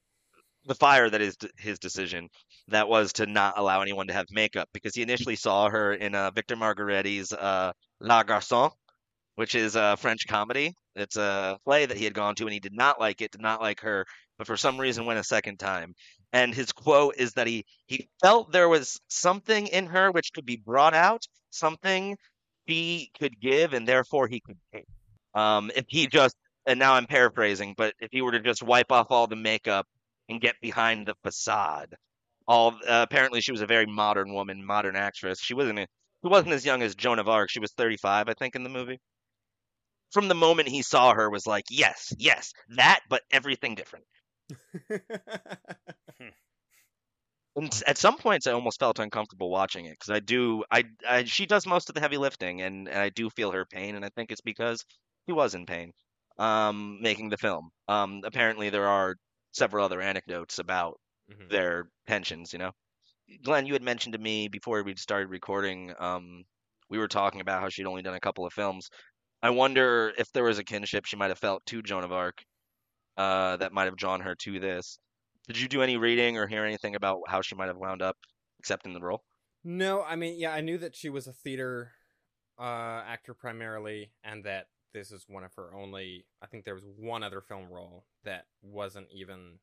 the 0.65 0.75
fire 0.75 1.09
that 1.09 1.21
is 1.21 1.35
his 1.57 1.77
decision 1.77 2.29
that 2.69 2.87
was 2.87 3.11
to 3.13 3.25
not 3.25 3.57
allow 3.57 3.81
anyone 3.81 4.07
to 4.07 4.13
have 4.13 4.27
makeup 4.31 4.69
because 4.73 4.95
he 4.95 5.01
initially 5.01 5.35
saw 5.35 5.69
her 5.69 5.93
in 5.93 6.15
uh, 6.15 6.31
Victor 6.31 6.55
Margueritte's 6.55 7.33
uh, 7.33 7.73
La 7.99 8.23
Garçonne, 8.23 8.71
which 9.41 9.55
is 9.55 9.75
a 9.75 9.97
French 9.97 10.27
comedy. 10.27 10.71
It's 10.95 11.17
a 11.17 11.57
play 11.65 11.87
that 11.87 11.97
he 11.97 12.03
had 12.03 12.13
gone 12.13 12.35
to 12.35 12.43
and 12.43 12.53
he 12.53 12.59
did 12.59 12.75
not 12.75 12.99
like 12.99 13.21
it, 13.21 13.31
did 13.31 13.41
not 13.41 13.59
like 13.59 13.79
her, 13.79 14.05
but 14.37 14.45
for 14.45 14.55
some 14.55 14.79
reason 14.79 15.07
went 15.07 15.17
a 15.17 15.23
second 15.23 15.57
time. 15.57 15.95
And 16.31 16.53
his 16.53 16.71
quote 16.71 17.15
is 17.17 17.33
that 17.33 17.47
he 17.47 17.65
he 17.87 18.07
felt 18.21 18.51
there 18.51 18.69
was 18.69 19.01
something 19.07 19.65
in 19.65 19.87
her 19.87 20.11
which 20.11 20.31
could 20.31 20.45
be 20.45 20.57
brought 20.57 20.93
out, 20.93 21.23
something 21.49 22.15
he 22.67 23.09
could 23.19 23.41
give, 23.41 23.73
and 23.73 23.87
therefore 23.87 24.27
he 24.27 24.41
could 24.41 24.59
take. 24.71 24.85
Um, 25.33 25.71
if 25.75 25.85
he 25.87 26.05
just 26.05 26.35
and 26.67 26.77
now 26.77 26.93
I'm 26.93 27.07
paraphrasing, 27.07 27.73
but 27.75 27.95
if 27.99 28.09
he 28.11 28.21
were 28.21 28.33
to 28.33 28.41
just 28.41 28.61
wipe 28.61 28.91
off 28.91 29.07
all 29.09 29.25
the 29.25 29.35
makeup 29.35 29.87
and 30.29 30.39
get 30.39 30.53
behind 30.61 31.07
the 31.07 31.15
facade, 31.23 31.95
all 32.47 32.75
uh, 32.87 33.07
apparently 33.09 33.41
she 33.41 33.51
was 33.51 33.61
a 33.61 33.65
very 33.65 33.87
modern 33.87 34.35
woman, 34.35 34.63
modern 34.63 34.95
actress. 34.95 35.39
She 35.41 35.55
wasn't 35.55 35.79
a, 35.79 35.87
she 36.23 36.29
wasn't 36.29 36.53
as 36.53 36.63
young 36.63 36.83
as 36.83 36.93
Joan 36.93 37.17
of 37.17 37.27
Arc. 37.27 37.49
She 37.49 37.59
was 37.59 37.71
35, 37.71 38.29
I 38.29 38.33
think, 38.35 38.55
in 38.55 38.61
the 38.63 38.69
movie. 38.69 38.99
From 40.11 40.27
the 40.27 40.35
moment 40.35 40.69
he 40.69 40.81
saw 40.83 41.13
her, 41.13 41.29
was 41.29 41.47
like, 41.47 41.65
yes, 41.69 42.13
yes, 42.17 42.53
that, 42.69 43.01
but 43.09 43.23
everything 43.31 43.75
different. 43.75 44.05
And 47.55 47.83
at 47.87 47.97
some 47.97 48.17
points, 48.17 48.47
I 48.47 48.51
almost 48.53 48.79
felt 48.79 48.99
uncomfortable 48.99 49.49
watching 49.49 49.85
it 49.85 49.91
because 49.99 50.09
I 50.11 50.19
do, 50.19 50.63
I, 50.71 50.83
I, 51.07 51.23
she 51.25 51.45
does 51.45 51.65
most 51.65 51.89
of 51.89 51.95
the 51.95 52.01
heavy 52.01 52.17
lifting, 52.17 52.61
and, 52.61 52.87
and 52.87 52.97
I 52.97 53.09
do 53.09 53.29
feel 53.29 53.51
her 53.51 53.65
pain, 53.65 53.95
and 53.95 54.05
I 54.05 54.09
think 54.09 54.31
it's 54.31 54.41
because 54.41 54.85
he 55.27 55.33
was 55.33 55.53
in 55.55 55.65
pain, 55.65 55.91
um, 56.37 57.01
making 57.01 57.29
the 57.29 57.37
film. 57.37 57.69
Um, 57.87 58.21
apparently, 58.23 58.69
there 58.69 58.87
are 58.87 59.15
several 59.51 59.85
other 59.85 60.01
anecdotes 60.01 60.59
about 60.59 60.99
Mhm. 61.27 61.49
their 61.49 61.89
pensions. 62.07 62.53
You 62.53 62.59
know, 62.59 62.71
Glenn, 63.43 63.65
you 63.65 63.73
had 63.73 63.81
mentioned 63.83 64.13
to 64.13 64.19
me 64.19 64.47
before 64.47 64.83
we 64.83 64.95
started 64.95 65.29
recording, 65.29 65.93
um, 65.99 66.43
we 66.89 66.97
were 66.97 67.07
talking 67.07 67.41
about 67.41 67.61
how 67.61 67.69
she'd 67.69 67.85
only 67.87 68.01
done 68.01 68.15
a 68.15 68.19
couple 68.19 68.45
of 68.45 68.53
films. 68.53 68.89
I 69.43 69.49
wonder 69.49 70.13
if 70.17 70.31
there 70.31 70.43
was 70.43 70.59
a 70.59 70.63
kinship 70.63 71.05
she 71.05 71.15
might 71.15 71.29
have 71.29 71.39
felt 71.39 71.65
to 71.67 71.81
Joan 71.81 72.03
of 72.03 72.11
Arc, 72.11 72.43
uh, 73.17 73.57
that 73.57 73.73
might 73.73 73.85
have 73.85 73.97
drawn 73.97 74.21
her 74.21 74.35
to 74.35 74.59
this. 74.59 74.99
Did 75.47 75.59
you 75.59 75.67
do 75.67 75.81
any 75.81 75.97
reading 75.97 76.37
or 76.37 76.47
hear 76.47 76.63
anything 76.63 76.95
about 76.95 77.21
how 77.27 77.41
she 77.41 77.55
might 77.55 77.67
have 77.67 77.77
wound 77.77 78.01
up 78.01 78.17
accepting 78.59 78.93
the 78.93 79.01
role? 79.01 79.23
No, 79.63 80.03
I 80.03 80.15
mean, 80.15 80.39
yeah, 80.39 80.53
I 80.53 80.61
knew 80.61 80.77
that 80.77 80.95
she 80.95 81.09
was 81.09 81.27
a 81.27 81.33
theater 81.33 81.91
uh, 82.59 83.03
actor 83.07 83.33
primarily, 83.33 84.11
and 84.23 84.43
that 84.43 84.67
this 84.93 85.11
is 85.11 85.25
one 85.27 85.43
of 85.43 85.53
her 85.55 85.73
only. 85.75 86.25
I 86.41 86.47
think 86.47 86.65
there 86.65 86.75
was 86.75 86.85
one 86.97 87.23
other 87.23 87.41
film 87.41 87.69
role 87.69 88.05
that 88.23 88.45
wasn't 88.61 89.07
even 89.11 89.59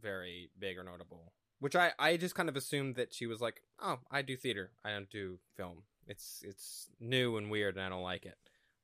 very 0.00 0.50
big 0.58 0.78
or 0.78 0.84
notable. 0.84 1.32
Which 1.58 1.76
I, 1.76 1.92
I 1.98 2.16
just 2.16 2.34
kind 2.34 2.48
of 2.48 2.56
assumed 2.56 2.96
that 2.96 3.12
she 3.12 3.26
was 3.26 3.40
like, 3.40 3.62
oh, 3.80 3.98
I 4.10 4.22
do 4.22 4.36
theater, 4.36 4.70
I 4.84 4.90
don't 4.90 5.10
do 5.10 5.38
film. 5.56 5.82
It's 6.06 6.42
it's 6.44 6.88
new 6.98 7.36
and 7.36 7.50
weird, 7.50 7.76
and 7.76 7.84
I 7.84 7.88
don't 7.88 8.02
like 8.02 8.24
it. 8.24 8.36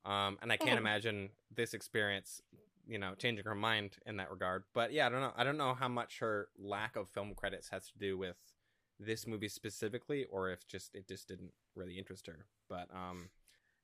Um, 0.05 0.37
and 0.41 0.51
I 0.51 0.57
can't 0.57 0.77
Oh. 0.77 0.77
imagine 0.77 1.29
this 1.53 1.73
experience, 1.73 2.41
you 2.87 2.97
know, 2.97 3.13
changing 3.15 3.45
her 3.45 3.55
mind 3.55 3.97
in 4.05 4.17
that 4.17 4.31
regard. 4.31 4.63
But 4.73 4.93
yeah, 4.93 5.07
I 5.07 5.09
don't 5.09 5.21
know. 5.21 5.33
I 5.35 5.43
don't 5.43 5.57
know 5.57 5.73
how 5.73 5.87
much 5.89 6.19
her 6.19 6.49
lack 6.57 6.95
of 6.95 7.09
film 7.09 7.33
credits 7.35 7.69
has 7.69 7.87
to 7.91 7.97
do 7.97 8.17
with 8.17 8.37
this 8.99 9.27
movie 9.27 9.49
specifically, 9.49 10.25
or 10.25 10.49
if 10.49 10.67
just 10.67 10.95
it 10.95 11.07
just 11.07 11.27
didn't 11.27 11.53
really 11.75 11.97
interest 11.97 12.27
her. 12.27 12.45
But 12.69 12.89
um, 12.93 13.29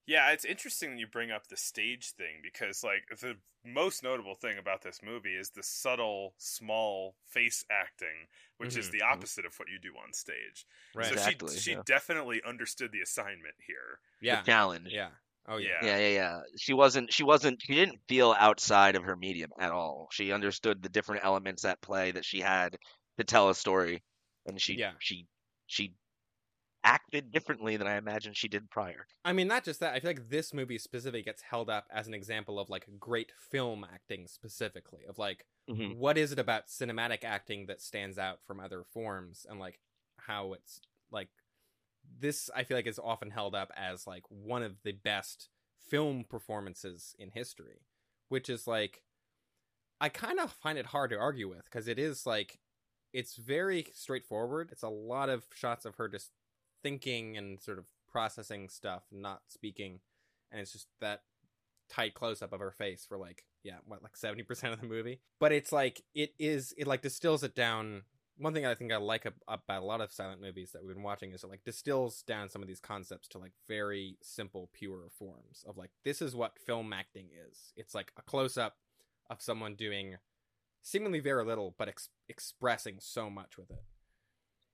Yeah, 0.05 0.31
it's 0.31 0.43
interesting 0.43 0.91
that 0.91 0.99
you 0.99 1.07
bring 1.07 1.31
up 1.31 1.47
the 1.47 1.55
stage 1.55 2.11
thing 2.11 2.41
because, 2.43 2.83
like, 2.83 3.07
the 3.21 3.37
most 3.65 4.03
notable 4.03 4.35
thing 4.35 4.57
about 4.57 4.81
this 4.81 5.01
movie 5.01 5.33
is 5.35 5.49
the 5.51 5.63
subtle, 5.63 6.33
small 6.37 7.15
face 7.25 7.63
acting, 7.71 8.27
which 8.57 8.75
is 8.75 8.87
Mhm. 8.87 8.91
the 8.91 9.01
opposite 9.01 9.45
of 9.45 9.57
what 9.57 9.69
you 9.69 9.79
do 9.79 9.93
on 9.97 10.11
stage. 10.11 10.65
right? 10.93 11.07
So 11.07 11.15
Exactly, 11.15 11.55
she 11.55 11.61
she 11.61 11.71
yeah. 11.71 11.83
definitely 11.85 12.41
understood 12.43 12.91
the 12.91 13.01
assignment 13.01 13.55
here. 13.65 14.01
yeah, 14.19 14.41
The 14.41 14.45
challenge. 14.47 14.91
yeah. 14.91 15.09
Oh 15.45 15.57
yeah. 15.57 15.69
Yeah. 15.81 15.97
Yeah, 15.97 16.09
yeah. 16.09 16.41
She 16.57 16.73
wasn't 16.73 17.11
she 17.13 17.23
wasn't 17.23 17.61
she 17.61 17.73
didn't 17.75 17.99
feel 18.07 18.33
outside 18.37 18.95
of 18.95 19.03
her 19.03 19.15
medium 19.15 19.51
at 19.59 19.71
all. 19.71 20.07
She 20.11 20.31
understood 20.31 20.81
the 20.81 20.89
different 20.89 21.23
elements 21.25 21.65
at 21.65 21.81
play 21.81 22.11
that 22.11 22.25
she 22.25 22.39
had 22.39 22.77
to 23.17 23.23
tell 23.23 23.49
a 23.49 23.55
story 23.55 24.03
and 24.45 24.61
she 24.61 24.75
Yeah. 24.77 24.93
she 24.99 25.27
she 25.67 25.95
acted 26.83 27.31
differently 27.31 27.77
than 27.77 27.87
I 27.87 27.97
imagined 27.97 28.37
she 28.37 28.47
did 28.49 28.69
prior. 28.69 29.07
I 29.25 29.33
mean, 29.33 29.47
not 29.47 29.63
just 29.63 29.79
that. 29.79 29.93
I 29.93 29.99
feel 29.99 30.09
like 30.09 30.29
this 30.29 30.53
movie 30.53 30.77
specifically 30.77 31.21
gets 31.23 31.41
held 31.41 31.69
up 31.69 31.87
as 31.91 32.07
an 32.07 32.13
example 32.13 32.59
of 32.59 32.69
like 32.69 32.87
great 32.99 33.31
film 33.51 33.85
acting 33.85 34.27
specifically. 34.27 35.05
Of 35.07 35.17
like, 35.17 35.45
Mhm. 35.67 35.97
what 35.97 36.17
is 36.17 36.31
it 36.31 36.39
about 36.39 36.67
cinematic 36.67 37.23
acting 37.23 37.67
that 37.67 37.81
stands 37.81 38.17
out 38.17 38.39
from 38.45 38.59
other 38.59 38.83
forms, 38.83 39.45
and 39.49 39.59
like 39.59 39.79
how 40.17 40.53
it's 40.53 40.81
like 41.11 41.29
this. 42.19 42.49
I 42.55 42.63
feel 42.63 42.77
like 42.77 42.87
is 42.87 42.99
often 42.99 43.31
held 43.31 43.55
up 43.55 43.71
as 43.75 44.07
like 44.07 44.23
one 44.29 44.63
of 44.63 44.83
the 44.83 44.91
best 44.91 45.49
film 45.89 46.25
performances 46.27 47.15
in 47.19 47.31
history, 47.31 47.81
which 48.29 48.49
is 48.49 48.67
like 48.67 49.03
I 49.99 50.09
kind 50.09 50.39
of 50.39 50.51
find 50.51 50.77
it 50.77 50.87
hard 50.87 51.11
to 51.11 51.17
argue 51.17 51.47
with 51.47 51.65
because 51.65 51.87
it 51.87 51.99
is 51.99 52.25
like 52.25 52.59
it's 53.13 53.35
very 53.35 53.85
straightforward. 53.93 54.69
It's 54.71 54.83
a 54.83 54.89
lot 54.89 55.29
of 55.29 55.45
shots 55.53 55.85
of 55.85 55.95
her 55.95 56.07
just 56.07 56.31
thinking 56.81 57.37
and 57.37 57.61
sort 57.61 57.77
of 57.77 57.85
processing 58.11 58.69
stuff, 58.69 59.03
not 59.11 59.41
speaking, 59.47 59.99
and 60.51 60.59
it's 60.59 60.73
just 60.73 60.87
that 60.99 61.21
tight 61.89 62.13
close 62.13 62.41
up 62.41 62.53
of 62.53 62.59
her 62.59 62.71
face 62.71 63.05
for 63.07 63.17
like 63.17 63.45
yeah, 63.63 63.77
what 63.85 64.03
like 64.03 64.17
seventy 64.17 64.43
percent 64.43 64.73
of 64.73 64.81
the 64.81 64.87
movie. 64.87 65.21
But 65.39 65.51
it's 65.51 65.71
like 65.71 66.03
it 66.13 66.33
is 66.37 66.73
it 66.77 66.87
like 66.87 67.01
distills 67.01 67.43
it 67.43 67.55
down. 67.55 68.03
One 68.43 68.53
thing 68.53 68.65
I 68.65 68.75
think 68.75 68.91
I 68.91 68.97
like 68.97 69.25
about 69.47 69.81
a 69.81 69.85
lot 69.85 70.01
of 70.01 70.11
silent 70.11 70.41
movies 70.41 70.73
that 70.73 70.83
we've 70.83 70.93
been 70.93 71.01
watching 71.01 71.31
is 71.31 71.45
it 71.45 71.49
like 71.49 71.63
distills 71.63 72.23
down 72.23 72.49
some 72.49 72.61
of 72.61 72.67
these 72.67 72.81
concepts 72.81 73.29
to 73.29 73.37
like 73.37 73.53
very 73.69 74.17
simple, 74.21 74.69
pure 74.73 75.09
forms 75.17 75.63
of 75.65 75.77
like 75.77 75.91
this 76.03 76.21
is 76.21 76.35
what 76.35 76.59
film 76.59 76.91
acting 76.91 77.29
is. 77.49 77.71
It's 77.77 77.95
like 77.95 78.11
a 78.17 78.21
close 78.21 78.57
up 78.57 78.75
of 79.29 79.41
someone 79.41 79.75
doing 79.75 80.17
seemingly 80.81 81.21
very 81.21 81.45
little 81.45 81.73
but 81.77 81.87
ex- 81.87 82.09
expressing 82.27 82.97
so 82.99 83.29
much 83.29 83.57
with 83.57 83.71
it. 83.71 83.81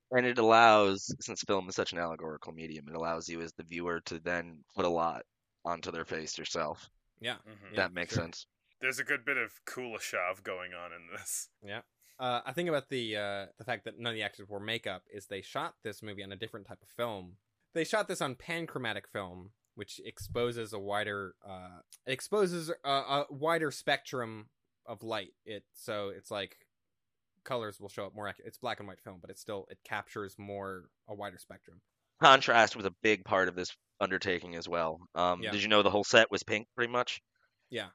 And 0.10 0.26
it 0.26 0.40
allows 0.40 1.14
since 1.20 1.44
film 1.44 1.70
is 1.70 1.76
such 1.76 1.94
an 1.94 2.00
allegorical 2.00 2.52
medium, 2.52 2.88
it 2.88 2.96
allows 2.96 3.30
you 3.30 3.40
as 3.42 3.54
the 3.54 3.62
viewer 3.62 4.02
to 4.06 4.18
then 4.18 4.64
put 4.76 4.86
a 4.86 4.90
lot 4.90 5.22
onto 5.64 5.92
their 5.92 6.06
face 6.06 6.40
yourself. 6.40 6.90
Yeah, 7.20 7.36
Mhm. 7.48 7.74
Yeah, 7.74 7.76
that 7.76 7.94
makes 7.94 8.16
sure. 8.16 8.24
sense. 8.24 8.48
There's 8.82 8.98
a 8.98 9.04
good 9.04 9.26
bit 9.26 9.38
of 9.38 9.64
Kuleshov 9.66 10.42
going 10.42 10.74
on 10.74 10.92
in 10.92 11.06
this. 11.12 11.50
Yeah. 11.62 11.82
Uh, 12.20 12.42
I 12.46 12.52
think 12.52 12.68
about 12.68 12.90
the 12.90 13.16
uh, 13.16 13.46
the 13.58 13.64
fact 13.64 13.86
that 13.86 13.98
none 13.98 14.12
of 14.12 14.16
the 14.16 14.24
actors 14.24 14.50
wore 14.50 14.60
makeup 14.60 15.04
is 15.14 15.26
they 15.26 15.42
shot 15.42 15.76
this 15.84 16.04
movie 16.04 16.24
on 16.24 16.32
a 16.32 16.36
different 16.36 16.68
type 16.68 16.82
of 16.82 16.90
film. 16.90 17.38
They 17.74 17.84
shot 17.84 18.08
this 18.08 18.22
on 18.22 18.36
panchromatic 18.36 19.08
film, 19.08 19.52
which 19.76 20.02
exposes 20.04 20.74
a 20.74 20.80
wider 20.80 21.36
uh, 21.48 21.80
exposes 22.06 22.72
a, 22.84 22.90
a 22.90 23.26
wider 23.30 23.72
spectrum 23.72 24.50
of 24.86 25.02
light. 25.02 25.34
It 25.46 25.64
so 25.74 26.10
it's 26.10 26.30
like 26.30 26.58
colors 27.46 27.80
will 27.80 27.90
show 27.90 28.06
up 28.06 28.14
more 28.14 28.28
accurate. 28.28 28.50
It's 28.50 28.58
black 28.58 28.80
and 28.80 28.88
white 28.88 29.02
film, 29.02 29.20
but 29.22 29.30
it 29.30 29.40
still 29.40 29.66
it 29.70 29.78
captures 29.86 30.36
more 30.38 30.90
a 31.08 31.16
wider 31.16 31.38
spectrum. 31.38 31.80
Contrast 32.22 32.76
was 32.76 32.86
a 32.86 32.94
big 33.02 33.24
part 33.24 33.48
of 33.48 33.56
this 33.56 33.72
undertaking 34.02 34.56
as 34.56 34.68
well. 34.68 35.00
Um, 35.16 35.42
Yeah. 35.42 35.52
Did 35.52 35.62
you 35.62 35.70
know 35.70 35.84
the 35.84 35.90
whole 35.90 36.04
set 36.04 36.30
was 36.30 36.44
pink, 36.44 36.68
pretty 36.76 36.92
much? 36.92 37.22
Yeah. 37.70 37.88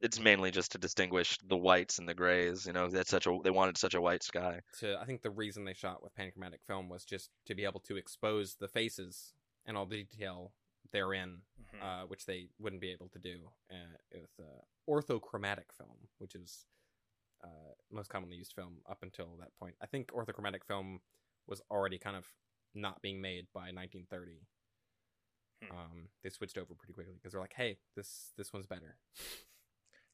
It's 0.00 0.20
mainly 0.20 0.50
just 0.50 0.72
to 0.72 0.78
distinguish 0.78 1.38
the 1.48 1.56
whites 1.56 1.98
and 1.98 2.08
the 2.08 2.14
grays. 2.14 2.66
You 2.66 2.72
know, 2.72 2.88
that's 2.88 3.10
such 3.10 3.26
a 3.26 3.36
they 3.42 3.50
wanted 3.50 3.76
such 3.76 3.94
a 3.94 4.00
white 4.00 4.22
sky. 4.22 4.60
To 4.78 4.96
I 5.00 5.04
think 5.04 5.22
the 5.22 5.30
reason 5.30 5.64
they 5.64 5.74
shot 5.74 6.02
with 6.02 6.14
panchromatic 6.14 6.62
film 6.66 6.88
was 6.88 7.04
just 7.04 7.30
to 7.46 7.54
be 7.54 7.64
able 7.64 7.80
to 7.80 7.96
expose 7.96 8.54
the 8.54 8.68
faces 8.68 9.32
and 9.66 9.76
all 9.76 9.86
the 9.86 10.04
detail 10.04 10.52
therein 10.92 11.42
Mhm. 11.74 11.82
uh, 11.82 12.06
which 12.06 12.24
they 12.26 12.48
wouldn't 12.58 12.80
be 12.80 12.90
able 12.92 13.08
to 13.10 13.18
do 13.18 13.50
uh, 13.70 13.96
with 14.14 14.30
uh, 14.40 14.62
orthochromatic 14.88 15.70
film, 15.76 16.08
which 16.18 16.34
is 16.34 16.64
uh, 17.44 17.74
most 17.90 18.08
commonly 18.08 18.36
used 18.36 18.52
film 18.54 18.78
up 18.88 19.02
until 19.02 19.36
that 19.38 19.54
point. 19.56 19.76
I 19.82 19.86
think 19.86 20.08
orthochromatic 20.12 20.64
film 20.64 21.00
was 21.46 21.60
already 21.70 21.98
kind 21.98 22.16
of 22.16 22.26
not 22.74 23.02
being 23.02 23.20
made 23.20 23.46
by 23.52 23.70
1930. 23.70 24.40
Hmm. 25.62 25.76
Um, 25.76 26.08
they 26.22 26.30
switched 26.30 26.56
over 26.56 26.74
pretty 26.74 26.92
quickly 26.94 27.14
because 27.14 27.32
they're 27.32 27.40
like, 27.40 27.54
"Hey, 27.54 27.78
this 27.96 28.32
this 28.36 28.52
one's 28.52 28.66
better. 28.66 28.96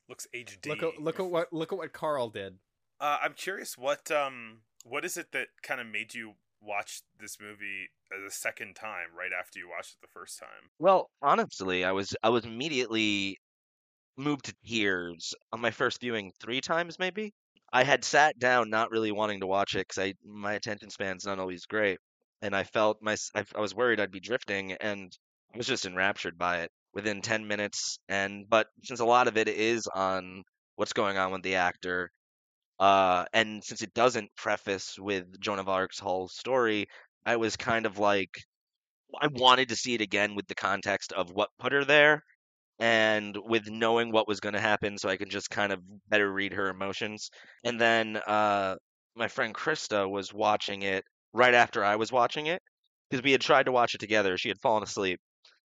Looks 0.08 0.26
HD. 0.34 0.68
Look 0.68 0.82
at 0.82 1.00
look 1.00 1.20
at 1.20 1.26
what 1.26 1.52
look 1.52 1.72
at 1.72 1.78
what 1.78 1.92
Carl 1.92 2.30
did." 2.30 2.58
Uh, 3.00 3.18
I'm 3.22 3.34
curious 3.34 3.76
what 3.76 4.10
um 4.10 4.62
what 4.84 5.04
is 5.04 5.16
it 5.16 5.32
that 5.32 5.48
kind 5.62 5.80
of 5.80 5.86
made 5.86 6.14
you 6.14 6.34
watch 6.60 7.02
this 7.18 7.38
movie 7.40 7.88
the 8.10 8.30
second 8.30 8.74
time 8.74 9.08
right 9.16 9.32
after 9.38 9.58
you 9.58 9.68
watched 9.68 9.92
it 9.94 10.00
the 10.00 10.08
first 10.08 10.38
time? 10.38 10.70
Well, 10.78 11.10
honestly, 11.22 11.84
I 11.84 11.92
was 11.92 12.14
I 12.22 12.28
was 12.28 12.44
immediately 12.44 13.38
moved 14.16 14.46
to 14.46 14.54
tears 14.66 15.34
on 15.52 15.60
my 15.60 15.70
first 15.70 16.00
viewing 16.00 16.32
three 16.40 16.60
times 16.60 16.98
maybe. 16.98 17.32
I 17.72 17.82
had 17.84 18.04
sat 18.04 18.38
down 18.38 18.70
not 18.70 18.90
really 18.90 19.10
wanting 19.12 19.40
to 19.40 19.46
watch 19.46 19.74
it 19.74 19.88
because 19.88 19.98
I 19.98 20.14
my 20.24 20.54
attention 20.54 20.90
span's 20.90 21.26
not 21.26 21.38
always 21.38 21.66
great, 21.66 21.98
and 22.42 22.54
I 22.54 22.64
felt 22.64 22.98
my 23.02 23.16
I, 23.34 23.44
I 23.54 23.60
was 23.60 23.74
worried 23.74 24.00
I'd 24.00 24.10
be 24.10 24.20
drifting, 24.20 24.72
and 24.72 25.16
I 25.52 25.58
was 25.58 25.66
just 25.66 25.86
enraptured 25.86 26.38
by 26.38 26.60
it 26.62 26.72
within 26.94 27.22
ten 27.22 27.46
minutes. 27.46 27.98
And 28.08 28.46
but 28.48 28.68
since 28.84 29.00
a 29.00 29.04
lot 29.04 29.28
of 29.28 29.36
it 29.36 29.48
is 29.48 29.86
on 29.94 30.42
what's 30.76 30.92
going 30.92 31.18
on 31.18 31.32
with 31.32 31.42
the 31.42 31.56
actor, 31.56 32.10
uh, 32.80 33.24
and 33.32 33.62
since 33.64 33.82
it 33.82 33.94
doesn't 33.94 34.30
preface 34.36 34.96
with 34.98 35.24
Joan 35.40 35.58
of 35.58 35.68
Arc's 35.68 35.98
whole 35.98 36.28
story, 36.28 36.86
I 37.26 37.36
was 37.36 37.56
kind 37.56 37.86
of 37.86 37.98
like 37.98 38.30
I 39.20 39.28
wanted 39.28 39.68
to 39.70 39.76
see 39.76 39.94
it 39.94 40.00
again 40.00 40.34
with 40.34 40.46
the 40.48 40.54
context 40.54 41.12
of 41.12 41.30
what 41.30 41.50
put 41.58 41.72
her 41.72 41.84
there 41.84 42.22
and 42.80 43.36
with 43.44 43.68
knowing 43.68 44.10
what 44.10 44.28
was 44.28 44.40
going 44.40 44.54
to 44.54 44.60
happen 44.60 44.98
so 44.98 45.08
I 45.08 45.16
can 45.16 45.30
just 45.30 45.50
kind 45.50 45.72
of 45.72 45.80
better 46.08 46.30
read 46.30 46.52
her 46.54 46.68
emotions. 46.68 47.30
And 47.62 47.80
then 47.80 48.16
uh, 48.16 48.76
my 49.16 49.28
friend 49.28 49.54
Krista 49.54 50.10
was 50.10 50.34
watching 50.34 50.82
it 50.82 51.04
right 51.32 51.54
after 51.54 51.84
I 51.84 51.96
was 51.96 52.10
watching 52.10 52.46
it 52.46 52.60
because 53.08 53.22
we 53.22 53.32
had 53.32 53.40
tried 53.40 53.66
to 53.66 53.72
watch 53.72 53.94
it 53.94 54.00
together. 54.00 54.36
She 54.36 54.48
had 54.48 54.60
fallen 54.60 54.82
asleep 54.82 55.20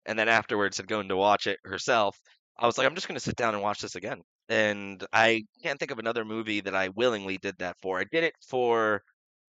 and 0.08 0.18
then 0.18 0.28
afterwards 0.28 0.78
had 0.78 0.88
gone 0.88 1.08
to 1.08 1.16
watch 1.16 1.46
it 1.46 1.58
herself. 1.64 2.18
I 2.58 2.66
was 2.66 2.76
like, 2.76 2.86
I'm 2.86 2.96
just 2.96 3.06
going 3.06 3.18
to 3.18 3.24
sit 3.24 3.36
down 3.36 3.54
and 3.54 3.62
watch 3.62 3.80
this 3.80 3.94
again. 3.94 4.22
And 4.48 5.04
I 5.12 5.44
can't 5.62 5.78
think 5.78 5.92
of 5.92 6.00
another 6.00 6.24
movie 6.24 6.60
that 6.62 6.74
I 6.74 6.88
willingly 6.88 7.38
did 7.38 7.56
that 7.58 7.76
for. 7.80 8.00
I 8.00 8.04
did 8.10 8.24
it 8.24 8.34
for 8.48 9.02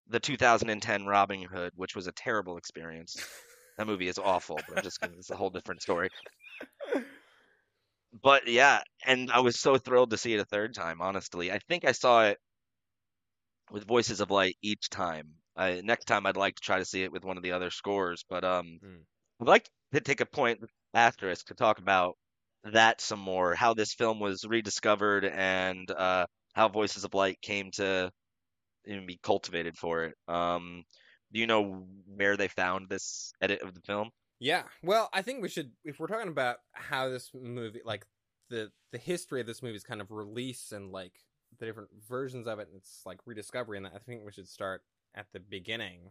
the 0.09 0.21
2010 0.21 1.07
Robin 1.07 1.43
Hood, 1.43 1.73
which 1.77 1.97
was 1.97 2.07
a 2.07 2.13
terrible 2.13 2.59
experience. 2.59 3.17
That 3.79 3.87
movie 3.87 4.09
is 4.09 4.19
awful, 4.19 4.59
but 4.69 4.77
I'm 4.77 4.83
just 4.83 5.01
kidding. 5.01 5.19
It's 5.19 5.31
a 5.31 5.37
whole 5.37 5.51
different 5.51 5.81
story 5.83 6.11
but 8.23 8.49
yeah, 8.49 8.81
and 9.05 9.31
I 9.31 9.41
was 9.41 9.61
so 9.61 9.77
thrilled 9.77 10.11
to 10.11 10.17
see 10.17 10.35
it 10.35 10.41
a 10.41 10.45
third 10.45 10.75
time. 10.75 11.01
Honestly, 11.01 11.53
I 11.53 11.59
think 11.69 11.85
I 11.85 11.93
saw 11.93 12.25
it 12.25 12.39
with 13.71 13.87
Voices 13.87 14.21
of 14.21 14.31
Light 14.31 14.57
each 14.63 14.89
time. 14.91 15.35
Next 15.57 16.05
time, 16.07 16.25
I'd 16.27 16.37
like 16.37 16.55
to 16.55 16.63
try 16.63 16.79
to 16.79 16.85
see 16.85 17.03
it 17.03 17.13
with 17.13 17.25
one 17.25 17.37
of 17.37 17.43
the 17.43 17.53
other 17.53 17.71
scores. 17.71 18.25
But 18.29 18.45
um, 18.45 18.79
Mm. 18.83 19.05
I'd 19.41 19.49
like 19.49 19.69
to 19.93 20.01
take 20.01 20.21
a 20.21 20.27
point 20.27 20.61
asterisk 20.95 21.47
to 21.47 21.55
talk 21.55 21.79
about 21.79 22.17
that 22.65 23.01
some 23.01 23.21
more. 23.21 23.55
How 23.55 23.75
this 23.75 23.95
film 23.95 24.21
was 24.21 24.45
rediscovered 24.45 25.25
and 25.25 25.91
uh, 25.91 26.27
how 26.55 26.69
Voices 26.69 27.05
of 27.05 27.15
Light 27.15 27.41
came 27.41 27.71
to 27.73 28.11
even 28.87 29.07
be 29.07 29.19
cultivated 29.23 29.77
for 29.77 30.05
it. 30.05 30.15
Um, 30.27 30.85
do 31.33 31.41
you 31.41 31.47
know 31.47 31.87
where 32.07 32.37
they 32.37 32.49
found 32.49 32.89
this 32.89 33.33
edit 33.41 33.63
of 33.63 33.75
the 33.75 33.81
film? 33.83 34.11
Yeah. 34.41 34.63
Well, 34.83 35.09
I 35.13 35.23
think 35.23 35.43
we 35.43 35.49
should 35.49 35.73
if 35.85 35.99
we're 35.99 36.07
talking 36.07 36.29
about 36.29 36.57
how 36.73 37.09
this 37.09 37.31
movie 37.35 37.81
like 37.85 38.07
the 38.51 38.71
the 38.93 38.99
history 38.99 39.41
of 39.41 39.47
this 39.47 39.63
movie's 39.63 39.85
kind 39.85 40.01
of 40.01 40.11
release 40.11 40.73
and 40.73 40.91
like 40.91 41.13
the 41.59 41.67
different 41.67 41.91
versions 42.09 42.47
of 42.47 42.59
it 42.59 42.69
and 42.69 42.77
it's 42.77 43.03
like 43.05 43.19
rediscovery 43.27 43.77
and 43.77 43.87
I 43.87 43.99
think 44.07 44.23
we 44.25 44.33
should 44.33 44.49
start 44.49 44.83
at 45.15 45.27
the 45.33 45.41
beginning 45.41 46.11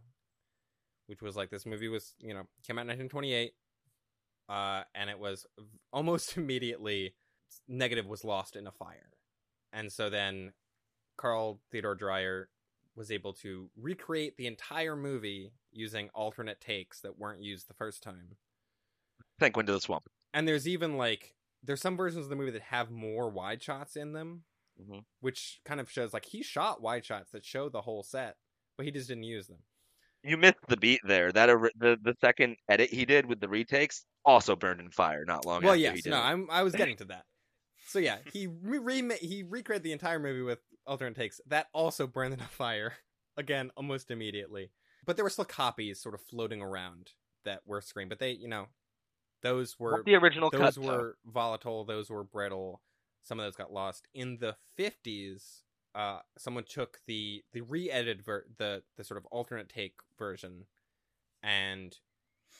which 1.07 1.21
was 1.21 1.35
like 1.35 1.49
this 1.49 1.65
movie 1.65 1.87
was, 1.87 2.13
you 2.19 2.33
know, 2.33 2.43
came 2.65 2.77
out 2.77 2.81
in 2.83 2.97
1928 2.97 3.53
uh 4.49 4.83
and 4.95 5.09
it 5.09 5.19
was 5.19 5.45
almost 5.91 6.37
immediately 6.37 7.13
negative 7.67 8.05
was 8.05 8.23
lost 8.23 8.55
in 8.55 8.67
a 8.67 8.71
fire. 8.71 9.09
And 9.73 9.91
so 9.91 10.09
then 10.09 10.53
Carl 11.17 11.59
Theodor 11.71 11.95
Dreyer 11.95 12.49
was 12.95 13.11
able 13.11 13.33
to 13.33 13.69
recreate 13.75 14.37
the 14.37 14.47
entire 14.47 14.95
movie 14.95 15.51
using 15.71 16.09
alternate 16.13 16.59
takes 16.61 17.01
that 17.01 17.17
weren't 17.19 17.41
used 17.43 17.67
the 17.67 17.73
first 17.73 18.01
time. 18.01 18.37
Wind 19.39 19.69
of 19.69 19.75
the 19.75 19.79
Swamp. 19.81 20.09
And 20.33 20.47
there's 20.47 20.67
even 20.67 20.97
like 20.97 21.35
there's 21.63 21.81
some 21.81 21.97
versions 21.97 22.25
of 22.25 22.29
the 22.29 22.35
movie 22.35 22.51
that 22.51 22.61
have 22.63 22.89
more 22.89 23.29
wide 23.29 23.61
shots 23.61 23.95
in 23.95 24.13
them, 24.13 24.43
Mhm. 24.81 25.05
which 25.19 25.59
kind 25.65 25.79
of 25.81 25.91
shows 25.91 26.13
like 26.13 26.25
he 26.25 26.41
shot 26.43 26.81
wide 26.81 27.03
shots 27.05 27.31
that 27.31 27.43
show 27.45 27.67
the 27.69 27.81
whole 27.81 28.03
set, 28.03 28.37
but 28.77 28.85
he 28.85 28.91
just 28.91 29.07
didn't 29.09 29.23
use 29.23 29.47
them. 29.47 29.63
You 30.27 30.37
missed 30.37 30.57
the 30.67 30.77
beat 30.77 31.01
there. 31.03 31.31
That 31.31 31.47
the 31.79 31.97
the 32.01 32.15
second 32.21 32.57
edit 32.69 32.89
he 32.89 33.05
did 33.05 33.25
with 33.25 33.39
the 33.39 33.47
retakes 33.47 34.05
also 34.25 34.55
burned 34.55 34.81
in 34.81 34.89
fire 34.91 35.23
not 35.25 35.45
long 35.45 35.61
well, 35.63 35.71
after 35.71 35.77
he 35.77 35.83
yes, 35.83 36.01
did 36.03 36.09
no, 36.09 36.17
it. 36.17 36.21
I'm 36.21 36.47
I 36.51 36.63
was 36.63 36.75
getting 36.75 36.97
to 36.97 37.05
that. 37.05 37.23
So 37.87 37.99
yeah, 37.99 38.17
he 38.33 38.47
re- 38.47 39.17
he 39.19 39.43
recreated 39.43 39.83
the 39.83 39.93
entire 39.93 40.19
movie 40.19 40.41
with 40.41 40.59
alternate 40.85 41.15
takes. 41.15 41.39
That 41.47 41.67
also 41.73 42.07
burned 42.07 42.33
in 42.33 42.41
a 42.41 42.43
fire 42.51 42.93
again 43.37 43.71
almost 43.77 44.11
immediately. 44.11 44.71
But 45.05 45.15
there 45.15 45.23
were 45.23 45.29
still 45.29 45.45
copies 45.45 46.01
sort 46.01 46.15
of 46.15 46.21
floating 46.21 46.61
around 46.61 47.11
that 47.45 47.61
were 47.65 47.79
screened, 47.79 48.09
but 48.09 48.19
they, 48.19 48.31
you 48.31 48.49
know, 48.49 48.67
those 49.41 49.79
were 49.79 49.97
Not 49.97 50.05
the 50.05 50.15
original 50.15 50.51
cut. 50.51 50.75
those 50.75 50.75
though. 50.75 50.81
were 50.81 51.17
volatile 51.25 51.85
those 51.85 52.09
were 52.09 52.23
brittle 52.23 52.81
some 53.23 53.39
of 53.39 53.45
those 53.45 53.55
got 53.55 53.71
lost 53.71 54.07
in 54.13 54.37
the 54.39 54.55
50s 54.79 55.61
uh 55.95 56.19
someone 56.37 56.63
took 56.63 56.99
the 57.07 57.43
the 57.53 57.61
re-edited 57.61 58.23
ver- 58.23 58.45
the 58.57 58.83
the 58.97 59.03
sort 59.03 59.17
of 59.17 59.25
alternate 59.27 59.69
take 59.69 59.95
version 60.17 60.65
and 61.43 61.97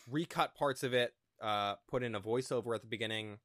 recut 0.10 0.56
parts 0.56 0.84
of 0.84 0.94
it 0.94 1.14
uh 1.42 1.76
put 1.90 2.04
in 2.04 2.16
a 2.16 2.22
voiceover 2.22 2.76
at 2.76 2.82
the 2.82 2.88
beginning 2.88 3.38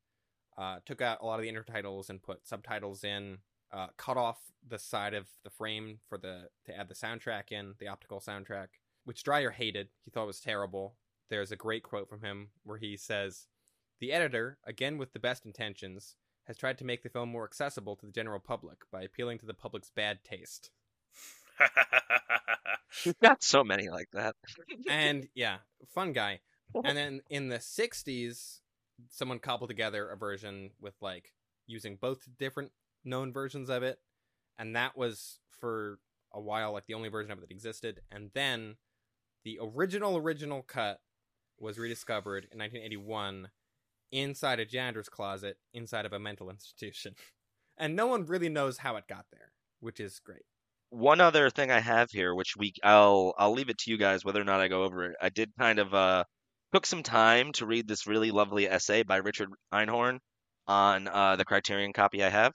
uh 0.57 0.79
took 0.87 1.01
out 1.01 1.19
a 1.21 1.27
lot 1.27 1.39
of 1.39 1.43
the 1.43 1.53
intertitles 1.53 2.09
and 2.09 2.23
put 2.23 2.47
subtitles 2.47 3.05
in 3.05 3.39
uh 3.73 3.89
cut 3.97 4.17
off 4.17 4.39
the 4.67 4.79
side 4.79 5.15
of 5.15 5.27
the 5.45 5.51
frame 5.51 5.99
for 6.09 6.19
the 6.19 6.49
to 6.65 6.77
add 6.77 6.89
the 6.89 6.95
soundtrack 6.95 7.51
in 7.51 7.75
the 7.79 7.89
optical 7.89 8.21
soundtrack 8.21 8.69
which 9.05 9.23
Dreyer 9.23 9.51
hated. 9.51 9.89
He 10.01 10.11
thought 10.11 10.27
was 10.27 10.41
terrible. 10.41 10.97
There's 11.29 11.53
a 11.53 11.57
great 11.57 11.83
quote 11.83 12.09
from 12.09 12.23
him 12.23 12.49
where 12.65 12.79
he 12.79 12.97
says, 12.97 13.47
The 14.01 14.13
editor, 14.13 14.59
again 14.65 14.99
with 14.99 15.13
the 15.13 15.19
best 15.19 15.45
intentions, 15.45 16.17
has 16.45 16.57
tried 16.57 16.79
to 16.79 16.85
make 16.85 17.03
the 17.03 17.09
film 17.09 17.29
more 17.29 17.45
accessible 17.45 17.97
to 17.97 18.07
the 18.07 18.13
general 18.13 18.41
public 18.41 18.79
by 18.91 19.03
appealing 19.03 19.39
to 19.39 19.47
the 19.47 19.55
public's 19.55 19.91
bad 19.91 20.25
taste. 20.25 20.71
We've 23.07 23.19
got 23.21 23.43
so 23.43 23.65
many 23.65 23.89
like 23.89 24.09
that. 24.13 24.35
And 24.89 25.29
yeah, 25.35 25.59
fun 25.95 26.13
guy. 26.13 26.41
And 26.85 26.97
then 26.97 27.21
in 27.31 27.49
the 27.49 27.59
60s, 27.59 28.61
someone 29.11 29.39
cobbled 29.39 29.71
together 29.71 30.09
a 30.09 30.17
version 30.17 30.71
with 30.81 30.95
like 31.01 31.33
using 31.67 31.97
both 32.01 32.29
different 32.39 32.73
known 33.05 33.33
versions 33.33 33.71
of 33.71 33.83
it. 33.83 33.99
And 34.59 34.77
that 34.77 34.97
was 34.97 35.39
for 35.61 35.99
a 36.33 36.41
while 36.41 36.73
like 36.73 36.87
the 36.87 36.95
only 36.95 37.09
version 37.09 37.31
of 37.33 37.39
it 37.39 37.43
that 37.43 37.51
existed. 37.51 38.01
And 38.11 38.31
then 38.35 38.77
the 39.45 39.59
original, 39.61 40.17
original 40.17 40.63
cut 40.63 41.01
was 41.59 41.79
rediscovered 41.79 42.49
in 42.53 42.59
1981 42.59 43.49
inside 44.13 44.61
a 44.61 44.67
janitor's 44.67 45.09
closet 45.09 45.59
inside 45.75 46.07
of 46.07 46.13
a 46.13 46.19
mental 46.19 46.51
institution. 46.51 47.15
And 47.79 47.97
no 47.97 48.07
one 48.07 48.27
really 48.27 48.51
knows 48.51 48.79
how 48.79 48.97
it 48.97 49.09
got 49.09 49.27
there, 49.33 49.53
which 49.81 49.99
is 49.99 50.21
great. 50.21 50.45
One 50.91 51.21
other 51.21 51.51
thing 51.51 51.71
I 51.73 51.81
have 51.81 52.11
here, 52.13 52.35
which 52.35 52.55
we 52.57 52.73
I'll 52.85 53.35
I'll 53.39 53.53
leave 53.53 53.69
it 53.71 53.79
to 53.79 53.91
you 53.91 53.97
guys 53.97 54.25
whether 54.25 54.41
or 54.41 54.45
not 54.45 54.61
I 54.61 54.69
go 54.69 54.85
over 54.85 55.11
it. 55.11 55.17
I 55.21 55.29
did 55.31 55.53
kind 55.59 55.79
of 55.81 55.93
uh 55.95 56.25
took 56.73 56.87
some 56.87 57.03
time 57.03 57.53
to 57.55 57.67
read 57.67 57.89
this 57.89 58.07
really 58.07 58.31
lovely 58.31 58.69
essay 58.69 59.03
by 59.03 59.17
Richard 59.17 59.51
Einhorn 59.73 60.21
on 60.69 61.09
uh, 61.09 61.35
the 61.37 61.45
Criterion 61.45 61.93
copy 61.93 62.23
I 62.23 62.29
have. 62.31 62.53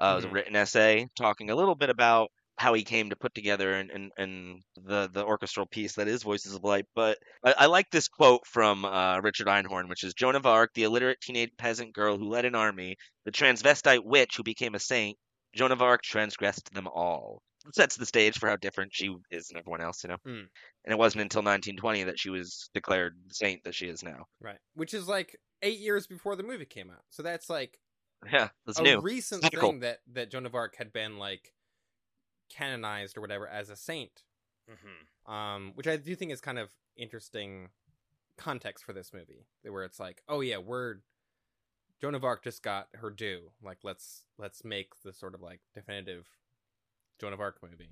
Uh, 0.00 0.12
It 0.12 0.16
was 0.16 0.24
a 0.24 0.28
Mhm. 0.28 0.30
written 0.30 0.54
essay 0.56 1.08
talking 1.16 1.50
a 1.50 1.56
little 1.56 1.74
bit 1.76 1.90
about 1.90 2.30
how 2.58 2.72
he 2.72 2.84
came 2.84 3.10
to 3.10 3.16
put 3.16 3.34
together 3.34 3.74
and, 3.74 3.90
and, 3.90 4.12
and 4.16 4.62
the, 4.82 5.10
the 5.12 5.24
orchestral 5.24 5.66
piece 5.66 5.94
that 5.96 6.08
is 6.08 6.22
Voices 6.22 6.54
of 6.54 6.64
Light. 6.64 6.86
But 6.94 7.18
I, 7.44 7.54
I 7.58 7.66
like 7.66 7.90
this 7.90 8.08
quote 8.08 8.46
from 8.46 8.84
uh, 8.84 9.20
Richard 9.20 9.46
Einhorn, 9.46 9.88
which 9.88 10.04
is 10.04 10.14
Joan 10.14 10.36
of 10.36 10.46
Arc, 10.46 10.72
the 10.74 10.84
illiterate 10.84 11.20
teenage 11.20 11.50
peasant 11.58 11.92
girl 11.92 12.16
who 12.16 12.30
led 12.30 12.46
an 12.46 12.54
army, 12.54 12.96
the 13.26 13.32
transvestite 13.32 14.04
witch 14.04 14.36
who 14.36 14.42
became 14.42 14.74
a 14.74 14.78
saint, 14.78 15.18
Joan 15.54 15.72
of 15.72 15.82
Arc 15.82 16.02
transgressed 16.02 16.72
them 16.72 16.86
all. 16.88 17.42
It 17.66 17.74
sets 17.74 17.96
the 17.96 18.06
stage 18.06 18.38
for 18.38 18.48
how 18.48 18.56
different 18.56 18.92
she 18.94 19.14
is 19.30 19.48
than 19.48 19.58
everyone 19.58 19.80
else, 19.80 20.04
you 20.04 20.08
know? 20.08 20.18
Mm. 20.26 20.46
And 20.84 20.92
it 20.92 20.98
wasn't 20.98 21.22
until 21.22 21.40
1920 21.42 22.04
that 22.04 22.18
she 22.18 22.30
was 22.30 22.70
declared 22.72 23.16
saint 23.32 23.64
that 23.64 23.74
she 23.74 23.86
is 23.86 24.02
now. 24.02 24.26
Right. 24.40 24.58
Which 24.74 24.94
is 24.94 25.08
like 25.08 25.36
eight 25.62 25.80
years 25.80 26.06
before 26.06 26.36
the 26.36 26.42
movie 26.42 26.64
came 26.64 26.90
out. 26.90 27.02
So 27.10 27.22
that's 27.22 27.50
like 27.50 27.78
Yeah, 28.32 28.48
that's 28.64 28.78
a 28.78 28.82
new. 28.82 29.00
recent 29.00 29.42
thing 29.42 29.80
that 29.80 29.98
that 30.12 30.30
Joan 30.30 30.46
of 30.46 30.54
Arc 30.54 30.76
had 30.76 30.92
been 30.92 31.18
like 31.18 31.52
canonized 32.48 33.16
or 33.16 33.20
whatever 33.20 33.48
as 33.48 33.70
a 33.70 33.76
saint. 33.76 34.22
hmm 34.68 35.32
Um, 35.32 35.72
which 35.74 35.86
I 35.86 35.96
do 35.96 36.14
think 36.14 36.32
is 36.32 36.40
kind 36.40 36.58
of 36.58 36.70
interesting 36.96 37.70
context 38.36 38.84
for 38.84 38.92
this 38.92 39.12
movie, 39.12 39.46
where 39.62 39.84
it's 39.84 39.98
like, 40.00 40.22
oh 40.28 40.40
yeah, 40.40 40.58
we're 40.58 40.96
Joan 42.00 42.14
of 42.14 42.24
Arc 42.24 42.44
just 42.44 42.62
got 42.62 42.88
her 42.94 43.10
due. 43.10 43.50
Like 43.62 43.78
let's 43.82 44.24
let's 44.38 44.64
make 44.64 44.92
the 45.02 45.12
sort 45.12 45.34
of 45.34 45.42
like 45.42 45.60
definitive 45.74 46.26
Joan 47.20 47.32
of 47.32 47.40
Arc 47.40 47.62
movie. 47.62 47.90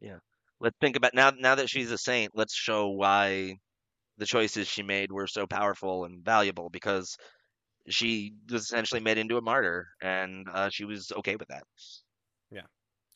Yeah, 0.00 0.18
let's 0.60 0.76
think 0.80 0.96
about 0.96 1.14
now. 1.14 1.30
Now 1.30 1.54
that 1.56 1.68
she's 1.70 1.90
a 1.90 1.98
saint, 1.98 2.32
let's 2.34 2.54
show 2.54 2.88
why 2.88 3.58
the 4.18 4.26
choices 4.26 4.68
she 4.68 4.82
made 4.82 5.12
were 5.12 5.26
so 5.26 5.46
powerful 5.46 6.04
and 6.04 6.24
valuable 6.24 6.70
because 6.70 7.16
she 7.88 8.34
was 8.50 8.64
essentially 8.64 9.00
made 9.00 9.18
into 9.18 9.36
a 9.38 9.42
martyr, 9.42 9.88
and 10.02 10.46
uh, 10.52 10.70
she 10.70 10.84
was 10.84 11.12
okay 11.12 11.36
with 11.36 11.48
that. 11.48 11.64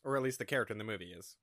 Or 0.03 0.15
at 0.17 0.23
least 0.23 0.39
the 0.39 0.45
character 0.45 0.73
in 0.73 0.77
the 0.77 0.83
movie 0.83 1.13
is. 1.13 1.35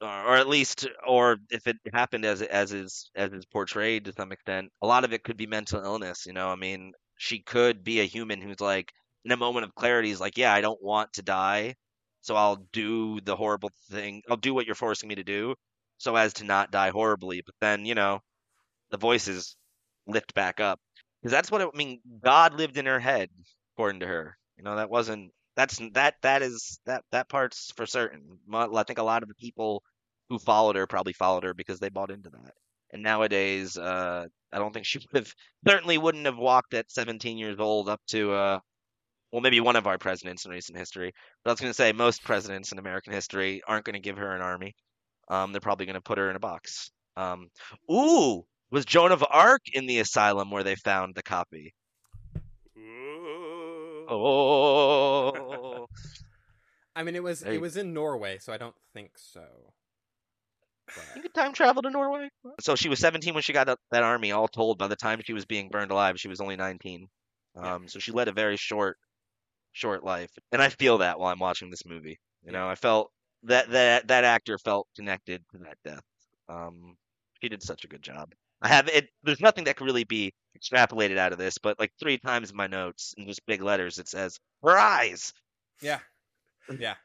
or, 0.00 0.08
or 0.08 0.36
at 0.36 0.48
least, 0.48 0.88
or 1.06 1.38
if 1.50 1.66
it 1.66 1.76
happened 1.92 2.24
as 2.24 2.42
as 2.42 2.72
is 2.72 3.10
as 3.14 3.32
is 3.32 3.46
portrayed 3.46 4.04
to 4.06 4.12
some 4.12 4.32
extent, 4.32 4.70
a 4.82 4.86
lot 4.86 5.04
of 5.04 5.12
it 5.12 5.24
could 5.24 5.36
be 5.36 5.46
mental 5.46 5.82
illness. 5.82 6.26
You 6.26 6.32
know, 6.32 6.48
I 6.48 6.56
mean, 6.56 6.92
she 7.16 7.40
could 7.40 7.84
be 7.84 8.00
a 8.00 8.04
human 8.04 8.40
who's 8.40 8.60
like, 8.60 8.92
in 9.24 9.32
a 9.32 9.36
moment 9.36 9.64
of 9.66 9.74
clarity, 9.74 10.10
is 10.10 10.20
like, 10.20 10.36
yeah, 10.38 10.52
I 10.52 10.60
don't 10.60 10.82
want 10.82 11.12
to 11.14 11.22
die, 11.22 11.76
so 12.20 12.34
I'll 12.36 12.66
do 12.72 13.20
the 13.20 13.36
horrible 13.36 13.70
thing. 13.90 14.22
I'll 14.28 14.36
do 14.36 14.54
what 14.54 14.66
you're 14.66 14.74
forcing 14.74 15.08
me 15.08 15.16
to 15.16 15.24
do, 15.24 15.54
so 15.98 16.16
as 16.16 16.34
to 16.34 16.44
not 16.44 16.72
die 16.72 16.90
horribly. 16.90 17.42
But 17.44 17.54
then, 17.60 17.84
you 17.86 17.94
know, 17.94 18.20
the 18.90 18.98
voices 18.98 19.56
lift 20.06 20.34
back 20.34 20.60
up 20.60 20.80
because 21.20 21.32
that's 21.32 21.50
what 21.50 21.60
it, 21.62 21.70
I 21.72 21.76
mean. 21.76 22.00
God 22.24 22.54
lived 22.54 22.76
in 22.78 22.86
her 22.86 23.00
head, 23.00 23.30
according 23.76 24.00
to 24.00 24.06
her. 24.06 24.36
You 24.56 24.64
know, 24.64 24.76
that 24.76 24.90
wasn't. 24.90 25.32
That's 25.56 25.78
that 25.94 26.14
that 26.22 26.42
is 26.42 26.80
that 26.86 27.04
that 27.12 27.28
part's 27.28 27.72
for 27.76 27.86
certain. 27.86 28.38
I 28.52 28.82
think 28.84 28.98
a 28.98 29.02
lot 29.02 29.22
of 29.22 29.28
the 29.28 29.34
people 29.34 29.82
who 30.28 30.38
followed 30.38 30.76
her 30.76 30.86
probably 30.86 31.12
followed 31.12 31.44
her 31.44 31.54
because 31.54 31.78
they 31.80 31.90
bought 31.90 32.10
into 32.10 32.30
that. 32.30 32.54
And 32.92 33.02
nowadays, 33.02 33.76
uh, 33.76 34.26
I 34.52 34.58
don't 34.58 34.72
think 34.72 34.86
she 34.86 34.98
would 35.12 35.18
have 35.24 35.34
certainly 35.68 35.98
wouldn't 35.98 36.26
have 36.26 36.38
walked 36.38 36.74
at 36.74 36.90
17 36.90 37.38
years 37.38 37.58
old 37.58 37.88
up 37.88 38.00
to 38.08 38.32
uh, 38.32 38.60
well, 39.32 39.40
maybe 39.40 39.60
one 39.60 39.76
of 39.76 39.86
our 39.86 39.98
presidents 39.98 40.44
in 40.44 40.50
recent 40.52 40.78
history. 40.78 41.12
But 41.42 41.50
I 41.50 41.52
was 41.54 41.60
going 41.60 41.70
to 41.70 41.74
say 41.74 41.92
most 41.92 42.22
presidents 42.22 42.72
in 42.72 42.78
American 42.78 43.12
history 43.14 43.62
aren't 43.66 43.84
going 43.84 43.94
to 43.94 44.00
give 44.00 44.18
her 44.18 44.34
an 44.34 44.42
army. 44.42 44.74
Um, 45.28 45.52
they're 45.52 45.60
probably 45.60 45.86
going 45.86 45.94
to 45.94 46.02
put 46.02 46.18
her 46.18 46.30
in 46.30 46.36
a 46.36 46.40
box. 46.40 46.90
Um, 47.16 47.48
ooh, 47.90 48.44
was 48.70 48.84
Joan 48.84 49.12
of 49.12 49.24
Arc 49.28 49.62
in 49.72 49.86
the 49.86 50.00
asylum 50.00 50.50
where 50.50 50.64
they 50.64 50.76
found 50.76 51.14
the 51.14 51.22
copy? 51.22 51.74
Ooh. 54.12 55.36
Oh, 55.38 55.86
I 56.96 57.02
mean, 57.02 57.16
it 57.16 57.22
was 57.22 57.42
Hey. 57.42 57.56
it 57.56 57.60
was 57.60 57.76
in 57.76 57.92
Norway, 57.94 58.38
so 58.38 58.52
I 58.52 58.58
don't 58.58 58.74
think 58.92 59.12
so. 59.16 59.44
you 61.16 61.22
could 61.22 61.34
time 61.34 61.52
travel 61.52 61.82
to 61.82 61.90
Norway. 61.90 62.28
So 62.60 62.74
she 62.76 62.88
was 62.88 62.98
17 62.98 63.32
when 63.34 63.42
she 63.42 63.52
got 63.52 63.66
that, 63.66 63.78
that 63.90 64.02
army. 64.02 64.32
All 64.32 64.48
told, 64.48 64.78
by 64.78 64.88
the 64.88 64.96
time 64.96 65.20
she 65.24 65.32
was 65.32 65.46
being 65.46 65.68
burned 65.70 65.90
alive, 65.90 66.20
she 66.20 66.28
was 66.28 66.40
only 66.40 66.56
19. 66.56 67.08
Yeah. 67.56 67.74
Um, 67.74 67.88
so 67.88 67.98
she 67.98 68.12
led 68.12 68.28
a 68.28 68.32
very 68.32 68.56
short, 68.56 68.98
short 69.72 70.04
life, 70.04 70.30
and 70.52 70.60
I 70.60 70.68
feel 70.68 70.98
that 70.98 71.18
while 71.18 71.32
I'm 71.32 71.38
watching 71.38 71.70
this 71.70 71.86
movie. 71.86 72.18
You 72.44 72.52
know, 72.52 72.68
I 72.68 72.74
felt 72.74 73.10
that 73.44 73.70
that 73.70 74.08
that 74.08 74.24
actor 74.24 74.58
felt 74.58 74.86
connected 74.96 75.42
to 75.52 75.58
that 75.58 75.78
death. 75.84 76.04
Um, 76.48 76.96
he 77.40 77.48
did 77.48 77.62
such 77.62 77.84
a 77.84 77.88
good 77.88 78.02
job. 78.02 78.32
I 78.60 78.68
have 78.68 78.88
it. 78.88 79.08
There's 79.22 79.40
nothing 79.40 79.64
that 79.64 79.76
could 79.76 79.86
really 79.86 80.04
be 80.04 80.32
extrapolated 80.58 81.18
out 81.18 81.32
of 81.32 81.38
this, 81.38 81.58
but 81.58 81.78
like 81.78 81.92
three 81.98 82.18
times 82.18 82.50
in 82.50 82.56
my 82.56 82.66
notes 82.66 83.14
in 83.16 83.26
just 83.26 83.44
big 83.46 83.62
letters, 83.62 83.98
it 83.98 84.08
says 84.08 84.38
her 84.62 84.78
eyes. 84.78 85.32
yeah, 85.80 86.00
yeah, 86.78 86.96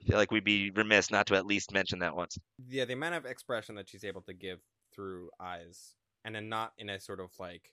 I 0.00 0.04
feel 0.06 0.16
like 0.16 0.30
we'd 0.30 0.44
be 0.44 0.70
remiss 0.70 1.10
not 1.10 1.26
to 1.26 1.34
at 1.36 1.44
least 1.46 1.72
mention 1.72 1.98
that 1.98 2.16
once. 2.16 2.38
yeah. 2.68 2.84
The 2.84 2.92
amount 2.94 3.14
of 3.14 3.26
expression 3.26 3.74
that 3.76 3.88
she's 3.88 4.04
able 4.04 4.22
to 4.22 4.34
give 4.34 4.60
through 4.94 5.30
eyes, 5.40 5.94
and 6.24 6.34
then 6.34 6.48
not 6.48 6.72
in 6.78 6.88
a 6.88 7.00
sort 7.00 7.20
of 7.20 7.30
like 7.38 7.72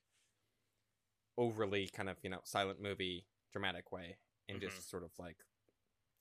overly 1.38 1.88
kind 1.88 2.10
of 2.10 2.18
you 2.24 2.30
know 2.30 2.40
silent 2.44 2.82
movie 2.82 3.26
dramatic 3.52 3.92
way, 3.92 4.18
in 4.48 4.58
Mhm. 4.58 4.62
just 4.62 4.90
sort 4.90 5.04
of 5.04 5.12
like 5.20 5.38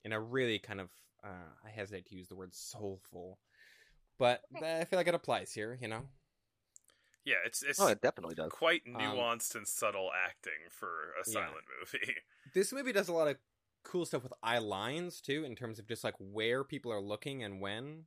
in 0.04 0.12
a 0.12 0.20
really 0.20 0.58
kind 0.58 0.80
of 0.80 0.90
uh, 1.24 1.54
I 1.64 1.70
hesitate 1.70 2.06
to 2.06 2.16
use 2.16 2.28
the 2.28 2.36
word 2.36 2.54
soulful, 2.54 3.38
but 4.18 4.42
I 4.62 4.84
feel 4.84 4.98
like 4.98 5.08
it 5.08 5.14
applies 5.14 5.52
here. 5.52 5.78
You 5.80 5.88
know, 5.88 6.08
Yeah, 7.24 7.36
it's 7.44 7.62
it's 7.62 7.78
Oh, 7.78 7.88
it 7.88 8.00
definitely 8.00 8.34
does. 8.34 8.56
quite 8.58 8.84
Um, 8.94 9.26
nuanced 9.26 9.54
and 9.54 9.66
subtle 9.66 10.10
acting 10.14 10.68
for 10.70 11.14
a 11.20 11.24
Yeah. 11.26 11.52
silent 11.52 11.66
movie. 11.80 12.16
this 12.54 12.72
movie 12.72 12.92
does 12.92 13.08
a 13.08 13.12
lot 13.12 13.28
of 13.28 13.38
cool 13.84 14.04
stuff 14.06 14.22
with 14.22 14.32
eye 14.42 14.58
lines 14.58 15.20
too 15.20 15.44
in 15.44 15.56
terms 15.56 15.78
of 15.78 15.86
just 15.86 16.04
like 16.04 16.14
where 16.18 16.64
people 16.64 16.92
are 16.92 17.00
looking 17.00 17.42
and 17.42 17.60
when 17.60 18.04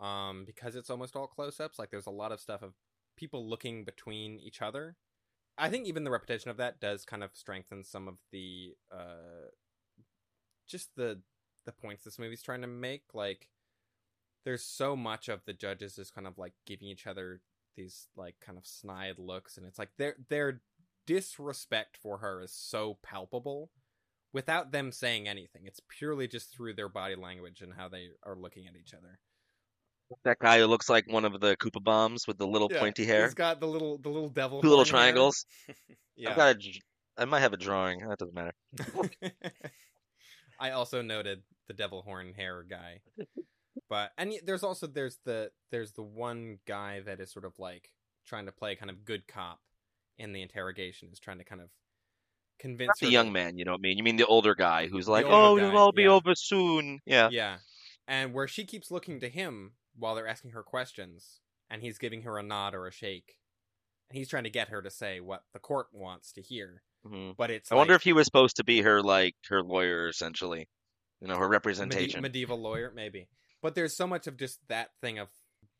um 0.00 0.44
because 0.44 0.76
it's 0.76 0.90
almost 0.90 1.16
all 1.16 1.26
close-ups 1.26 1.78
like 1.78 1.90
there's 1.90 2.06
a 2.06 2.10
lot 2.10 2.32
of 2.32 2.40
stuff 2.40 2.62
of 2.62 2.74
people 3.16 3.48
looking 3.48 3.84
between 3.84 4.38
each 4.38 4.62
other 4.62 4.96
i 5.58 5.68
think 5.70 5.86
even 5.86 6.04
the 6.04 6.10
repetition 6.10 6.50
of 6.50 6.58
that 6.58 6.80
does 6.80 7.04
kind 7.04 7.24
of 7.24 7.36
strengthen 7.36 7.84
some 7.84 8.08
of 8.08 8.18
the 8.32 8.74
uh 8.92 9.48
just 10.66 10.94
the 10.96 11.22
the 11.64 11.72
points 11.72 12.04
this 12.04 12.18
movie's 12.18 12.42
trying 12.42 12.60
to 12.60 12.66
make 12.66 13.14
like 13.14 13.48
there's 14.44 14.64
so 14.64 14.96
much 14.96 15.28
of 15.28 15.44
the 15.44 15.52
judges 15.52 15.96
just 15.96 16.14
kind 16.14 16.26
of 16.26 16.38
like 16.38 16.54
giving 16.66 16.88
each 16.88 17.06
other 17.06 17.42
these 17.76 18.08
like 18.16 18.34
kind 18.40 18.58
of 18.58 18.66
snide 18.66 19.18
looks 19.18 19.56
and 19.56 19.66
it's 19.66 19.78
like 19.78 19.90
their 19.98 20.16
their 20.28 20.60
disrespect 21.06 21.96
for 21.96 22.18
her 22.18 22.42
is 22.42 22.52
so 22.52 22.98
palpable 23.02 23.70
without 24.32 24.72
them 24.72 24.92
saying 24.92 25.28
anything. 25.28 25.62
It's 25.64 25.80
purely 25.88 26.28
just 26.28 26.52
through 26.54 26.74
their 26.74 26.88
body 26.88 27.14
language 27.14 27.62
and 27.62 27.72
how 27.74 27.88
they 27.88 28.08
are 28.24 28.36
looking 28.36 28.66
at 28.66 28.74
each 28.76 28.92
other. 28.92 29.18
That 30.24 30.38
guy 30.38 30.58
who 30.58 30.66
looks 30.66 30.88
like 30.88 31.10
one 31.10 31.24
of 31.24 31.40
the 31.40 31.56
Koopa 31.56 31.82
bombs 31.82 32.26
with 32.28 32.38
the 32.38 32.46
little 32.46 32.68
pointy 32.68 33.04
hair, 33.04 33.24
He's 33.24 33.34
got 33.34 33.60
the 33.60 33.66
little 33.66 33.98
the 33.98 34.08
little 34.08 34.28
devil. 34.28 34.62
two 34.62 34.68
little 34.68 34.84
triangles. 34.84 35.46
I've 36.26 36.36
got 36.36 36.56
a, 36.56 36.80
I 37.18 37.24
might 37.24 37.40
have 37.40 37.52
a 37.52 37.56
drawing. 37.56 38.06
That 38.06 38.18
doesn't 38.18 38.34
matter. 38.34 38.54
I 40.60 40.70
also 40.70 41.02
noted 41.02 41.42
the 41.66 41.74
devil 41.74 42.02
horn 42.02 42.34
hair 42.36 42.62
guy. 42.68 43.00
But 43.88 44.12
and 44.18 44.32
there's 44.44 44.62
also 44.62 44.86
there's 44.86 45.18
the 45.24 45.50
there's 45.70 45.92
the 45.92 46.02
one 46.02 46.58
guy 46.66 47.00
that 47.00 47.20
is 47.20 47.30
sort 47.30 47.44
of 47.44 47.58
like 47.58 47.90
trying 48.26 48.46
to 48.46 48.52
play 48.52 48.74
kind 48.74 48.90
of 48.90 49.04
good 49.04 49.26
cop 49.28 49.60
in 50.18 50.32
the 50.32 50.42
interrogation 50.42 51.08
is 51.12 51.20
trying 51.20 51.38
to 51.38 51.44
kind 51.44 51.60
of 51.60 51.68
convince 52.58 52.88
Not 52.88 52.98
the 53.00 53.12
young 53.12 53.32
man, 53.32 53.58
you 53.58 53.64
know 53.64 53.72
what 53.72 53.80
I 53.80 53.82
mean? 53.82 53.98
You 53.98 54.04
mean 54.04 54.16
the 54.16 54.26
older 54.26 54.54
guy 54.54 54.88
who's 54.88 55.08
like, 55.08 55.26
"Oh, 55.26 55.56
it'll 55.56 55.76
all 55.76 55.92
be 55.92 56.04
yeah. 56.04 56.10
over 56.10 56.34
soon." 56.34 57.00
Yeah. 57.06 57.28
Yeah. 57.30 57.58
And 58.08 58.32
where 58.32 58.48
she 58.48 58.64
keeps 58.64 58.90
looking 58.90 59.20
to 59.20 59.28
him 59.28 59.72
while 59.96 60.14
they're 60.14 60.28
asking 60.28 60.52
her 60.52 60.62
questions, 60.62 61.40
and 61.68 61.82
he's 61.82 61.98
giving 61.98 62.22
her 62.22 62.38
a 62.38 62.42
nod 62.42 62.74
or 62.74 62.86
a 62.86 62.92
shake. 62.92 63.38
And 64.08 64.16
he's 64.16 64.28
trying 64.28 64.44
to 64.44 64.50
get 64.50 64.68
her 64.68 64.82
to 64.82 64.90
say 64.90 65.18
what 65.20 65.42
the 65.52 65.58
court 65.58 65.88
wants 65.92 66.32
to 66.32 66.42
hear. 66.42 66.82
hmm 67.04 67.32
But 67.36 67.50
it's 67.50 67.72
I 67.72 67.74
wonder 67.74 67.94
if 67.94 68.02
he 68.02 68.12
was 68.12 68.26
supposed 68.26 68.56
to 68.56 68.64
be 68.64 68.82
her 68.82 69.02
like 69.02 69.34
her 69.48 69.62
lawyer 69.62 70.08
essentially. 70.08 70.68
You 71.20 71.28
know, 71.28 71.36
her 71.36 71.48
representation. 71.48 72.20
medieval 72.20 72.60
lawyer, 72.60 72.92
maybe. 72.94 73.26
But 73.66 73.74
there's 73.74 73.96
so 73.96 74.06
much 74.06 74.28
of 74.28 74.36
just 74.36 74.60
that 74.68 74.90
thing 75.00 75.18
of 75.18 75.26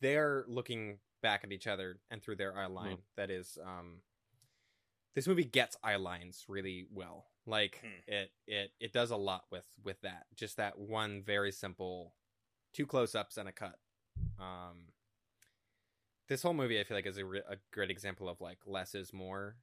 they're 0.00 0.44
looking 0.48 0.98
back 1.22 1.44
at 1.44 1.52
each 1.52 1.68
other 1.68 2.00
and 2.10 2.20
through 2.20 2.34
their 2.34 2.58
eye 2.58 2.66
line 2.66 2.98
that 3.16 3.30
is 3.30 3.56
um 3.64 4.02
this 5.14 5.28
movie 5.28 5.44
gets 5.44 5.76
eye 5.84 5.94
lines 5.94 6.44
really 6.48 6.88
well. 6.92 7.26
Like 7.46 7.78
Hmm. 7.84 8.00
it 8.08 8.32
it 8.48 8.72
it 8.80 8.92
does 8.92 9.12
a 9.12 9.16
lot 9.16 9.44
with 9.52 9.66
with 9.84 10.00
that. 10.00 10.26
Just 10.34 10.56
that 10.56 10.76
one 10.80 11.22
very 11.22 11.52
simple 11.52 12.16
two 12.72 12.86
close-ups 12.86 13.36
and 13.36 13.48
a 13.48 13.52
cut. 13.52 13.78
Um 14.36 14.88
this 16.26 16.42
whole 16.42 16.54
movie 16.54 16.80
I 16.80 16.82
feel 16.82 16.96
like 16.96 17.06
is 17.06 17.18
a, 17.18 17.24
re- 17.24 17.42
a 17.48 17.54
great 17.72 17.92
example 17.92 18.28
of 18.28 18.40
like 18.40 18.58
less 18.66 18.96
is 18.96 19.12
more 19.12 19.58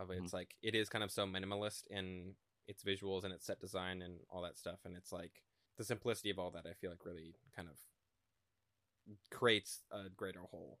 of 0.00 0.08
Mhm. 0.08 0.24
it's 0.24 0.32
like 0.32 0.56
it 0.60 0.74
is 0.74 0.88
kind 0.88 1.04
of 1.04 1.12
so 1.12 1.24
minimalist 1.24 1.86
in 1.86 2.34
its 2.66 2.82
visuals 2.82 3.22
and 3.22 3.32
its 3.32 3.46
set 3.46 3.60
design 3.60 4.02
and 4.02 4.18
all 4.28 4.42
that 4.42 4.58
stuff 4.58 4.80
and 4.84 4.96
it's 4.96 5.12
like 5.12 5.44
the 5.80 5.84
simplicity 5.84 6.28
of 6.28 6.38
all 6.38 6.50
that 6.50 6.66
I 6.66 6.74
feel 6.74 6.90
like 6.90 7.06
really 7.06 7.34
kind 7.56 7.66
of 7.66 7.74
creates 9.30 9.80
a 9.90 10.10
greater 10.14 10.42
whole. 10.50 10.78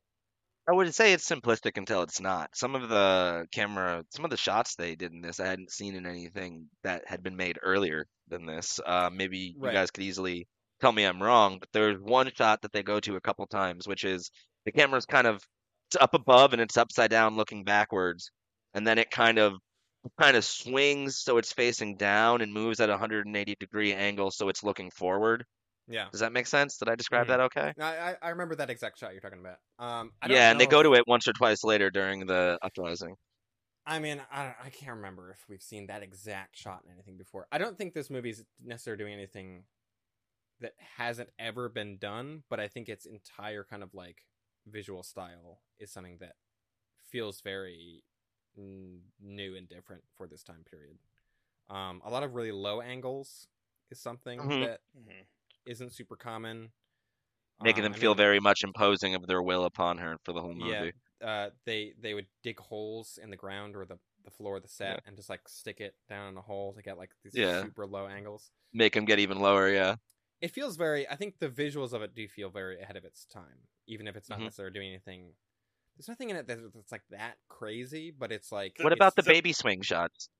I 0.68 0.72
would 0.72 0.94
say 0.94 1.14
it's 1.14 1.26
simplistic 1.26 1.78
until 1.78 2.02
it's 2.02 2.20
not. 2.20 2.50
Some 2.54 2.74
of 2.74 2.90
the 2.90 3.46
camera, 3.50 4.04
some 4.10 4.26
of 4.26 4.30
the 4.30 4.36
shots 4.36 4.74
they 4.74 4.96
did 4.96 5.12
in 5.12 5.22
this, 5.22 5.40
I 5.40 5.46
hadn't 5.46 5.72
seen 5.72 5.94
in 5.94 6.04
anything 6.04 6.66
that 6.84 7.04
had 7.06 7.22
been 7.22 7.34
made 7.34 7.58
earlier 7.62 8.06
than 8.28 8.44
this. 8.44 8.78
Uh, 8.84 9.08
maybe 9.10 9.56
you 9.58 9.72
guys 9.72 9.90
could 9.90 10.04
easily 10.04 10.46
tell 10.82 10.92
me 10.92 11.04
I'm 11.04 11.22
wrong, 11.22 11.60
but 11.60 11.70
there's 11.72 11.98
one 11.98 12.30
shot 12.34 12.60
that 12.60 12.72
they 12.72 12.82
go 12.82 13.00
to 13.00 13.16
a 13.16 13.22
couple 13.22 13.46
times, 13.46 13.88
which 13.88 14.04
is 14.04 14.30
the 14.66 14.72
camera's 14.72 15.06
kind 15.06 15.26
of 15.26 15.42
it's 15.88 15.96
up 15.98 16.12
above 16.12 16.52
and 16.52 16.60
it's 16.60 16.76
upside 16.76 17.10
down 17.10 17.36
looking 17.36 17.64
backwards, 17.64 18.30
and 18.74 18.86
then 18.86 18.98
it 18.98 19.10
kind 19.10 19.38
of 19.38 19.54
kind 20.20 20.36
of 20.36 20.44
swings 20.44 21.18
so 21.18 21.38
it's 21.38 21.52
facing 21.52 21.96
down 21.96 22.40
and 22.42 22.52
moves 22.52 22.80
at 22.80 22.88
a 22.90 22.92
180 22.92 23.56
degree 23.60 23.92
angle 23.94 24.30
so 24.30 24.48
it's 24.48 24.62
looking 24.64 24.90
forward. 24.90 25.44
Yeah. 25.86 26.10
Does 26.12 26.20
that 26.20 26.32
make 26.32 26.46
sense? 26.48 26.78
Did 26.78 26.88
I 26.90 26.96
describe 26.96 27.26
Mhm. 27.26 27.28
that 27.28 27.40
okay? 27.40 27.74
I, 27.80 28.12
I 28.12 28.16
I 28.22 28.28
remember 28.30 28.56
that 28.56 28.70
exact 28.70 28.98
shot 28.98 29.12
you're 29.12 29.20
talking 29.20 29.40
about. 29.40 29.58
Um, 29.78 30.12
I 30.22 30.28
don't 30.28 30.38
Yeah, 30.38 30.50
and 30.50 30.60
they 30.60 30.66
go 30.66 30.82
to 30.82 30.94
it 30.94 31.04
once 31.06 31.26
or 31.28 31.32
twice 31.32 31.64
later 31.64 31.90
during 31.90 32.26
the 32.26 32.58
uprising. 32.62 33.16
I 33.86 33.98
mean, 33.98 34.22
I 34.30 34.54
I 34.60 34.70
can't 34.70 34.96
remember 34.96 35.30
if 35.32 35.48
we've 35.48 35.62
seen 35.62 35.86
that 35.86 36.02
exact 36.02 36.56
shot 36.56 36.84
in 36.84 36.90
anything 36.92 37.16
before. 37.16 37.46
I 37.50 37.58
don't 37.58 37.76
think 37.78 37.94
this 37.94 38.10
movie's 38.10 38.44
necessarily 38.62 38.98
doing 39.02 39.14
anything 39.14 39.64
that 40.60 40.74
hasn't 40.78 41.30
ever 41.38 41.68
been 41.68 41.98
done, 41.98 42.44
but 42.50 42.60
I 42.60 42.68
think 42.68 42.88
its 42.88 43.06
entire 43.06 43.64
kind 43.64 43.82
of 43.82 43.94
like 43.94 44.26
visual 44.66 45.02
style 45.02 45.62
is 45.78 45.92
something 45.92 46.18
that 46.20 46.36
feels 46.98 47.40
very 47.42 48.04
new 49.20 49.56
and 49.56 49.68
different 49.68 50.02
for 50.16 50.26
this 50.26 50.42
time 50.42 50.64
period. 50.70 50.98
Um, 51.68 52.02
a 52.04 52.10
lot 52.10 52.22
of 52.22 52.34
really 52.34 52.52
low 52.52 52.80
angles 52.80 53.48
is 53.90 54.00
something 54.00 54.38
Mhm. 54.40 54.60
that 54.66 54.80
Mhm. 54.96 55.26
isn't 55.66 55.90
super 55.92 56.16
common. 56.16 56.72
making 57.62 57.84
Um, 57.84 57.92
them 57.92 57.94
I 57.94 58.00
feel 58.00 58.10
mean, 58.12 58.16
very 58.16 58.40
much 58.40 58.64
imposing 58.64 59.14
of 59.14 59.26
their 59.26 59.42
will 59.42 59.64
upon 59.66 59.98
her 59.98 60.16
for 60.24 60.32
the 60.32 60.40
whole 60.40 60.54
movie. 60.54 60.92
Yeah, 61.20 61.26
uh, 61.26 61.50
they 61.66 61.92
they 61.98 62.14
would 62.14 62.26
dig 62.42 62.58
holes 62.58 63.18
in 63.18 63.28
the 63.30 63.36
ground 63.36 63.76
or 63.76 63.84
the, 63.84 63.98
the 64.24 64.30
floor 64.30 64.56
of 64.56 64.62
the 64.62 64.68
set 64.68 64.94
Yeah. 64.94 65.00
and 65.06 65.14
just 65.16 65.28
like 65.28 65.46
stick 65.46 65.78
it 65.80 65.94
down 66.08 66.28
in 66.32 66.38
a 66.38 66.40
hole 66.42 66.72
to 66.72 66.80
get 66.82 66.96
like 66.96 67.14
these 67.22 67.34
Yeah. 67.34 67.62
super 67.62 67.86
low 67.86 68.06
angles. 68.06 68.50
Make 68.72 68.94
them 68.94 69.04
get 69.04 69.18
even 69.18 69.40
lower, 69.40 69.68
yeah. 69.68 69.96
it 70.40 70.48
feels 70.52 70.76
very. 70.76 71.06
I 71.06 71.16
think 71.16 71.38
the 71.38 71.50
visuals 71.50 71.92
of 71.92 72.00
it 72.00 72.14
do 72.14 72.26
feel 72.26 72.48
very 72.48 72.80
ahead 72.80 72.96
of 72.96 73.04
its 73.04 73.26
time, 73.26 73.68
even 73.86 74.08
if 74.08 74.16
it's 74.16 74.30
not 74.30 74.38
Mhm. 74.38 74.44
necessarily 74.44 74.72
doing 74.72 74.88
anything. 74.88 75.36
There's 76.00 76.08
nothing 76.08 76.30
in 76.30 76.36
it 76.36 76.46
that- 76.46 76.72
that's 76.72 76.92
like 76.92 77.06
that 77.10 77.36
crazy, 77.50 78.10
but 78.10 78.32
it's 78.32 78.50
like. 78.50 78.72
What 78.78 78.90
it's- 78.90 78.96
about 78.96 79.16
the 79.16 79.22
so- 79.22 79.30
baby 79.30 79.52
swing 79.52 79.82
shots? 79.82 80.30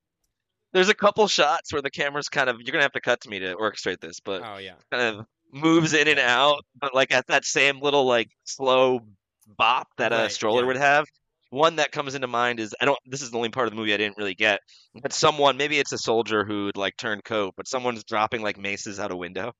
There's 0.72 0.88
a 0.88 0.94
couple 0.94 1.28
shots 1.28 1.70
where 1.70 1.82
the 1.82 1.90
camera's 1.90 2.30
kind 2.30 2.48
of 2.48 2.62
you're 2.62 2.72
gonna 2.72 2.84
have 2.84 2.92
to 2.92 3.00
cut 3.02 3.20
to 3.22 3.28
me 3.28 3.40
to 3.40 3.56
orchestrate 3.56 4.00
this, 4.00 4.20
but 4.20 4.40
Oh 4.42 4.56
yeah, 4.56 4.76
kind 4.90 5.18
of 5.18 5.26
moves 5.52 5.92
in 5.92 6.08
and 6.08 6.18
out, 6.18 6.64
but 6.76 6.94
like 6.94 7.12
at 7.12 7.26
that 7.26 7.44
same 7.44 7.80
little 7.80 8.06
like 8.06 8.30
slow 8.44 9.00
bop 9.46 9.88
that 9.98 10.14
a 10.14 10.30
stroller 10.30 10.62
yeah. 10.62 10.66
would 10.68 10.76
have. 10.76 11.04
One 11.50 11.76
that 11.76 11.92
comes 11.92 12.14
into 12.14 12.26
mind 12.26 12.58
is 12.58 12.74
I 12.80 12.86
don't. 12.86 12.98
This 13.04 13.20
is 13.20 13.30
the 13.30 13.36
only 13.36 13.50
part 13.50 13.66
of 13.66 13.72
the 13.72 13.76
movie 13.76 13.92
I 13.92 13.98
didn't 13.98 14.16
really 14.16 14.36
get. 14.36 14.60
But 14.94 15.12
someone, 15.12 15.58
maybe 15.58 15.78
it's 15.78 15.92
a 15.92 15.98
soldier 15.98 16.46
who'd 16.46 16.78
like 16.78 16.96
turned 16.96 17.22
coat, 17.24 17.52
but 17.54 17.68
someone's 17.68 18.04
dropping 18.04 18.40
like 18.40 18.56
maces 18.56 18.98
out 18.98 19.12
a 19.12 19.16
window. 19.16 19.52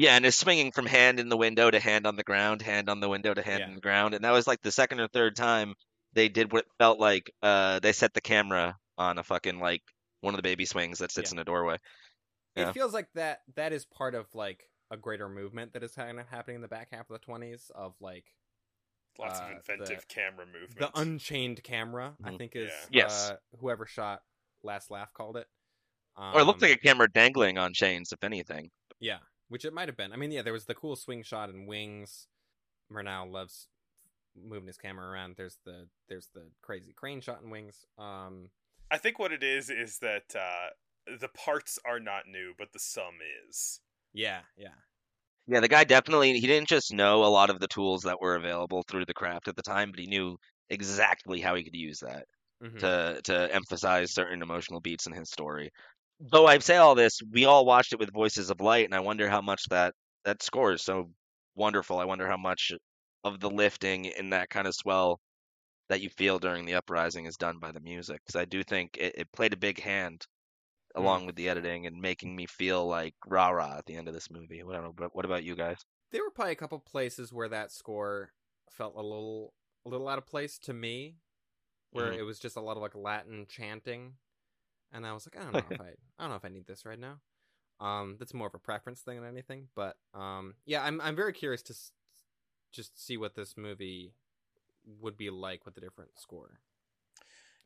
Yeah, 0.00 0.16
and 0.16 0.24
is 0.24 0.34
swinging 0.34 0.72
from 0.72 0.86
hand 0.86 1.20
in 1.20 1.28
the 1.28 1.36
window 1.36 1.70
to 1.70 1.78
hand 1.78 2.06
on 2.06 2.16
the 2.16 2.22
ground, 2.22 2.62
hand 2.62 2.88
on 2.88 3.00
the 3.00 3.08
window 3.08 3.34
to 3.34 3.42
hand 3.42 3.60
Yeah. 3.60 3.66
on 3.68 3.74
the 3.74 3.80
ground, 3.82 4.14
and 4.14 4.24
that 4.24 4.30
was 4.30 4.46
like 4.46 4.62
the 4.62 4.72
second 4.72 4.98
or 5.00 5.08
third 5.08 5.36
time 5.36 5.74
they 6.14 6.28
did 6.30 6.52
what 6.52 6.64
felt 6.78 6.98
like 6.98 7.30
uh 7.42 7.78
they 7.80 7.92
set 7.92 8.14
the 8.14 8.20
camera 8.20 8.76
on 8.98 9.18
a 9.18 9.22
fucking 9.22 9.58
like 9.60 9.82
one 10.22 10.32
of 10.34 10.38
the 10.38 10.42
baby 10.42 10.64
swings 10.64 10.98
that 11.00 11.12
sits 11.12 11.30
Yeah. 11.32 11.36
in 11.36 11.40
a 11.40 11.44
doorway. 11.44 11.76
Yeah. 12.56 12.70
it 12.70 12.72
feels 12.72 12.92
like 12.94 13.08
that. 13.14 13.40
That 13.56 13.72
is 13.74 13.84
part 13.84 14.14
of 14.14 14.26
like 14.34 14.64
a 14.90 14.96
greater 14.96 15.28
movement 15.28 15.74
that 15.74 15.82
is 15.84 15.92
kind 15.92 16.18
of 16.18 16.26
happening 16.28 16.56
in 16.56 16.62
the 16.62 16.68
back 16.68 16.88
half 16.92 17.08
of 17.10 17.20
the 17.20 17.26
20s 17.26 17.70
of 17.74 17.94
like 18.00 18.24
Lots 19.18 19.38
uh, 19.38 19.44
of 19.44 19.50
inventive 19.50 20.00
the- 20.08 20.14
camera 20.14 20.46
movement. 20.46 20.78
the 20.78 20.98
unchained 20.98 21.62
camera. 21.62 22.16
I 22.24 22.30
Mhm. 22.30 22.38
think 22.38 22.56
is 22.56 22.72
Yeah. 22.90 23.02
Yes. 23.04 23.30
uh, 23.30 23.36
whoever 23.60 23.84
shot 23.86 24.22
Last 24.62 24.90
Laugh 24.90 25.12
called 25.12 25.36
it. 25.36 25.46
Um, 26.16 26.34
or 26.34 26.40
it 26.40 26.44
looked 26.44 26.62
like 26.62 26.72
a 26.72 26.76
camera 26.78 27.08
dangling 27.10 27.58
on 27.58 27.72
chains, 27.74 28.12
if 28.12 28.24
anything. 28.24 28.70
Yeah, 28.98 29.18
which 29.50 29.66
it 29.66 29.74
might 29.74 29.88
have 29.88 29.98
been. 29.98 30.14
I 30.14 30.16
mean, 30.16 30.32
yeah, 30.32 30.42
there 30.42 30.54
was 30.54 30.66
the 30.66 30.74
cool 30.74 30.96
swing 30.96 31.22
shot 31.24 31.50
in 31.50 31.66
Wings. 31.66 32.28
Murnau 32.92 33.30
loves 33.30 33.68
moving 34.36 34.68
his 34.68 34.78
camera 34.78 35.10
around. 35.10 35.36
There's 35.36 35.58
the 35.64 35.88
there's 36.08 36.28
the 36.34 36.50
crazy 36.62 36.92
crane 36.94 37.20
shot 37.20 37.42
in 37.42 37.50
Wings. 37.50 37.86
Um, 37.98 38.50
I 38.90 38.98
think 38.98 39.18
what 39.18 39.32
it 39.32 39.42
is 39.42 39.70
is 39.70 39.98
that 40.00 40.34
uh, 40.36 40.70
the 41.20 41.28
parts 41.28 41.78
are 41.84 42.00
not 42.00 42.26
new, 42.28 42.54
but 42.58 42.72
the 42.72 42.80
sum 42.80 43.16
is. 43.48 43.80
yeah, 44.12 44.42
yeah, 44.56 44.74
Yeah, 45.46 45.60
the 45.60 45.68
guy 45.68 45.84
definitely 45.84 46.38
he 46.38 46.46
didn't 46.46 46.68
just 46.68 46.92
know 46.92 47.24
a 47.24 47.26
lot 47.26 47.50
of 47.50 47.60
the 47.60 47.68
tools 47.68 48.02
that 48.02 48.20
were 48.20 48.36
available 48.36 48.84
through 48.88 49.06
the 49.06 49.14
craft 49.14 49.48
at 49.48 49.56
the 49.56 49.62
time, 49.62 49.90
but 49.90 50.00
he 50.00 50.06
knew 50.06 50.36
exactly 50.68 51.40
how 51.40 51.54
he 51.56 51.64
could 51.64 51.74
use 51.74 51.98
that 52.00 52.26
Mhm. 52.60 52.80
to 52.80 53.20
to 53.24 53.54
emphasize 53.54 54.12
certain 54.14 54.42
emotional 54.42 54.80
beats 54.80 55.06
in 55.06 55.12
his 55.14 55.30
story. 55.30 55.70
Though 56.20 56.46
I 56.46 56.58
say 56.58 56.76
all 56.76 56.94
this, 56.94 57.20
we 57.32 57.46
all 57.46 57.64
watched 57.66 57.92
it 57.92 57.98
with 57.98 58.12
Voices 58.12 58.48
of 58.50 58.60
Light, 58.60 58.84
and 58.84 58.94
I 58.94 59.00
wonder 59.00 59.28
how 59.28 59.40
much 59.40 59.64
that 59.70 59.94
that 60.24 60.40
score 60.40 60.72
is 60.72 60.82
so 60.82 61.12
wonderful. 61.56 61.98
I 61.98 62.04
wonder 62.04 62.28
how 62.28 62.36
much 62.36 62.70
of 63.24 63.40
the 63.40 63.50
lifting 63.50 64.04
in 64.04 64.30
that 64.30 64.50
kind 64.50 64.68
of 64.68 64.74
swell 64.76 65.20
that 65.88 66.00
you 66.02 66.10
feel 66.10 66.38
during 66.38 66.66
the 66.66 66.74
uprising 66.74 67.26
is 67.26 67.36
done 67.36 67.58
by 67.60 67.72
the 67.72 67.80
music, 67.80 68.22
because 68.26 68.36
I 68.40 68.46
do 68.46 68.64
think 68.64 68.96
it, 68.98 69.14
it 69.18 69.32
played 69.32 69.54
a 69.54 69.58
big 69.58 69.80
hand 69.80 70.26
along 70.94 71.26
with 71.26 71.36
the 71.36 71.48
editing 71.48 71.86
and 71.86 72.00
making 72.00 72.36
me 72.36 72.46
feel 72.46 72.86
like 72.86 73.14
rah 73.26 73.50
rah 73.50 73.78
at 73.78 73.86
the 73.86 73.96
end 73.96 74.08
of 74.08 74.14
this 74.14 74.30
movie. 74.30 74.62
I 74.62 74.72
don't 74.72 74.84
know, 74.84 74.92
but 74.94 75.14
what 75.14 75.24
about 75.26 75.44
you 75.44 75.56
guys? 75.56 75.78
there 76.10 76.22
were 76.22 76.30
probably 76.30 76.52
a 76.52 76.56
couple 76.56 76.78
places 76.80 77.32
where 77.32 77.48
that 77.48 77.70
score 77.70 78.32
felt 78.70 78.94
a 78.96 79.02
little 79.02 79.54
a 79.86 79.88
little 79.88 80.08
out 80.08 80.18
of 80.18 80.26
place 80.26 80.58
to 80.58 80.72
me, 80.74 81.16
where 81.90 82.12
Mhm. 82.12 82.18
it 82.18 82.22
was 82.22 82.38
just 82.40 82.56
a 82.56 82.60
lot 82.60 82.76
of 82.76 82.82
like 82.82 82.94
Latin 82.94 83.46
chanting, 83.48 84.16
and 84.92 85.06
I 85.06 85.12
was 85.12 85.26
like, 85.26 85.40
I 85.40 85.44
don't 85.44 85.54
know 85.54 85.68
if 85.70 85.80
I 85.80 85.88
I 86.18 86.22
don't 86.22 86.30
know 86.30 86.36
if 86.36 86.44
I 86.44 86.48
need 86.48 86.66
this 86.66 86.84
right 86.84 86.98
now. 86.98 87.20
Um, 87.80 88.16
that's 88.18 88.34
more 88.34 88.46
of 88.48 88.54
a 88.54 88.58
preference 88.58 89.00
thing 89.00 89.20
than 89.20 89.28
anything, 89.28 89.68
but 89.74 89.96
um, 90.14 90.54
yeah, 90.66 90.82
I'm 90.82 91.00
I'm 91.00 91.16
very 91.16 91.32
curious 91.32 91.62
to 91.64 91.72
s- 91.72 91.92
just 92.72 93.02
see 93.04 93.16
what 93.16 93.34
this 93.34 93.56
movie 93.56 94.14
would 95.00 95.16
be 95.16 95.30
like 95.30 95.64
with 95.64 95.76
a 95.76 95.80
different 95.80 96.18
score, 96.18 96.60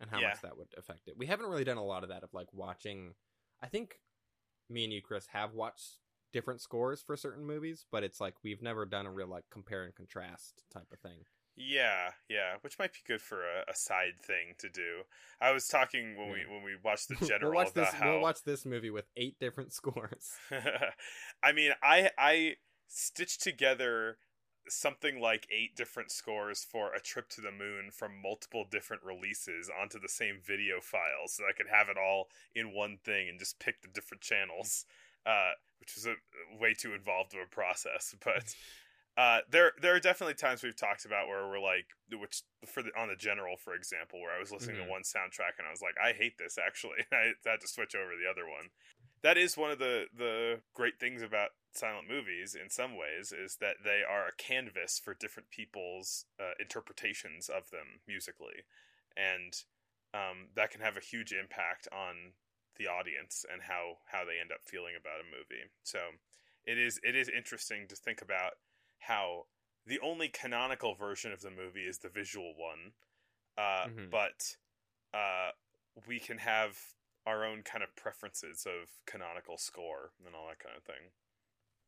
and 0.00 0.10
how 0.10 0.20
Yeah. 0.20 0.28
much 0.30 0.40
that 0.42 0.56
would 0.56 0.68
affect 0.76 1.08
it. 1.08 1.16
We 1.16 1.26
haven't 1.26 1.46
really 1.46 1.64
done 1.64 1.76
a 1.76 1.84
lot 1.84 2.02
of 2.02 2.08
that 2.10 2.22
of 2.22 2.32
like 2.32 2.52
watching. 2.52 3.14
I 3.62 3.66
think 3.66 4.00
me 4.68 4.84
and 4.84 4.92
you, 4.92 5.02
Chris, 5.02 5.26
have 5.28 5.54
watched 5.54 5.98
different 6.32 6.60
scores 6.60 7.02
for 7.02 7.16
certain 7.16 7.44
movies, 7.44 7.86
but 7.90 8.02
it's 8.04 8.20
like 8.20 8.34
we've 8.42 8.62
never 8.62 8.84
done 8.86 9.06
a 9.06 9.10
real 9.10 9.28
like 9.28 9.44
compare 9.50 9.84
and 9.84 9.94
contrast 9.94 10.62
type 10.72 10.86
of 10.92 10.98
thing. 11.00 11.24
Yeah, 11.57 12.10
yeah, 12.28 12.57
which 12.62 12.78
might 12.78 12.92
be 12.92 12.99
good 13.07 13.20
for 13.20 13.42
a, 13.42 13.70
a 13.70 13.74
side 13.74 14.20
thing 14.20 14.55
to 14.58 14.68
do. 14.68 15.02
I 15.41 15.52
was 15.52 15.68
talking 15.68 16.16
when 16.16 16.31
we 16.31 16.41
when 16.49 16.65
we 16.65 16.73
watched 16.83 17.08
the 17.08 17.15
general 17.26 17.52
we'll 17.52 17.65
watch 17.65 17.70
about 17.70 17.92
this. 17.92 18.00
how 18.00 18.12
We'll 18.12 18.20
watch 18.20 18.42
this 18.44 18.66
movie 18.66 18.91
with 18.91 19.07
eight 19.16 19.39
different 19.39 19.73
scores. 19.73 20.33
I 21.42 21.52
mean, 21.52 21.73
I 21.83 22.10
I 22.18 22.55
stitched 22.89 23.42
together 23.42 24.18
something 24.68 25.20
like 25.20 25.47
eight 25.52 25.76
different 25.76 26.10
scores 26.10 26.65
for 26.65 26.94
a 26.94 27.00
trip 27.00 27.28
to 27.28 27.41
the 27.41 27.52
moon 27.52 27.91
from 27.92 28.23
multiple 28.23 28.65
different 28.70 29.02
releases 29.02 29.70
onto 29.81 30.00
the 30.00 30.08
same 30.08 30.39
video 30.44 30.81
file 30.81 31.28
so 31.28 31.44
I 31.44 31.52
could 31.52 31.66
have 31.70 31.89
it 31.89 31.97
all 31.99 32.28
in 32.55 32.74
one 32.74 32.99
thing 33.05 33.28
and 33.28 33.39
just 33.39 33.58
pick 33.58 33.83
the 33.83 33.89
different 33.89 34.23
channels, 34.23 34.86
uh, 35.26 35.52
which 35.81 35.94
was 35.94 36.07
a 36.07 36.15
way 36.58 36.74
too 36.74 36.94
involved 36.94 37.34
of 37.34 37.41
a 37.41 37.55
process. 37.55 38.15
But 38.24 38.55
uh, 39.17 39.41
there 39.49 39.73
there 39.81 39.94
are 39.94 40.01
definitely 40.01 40.34
times 40.34 40.62
we've 40.62 40.76
talked 40.76 41.05
about 41.05 41.28
where 41.28 41.47
we're 41.49 41.60
like, 41.60 41.86
which 42.12 42.43
for 42.67 42.83
the 42.83 42.91
on 42.99 43.09
the 43.09 43.17
general, 43.17 43.57
for 43.57 43.75
example, 43.75 44.20
where 44.20 44.34
I 44.34 44.41
was 44.41 44.51
listening 44.52 44.76
Mhm. 44.76 44.84
to 44.84 44.91
one 44.91 45.02
soundtrack 45.02 45.59
and 45.59 45.67
I 45.67 45.70
was 45.70 45.83
like, 45.83 45.94
I 46.02 46.12
hate 46.12 46.39
this 46.39 46.59
actually. 46.59 47.07
I 47.12 47.33
had 47.47 47.60
to 47.60 47.68
switch 47.68 47.94
over 47.94 48.12
to 48.12 48.18
the 48.23 48.31
other 48.31 48.49
one 48.49 48.70
that 49.23 49.39
is 49.39 49.57
one 49.57 49.70
of 49.70 49.78
the 49.78 50.07
the 50.17 50.62
great 50.75 50.99
things 51.01 51.23
about 51.23 51.51
silent 51.73 52.09
movies 52.09 52.55
in 52.55 52.70
some 52.70 52.97
ways 52.97 53.33
is 53.33 53.57
that 53.57 53.76
they 53.84 54.02
are 54.09 54.28
a 54.28 54.33
canvas 54.36 54.99
for 54.99 55.15
different 55.15 55.51
people's 55.51 56.26
uh, 56.39 56.52
interpretations 56.60 57.49
of 57.49 57.70
them 57.70 58.01
musically 58.07 58.62
and 59.17 59.65
um, 60.12 60.49
that 60.55 60.70
can 60.70 60.81
have 60.81 60.97
a 60.97 61.01
huge 61.01 61.33
impact 61.33 61.89
on 61.93 62.34
the 62.76 62.86
audience 62.86 63.44
and 63.51 63.62
how 63.62 63.99
how 64.07 64.25
they 64.25 64.39
end 64.41 64.52
up 64.52 64.60
feeling 64.65 64.94
about 64.99 65.20
a 65.20 65.25
movie 65.25 65.65
so 65.83 66.10
it 66.65 66.78
is 66.78 67.01
it 67.02 67.15
is 67.15 67.28
interesting 67.28 67.86
to 67.89 67.97
think 67.97 68.20
about 68.23 68.55
how 69.07 69.47
the 69.86 70.00
only 70.00 70.28
canonical 70.28 70.94
version 70.94 71.33
of 71.33 71.41
the 71.41 71.50
movie 71.50 71.86
is 71.86 71.99
the 71.99 72.08
visual 72.08 72.55
one 72.57 72.92
uh, 73.57 73.86
Mhm. 73.89 74.10
but 74.10 74.57
uh, 75.12 75.52
we 76.07 76.18
can 76.18 76.39
have 76.39 76.78
our 77.26 77.44
own 77.44 77.62
kind 77.62 77.83
of 77.83 77.94
preferences 77.97 78.66
of 78.66 78.91
canonical 79.07 79.57
score 79.57 80.12
and 80.26 80.34
all 80.34 80.49
that 80.49 80.58
kind 80.58 80.76
of 80.76 80.83
thing. 80.84 81.12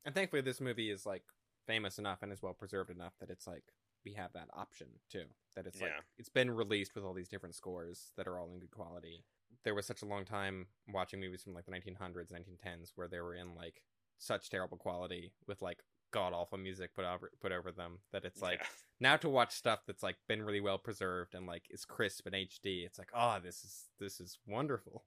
And 0.05 0.15
thankfully, 0.15 0.43
this 0.43 0.61
movie 0.61 0.91
is 0.91 1.05
like 1.05 1.25
famous 1.67 1.99
enough 1.99 2.23
and 2.23 2.33
is 2.33 2.43
well 2.43 2.55
preserved 2.55 2.91
enough 2.91 3.15
that 3.19 3.31
it's 3.31 3.47
like 3.47 3.65
we 4.05 4.13
have 4.15 4.33
that 4.35 4.49
option 4.53 4.87
too. 5.11 5.25
That 5.57 5.67
it's 5.67 5.81
like 5.81 5.93
it's 6.19 6.29
been 6.29 6.51
released 6.51 6.95
with 6.95 7.05
all 7.05 7.13
these 7.13 7.29
different 7.29 7.55
scores 7.57 8.13
that 8.17 8.29
are 8.29 8.39
all 8.39 8.53
in 8.53 8.61
good 8.61 8.71
quality. 8.71 9.25
There 9.65 9.75
was 9.75 9.87
such 9.87 10.03
a 10.03 10.07
long 10.07 10.25
time 10.25 10.69
watching 10.89 11.21
movies 11.21 11.43
from 11.43 11.55
like 11.55 11.67
the 11.67 11.73
1900s, 11.73 12.31
1910s 12.31 12.93
where 12.95 13.09
they 13.09 13.21
were 13.21 13.35
in 13.35 13.55
like 13.57 13.83
such 14.19 14.49
terrible 14.49 14.79
quality 14.79 15.33
with 15.47 15.61
like 15.61 15.83
god 16.11 16.33
awful 16.33 16.59
music 16.59 16.95
put 16.95 17.05
over 17.05 17.31
put 17.41 17.53
over 17.53 17.73
them 17.73 17.99
that 18.13 18.25
it's 18.25 18.41
like 18.41 18.61
Yeah. 18.61 18.67
now 19.01 19.17
to 19.17 19.29
watch 19.29 19.53
stuff 19.55 19.81
that's 19.87 20.03
like 20.03 20.17
been 20.29 20.43
really 20.43 20.61
well 20.61 20.79
preserved 20.79 21.35
and 21.35 21.47
like 21.47 21.65
is 21.71 21.85
crisp 21.85 22.27
and 22.27 22.35
HD. 22.35 22.85
It's 22.85 22.99
like 22.99 23.11
oh 23.15 23.39
this 23.43 23.65
is 23.65 23.85
this 24.01 24.21
is 24.21 24.39
wonderful. 24.47 25.05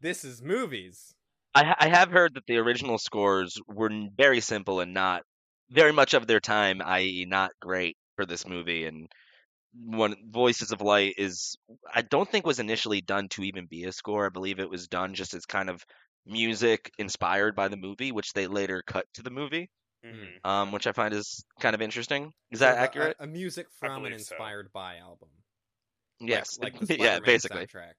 This 0.00 0.24
is 0.24 0.42
movies. 0.42 1.14
I, 1.54 1.74
I 1.78 1.88
have 1.88 2.10
heard 2.10 2.34
that 2.34 2.46
the 2.46 2.56
original 2.56 2.98
scores 2.98 3.60
were 3.68 3.90
very 4.16 4.40
simple 4.40 4.80
and 4.80 4.94
not 4.94 5.22
very 5.70 5.92
much 5.92 6.14
of 6.14 6.26
their 6.26 6.40
time, 6.40 6.80
i.e., 6.84 7.26
not 7.28 7.52
great 7.60 7.96
for 8.16 8.26
this 8.26 8.46
movie. 8.46 8.86
And 8.86 9.08
one 9.74 10.16
Voices 10.30 10.72
of 10.72 10.80
Light 10.80 11.14
is, 11.18 11.56
I 11.94 12.02
don't 12.02 12.28
think 12.28 12.46
was 12.46 12.58
initially 12.58 13.00
done 13.00 13.28
to 13.30 13.42
even 13.42 13.66
be 13.66 13.84
a 13.84 13.92
score. 13.92 14.26
I 14.26 14.30
believe 14.30 14.58
it 14.58 14.70
was 14.70 14.88
done 14.88 15.14
just 15.14 15.34
as 15.34 15.46
kind 15.46 15.70
of 15.70 15.84
music 16.26 16.90
inspired 16.98 17.54
by 17.54 17.68
the 17.68 17.76
movie, 17.76 18.12
which 18.12 18.32
they 18.32 18.46
later 18.46 18.82
cut 18.86 19.06
to 19.14 19.22
the 19.22 19.30
movie, 19.30 19.70
Mhm. 20.04 20.44
um, 20.44 20.72
which 20.72 20.86
I 20.86 20.92
find 20.92 21.14
is 21.14 21.44
kind 21.60 21.74
of 21.74 21.82
interesting. 21.82 22.32
Is 22.50 22.60
that 22.60 22.72
of 22.74 22.78
a- 22.78 22.80
accurate? 22.82 23.16
A, 23.20 23.24
a 23.24 23.26
music 23.26 23.66
from 23.78 24.04
an 24.04 24.10
believe 24.10 24.20
so. 24.26 24.34
inspired 24.34 24.72
by 24.72 24.96
album. 24.98 25.28
Yes, 26.20 26.58
like, 26.60 26.78
the 26.80 26.98
yeah, 26.98 27.18
basically. 27.20 27.66
soundtrack. 27.66 27.94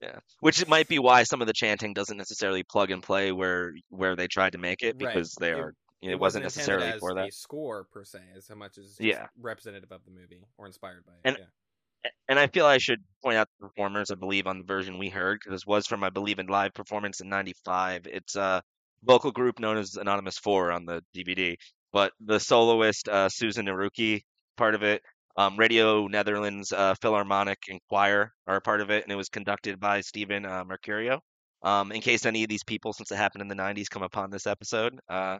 Yeah, 0.00 0.18
which 0.40 0.66
might 0.68 0.88
be 0.88 0.98
why 0.98 1.22
some 1.22 1.40
of 1.40 1.46
the 1.46 1.52
chanting 1.52 1.94
doesn't 1.94 2.16
necessarily 2.16 2.62
plug 2.62 2.90
and 2.90 3.02
play 3.02 3.32
where 3.32 3.72
where 3.88 4.16
they 4.16 4.26
tried 4.26 4.52
to 4.52 4.58
make 4.58 4.82
it 4.82 4.96
Right. 5.00 5.14
because 5.14 5.34
they 5.40 5.52
are. 5.52 5.74
it, 6.02 6.18
wasn't 6.18 6.44
intended 6.44 6.56
necessarily 6.58 6.86
as 6.88 7.00
for 7.00 7.14
that. 7.14 7.28
a 7.28 7.32
score 7.32 7.84
per 7.84 8.04
se, 8.04 8.18
as 8.36 8.46
so 8.46 8.54
much 8.54 8.76
as 8.76 8.96
Yeah. 9.00 9.28
representative 9.40 9.90
of 9.90 10.04
the 10.04 10.10
movie 10.10 10.44
or 10.58 10.66
inspired 10.66 11.04
by 11.06 11.12
it. 11.12 11.20
And- 11.24 11.38
yeah. 11.38 12.10
And 12.28 12.38
I 12.38 12.48
feel 12.48 12.66
I 12.66 12.76
should 12.76 13.02
point 13.22 13.38
out 13.38 13.48
the 13.58 13.68
performers. 13.68 14.10
I 14.10 14.16
believe 14.16 14.46
on 14.46 14.58
the 14.58 14.64
version 14.64 14.98
we 14.98 15.08
heard 15.08 15.38
because 15.40 15.52
this 15.62 15.66
was 15.66 15.86
from 15.86 16.04
I 16.04 16.10
believe 16.10 16.38
a 16.38 16.42
live 16.42 16.74
performance 16.74 17.20
in 17.22 17.30
'95. 17.30 18.06
It's 18.06 18.36
a 18.36 18.62
vocal 19.04 19.30
group 19.32 19.58
known 19.58 19.76
as 19.78 19.96
Anonymous 19.96 20.38
Four 20.38 20.72
on 20.72 20.86
the 20.86 21.02
DVD, 21.16 21.56
but 21.92 22.12
the 22.20 22.38
soloist 22.40 23.08
uh, 23.08 23.28
Susan 23.28 23.66
Narucki 23.66 24.22
part 24.56 24.74
of 24.74 24.82
it. 24.82 25.02
Um, 25.36 25.56
Radio 25.56 26.06
Netherlands 26.06 26.72
uh, 26.72 26.94
Philharmonic 27.02 27.58
and 27.68 27.80
Choir 27.88 28.32
are 28.46 28.56
a 28.56 28.60
part 28.60 28.80
of 28.80 28.90
it, 28.90 29.02
and 29.02 29.12
it 29.12 29.16
was 29.16 29.28
conducted 29.28 29.80
by 29.80 30.00
Steven 30.00 30.44
uh, 30.46 30.64
Mercurio. 30.64 31.18
Um, 31.62 31.90
in 31.92 32.00
case 32.02 32.24
any 32.26 32.42
of 32.44 32.48
these 32.48 32.62
people, 32.64 32.92
since 32.92 33.10
it 33.10 33.16
happened 33.16 33.42
in 33.42 33.48
the 33.48 33.54
'90s, 33.56 33.88
come 33.90 34.02
upon 34.02 34.30
this 34.30 34.46
episode, 34.46 34.98
uh, 35.08 35.38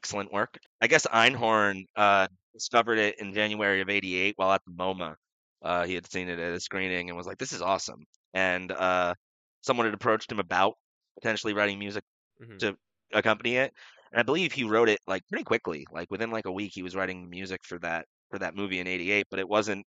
excellent 0.00 0.32
work. 0.32 0.58
I 0.80 0.86
guess 0.88 1.06
Einhorn 1.06 1.84
uh, 1.96 2.26
discovered 2.54 2.98
it 2.98 3.20
in 3.20 3.34
January 3.34 3.80
of 3.82 3.88
'88 3.90 4.34
while 4.36 4.52
at 4.52 4.62
the 4.66 4.72
MoMA. 4.72 5.14
Uh, 5.62 5.84
he 5.86 5.94
had 5.94 6.10
seen 6.10 6.28
it 6.28 6.38
at 6.38 6.54
a 6.54 6.60
screening 6.60 7.08
and 7.08 7.16
was 7.16 7.26
like, 7.26 7.38
"This 7.38 7.52
is 7.52 7.62
awesome." 7.62 8.04
And 8.34 8.72
uh, 8.72 9.14
someone 9.62 9.86
had 9.86 9.94
approached 9.94 10.30
him 10.32 10.40
about 10.40 10.74
potentially 11.20 11.54
writing 11.54 11.78
music 11.78 12.02
Mhm. 12.42 12.58
to 12.58 12.76
accompany 13.12 13.56
it. 13.56 13.72
And 14.12 14.20
I 14.20 14.22
believe 14.22 14.52
he 14.52 14.64
wrote 14.64 14.88
it 14.88 15.00
like 15.06 15.22
pretty 15.28 15.44
quickly. 15.44 15.86
Like 15.92 16.10
within 16.10 16.30
like 16.30 16.46
a 16.46 16.52
week, 16.52 16.72
he 16.74 16.82
was 16.82 16.96
writing 16.96 17.28
music 17.28 17.60
for 17.64 17.78
that 17.80 18.06
for 18.30 18.38
that 18.38 18.54
movie 18.54 18.80
in 18.80 18.86
'88. 18.86 19.26
But 19.30 19.40
it 19.40 19.48
wasn't 19.48 19.84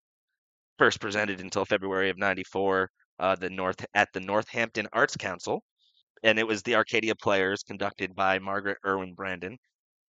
first 0.78 1.00
presented 1.02 1.42
until 1.42 1.66
February 1.66 2.10
of 2.10 2.18
'94, 2.18 2.90
uh, 3.20 3.36
the 3.36 3.50
North 3.50 3.86
at 3.94 4.10
the 4.14 4.20
Northampton 4.20 4.88
Arts 4.94 5.18
Council, 5.18 5.64
and 6.24 6.40
it 6.40 6.48
was 6.48 6.64
the 6.64 6.76
Arcadia 6.76 7.16
Players, 7.16 7.64
conducted 7.64 8.16
by 8.16 8.40
Margaret 8.40 8.78
Irwin 8.86 9.14
Brandon. 9.14 9.58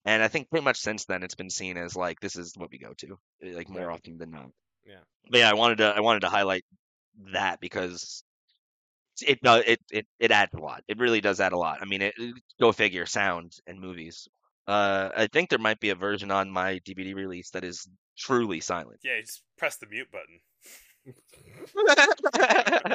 And 0.05 0.23
I 0.23 0.29
think 0.29 0.49
pretty 0.49 0.65
much 0.65 0.79
since 0.79 1.05
then, 1.05 1.23
it's 1.23 1.35
been 1.35 1.51
seen 1.51 1.77
as 1.77 1.95
like 1.95 2.21
this 2.21 2.37
is 2.37 2.55
what 2.57 2.71
we 2.71 2.79
go 2.79 2.93
to, 2.99 3.19
eh, 3.43 3.55
like 3.55 3.69
more 3.69 3.91
often 3.91 4.17
than 4.19 4.31
not. 4.31 4.51
Yeah. 4.87 5.01
But 5.31 5.39
yeah, 5.39 5.51
I 5.51 5.55
wanted 5.55 5.79
to 5.79 5.93
I 5.97 6.01
wanted 6.01 6.21
to 6.21 6.29
highlight 6.29 6.65
that 7.33 7.61
because 7.61 8.25
it 9.23 9.39
uh, 9.44 9.62
it 9.66 9.81
it 9.90 10.07
it 10.18 10.31
adds 10.31 10.55
a 10.55 10.58
lot. 10.60 10.82
It 10.89 10.99
really 10.99 11.20
does 11.20 11.40
add 11.40 11.52
a 11.52 11.58
lot. 11.58 11.78
I 11.81 11.84
mean, 11.84 12.02
it, 12.02 12.15
it- 12.18 12.34
go 12.60 12.73
figure, 12.73 13.07
sound 13.07 13.52
and 13.66 13.81
movies. 13.81 14.28
Uh, 14.66 15.10
I 15.16 15.26
think 15.26 15.50
there 15.50 15.58
might 15.58 15.81
be 15.81 15.90
a 15.90 15.94
version 15.94 16.31
on 16.31 16.50
my 16.50 16.78
DVD 16.84 17.15
release 17.15 17.50
that 17.50 17.65
is 17.65 17.89
truly 18.16 18.60
silent. 18.60 19.00
Yeah, 19.02 19.16
you 19.16 19.23
just 19.23 19.42
press 19.58 19.76
the 19.78 19.86
mute 19.86 20.08
button. 20.12 20.40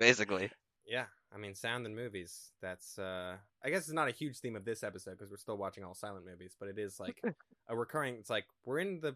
Basically, 0.00 0.50
Yeah, 0.86 1.04
I 1.32 1.38
mean, 1.38 1.54
sound 1.54 1.86
and 1.86 1.94
movies. 1.94 2.50
That's, 2.60 2.98
uh, 2.98 3.36
I 3.64 3.70
guess 3.70 3.82
it's 3.82 3.92
not 3.92 4.08
a 4.08 4.12
huge 4.12 4.38
theme 4.38 4.56
of 4.56 4.64
this 4.64 4.82
episode 4.82 5.12
because 5.12 5.30
we're 5.30 5.36
still 5.36 5.56
watching 5.56 5.84
all 5.84 5.94
silent 5.94 6.26
movies, 6.26 6.56
but 6.58 6.68
it 6.68 6.78
is 6.78 6.98
like 6.98 7.22
a 7.68 7.76
recurring. 7.76 8.14
It's 8.16 8.30
like 8.30 8.46
we're 8.64 8.80
in 8.80 9.00
the 9.00 9.14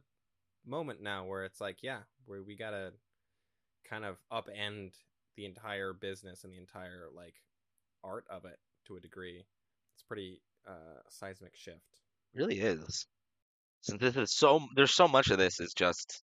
moment 0.64 1.02
now 1.02 1.24
where 1.24 1.44
it's 1.44 1.60
like, 1.60 1.78
yeah, 1.82 2.00
where 2.26 2.42
we 2.42 2.54
gotta 2.56 2.92
kind 3.88 4.04
of 4.04 4.16
upend 4.32 4.92
the 5.38 5.46
entire 5.46 5.92
business 5.92 6.42
and 6.44 6.52
the 6.52 6.58
entire 6.58 7.06
like 7.16 7.36
art 8.04 8.24
of 8.28 8.44
it 8.44 8.58
to 8.88 8.96
a 8.96 9.00
degree. 9.00 9.44
It's 9.94 10.02
pretty 10.02 10.42
uh 10.66 11.00
seismic 11.08 11.56
shift. 11.56 12.02
really 12.34 12.60
is. 12.60 13.06
Since 13.82 14.00
this 14.00 14.16
is 14.16 14.32
so, 14.32 14.60
there's 14.74 14.92
so 14.92 15.06
much 15.08 15.30
of 15.30 15.38
this 15.38 15.60
is 15.60 15.72
just 15.72 16.20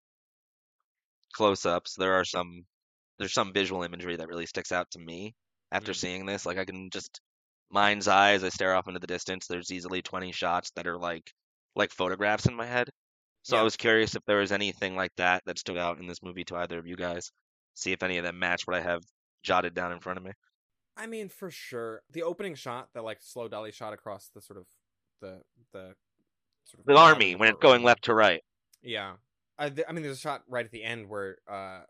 close-ups. 1.33 1.95
There 1.95 2.13
are 2.13 2.25
some, 2.25 2.65
there's 3.19 3.33
some 3.33 3.53
visual 3.53 3.83
imagery 3.83 4.15
that 4.17 4.27
really 4.27 4.47
sticks 4.47 4.71
out 4.71 4.89
to 4.91 4.99
me 4.99 5.35
after 5.71 5.91
Mm. 5.91 5.95
seeing 5.95 6.25
this. 6.25 6.45
Like 6.45 6.57
I 6.57 6.65
can 6.65 6.89
just 6.89 7.21
mind's 7.69 8.07
eye 8.07 8.33
as 8.33 8.43
I 8.43 8.49
stare 8.49 8.73
off 8.75 8.87
into 8.87 8.99
the 8.99 9.07
distance. 9.07 9.45
There's 9.47 9.71
easily 9.71 10.01
20 10.01 10.31
shots 10.31 10.71
that 10.71 10.87
are 10.87 10.97
like 10.97 11.31
like 11.75 11.91
photographs 11.91 12.47
in 12.47 12.55
my 12.55 12.65
head. 12.65 12.89
So 13.43 13.57
I 13.57 13.63
was 13.63 13.77
curious 13.77 14.15
if 14.15 14.23
there 14.25 14.37
was 14.37 14.51
anything 14.51 14.95
like 14.95 15.11
that 15.17 15.43
that 15.45 15.59
stood 15.59 15.77
out 15.77 15.99
in 15.99 16.07
this 16.07 16.23
movie 16.23 16.45
to 16.45 16.55
either 16.57 16.79
of 16.79 16.87
you 16.87 16.95
guys. 16.95 17.31
See 17.73 17.91
if 17.91 18.03
any 18.03 18.17
of 18.17 18.23
them 18.23 18.39
match 18.39 18.67
what 18.67 18.75
I 18.77 18.81
have 18.81 19.03
jotted 19.43 19.73
down 19.73 19.91
in 19.91 19.99
front 19.99 20.17
of 20.17 20.23
me. 20.23 20.31
I 20.95 21.07
mean, 21.07 21.27
for 21.29 21.49
sure, 21.49 22.03
the 22.11 22.23
opening 22.23 22.55
shot, 22.55 22.89
the 22.93 23.01
like 23.01 23.17
slow 23.21 23.47
dolly 23.47 23.71
shot 23.71 23.93
across 23.93 24.29
the 24.33 24.41
sort 24.41 24.59
of 24.59 24.65
the 25.21 25.41
the 25.71 25.95
sort 26.65 26.79
of 26.79 26.85
The 26.85 26.95
army 26.95 27.35
when 27.35 27.49
it's 27.49 27.55
courtroom. 27.55 27.71
going 27.71 27.83
left 27.83 28.03
to 28.05 28.13
right. 28.13 28.43
Yeah, 28.83 29.13
I, 29.57 29.69
th- 29.69 29.87
I 29.89 29.91
mean, 29.93 30.03
there's 30.03 30.17
a 30.17 30.21
shot 30.21 30.43
right 30.47 30.65
at 30.65 30.71
the 30.71 30.83
end 30.83 31.09
where, 31.09 31.37
uh, 31.49 31.81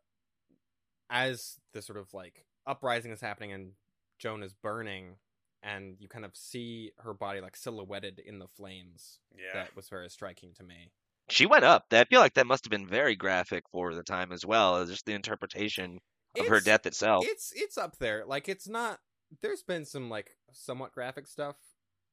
as 1.09 1.59
the 1.73 1.81
sort 1.81 1.97
of 1.99 2.13
like 2.13 2.45
uprising 2.65 3.11
is 3.11 3.19
happening 3.21 3.51
and 3.51 3.71
Joan 4.19 4.41
is 4.43 4.53
burning, 4.53 5.15
and 5.61 5.95
you 5.99 6.07
kind 6.07 6.23
of 6.25 6.35
see 6.35 6.91
her 6.99 7.13
body 7.13 7.41
like 7.41 7.55
silhouetted 7.57 8.19
in 8.25 8.39
the 8.39 8.47
flames. 8.47 9.19
Yeah. 9.35 9.53
That 9.53 9.75
was 9.75 9.89
very 9.89 10.09
striking 10.09 10.53
to 10.53 10.63
me. 10.63 10.91
She 11.29 11.45
went 11.45 11.63
up. 11.63 11.85
I 11.91 12.03
feel 12.05 12.19
like 12.19 12.33
that 12.35 12.47
must 12.47 12.65
have 12.65 12.71
been 12.71 12.87
very 12.87 13.15
graphic 13.15 13.63
for 13.71 13.93
the 13.93 14.03
time 14.03 14.31
as 14.31 14.45
well, 14.45 14.77
as 14.77 14.89
just 14.89 15.05
the 15.05 15.13
interpretation 15.13 15.99
of 16.39 16.47
her 16.47 16.59
death 16.59 16.85
itself. 16.85 17.25
It's 17.27 17.51
it's 17.55 17.77
up 17.77 17.97
there. 17.99 18.25
Like 18.25 18.49
it's 18.49 18.67
not. 18.67 18.99
There's 19.41 19.63
been 19.63 19.85
some 19.85 20.09
like 20.09 20.31
somewhat 20.51 20.93
graphic 20.93 21.27
stuff, 21.27 21.55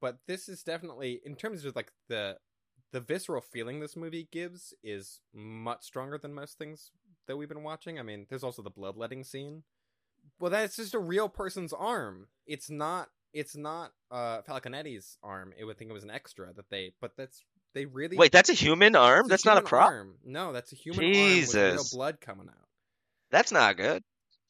but 0.01 0.19
this 0.27 0.49
is 0.49 0.63
definitely 0.63 1.21
in 1.25 1.35
terms 1.37 1.65
of 1.65 1.77
like 1.77 1.93
the 2.09 2.39
the 2.93 3.01
visceral 3.01 3.41
feeling 3.41 3.81
this 3.81 3.97
movie 3.97 4.29
gives 4.33 4.75
is 4.83 5.21
much 5.35 5.85
stronger 5.85 6.19
than 6.19 6.35
most 6.35 6.59
things 6.59 6.91
that 7.27 7.37
we've 7.37 7.49
been 7.49 7.63
watching. 7.63 7.99
I 7.99 8.03
mean, 8.03 8.27
there's 8.29 8.43
also 8.43 8.63
the 8.63 8.71
bloodletting 8.71 9.25
scene. 9.25 9.63
Well, 10.39 10.51
that's 10.51 10.77
just 10.77 10.95
a 10.95 10.99
real 10.99 11.29
person's 11.29 11.73
arm. 11.73 12.29
It's 12.47 12.71
not. 12.71 13.09
It's 13.33 13.57
not 13.57 13.93
uh 14.11 14.43
Falconetti's 14.43 15.19
arm. 15.23 15.53
It 15.57 15.65
would 15.65 15.79
think 15.79 15.91
it 15.91 15.95
was 15.95 16.05
an 16.05 16.11
extra 16.11 16.53
that 16.55 16.71
they. 16.71 16.93
But 17.01 17.13
that's 17.17 17.45
they 17.75 17.87
really. 17.87 18.17
Wait, 18.17 18.33
that's 18.33 18.51
a 18.51 18.55
human 18.55 18.97
arm? 18.97 19.21
it's 19.27 19.29
That's 19.31 19.45
not 19.45 19.53
a 19.57 19.61
human 19.61 19.69
prop? 19.69 19.89
Arm. 19.91 20.15
No, 20.25 20.53
that's 20.53 20.73
a 20.73 20.77
human 20.77 21.01
arm 21.05 21.11
with 21.11 21.17
real 21.19 21.29
Jesus. 21.37 21.95
blood 21.95 22.21
coming 22.21 22.49
out. 22.49 22.69
That's 23.31 23.53
not 23.53 23.77
good. 23.77 24.03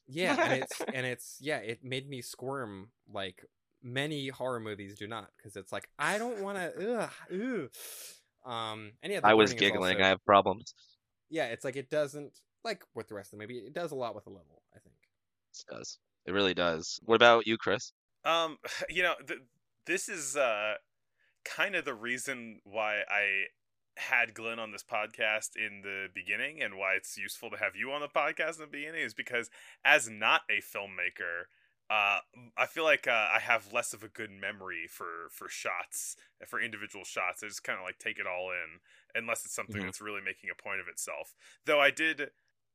Yeah, 0.07 0.35
and 0.39 0.63
it's 0.63 0.81
and 0.93 1.05
it's 1.05 1.37
yeah, 1.39 1.57
it 1.57 1.83
made 1.83 2.09
me 2.09 2.21
squirm 2.21 2.89
like 3.11 3.45
many 3.83 4.27
horror 4.29 4.59
movies 4.59 4.97
do 4.97 5.07
not 5.07 5.29
because 5.37 5.55
it's 5.55 5.71
like 5.71 5.87
I 5.97 6.17
don't 6.17 6.41
want 6.41 6.57
to. 6.57 6.99
Ugh, 7.01 7.09
ugh. 7.33 8.51
Um, 8.51 8.91
and 9.03 9.13
yeah, 9.13 9.19
I 9.23 9.35
was 9.35 9.53
giggling. 9.53 9.93
also- 9.97 10.03
I 10.03 10.07
have 10.09 10.25
problems. 10.25 10.73
yeah, 11.29 11.45
it's 11.45 11.63
like 11.63 11.75
it 11.75 11.89
doesn't 11.89 12.31
like 12.63 12.83
with 12.95 13.07
the 13.07 13.13
rest 13.15 13.33
of 13.33 13.39
the 13.39 13.43
movie. 13.43 13.59
It 13.59 13.73
does 13.73 13.91
a 13.91 13.95
lot 13.95 14.15
with 14.15 14.23
the 14.23 14.31
level. 14.31 14.63
I 14.75 14.79
think. 14.79 14.95
It 15.53 15.65
does. 15.75 15.99
It 16.25 16.31
really 16.31 16.53
does. 16.53 16.99
What 17.03 17.15
about 17.15 17.45
you, 17.47 17.57
Chris? 17.57 17.93
Um, 18.25 18.57
you 18.89 19.03
know, 19.03 19.13
th- 19.27 19.39
this 19.85 20.09
is 20.09 20.35
uh 20.35 20.73
kind 21.45 21.75
of 21.75 21.85
the 21.85 21.93
reason 21.93 22.59
why 22.63 23.01
I 23.09 23.45
had 23.97 24.33
Glenn 24.33 24.59
on 24.59 24.71
this 24.71 24.83
podcast 24.83 25.55
in 25.55 25.81
the 25.81 26.07
beginning 26.13 26.61
and 26.61 26.77
why 26.77 26.93
it's 26.93 27.17
useful 27.17 27.49
to 27.51 27.57
have 27.57 27.75
you 27.75 27.91
on 27.91 28.01
the 28.01 28.07
podcast 28.07 28.55
in 28.55 28.61
the 28.61 28.67
beginning 28.67 29.01
is 29.01 29.13
because 29.13 29.49
as 29.83 30.09
not 30.09 30.41
a 30.49 30.61
filmmaker, 30.61 31.43
uh, 31.89 32.19
I 32.55 32.67
feel 32.67 32.85
like 32.85 33.05
uh, 33.05 33.27
I 33.33 33.39
have 33.39 33.73
less 33.73 33.93
of 33.93 34.01
a 34.01 34.07
good 34.07 34.31
memory 34.31 34.87
for 34.89 35.27
for 35.31 35.49
shots, 35.49 36.15
for 36.47 36.61
individual 36.61 37.03
shots. 37.03 37.43
I 37.43 37.47
just 37.47 37.63
kind 37.65 37.77
of 37.79 37.83
like 37.85 37.99
take 37.99 38.17
it 38.17 38.25
all 38.25 38.49
in, 38.51 38.79
unless 39.13 39.43
it's 39.43 39.53
something 39.53 39.81
Mhm. 39.81 39.85
that's 39.85 39.99
really 39.99 40.21
making 40.21 40.49
a 40.49 40.61
point 40.61 40.79
of 40.79 40.87
itself. 40.87 41.35
Though 41.65 41.81
I 41.81 41.91
did 41.91 42.29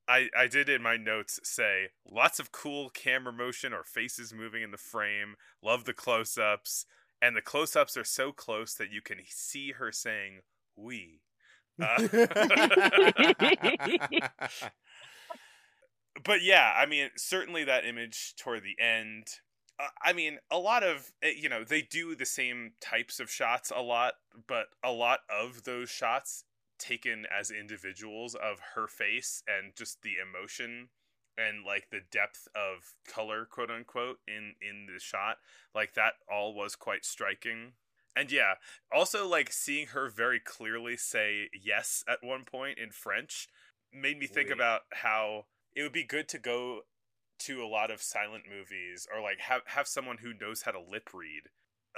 I, 0.08 0.28
I 0.36 0.46
did 0.46 0.68
in 0.68 0.82
my 0.82 0.96
notes 0.96 1.40
say 1.42 1.88
lots 2.04 2.38
of 2.38 2.52
cool 2.52 2.90
camera 2.90 3.32
motion 3.32 3.72
or 3.72 3.82
faces 3.82 4.32
moving 4.32 4.62
in 4.62 4.70
the 4.70 4.76
frame. 4.76 5.34
Love 5.62 5.84
the 5.84 5.94
close 5.94 6.38
ups. 6.38 6.86
And 7.20 7.36
the 7.36 7.42
close 7.42 7.74
ups 7.74 7.96
are 7.96 8.04
so 8.04 8.32
close 8.32 8.74
that 8.74 8.92
you 8.92 9.00
can 9.00 9.18
see 9.28 9.72
her 9.72 9.92
saying, 9.92 10.40
we. 10.76 11.20
Uh, 11.78 12.08
but 16.24 16.42
yeah, 16.42 16.72
I 16.74 16.86
mean, 16.86 17.10
certainly 17.18 17.64
that 17.64 17.84
image 17.84 18.34
toward 18.36 18.62
the 18.62 18.82
end. 18.82 19.26
Uh, 19.78 19.88
I 20.02 20.14
mean, 20.14 20.38
a 20.50 20.56
lot 20.56 20.82
of, 20.82 21.12
eh, 21.22 21.32
you 21.36 21.50
know, 21.50 21.64
they 21.64 21.82
do 21.82 22.14
the 22.14 22.24
same 22.24 22.72
types 22.80 23.20
of 23.20 23.30
shots 23.30 23.70
a 23.76 23.82
lot, 23.82 24.14
but 24.48 24.68
a 24.82 24.90
lot 24.90 25.18
of 25.28 25.64
those 25.64 25.90
shots 25.90 26.44
taken 26.78 27.26
as 27.26 27.50
individuals 27.50 28.34
of 28.34 28.58
her 28.74 28.86
face 28.86 29.42
and 29.46 29.74
just 29.76 30.00
the 30.00 30.14
emotion 30.22 30.88
and 31.38 31.64
like 31.64 31.88
the 31.90 32.00
depth 32.10 32.48
of 32.54 32.94
color 33.06 33.46
quote 33.50 33.70
unquote 33.70 34.18
in 34.26 34.54
in 34.60 34.86
the 34.92 35.00
shot 35.00 35.36
like 35.74 35.94
that 35.94 36.14
all 36.32 36.54
was 36.54 36.74
quite 36.74 37.04
striking 37.04 37.72
and 38.16 38.32
yeah 38.32 38.54
also 38.94 39.28
like 39.28 39.52
seeing 39.52 39.88
her 39.88 40.08
very 40.08 40.40
clearly 40.40 40.96
say 40.96 41.48
yes 41.52 42.02
at 42.08 42.18
one 42.22 42.44
point 42.44 42.78
in 42.78 42.90
french 42.90 43.48
made 43.92 44.18
me 44.18 44.26
think 44.26 44.48
Oui. 44.48 44.54
about 44.54 44.82
how 44.92 45.44
it 45.74 45.82
would 45.82 45.92
be 45.92 46.04
good 46.04 46.28
to 46.28 46.38
go 46.38 46.80
to 47.38 47.62
a 47.62 47.66
lot 47.66 47.90
of 47.90 48.00
silent 48.00 48.44
movies 48.48 49.06
or 49.14 49.20
like 49.20 49.38
have 49.40 49.62
have 49.66 49.86
someone 49.86 50.16
who 50.18 50.32
knows 50.40 50.62
how 50.62 50.70
to 50.70 50.80
lip 50.80 51.10
read 51.12 51.42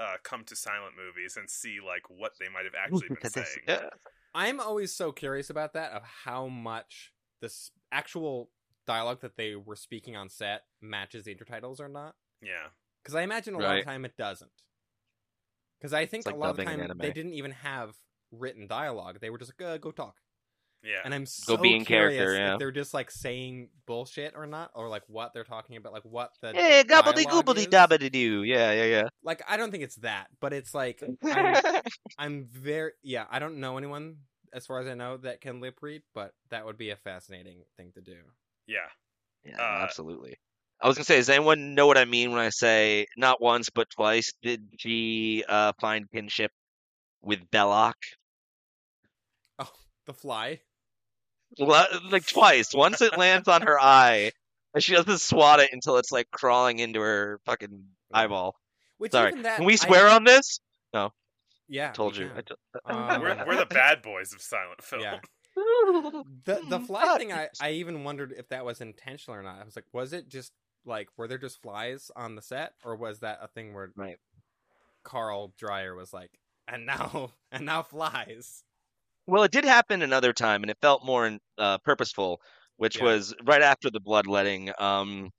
uh, 0.00 0.16
come 0.22 0.44
to 0.44 0.54
silent 0.54 0.94
movies 0.96 1.36
and 1.36 1.50
see 1.50 1.78
like 1.84 2.02
what 2.08 2.32
they 2.38 2.48
might 2.48 2.64
have 2.64 2.74
actually 2.78 3.08
been 3.08 3.30
saying. 3.30 3.46
yeah. 3.66 3.88
I'm 4.34 4.60
always 4.60 4.94
so 4.94 5.10
curious 5.10 5.50
about 5.50 5.72
that 5.72 5.92
of 5.92 6.02
how 6.24 6.46
much 6.46 7.12
this 7.40 7.70
actual 7.90 8.50
dialogue 8.88 9.20
that 9.20 9.36
they 9.36 9.54
were 9.54 9.76
speaking 9.76 10.16
on 10.16 10.28
set 10.28 10.62
matches 10.80 11.24
the 11.24 11.34
intertitles 11.34 11.78
or 11.78 11.88
not. 11.88 12.14
Yeah. 12.42 12.68
Because 13.02 13.14
I 13.14 13.22
imagine 13.22 13.54
a 13.54 13.58
lot 13.58 13.78
of 13.78 13.84
time 13.84 14.04
it 14.04 14.16
doesn't. 14.16 14.50
Because 15.78 15.92
I 15.92 16.06
think 16.06 16.26
like 16.26 16.34
a 16.34 16.38
lot 16.38 16.50
of 16.50 16.56
the 16.56 16.64
time 16.64 16.90
they 16.98 17.12
didn't 17.12 17.34
even 17.34 17.52
have 17.52 17.94
written 18.32 18.66
dialogue. 18.66 19.18
They 19.20 19.30
were 19.30 19.38
just 19.38 19.52
like, 19.58 19.68
uh, 19.68 19.76
"Go 19.78 19.92
talk," 19.92 20.16
Yeah. 20.82 21.02
and 21.04 21.14
I'm 21.14 21.24
so 21.24 21.56
be 21.56 21.76
in 21.76 21.84
curious 21.84 22.18
character, 22.18 22.36
yeah. 22.36 22.52
if 22.54 22.58
they're 22.58 22.72
just 22.72 22.92
like 22.92 23.12
saying 23.12 23.68
bullshit 23.86 24.34
or 24.34 24.46
not, 24.46 24.72
or 24.74 24.88
like 24.88 25.04
what 25.06 25.32
they're 25.32 25.44
talking 25.44 25.76
about, 25.76 25.92
like 25.92 26.04
what 26.04 26.32
the 26.42 26.52
Yeah, 26.52 26.82
gobbledy 26.82 27.24
dialogue 27.24 27.46
goobly 27.46 27.58
is. 27.58 27.66
dabbity 27.68 28.10
doo. 28.10 28.42
Yeah, 28.42 28.72
yeah, 28.72 28.84
yeah. 28.84 29.08
like. 29.22 29.42
I 29.48 29.56
don't 29.56 29.70
think 29.70 29.84
it's 29.84 29.96
that, 29.96 30.26
but 30.40 30.52
it's 30.52 30.74
like 30.74 31.00
I'm. 31.22 31.56
I'm 32.18 32.48
very 32.50 32.92
yeah. 33.04 33.26
I 33.30 33.38
don't 33.38 33.58
know 33.60 33.78
anyone 33.78 34.16
as 34.52 34.66
far 34.66 34.80
as 34.80 34.88
I 34.88 34.94
know 34.94 35.16
that 35.18 35.40
can 35.40 35.60
lip 35.60 35.78
read, 35.80 36.02
but 36.12 36.32
that 36.50 36.66
would 36.66 36.76
be 36.76 36.90
a 36.90 36.96
fascinating 36.96 37.62
thing 37.76 37.92
to 37.94 38.00
do. 38.00 38.16
Yeah. 38.68 38.86
yeah, 39.44 39.56
Uh, 39.58 39.82
absolutely. 39.82 40.36
I 40.80 40.86
was 40.86 40.96
gonna 40.96 41.04
say, 41.06 41.16
does 41.16 41.28
anyone 41.28 41.74
know 41.74 41.88
what 41.88 41.98
I 41.98 42.04
mean 42.04 42.30
when 42.30 42.38
I 42.40 42.50
say 42.50 43.06
not 43.16 43.40
once 43.42 43.68
but 43.70 43.88
twice 43.90 44.32
did 44.42 44.68
she 44.78 45.42
uh, 45.48 45.72
find 45.80 46.08
kinship 46.10 46.52
with 47.22 47.50
Belloc? 47.50 47.96
Oh, 49.58 49.70
the 50.06 50.12
fly. 50.14 50.60
Well, 51.58 51.86
Like 52.10 52.26
twice. 52.26 52.74
Once 52.74 53.00
it 53.00 53.16
lands 53.18 53.48
on 53.48 53.62
her 53.62 53.80
eye, 53.80 54.30
and 54.74 54.82
she 54.84 54.92
doesn't 54.94 55.18
swat 55.20 55.60
it 55.60 55.70
until 55.72 55.96
it's 55.96 56.12
like 56.12 56.30
crawling 56.30 56.78
into 56.78 57.00
her 57.00 57.40
fucking 57.46 57.84
eyeball. 58.12 58.54
Which 58.98 59.12
Sorry. 59.12 59.30
even 59.30 59.42
that 59.42 59.56
Can 59.56 59.64
we 59.66 59.72
I- 59.72 59.76
swear 59.76 60.08
on 60.08 60.24
this? 60.24 60.60
No. 60.92 61.12
Yeah, 61.70 61.92
Told 61.92 62.16
you. 62.16 62.28
can. 62.28 62.38
I 62.38 62.40
t- 62.42 62.54
Um, 62.86 63.20
we're, 63.20 63.44
we're 63.46 63.56
the 63.56 63.66
bad 63.70 64.00
boys 64.02 64.32
of 64.32 64.40
silent 64.40 64.82
film. 64.82 65.02
Yeah. 65.02 65.18
The 66.44 66.62
the 66.66 66.80
fly 66.80 67.08
thing, 67.08 67.32
I, 67.32 67.50
I 67.60 67.70
even 67.72 68.04
wondered 68.04 68.32
if 68.32 68.48
that 68.48 68.64
was 68.64 68.80
intentional 68.80 69.38
or 69.38 69.42
not. 69.42 69.60
I 69.60 69.64
was 69.64 69.76
like, 69.76 69.92
was 69.92 70.12
it 70.12 70.28
just 70.28 70.52
like 70.84 71.10
were 71.16 71.28
there 71.28 71.38
just 71.38 71.60
flies 71.62 72.10
on 72.16 72.34
the 72.34 72.42
set, 72.42 72.74
or 72.84 72.96
was 72.96 73.20
that 73.20 73.38
a 73.42 73.48
thing 73.48 73.72
where 73.74 73.94
Right. 73.94 74.18
Carl 75.02 75.54
Dreyer 75.56 75.94
was 75.96 76.12
like, 76.12 76.38
and 76.68 76.86
now 76.86 77.34
and 77.52 77.66
now 77.66 77.82
flies? 77.82 78.64
Well, 79.26 79.42
it 79.44 79.52
did 79.52 79.64
happen 79.64 80.02
another 80.02 80.32
time, 80.32 80.62
and 80.62 80.70
it 80.70 80.78
felt 80.80 81.04
more 81.04 81.38
uh, 81.58 81.78
purposeful, 81.78 82.40
which 82.76 82.98
Yeah. 82.98 83.00
was 83.00 83.34
right 83.44 83.62
after 83.62 83.90
the 83.90 84.00
bloodletting. 84.00 84.72
Um, 84.78 85.30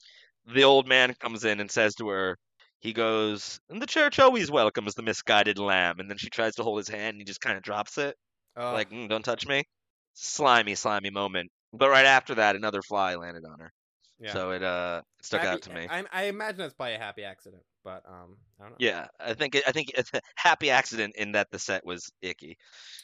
the 0.46 0.66
old 0.66 0.88
man 0.90 1.14
comes 1.16 1.46
in 1.46 1.60
and 1.62 1.72
says 1.72 1.96
to 1.96 2.10
her, 2.10 2.38
he 2.82 2.94
goes, 2.94 3.60
"And 3.70 3.82
the 3.82 3.88
church 3.88 4.20
always 4.20 4.52
welcomes 4.52 4.96
the 4.96 5.04
misguided 5.04 5.58
lamb." 5.60 6.00
And 6.02 6.10
then 6.12 6.18
she 6.20 6.30
tries 6.30 6.56
to 6.56 6.64
hold 6.64 6.80
his 6.80 6.90
hand, 6.90 7.16
and 7.16 7.22
he 7.22 7.26
just 7.26 7.42
kind 7.42 7.58
of 7.58 7.64
drops 7.64 7.98
it, 7.98 8.18
Oh, 8.56 8.86
like, 8.86 8.90
mm, 8.92 9.10
"Don't 9.10 9.24
touch 9.26 9.48
me." 9.48 9.66
Slimy, 10.14 10.76
slimy 10.76 11.10
moment. 11.10 11.52
But 11.74 11.90
right 11.90 12.06
after 12.06 12.36
that, 12.36 12.56
another 12.56 12.82
fly 12.82 13.16
landed 13.16 13.46
on 13.46 13.60
her, 13.60 13.72
yeah. 14.20 14.34
so 14.34 14.52
it 14.52 14.64
uh 14.64 15.02
stuck 15.22 15.42
Happy- 15.42 15.54
out 15.54 15.62
to 15.64 15.74
me. 15.74 15.88
I, 15.90 16.04
I 16.12 16.24
imagine 16.24 16.62
it's 16.62 16.74
probably 16.74 16.96
a 16.96 17.00
happy 17.00 17.24
accident, 17.24 17.62
but 17.84 18.04
um, 18.08 18.38
I 18.60 18.64
don't 18.64 18.72
know. 18.72 18.78
Yeah, 18.80 19.06
I 19.20 19.34
think 19.36 19.56
I 19.68 19.72
think 19.72 19.92
it's 19.96 20.12
a 20.14 20.22
happy 20.36 20.72
accident 20.72 21.16
in 21.16 21.34
that 21.34 21.52
the 21.52 21.60
set 21.60 21.86
was 21.86 22.12
icky. 22.24 22.58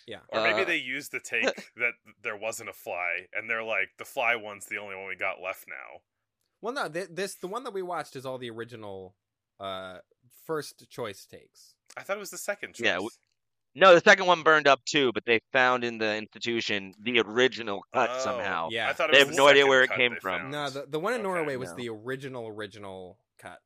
Yeah. 0.07 0.19
Or 0.29 0.41
maybe 0.41 0.61
Uh, 0.61 0.65
they 0.65 0.77
used 0.77 1.11
the 1.11 1.19
take 1.23 1.43
that 1.75 1.93
there 2.23 2.35
wasn't 2.37 2.69
a 2.69 2.73
fly, 2.73 3.27
and 3.33 3.47
they're 3.49 3.63
like, 3.63 3.89
the 3.99 4.05
fly 4.05 4.35
one's 4.35 4.65
the 4.65 4.77
only 4.77 4.95
one 4.95 5.07
we 5.07 5.15
got 5.15 5.41
left 5.43 5.65
now. 5.67 5.99
Well, 6.61 6.73
no, 6.73 6.89
th- 6.89 7.09
this 7.11 7.35
the 7.35 7.47
one 7.47 7.63
that 7.65 7.73
we 7.73 7.83
watched 7.83 8.15
is 8.15 8.25
all 8.25 8.39
the 8.39 8.49
original, 8.49 9.15
uh, 9.59 9.99
first 10.47 10.89
choice 10.89 11.25
takes. 11.27 11.75
I 11.95 12.01
thought 12.01 12.17
it 12.17 12.19
was 12.19 12.31
the 12.31 12.37
second 12.39 12.73
choice. 12.73 12.85
Yeah, 12.85 12.93
w- 12.95 13.09
No, 13.77 13.93
the 13.93 14.01
second 14.01 14.25
one 14.25 14.41
burned 14.41 14.67
up 14.67 14.83
too, 14.85 15.11
but 15.13 15.25
they 15.25 15.41
found 15.51 15.83
in 15.83 15.97
the 15.97 16.15
institution 16.15 16.93
the 17.01 17.19
original 17.19 17.83
cut 17.93 18.09
Oh, 18.13 18.19
somehow. 18.19 18.69
Yeah. 18.71 18.89
I 18.89 18.93
thought 18.93 19.09
it 19.09 19.13
They 19.13 19.19
was 19.19 19.27
have 19.27 19.35
the 19.35 19.41
no 19.41 19.47
idea 19.49 19.67
where 19.67 19.83
it 19.83 19.91
came 19.91 20.15
from. 20.21 20.39
found. 20.39 20.51
No, 20.51 20.69
the 20.69 20.85
the 20.87 20.99
one 20.99 21.13
in 21.13 21.19
Okay, 21.19 21.27
Norway 21.27 21.55
was 21.57 21.71
no. 21.71 21.75
the 21.75 21.89
original 21.89 22.47
original 22.47 23.19
cut. 23.37 23.59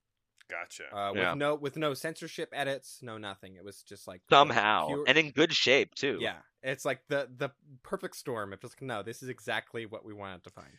Gotcha. 0.50 0.86
Uh, 0.96 1.12
with 1.14 1.22
Yeah. 1.22 1.34
no 1.36 1.54
with 1.54 1.78
no 1.78 1.94
censorship 1.94 2.50
edits, 2.54 3.00
no 3.04 3.20
nothing. 3.20 3.56
It 3.56 3.64
was 3.64 3.84
just 3.84 4.08
like 4.08 4.22
Somehow, 4.32 4.88
pure- 4.88 5.04
and 5.08 5.16
in 5.18 5.30
good 5.30 5.54
shape 5.54 5.94
too. 5.94 6.18
yeah, 6.20 6.38
it's 6.64 6.86
like 6.86 7.02
the 7.08 7.30
the 7.38 7.52
perfect 7.84 8.16
storm. 8.16 8.52
It's 8.54 8.64
just 8.64 8.82
like 8.82 8.88
no, 8.88 9.04
this 9.04 9.22
is 9.22 9.30
exactly 9.30 9.86
what 9.86 10.04
we 10.04 10.14
wanted 10.14 10.44
to 10.46 10.50
find. 10.50 10.74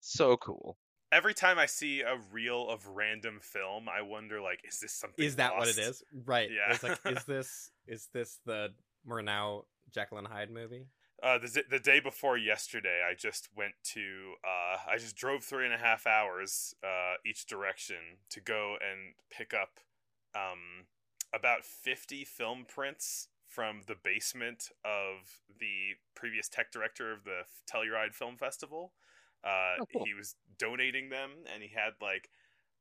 so 0.00 0.38
cool. 0.38 0.78
Every 1.12 1.34
time 1.34 1.58
I 1.58 1.66
see 1.66 2.02
a 2.02 2.16
reel 2.32 2.68
of 2.68 2.86
random 2.86 3.40
film, 3.42 3.88
I 3.88 4.02
wonder, 4.02 4.40
like, 4.40 4.60
is 4.66 4.78
this 4.80 4.92
something? 4.92 5.24
Is 5.24 5.36
that 5.36 5.56
what 5.56 5.68
it 5.68 5.78
is? 5.78 6.02
Right. 6.24 6.50
Yeah. 6.50 6.72
It's 6.72 6.82
like 6.82 6.98
is 7.04 7.24
this 7.26 7.70
is 7.86 8.08
this 8.12 8.38
the 8.46 8.72
Murnau 9.08 9.64
Jekyll 9.92 10.18
and 10.18 10.26
Hyde 10.26 10.50
movie? 10.50 10.86
Uh, 11.22 11.38
the 11.38 11.64
the 11.68 11.78
day 11.78 12.00
before 12.00 12.38
yesterday, 12.38 13.00
I 13.08 13.14
just 13.14 13.48
went 13.56 13.74
to. 13.92 14.34
Uh, 14.44 14.78
I 14.90 14.96
just 14.96 15.16
drove 15.16 15.44
three 15.44 15.64
and 15.64 15.74
a 15.74 15.78
half 15.78 16.06
hours 16.06 16.74
uh, 16.82 17.14
each 17.26 17.46
direction 17.46 18.18
to 18.30 18.40
go 18.40 18.76
and 18.80 19.14
pick 19.30 19.52
up 19.52 19.80
um, 20.34 20.86
about 21.34 21.64
fifty 21.64 22.24
film 22.24 22.64
prints 22.66 23.28
from 23.46 23.82
the 23.86 23.96
basement 24.02 24.70
of 24.84 25.42
the 25.58 25.96
previous 26.14 26.48
tech 26.48 26.70
director 26.70 27.12
of 27.12 27.24
the 27.24 27.40
Telluride 27.70 28.14
Film 28.14 28.36
Festival. 28.36 28.92
Uh, 29.44 29.80
Oh, 29.80 29.86
cool. 29.92 30.04
He 30.04 30.14
was 30.14 30.36
donating 30.58 31.08
them, 31.08 31.30
and 31.52 31.62
he 31.62 31.68
had 31.68 31.94
like 32.00 32.30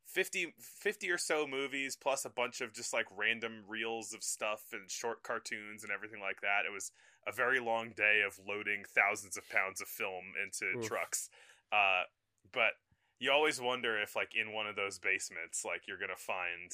50, 0.05 0.53
50 0.59 1.11
or 1.11 1.17
so 1.17 1.45
movies 1.47 1.95
plus 1.95 2.25
a 2.25 2.29
bunch 2.29 2.61
of 2.61 2.73
just 2.73 2.93
like 2.93 3.05
random 3.15 3.63
reels 3.67 4.13
of 4.13 4.23
stuff 4.23 4.63
and 4.73 4.89
short 4.89 5.23
cartoons 5.23 5.83
and 5.83 5.91
everything 5.91 6.19
like 6.19 6.41
that. 6.41 6.65
It 6.67 6.73
was 6.73 6.91
a 7.27 7.31
very 7.31 7.59
long 7.59 7.91
day 7.95 8.21
of 8.25 8.39
loading 8.47 8.83
thousands 8.87 9.37
of 9.37 9.47
pounds 9.49 9.81
of 9.81 9.87
film 9.87 10.33
into 10.43 10.79
Oof. 10.79 10.85
trucks. 10.85 11.29
Uh, 11.71 12.03
but 12.51 12.73
you 13.19 13.31
always 13.31 13.61
wonder 13.61 14.01
if, 14.01 14.15
like, 14.15 14.33
in 14.33 14.53
one 14.53 14.65
of 14.65 14.75
those 14.75 14.97
basements, 14.97 15.63
like, 15.63 15.87
you're 15.87 15.99
gonna 15.99 16.15
find 16.15 16.71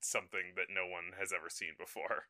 something 0.00 0.54
that 0.56 0.66
no 0.72 0.86
one 0.86 1.12
has 1.18 1.32
ever 1.32 1.50
seen 1.50 1.74
before. 1.78 2.28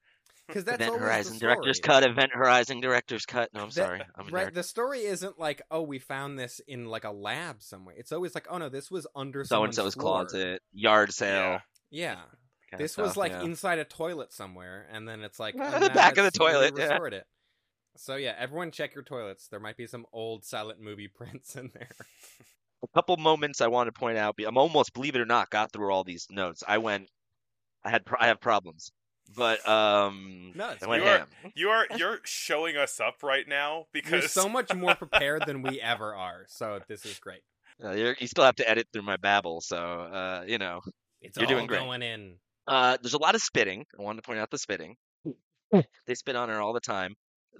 Because 0.48 0.64
that's 0.64 0.82
Event 0.82 1.00
Horizon 1.00 1.34
the 1.34 1.40
Director's. 1.40 1.78
Cut. 1.78 2.02
Event 2.04 2.32
Horizon 2.32 2.80
Director's 2.80 3.26
Cut. 3.26 3.50
No, 3.54 3.60
I'm 3.60 3.66
That- 3.68 3.74
sorry. 3.74 4.02
I'm 4.16 4.28
right. 4.28 4.48
nerd. 4.48 4.54
The 4.54 4.62
story 4.62 5.00
isn't 5.04 5.38
like, 5.38 5.62
oh, 5.70 5.82
we 5.82 5.98
found 5.98 6.38
this 6.38 6.60
in 6.66 6.86
like 6.86 7.04
a 7.04 7.10
lab 7.10 7.62
somewhere. 7.62 7.94
It's 7.96 8.12
always 8.12 8.34
like, 8.34 8.46
oh 8.50 8.58
no, 8.58 8.68
this 8.68 8.90
was 8.90 9.06
under 9.14 9.44
So 9.44 9.62
and 9.62 9.74
someone's 9.74 9.94
so's 9.94 10.02
closet, 10.02 10.62
yard 10.72 11.12
sale. 11.12 11.60
Yeah. 11.60 11.60
Yeah, 11.90 12.16
kinda 12.70 12.84
this 12.84 12.96
was 12.96 13.10
stuff, 13.12 13.16
like 13.18 13.32
yeah. 13.32 13.42
inside 13.42 13.78
a 13.78 13.84
toilet 13.84 14.32
somewhere, 14.32 14.86
and 14.92 15.08
then 15.08 15.22
it's 15.22 15.38
like 15.38 15.54
oh, 15.58 15.70
The 15.70 15.76
oh, 15.76 15.80
now 15.80 15.94
back 15.94 16.18
of 16.18 16.24
the 16.24 16.30
toilet, 16.38 16.74
yeah. 16.76 16.98
it. 17.12 17.24
So 17.96 18.16
yeah, 18.16 18.34
everyone 18.38 18.70
check 18.70 18.94
your 18.94 19.04
toilets. 19.04 19.48
There 19.48 19.60
might 19.60 19.76
be 19.76 19.86
some 19.86 20.06
old 20.12 20.44
silent 20.44 20.80
movie 20.80 21.08
prints 21.14 21.56
in 21.56 21.70
there. 21.74 21.88
a 22.82 22.88
couple 22.94 23.16
moments 23.16 23.60
I 23.60 23.66
want 23.68 23.88
to 23.92 23.98
point 23.98 24.18
out. 24.18 24.36
I'm 24.46 24.56
almost, 24.56 24.92
believe 24.94 25.14
it 25.14 25.20
or 25.20 25.26
not, 25.26 25.50
got 25.50 25.72
through 25.72 25.90
all 25.92 26.04
these 26.04 26.26
notes. 26.30 26.62
I 26.66 26.78
went, 26.78 27.08
I 27.84 27.90
had, 27.90 28.02
I 28.18 28.26
have 28.28 28.40
problems, 28.40 28.92
but 29.34 29.66
um, 29.68 30.52
No, 30.54 30.70
it's 30.70 30.82
I 30.82 30.88
went 30.88 31.02
You 31.02 31.08
are- 31.08 31.18
ham. 31.18 31.28
You 31.54 31.68
are 31.70 31.86
you're 31.96 32.18
showing 32.24 32.76
us 32.76 33.00
up 33.00 33.22
right 33.22 33.46
now 33.46 33.86
because 33.92 34.10
You're 34.22 34.28
so 34.28 34.48
much 34.48 34.74
more 34.74 34.94
prepared 34.96 35.44
than 35.46 35.62
we 35.62 35.80
ever 35.80 36.14
are. 36.14 36.44
So 36.48 36.80
this 36.88 37.04
is 37.04 37.18
great. 37.18 37.40
Uh, 37.82 37.92
you're, 37.92 38.16
you 38.18 38.26
still 38.26 38.44
have 38.44 38.56
to 38.56 38.68
edit 38.68 38.88
through 38.92 39.02
my 39.02 39.16
babble, 39.16 39.60
so 39.60 39.76
uh, 39.76 40.44
you 40.46 40.58
know. 40.58 40.80
It's 41.20 41.36
You're 41.36 41.46
all 41.46 41.52
doing 41.54 41.66
great. 41.66 41.80
going 41.80 42.02
in. 42.02 42.34
Uh, 42.66 42.96
there's 43.02 43.14
a 43.14 43.18
lot 43.18 43.34
of 43.34 43.40
spitting. 43.40 43.84
I 43.98 44.02
wanted 44.02 44.22
to 44.22 44.26
point 44.26 44.38
out 44.38 44.50
the 44.50 44.58
spitting. 44.58 44.96
they 45.72 46.14
spit 46.14 46.36
on 46.36 46.48
her 46.48 46.60
all 46.60 46.72
the 46.72 46.80
time. 46.80 47.14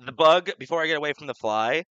The 0.05 0.12
bug, 0.12 0.50
before 0.58 0.82
I 0.82 0.86
get 0.86 0.97
away 0.97 1.12
from 1.12 1.26
the 1.26 1.34
fly, 1.34 1.84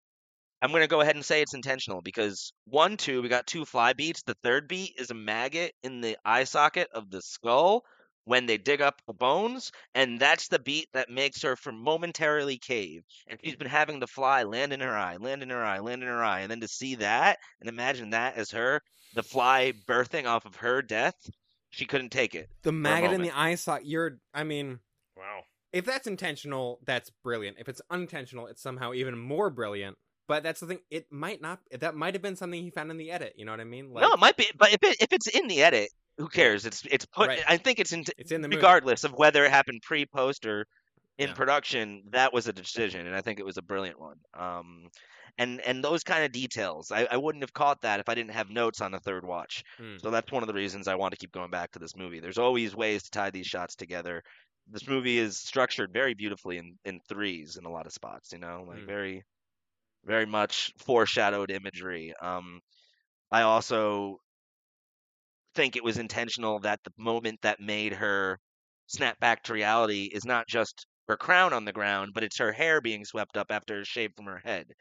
I'm 0.61 0.69
going 0.71 0.81
to 0.81 0.87
go 0.87 1.01
ahead 1.01 1.15
and 1.15 1.25
say 1.25 1.41
it's 1.41 1.53
intentional 1.53 2.01
because 2.01 2.53
one, 2.65 2.95
two, 2.95 3.21
we 3.21 3.27
got 3.27 3.47
two 3.47 3.65
fly 3.65 3.93
beats. 3.93 4.23
The 4.23 4.35
third 4.43 4.67
beat 4.67 4.93
is 4.97 5.11
a 5.11 5.13
maggot 5.13 5.73
in 5.83 5.99
the 6.01 6.17
eye 6.23 6.45
socket 6.45 6.87
of 6.93 7.09
the 7.11 7.21
skull 7.21 7.83
when 8.27 8.45
they 8.45 8.57
dig 8.57 8.81
up 8.81 9.01
the 9.07 9.13
bones, 9.13 9.71
and 9.95 10.19
that's 10.19 10.49
the 10.49 10.59
beat 10.59 10.89
that 10.91 11.09
makes 11.09 11.41
her 11.41 11.55
for 11.55 11.71
momentarily 11.71 12.57
cave. 12.57 13.03
And 13.25 13.39
she's 13.41 13.55
been 13.55 13.69
having 13.69 14.01
the 14.01 14.07
fly 14.07 14.43
land 14.43 14.73
in 14.73 14.81
her 14.81 14.97
eye, 14.97 15.15
land 15.15 15.43
in 15.43 15.49
her 15.49 15.63
eye, 15.63 15.79
land 15.79 16.03
in 16.03 16.09
her 16.09 16.21
eye, 16.21 16.41
and 16.41 16.51
then 16.51 16.59
to 16.59 16.67
see 16.67 16.95
that 16.95 17.39
and 17.61 17.69
imagine 17.69 18.09
that 18.09 18.35
as 18.35 18.51
her, 18.51 18.81
the 19.15 19.23
fly 19.23 19.71
birthing 19.87 20.25
off 20.25 20.45
of 20.45 20.57
her 20.57 20.81
death, 20.81 21.15
she 21.69 21.85
couldn't 21.85 22.09
take 22.09 22.35
it. 22.35 22.49
The 22.63 22.73
maggot 22.73 23.13
in 23.13 23.21
the 23.21 23.31
eye 23.31 23.55
socket. 23.55 23.87
You're. 23.87 24.19
I 24.33 24.43
mean, 24.43 24.79
wow. 25.15 25.43
if 25.71 25.85
that's 25.85 26.05
intentional, 26.05 26.79
that's 26.85 27.09
brilliant. 27.23 27.57
If 27.61 27.69
it's 27.69 27.81
unintentional, 27.89 28.47
it's 28.47 28.61
somehow 28.61 28.93
even 28.93 29.17
more 29.17 29.49
brilliant. 29.49 29.97
But 30.27 30.43
that's 30.43 30.59
the 30.59 30.67
thing; 30.67 30.79
it 30.91 31.05
might 31.09 31.41
not. 31.41 31.59
That 31.71 31.95
might 31.95 32.13
have 32.13 32.21
been 32.21 32.35
something 32.35 32.61
he 32.61 32.71
found 32.71 32.91
in 32.91 32.97
the 32.97 33.09
edit. 33.09 33.35
You 33.37 33.45
know 33.45 33.53
what 33.53 33.61
I 33.61 33.63
mean? 33.63 33.93
Like, 33.93 34.01
no, 34.01 34.11
it 34.11 34.19
might 34.19 34.35
be, 34.35 34.47
but 34.57 34.73
if 34.73 34.83
it 34.83 34.97
if 34.99 35.13
it's 35.13 35.27
in 35.27 35.47
the 35.47 35.63
edit, 35.63 35.89
who 36.17 36.27
cares? 36.29 36.65
It's 36.65 36.83
it's 36.89 37.05
put. 37.05 37.27
Right. 37.27 37.43
I 37.47 37.57
think 37.57 37.79
it's 37.79 37.93
in, 37.93 38.03
it's 38.17 38.31
in 38.31 38.41
the 38.41 38.47
movie. 38.47 38.57
regardless 38.57 39.03
of 39.03 39.13
whether 39.13 39.45
it 39.45 39.51
happened 39.51 39.81
pre, 39.83 40.05
post, 40.05 40.45
or 40.45 40.65
in 41.17 41.29
Yeah. 41.29 41.33
production. 41.35 42.03
That 42.11 42.33
was 42.33 42.47
a 42.47 42.53
decision, 42.53 43.07
and 43.07 43.15
I 43.15 43.21
think 43.21 43.39
it 43.39 43.45
was 43.45 43.57
a 43.57 43.61
brilliant 43.61 43.99
one. 43.99 44.17
Um, 44.33 44.87
and 45.37 45.61
and 45.61 45.83
those 45.83 46.03
kind 46.03 46.23
of 46.25 46.31
details, 46.31 46.91
I, 46.91 47.07
I 47.09 47.17
wouldn't 47.17 47.43
have 47.43 47.53
caught 47.53 47.81
that 47.81 47.99
if 47.99 48.09
I 48.09 48.15
didn't 48.15 48.31
have 48.31 48.49
notes 48.49 48.81
on 48.81 48.91
the 48.91 48.99
third 48.99 49.25
watch. 49.25 49.63
Hmm. 49.77 49.97
So 50.01 50.09
that's 50.09 50.31
one 50.31 50.43
of 50.43 50.47
the 50.47 50.53
reasons 50.53 50.87
I 50.87 50.95
want 50.95 51.11
to 51.11 51.17
keep 51.17 51.31
going 51.31 51.51
back 51.51 51.71
to 51.71 51.79
this 51.79 51.95
movie. 51.95 52.19
There's 52.19 52.37
always 52.39 52.75
ways 52.75 53.03
to 53.03 53.11
tie 53.11 53.29
these 53.31 53.47
shots 53.47 53.75
together. 53.75 54.23
This 54.69 54.87
movie 54.87 55.17
is 55.17 55.37
structured 55.37 55.93
very 55.93 56.13
beautifully 56.13 56.57
in, 56.57 56.77
in 56.83 56.99
threes 57.07 57.55
in 57.57 57.65
a 57.65 57.71
lot 57.71 57.85
of 57.85 57.93
spots, 57.93 58.31
you 58.33 58.39
know, 58.39 58.65
like 58.67 58.79
Mm. 58.79 58.85
very, 58.85 59.23
very 60.03 60.25
much 60.25 60.73
foreshadowed 60.79 61.51
imagery. 61.51 62.13
Um, 62.21 62.59
I 63.31 63.43
also 63.43 64.19
think 65.57 65.75
it 65.75 65.83
was 65.83 65.97
intentional 65.97 66.59
that 66.61 66.79
the 66.85 66.93
moment 66.97 67.41
that 67.41 67.59
made 67.59 67.93
her 67.95 68.39
snap 68.87 69.19
back 69.19 69.43
to 69.43 69.53
reality 69.53 70.05
is 70.05 70.25
not 70.25 70.47
just 70.47 70.87
her 71.09 71.17
crown 71.17 71.51
on 71.53 71.65
the 71.65 71.73
ground, 71.73 72.13
but 72.13 72.23
it's 72.23 72.37
her 72.39 72.53
hair 72.53 72.79
being 72.81 73.03
swept 73.05 73.35
up 73.37 73.47
after 73.51 73.81
it's 73.81 73.89
shaved 73.89 74.15
from 74.15 74.27
her 74.27 74.39
head. 74.39 74.73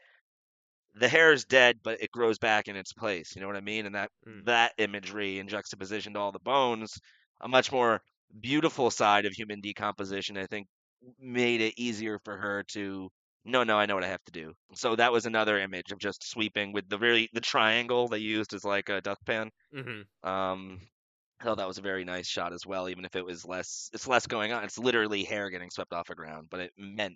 The 0.95 1.07
hair 1.07 1.31
is 1.31 1.45
dead, 1.45 1.79
but 1.83 2.01
it 2.01 2.11
grows 2.11 2.37
back 2.39 2.67
in 2.67 2.75
its 2.75 2.91
place. 2.93 3.33
You 3.35 3.41
know 3.41 3.47
what 3.47 3.55
I 3.55 3.61
mean? 3.61 3.85
And 3.85 3.95
that 3.95 4.11
Mm. 4.25 4.43
that 4.43 4.73
imagery 4.77 5.39
in 5.39 5.47
juxtaposition 5.47 6.13
to 6.13 6.19
all 6.19 6.31
the 6.33 6.39
bones, 6.39 6.99
a 7.41 7.47
much 7.47 7.71
more 7.71 8.01
beautiful 8.41 8.91
side 8.91 9.25
of 9.25 9.31
human 9.33 9.61
decomposition, 9.61 10.37
I 10.37 10.45
think, 10.47 10.67
made 11.17 11.61
it 11.61 11.75
easier 11.77 12.19
for 12.25 12.37
her 12.37 12.63
to 12.73 13.09
no, 13.47 13.63
no, 13.63 13.77
I 13.77 13.85
know 13.85 13.95
what 13.95 14.03
I 14.03 14.09
have 14.09 14.23
to 14.25 14.31
do. 14.31 14.53
So 14.73 14.95
that 14.95 15.11
was 15.11 15.25
another 15.25 15.57
image 15.59 15.91
of 15.91 15.99
just 15.99 16.29
sweeping 16.29 16.73
with 16.73 16.87
the 16.89 16.99
really 16.99 17.29
the 17.33 17.41
triangle 17.41 18.07
they 18.07 18.19
used 18.19 18.53
as 18.53 18.63
like 18.63 18.89
a 18.89 19.01
dustpan. 19.01 19.49
Mm-hmm. 19.73 20.29
Um, 20.29 20.81
I 21.39 21.43
thought 21.43 21.57
that 21.57 21.67
was 21.67 21.77
a 21.77 21.83
very 21.83 22.03
nice 22.03 22.27
shot 22.27 22.53
as 22.53 22.65
well, 22.65 22.89
even 22.89 23.05
if 23.05 23.15
it 23.15 23.25
was 23.25 23.45
less. 23.45 23.89
It's 23.93 24.07
less 24.07 24.27
going 24.27 24.51
on. 24.51 24.63
It's 24.63 24.77
literally 24.77 25.23
hair 25.23 25.49
getting 25.49 25.69
swept 25.69 25.93
off 25.93 26.07
the 26.07 26.15
ground, 26.15 26.47
but 26.49 26.59
it 26.59 26.71
meant 26.77 27.15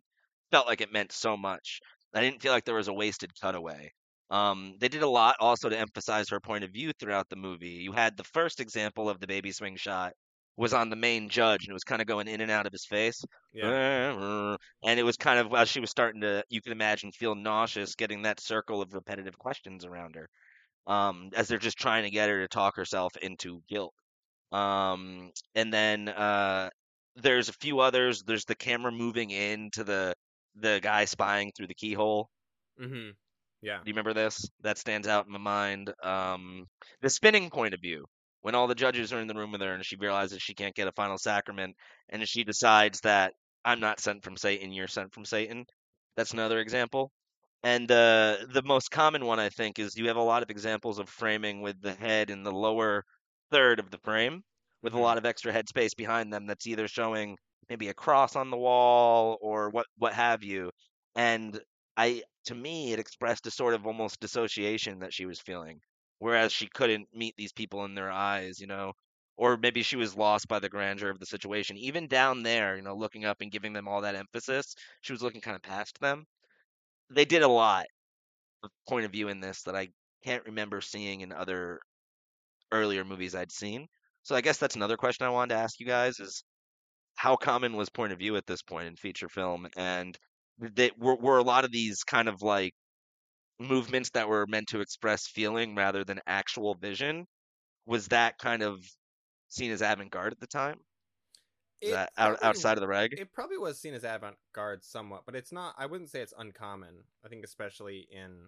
felt 0.51 0.67
like 0.67 0.81
it 0.81 0.93
meant 0.93 1.11
so 1.11 1.35
much. 1.37 1.79
I 2.13 2.21
didn't 2.21 2.41
feel 2.41 2.51
like 2.51 2.65
there 2.65 2.75
was 2.75 2.87
a 2.87 2.93
wasted 2.93 3.31
cutaway. 3.39 3.91
Um, 4.29 4.75
they 4.79 4.87
did 4.87 5.03
a 5.03 5.09
lot 5.09 5.35
also 5.39 5.69
to 5.69 5.77
emphasize 5.77 6.29
her 6.29 6.39
point 6.39 6.63
of 6.63 6.71
view 6.71 6.91
throughout 6.99 7.29
the 7.29 7.35
movie. 7.35 7.69
You 7.69 7.91
had 7.91 8.15
the 8.15 8.23
first 8.23 8.59
example 8.59 9.09
of 9.09 9.19
the 9.19 9.27
baby 9.27 9.51
swing 9.51 9.75
shot 9.75 10.13
was 10.57 10.73
on 10.73 10.89
the 10.89 10.95
main 10.95 11.29
judge, 11.29 11.63
and 11.63 11.71
it 11.71 11.73
was 11.73 11.83
kind 11.83 12.01
of 12.01 12.07
going 12.07 12.27
in 12.27 12.41
and 12.41 12.51
out 12.51 12.65
of 12.65 12.71
his 12.71 12.85
face. 12.85 13.23
Yeah. 13.53 14.57
And 14.83 14.99
it 14.99 15.03
was 15.03 15.17
kind 15.17 15.39
of 15.39 15.53
as 15.53 15.69
she 15.69 15.79
was 15.79 15.89
starting 15.89 16.21
to, 16.21 16.43
you 16.49 16.61
can 16.61 16.71
imagine, 16.71 17.11
feel 17.11 17.35
nauseous, 17.35 17.95
getting 17.95 18.23
that 18.23 18.39
circle 18.39 18.81
of 18.81 18.93
repetitive 18.93 19.37
questions 19.37 19.85
around 19.85 20.15
her, 20.15 20.29
um, 20.87 21.29
as 21.35 21.47
they're 21.47 21.57
just 21.57 21.77
trying 21.77 22.03
to 22.03 22.09
get 22.09 22.29
her 22.29 22.41
to 22.41 22.47
talk 22.47 22.75
herself 22.75 23.15
into 23.21 23.61
guilt. 23.69 23.93
Um, 24.51 25.31
and 25.55 25.73
then 25.73 26.09
uh, 26.09 26.69
there's 27.15 27.49
a 27.49 27.53
few 27.53 27.79
others. 27.79 28.23
There's 28.23 28.45
the 28.45 28.55
camera 28.55 28.91
moving 28.91 29.31
into 29.31 29.83
the 29.83 30.13
the 30.55 30.79
guy 30.83 31.05
spying 31.05 31.51
through 31.55 31.67
the 31.67 31.73
keyhole. 31.73 32.29
Mm-hmm. 32.81 33.11
Yeah. 33.61 33.77
Do 33.77 33.83
you 33.85 33.93
remember 33.93 34.13
this? 34.13 34.49
That 34.63 34.77
stands 34.77 35.07
out 35.07 35.25
in 35.25 35.31
my 35.31 35.39
mind. 35.39 35.93
Um, 36.03 36.65
the 37.01 37.09
spinning 37.09 37.49
point 37.49 37.73
of 37.73 37.79
view 37.79 38.05
when 38.41 38.55
all 38.55 38.67
the 38.67 38.75
judges 38.75 39.13
are 39.13 39.19
in 39.19 39.27
the 39.27 39.35
room 39.35 39.51
with 39.51 39.61
her 39.61 39.73
and 39.73 39.85
she 39.85 39.95
realizes 39.97 40.41
she 40.41 40.53
can't 40.55 40.75
get 40.75 40.87
a 40.87 40.91
final 40.93 41.17
sacrament 41.17 41.75
and 42.09 42.27
she 42.27 42.43
decides 42.43 42.99
that 43.01 43.33
I'm 43.65 43.79
not 43.79 43.99
sent 43.99 44.23
from 44.23 44.37
Satan, 44.37 44.71
you're 44.73 44.87
sent 44.87 45.13
from 45.13 45.25
Satan. 45.25 45.65
That's 46.15 46.33
another 46.33 46.59
example. 46.59 47.11
And 47.63 47.89
uh, 47.91 48.45
the 48.51 48.63
most 48.63 48.89
common 48.91 49.25
one, 49.25 49.39
I 49.39 49.49
think, 49.49 49.77
is 49.79 49.95
you 49.95 50.07
have 50.07 50.17
a 50.17 50.21
lot 50.21 50.43
of 50.43 50.49
examples 50.49 50.97
of 50.99 51.09
framing 51.09 51.61
with 51.61 51.79
the 51.81 51.93
head 51.93 52.29
in 52.29 52.43
the 52.43 52.51
lower 52.51 53.03
third 53.51 53.79
of 53.79 53.91
the 53.91 53.99
frame 53.99 54.43
with 54.81 54.93
a 54.93 54.97
Mhm. 54.97 54.99
lot 54.99 55.17
of 55.17 55.25
extra 55.25 55.53
headspace 55.53 55.95
behind 55.95 56.33
them 56.33 56.47
that's 56.47 56.65
either 56.67 56.87
showing 56.87 57.37
maybe 57.69 57.89
a 57.89 57.93
cross 57.93 58.35
on 58.35 58.49
the 58.49 58.57
wall 58.57 59.37
or 59.41 59.69
what 59.69 59.85
what 59.97 60.13
have 60.13 60.43
you. 60.43 60.71
And 61.15 61.61
I 61.97 62.23
to 62.45 62.55
me 62.55 62.93
it 62.93 62.99
expressed 62.99 63.45
a 63.47 63.51
sort 63.51 63.73
of 63.75 63.85
almost 63.85 64.19
dissociation 64.19 64.99
that 64.99 65.13
she 65.13 65.25
was 65.27 65.39
feeling 65.39 65.81
whereas 66.21 66.53
she 66.53 66.67
couldn't 66.67 67.07
meet 67.15 67.33
these 67.35 67.51
people 67.51 67.83
in 67.83 67.95
their 67.95 68.11
eyes, 68.11 68.59
you 68.59 68.67
know, 68.67 68.93
or 69.37 69.57
maybe 69.57 69.81
she 69.81 69.95
was 69.95 70.15
lost 70.15 70.47
by 70.47 70.59
the 70.59 70.69
grandeur 70.69 71.09
of 71.09 71.19
the 71.19 71.25
situation. 71.25 71.75
Even 71.77 72.05
down 72.05 72.43
there, 72.43 72.75
you 72.75 72.83
know, 72.83 72.95
looking 72.95 73.25
up 73.25 73.41
and 73.41 73.51
giving 73.51 73.73
them 73.73 73.87
all 73.87 74.01
that 74.01 74.13
emphasis, 74.13 74.75
she 75.01 75.13
was 75.13 75.23
looking 75.23 75.41
kind 75.41 75.55
of 75.55 75.63
past 75.63 75.99
them. 75.99 76.25
They 77.09 77.25
did 77.25 77.41
a 77.41 77.47
lot 77.47 77.87
of 78.63 78.69
point 78.87 79.05
of 79.05 79.11
view 79.11 79.29
in 79.29 79.39
this 79.39 79.63
that 79.63 79.75
I 79.75 79.87
can't 80.23 80.45
remember 80.45 80.79
seeing 80.79 81.21
in 81.21 81.31
other 81.31 81.79
earlier 82.71 83.03
movies 83.03 83.33
I'd 83.33 83.51
seen. 83.51 83.87
So 84.21 84.35
I 84.35 84.41
guess 84.41 84.59
that's 84.59 84.75
another 84.75 84.97
question 84.97 85.25
I 85.25 85.31
wanted 85.31 85.55
to 85.55 85.61
ask 85.61 85.79
you 85.79 85.87
guys 85.87 86.19
is 86.19 86.43
how 87.15 87.35
common 87.35 87.75
was 87.75 87.89
point 87.89 88.13
of 88.13 88.19
view 88.19 88.35
at 88.35 88.45
this 88.45 88.61
point 88.61 88.87
in 88.87 88.95
feature 88.95 89.27
film 89.27 89.67
and 89.75 90.15
that 90.75 90.91
were, 90.99 91.15
were 91.15 91.39
a 91.39 91.43
lot 91.43 91.65
of 91.65 91.71
these 91.71 92.03
kind 92.03 92.29
of 92.29 92.43
like 92.43 92.75
movements 93.61 94.09
that 94.11 94.27
were 94.27 94.45
meant 94.47 94.67
to 94.69 94.81
express 94.81 95.27
feeling 95.27 95.75
rather 95.75 96.03
than 96.03 96.19
actual 96.27 96.75
vision 96.75 97.25
was 97.85 98.07
that 98.07 98.37
kind 98.37 98.63
of 98.63 98.79
seen 99.47 99.71
as 99.71 99.81
avant-garde 99.81 100.33
at 100.33 100.39
the 100.39 100.47
time 100.47 100.79
Is 101.81 101.89
It 101.89 101.93
that 101.93 102.11
out, 102.17 102.41
outside 102.43 102.77
of 102.77 102.81
the 102.81 102.87
reg 102.87 103.13
It 103.17 103.33
probably 103.33 103.57
was 103.57 103.79
seen 103.79 103.93
as 103.93 104.03
avant-garde 104.03 104.83
somewhat, 104.83 105.23
but 105.25 105.35
it's 105.35 105.51
not. 105.51 105.75
I 105.77 105.85
wouldn't 105.85 106.09
say 106.09 106.21
it's 106.21 106.33
uncommon. 106.37 107.03
I 107.25 107.27
think 107.27 107.43
especially 107.43 108.07
in, 108.11 108.47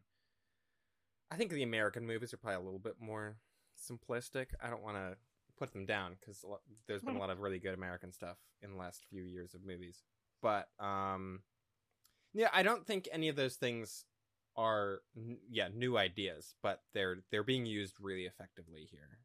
I 1.32 1.36
think 1.36 1.52
the 1.52 1.64
American 1.64 2.06
movies 2.06 2.34
are 2.34 2.38
probably 2.38 2.58
a 2.58 2.66
little 2.66 2.80
bit 2.80 2.96
more 3.00 3.38
simplistic. 3.78 4.48
I 4.62 4.70
don't 4.70 4.84
want 4.84 4.98
to 4.98 5.18
put 5.58 5.74
them 5.74 5.86
down 5.86 6.16
because 6.20 6.44
there's 6.88 7.04
been 7.04 7.16
a 7.16 7.20
lot 7.20 7.30
of 7.30 7.40
really 7.40 7.60
good 7.60 7.74
American 7.74 8.12
stuff 8.12 8.38
in 8.62 8.72
the 8.72 8.78
last 8.78 9.06
few 9.10 9.24
years 9.24 9.54
of 9.54 9.66
movies. 9.66 10.04
But 10.42 10.68
um, 10.80 11.42
yeah, 12.34 12.50
I 12.54 12.64
don't 12.64 12.86
think 12.86 13.08
any 13.12 13.30
of 13.30 13.36
those 13.36 13.56
things 13.56 14.06
are 14.56 15.00
yeah 15.50 15.70
new 15.74 15.98
ideas, 15.98 16.56
but 16.62 16.82
they're 16.94 17.18
they're 17.32 17.44
being 17.44 17.66
used 17.66 17.96
really 18.00 18.26
effectively 18.26 18.88
here. 18.92 19.20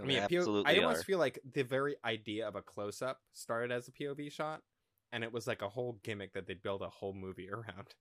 I 0.00 0.06
mean, 0.06 0.18
PO- 0.28 0.38
absolutely 0.38 0.72
I 0.74 0.82
almost 0.82 1.02
are. 1.02 1.04
feel 1.04 1.18
like 1.18 1.38
the 1.54 1.62
very 1.64 1.96
idea 2.04 2.48
of 2.48 2.56
a 2.56 2.62
close 2.62 3.02
up 3.02 3.20
started 3.32 3.70
as 3.72 3.88
a 3.88 3.92
POV 3.92 4.32
shot, 4.32 4.62
and 5.12 5.22
it 5.24 5.32
was 5.32 5.46
like 5.46 5.60
a 5.62 5.68
whole 5.68 5.98
gimmick 6.02 6.32
that 6.32 6.46
they'd 6.46 6.62
build 6.62 6.80
a 6.82 6.88
whole 6.88 7.12
movie 7.12 7.50
around. 7.52 7.94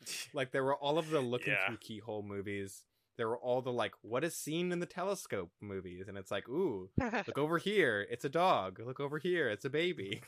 like 0.32 0.52
there 0.52 0.64
were 0.64 0.76
all 0.76 0.98
of 0.98 1.10
the 1.10 1.20
looking 1.20 1.52
Yeah. 1.54 1.66
through 1.66 1.78
keyhole 1.78 2.22
movies. 2.22 2.84
There 3.18 3.28
were 3.28 3.38
all 3.38 3.62
the 3.62 3.72
like 3.72 3.94
what 4.02 4.24
is 4.24 4.36
seen 4.36 4.72
in 4.72 4.78
the 4.80 4.86
telescope 4.86 5.50
movies, 5.60 6.06
and 6.08 6.18
it's 6.18 6.30
like, 6.30 6.48
ooh, 6.50 6.90
look 7.26 7.38
over 7.38 7.58
here, 7.58 8.06
it's 8.10 8.24
a 8.26 8.28
dog. 8.30 8.78
Look 8.78 9.00
over 9.00 9.18
here, 9.18 9.48
it's 9.48 9.64
a 9.64 9.70
baby. 9.70 10.22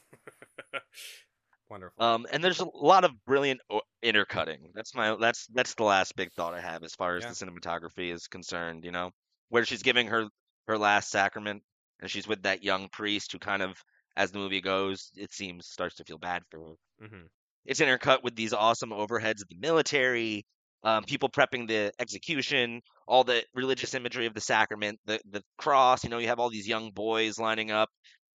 Wonderful. 1.68 2.04
Um, 2.04 2.26
and 2.30 2.42
there's 2.42 2.60
a 2.60 2.64
lot 2.64 3.04
of 3.04 3.24
brilliant 3.24 3.60
intercutting. 4.02 4.70
That's 4.74 4.94
my 4.94 5.16
that's 5.16 5.46
that's 5.48 5.74
the 5.74 5.82
last 5.84 6.14
big 6.16 6.32
thought 6.32 6.54
I 6.54 6.60
have 6.60 6.84
as 6.84 6.94
far 6.94 7.16
as 7.16 7.24
Yeah. 7.24 7.26
the 7.26 7.34
cinematography 7.34 8.12
is 8.12 8.28
concerned. 8.28 8.84
You 8.84 8.92
know, 8.92 9.10
where 9.48 9.64
she's 9.64 9.82
giving 9.82 10.06
her 10.08 10.28
her 10.68 10.78
last 10.78 11.10
sacrament, 11.10 11.64
and 12.00 12.10
she's 12.10 12.28
with 12.28 12.42
that 12.44 12.62
young 12.62 12.88
priest 12.88 13.32
who 13.32 13.38
kind 13.38 13.62
of, 13.62 13.82
as 14.16 14.30
the 14.30 14.38
movie 14.38 14.60
goes, 14.60 15.10
it 15.16 15.32
seems 15.32 15.66
starts 15.68 15.96
to 15.96 16.04
feel 16.04 16.18
bad 16.18 16.44
for 16.50 16.60
her. 16.68 16.74
hmm 17.00 17.26
It's 17.64 17.80
intercut 17.80 18.22
with 18.24 18.34
these 18.36 18.52
awesome 18.52 18.90
overheads 18.90 19.42
of 19.42 19.48
the 19.48 19.56
military, 19.58 20.44
um, 20.82 21.04
people 21.04 21.28
prepping 21.28 21.68
the 21.68 21.92
execution, 21.98 22.82
all 23.06 23.24
the 23.24 23.44
religious 23.54 23.94
imagery 23.94 24.26
of 24.26 24.34
the 24.34 24.40
sacrament, 24.40 25.00
the 25.04 25.20
the 25.24 25.42
cross. 25.58 26.02
You 26.04 26.10
know, 26.10 26.18
you 26.18 26.28
have 26.28 26.40
all 26.40 26.50
these 26.50 26.66
young 26.68 26.90
boys 26.92 27.38
lining 27.38 27.70
up, 27.70 27.90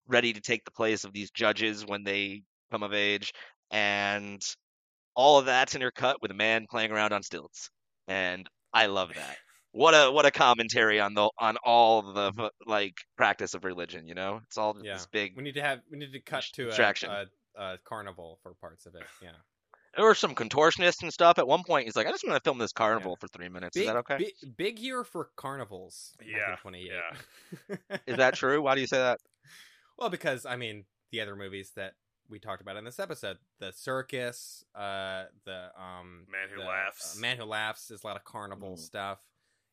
ready 0.07 0.33
to 0.34 0.41
take 0.41 0.65
the 0.65 0.70
place 0.73 1.05
of 1.05 1.12
these 1.12 1.31
judges 1.33 1.86
when 1.86 2.05
they 2.05 2.44
come 2.70 2.82
of 2.82 2.94
age, 2.94 3.32
and 3.70 4.42
all 5.15 5.39
of 5.39 5.47
that's 5.47 5.74
intercut 5.74 6.16
with 6.23 6.31
a 6.31 6.34
man 6.34 6.66
playing 6.70 6.90
around 6.90 7.12
on 7.12 7.23
stilts, 7.23 7.70
and 8.08 8.49
I 8.73 8.86
love 8.86 9.10
that. 9.15 9.36
What 9.73 9.92
a 9.92 10.10
what 10.10 10.26
a 10.26 10.31
commentary 10.31 10.99
on 11.00 11.15
the 11.15 11.31
on 11.39 11.57
all 11.65 12.02
the 12.02 12.32
mm-hmm. 12.32 12.47
like 12.66 12.94
practice 13.16 13.55
of 13.55 13.65
religion. 13.65 14.07
You 14.08 14.15
know, 14.15 14.40
it's 14.47 14.58
all 14.58 14.76
Yeah. 14.82 14.94
this 14.94 15.07
big 15.07 15.36
We 15.36 15.44
need 15.44 15.55
to 15.55 15.62
have 15.62 15.81
we 15.90 15.99
need 15.99 16.12
to 16.12 16.20
cut 16.20 16.44
to 16.55 16.70
a, 16.70 16.92
a, 17.07 17.26
a 17.57 17.78
carnival 17.84 18.40
for 18.42 18.55
parts 18.55 18.86
of 18.86 18.94
it. 18.97 19.05
Yeah. 19.23 19.31
There 19.97 20.05
were 20.05 20.15
some 20.15 20.34
contortionists 20.34 21.02
and 21.02 21.12
stuff. 21.12 21.39
At 21.39 21.49
one 21.49 21.65
point, 21.65 21.86
he's 21.86 21.97
like, 21.97 22.07
"I 22.07 22.12
just 22.12 22.24
want 22.24 22.36
to 22.36 22.47
film 22.47 22.58
this 22.58 22.73
carnival 22.73 23.16
for 23.20 23.26
three 23.28 23.49
minutes." 23.49 23.74
Big, 23.74 23.82
Is 23.82 23.89
that 23.89 23.97
okay? 23.97 24.18
Big, 24.18 24.57
big 24.57 24.78
year 24.78 25.02
for 25.02 25.31
carnivals. 25.36 26.12
in 26.20 26.28
Yeah, 26.28 26.57
Is 28.07 28.16
that 28.16 28.34
true? 28.34 28.62
Why 28.62 28.76
do 28.76 28.81
you 28.81 28.86
say 28.86 28.99
that? 28.99 29.18
well, 29.99 30.08
because 30.08 30.47
I 30.47 30.57
mean, 30.57 30.84
the 31.10 31.20
other 31.20 31.34
movies 31.34 31.73
that 31.74 31.94
we 32.31 32.39
talked 32.39 32.62
about 32.62 32.76
in 32.76 32.84
this 32.84 32.99
episode, 33.00 33.39
the 33.59 33.73
circus, 33.73 34.65
uh, 34.75 35.25
the 35.44 35.70
um, 35.76 36.26
Man 36.31 36.49
Who 36.55 36.60
the, 36.62 36.67
Laughs. 36.68 37.17
uh, 37.17 37.20
Man 37.20 37.36
Who 37.36 37.44
Laughs 37.44 37.91
is 37.91 38.02
a 38.05 38.07
lot 38.07 38.17
of 38.17 38.25
carnival 38.25 38.75
Mm. 38.75 38.78
stuff. 38.78 39.18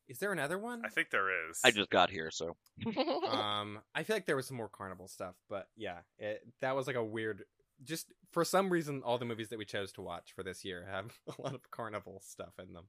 Is 0.08 0.20
there 0.20 0.32
another 0.32 0.58
one? 0.58 0.84
I 0.86 0.90
think 0.90 1.10
there 1.10 1.50
is. 1.50 1.60
I 1.66 1.72
just 1.72 1.90
got 1.90 2.10
here, 2.10 2.32
so. 2.32 2.56
um, 3.30 3.80
I 3.94 4.04
feel 4.04 4.16
like 4.16 4.26
there 4.26 4.36
was 4.38 4.48
some 4.48 4.58
more 4.58 4.70
carnival 4.70 5.08
stuff, 5.08 5.36
but 5.50 5.68
yeah, 5.76 6.00
it, 6.18 6.42
that 6.62 6.76
was 6.76 6.88
like 6.88 6.96
a 6.96 7.04
weird. 7.04 7.44
Just 7.84 8.12
for 8.32 8.44
some 8.44 8.70
reason, 8.70 9.04
all 9.04 9.18
the 9.20 9.26
movies 9.26 9.50
that 9.50 9.60
we 9.60 9.66
chose 9.66 9.92
to 9.94 10.02
watch 10.02 10.32
for 10.36 10.44
this 10.44 10.66
year 10.66 10.88
have 10.90 11.14
a 11.38 11.42
lot 11.42 11.54
of 11.54 11.70
carnival 11.72 12.22
stuff 12.26 12.54
in 12.58 12.74
them. 12.74 12.86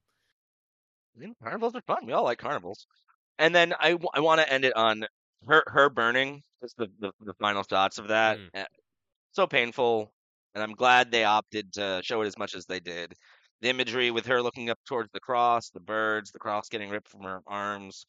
Carnivals 1.43 1.75
are 1.75 1.81
fun. 1.81 2.05
We 2.05 2.13
all 2.13 2.23
like 2.23 2.37
carnivals. 2.39 2.87
And 3.37 3.53
then 3.53 3.73
I, 3.79 3.91
w- 3.91 4.09
I 4.13 4.19
want 4.21 4.41
to 4.41 4.51
end 4.51 4.63
it 4.65 4.75
on 4.75 5.05
her 5.47 5.63
her 5.67 5.89
burning. 5.89 6.43
Just 6.61 6.77
the, 6.77 6.87
the 6.99 7.11
the 7.21 7.33
final 7.35 7.63
shots 7.69 7.97
of 7.97 8.07
that. 8.07 8.37
Mm. 8.37 8.65
So 9.31 9.47
painful, 9.47 10.11
and 10.55 10.63
I'm 10.63 10.73
glad 10.73 11.11
they 11.11 11.23
opted 11.23 11.73
to 11.73 12.01
show 12.03 12.21
it 12.21 12.27
as 12.27 12.37
much 12.37 12.55
as 12.55 12.65
they 12.65 12.79
did. 12.79 13.13
The 13.61 13.69
imagery 13.69 14.11
with 14.11 14.25
her 14.27 14.41
looking 14.41 14.69
up 14.69 14.79
towards 14.85 15.09
the 15.11 15.19
cross, 15.19 15.69
the 15.69 15.79
birds, 15.79 16.31
the 16.31 16.39
cross 16.39 16.69
getting 16.69 16.89
ripped 16.89 17.09
from 17.09 17.23
her 17.23 17.41
arms, 17.45 18.05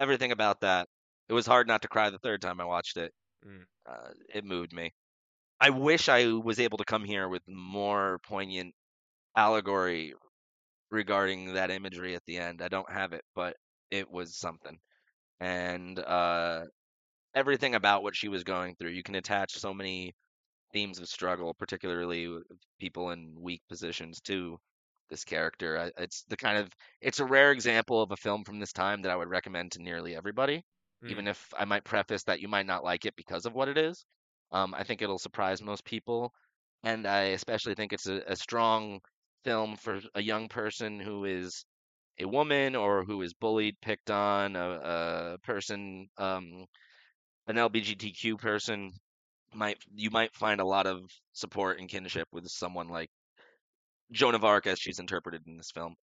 everything 0.00 0.32
about 0.32 0.60
that. 0.60 0.88
It 1.28 1.34
was 1.34 1.46
hard 1.46 1.68
not 1.68 1.82
to 1.82 1.88
cry 1.88 2.10
the 2.10 2.18
third 2.18 2.42
time 2.42 2.60
I 2.60 2.64
watched 2.64 2.96
it. 2.96 3.12
Mm. 3.46 3.64
Uh, 3.88 4.10
it 4.34 4.44
moved 4.44 4.72
me. 4.72 4.92
I 5.60 5.70
wish 5.70 6.08
I 6.08 6.26
was 6.32 6.58
able 6.58 6.78
to 6.78 6.84
come 6.84 7.04
here 7.04 7.28
with 7.28 7.42
more 7.46 8.18
poignant 8.26 8.74
allegory 9.36 10.14
regarding 10.90 11.54
that 11.54 11.70
imagery 11.70 12.14
at 12.14 12.22
the 12.26 12.38
end. 12.38 12.62
I 12.62 12.68
don't 12.68 12.90
have 12.90 13.12
it, 13.12 13.22
but 13.34 13.56
it 13.90 14.10
was 14.10 14.36
something. 14.36 14.78
And 15.40 15.98
uh, 15.98 16.64
everything 17.34 17.74
about 17.74 18.02
what 18.02 18.16
she 18.16 18.28
was 18.28 18.44
going 18.44 18.74
through, 18.76 18.90
you 18.90 19.02
can 19.02 19.14
attach 19.14 19.52
so 19.52 19.72
many 19.74 20.14
themes 20.74 20.98
of 20.98 21.08
struggle, 21.08 21.54
particularly 21.54 22.28
with 22.28 22.44
people 22.78 23.10
in 23.12 23.34
weak 23.40 23.62
positions, 23.70 24.20
to 24.22 24.58
this 25.10 25.24
character. 25.24 25.90
It's 25.96 26.24
the 26.24 26.36
kind 26.36 26.58
of 26.58 26.70
it's 27.00 27.20
a 27.20 27.24
rare 27.24 27.52
example 27.52 28.02
of 28.02 28.10
a 28.10 28.16
film 28.16 28.44
from 28.44 28.58
this 28.60 28.72
time 28.74 29.02
that 29.02 29.10
I 29.12 29.16
would 29.16 29.28
recommend 29.30 29.72
to 29.72 29.82
nearly 29.82 30.16
everybody 30.16 30.64
Mm. 31.02 31.10
even 31.10 31.28
if 31.28 31.52
I 31.56 31.64
might 31.66 31.84
preface 31.84 32.24
that 32.24 32.40
you 32.40 32.48
might 32.48 32.66
not 32.66 32.84
like 32.84 33.04
it 33.04 33.14
because 33.16 33.46
of 33.46 33.54
what 33.54 33.68
it 33.68 33.78
is. 33.78 34.04
Um, 34.52 34.74
I 34.74 34.84
think 34.84 35.02
it'll 35.02 35.18
surprise 35.18 35.62
most 35.62 35.84
people, 35.84 36.32
and 36.82 37.06
I 37.06 37.34
especially 37.34 37.74
think 37.74 37.92
it's 37.92 38.06
a, 38.06 38.22
a 38.26 38.36
strong 38.36 39.00
film 39.44 39.76
for 39.76 40.00
a 40.14 40.22
young 40.22 40.48
person 40.48 41.00
who 41.00 41.24
is 41.24 41.64
a 42.20 42.26
woman 42.26 42.76
or 42.76 43.04
who 43.04 43.22
is 43.22 43.34
bullied, 43.34 43.76
picked 43.82 44.10
on, 44.10 44.56
a, 44.56 44.70
a 45.34 45.38
person, 45.44 46.08
um, 46.18 46.66
an 47.46 47.58
LGBTQ 47.58 48.38
person, 48.38 48.92
might 49.54 49.78
you 49.94 50.10
might 50.10 50.34
find 50.34 50.60
a 50.60 50.66
lot 50.66 50.86
of 50.86 51.00
support 51.32 51.78
and 51.78 51.88
kinship 51.88 52.28
with 52.32 52.46
someone 52.48 52.88
like 52.88 53.10
Joan 54.12 54.34
of 54.34 54.44
Arc 54.44 54.66
as 54.66 54.78
she's 54.78 54.98
interpreted 54.98 55.42
in 55.46 55.56
this 55.56 55.70
film. 55.70 55.94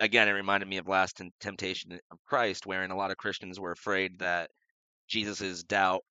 Again, 0.00 0.28
it 0.28 0.32
reminded 0.32 0.68
me 0.68 0.76
of 0.78 0.86
Last 0.86 1.20
Temptation 1.40 1.98
of 2.10 2.18
Christ, 2.26 2.66
wherein 2.66 2.92
a 2.92 2.96
lot 2.96 3.10
of 3.10 3.16
Christians 3.16 3.58
were 3.58 3.72
afraid 3.72 4.20
that 4.20 4.50
Jesus's 5.08 5.64
doubt 5.64 6.04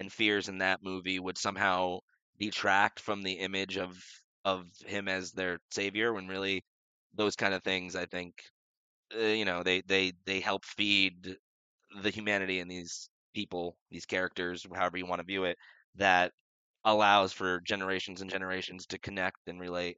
and 0.00 0.12
fears 0.12 0.48
in 0.48 0.58
that 0.58 0.82
movie 0.82 1.18
would 1.18 1.38
somehow 1.38 1.98
detract 2.38 3.00
from 3.00 3.22
the 3.22 3.32
image 3.32 3.76
of 3.78 3.96
of 4.44 4.64
him 4.84 5.08
as 5.08 5.32
their 5.32 5.58
savior 5.70 6.12
when 6.12 6.28
really 6.28 6.62
those 7.14 7.34
kind 7.34 7.54
of 7.54 7.62
things 7.62 7.96
i 7.96 8.06
think 8.06 8.34
uh, 9.16 9.20
you 9.20 9.44
know 9.44 9.62
they 9.62 9.80
they 9.82 10.12
they 10.24 10.40
help 10.40 10.64
feed 10.64 11.36
the 12.02 12.10
humanity 12.10 12.60
in 12.60 12.68
these 12.68 13.08
people 13.34 13.76
these 13.90 14.06
characters 14.06 14.66
however 14.74 14.98
you 14.98 15.06
want 15.06 15.20
to 15.20 15.26
view 15.26 15.44
it 15.44 15.56
that 15.96 16.32
allows 16.84 17.32
for 17.32 17.60
generations 17.60 18.20
and 18.20 18.30
generations 18.30 18.86
to 18.86 18.98
connect 18.98 19.38
and 19.46 19.60
relate. 19.60 19.96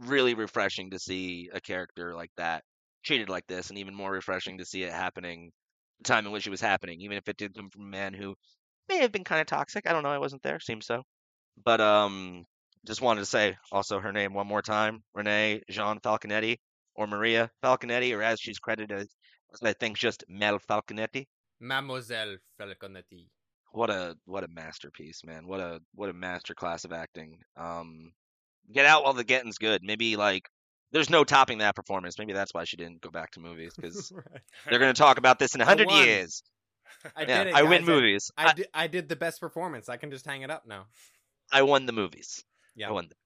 Really 0.00 0.34
refreshing 0.34 0.90
to 0.90 0.98
see 0.98 1.50
a 1.52 1.60
character 1.60 2.14
like 2.14 2.30
that 2.36 2.64
treated 3.04 3.28
like 3.28 3.46
this 3.46 3.68
and 3.68 3.78
even 3.78 3.94
more 3.94 4.10
refreshing 4.10 4.58
to 4.58 4.64
see 4.64 4.82
it 4.82 4.92
happening 4.92 5.50
the 5.98 6.04
time 6.04 6.26
in 6.26 6.32
which 6.32 6.46
it 6.46 6.50
was 6.50 6.60
happening 6.60 7.00
even 7.00 7.16
if 7.16 7.28
it 7.28 7.36
did 7.36 7.54
come 7.54 7.68
from 7.70 7.82
a 7.82 7.86
man 7.86 8.14
who 8.14 8.34
may 8.88 8.98
have 8.98 9.12
been 9.12 9.24
kind 9.24 9.40
of 9.40 9.46
toxic 9.46 9.88
i 9.88 9.92
don't 9.92 10.02
know 10.02 10.10
i 10.10 10.18
wasn't 10.18 10.42
there 10.42 10.60
seems 10.60 10.86
so. 10.86 11.02
But 11.64 11.80
um 11.80 12.44
just 12.86 13.02
wanted 13.02 13.20
to 13.20 13.26
say 13.26 13.56
also 13.70 14.00
her 14.00 14.12
name 14.12 14.34
one 14.34 14.46
more 14.46 14.62
time 14.62 15.02
Renée 15.16 15.60
Jeanne 15.70 16.00
Falconetti 16.00 16.56
or 16.94 17.06
maria 17.06 17.50
falconetti 17.62 18.16
or 18.16 18.22
as 18.22 18.40
she's 18.40 18.58
credited 18.58 19.08
i 19.62 19.72
think 19.72 19.96
just 19.96 20.24
mel 20.28 20.58
falconetti. 20.58 21.26
Mademoiselle 21.60 22.38
Falconetti. 22.58 23.28
What 23.72 23.90
a 23.90 24.14
what 24.26 24.44
a 24.44 24.48
masterpiece 24.48 25.22
man 25.24 25.46
what 25.46 25.60
a 25.60 25.80
what 25.94 26.08
a 26.10 26.12
master 26.12 26.54
class 26.54 26.84
of 26.84 26.92
acting 26.92 27.38
um 27.56 28.12
get 28.72 28.86
out 28.86 29.02
while 29.02 29.12
the 29.14 29.24
getting's 29.24 29.58
good 29.58 29.82
maybe 29.82 30.16
like 30.16 30.48
there's 30.92 31.10
no 31.10 31.24
topping 31.24 31.58
that 31.58 31.74
performance 31.74 32.18
maybe 32.18 32.32
that's 32.32 32.52
why 32.54 32.64
she 32.64 32.76
didn't 32.76 33.00
go 33.00 33.10
back 33.10 33.30
to 33.30 33.40
movies 33.40 33.72
because 33.80 34.12
Right. 34.14 34.40
they're 34.68 34.78
going 34.78 34.94
to 34.94 34.98
talk 34.98 35.18
about 35.18 35.38
this 35.38 35.54
in 35.54 35.60
hundred 35.60 35.90
years 35.90 36.42
I 37.16 37.24
yeah 37.24 37.38
did 37.44 37.46
it. 37.48 37.54
i 37.54 37.62
win 37.62 37.84
movies 37.84 38.30
I, 38.36 38.50
I, 38.50 38.52
did, 38.52 38.66
I 38.74 38.86
did 38.86 39.08
the 39.08 39.16
best 39.16 39.40
performance. 39.40 39.88
I 39.88 39.96
can 39.96 40.10
just 40.10 40.26
hang 40.26 40.42
it 40.42 40.50
up 40.50 40.66
now. 40.66 40.86
I, 41.50 41.62
won 41.62 41.86
the 41.86 41.92
movies 41.92 42.44
Yeah. 42.76 42.88
i 42.88 42.92
won 42.92 43.08
the 43.08 43.16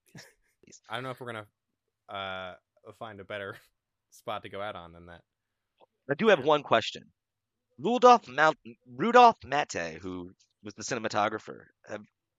I 0.89 0.95
don't 0.95 1.05
know 1.05 1.11
if 1.11 1.21
we're 1.21 1.33
gonna 1.33 1.47
uh 2.09 2.55
find 2.99 3.21
a 3.21 3.25
better 3.25 3.57
spot 4.11 4.43
to 4.45 4.49
go 4.49 4.61
out 4.61 4.77
on 4.77 4.93
than 4.93 5.07
that. 5.07 5.23
I 6.09 6.15
do 6.15 6.29
have 6.29 6.45
one 6.45 6.63
question. 6.63 7.03
Rudolph 7.79 8.29
Mount, 8.29 8.59
Rudolph 8.87 9.41
Maté, 9.41 9.99
who 9.99 10.31
was 10.63 10.75
the 10.75 10.83
cinematographer, 10.83 11.65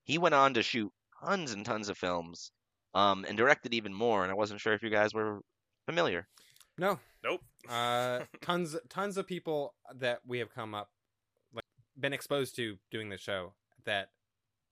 he 0.03 0.17
went 0.17 0.35
on 0.35 0.53
to 0.55 0.63
shoot 0.63 0.91
tons 1.23 1.51
and 1.51 1.65
tons 1.65 1.89
of 1.89 1.97
films, 1.97 2.51
um, 2.93 3.25
and 3.27 3.37
directed 3.37 3.73
even 3.73 3.93
more. 3.93 4.23
And 4.23 4.31
I 4.31 4.35
wasn't 4.35 4.61
sure 4.61 4.73
if 4.73 4.81
you 4.83 4.89
guys 4.89 5.13
were 5.13 5.41
familiar. 5.85 6.27
No, 6.77 6.99
Nope. 7.23 7.41
uh, 7.69 8.21
tons 8.41 8.75
tons 8.89 9.17
of 9.17 9.27
people 9.27 9.73
that 9.95 10.21
we 10.25 10.39
have 10.39 10.53
come 10.53 10.73
up 10.73 10.89
like 11.53 11.65
been 11.99 12.13
exposed 12.13 12.55
to 12.55 12.77
doing 12.91 13.09
the 13.09 13.17
show 13.17 13.53
that 13.85 14.09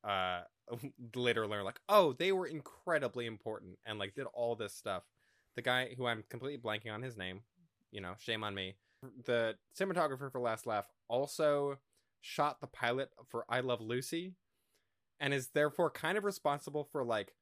uh 0.03 0.41
later 1.15 1.47
learn 1.47 1.63
like 1.63 1.79
oh 1.89 2.13
they 2.13 2.31
were 2.31 2.47
incredibly 2.47 3.25
important 3.25 3.77
and 3.85 3.97
like 3.99 4.13
did 4.15 4.25
all 4.33 4.55
this 4.55 4.73
stuff 4.73 5.03
the 5.55 5.61
guy 5.61 5.93
who 5.97 6.05
i'm 6.05 6.23
completely 6.29 6.57
blanking 6.59 6.93
on 6.93 7.01
his 7.01 7.17
name 7.17 7.41
you 7.91 8.01
know 8.01 8.13
shame 8.19 8.43
on 8.43 8.53
me 8.53 8.75
the 9.25 9.55
cinematographer 9.79 10.31
for 10.31 10.39
last 10.39 10.65
laugh 10.65 10.85
also 11.07 11.77
shot 12.21 12.59
the 12.61 12.67
pilot 12.67 13.09
for 13.29 13.45
i 13.49 13.59
love 13.59 13.81
lucy 13.81 14.33
and 15.19 15.33
is 15.33 15.49
therefore 15.53 15.89
kind 15.91 16.17
of 16.17 16.23
responsible 16.23 16.83
for 16.91 17.03
like 17.03 17.33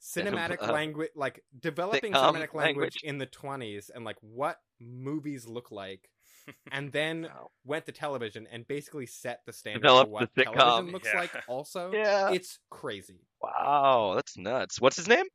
cinematic 0.00 0.62
Uh, 0.62 0.72
language 0.72 1.10
like 1.14 1.42
developing 1.60 2.12
cinematic 2.12 2.52
language, 2.54 2.54
language. 2.54 3.00
in 3.02 3.18
the 3.18 3.26
20s 3.26 3.90
and 3.94 4.04
like 4.04 4.16
what 4.20 4.58
movies 4.80 5.46
look 5.46 5.70
like 5.70 6.10
and 6.72 6.92
then 6.92 7.22
Wow. 7.22 7.50
went 7.64 7.86
to 7.86 7.92
television 7.92 8.46
and 8.50 8.66
basically 8.68 9.06
set 9.06 9.40
the 9.46 9.52
standard 9.52 9.82
Developed 9.82 10.08
for 10.08 10.12
what 10.12 10.34
sitcom. 10.34 10.52
television 10.54 10.92
looks 10.92 11.08
Yeah. 11.12 11.20
like 11.20 11.30
also 11.48 11.90
Yeah. 11.94 12.30
it's 12.30 12.58
crazy 12.70 13.20
Wow, 13.40 14.12
that's 14.14 14.36
nuts. 14.38 14.80
What's 14.80 14.96
his 14.96 15.08
name? 15.08 15.26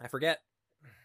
i 0.00 0.08
forget 0.08 0.40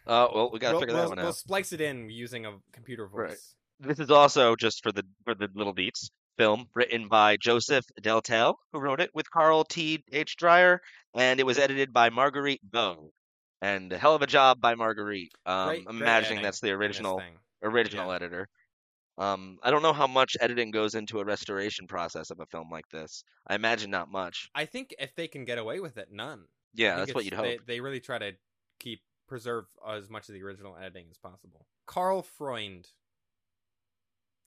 Uh, 0.08 0.28
well, 0.34 0.50
we 0.52 0.60
gotta 0.60 0.74
we'll, 0.74 0.80
figure 0.82 0.94
we'll, 0.96 1.04
that 1.04 1.10
one 1.10 1.20
out. 1.20 1.24
we'll 1.24 1.34
splice 1.34 1.72
it 1.72 1.80
in 1.82 2.10
using 2.10 2.46
a 2.46 2.58
computer 2.74 3.08
voice. 3.08 3.56
This 3.82 4.00
is 4.00 4.12
also 4.12 4.56
just 4.56 4.84
for 4.84 4.92
the 4.92 5.04
for 5.26 5.34
the 5.36 5.50
little 5.56 5.74
beats. 5.74 6.10
Film 6.38 6.68
written 6.74 7.08
by 7.10 7.36
Joseph 7.38 7.84
Delteil, 8.02 8.56
who 8.72 8.80
wrote 8.80 9.02
it 9.02 9.12
with 9.14 9.30
Carl 9.30 9.64
T. 9.66 10.04
H. 10.12 10.38
Dreyer, 10.38 10.82
and 11.14 11.40
it 11.40 11.46
was 11.46 11.58
edited 11.60 11.92
by 11.92 12.10
Marguerite 12.10 12.62
Bow. 12.64 13.12
And 13.62 13.92
a 13.94 13.98
hell 13.98 14.16
of 14.16 14.22
a 14.22 14.28
job 14.28 14.60
by 14.62 14.76
Marguerite. 14.76 15.34
Um, 15.46 15.68
Great- 15.68 15.86
I'm 15.88 16.02
imagining 16.02 16.42
that's 16.42 16.62
the 16.62 16.72
original 16.72 17.22
original 17.62 18.08
Yeah. 18.10 18.16
editor. 18.16 18.48
Um, 19.18 19.60
I 19.62 19.70
don't 19.72 19.84
know 19.84 19.94
how 19.94 20.08
much 20.08 20.36
editing 20.40 20.72
goes 20.72 20.96
into 20.96 21.20
a 21.20 21.26
restoration 21.26 21.86
process 21.86 22.32
of 22.32 22.40
a 22.40 22.46
film 22.48 22.70
like 22.72 22.88
this. 22.90 23.24
I 23.46 23.56
imagine 23.56 23.92
not 23.92 24.10
much. 24.10 24.50
i 24.56 24.66
think 24.66 24.96
if 25.00 25.14
they 25.16 25.28
can 25.28 25.44
get 25.46 25.58
away 25.58 25.80
with 25.80 25.98
it 25.98 26.08
none 26.12 26.46
Yeah, 26.74 26.96
that's 26.96 27.14
what 27.14 27.26
you'd 27.26 27.34
hope. 27.34 27.46
they, 27.46 27.60
they 27.68 27.80
really 27.82 28.00
try 28.00 28.18
to 28.20 28.32
keep 28.80 29.02
preserve 29.28 29.66
as 29.88 30.10
much 30.10 30.28
of 30.30 30.34
the 30.34 30.42
original 30.44 30.76
editing 30.78 31.08
as 31.12 31.18
possible 31.18 31.68
Karl 31.88 32.22
Freund 32.24 32.88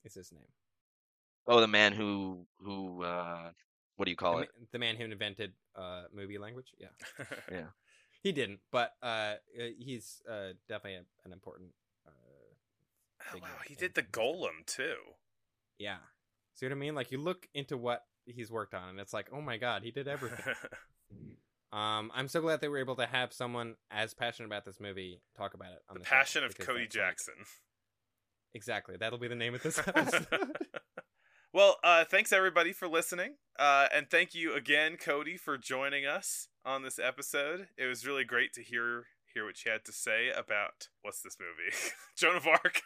is 0.05 0.15
his 0.15 0.33
name 0.33 0.49
Oh, 1.47 1.61
the 1.61 1.69
man 1.69 1.93
who 1.93 2.47
who 2.59 3.03
uh, 3.03 3.51
what 3.97 4.07
do 4.07 4.11
you 4.11 4.17
the, 4.17 4.21
call 4.21 4.35
ma- 4.37 4.41
it? 4.43 4.49
the 4.73 4.79
man 4.79 4.97
who 4.97 5.05
invented 5.05 5.53
uh 5.77 6.05
movie 6.15 6.39
language 6.39 6.73
yeah 6.79 6.89
Yeah. 7.51 7.67
he 8.23 8.33
didn't 8.33 8.61
but 8.73 8.93
uh 9.03 9.07
uh, 9.07 9.37
he's 9.79 10.23
uh 10.31 10.53
definitely 10.69 11.01
a, 11.01 11.05
an 11.27 11.33
important 11.33 11.71
uh 12.07 12.11
Oh, 13.35 13.39
wow, 13.41 13.49
he 13.67 13.75
in- 13.75 13.79
did 13.81 13.95
the 13.95 14.03
golem 14.03 14.65
too. 14.67 14.97
yeah 15.79 15.97
see 16.55 16.67
what 16.67 16.73
i 16.73 16.77
mean 16.77 16.95
like 16.95 17.11
you 17.13 17.19
look 17.19 17.47
into 17.55 17.77
what 17.77 18.05
he's 18.27 18.51
worked 18.51 18.73
on 18.75 18.89
and 18.89 19.01
it's 19.01 19.13
like 19.13 19.29
oh 19.33 19.41
my 19.43 19.57
god 19.59 19.83
he 19.83 19.91
did 19.91 20.09
everything 20.09 20.55
um 21.73 22.11
i'm 22.15 22.29
so 22.29 22.41
glad 22.41 22.61
they 22.61 22.69
were 22.69 22.79
able 22.79 22.97
to 22.97 23.07
have 23.07 23.33
someone 23.33 23.75
as 23.91 24.15
passionate 24.15 24.47
about 24.47 24.65
this 24.65 24.81
movie 24.81 25.21
talk 25.37 25.55
about 25.55 25.73
it 25.73 25.83
on 25.91 25.95
the 25.95 26.01
the 26.01 26.07
show, 26.07 26.15
Passion 26.15 26.45
of 26.45 26.57
Cody 26.57 26.85
that's, 26.85 26.95
like- 26.97 27.05
Jackson. 27.07 27.35
Exactly 28.55 28.97
that'll 28.99 29.19
be 29.19 29.29
the 29.29 29.35
name 29.35 29.55
of 29.55 29.63
this 29.63 29.79
episode 29.87 30.27
well, 31.53 31.77
uh, 31.85 32.05
thanks 32.05 32.33
everybody 32.33 32.73
for 32.73 32.89
listening, 32.89 33.35
uh, 33.59 33.87
and 33.95 34.11
thank 34.11 34.35
you 34.35 34.55
again, 34.55 34.97
Cody, 34.97 35.37
for 35.37 35.57
joining 35.57 36.05
us 36.05 36.49
on 36.65 36.83
this 36.83 36.99
episode. 36.99 37.69
It 37.79 37.87
was 37.87 38.07
really 38.07 38.25
great 38.25 38.53
to 38.55 38.63
hear 38.63 39.05
hear 39.33 39.45
what 39.45 39.65
you 39.65 39.71
had 39.73 39.85
to 39.85 39.93
say 39.93 40.31
about 40.31 40.89
what's 41.03 41.21
this 41.23 41.37
movie, 41.41 41.75
Joan 42.17 42.37
of 42.37 42.47
Arc. 42.47 42.83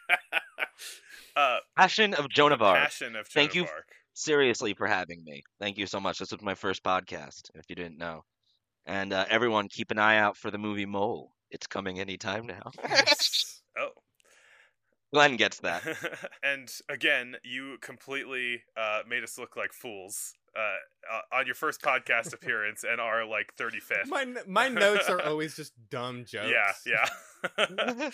uh, 1.37 1.59
Passion 1.77 2.15
of 2.15 2.29
Joan 2.31 2.53
of 2.53 2.63
Arc. 2.63 2.79
Passion 2.79 3.17
of 3.17 3.29
Joan 3.29 3.41
Thank 3.43 3.51
of 3.51 3.57
you. 3.57 3.63
Arc. 3.65 3.89
seriously 4.15 4.75
for 4.75 4.87
having 4.87 5.23
me. 5.25 5.43
Thank 5.61 5.79
you 5.79 5.87
so 5.87 6.01
much. 6.01 6.19
This 6.19 6.33
was 6.33 6.43
my 6.43 6.55
first 6.55 6.83
podcast, 6.83 7.51
if 7.55 7.65
you 7.69 7.77
didn't 7.77 7.99
know. 7.99 8.25
And 8.87 9.13
uh, 9.13 9.27
everyone, 9.29 9.69
keep 9.69 9.91
an 9.91 9.99
eye 9.99 10.19
out 10.19 10.37
for 10.37 10.51
the 10.51 10.59
movie 10.59 10.87
Mole. 10.87 11.33
It's 11.51 11.67
coming 11.67 12.01
anytime 12.01 12.47
now. 12.47 12.71
Oh. 13.79 13.91
Glenn 15.13 15.37
gets 15.37 15.61
that. 15.61 15.83
and 16.43 16.71
again, 16.89 17.37
you 17.43 17.79
completely 17.81 18.63
uh, 18.77 19.01
made 19.09 19.23
us 19.23 19.39
look 19.39 19.57
like 19.57 19.73
fools 19.73 20.35
uh, 20.57 21.15
uh, 21.15 21.39
on 21.39 21.47
your 21.47 21.55
first 21.55 21.81
podcast 21.81 22.33
appearance 22.35 22.85
and 22.85 23.01
our 23.01 23.25
like 23.25 23.55
35th. 23.59 24.09
my 24.09 24.27
my 24.47 24.69
notes 24.69 25.09
are 25.09 25.23
always 25.23 25.57
just 25.57 25.73
dumb 25.91 26.25
jokes 26.27 26.87
Yeah, 26.87 27.07
yeah. 27.57 28.11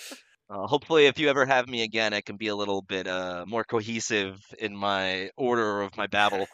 Uh, 0.51 0.67
hopefully, 0.67 1.07
if 1.07 1.19
you 1.19 1.31
ever 1.31 1.47
have 1.47 1.67
me 1.69 1.83
again, 1.83 2.13
I 2.13 2.21
can 2.21 2.37
be 2.37 2.49
a 2.49 2.55
little 2.55 2.83
bit 2.83 3.09
uh, 3.09 3.47
more 3.49 3.65
cohesive 3.65 4.39
in 4.59 4.77
my 4.77 5.31
order 5.37 5.81
of 5.81 5.97
my 5.97 6.07
babble. 6.07 6.47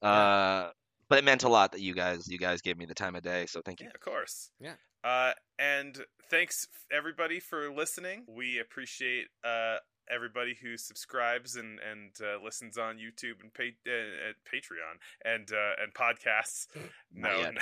Uh, 0.00 0.70
but 1.12 1.18
it 1.18 1.24
meant 1.26 1.42
a 1.42 1.48
lot 1.50 1.72
that 1.72 1.82
you 1.82 1.92
guys 1.92 2.26
you 2.26 2.38
guys 2.38 2.62
gave 2.62 2.78
me 2.78 2.86
the 2.86 2.94
time 2.94 3.14
of 3.14 3.22
day, 3.22 3.44
so 3.44 3.60
thank 3.62 3.80
you. 3.80 3.84
yeah, 3.84 3.92
of 3.94 4.00
course. 4.00 4.50
Yeah. 4.58 4.76
Uh, 5.04 5.32
and 5.58 6.06
thanks 6.30 6.66
everybody 6.90 7.38
for 7.38 7.70
listening. 7.70 8.24
We 8.26 8.58
appreciate 8.58 9.26
uh, 9.44 9.76
everybody 10.10 10.56
who 10.62 10.78
subscribes 10.78 11.54
and 11.56 11.78
and 11.80 12.12
uh, 12.22 12.42
listens 12.42 12.78
on 12.78 12.96
YouTube 12.96 13.42
and 13.42 13.52
pa- 13.52 13.76
uh, 13.86 14.30
at 14.30 14.36
Patreon 14.50 14.96
and 15.22 15.52
uh, 15.52 15.82
and 15.82 15.92
podcasts. 15.92 16.66
Not 17.14 17.32
no. 17.32 17.38
yet. 17.40 17.54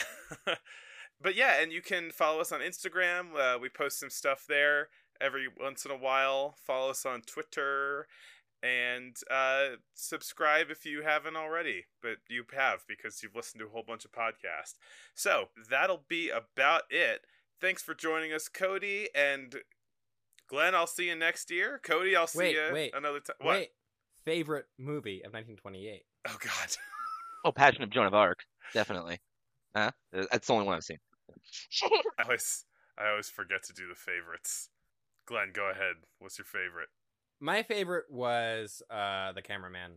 no. 0.47 0.55
but 1.20 1.35
yeah, 1.35 1.61
and 1.61 1.73
you 1.73 1.83
can 1.83 2.12
follow 2.12 2.41
us 2.41 2.53
on 2.53 2.61
Instagram. 2.61 3.35
Uh, 3.37 3.59
we 3.59 3.69
post 3.69 3.99
some 3.99 4.11
stuff 4.11 4.45
there 4.49 4.91
every 5.20 5.49
once 5.61 5.85
in 5.85 5.91
a 5.91 5.97
while. 5.97 6.55
Follow 6.65 6.91
us 6.91 7.05
on 7.05 7.23
Twitter 7.23 8.07
and 8.63 9.17
uh, 9.31 9.77
subscribe 9.95 10.67
if 10.71 10.85
you 10.85 11.03
haven't 11.03 11.37
already, 11.37 11.85
but 12.03 12.17
you 12.29 12.45
have 12.57 12.85
because 12.87 13.23
you've 13.23 13.35
listened 13.35 13.61
to 13.61 13.67
a 13.67 13.71
whole 13.71 13.85
bunch 13.87 14.05
of 14.05 14.13
podcasts. 14.13 14.75
So 15.15 15.49
that'll 15.71 16.05
be 16.09 16.31
about 16.31 16.83
it. 16.91 17.23
Thanks 17.61 17.83
for 17.83 17.95
joining 17.95 18.33
us, 18.33 18.49
Cody, 18.49 19.09
and 19.15 19.57
Glenn, 20.49 20.75
I'll 20.75 20.87
see 20.87 21.09
you 21.09 21.15
next 21.15 21.51
year. 21.51 21.81
Cody, 21.83 22.17
I'll 22.17 22.27
see 22.27 22.39
Wait, 22.39 22.55
you 22.55 22.73
wait, 22.73 22.95
another 22.95 23.21
time. 23.21 23.37
What? 23.41 23.55
Wait, 23.55 23.69
favorite 24.25 24.67
movie 24.79 25.21
of 25.25 25.33
1928. 25.33 26.03
Oh 26.29 26.37
God. 26.41 26.77
Oh, 27.43 27.53
Passion 27.53 27.83
of 27.83 27.89
Joan 27.89 28.05
of 28.05 28.13
Arc, 28.13 28.45
definitely. 28.75 29.19
Huh? 29.75 29.93
That's 30.13 30.47
the 30.47 30.53
only 30.53 30.67
one 30.67 30.77
I've 30.77 30.85
seen. 30.85 30.99
I 32.19 32.25
always 32.25 32.67
I 32.99 33.09
always 33.09 33.31
forget 33.31 33.63
to 33.65 33.73
do 33.73 33.89
the 33.89 33.95
favorites. 33.95 34.69
Glenn, 35.25 35.53
go 35.55 35.71
ahead. 35.71 35.95
What's 36.19 36.37
your 36.37 36.45
favorite? 36.45 36.91
My 37.41 37.62
favorite 37.62 38.10
was 38.10 38.83
uh 38.91 39.33
The 39.33 39.43
Cameraman. 39.43 39.93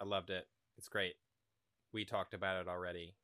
I 0.00 0.04
loved 0.04 0.30
it. 0.30 0.46
It's 0.76 0.88
great. 0.88 1.14
We 1.92 2.04
talked 2.04 2.34
about 2.34 2.60
it 2.60 2.68
already. 2.68 3.14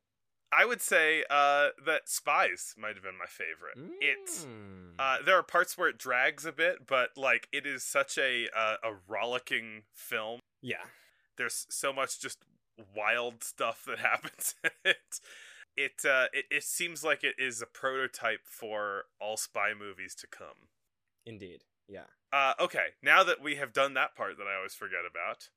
I 0.53 0.65
would 0.65 0.81
say 0.81 1.23
uh, 1.29 1.69
that 1.85 2.09
Spies 2.09 2.75
might 2.77 2.95
have 2.95 3.03
been 3.03 3.17
my 3.17 3.25
favorite. 3.25 3.93
It's 4.01 4.43
Mm. 4.45 4.95
uh, 4.99 5.17
there 5.25 5.35
are 5.37 5.43
parts 5.43 5.77
where 5.77 5.87
it 5.87 5.97
drags 5.97 6.45
a 6.45 6.51
bit, 6.51 6.85
but 6.87 7.11
like 7.17 7.47
it 7.53 7.65
is 7.65 7.83
such 7.83 8.17
a 8.17 8.49
uh, 8.55 8.75
a 8.83 8.93
rollicking 9.07 9.83
film. 9.93 10.39
yeah. 10.61 10.83
There's 11.37 11.65
so 11.69 11.93
much 11.93 12.19
just 12.19 12.37
wild 12.95 13.43
stuff 13.43 13.83
that 13.87 13.99
happens 14.11 14.55
in 14.63 14.71
it. 14.83 15.19
It, 15.77 16.05
uh, 16.05 16.25
it 16.33 16.45
it 16.51 16.63
seems 16.63 17.03
like 17.03 17.23
it 17.23 17.35
is 17.37 17.61
a 17.61 17.65
prototype 17.65 18.41
for 18.45 19.05
all 19.21 19.37
spy 19.37 19.73
movies 19.73 20.13
to 20.15 20.27
come. 20.27 20.67
Indeed. 21.25 21.63
Yeah. 21.91 22.05
Uh, 22.31 22.53
okay, 22.61 22.95
now 23.03 23.23
that 23.23 23.41
we 23.41 23.55
have 23.55 23.73
done 23.73 23.93
that 23.95 24.15
part 24.15 24.37
that 24.37 24.47
I 24.47 24.55
always 24.55 24.73
forget 24.73 25.01
about, 25.09 25.49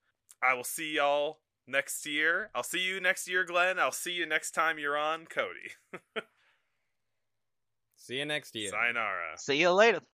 I 0.42 0.54
will 0.54 0.64
see 0.64 0.96
y'all 0.96 1.38
next 1.66 2.04
year. 2.04 2.50
I'll 2.54 2.64
see 2.64 2.80
you 2.80 3.00
next 3.00 3.28
year, 3.28 3.44
Glenn. 3.44 3.78
I'll 3.78 3.92
see 3.92 4.12
you 4.12 4.26
next 4.26 4.50
time 4.50 4.78
you're 4.78 4.96
on, 4.96 5.26
Cody. 5.26 5.70
See 7.96 8.16
you 8.16 8.26
next 8.26 8.54
year. 8.54 8.68
Sayonara. 8.70 9.38
See 9.38 9.56
you 9.56 9.70
later. 9.70 10.00